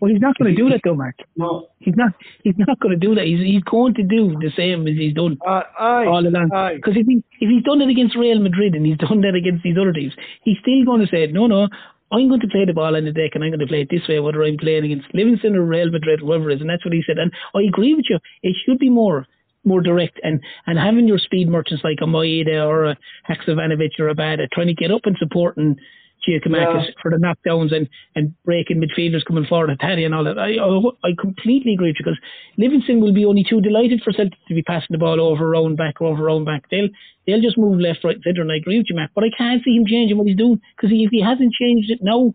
Well, 0.01 0.11
he's 0.11 0.21
not 0.21 0.39
going 0.39 0.55
to 0.55 0.57
do 0.57 0.69
that 0.71 0.81
though, 0.85 0.95
Mark. 0.95 1.17
No, 1.37 1.69
He's 1.81 1.97
not. 1.97 2.13
He's 2.45 2.55
not 2.59 2.79
going 2.81 2.99
to 2.99 3.07
do 3.07 3.15
that. 3.15 3.25
He's 3.27 3.41
he's 3.41 3.63
going 3.63 3.95
to 3.95 4.03
do 4.03 4.37
the 4.41 4.51
same 4.57 4.87
as 4.87 4.95
he's 4.97 5.15
done 5.15 5.39
Uh, 5.47 5.63
aye, 5.79 6.07
all 6.07 6.27
along. 6.27 6.51
Because 6.77 6.97
if 6.97 7.07
he 7.07 7.23
if 7.41 7.49
he's 7.51 7.65
done 7.65 7.81
it 7.83 7.89
against 7.89 8.17
Real 8.17 8.39
Madrid 8.41 8.75
and 8.75 8.87
he's 8.87 8.99
done 9.09 9.21
that 9.23 9.35
against 9.35 9.63
these 9.65 9.77
other 9.81 9.93
teams, 9.93 10.15
he's 10.45 10.59
still 10.61 10.85
going 10.85 11.01
to 11.01 11.09
say, 11.09 11.27
no, 11.27 11.47
no, 11.47 11.69
I'm 12.13 12.29
going 12.29 12.41
to 12.41 12.49
play 12.49 12.65
the 12.65 12.73
ball 12.73 12.95
in 12.95 13.05
the 13.05 13.13
deck 13.13 13.33
and 13.35 13.43
I'm 13.45 13.51
going 13.51 13.61
to 13.61 13.67
play 13.67 13.83
it 13.83 13.89
this 13.91 14.07
way, 14.09 14.21
whether 14.21 14.43
I'm 14.43 14.57
playing 14.57 14.85
against 14.85 15.13
Livingston 15.13 15.57
or 15.57 15.63
Real 15.63 15.91
Madrid, 15.91 16.21
whoever 16.21 16.51
it 16.51 16.57
is. 16.57 16.61
And 16.61 16.71
that's 16.71 16.85
what 16.85 16.95
he 16.95 17.03
said. 17.07 17.19
And 17.19 17.33
I 17.55 17.63
agree 17.63 17.95
with 17.95 18.07
you. 18.09 18.19
It 18.43 18.57
should 18.65 18.79
be 18.79 18.91
more 18.91 19.27
more 19.65 19.81
direct 19.83 20.19
and 20.23 20.41
and 20.67 20.79
having 20.79 21.09
your 21.09 21.19
speed 21.19 21.49
merchants 21.49 21.83
like 21.85 21.99
a 22.01 22.07
Maeda 22.07 22.65
or 22.67 22.87
a 22.87 22.97
Haksabanovic 23.29 23.99
or 23.99 24.09
a 24.09 24.15
Bada 24.15 24.49
trying 24.53 24.69
to 24.69 24.75
get 24.75 24.93
up 24.93 25.03
and 25.05 25.17
support 25.19 25.57
and 25.57 25.79
Yeah. 26.27 26.85
for 27.01 27.11
the 27.11 27.17
knockdowns 27.17 27.75
and, 27.75 27.89
and 28.15 28.35
breaking 28.45 28.83
midfielders 28.83 29.25
coming 29.25 29.47
forward, 29.47 29.71
Italian 29.71 30.13
and 30.13 30.15
all 30.15 30.25
that. 30.25 30.39
I, 30.39 30.57
I 30.57 31.11
I 31.11 31.15
completely 31.19 31.75
agree 31.75 31.89
with 31.89 31.97
you 31.99 32.05
because 32.05 32.21
Livingston 32.57 33.01
will 33.01 33.15
be 33.15 33.25
only 33.25 33.45
too 33.49 33.61
delighted 33.61 34.03
for 34.03 34.13
Celtic 34.13 34.39
to 34.49 34.55
be 34.55 34.63
passing 34.63 34.89
the 34.91 34.99
ball 34.99 35.21
over, 35.21 35.49
round 35.49 35.77
back, 35.77 36.01
over, 36.01 36.25
round 36.25 36.45
back. 36.45 36.65
They'll 36.71 36.89
they'll 37.27 37.41
just 37.41 37.59
move 37.59 37.81
left, 37.81 38.05
right, 38.05 38.17
centre, 38.23 38.43
and 38.43 38.53
I 38.53 38.57
agree 38.57 38.79
with 38.79 38.87
you, 38.89 38.97
Matt. 38.97 39.11
But 39.15 39.25
I 39.25 39.31
can't 39.37 39.63
see 39.65 39.77
him 39.77 39.87
changing 39.87 40.19
what 40.19 40.27
he's 40.27 40.37
doing 40.37 40.61
because 40.77 40.91
if 40.93 41.11
he 41.11 41.23
hasn't 41.23 41.53
changed 41.55 41.91
it 41.91 42.01
now 42.03 42.35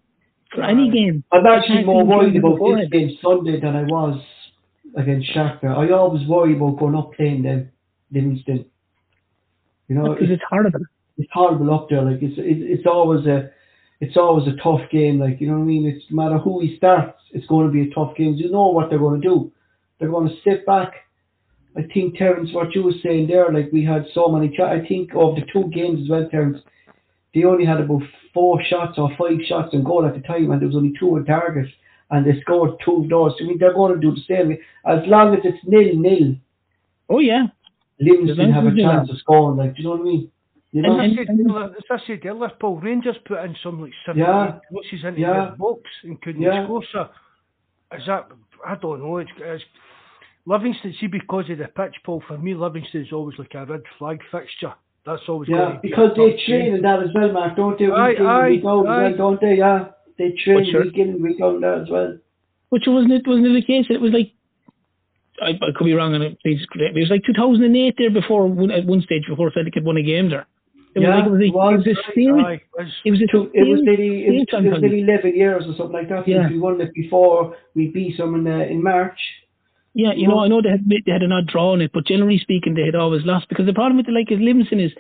for 0.53 0.64
any 0.64 0.89
game, 0.89 1.23
I'm 1.31 1.45
actually 1.45 1.84
more 1.84 2.05
worried 2.05 2.35
about 2.35 2.60
this 2.60 2.89
game 2.89 3.18
Sunday 3.22 3.60
than 3.60 3.76
I 3.76 3.84
was 3.84 4.22
against 4.95 5.30
Shakhtar. 5.34 5.76
I 5.76 5.91
always 5.91 6.27
worry 6.27 6.55
about 6.55 6.80
going 6.80 6.95
up 6.95 7.14
playing 7.14 7.43
them 7.43 7.69
Livingston. 8.11 8.65
You 9.88 9.95
know, 9.95 10.14
because 10.14 10.30
it's, 10.30 10.41
it's 10.41 10.43
horrible. 10.49 10.80
it's 11.18 11.30
horrible 11.34 11.73
up 11.73 11.89
there. 11.89 12.01
Like 12.01 12.22
it's 12.22 12.38
it, 12.38 12.61
it's 12.61 12.88
always 12.88 13.26
a 13.27 13.51
it's 14.03 14.17
always 14.17 14.47
a 14.47 14.61
tough 14.61 14.81
game. 14.91 15.19
Like 15.19 15.39
you 15.39 15.47
know 15.47 15.53
what 15.53 15.63
I 15.63 15.73
mean. 15.73 15.85
It's 15.88 16.05
no 16.09 16.23
matter 16.23 16.38
who 16.38 16.59
he 16.59 16.75
starts, 16.75 17.19
it's 17.31 17.47
going 17.47 17.67
to 17.67 17.71
be 17.71 17.89
a 17.89 17.93
tough 17.93 18.15
game. 18.17 18.34
You 18.34 18.51
know 18.51 18.67
what 18.67 18.89
they're 18.89 18.99
going 18.99 19.21
to 19.21 19.27
do. 19.27 19.51
They're 19.97 20.09
going 20.09 20.27
to 20.27 20.35
sit 20.43 20.65
back. 20.65 20.91
I 21.77 21.81
think 21.93 22.17
Terence, 22.17 22.49
what 22.53 22.75
you 22.75 22.84
were 22.84 22.99
saying 23.01 23.27
there, 23.27 23.51
like 23.51 23.71
we 23.71 23.84
had 23.84 24.05
so 24.13 24.27
many. 24.27 24.49
Ch- 24.49 24.59
I 24.77 24.85
think 24.85 25.11
of 25.15 25.35
the 25.35 25.43
two 25.51 25.69
games 25.73 26.01
as 26.03 26.09
well, 26.09 26.27
Terence. 26.30 26.59
They 27.34 27.45
only 27.45 27.65
had 27.65 27.80
about 27.80 28.03
four 28.34 28.61
shots 28.63 28.97
or 28.97 29.09
five 29.17 29.39
shots 29.47 29.73
on 29.73 29.84
goal 29.84 30.05
at 30.05 30.13
the 30.13 30.21
time, 30.21 30.51
and 30.51 30.61
there 30.61 30.67
was 30.67 30.75
only 30.75 30.93
two 30.99 31.15
on 31.15 31.25
target, 31.25 31.67
and 32.11 32.25
they 32.25 32.39
scored 32.41 32.71
two 32.84 33.07
goals. 33.09 33.34
I 33.39 33.45
mean, 33.45 33.57
they're 33.57 33.73
going 33.73 33.93
to 33.95 34.01
do 34.01 34.13
the 34.13 34.21
same. 34.27 34.51
As 34.85 34.99
long 35.07 35.34
as 35.34 35.39
it's 35.45 35.63
nil 35.65 35.95
nil, 35.95 36.35
Oh 37.09 37.19
yeah, 37.19 37.47
Livingston 37.99 38.51
have 38.51 38.65
a 38.65 38.75
chance 38.75 39.09
of 39.09 39.17
scoring. 39.19 39.57
Like, 39.57 39.75
do 39.75 39.81
you 39.81 39.88
know 39.88 39.95
what 39.95 40.01
I 40.01 40.03
mean? 40.03 40.31
You 40.73 40.81
know, 40.81 40.95
As 40.95 40.99
I 40.99 41.03
And- 41.05 41.15
said 41.15 41.27
and- 41.29 41.51
earlier- 41.51 41.75
as 41.77 41.83
I 41.89 41.97
said 42.07 42.25
earlier, 42.25 42.51
Paul, 42.59 42.77
Rangers 42.79 43.15
put 43.25 43.43
in 43.45 43.55
some 43.63 43.79
like 43.81 43.93
seven 44.05 44.21
Yeah. 44.21 44.59
crosses 44.69 45.03
into 45.05 45.21
Yeah. 45.21 45.51
the 45.51 45.55
box 45.57 45.81
and 46.03 46.19
couldn't 46.21 46.41
Yeah. 46.41 46.65
score. 46.65 46.83
So 46.91 47.09
is 47.95 48.05
that? 48.07 48.27
I 48.65 48.75
don't 48.75 48.99
know. 49.01 49.17
It's, 49.17 49.29
it's 49.37 49.63
Livingston. 50.45 50.93
See, 50.99 51.07
because 51.07 51.49
of 51.49 51.59
the 51.59 51.67
pitch, 51.67 51.95
Paul. 52.03 52.21
For 52.27 52.37
me, 52.37 52.53
Livingston's 52.55 53.13
always 53.13 53.37
like 53.37 53.53
a 53.53 53.65
red 53.65 53.83
flag 53.99 54.21
fixture. 54.31 54.73
That's 55.05 55.21
always 55.29 55.47
yeah, 55.49 55.57
going 55.57 55.73
to 55.75 55.79
be 55.81 55.89
because 55.89 56.15
they 56.15 56.31
train 56.45 56.65
game. 56.65 56.75
in 56.75 56.81
that 56.81 57.03
as 57.03 57.09
well, 57.13 57.31
Mark, 57.31 57.55
don't 57.55 57.77
they? 57.77 57.85
Week 57.87 57.93
Aye, 57.93 58.11
in, 58.13 58.25
aye, 58.25 58.49
week 58.51 58.65
out 58.65 58.87
aye. 58.87 59.01
well, 59.09 59.13
don't 59.17 59.41
they? 59.41 59.57
Yeah, 59.57 59.85
they 60.17 60.31
train 60.31 60.57
But 60.59 60.65
sure. 60.67 60.83
week 60.85 60.97
in, 60.97 61.21
week 61.21 61.41
out 61.41 61.59
there 61.61 61.73
as 61.75 61.89
well. 61.89 62.17
which 62.69 62.87
wasn't 62.87 63.13
it 63.13 63.27
wasn't 63.27 63.45
it 63.47 63.53
the 63.53 63.61
case? 63.61 63.85
It 63.91 64.01
was 64.01 64.11
like 64.11 64.31
I, 65.41 65.49
I 65.49 65.71
could 65.75 65.85
be 65.85 65.93
wrong 65.93 66.15
on 66.15 66.21
it. 66.21 66.39
Please 66.41 66.65
correct 66.71 66.95
me. 66.95 67.01
It 67.01 67.03
was 67.03 67.09
like 67.11 67.23
2008 67.25 67.95
there 67.97 68.09
before 68.09 68.47
one, 68.47 68.71
at 68.71 68.85
one 68.85 69.01
stage 69.01 69.27
before 69.27 69.51
Celtic 69.51 69.73
had 69.75 69.83
won 69.83 69.97
a 69.97 70.01
game 70.03 70.29
there. 70.29 70.45
It 70.95 71.01
Yeah, 71.01 71.25
was 71.27 71.39
like 71.41 71.47
it 71.49 71.53
was, 71.55 71.83
it 71.85 71.87
was, 71.87 71.87
a, 71.87 71.89
it 71.89 71.97
was 71.97 72.05
a 72.07 72.13
serious, 72.13 72.45
Aye, 72.45 72.53
it's- 72.81 73.01
it 73.05 73.11
was 73.11 73.21
a 73.21 73.27
Two, 73.27 73.51
it 73.53 73.67
was 73.67 73.79
nearly 73.81 74.25
it 74.27 74.31
was, 74.31 74.65
it 74.65 74.71
was 74.71 74.81
nearly 74.81 75.01
eleven 75.01 75.35
years 75.35 75.63
or 75.67 75.73
something 75.75 75.93
like 75.93 76.09
that 76.09 76.27
Yeah. 76.27 76.49
we 76.49 76.59
won 76.59 76.79
it 76.81 76.93
before 76.93 77.55
we 77.73 77.87
beat 77.87 78.17
them 78.17 78.35
in 78.35 78.47
uh, 78.47 78.65
in 78.65 78.83
March. 78.83 79.19
Yeah, 79.95 80.13
you 80.13 80.27
know, 80.27 80.39
I 80.39 80.47
know 80.47 80.61
they 80.61 80.69
had 80.69 80.87
they 80.87 81.11
had 81.11 81.23
an 81.23 81.31
odd 81.31 81.47
draw 81.47 81.73
on 81.73 81.81
it, 81.81 81.91
but 81.93 82.05
generally 82.05 82.37
speaking, 82.39 82.73
they 82.75 82.85
had 82.85 82.95
always 82.95 83.25
lost 83.25 83.49
because 83.49 83.65
the 83.65 83.73
problem 83.73 83.97
with 83.97 84.05
the 84.07 84.11
like 84.11 84.31
is 84.31 84.39
Livingston 84.39 84.79
is 84.79 84.91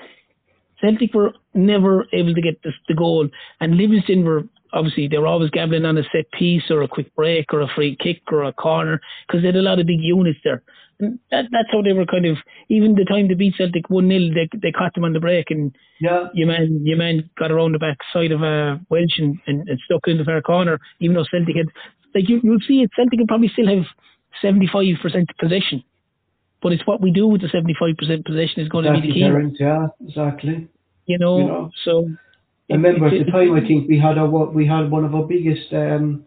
Celtic 0.81 1.13
were 1.13 1.33
never 1.53 2.05
able 2.13 2.33
to 2.33 2.41
get 2.41 2.61
the, 2.63 2.71
the 2.87 2.93
goal, 2.93 3.27
and 3.59 3.77
Livingston 3.77 4.23
were 4.23 4.43
obviously 4.73 5.07
they 5.07 5.17
were 5.19 5.27
always 5.27 5.49
gambling 5.51 5.85
on 5.85 5.97
a 5.97 6.03
set 6.11 6.31
piece 6.31 6.63
or 6.71 6.81
a 6.81 6.87
quick 6.87 7.13
break 7.15 7.53
or 7.53 7.61
a 7.61 7.67
free 7.75 7.95
kick 7.95 8.21
or 8.31 8.43
a 8.43 8.53
corner 8.53 8.99
because 9.27 9.41
they 9.41 9.47
had 9.47 9.55
a 9.55 9.61
lot 9.61 9.79
of 9.79 9.85
big 9.85 10.01
units 10.01 10.39
there. 10.43 10.63
And 10.99 11.19
that 11.31 11.45
that's 11.51 11.69
how 11.71 11.81
they 11.81 11.93
were 11.93 12.05
kind 12.05 12.25
of 12.25 12.37
even 12.69 12.95
the 12.95 13.05
time 13.05 13.27
they 13.27 13.33
beat 13.33 13.55
Celtic 13.57 13.89
one 13.89 14.07
0 14.07 14.33
they 14.33 14.49
they 14.61 14.71
caught 14.71 14.93
them 14.93 15.03
on 15.03 15.13
the 15.13 15.19
break 15.19 15.51
and 15.51 15.75
Yeah, 15.99 16.27
your 16.33 16.47
man 16.47 16.81
your 16.83 16.97
man 16.97 17.29
got 17.37 17.51
around 17.51 17.73
the 17.73 17.79
back 17.79 17.97
side 18.11 18.31
of 18.31 18.43
uh, 18.43 18.77
Welsh 18.89 19.17
and, 19.17 19.39
and, 19.47 19.67
and 19.67 19.79
stuck 19.85 20.07
in 20.07 20.17
the 20.17 20.23
far 20.23 20.41
corner, 20.41 20.79
even 20.99 21.15
though 21.15 21.25
Celtic 21.29 21.55
had 21.55 21.67
like 22.13 22.29
you 22.29 22.39
you'll 22.43 22.59
see 22.67 22.81
it 22.81 22.91
Celtic 22.95 23.19
will 23.19 23.27
probably 23.27 23.49
still 23.49 23.67
have 23.67 23.85
seventy 24.41 24.67
five 24.71 24.95
percent 25.01 25.29
possession. 25.39 25.83
But 26.61 26.71
it's 26.71 26.87
what 26.87 27.01
we 27.01 27.11
do 27.11 27.27
with 27.27 27.41
the 27.41 27.49
seventy 27.49 27.75
five 27.79 27.97
percent 27.97 28.25
possession 28.25 28.61
is 28.61 28.69
going 28.69 28.85
to 28.85 28.93
be 28.93 29.07
the 29.07 29.13
key. 29.13 29.21
Terence, 29.21 29.57
yeah, 29.59 29.87
exactly. 30.05 30.67
You 31.05 31.17
know, 31.17 31.37
You 31.37 31.47
know. 31.47 31.71
so 31.83 32.09
I 32.71 32.75
remember 32.75 33.07
at 33.07 33.25
the 33.25 33.31
time, 33.31 33.53
I 33.53 33.61
think 33.67 33.89
we 33.89 33.99
had 33.99 34.17
our 34.17 34.27
we 34.27 34.65
had 34.65 34.89
one 34.89 35.03
of 35.03 35.13
our 35.13 35.23
biggest 35.23 35.73
um, 35.73 36.25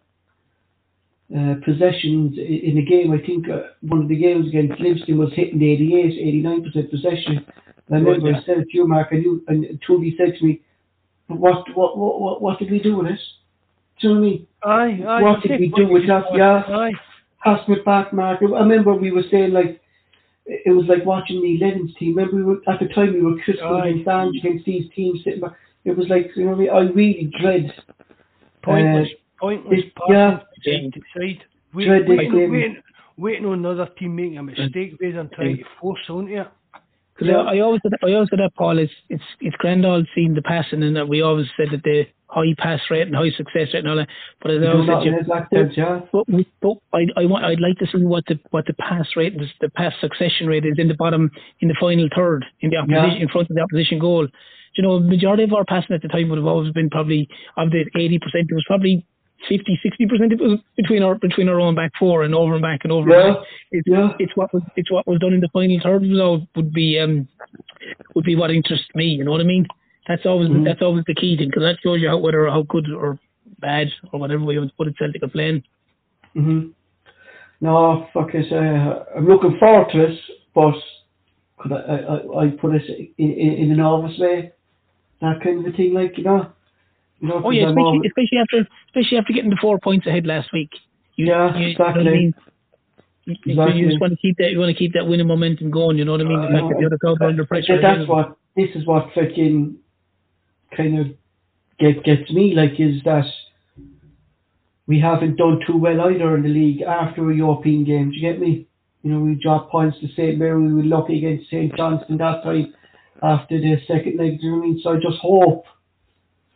uh, 1.34 1.54
possessions 1.64 2.38
in 2.38 2.76
the 2.76 2.84
game. 2.84 3.12
I 3.12 3.18
think 3.26 3.48
uh, 3.48 3.74
one 3.80 4.02
of 4.02 4.08
the 4.08 4.16
games 4.16 4.48
against 4.48 4.80
Livingston 4.80 5.18
was 5.18 5.32
hitting 5.34 5.58
the 5.58 5.72
88, 5.72 6.12
89 6.12 6.64
percent 6.64 6.90
possession. 6.90 7.46
And 7.88 7.96
I 7.96 7.98
remember 7.98 8.30
yeah. 8.30 8.38
I 8.38 8.44
said 8.44 8.58
it 8.58 8.68
to 8.70 8.76
you, 8.76 8.86
Mark, 8.86 9.12
and 9.12 9.22
you 9.22 9.44
and 9.48 9.80
Toby 9.86 10.14
said 10.16 10.34
to 10.38 10.44
me, 10.44 10.62
what 11.28 11.64
what 11.74 11.98
what 11.98 12.20
what, 12.20 12.42
what 12.42 12.58
did 12.58 12.70
we 12.70 12.78
do 12.78 12.98
with 12.98 13.06
it?" 13.08 13.20
Do 14.00 14.08
you 14.08 14.14
know 14.14 14.20
what 14.20 14.26
I 14.26 14.30
mean? 14.30 14.46
Aye, 14.62 15.08
aye. 15.08 15.22
What 15.22 15.42
did 15.42 15.60
we 15.60 15.72
do 15.74 15.88
with 15.88 16.06
that? 16.06 16.24
Yeah. 16.34 16.62
Aye. 16.68 16.92
Pass 17.42 17.66
me 17.68 17.76
back, 17.84 18.12
Mark. 18.12 18.40
I 18.42 18.44
remember 18.44 18.94
we 18.94 19.12
were 19.12 19.24
saying 19.30 19.52
like. 19.52 19.80
It 20.48 20.70
was 20.70 20.86
like 20.86 21.04
watching 21.04 21.42
the 21.42 21.58
Lennon's 21.58 21.92
team. 21.96 22.14
Remember, 22.14 22.36
we 22.36 22.44
were, 22.44 22.60
at 22.68 22.78
the 22.78 22.86
time 22.94 23.14
we 23.14 23.20
were 23.20 23.36
critical 23.42 23.82
against 23.82 24.06
Ange, 24.06 24.36
against 24.36 24.64
these 24.64 24.88
teams 24.94 25.18
sitting 25.24 25.40
back. 25.40 25.54
It 25.84 25.96
was 25.96 26.06
like, 26.08 26.30
you 26.36 26.44
know? 26.44 26.68
I 26.70 26.82
really 26.82 27.32
dread 27.40 27.72
Pointless, 28.66 29.08
Uh, 29.12 29.16
pointless 29.38 29.80
passing 29.96 30.42
yeah. 30.64 30.90
to 30.90 31.00
side. 31.16 31.44
Wait, 31.74 31.86
Dread 31.86 32.08
waiting, 32.08 32.50
waiting, 32.52 32.82
waiting 33.16 33.46
on 33.46 33.58
another 33.58 33.88
team 33.98 34.16
making 34.16 34.38
a 34.38 34.42
mm. 34.42 34.56
mistake 34.56 34.96
rather 35.00 35.16
than 35.16 35.30
trying 35.30 35.56
to 35.58 35.64
force 35.80 36.00
onto 36.08 36.40
it. 36.40 36.48
Because 37.18 37.34
I, 37.34 37.56
I 37.56 37.60
always 37.60 37.80
said, 37.82 37.92
I 38.02 38.12
always 38.12 38.28
said 38.30 38.40
that 38.40 38.54
Paul 38.56 38.78
is 38.78 38.90
it's 39.08 39.24
it's 39.40 39.56
grand 39.56 39.86
all 39.86 40.04
seeing 40.14 40.34
the 40.34 40.42
passing 40.42 40.82
and 40.82 40.96
that 40.96 41.08
we 41.08 41.22
always 41.22 41.46
said 41.56 41.68
that 41.72 41.82
the 41.82 42.06
high 42.28 42.54
pass 42.58 42.80
rate 42.90 43.06
and 43.06 43.16
high 43.16 43.30
success 43.30 43.72
rate 43.72 43.84
and 43.84 43.88
all 43.88 43.96
that. 43.96 44.08
But 44.42 44.50
as 44.50 44.62
I 44.62 44.66
always 44.66 44.88
said, 44.88 45.04
you, 45.04 45.16
his 45.16 45.26
black 45.26 45.48
yeah. 45.50 46.00
But, 46.12 46.28
we, 46.28 46.46
but 46.60 46.76
I, 46.92 47.06
I 47.16 47.24
want, 47.24 47.44
I'd 47.44 47.60
like 47.60 47.78
to 47.78 47.86
see 47.86 48.04
what 48.04 48.24
the 48.26 48.38
what 48.50 48.66
the 48.66 48.74
pass 48.74 49.06
rate, 49.16 49.34
is, 49.40 49.48
the 49.60 49.70
pass 49.70 49.94
succession 50.00 50.46
rate 50.46 50.66
is 50.66 50.74
in 50.76 50.88
the 50.88 50.94
bottom, 50.94 51.30
in 51.60 51.68
the 51.68 51.76
final 51.80 52.08
third, 52.14 52.44
in 52.60 52.70
the 52.70 52.76
opposition, 52.76 53.16
Yeah. 53.16 53.22
in 53.22 53.28
front 53.28 53.48
of 53.48 53.56
the 53.56 53.62
opposition 53.62 53.98
goal. 53.98 54.28
You 54.76 54.82
know, 54.82 55.00
majority 55.00 55.44
of 55.44 55.54
our 55.54 55.64
passing 55.64 55.94
at 55.94 56.02
the 56.02 56.08
time 56.08 56.28
would 56.28 56.36
have 56.36 56.46
always 56.46 56.72
been 56.72 56.90
probably 56.90 57.28
of 57.56 57.70
the 57.70 57.86
eighty 57.98 58.18
percent. 58.18 58.48
It 58.50 58.54
was 58.54 58.64
probably 58.66 59.06
50, 59.48 59.78
60 59.82 60.06
percent. 60.06 60.32
It 60.32 60.40
was 60.40 60.58
between 60.76 61.02
our 61.02 61.14
between 61.14 61.48
our 61.48 61.60
own 61.60 61.74
back 61.74 61.92
four 61.98 62.22
and 62.24 62.34
over 62.34 62.54
and 62.54 62.62
back 62.62 62.80
and 62.84 62.92
over. 62.92 63.08
Yeah, 63.10 63.26
And 63.26 63.34
back. 63.36 63.44
It's, 63.72 63.88
yeah. 63.88 64.08
it's 64.18 64.36
what 64.36 64.52
was 64.54 64.62
it's 64.76 64.90
what 64.90 65.06
was 65.06 65.18
done 65.20 65.32
in 65.34 65.40
the 65.40 65.48
final 65.52 65.78
third. 65.82 66.02
So 66.16 66.46
would 66.56 66.72
be 66.72 66.98
um 66.98 67.28
would 68.14 68.24
be 68.24 68.36
what 68.36 68.50
interests 68.50 68.88
me. 68.94 69.04
You 69.06 69.24
know 69.24 69.30
what 69.32 69.40
I 69.40 69.44
mean? 69.44 69.66
That's 70.08 70.24
always 70.26 70.48
Mm-hmm. 70.48 70.64
that's 70.64 70.82
always 70.82 71.04
the 71.06 71.14
key 71.14 71.36
thing 71.36 71.48
because 71.48 71.62
that 71.62 71.76
shows 71.82 72.00
you 72.00 72.08
how 72.08 72.18
whether 72.18 72.46
how 72.48 72.62
good 72.62 72.90
or 72.90 73.18
bad 73.60 73.88
or 74.12 74.20
whatever 74.20 74.44
way 74.44 74.54
you 74.54 74.60
want 74.60 74.70
to 74.70 74.76
put 74.76 74.88
it 74.88 74.96
Celtic 74.98 75.22
are 75.22 75.28
playing. 75.28 75.62
hmm 76.34 76.68
No, 77.60 78.08
fuck 78.12 78.34
it. 78.34 78.52
Uh, 78.52 79.04
I'm 79.16 79.26
looking 79.26 79.58
forward 79.58 79.88
to 79.92 80.04
it, 80.06 80.18
but 80.54 80.74
could 81.58 81.72
I, 81.72 81.76
I, 81.76 81.96
I- 81.96 82.44
I 82.44 82.48
put 82.50 82.74
it 82.74 82.82
in, 83.18 83.30
in, 83.32 83.52
in 83.64 83.72
an 83.72 83.80
obvious 83.80 84.18
way? 84.18 84.52
That 85.22 85.40
kind 85.42 85.66
of 85.66 85.72
a 85.72 85.76
thing, 85.76 85.94
like, 85.94 86.18
you 86.18 86.24
know? 86.24 86.52
Oh 87.22 87.50
yeah, 87.50 87.68
especially, 87.68 88.00
especially 88.06 88.38
after 88.38 88.68
especially 88.88 89.18
after 89.18 89.32
getting 89.32 89.50
the 89.50 89.58
four 89.60 89.78
points 89.78 90.06
ahead 90.06 90.26
last 90.26 90.52
week. 90.52 90.70
You, 91.16 91.26
Yeah, 91.26 91.56
you, 91.56 91.68
you 91.68 91.78
know 91.78 91.84
I 91.84 91.88
exactly. 91.88 92.04
mean? 92.04 92.34
Exactly. 93.26 93.80
you 93.80 93.88
just 93.88 94.00
want 94.00 94.12
to 94.12 94.18
keep 94.18 94.36
that 94.38 94.50
you 94.50 94.58
want 94.58 94.70
to 94.70 94.78
keep 94.78 94.92
that 94.92 95.06
winning 95.06 95.26
momentum 95.26 95.70
going. 95.70 95.98
You 95.98 96.04
know 96.04 96.12
what 96.12 96.20
I 96.20 96.24
mean? 96.24 96.40
The 96.40 96.48
I 96.48 96.52
fact 96.52 96.68
that 96.68 96.76
the 96.78 96.86
other 96.86 96.98
clubs 96.98 97.20
are 97.20 97.28
under 97.28 97.42
uh, 97.42 97.46
pressure. 97.46 97.80
That's 97.80 97.96
again. 98.02 98.08
what, 98.08 98.36
this 98.54 98.68
is 98.74 98.86
what 98.86 99.08
fucking 99.14 99.76
kind 100.76 100.98
of 101.00 101.06
get, 101.80 102.04
gets 102.04 102.30
me, 102.30 102.54
like, 102.54 102.78
is 102.78 103.02
that 103.04 103.26
we 104.86 105.00
haven't 105.00 105.36
done 105.36 105.60
too 105.66 105.76
well 105.76 106.00
either 106.02 106.36
in 106.36 106.42
the 106.42 106.48
league 106.48 106.82
after 106.82 107.28
a 107.30 107.34
European 107.34 107.84
game. 107.84 108.10
Do 108.10 108.16
you 108.16 108.30
get 108.30 108.40
me? 108.40 108.68
You 109.02 109.12
know, 109.12 109.20
we 109.20 109.34
dropped 109.34 109.70
points 109.70 109.98
to 110.00 110.08
St. 110.08 110.38
Mirren, 110.38 110.66
we 110.66 110.82
were 110.82 110.96
lucky 110.98 111.18
against 111.18 111.48
St. 111.50 111.74
Johnstone 111.76 112.18
that 112.18 112.42
time 112.42 112.74
after 113.22 113.58
the 113.58 113.76
second 113.86 114.18
leg. 114.18 114.40
Do 114.40 114.46
you 114.46 114.50
know 114.50 114.58
what 114.58 114.64
I 114.64 114.66
mean? 114.68 114.80
So 114.82 114.90
I 114.90 114.94
just 114.96 115.18
hope. 115.20 115.64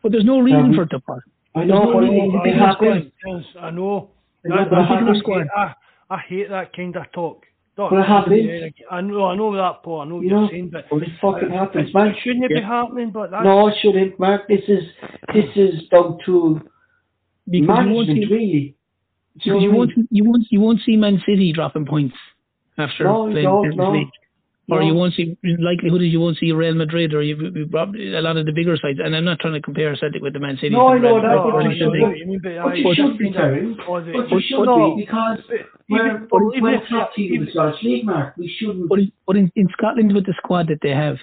But 0.02 0.12
there's 0.12 0.24
no 0.24 0.40
reason 0.40 0.66
Um, 0.66 0.74
for 0.74 0.82
it 0.82 0.88
to 0.90 1.00
Paul. 1.00 1.20
I 1.54 1.64
know, 1.64 1.84
no 1.84 1.92
but 1.92 1.98
reason. 2.00 2.16
it, 2.16 2.24
It's 2.24 2.34
a 2.34 2.38
it 2.38 2.44
big 2.44 2.54
happens. 2.54 3.12
Yes, 3.26 3.44
I 3.60 3.70
know. 3.70 4.10
I 4.44 4.64
That- 4.64 4.72
I, 4.72 4.86
hate, 4.86 5.48
I, 5.56 5.74
I 6.10 6.18
hate 6.18 6.48
that 6.48 6.72
kind 6.74 6.96
of 6.96 7.12
talk. 7.12 7.44
Don't- 7.76 7.90
But 7.90 8.00
it 8.00 8.06
happens. 8.06 8.72
I 8.90 9.00
know, 9.00 9.24
I 9.26 9.34
know 9.36 9.54
that, 9.56 9.82
Paul. 9.82 10.00
I 10.00 10.04
know 10.06 10.16
what 10.16 10.22
You 10.24 10.30
you're 10.30 10.40
know, 10.40 10.48
saying, 10.50 10.70
but 10.70 10.86
but 10.90 11.02
it 11.02 11.10
fucking 11.20 11.50
happens, 11.50 11.92
man. 11.94 12.14
Shouldn't 12.22 12.44
it 12.46 12.48
be 12.48 12.54
Yeah. 12.56 12.66
happening? 12.66 13.10
But 13.10 13.30
that's, 13.30 13.44
No, 13.44 13.68
it 13.68 13.74
shouldn't, 13.80 14.18
Mark. 14.18 14.48
This 14.48 14.62
is 14.68 14.84
this 15.34 15.56
is 15.56 15.88
down 15.88 16.18
to 16.26 16.60
Because 17.46 17.60
you 17.60 17.66
won't 17.66 17.86
management, 18.08 18.18
see, 18.28 18.34
really. 18.34 18.74
Because 19.34 19.46
you 19.46 19.52
know 19.72 19.78
what 19.78 19.88
I 19.90 19.92
won't 19.96 20.08
you 20.10 20.24
won't 20.24 20.46
you 20.50 20.60
won't 20.60 20.80
see 20.82 20.96
Man 20.96 21.22
City 21.26 21.52
dropping 21.52 21.86
points 21.86 22.16
after 22.78 23.04
No, 23.04 23.30
playing 23.30 23.44
don't, 23.44 23.62
Champions 23.64 23.76
no. 23.76 23.92
League. 23.92 24.08
Or 24.70 24.80
No. 24.80 24.86
you 24.86 24.94
won't 24.94 25.14
see 25.14 25.36
likelihood 25.58 26.02
is 26.02 26.12
you 26.12 26.20
won't 26.20 26.38
see 26.38 26.52
Real 26.52 26.74
Madrid 26.74 27.12
or 27.12 27.22
you, 27.22 27.34
you 27.54 27.66
probably 27.66 28.14
a 28.14 28.20
lot 28.20 28.36
of 28.36 28.46
the 28.46 28.52
bigger 28.52 28.76
sides. 28.76 28.98
And 29.02 29.16
I'm 29.16 29.24
not 29.24 29.40
trying 29.40 29.54
to 29.54 29.60
compare 29.60 29.94
Celtic 29.96 30.22
with 30.22 30.32
the 30.32 30.38
Man 30.40 30.56
City. 30.56 30.70
No, 30.70 30.88
I 30.88 30.98
know 30.98 31.16
Real 31.16 31.22
that, 31.22 31.36
Madrid 31.36 31.52
but 31.54 31.64
you 31.70 31.78
should 31.78 31.92
big. 31.92 32.02
what 32.02 32.16
you 32.18 32.26
mean, 32.26 32.40
but, 32.42 32.52
But 32.62 32.76
you 32.76 32.94
should 32.94 33.18
be, 33.18 33.32
kind 33.32 33.36
of- 33.36 33.42
Terry. 33.42 33.74
But 33.86 34.06
you 34.06 34.30
but- 34.30 34.42
should 34.42 34.56
but 34.58 34.64
no, 34.66 34.94
be 34.96 35.02
because 35.02 35.38
but 35.48 35.58
we're, 35.88 36.18
but 36.30 36.40
we're, 36.40 36.54
even 36.54 36.62
we're 36.62 36.86
top 36.88 37.14
team 37.14 37.34
in 37.34 37.44
the 37.46 37.50
Scottish 37.50 37.82
League, 37.82 38.04
Mark. 38.06 38.36
We 38.36 38.48
shouldn't. 38.58 38.88
But 38.88 38.98
in, 39.00 39.12
but 39.26 39.36
in, 39.36 39.50
in 39.56 39.68
Scotland, 39.72 40.14
with 40.14 40.26
the 40.26 40.34
squad 40.38 40.68
that 40.68 40.78
they 40.82 40.90
have, 40.90 41.16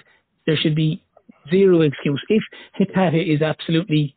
there 0.46 0.56
should 0.56 0.74
be 0.74 1.02
zero 1.50 1.80
excuse. 1.82 2.20
If 2.28 2.42
Hatate 2.78 3.34
is 3.34 3.40
absolutely 3.40 4.14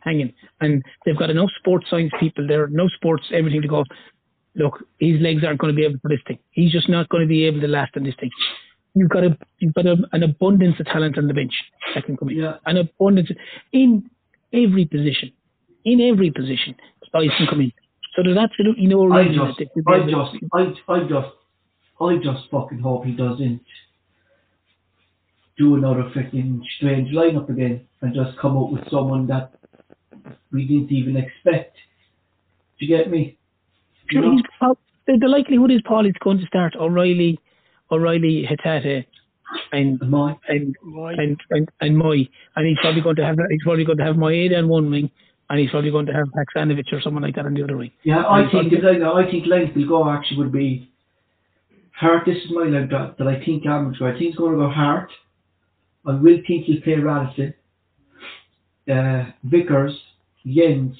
hanging, 0.00 0.32
and 0.60 0.82
they've 1.04 1.16
got 1.18 1.30
enough 1.30 1.50
sports 1.58 1.86
science 1.90 2.12
people 2.20 2.46
there, 2.46 2.66
no 2.68 2.88
sports, 2.88 3.24
everything 3.32 3.62
to 3.62 3.68
go. 3.68 3.84
Look, 4.56 4.84
his 4.98 5.20
legs 5.20 5.42
aren't 5.44 5.58
going 5.58 5.72
to 5.72 5.76
be 5.76 5.84
able 5.84 5.98
for 6.00 6.08
this 6.08 6.20
thing. 6.26 6.38
He's 6.50 6.72
just 6.72 6.88
not 6.88 7.08
going 7.08 7.22
to 7.22 7.28
be 7.28 7.44
able 7.44 7.60
to 7.60 7.68
last 7.68 7.96
on 7.96 8.04
this 8.04 8.14
thing. 8.20 8.30
You've 8.94 9.10
got 9.10 9.24
a 9.24 9.36
you've 9.58 9.74
got 9.74 9.86
a, 9.86 9.96
an 10.12 10.22
abundance 10.22 10.78
of 10.78 10.86
talent 10.86 11.18
on 11.18 11.26
the 11.26 11.34
bench 11.34 11.52
that 11.94 12.04
can 12.04 12.16
come 12.16 12.28
in. 12.30 12.36
Yeah. 12.36 12.56
An 12.64 12.76
abundance 12.76 13.30
in 13.72 14.08
every 14.52 14.84
position, 14.84 15.32
in 15.84 16.00
every 16.00 16.30
position, 16.30 16.76
guys 17.12 17.30
can 17.36 17.46
come 17.48 17.60
in. 17.60 17.72
So 18.14 18.22
there's 18.22 18.38
absolutely 18.38 18.86
no 18.86 19.04
reason. 19.06 19.40
I 19.40 19.46
just, 19.46 19.58
that 19.58 19.68
they 19.74 19.82
could 19.82 20.06
be 20.06 20.14
I 20.14 20.60
just, 20.60 20.78
I, 20.88 20.92
I 20.92 21.00
just, 21.00 21.34
I 22.00 22.16
just 22.16 22.50
fucking 22.50 22.78
hope 22.78 23.04
he 23.04 23.12
doesn't 23.12 23.62
do 25.56 25.76
another 25.76 26.10
freaking 26.14 26.60
strange 26.76 27.12
lineup 27.12 27.48
again 27.48 27.86
and 28.00 28.14
just 28.14 28.36
come 28.38 28.56
up 28.56 28.70
with 28.70 28.82
someone 28.90 29.26
that 29.28 29.52
we 30.52 30.66
didn't 30.66 30.92
even 30.92 31.16
expect. 31.16 31.76
Do 32.78 32.86
you 32.86 32.96
get 32.96 33.10
me? 33.10 33.38
You 34.14 34.20
Sure, 34.22 34.30
know? 34.30 34.36
he's, 34.36 34.46
Paul- 34.60 34.78
the, 35.06 35.18
the 35.20 35.28
likelihood 35.28 35.70
is 35.72 35.80
Paul 35.84 36.06
is 36.06 36.14
going 36.22 36.38
to 36.38 36.46
start 36.46 36.74
O'Riley, 36.76 37.38
O'Riley, 37.90 38.46
Hatate, 38.48 39.04
and 39.72 40.00
Am 40.02 40.14
and 40.48 40.74
and 41.18 41.40
and 41.50 41.68
and 41.80 41.96
Mooy, 42.02 42.28
and 42.56 42.66
he's 42.66 42.78
probably 42.80 43.02
going 43.02 43.16
to 43.16 43.24
have 43.24 43.36
he's 43.50 43.62
probably 43.62 43.84
going 43.84 43.98
to 43.98 44.04
have 44.04 44.16
Maeda 44.16 44.58
on 44.58 44.68
one 44.68 44.90
wing, 44.90 45.10
and 45.50 45.58
he's 45.60 45.70
probably 45.70 45.90
going 45.90 46.06
to 46.06 46.12
have 46.12 46.26
Haksabanovic 46.28 46.92
or 46.92 47.00
someone 47.00 47.22
like 47.22 47.34
that 47.34 47.44
on 47.46 47.54
the 47.54 47.62
other 47.62 47.76
wing. 47.76 47.90
Yeah, 48.04 48.24
I 48.26 48.42
think 48.50 48.72
on- 48.72 48.80
the 48.80 48.88
line, 48.88 49.02
I 49.02 49.30
think 49.30 49.46
length 49.46 49.76
will 49.76 49.86
go 49.88 50.08
actually 50.08 50.38
would 50.38 50.52
be 50.52 50.88
Hart. 51.92 52.24
This 52.26 52.36
is 52.38 52.50
my 52.50 52.62
line 52.62 52.88
that, 52.90 53.16
that 53.18 53.26
I 53.26 53.44
think 53.44 53.64
Gavin 53.64 53.94
I 54.00 54.12
think 54.12 54.30
it's 54.30 54.36
going 54.38 54.52
to 54.52 54.58
go 54.58 54.70
Hart. 54.70 55.10
I 56.06 56.12
will 56.12 56.38
think 56.46 56.64
he'll 56.66 56.80
play 56.82 56.94
Radisson, 56.94 57.54
uh, 58.90 59.24
Vickers, 59.44 59.96
Jenz. 60.46 60.96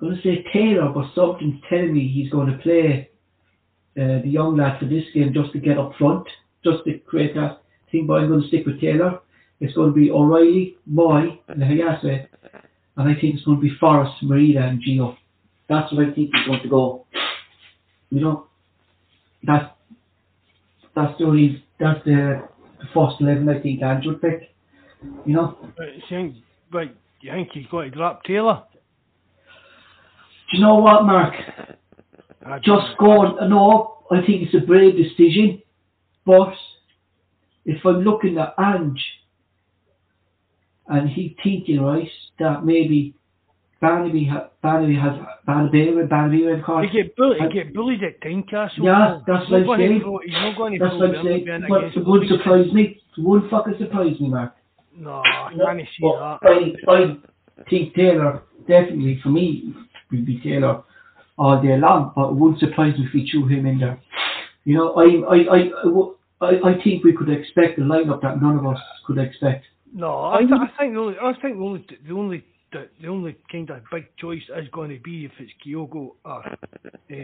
Going 0.00 0.16
to 0.16 0.22
say 0.22 0.44
Taylor, 0.52 0.88
but 0.94 1.14
something's 1.14 1.60
telling 1.68 1.92
me 1.92 2.08
he's 2.08 2.30
going 2.30 2.50
to 2.50 2.58
play 2.58 3.10
uh, 3.98 4.22
the 4.22 4.28
young 4.28 4.56
lad 4.56 4.78
for 4.78 4.86
this 4.86 5.04
game 5.12 5.32
just 5.34 5.52
to 5.52 5.58
get 5.58 5.78
up 5.78 5.92
front, 5.98 6.26
just 6.64 6.84
to 6.84 6.98
create 7.00 7.34
that 7.34 7.62
thing. 7.92 8.06
But 8.06 8.14
I'm 8.14 8.28
going 8.28 8.40
to 8.40 8.48
stick 8.48 8.64
with 8.64 8.80
Taylor. 8.80 9.20
It's 9.60 9.74
going 9.74 9.90
to 9.90 9.94
be 9.94 10.10
O'Riley, 10.10 10.76
Mooy, 10.90 11.38
and 11.48 11.62
Hatate. 11.62 12.28
And 12.96 13.08
I 13.08 13.20
think 13.20 13.34
it's 13.34 13.44
going 13.44 13.58
to 13.58 13.62
be 13.62 13.76
Forrest, 13.78 14.22
Marita, 14.22 14.62
and 14.62 14.82
Gio. 14.82 15.16
That's 15.68 15.92
what 15.92 16.06
I 16.06 16.12
think 16.12 16.30
is 16.34 16.46
going 16.46 16.62
to 16.62 16.68
go. 16.68 17.06
You 18.10 18.20
know, 18.20 18.46
that's 19.44 19.66
that's 20.96 21.16
the 21.18 21.24
only 21.24 21.62
that's 21.78 22.02
the 22.04 22.42
the 22.78 22.86
first 22.92 23.20
eleven 23.20 23.48
I 23.48 23.60
think 23.60 23.80
would 24.06 24.20
pick. 24.20 24.50
You 25.26 25.34
know. 25.34 25.56
Right, 26.72 26.94
you 27.20 27.30
think, 27.32 27.50
he's 27.52 27.66
going 27.66 27.90
to 27.90 27.96
drop 27.96 28.24
Taylor? 28.24 28.62
Do 30.50 30.56
you 30.56 30.62
know 30.62 30.76
what, 30.76 31.04
Mark? 31.04 31.34
I 32.44 32.58
Just 32.58 32.98
know. 33.00 33.36
go. 33.38 33.46
No, 33.46 33.98
I 34.10 34.24
think 34.26 34.42
it's 34.42 34.54
a 34.54 34.66
brave 34.66 34.96
decision, 34.96 35.62
but 36.26 36.52
if 37.64 37.84
I'm 37.84 38.00
looking 38.02 38.38
at 38.38 38.54
Ange 38.58 39.00
and 40.88 41.08
he 41.08 41.36
thinking 41.42 41.80
right 41.80 42.08
that 42.40 42.64
maybe 42.64 43.14
Bernabei 43.80 44.28
ha- 44.28 44.50
Bernabei 44.64 45.00
has 45.00 45.18
Bernabei 45.46 46.08
Bernabei 46.08 46.54
red 46.54 46.64
card. 46.64 46.86
He 46.86 47.02
get 47.02 47.16
bullied. 47.16 47.40
He 47.42 47.48
get 47.48 47.72
bullied 47.72 48.02
at 48.02 48.20
Tynecastle. 48.20 48.82
Yeah, 48.82 49.20
that's 49.26 49.48
what 49.50 49.62
I'm 49.62 49.78
saying. 49.78 50.02
He's 50.24 50.32
not 50.32 50.56
going 50.56 50.72
to 50.72 50.84
That's 50.84 50.96
what 50.96 51.16
I'm 51.16 51.24
saying. 51.24 51.64
But 51.68 51.84
it 51.84 52.06
would 52.06 52.28
surprise 52.28 52.72
me. 52.72 53.00
It 53.16 53.22
would 53.24 53.48
fucking 53.50 53.74
surprise 53.78 54.18
me, 54.20 54.28
Mark. 54.28 54.54
No, 54.96 55.22
I 55.24 55.52
can't 55.56 55.80
see 55.80 55.86
but 56.02 56.38
that. 56.42 56.76
I, 56.88 56.92
I 56.92 57.64
think 57.70 57.94
Taylor, 57.94 58.42
definitely 58.68 59.18
for 59.22 59.30
me, 59.30 59.74
would 60.10 60.26
be 60.26 60.40
Taylor 60.40 60.82
all 61.38 61.60
day 61.62 61.76
long, 61.78 62.12
but 62.14 62.30
it 62.30 62.34
wouldn't 62.34 62.60
surprise 62.60 62.98
me 62.98 63.06
if 63.06 63.14
we 63.14 63.28
threw 63.30 63.46
him 63.46 63.66
in 63.66 63.78
there. 63.78 64.00
You 64.64 64.74
know, 64.74 64.94
I, 64.94 65.04
I, 65.04 65.36
I, 65.56 65.58
I, 66.42 66.46
I, 66.46 66.70
I 66.70 66.82
think 66.84 67.02
we 67.02 67.16
could 67.16 67.30
expect 67.30 67.78
a 67.78 67.82
lineup 67.82 68.22
that 68.22 68.42
none 68.42 68.58
of 68.58 68.66
us 68.66 68.78
could 69.06 69.18
expect. 69.18 69.64
No, 69.92 70.24
I, 70.26 70.40
th- 70.40 70.52
I 70.52 70.66
think 70.78 70.94
the 70.94 71.00
only, 71.00 71.14
I 71.20 71.32
think 71.40 71.56
the 71.56 71.64
only, 71.64 71.86
the 72.06 72.14
only, 72.14 72.44
the, 72.72 72.88
the 73.00 73.08
only 73.08 73.36
kind 73.50 73.70
of 73.70 73.82
big 73.90 74.06
choice 74.18 74.42
is 74.56 74.68
going 74.70 74.90
to 74.90 75.00
be 75.00 75.24
if 75.24 75.32
it's 75.38 75.52
Kyogo 75.66 76.12
or 76.24 76.46
uh, 76.46 77.14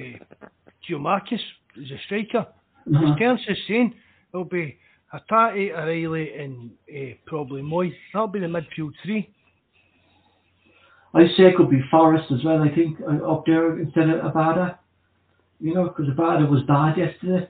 Giakoumakis 0.88 1.40
as 1.76 1.90
a 1.90 1.98
striker. 2.06 2.46
Uh-huh. 2.48 3.12
As 3.12 3.18
Terence 3.18 3.40
is 3.48 3.58
saying, 3.68 3.94
it'll 4.32 4.44
be 4.44 4.78
Hatate, 5.12 5.72
O'Riley, 5.72 6.34
and 6.34 6.70
uh, 6.90 7.14
probably 7.26 7.62
Mooy. 7.62 7.92
That'll 8.12 8.28
be 8.28 8.40
the 8.40 8.46
midfield 8.46 8.92
three. 9.04 9.32
I 11.14 11.26
say 11.36 11.44
it 11.44 11.56
could 11.56 11.70
be 11.70 11.82
Forrest 11.90 12.30
as 12.30 12.44
well, 12.44 12.62
I 12.62 12.68
think, 12.74 12.98
uh, 13.00 13.24
up 13.32 13.46
there 13.46 13.78
instead 13.78 14.10
of 14.10 14.32
Abada. 14.32 14.78
You 15.60 15.74
know, 15.74 15.84
because 15.84 16.06
Abada 16.12 16.48
was 16.48 16.62
bad 16.64 16.98
yesterday. 16.98 17.48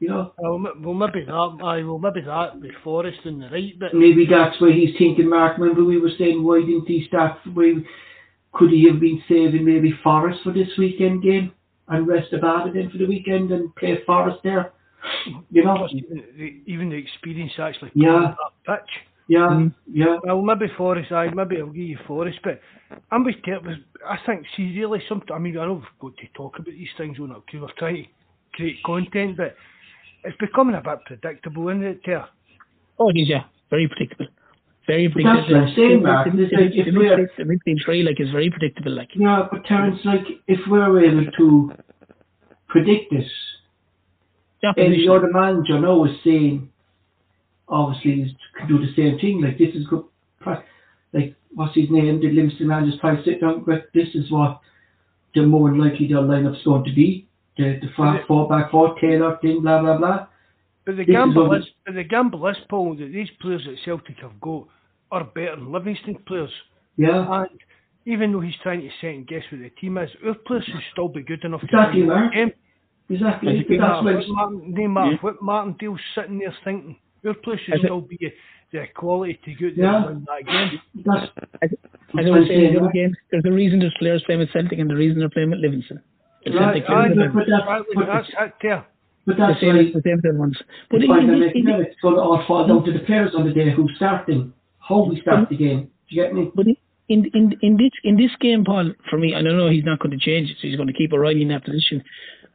You 0.00 0.08
know, 0.08 0.32
Well, 0.38 0.58
well 0.80 0.94
maybe 0.94 1.24
that. 1.24 1.58
I 1.62 1.82
will 1.82 1.98
maybe 1.98 2.22
that 2.22 2.60
with 2.60 2.72
Forrest 2.82 3.20
in 3.24 3.38
the 3.40 3.48
right 3.48 3.78
bit. 3.78 3.94
maybe 3.94 4.26
that's 4.26 4.60
where 4.60 4.72
he's 4.72 4.96
thinking, 4.98 5.28
Mark. 5.28 5.56
Remember 5.58 5.84
we 5.84 5.98
were 6.00 6.10
saying, 6.18 6.42
why 6.42 6.60
didn't 6.60 6.86
he 6.86 7.06
start? 7.06 7.38
Why, 7.52 7.74
could 8.52 8.70
he 8.70 8.86
have 8.88 9.00
been 9.00 9.22
saving 9.28 9.64
maybe 9.64 9.92
Forrest 10.02 10.40
for 10.42 10.52
this 10.52 10.68
weekend 10.78 11.22
game 11.22 11.52
and 11.88 12.06
rest 12.06 12.32
Abada 12.32 12.72
then 12.72 12.90
for 12.90 12.98
the 12.98 13.06
weekend 13.06 13.50
and 13.52 13.74
play 13.76 13.98
Forrest 14.06 14.38
there? 14.42 14.72
You 15.50 15.64
know, 15.64 15.86
even 16.66 16.88
the, 16.88 16.96
experience 16.96 17.52
actually 17.58 17.90
Yeah. 17.94 18.34
that 18.66 18.80
pitch. 18.80 18.90
Yeah, 19.28 19.48
mm. 19.48 19.74
yeah. 19.90 20.18
Well, 20.24 20.42
maybe 20.42 20.66
Forrest, 20.76 21.12
I 21.12 21.28
maybe 21.30 21.58
I'll 21.58 21.66
give 21.66 21.76
you 21.76 21.98
Forrest, 22.06 22.38
but 22.44 22.60
I'm 23.10 23.24
with 23.24 23.36
Kurt. 23.44 23.62
Was 23.64 23.76
I 24.06 24.16
think 24.26 24.44
she's 24.56 24.76
really 24.76 25.02
something. 25.08 25.32
I 25.32 25.38
mean, 25.38 25.58
I 25.58 25.66
know 25.66 25.74
we've 25.74 26.00
got 26.00 26.16
to 26.18 26.26
talk 26.34 26.58
about 26.58 26.66
these 26.74 26.88
things 26.98 27.18
on 27.20 27.30
it 27.30 27.36
because 27.46 27.60
we're 27.62 27.78
trying 27.78 28.04
to 28.04 28.08
create 28.54 28.82
content, 28.84 29.36
but 29.36 29.54
it's 30.24 30.36
becoming 30.38 30.74
a 30.74 30.80
bit 30.82 30.98
predictable, 31.06 31.68
isn't 31.68 31.82
it, 31.82 32.04
Ter? 32.04 32.24
Oh, 32.98 33.08
it 33.10 33.18
is, 33.18 33.28
yeah. 33.28 33.44
Very 33.70 33.88
predictable. 33.88 34.26
Very 34.86 35.08
But 35.08 35.22
that's 35.24 35.46
predictable. 35.48 35.60
what 35.60 35.68
I'm 35.68 35.74
saying, 35.74 36.02
Mark. 36.02 36.28
The, 36.32 36.42
It's 36.42 36.52
like 36.52 36.70
the, 36.72 36.80
if 36.80 36.94
we're- 36.94 37.16
midfield- 37.16 37.36
the 37.38 37.44
midfield 37.44 37.84
three, 37.84 38.02
like, 38.02 38.20
is 38.20 38.30
very 38.30 38.50
predictable, 38.50 38.92
like. 38.92 39.08
Yeah, 39.14 39.48
but 39.50 39.64
Terence, 39.64 39.98
like, 40.04 40.26
if 40.46 40.60
we're 40.68 41.04
able 41.04 41.30
to 41.38 41.72
predict 42.68 43.10
this, 43.12 43.24
The 44.62 44.68
and 44.68 44.78
opposition. 44.78 45.06
the 45.06 45.12
other 45.14 45.30
manager 45.32 45.80
now 45.80 46.04
is 46.04 46.12
saying, 46.22 46.70
obviously, 47.68 48.22
is 48.22 48.32
can 48.58 48.68
do 48.68 48.78
the 48.78 48.92
same 48.96 49.18
thing. 49.18 49.40
Like 49.42 49.58
this 49.58 49.74
is 49.74 49.86
good. 49.86 50.04
Like 51.12 51.34
what's 51.54 51.74
his 51.74 51.90
name? 51.90 52.20
The 52.20 52.28
Livingston 52.30 52.66
manager's 52.68 52.98
probably 53.00 53.24
sit 53.24 53.40
down. 53.40 53.64
But 53.64 53.88
this 53.94 54.08
is 54.14 54.30
what 54.30 54.60
the 55.34 55.42
more 55.46 55.70
than 55.70 55.78
likely 55.80 56.08
their 56.08 56.18
lineup's 56.18 56.64
going 56.64 56.84
to 56.84 56.92
be. 56.94 57.26
The 57.56 57.78
the 57.80 57.88
front 57.96 58.18
it- 58.20 58.26
four 58.26 58.48
back 58.48 58.70
four 58.70 58.94
Taylor 59.00 59.38
thing 59.40 59.62
blah 59.62 59.80
blah 59.80 59.96
blah. 59.98 60.26
But 60.84 60.96
the 60.96 61.04
This 61.04 61.08
is 61.08 61.12
gamble 61.14 61.48
but 61.86 61.94
the 61.94 62.04
gamble 62.04 62.46
is, 62.48 62.56
Paul, 62.68 62.94
that 62.96 63.10
these 63.12 63.30
players 63.40 63.64
that 63.64 63.76
Celtic 63.84 64.18
have 64.18 64.38
got 64.40 64.66
are 65.10 65.24
better 65.24 65.56
than 65.56 65.72
Livingston 65.72 66.16
players. 66.26 66.50
Yeah, 66.98 67.26
And 67.42 67.48
even 68.04 68.32
though 68.32 68.40
he's 68.40 68.54
trying 68.62 68.82
to 68.82 68.90
second 69.00 69.26
guess 69.26 69.42
what 69.50 69.62
the 69.62 69.70
team 69.80 69.96
is, 69.96 70.10
our 70.26 70.34
players 70.46 70.64
should 70.64 70.82
still 70.92 71.08
be 71.08 71.22
good 71.22 71.42
enough 71.44 71.62
Exactly, 71.62 72.02
to 72.02 72.06
win 72.06 72.16
Mark. 72.16 72.32
the 72.34 72.38
eh? 72.38 72.44
game. 72.44 72.52
exactly. 73.08 73.58
As 73.60 73.64
But 73.66 73.78
that's 73.78 73.80
No 73.80 73.94
what 73.96 74.04
matter 74.04 74.18
what 74.18 74.28
Martin, 74.28 74.74
no 74.74 74.88
matter 74.88 75.16
what 75.22 75.42
Martindale's 75.42 76.00
sitting 76.14 76.38
there 76.40 76.54
thinking, 76.64 76.96
our 77.26 77.34
players 77.34 77.60
should 77.64 77.74
As 77.74 77.80
it- 77.80 77.84
still 77.86 78.00
be 78.00 78.18
the 78.72 78.86
quality 78.94 79.38
to 79.44 79.54
go 79.54 79.66
out 79.68 79.76
there 79.76 79.84
Yeah. 79.84 79.96
and 79.96 80.16
win 80.16 80.26
that 80.26 80.46
game. 80.46 80.80
that's 81.04 81.30
As, 81.62 81.70
as 81.72 81.78
I 82.14 82.14
what 82.14 82.24
was 82.24 82.26
I'm 82.42 82.46
saying 82.48 82.60
saying, 82.60 82.74
the 82.74 82.80
other 82.80 82.90
game, 82.92 83.14
there's 83.30 83.44
a 83.46 83.52
reason 83.52 83.78
there's 83.80 83.94
players 83.98 84.22
playing 84.24 84.40
with 84.40 84.50
Celtic 84.52 84.78
and 84.78 84.90
the 84.90 84.96
reason 84.96 85.18
they're 85.20 85.28
playing 85.28 85.50
with 85.50 85.60
Livingston. 85.60 86.00
The 86.44 86.50
Right, 86.52 86.60
Celtic 86.60 86.84
aye, 86.84 86.86
players 87.14 87.32
but 87.32 87.42
are 87.42 87.46
that's- 87.46 87.84
but 87.94 88.06
that's 88.06 88.28
it 88.28 88.52
there. 88.62 88.84
but 89.26 89.36
the 89.36 89.54
same, 89.60 89.76
why 89.76 89.82
the 89.94 90.02
same 90.04 90.20
as 90.24 90.36
ones. 90.38 90.62
But 90.90 90.96
it's 90.96 91.04
in, 91.04 91.10
why 91.10 91.20
in, 91.20 91.26
they're 91.28 91.38
this, 91.38 91.46
making 91.54 91.68
in, 91.68 91.74
it. 91.80 91.88
It's 91.88 92.00
going 92.00 92.16
to 92.16 92.20
all 92.20 92.42
fall 92.46 92.66
down 92.66 92.84
to 92.84 92.92
the 92.92 92.98
players 93.00 93.34
on 93.34 93.46
the 93.46 93.52
day 93.54 93.70
who's 93.70 93.92
starting, 93.96 94.52
how 94.80 95.04
we 95.04 95.20
start 95.20 95.48
the 95.48 95.56
game. 95.56 95.82
Do 95.84 96.16
you 96.16 96.22
get 96.22 96.34
me? 96.34 96.50
But 96.54 96.66
in, 96.66 96.76
in 97.08 97.24
in 97.32 97.56
in 97.62 97.76
this 97.76 97.92
in 98.02 98.16
this 98.16 98.34
game, 98.40 98.64
Paul, 98.64 98.92
for 99.08 99.18
me, 99.18 99.34
I 99.34 99.40
don't 99.42 99.56
know 99.56 99.68
he's 99.70 99.84
not 99.84 100.00
going 100.00 100.10
to 100.18 100.22
change 100.22 100.50
it, 100.50 100.56
so 100.60 100.66
he's 100.68 100.76
going 100.76 100.88
to 100.88 100.92
keep 100.94 101.12
O'Riley 101.12 101.42
in 101.42 101.48
that 101.48 101.64
position. 101.64 102.02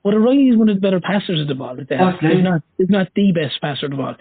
But 0.03 0.13
O'Riley 0.13 0.49
is 0.49 0.57
one 0.57 0.69
of 0.69 0.75
the 0.75 0.81
better 0.81 0.99
passers 1.01 1.41
of 1.41 1.47
the 1.47 1.55
ball 1.55 1.75
that 1.75 1.89
they 1.89 1.97
have. 1.97 2.15
Okay. 2.15 2.35
He's 2.35 2.43
not 2.43 2.61
he's 2.77 2.89
not 2.89 3.07
the 3.15 3.31
best 3.31 3.59
passer 3.61 3.87
of 3.87 3.91
the 3.91 3.97
ball. 3.97 4.15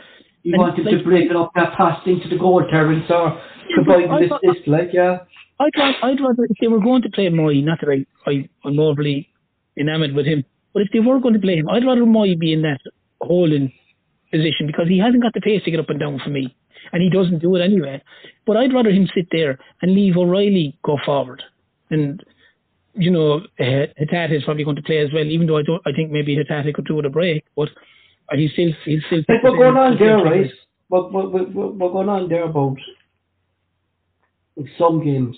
You 0.48 0.54
And 0.54 0.62
wanted 0.62 0.90
to 0.90 1.04
break 1.04 1.30
it 1.30 1.36
up 1.36 1.52
that 1.56 1.74
pass 1.76 2.00
into 2.06 2.26
the 2.26 2.38
goal, 2.38 2.64
Terence, 2.70 3.04
or 3.10 3.38
but 3.76 3.84
provide 3.84 4.08
I 4.08 4.26
the 4.26 4.34
assist, 4.34 4.66
like, 4.66 4.88
yeah. 4.94 5.18
I'd 5.60 5.76
rather, 5.76 5.96
I'd 6.02 6.20
rather 6.22 6.44
if 6.44 6.56
they 6.58 6.68
were 6.68 6.80
going 6.80 7.02
to 7.02 7.10
play 7.10 7.26
Mooy, 7.26 7.62
not 7.62 7.80
that 7.82 7.90
I, 7.90 8.30
I 8.30 8.48
I'm 8.64 8.80
overly 8.80 9.28
enamoured 9.76 10.14
with 10.14 10.24
him, 10.24 10.46
but 10.72 10.80
if 10.80 10.88
they 10.90 11.00
were 11.00 11.20
going 11.20 11.34
to 11.34 11.40
play 11.40 11.56
him, 11.56 11.68
I'd 11.68 11.84
rather 11.84 12.00
Mooy 12.00 12.38
be 12.38 12.54
in 12.54 12.62
that 12.62 12.80
holding 13.20 13.70
position 14.32 14.66
because 14.66 14.88
he 14.88 14.98
hasn't 14.98 15.22
got 15.22 15.34
the 15.34 15.42
pace 15.42 15.62
to 15.64 15.70
get 15.70 15.80
up 15.80 15.90
and 15.90 16.00
down 16.00 16.18
for 16.24 16.30
me, 16.30 16.56
and 16.92 17.02
he 17.02 17.10
doesn't 17.10 17.40
do 17.40 17.54
it 17.56 17.60
anyway. 17.60 18.02
But 18.46 18.56
I'd 18.56 18.72
rather 18.72 18.88
him 18.88 19.06
sit 19.14 19.26
there 19.30 19.58
and 19.82 19.94
leave 19.94 20.16
O'Riley 20.16 20.78
go 20.82 20.96
forward, 21.04 21.42
and 21.90 22.24
you 22.94 23.10
know 23.10 23.42
uh, 23.60 23.86
is 24.00 24.44
probably 24.44 24.64
going 24.64 24.76
to 24.76 24.82
play 24.82 25.00
as 25.00 25.12
well, 25.12 25.26
even 25.26 25.46
though 25.46 25.58
I 25.58 25.62
don't. 25.62 25.82
I 25.86 25.92
think 25.92 26.10
maybe 26.10 26.38
Hatate 26.38 26.72
could 26.72 26.86
do 26.86 26.94
with 26.94 27.04
a 27.04 27.10
break, 27.10 27.44
but 27.54 27.68
he's 28.36 28.52
still 28.52 28.72
he's 28.84 29.02
still. 29.06 29.24
Like, 29.28 29.42
we're 29.42 29.56
going 29.56 29.76
on 29.76 29.98
there, 29.98 30.18
right? 30.18 30.50
We're, 30.88 31.08
we're, 31.08 31.28
we're, 31.28 31.68
we're 31.68 31.92
going 31.92 32.08
on 32.08 32.28
there 32.28 32.44
about 32.44 32.78
in 34.58 34.68
some 34.76 35.02
games, 35.02 35.36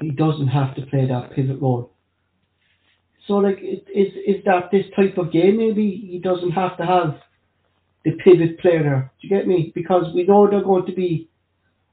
he 0.00 0.10
doesn't 0.10 0.48
have 0.48 0.74
to 0.74 0.82
play 0.86 1.06
that 1.06 1.32
pivot 1.32 1.60
role. 1.60 1.92
So, 3.26 3.34
like, 3.34 3.58
it, 3.60 3.84
is, 3.94 4.12
is 4.26 4.42
that 4.46 4.70
this 4.72 4.86
type 4.96 5.18
of 5.18 5.30
game, 5.30 5.58
maybe 5.58 6.08
he 6.10 6.18
doesn't 6.18 6.52
have 6.52 6.76
to 6.78 6.86
have 6.86 7.18
the 8.04 8.12
pivot 8.24 8.58
player 8.58 8.82
there? 8.82 9.12
Do 9.20 9.28
you 9.28 9.36
get 9.36 9.46
me? 9.46 9.70
Because 9.74 10.12
we 10.14 10.24
know 10.24 10.48
they're 10.50 10.64
going 10.64 10.86
to 10.86 10.94
be 10.94 11.28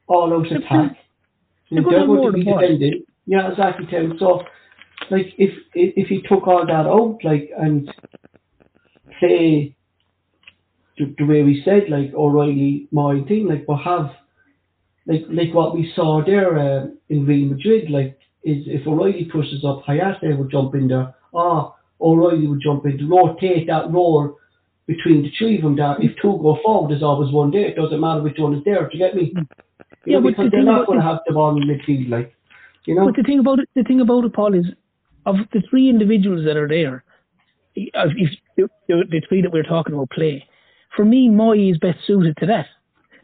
all 0.08 0.34
out 0.34 0.48
They're 0.50 0.60
attack. 0.60 0.98
they're 1.70 1.84
gonna 1.84 1.98
they're 1.98 2.08
going 2.08 2.32
to 2.32 2.38
be 2.38 2.44
the 2.46 2.52
ball. 2.52 2.62
defending. 2.62 3.04
Yeah, 3.26 3.52
exactly, 3.52 3.86
Tim. 3.88 4.16
So, 4.18 4.44
like, 5.12 5.28
if 5.38 5.54
if 5.74 5.94
if 5.98 6.08
he 6.08 6.22
took 6.22 6.48
all 6.48 6.66
that 6.66 6.88
out, 6.88 7.18
like, 7.24 7.50
and 7.58 7.92
play 9.20 9.76
the, 10.98 11.14
the 11.18 11.26
way 11.26 11.44
we 11.44 11.62
said, 11.64 11.84
like 11.90 12.14
O'Riley, 12.14 12.88
my 12.92 13.22
thing, 13.28 13.48
like, 13.48 13.66
but 13.66 13.78
have 13.78 14.12
like 15.08 15.26
like 15.30 15.54
what 15.54 15.76
we 15.76 15.92
saw 15.96 16.24
there 16.26 16.58
uh, 16.58 16.88
in 17.10 17.26
Real 17.26 17.50
Madrid, 17.50 17.90
like, 17.90 18.18
is 18.44 18.64
if 18.68 18.88
O'Riley 18.88 19.26
pushes 19.32 19.64
up, 19.64 19.84
Hatate 19.86 20.38
would 20.38 20.52
jump 20.52 20.76
in 20.76 20.88
there. 20.88 21.14
Ah, 21.34 21.76
O'Riley 22.02 22.48
would 22.48 22.62
jump 22.62 22.86
in 22.86 22.98
to 22.98 23.08
rotate 23.08 23.68
that 23.68 23.92
role 23.92 24.38
between 24.88 25.24
the 25.24 25.32
three 25.38 25.58
of 25.58 25.64
them. 25.64 25.76
There, 25.76 25.96
if 26.00 26.12
two 26.22 26.40
go 26.42 26.58
forward, 26.64 26.92
there's 26.92 27.04
always 27.04 27.32
one 27.32 27.52
there. 27.52 27.66
It 27.66 27.76
doesn't 27.76 28.00
matter 28.00 28.22
which 28.22 28.38
one 28.38 28.56
is 28.56 28.64
there. 28.64 28.88
Do 28.88 28.98
you 28.98 29.06
get 29.06 29.16
me? 29.16 29.34
You 29.36 29.46
Yeah, 30.06 30.20
know, 30.20 30.30
because 30.30 30.46
the 30.46 30.58
they're 30.58 30.64
not 30.64 30.88
going 30.88 31.00
to 31.00 31.06
have 31.06 31.20
the 31.28 31.34
ball 31.34 31.60
in 31.60 31.68
midfield, 31.68 32.10
like, 32.10 32.36
you 32.86 32.96
know. 32.96 33.06
But 33.06 33.16
the 33.16 33.24
thing 33.24 33.40
about 33.40 33.60
it, 33.60 33.70
the 33.76 33.84
thing 33.84 34.02
about 34.02 34.26
it, 34.26 34.34
Paul, 34.34 34.54
is 34.54 34.66
of 35.26 35.36
the 35.54 35.62
three 35.70 35.90
individuals 35.90 36.46
that 36.46 36.58
are 36.58 36.68
there, 36.68 37.04
if, 37.76 37.90
if 38.58 38.70
the 38.88 39.22
three 39.28 39.42
that 39.42 39.52
we're 39.52 39.64
talking 39.64 39.96
about 39.96 40.10
play, 40.12 40.48
for 40.96 41.06
me, 41.06 41.30
Mooy 41.30 41.72
is 41.72 41.78
best 41.78 42.00
suited 42.06 42.36
to 42.38 42.46
that. 42.48 42.68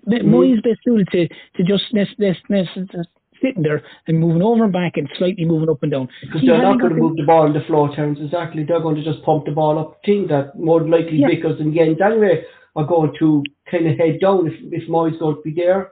Mm-hmm. 0.07 0.33
Mooy 0.33 0.53
is 0.55 0.61
best 0.61 0.79
suited 0.83 1.07
to, 1.11 1.27
to 1.27 1.63
just 1.63 1.93
nest, 1.93 2.11
nest, 2.17 2.39
nest, 2.49 2.69
nest, 2.75 3.09
sitting 3.41 3.63
there 3.63 3.83
and 4.07 4.19
moving 4.19 4.41
over 4.41 4.63
and 4.65 4.73
back 4.73 4.93
and 4.97 5.09
slightly 5.17 5.45
moving 5.45 5.69
up 5.69 5.81
and 5.83 5.91
down. 5.91 6.09
Because 6.21 6.41
they're 6.45 6.61
hasn't 6.61 6.81
going 6.81 6.95
to 6.95 7.01
move 7.01 7.17
the 7.17 7.23
ball 7.23 7.43
on 7.43 7.53
the 7.53 7.61
floor, 7.61 7.93
Terence. 7.95 8.19
Exactly. 8.21 8.63
They're 8.63 8.81
going 8.81 8.95
to 8.95 9.03
just 9.03 9.23
pump 9.23 9.45
the 9.45 9.51
ball 9.51 9.79
up. 9.79 9.99
Think 10.05 10.29
that 10.29 10.57
more 10.59 10.81
likely 10.87 11.17
Yeah. 11.17 11.27
Vickers 11.29 11.59
and 11.59 11.73
Jenz 11.73 12.01
anyway 12.01 12.43
are 12.75 12.85
going 12.85 13.13
to 13.19 13.43
kind 13.69 13.87
of 13.87 13.97
head 13.97 14.19
down 14.21 14.47
if, 14.47 14.53
if 14.71 14.89
Mooy's 14.89 15.17
going 15.19 15.35
to 15.35 15.41
be 15.41 15.53
there. 15.53 15.91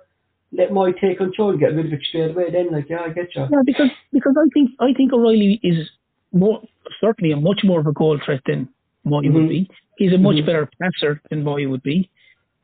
Let 0.52 0.72
Mooy 0.72 1.00
take 1.00 1.20
control, 1.20 1.52
and 1.52 1.60
get 1.60 1.76
rid 1.76 1.86
of 1.86 1.94
it 1.94 2.00
straight 2.08 2.32
away. 2.32 2.50
Then, 2.52 2.72
like, 2.72 2.90
yeah, 2.90 3.02
I 3.06 3.10
get 3.10 3.36
you. 3.36 3.46
Yeah, 3.52 3.62
because 3.64 3.90
because 4.12 4.36
I 4.36 4.50
think 4.52 4.72
I 4.80 4.94
think 4.98 5.14
O'Riley 5.14 5.60
is 5.62 5.88
more 6.32 6.62
certainly 7.00 7.32
a 7.32 7.38
much 7.38 7.62
more 7.64 7.80
of 7.80 7.86
a 7.86 7.94
goal 7.94 8.20
threat 8.26 8.42
than 8.48 8.68
Mooy 9.06 9.26
Mhm. 9.26 9.34
would 9.34 9.50
be. 9.50 9.70
He's 9.98 10.14
a 10.14 10.18
much 10.18 10.38
Mhm. 10.38 10.46
better 10.46 10.70
passer 10.82 11.22
than 11.30 11.44
Mooy 11.44 11.70
would 11.70 11.84
be. 11.84 12.10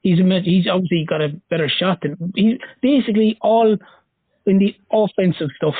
He's 0.03 0.19
a, 0.19 0.39
he's 0.41 0.67
obviously 0.67 1.05
got 1.05 1.21
a 1.21 1.29
better 1.49 1.67
shot 1.67 2.01
than 2.01 2.31
he 2.35 2.59
basically 2.81 3.37
all 3.41 3.77
in 4.45 4.57
the 4.59 4.75
offensive 4.91 5.49
stuff. 5.55 5.75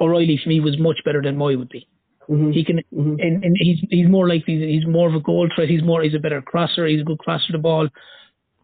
O'Riley 0.00 0.36
for 0.36 0.48
me 0.48 0.60
was 0.60 0.76
much 0.78 1.02
better 1.04 1.22
than 1.22 1.36
Mooy 1.36 1.56
would 1.56 1.68
be. 1.68 1.86
Mm-hmm. 2.28 2.50
He 2.50 2.64
can, 2.64 2.80
and, 2.90 3.44
and 3.44 3.56
he's 3.58 3.78
he's 3.88 4.08
more 4.08 4.28
like 4.28 4.44
he's, 4.44 4.60
he's 4.60 4.86
more 4.86 5.08
of 5.08 5.14
a 5.14 5.20
goal 5.20 5.48
threat. 5.54 5.68
He's 5.68 5.82
more 5.82 6.02
he's 6.02 6.14
a 6.14 6.18
better 6.18 6.42
crosser. 6.42 6.86
He's 6.86 7.02
a 7.02 7.04
good 7.04 7.18
crosser 7.18 7.46
of 7.50 7.52
the 7.52 7.58
ball. 7.62 7.88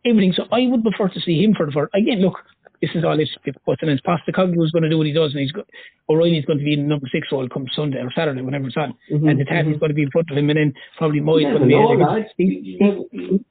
Everything. 0.04 0.32
So 0.32 0.46
I 0.50 0.66
would 0.66 0.82
prefer 0.82 1.08
to 1.08 1.20
see 1.20 1.42
him 1.44 1.54
for 1.54 1.66
the 1.66 1.72
first. 1.72 1.94
Again, 1.94 2.20
look, 2.20 2.38
this 2.82 2.90
is 2.94 3.04
all 3.04 3.18
if 3.18 3.28
if 3.46 3.54
what's 3.64 3.82
in 3.82 3.88
his 3.88 4.00
past. 4.02 4.24
The 4.26 4.32
Cognitive 4.32 4.62
is 4.64 4.72
going 4.72 4.82
to 4.82 4.90
do 4.90 4.98
what 4.98 5.06
he 5.06 5.12
does, 5.12 5.30
and 5.32 5.40
he's 5.40 5.52
got 5.52 5.66
O'Riley's 6.10 6.44
going 6.44 6.58
to 6.58 6.64
be 6.64 6.74
in 6.74 6.82
the 6.82 6.88
number 6.88 7.06
six 7.10 7.28
role 7.32 7.48
come 7.48 7.66
Sunday 7.74 7.98
or 8.02 8.10
Saturday, 8.14 8.42
whenever 8.42 8.66
it's 8.66 8.76
on, 8.76 8.94
Mhm, 9.10 9.30
and 9.30 9.40
the 9.40 9.44
Tatty's 9.44 9.76
mhm. 9.76 9.80
going 9.80 9.90
to 9.90 9.94
be 9.94 10.02
in 10.02 10.10
front 10.10 10.30
of 10.30 10.36
him, 10.36 10.50
and 10.50 10.58
then 10.58 10.74
probably 10.98 11.20
Mooy's 11.20 11.44
going 11.44 11.60
to 11.60 11.66
be. 11.66 11.74
never 11.74 11.82
know, 11.82 11.92
ahead 11.94 12.02
of 12.02 12.08
him. 12.08 12.22
lads. 12.22 12.30
He- 12.36 12.44
You 12.44 12.78
never- 12.80 13.02
you- 13.12 13.44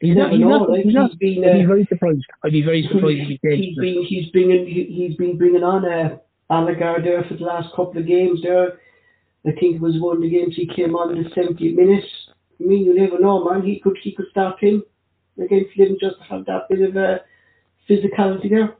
He's 0.00 0.14
not. 0.14 0.30
He's 0.32 0.40
not. 0.40 0.78
He's 0.78 0.94
not. 0.94 1.10
he's 1.12 1.18
been, 1.18 1.44
I'd 1.48 1.52
be 1.54 1.64
uh, 1.64 1.66
very 1.68 1.86
surprised. 1.86 2.24
I'd 2.44 2.52
be 2.52 2.60
very 2.62 2.82
surprised 2.82 3.30
if 3.30 3.40
he 3.40 3.56
he's 3.56 3.76
been 3.78 4.04
he's 4.04 4.30
been 4.30 4.50
he, 4.66 4.84
he's 4.84 5.16
been 5.16 5.38
bringing 5.38 5.62
on 5.64 5.86
uh, 5.86 6.18
Abildgaard 6.50 7.02
there 7.04 7.24
for 7.24 7.34
the 7.34 7.44
last 7.44 7.70
couple 7.74 7.96
of 7.98 8.06
games 8.06 8.42
there. 8.42 8.78
I 9.46 9.52
think 9.52 9.76
it 9.76 9.80
was 9.80 9.94
one 9.98 10.16
of 10.16 10.22
the 10.22 10.28
games 10.28 10.54
he 10.54 10.66
came 10.66 10.94
on 10.96 11.16
in 11.16 11.22
the 11.22 11.30
70th 11.30 11.74
minute. 11.76 12.04
I 12.60 12.64
mean, 12.64 12.84
you 12.84 12.94
never 12.94 13.18
know, 13.18 13.42
man. 13.44 13.62
He 13.62 13.78
could 13.80 13.96
he 14.02 14.12
could 14.12 14.26
start 14.30 14.60
him 14.62 14.82
against 15.42 15.70
Lim 15.78 15.96
just 16.00 16.16
to 16.18 16.24
have 16.24 16.44
that 16.44 16.68
bit 16.68 16.82
of 16.82 16.94
uh, 16.96 17.18
physicality 17.88 18.50
there. 18.50 18.74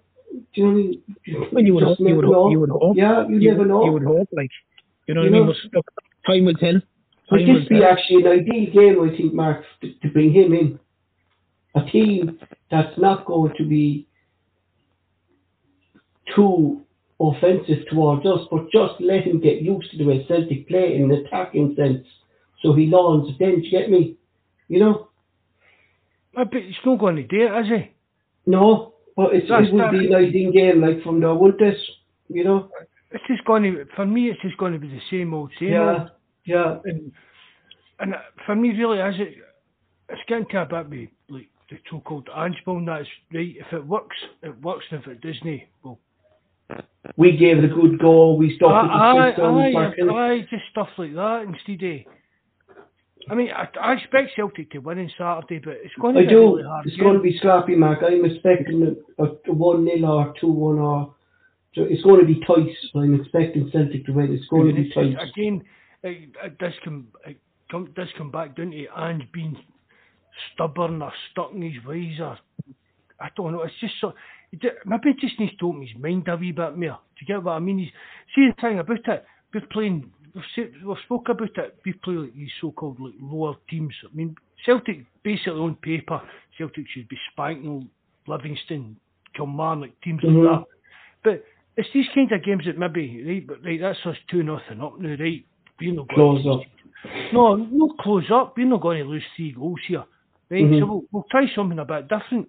Do 0.55 0.61
you 0.61 0.65
know 0.66 0.73
what 0.73 0.77
I 0.77 0.83
mean? 0.83 1.49
Well, 1.53 1.65
you 1.65 1.74
would 1.74 1.81
Just 1.85 1.99
hope. 1.99 2.01
You 2.01 2.07
never 2.09 2.16
would 2.19 2.27
know. 2.28 2.43
hope. 2.43 2.53
You 2.53 2.61
would 2.61 2.70
hope. 2.70 2.97
Yeah, 2.97 3.28
you, 3.28 3.39
You, 3.39 3.51
never 3.53 3.65
know. 3.65 3.85
you 3.85 3.93
would 3.93 4.03
hope, 4.05 4.28
like 4.33 4.51
you 5.07 5.15
know 5.15 5.23
You 5.23 5.31
what 5.31 5.37
I 5.37 5.41
mean. 5.41 5.55
But 5.73 5.77
look, 5.77 5.87
time 6.27 6.45
will 6.45 6.55
tell. 6.55 6.74
Would 7.31 7.39
Time 7.39 7.49
will 7.49 7.61
this 7.61 7.69
be 7.69 7.78
tell. 7.81 7.91
actually 7.91 8.23
an 8.23 8.28
ideal 8.28 8.73
game, 8.73 9.03
I 9.03 9.16
think, 9.16 9.33
Mark, 9.35 9.65
to, 9.81 9.93
to 9.93 10.09
bring 10.09 10.33
him 10.33 10.53
in? 10.53 10.78
A 11.74 11.85
team 11.91 12.39
that's 12.70 12.97
not 12.99 13.24
going 13.27 13.53
to 13.59 13.65
be 13.65 14.07
too 16.35 16.83
offensive 17.20 17.87
towards 17.91 18.27
us, 18.27 18.41
but 18.51 18.70
just 18.70 18.95
let 19.01 19.24
him 19.24 19.41
get 19.41 19.62
used 19.62 19.91
to 19.91 19.99
the 19.99 20.05
way 20.05 20.24
Celtic 20.28 20.69
play 20.69 20.95
in 20.97 21.05
an 21.05 21.12
attacking 21.12 21.74
sense. 21.77 22.07
So 22.62 22.73
he 22.73 22.87
learns 22.87 23.28
then, 23.39 23.61
do 23.61 23.66
you 23.66 23.70
get 23.70 23.91
me? 23.91 24.16
You 24.69 24.81
know? 24.81 25.09
I 26.37 26.45
bet 26.45 26.62
he's 26.62 26.74
not 26.85 26.99
going 26.99 27.16
to 27.16 27.23
do 27.23 27.47
it, 27.47 27.61
is 27.61 27.69
he? 27.69 27.91
No, 28.47 28.95
but 29.16 29.34
it's, 29.34 29.48
That's 29.48 29.68
it 29.68 29.72
would 29.74 29.90
be 29.90 30.09
not- 30.09 30.20
ideal 30.20 30.52
game, 30.52 30.80
like 30.82 31.02
from 31.02 31.20
the 31.20 31.34
Winters, 31.34 31.78
you 32.28 32.44
know? 32.44 32.70
It's 33.12 33.24
just 33.28 33.44
going 33.44 33.62
to, 33.62 33.84
for 33.94 34.05
me, 34.05 34.28
it's 34.30 34.40
just 34.43 34.56
going 34.59 34.72
to 34.72 34.78
be 34.78 34.88
the 34.88 35.01
same 35.10 35.32
old, 35.32 35.51
same 35.59 35.70
Yeah, 35.70 35.98
old. 36.01 36.10
yeah. 36.44 36.78
And, 36.84 37.12
and 38.01 38.14
for 38.44 38.55
me, 38.55 38.70
really, 38.70 39.01
as 39.01 39.14
it, 39.18 39.34
it's 40.09 40.20
getting 40.28 40.47
to 40.51 40.62
a 40.62 40.66
bit 40.66 40.90
me, 40.90 41.10
like 41.28 41.48
the 41.70 41.78
so-called 41.90 42.28
Angeball, 42.36 42.78
and 42.78 42.88
that's 42.88 43.09
right. 43.32 43.55
If 43.59 43.72
it 43.72 43.86
works, 43.86 44.16
it 44.43 44.60
works, 44.62 44.84
and 44.90 45.01
if 45.02 45.09
it 45.09 45.20
doesn't, 45.20 45.62
well, 45.82 45.98
We 47.16 47.36
gave 47.36 47.59
it 47.59 47.64
a 47.64 47.68
good 47.74 47.98
go, 48.01 48.34
we 48.34 48.55
stopped 48.56 48.90
aye, 48.93 49.28
it. 49.30 49.36
the 49.36 49.43
aye, 49.44 49.72
back 49.72 49.98
in. 49.98 50.10
aye, 50.10 50.47
just 50.51 50.64
stuff 50.70 50.88
like 50.98 51.14
that 51.14 51.47
instead 51.48 51.86
of. 51.88 52.01
I 53.28 53.35
mean, 53.35 53.48
I, 53.51 53.69
I 53.81 53.93
expect 53.94 54.31
Celtic 54.36 54.70
to 54.70 54.78
win 54.78 54.98
on 54.98 55.11
Saturday, 55.19 55.61
but 55.65 55.74
it's 55.82 55.94
going 56.01 56.15
to 56.15 56.20
I 56.20 56.24
be 56.24 56.28
do. 56.31 56.57
really 56.57 56.62
hard 56.65 56.86
It's 56.86 56.97
game. 56.97 57.05
going 57.05 57.16
to 57.16 57.23
be 57.23 57.36
scrappy, 57.39 57.74
Mark. 57.74 57.98
I'm 58.07 58.24
expecting 58.24 58.97
a, 59.19 59.24
a 59.24 59.53
one 59.53 59.85
0 59.85 60.07
or 60.07 60.35
two 60.40 60.48
one 60.48 60.78
or 60.78 61.15
so 61.77 61.82
it's 61.82 62.03
going 62.03 62.20
to 62.20 62.27
be 62.27 62.40
tight. 62.47 62.74
I'm 62.94 63.20
expecting 63.20 63.69
Celtic 63.70 64.07
to 64.07 64.12
win. 64.12 64.32
It's 64.32 64.47
going 64.48 64.69
to 64.69 64.74
be 64.74 64.90
tight. 64.94 65.15
again, 65.23 65.62
it, 66.03 66.31
it 66.43 66.59
does 66.59 66.73
come, 66.82 67.09
it 67.27 67.39
come, 67.70 67.93
does 67.94 68.09
come 68.16 68.31
back 68.31 68.57
down 68.57 68.70
to 68.70 68.86
Ange 68.98 69.24
being 69.31 69.57
stubborn 70.55 71.03
or 71.03 71.12
stuck 71.31 71.53
in 71.53 71.61
his 71.61 71.85
ways, 71.85 72.19
or 72.19 72.39
I 73.20 73.28
don't 73.36 73.53
know. 73.53 73.62
It's 73.62 73.74
just 73.81 73.94
so. 74.01 74.15
Maybe 74.53 75.11
it 75.11 75.19
just 75.20 75.39
needs 75.39 75.55
to 75.59 75.66
open 75.69 75.82
his 75.82 76.01
mind 76.01 76.27
a 76.28 76.36
wee 76.36 76.53
bit 76.53 76.78
more. 76.78 76.98
Do 76.98 77.20
you 77.20 77.27
get 77.27 77.43
what 77.43 77.53
I 77.53 77.59
mean? 77.59 77.78
He's, 77.78 77.89
see 78.35 78.48
the 78.48 78.59
thing 78.61 78.78
about 78.78 79.07
it. 79.07 79.24
We're 79.53 79.66
playing. 79.70 80.11
We've, 80.36 80.44
said, 80.54 80.72
we've 80.84 80.96
spoke 81.06 81.30
about 81.30 81.56
it. 81.56 81.78
We 81.84 81.94
play 81.94 82.14
like 82.14 82.34
these 82.34 82.50
so-called 82.60 83.00
like 83.00 83.14
lower 83.20 83.54
teams. 83.70 83.94
I 84.04 84.14
mean, 84.14 84.36
Celtic 84.66 84.98
basically 85.24 85.52
on 85.60 85.76
paper, 85.76 86.20
Celtic 86.58 86.84
should 86.92 87.08
be 87.08 87.16
spanking 87.32 87.88
Livingston, 88.26 88.96
Kilmarnock 89.34 89.92
teams 90.04 90.20
Mhm. 90.22 90.44
like 90.44 90.60
that. 90.60 90.66
But 91.24 91.44
it's 91.78 91.88
these 91.94 92.06
kinds 92.14 92.32
of 92.32 92.44
games 92.44 92.66
that 92.66 92.76
maybe 92.76 93.24
right, 93.26 93.46
but 93.46 93.64
right, 93.64 93.80
that's 93.80 94.04
us 94.04 94.16
two 94.28 94.42
nothing 94.42 94.82
up 94.82 95.00
now, 95.00 95.16
right? 95.18 95.42
We're 95.80 95.94
not 95.94 96.08
going 96.08 96.42
Close 96.42 96.60
up. 96.60 97.32
no, 97.32 97.56
no 97.56 97.88
close 98.00 98.30
up. 98.30 98.56
We're 98.58 98.66
not 98.66 98.82
going 98.82 99.02
to 99.02 99.08
lose 99.08 99.24
three 99.36 99.52
goals 99.52 99.80
here. 99.88 100.04
Right, 100.50 100.64
Mhm. 100.64 100.80
so 100.80 100.86
we'll, 100.86 101.04
we'll 101.12 101.26
try 101.30 101.48
something 101.54 101.78
a 101.78 101.84
bit 101.84 102.08
different. 102.08 102.48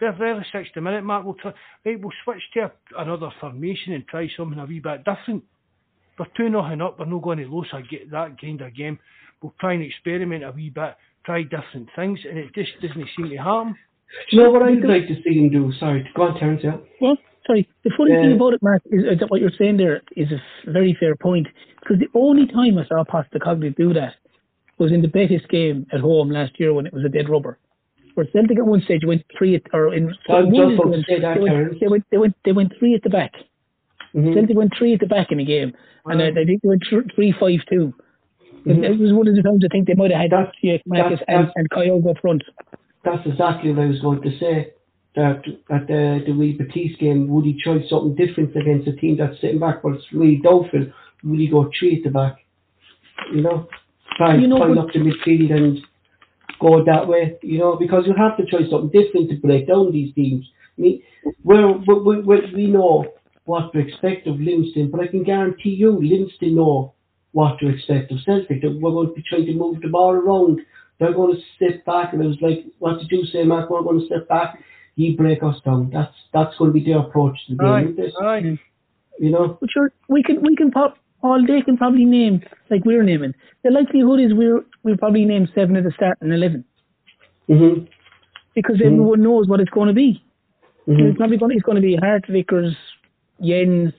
Very, 0.00 0.14
very 0.16 0.46
60 0.52 0.80
minute 0.80 1.02
mark, 1.04 1.24
we'll 1.24 1.34
try, 1.34 1.52
right, 1.84 2.00
we'll 2.00 2.12
switch 2.24 2.42
to 2.54 2.60
a, 2.64 2.72
another 3.02 3.30
formation 3.40 3.92
and 3.92 4.06
try 4.08 4.28
something 4.36 4.58
a 4.58 4.64
wee 4.66 4.78
bit 4.80 5.04
different. 5.04 5.44
We're 6.18 6.26
2 6.36 6.48
nothing 6.48 6.80
up, 6.80 6.98
we're 6.98 7.06
not 7.06 7.22
going 7.22 7.38
to 7.38 7.46
lose 7.46 7.68
a, 7.72 7.82
get 7.82 8.10
that 8.10 8.40
kind 8.40 8.60
of 8.60 8.74
game. 8.74 8.98
We'll 9.42 9.54
try 9.60 9.74
and 9.74 9.82
experiment 9.82 10.44
a 10.44 10.52
wee 10.52 10.70
bit, 10.70 10.94
try 11.26 11.42
different 11.42 11.88
things, 11.96 12.20
and 12.28 12.38
it 12.38 12.54
just 12.54 12.70
doesn't 12.80 13.08
seem 13.16 13.30
to 13.30 13.36
happen. 13.36 13.74
Do 14.30 14.36
you 14.36 14.42
know 14.44 14.50
what 14.50 14.62
I'd 14.62 14.84
like 14.84 15.08
to 15.08 15.16
see 15.22 15.38
him 15.38 15.50
do? 15.50 15.72
Sorry, 15.80 16.08
go 16.14 16.22
on, 16.24 16.38
Terence. 16.38 16.60
Yeah. 16.62 16.76
Well, 17.00 17.16
sorry. 17.46 17.68
The 17.82 17.90
funny 17.96 18.12
Yeah. 18.12 18.22
thing 18.22 18.32
about 18.36 18.54
it, 18.54 18.62
Mark, 18.62 18.82
is, 18.86 19.04
is 19.04 19.18
that 19.18 19.30
what 19.30 19.40
you're 19.40 19.50
saying 19.58 19.76
there 19.76 20.02
is 20.16 20.28
a 20.30 20.70
very 20.70 20.96
fair 21.00 21.16
point. 21.16 21.48
Because 21.80 21.98
the 21.98 22.08
only 22.14 22.46
time 22.46 22.78
I 22.78 22.86
saw 22.86 23.02
Postecoglou 23.04 23.74
do 23.76 23.92
that 23.92 24.14
was 24.78 24.92
in 24.92 25.02
the 25.02 25.08
Betis 25.08 25.42
game 25.50 25.86
at 25.92 26.00
home 26.00 26.30
last 26.30 26.58
year 26.58 26.72
when 26.72 26.86
it 26.86 26.92
was 26.92 27.04
a 27.04 27.08
dead 27.08 27.28
rubber. 27.28 27.58
Where 28.14 28.26
Celtic 28.32 28.58
at 28.58 28.66
one 28.66 28.80
stage 28.82 29.04
went 29.04 29.22
three 29.36 29.56
at, 29.56 29.62
or 29.72 29.92
in 29.92 30.14
I 30.28 30.42
was 30.42 30.52
one 30.52 30.76
just 30.76 30.84
of 30.84 30.92
to 30.92 31.02
say 31.08 31.20
that, 31.20 31.34
they, 31.34 31.40
went, 31.40 31.80
they 31.80 31.88
went 31.88 32.04
they 32.10 32.16
went 32.18 32.34
they 32.44 32.52
went 32.52 32.72
three 32.78 32.94
at 32.94 33.02
the 33.02 33.10
back. 33.10 33.32
Mhm. 34.14 34.34
Celtic 34.34 34.56
went 34.56 34.72
three 34.78 34.94
at 34.94 35.00
the 35.00 35.06
back 35.06 35.32
in 35.32 35.38
the 35.38 35.44
game, 35.44 35.72
and 36.06 36.22
I, 36.22 36.28
I 36.28 36.44
think 36.44 36.62
they 36.62 36.68
went 36.68 36.84
thr- 36.88 37.08
three 37.14 37.32
five 37.32 37.60
two. 37.68 37.92
Mhm. 38.66 38.82
It 38.84 38.98
was 38.98 39.12
one 39.12 39.28
of 39.28 39.34
the 39.34 39.42
times 39.42 39.62
I 39.64 39.68
think 39.68 39.86
they 39.86 39.94
might 39.94 40.10
have 40.12 40.20
had 40.22 40.30
That's- 40.30 40.82
Marcus 40.86 41.18
that's- 41.20 41.24
and, 41.28 41.38
that's- 41.48 41.52
and 41.56 41.70
Kyle 41.70 42.08
up 42.08 42.18
front. 42.18 42.42
That's 43.04 43.26
exactly 43.26 43.72
what 43.72 43.82
I 43.82 43.86
was 43.86 44.00
going 44.00 44.22
to 44.22 44.38
say. 44.38 44.70
That 45.16 45.44
at 45.70 45.86
the 45.86 46.22
the 46.26 46.32
wee 46.32 46.54
Betis 46.54 46.96
game, 46.98 47.28
would 47.28 47.44
he 47.44 47.54
try 47.62 47.80
something 47.88 48.14
different 48.16 48.56
against 48.56 48.88
a 48.88 48.92
team 48.96 49.16
that's 49.16 49.40
sitting 49.40 49.60
back? 49.60 49.82
But 49.82 49.94
it's 49.94 50.12
really 50.12 50.36
doubtful. 50.36 50.86
Would 51.24 51.38
he 51.38 51.46
go 51.48 51.70
three 51.78 51.96
at 51.98 52.04
the 52.04 52.10
back? 52.10 52.36
You 53.32 53.42
know, 53.42 53.68
try 54.16 54.34
You 54.36 54.48
know, 54.48 54.58
but- 54.58 54.78
up 54.78 54.92
the 54.92 54.98
midfield 55.00 55.52
and 55.52 55.78
go 56.60 56.82
that 56.84 57.06
way. 57.06 57.36
You 57.42 57.58
know, 57.58 57.76
because 57.76 58.06
you 58.06 58.14
have 58.14 58.36
to 58.38 58.44
try 58.46 58.60
something 58.68 58.90
different 58.90 59.30
to 59.30 59.36
break 59.36 59.66
down 59.68 59.92
these 59.92 60.12
teams. 60.14 60.50
I 60.78 60.80
mean, 60.82 61.02
we 61.44 61.64
we 61.64 62.20
we 62.54 62.66
know 62.66 63.06
what 63.44 63.72
to 63.72 63.78
expect 63.78 64.26
of 64.26 64.40
Livingston, 64.40 64.90
but 64.90 65.00
I 65.00 65.06
can 65.06 65.22
guarantee 65.22 65.70
you, 65.70 65.92
Livingston 66.00 66.54
know 66.54 66.94
what 67.32 67.58
to 67.58 67.68
expect 67.68 68.10
of 68.12 68.18
Celtic. 68.24 68.62
That 68.62 68.78
we're 68.80 68.90
going 68.90 69.08
to 69.08 69.14
be 69.14 69.24
trying 69.28 69.46
to 69.46 69.54
move 69.54 69.80
the 69.80 69.88
ball 69.88 70.12
around. 70.12 70.60
They're 70.98 71.12
going 71.12 71.36
to 71.36 71.42
step 71.56 71.84
back, 71.84 72.12
and 72.12 72.22
it 72.22 72.26
was 72.26 72.38
like, 72.40 72.64
what 72.78 72.98
did 72.98 73.10
you 73.10 73.26
say, 73.26 73.42
Mark? 73.44 73.68
We're 73.68 73.82
going 73.82 74.00
to 74.00 74.06
step 74.06 74.28
back. 74.28 74.62
He 74.96 75.14
break 75.14 75.42
us 75.42 75.56
down. 75.64 75.90
That's 75.92 76.14
that's 76.32 76.56
going 76.56 76.72
to 76.72 76.78
be 76.78 76.84
their 76.84 77.00
approach 77.00 77.36
to 77.46 77.54
the 77.54 77.58
game. 77.58 77.68
Aye, 77.68 77.82
isn't 77.82 77.98
it? 77.98 78.14
aye. 78.22 78.58
You 79.18 79.30
know, 79.30 79.58
But 79.60 79.70
sure, 79.70 79.92
we 80.08 80.22
can 80.22 80.42
we 80.42 80.56
can 80.56 80.70
pop 80.70 80.96
all 81.22 81.44
they 81.44 81.62
can 81.62 81.76
probably 81.76 82.04
name 82.04 82.42
like 82.70 82.84
we're 82.84 83.02
naming. 83.02 83.34
The 83.62 83.70
likelihood 83.70 84.20
is 84.20 84.32
we're 84.34 84.64
we'll 84.82 84.96
probably 84.96 85.24
name 85.24 85.48
seven 85.54 85.76
at 85.76 85.84
the 85.84 85.92
start 85.92 86.18
and 86.20 86.32
eleven 86.32 86.64
hmm 87.46 87.84
because 88.54 88.76
everyone 88.84 89.20
knows 89.20 89.48
what 89.48 89.58
it's 89.58 89.70
going 89.70 89.88
to 89.88 89.94
be. 89.94 90.22
hmm 90.86 90.92
It's 91.00 91.16
probably 91.16 91.38
going. 91.38 91.56
It's 91.56 91.64
going 91.64 91.76
to 91.76 91.82
be 91.82 91.96
Hart, 91.96 92.24
Vickers, 92.28 92.76
Jenz, 93.44 93.92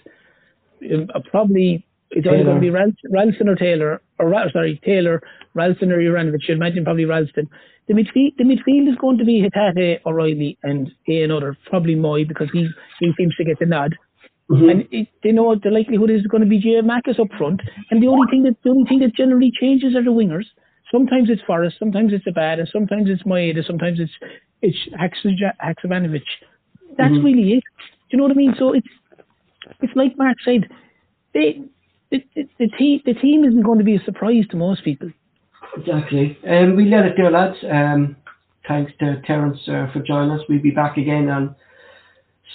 uh, 0.84 1.19
probably 1.31 1.85
it's 2.11 2.27
either 2.27 2.43
going 2.43 2.55
to 2.55 2.61
be 2.61 2.69
Ralston, 2.69 3.11
Ralston 3.11 3.49
or 3.49 3.55
Taylor, 3.55 4.01
or 4.19 4.34
sorry 4.53 4.80
Taylor, 4.85 5.22
Ralston 5.53 5.91
or 5.91 5.97
Juranovic. 5.97 6.47
You'd 6.47 6.57
imagine 6.57 6.84
probably 6.84 7.05
Ralston. 7.05 7.49
The 7.88 7.93
midfield, 7.93 8.38
the 8.38 8.43
midfield 8.43 8.89
is 8.89 8.95
going 8.97 9.17
to 9.17 9.26
be 9.26 9.47
Hatate, 9.47 9.99
O'Riley, 10.05 10.57
and 10.63 10.91
a 11.07 11.23
another 11.23 11.57
probably 11.69 11.95
Mooy 11.95 12.27
because 12.27 12.49
he 12.53 12.67
he 12.99 13.11
seems 13.17 13.35
to 13.35 13.43
get 13.43 13.59
the 13.59 13.65
nod. 13.65 13.95
hmm 14.49 14.69
And 14.69 14.88
it, 14.91 15.07
they 15.23 15.31
know 15.31 15.55
the 15.55 15.69
likelihood 15.69 16.09
is 16.09 16.26
going 16.27 16.41
to 16.43 16.49
be 16.49 16.59
J. 16.59 16.81
Marcus 16.81 17.19
up 17.19 17.27
front. 17.38 17.61
And 17.91 18.01
the 18.01 18.07
only 18.07 18.27
thing 18.31 18.43
that 18.43 18.55
the 18.63 18.69
only 18.72 18.88
thing 18.89 18.99
that 18.99 19.15
generally 19.15 19.51
changes 19.59 19.95
are 19.95 20.03
the 20.03 20.11
wingers. 20.11 20.45
Sometimes 20.91 21.30
it's 21.30 21.41
Forrest, 21.47 21.77
sometimes 21.80 22.13
it's 22.13 22.26
Abada, 22.26 22.65
sometimes 22.72 23.09
it's 23.09 23.23
Maeda, 23.23 23.65
sometimes 23.65 23.99
it's 23.99 24.13
it's. 24.61 24.77
Haksabanovic. 25.63 26.22
That's 26.97 27.13
Mhm. 27.15 27.23
really 27.23 27.53
it. 27.57 27.63
Do 28.07 28.11
you 28.11 28.17
know 28.17 28.23
what 28.26 28.31
I 28.31 28.35
mean? 28.35 28.55
So 28.57 28.73
it's 28.73 28.88
it's 29.81 29.95
like 29.95 30.17
Mark 30.17 30.37
said, 30.43 30.69
they 31.33 31.61
the, 32.11 32.23
the, 32.35 32.47
the 32.59 32.67
team 32.77 33.01
the 33.05 33.13
team 33.13 33.43
isn't 33.43 33.63
going 33.63 33.79
to 33.79 33.85
be 33.85 33.95
a 33.95 34.03
surprise 34.03 34.45
to 34.51 34.57
most 34.57 34.83
people. 34.83 35.09
Exactly. 35.77 36.37
Um, 36.47 36.75
we 36.75 36.85
let 36.85 37.05
it 37.05 37.13
there, 37.17 37.31
lads. 37.31 37.57
Um, 37.69 38.15
thanks 38.67 38.91
to 38.99 39.21
Terence 39.25 39.59
uh, 39.67 39.91
for 39.91 40.01
joining 40.05 40.31
us. 40.31 40.41
We'll 40.47 40.61
be 40.61 40.71
back 40.71 40.97
again 40.97 41.29
on 41.29 41.55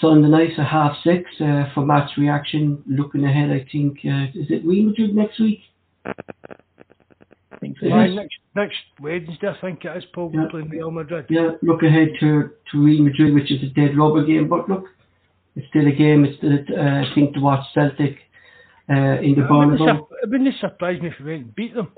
Sunday 0.01 0.29
night 0.29 0.59
at 0.59 0.67
half 0.67 0.97
six 1.05 1.29
uh, 1.41 1.65
for 1.75 1.85
match 1.85 2.11
reaction. 2.17 2.83
Looking 2.87 3.25
ahead, 3.25 3.51
I 3.51 3.67
think 3.71 3.99
uh, 4.05 4.39
is 4.39 4.51
it 4.51 4.65
Real 4.65 4.87
Madrid 4.87 5.15
next 5.15 5.41
week? 5.41 5.61
happening. 7.61 7.77
So 7.81 7.93
Aye, 7.93 8.07
yes. 8.07 8.17
next 8.17 8.37
next 8.55 8.79
Wednesday, 9.01 9.49
I 9.49 9.61
think 9.61 9.85
it 9.85 9.97
is. 9.97 10.05
Paul 10.13 10.31
Yeah. 10.35 10.47
playing 10.51 10.69
Real 10.69 10.91
Madrid. 10.91 11.27
Yeah, 11.29 11.53
look 11.63 11.83
ahead 11.83 12.09
to, 12.21 12.51
to 12.73 12.83
Real 12.83 13.03
Madrid, 13.03 13.35
which 13.35 13.51
is 13.51 13.63
a 13.63 13.67
dead 13.75 13.97
rubber 13.97 14.25
game, 14.25 14.49
but 14.49 14.69
look, 14.69 14.87
it's 15.57 15.67
still 15.69 15.87
a 15.87 15.93
game. 15.93 16.25
It's 16.25 16.39
still 16.39 16.53
a 16.53 16.81
uh, 16.81 17.15
thing 17.15 17.33
to 17.35 17.41
watch 17.41 17.65
Celtic 17.75 18.19
uh, 18.89 19.19
in 19.23 19.35
the 19.37 19.45
It 19.45 19.51
wouldn't, 19.51 19.81
it 19.81 20.31
wouldn't 20.31 20.55
surprise 20.61 21.01
me 21.01 21.09
if 21.09 21.15
we 21.21 21.33
went 21.33 21.45
and 21.45 21.55
beat 21.55 21.75
them. 21.75 21.89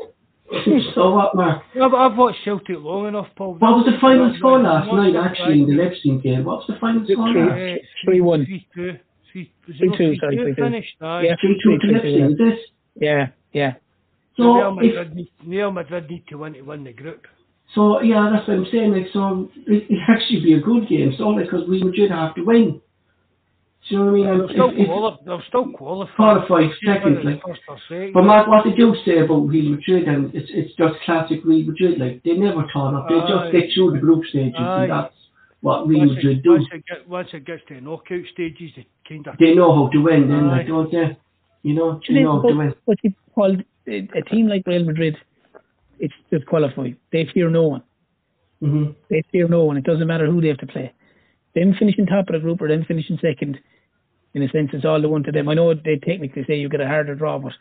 so 0.94 1.14
what, 1.14 1.34
Mark? 1.34 1.62
No, 1.74 1.88
but 1.88 1.96
I've 1.96 2.16
watched 2.16 2.38
Celtic 2.44 2.76
long 2.78 3.08
enough, 3.08 3.28
Paul. 3.36 3.54
What 3.54 3.70
was 3.76 3.86
the 3.86 3.98
final 4.00 4.34
score 4.38 4.60
last 4.60 4.86
Not 4.86 4.96
night, 4.96 5.16
actually, 5.16 5.60
in 5.62 5.66
the 5.66 5.72
me. 5.74 5.82
Leipzig 5.84 6.22
game? 6.22 6.44
What 6.44 6.58
was 6.58 6.66
the 6.68 6.76
final 6.80 7.04
Three- 7.06 7.14
score 7.14 7.32
three- 7.32 7.42
last? 7.42 7.80
Uh, 7.80 7.86
Three 8.04 8.20
one. 8.20 8.44
Three 8.44 8.66
two. 8.74 8.98
Three, 9.32 9.50
was 9.66 9.76
it 9.76 9.78
Three 9.78 9.88
not 9.88 9.96
two, 9.96 10.06
three 10.08 10.18
sorry, 10.20 10.36
two 10.36 10.42
three 10.44 10.54
two. 10.54 10.62
finished? 10.62 10.96
Aye. 11.00 11.22
Yeah. 11.22 11.36
3 11.40 11.60
2 11.64 11.78
to 11.78 11.86
Leipzig, 11.92 12.22
is 12.32 12.38
this? 12.38 12.58
Yeah, 12.96 13.28
yeah. 13.52 13.72
So 14.36 14.42
So, 14.42 14.54
Real 14.56 14.68
if, 14.68 14.94
Madrid, 14.94 15.14
need, 15.16 15.28
Real 15.46 15.70
Madrid 15.70 16.10
need 16.10 16.24
to 16.28 16.36
win 16.36 16.52
to 16.54 16.60
win 16.62 16.84
the 16.84 16.92
group. 16.92 17.26
so 17.74 18.02
yeah, 18.02 18.28
that's 18.30 18.46
what 18.46 18.58
I'm 18.58 18.66
saying. 18.70 18.92
Like, 18.92 19.06
so 19.14 19.48
it, 19.66 19.86
it 19.88 19.98
actually 20.08 20.40
be 20.42 20.52
a 20.52 20.60
good 20.60 20.86
game. 20.86 21.14
So, 21.16 21.28
like, 21.28 21.46
because 21.46 21.66
Real 21.66 21.84
Madrid 21.86 22.10
have 22.10 22.34
to 22.34 22.42
win. 22.44 22.82
Do 23.88 23.94
you 23.96 23.98
know 23.98 24.04
what 24.04 24.10
I 24.10 24.14
mean? 24.14 24.38
They'll 24.38 24.48
still, 24.48 24.70
if- 24.70 24.78
if- 24.78 24.86
quali- 24.86 25.18
they'll 25.26 25.42
still 25.48 25.72
qualify. 25.72 26.14
Qualify 26.14 26.66
Just 26.68 26.80
second, 26.86 27.14
the 27.16 27.22
like. 27.30 27.42
first 27.42 27.60
or 27.68 27.78
second. 27.88 28.12
But 28.12 28.22
Mark, 28.22 28.46
what 28.48 28.64
they 28.64 28.70
do 28.72 28.94
say 29.04 29.18
about 29.18 29.40
Real 29.48 29.72
Madrid, 29.72 30.06
and 30.06 30.32
it's 30.34 30.48
it's 30.54 30.74
just 30.76 30.94
classic 31.04 31.40
Real 31.44 31.66
Madrid. 31.66 31.98
Like 31.98 32.22
they 32.22 32.34
never 32.34 32.62
turn 32.72 32.94
up. 32.94 33.08
They 33.08 33.16
Aye. 33.16 33.28
just 33.28 33.52
get 33.52 33.64
through 33.74 33.92
the 33.92 33.98
group 33.98 34.24
stages, 34.26 34.54
Aye. 34.56 34.82
and 34.84 34.92
that's 34.92 35.14
what 35.62 35.88
Real 35.88 36.00
once, 36.06 36.12
Madrid 36.14 36.38
it, 36.38 36.42
do. 36.44 36.50
once, 36.52 36.66
it 36.72 36.84
get, 36.86 37.08
once 37.08 37.28
it 37.32 37.44
gets 37.44 37.62
to 37.68 37.74
the 37.74 37.80
knockout 37.80 38.24
stages, 38.32 38.70
they 38.76 38.86
kind 39.08 39.26
of. 39.26 39.36
They 39.38 39.52
know 39.54 39.74
how 39.74 39.88
to 39.90 39.98
win, 39.98 40.28
then, 40.28 40.46
like, 40.48 40.68
don't 40.68 40.90
they? 40.92 41.16
You 41.64 41.74
know, 41.74 42.00
they 42.08 42.14
you 42.14 42.22
know 42.22 42.40
how 42.40 42.48
to 42.48 42.54
win. 42.54 42.68
but, 42.68 42.78
but 42.86 42.98
you, 43.02 43.12
Paul, 43.34 43.56
a, 43.88 44.08
a 44.16 44.22
team 44.22 44.46
like 44.46 44.64
Real 44.66 44.84
Madrid, 44.84 45.16
it's 45.98 46.14
just 46.32 46.46
qualified. 46.46 46.96
They 47.10 47.26
fear 47.34 47.50
no 47.50 47.64
one. 47.66 47.82
hmm 48.60 48.86
They 49.10 49.22
fear 49.32 49.48
no 49.48 49.64
one. 49.64 49.76
It 49.76 49.84
doesn't 49.84 50.06
matter 50.06 50.26
who 50.26 50.40
they 50.40 50.48
have 50.48 50.58
to 50.58 50.66
play. 50.66 50.92
Them 51.54 51.74
finishing 51.78 52.06
top 52.06 52.28
of 52.28 52.34
the 52.34 52.38
group 52.38 52.62
or 52.62 52.68
them 52.68 52.84
finishing 52.86 53.18
second, 53.20 53.58
in 54.34 54.42
a 54.42 54.48
sense, 54.48 54.70
it's 54.72 54.84
all 54.84 55.00
the 55.00 55.08
one 55.08 55.22
to 55.24 55.32
them. 55.32 55.48
I 55.48 55.54
know 55.54 55.74
they 55.74 55.96
technically 55.96 56.44
say 56.46 56.56
you 56.56 56.68
get 56.68 56.80
a 56.80 56.86
harder 56.86 57.14
draw, 57.14 57.38
but 57.38 57.52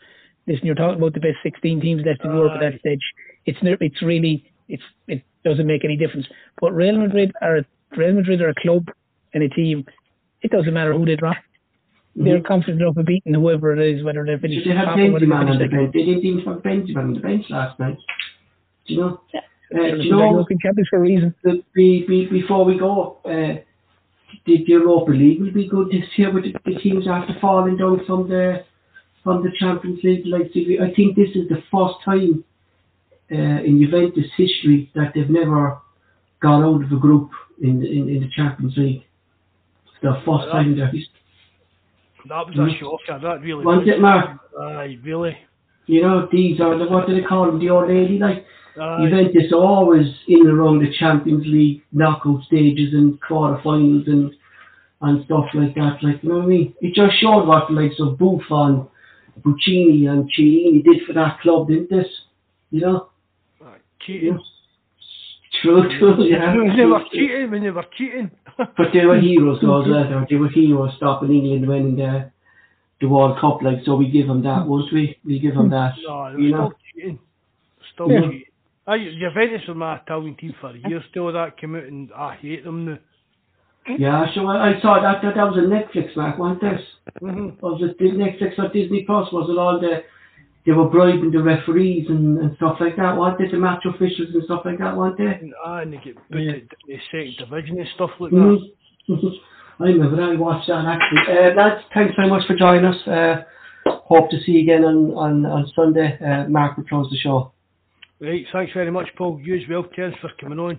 listen, 0.46 0.64
you're 0.66 0.74
talking 0.74 0.96
about 0.98 1.12
the 1.14 1.20
best 1.20 1.36
16 1.42 1.80
teams 1.80 2.02
left 2.06 2.24
in 2.24 2.34
Europe 2.34 2.52
at 2.54 2.60
that 2.72 2.80
stage. 2.80 3.02
It's 3.44 3.58
it's 3.62 4.02
really 4.02 4.50
it's 4.68 4.82
it 5.08 5.22
doesn't 5.44 5.66
make 5.66 5.84
any 5.84 5.96
difference. 5.96 6.26
But 6.60 6.72
Real 6.72 6.96
Madrid 6.96 7.32
are 7.42 7.58
a- 7.58 7.66
Real 7.96 8.14
Madrid 8.14 8.40
are 8.40 8.48
a 8.48 8.54
club 8.54 8.88
and 9.34 9.42
a 9.42 9.48
team. 9.48 9.84
It 10.40 10.50
doesn't 10.50 10.72
matter 10.72 10.94
who 10.94 11.04
they 11.04 11.16
draw. 11.16 11.34
They're 12.14 12.42
confident 12.42 12.82
enough 12.82 12.96
of 12.96 13.06
beating 13.06 13.32
whoever 13.34 13.72
it 13.72 13.80
is, 13.80 14.04
whether 14.04 14.24
they're 14.24 14.36
So 14.36 14.42
finished 14.42 14.66
they 14.68 14.74
had 14.74 14.84
top 14.84 14.98
or 14.98 15.12
whether 15.12 15.32
on 15.32 15.58
the 15.58 15.66
bench. 15.66 15.92
They 15.94 16.04
didn't 16.04 16.24
even 16.24 16.44
have 16.44 16.62
Benzema 16.62 16.96
on 16.98 17.14
the 17.14 17.20
bench 17.20 17.46
last 17.48 17.78
night. 17.78 17.96
Do 18.86 18.94
you 18.94 19.00
know? 19.00 19.20
Uh, 19.34 19.40
They're 19.70 19.96
do 19.96 20.02
you 20.02 20.10
know 20.10 20.44
champions 20.60 20.88
for 20.90 20.96
a 20.96 21.00
reason. 21.00 21.34
that 21.44 21.62
be, 21.72 22.04
be, 22.06 22.26
before 22.26 22.66
we 22.66 22.78
go, 22.78 23.18
uh, 23.24 23.62
the, 24.46 24.58
the 24.64 24.72
Europa 24.72 25.10
League 25.12 25.40
will 25.40 25.52
be 25.52 25.68
good 25.68 25.88
this 25.88 26.04
year 26.16 26.32
with 26.32 26.44
the, 26.44 26.74
teams 26.80 27.06
after 27.08 27.34
falling 27.40 27.76
down 27.76 28.04
from 28.06 28.28
the 28.28 28.64
from 29.22 29.42
the 29.42 29.50
Champions 29.58 30.00
League. 30.02 30.26
Like 30.26 30.50
I 30.80 30.92
think 30.94 31.16
this 31.16 31.30
is 31.34 31.48
the 31.48 31.62
first 31.70 31.94
time 32.04 32.44
uh, 33.30 33.62
in 33.62 33.80
Juventus 33.80 34.30
history 34.36 34.90
that 34.94 35.12
they've 35.14 35.30
never 35.30 35.78
got 36.40 36.62
out 36.62 36.82
of 36.84 36.92
a 36.92 36.96
group 36.96 37.30
in 37.62 37.80
the, 37.80 37.86
in, 37.90 38.08
in 38.08 38.20
the 38.20 38.28
Champions 38.34 38.76
League. 38.76 39.04
It's 39.86 39.94
the 40.02 40.20
first 40.26 40.50
time 40.50 40.72
in 40.72 40.76
their 40.78 40.88
history. 40.88 41.08
That 42.28 42.46
was 42.46 42.56
Mhm. 42.56 42.74
a 42.74 42.78
shocker. 42.78 43.18
That 43.20 43.40
really 43.42 43.64
was. 43.64 43.86
it, 43.86 44.00
Mark? 44.00 44.38
Aye, 44.60 44.98
really. 45.02 45.36
You 45.86 46.02
know, 46.02 46.28
these 46.30 46.60
are 46.60 46.78
the 46.78 46.86
what 46.86 47.08
do 47.08 47.14
they 47.14 47.26
call 47.26 47.46
them? 47.46 47.58
The 47.58 47.70
old 47.70 47.88
lady 47.88 48.18
like. 48.18 48.44
Aye. 48.80 49.04
Juventus 49.04 49.52
are 49.52 49.64
always 49.64 50.06
in 50.28 50.40
and 50.48 50.58
around 50.58 50.78
the 50.80 50.92
Champions 50.98 51.44
League 51.46 51.82
knockout 51.92 52.42
stages 52.44 52.94
and 52.94 53.20
quarterfinals 53.20 54.06
and 54.08 54.32
and 55.02 55.24
stuff 55.24 55.46
like 55.54 55.74
that. 55.74 55.98
Like 56.02 56.22
you 56.22 56.28
know 56.28 56.36
what 56.38 56.44
I 56.44 56.46
mean? 56.46 56.74
It 56.80 56.94
just 56.94 57.18
showed 57.20 57.46
what 57.46 57.68
the 57.68 57.74
likes 57.74 57.96
of 58.00 58.18
Buffon, 58.18 58.86
Bonucci 59.42 60.08
and 60.08 60.30
Chiellini 60.32 60.82
did 60.84 61.02
for 61.06 61.12
that 61.14 61.40
club, 61.40 61.68
didn't 61.68 61.90
this? 61.90 62.06
You 62.70 62.80
know? 62.80 63.08
Cheating. 64.06 64.38
True, 65.60 65.82
true, 65.98 66.24
yeah. 66.24 66.56
When 66.56 66.76
they 66.76 66.84
were 66.86 67.04
cheating, 67.12 67.50
when 67.50 67.62
they 67.62 67.70
were 67.70 67.84
cheating. 67.96 68.30
But 68.56 68.86
they 68.94 69.04
were 69.04 69.20
heroes 69.20 69.58
though. 69.60 69.82
They 69.84 69.90
were- 69.90 70.26
They 70.28 70.36
were 70.36 70.48
heroes 70.48 70.94
stopping 70.96 71.30
England 71.32 71.68
winning 71.68 71.96
the 71.96 72.30
the 73.00 73.08
World 73.08 73.38
Cup, 73.40 73.60
like 73.62 73.78
so 73.84 73.96
we 73.96 74.08
give 74.10 74.28
them 74.28 74.42
that, 74.44 74.66
won't 74.66 74.92
we? 74.92 75.18
We 75.24 75.40
give 75.40 75.54
them 75.54 75.68
that. 75.70 75.92
No, 76.06 76.28
you 76.38 76.52
know? 76.52 76.72
still 76.72 76.78
cheating. 76.94 77.18
Still 77.92 78.10
Yeah. 78.12 78.20
cheating. 78.22 78.42
Aye, 78.86 79.14
Juventus 79.18 79.62
were 79.68 79.74
my 79.74 79.96
Italian 79.98 80.36
team 80.36 80.54
for 80.60 80.74
years 80.76 81.04
till 81.14 81.32
that 81.32 81.56
came 81.58 81.76
out 81.76 81.84
and 81.84 82.10
I 82.12 82.34
hate 82.36 82.64
them 82.64 82.84
now. 82.86 82.98
Yeah, 83.98 84.26
so 84.34 84.46
I, 84.46 84.70
I 84.76 84.80
saw 84.80 85.00
that, 85.00 85.22
that 85.22 85.34
that 85.34 85.44
was 85.44 85.58
a 85.58 85.66
Netflix 85.66 86.16
Mark, 86.16 86.38
wasn't 86.38 86.60
this? 86.60 86.80
Mm-hmm. 87.20 87.64
was 87.64 87.80
it 87.82 87.98
Netflix 88.00 88.58
or 88.58 88.68
Disney 88.72 89.04
Plus? 89.04 89.32
Was 89.32 89.50
it 89.50 89.58
all 89.58 89.80
the 89.80 90.02
they 90.64 90.70
were 90.70 90.88
bribing 90.88 91.32
the 91.32 91.42
referees 91.42 92.06
and, 92.08 92.38
and 92.38 92.56
stuff 92.56 92.76
like 92.78 92.94
that? 92.96 93.16
Weren't 93.16 93.38
they 93.38 93.48
the 93.50 93.58
match 93.58 93.82
officials 93.84 94.28
and 94.32 94.44
stuff 94.44 94.62
like 94.64 94.78
that? 94.78 94.96
Weren't 94.96 95.18
they? 95.18 95.24
And, 95.24 95.52
and 95.66 95.92
they 95.92 95.96
get 95.98 96.14
put 96.30 96.40
Yeah. 96.40 96.98
second 97.10 97.34
division 97.38 97.78
and 97.80 97.88
stuff 97.94 98.10
like 98.20 98.30
Mhm. 98.32 98.58
that. 99.08 99.38
I 99.80 99.84
remember 99.86 100.22
I 100.22 100.36
watched 100.36 100.68
that 100.68 100.84
actually. 100.86 101.36
Uh, 101.36 101.54
lads, 101.54 101.82
thanks 101.94 102.14
very 102.14 102.28
much 102.28 102.46
for 102.46 102.54
joining 102.54 102.84
us. 102.84 103.08
Uh, 103.08 103.42
hope 103.86 104.30
to 104.30 104.38
see 104.42 104.52
you 104.52 104.60
again 104.62 104.84
on 104.84 105.12
on, 105.14 105.46
on 105.46 105.66
Sunday. 105.74 106.16
Uh, 106.24 106.48
Mark 106.48 106.76
will 106.76 106.84
close 106.84 107.10
the 107.10 107.16
show. 107.16 107.52
Right, 108.22 108.46
thanks 108.52 108.72
very 108.72 108.92
much, 108.92 109.08
Paul. 109.18 109.40
You 109.42 109.56
as 109.56 109.62
well, 109.68 109.82
Terence, 109.82 110.14
for 110.20 110.30
coming 110.40 110.60
on. 110.60 110.74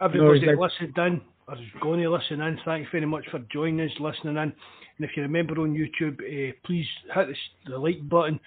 No 0.00 0.06
Everybody 0.06 0.46
that 0.46 0.56
worries, 0.56 0.72
listened 0.80 0.96
in, 0.96 1.20
or 1.48 1.56
is 1.56 1.60
going 1.82 2.00
to 2.00 2.08
listen 2.08 2.40
in, 2.40 2.60
thanks 2.64 2.88
very 2.92 3.04
much 3.04 3.24
for 3.28 3.40
joining 3.52 3.80
us, 3.80 3.90
listening 3.98 4.36
in. 4.36 4.38
And 4.38 4.52
if 5.00 5.10
you 5.16 5.24
remember 5.24 5.60
on 5.60 5.74
YouTube, 5.74 6.20
uh, 6.20 6.52
please 6.64 6.86
hit 7.12 7.26
the, 7.26 7.72
the 7.72 7.78
like 7.78 8.08
button. 8.08 8.38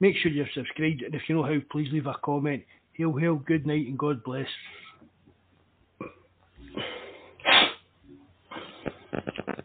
Make 0.00 0.16
sure 0.16 0.32
you're 0.32 0.48
subscribed, 0.54 1.02
and 1.02 1.14
if 1.14 1.22
you 1.28 1.36
know 1.36 1.44
how, 1.44 1.58
please 1.70 1.88
leave 1.92 2.06
a 2.06 2.16
comment. 2.24 2.64
Hail, 2.94 3.12
hail, 3.12 3.36
good 3.36 3.64
night, 3.64 3.86
and 3.86 3.96
God 3.96 4.24
bless. 4.24 4.48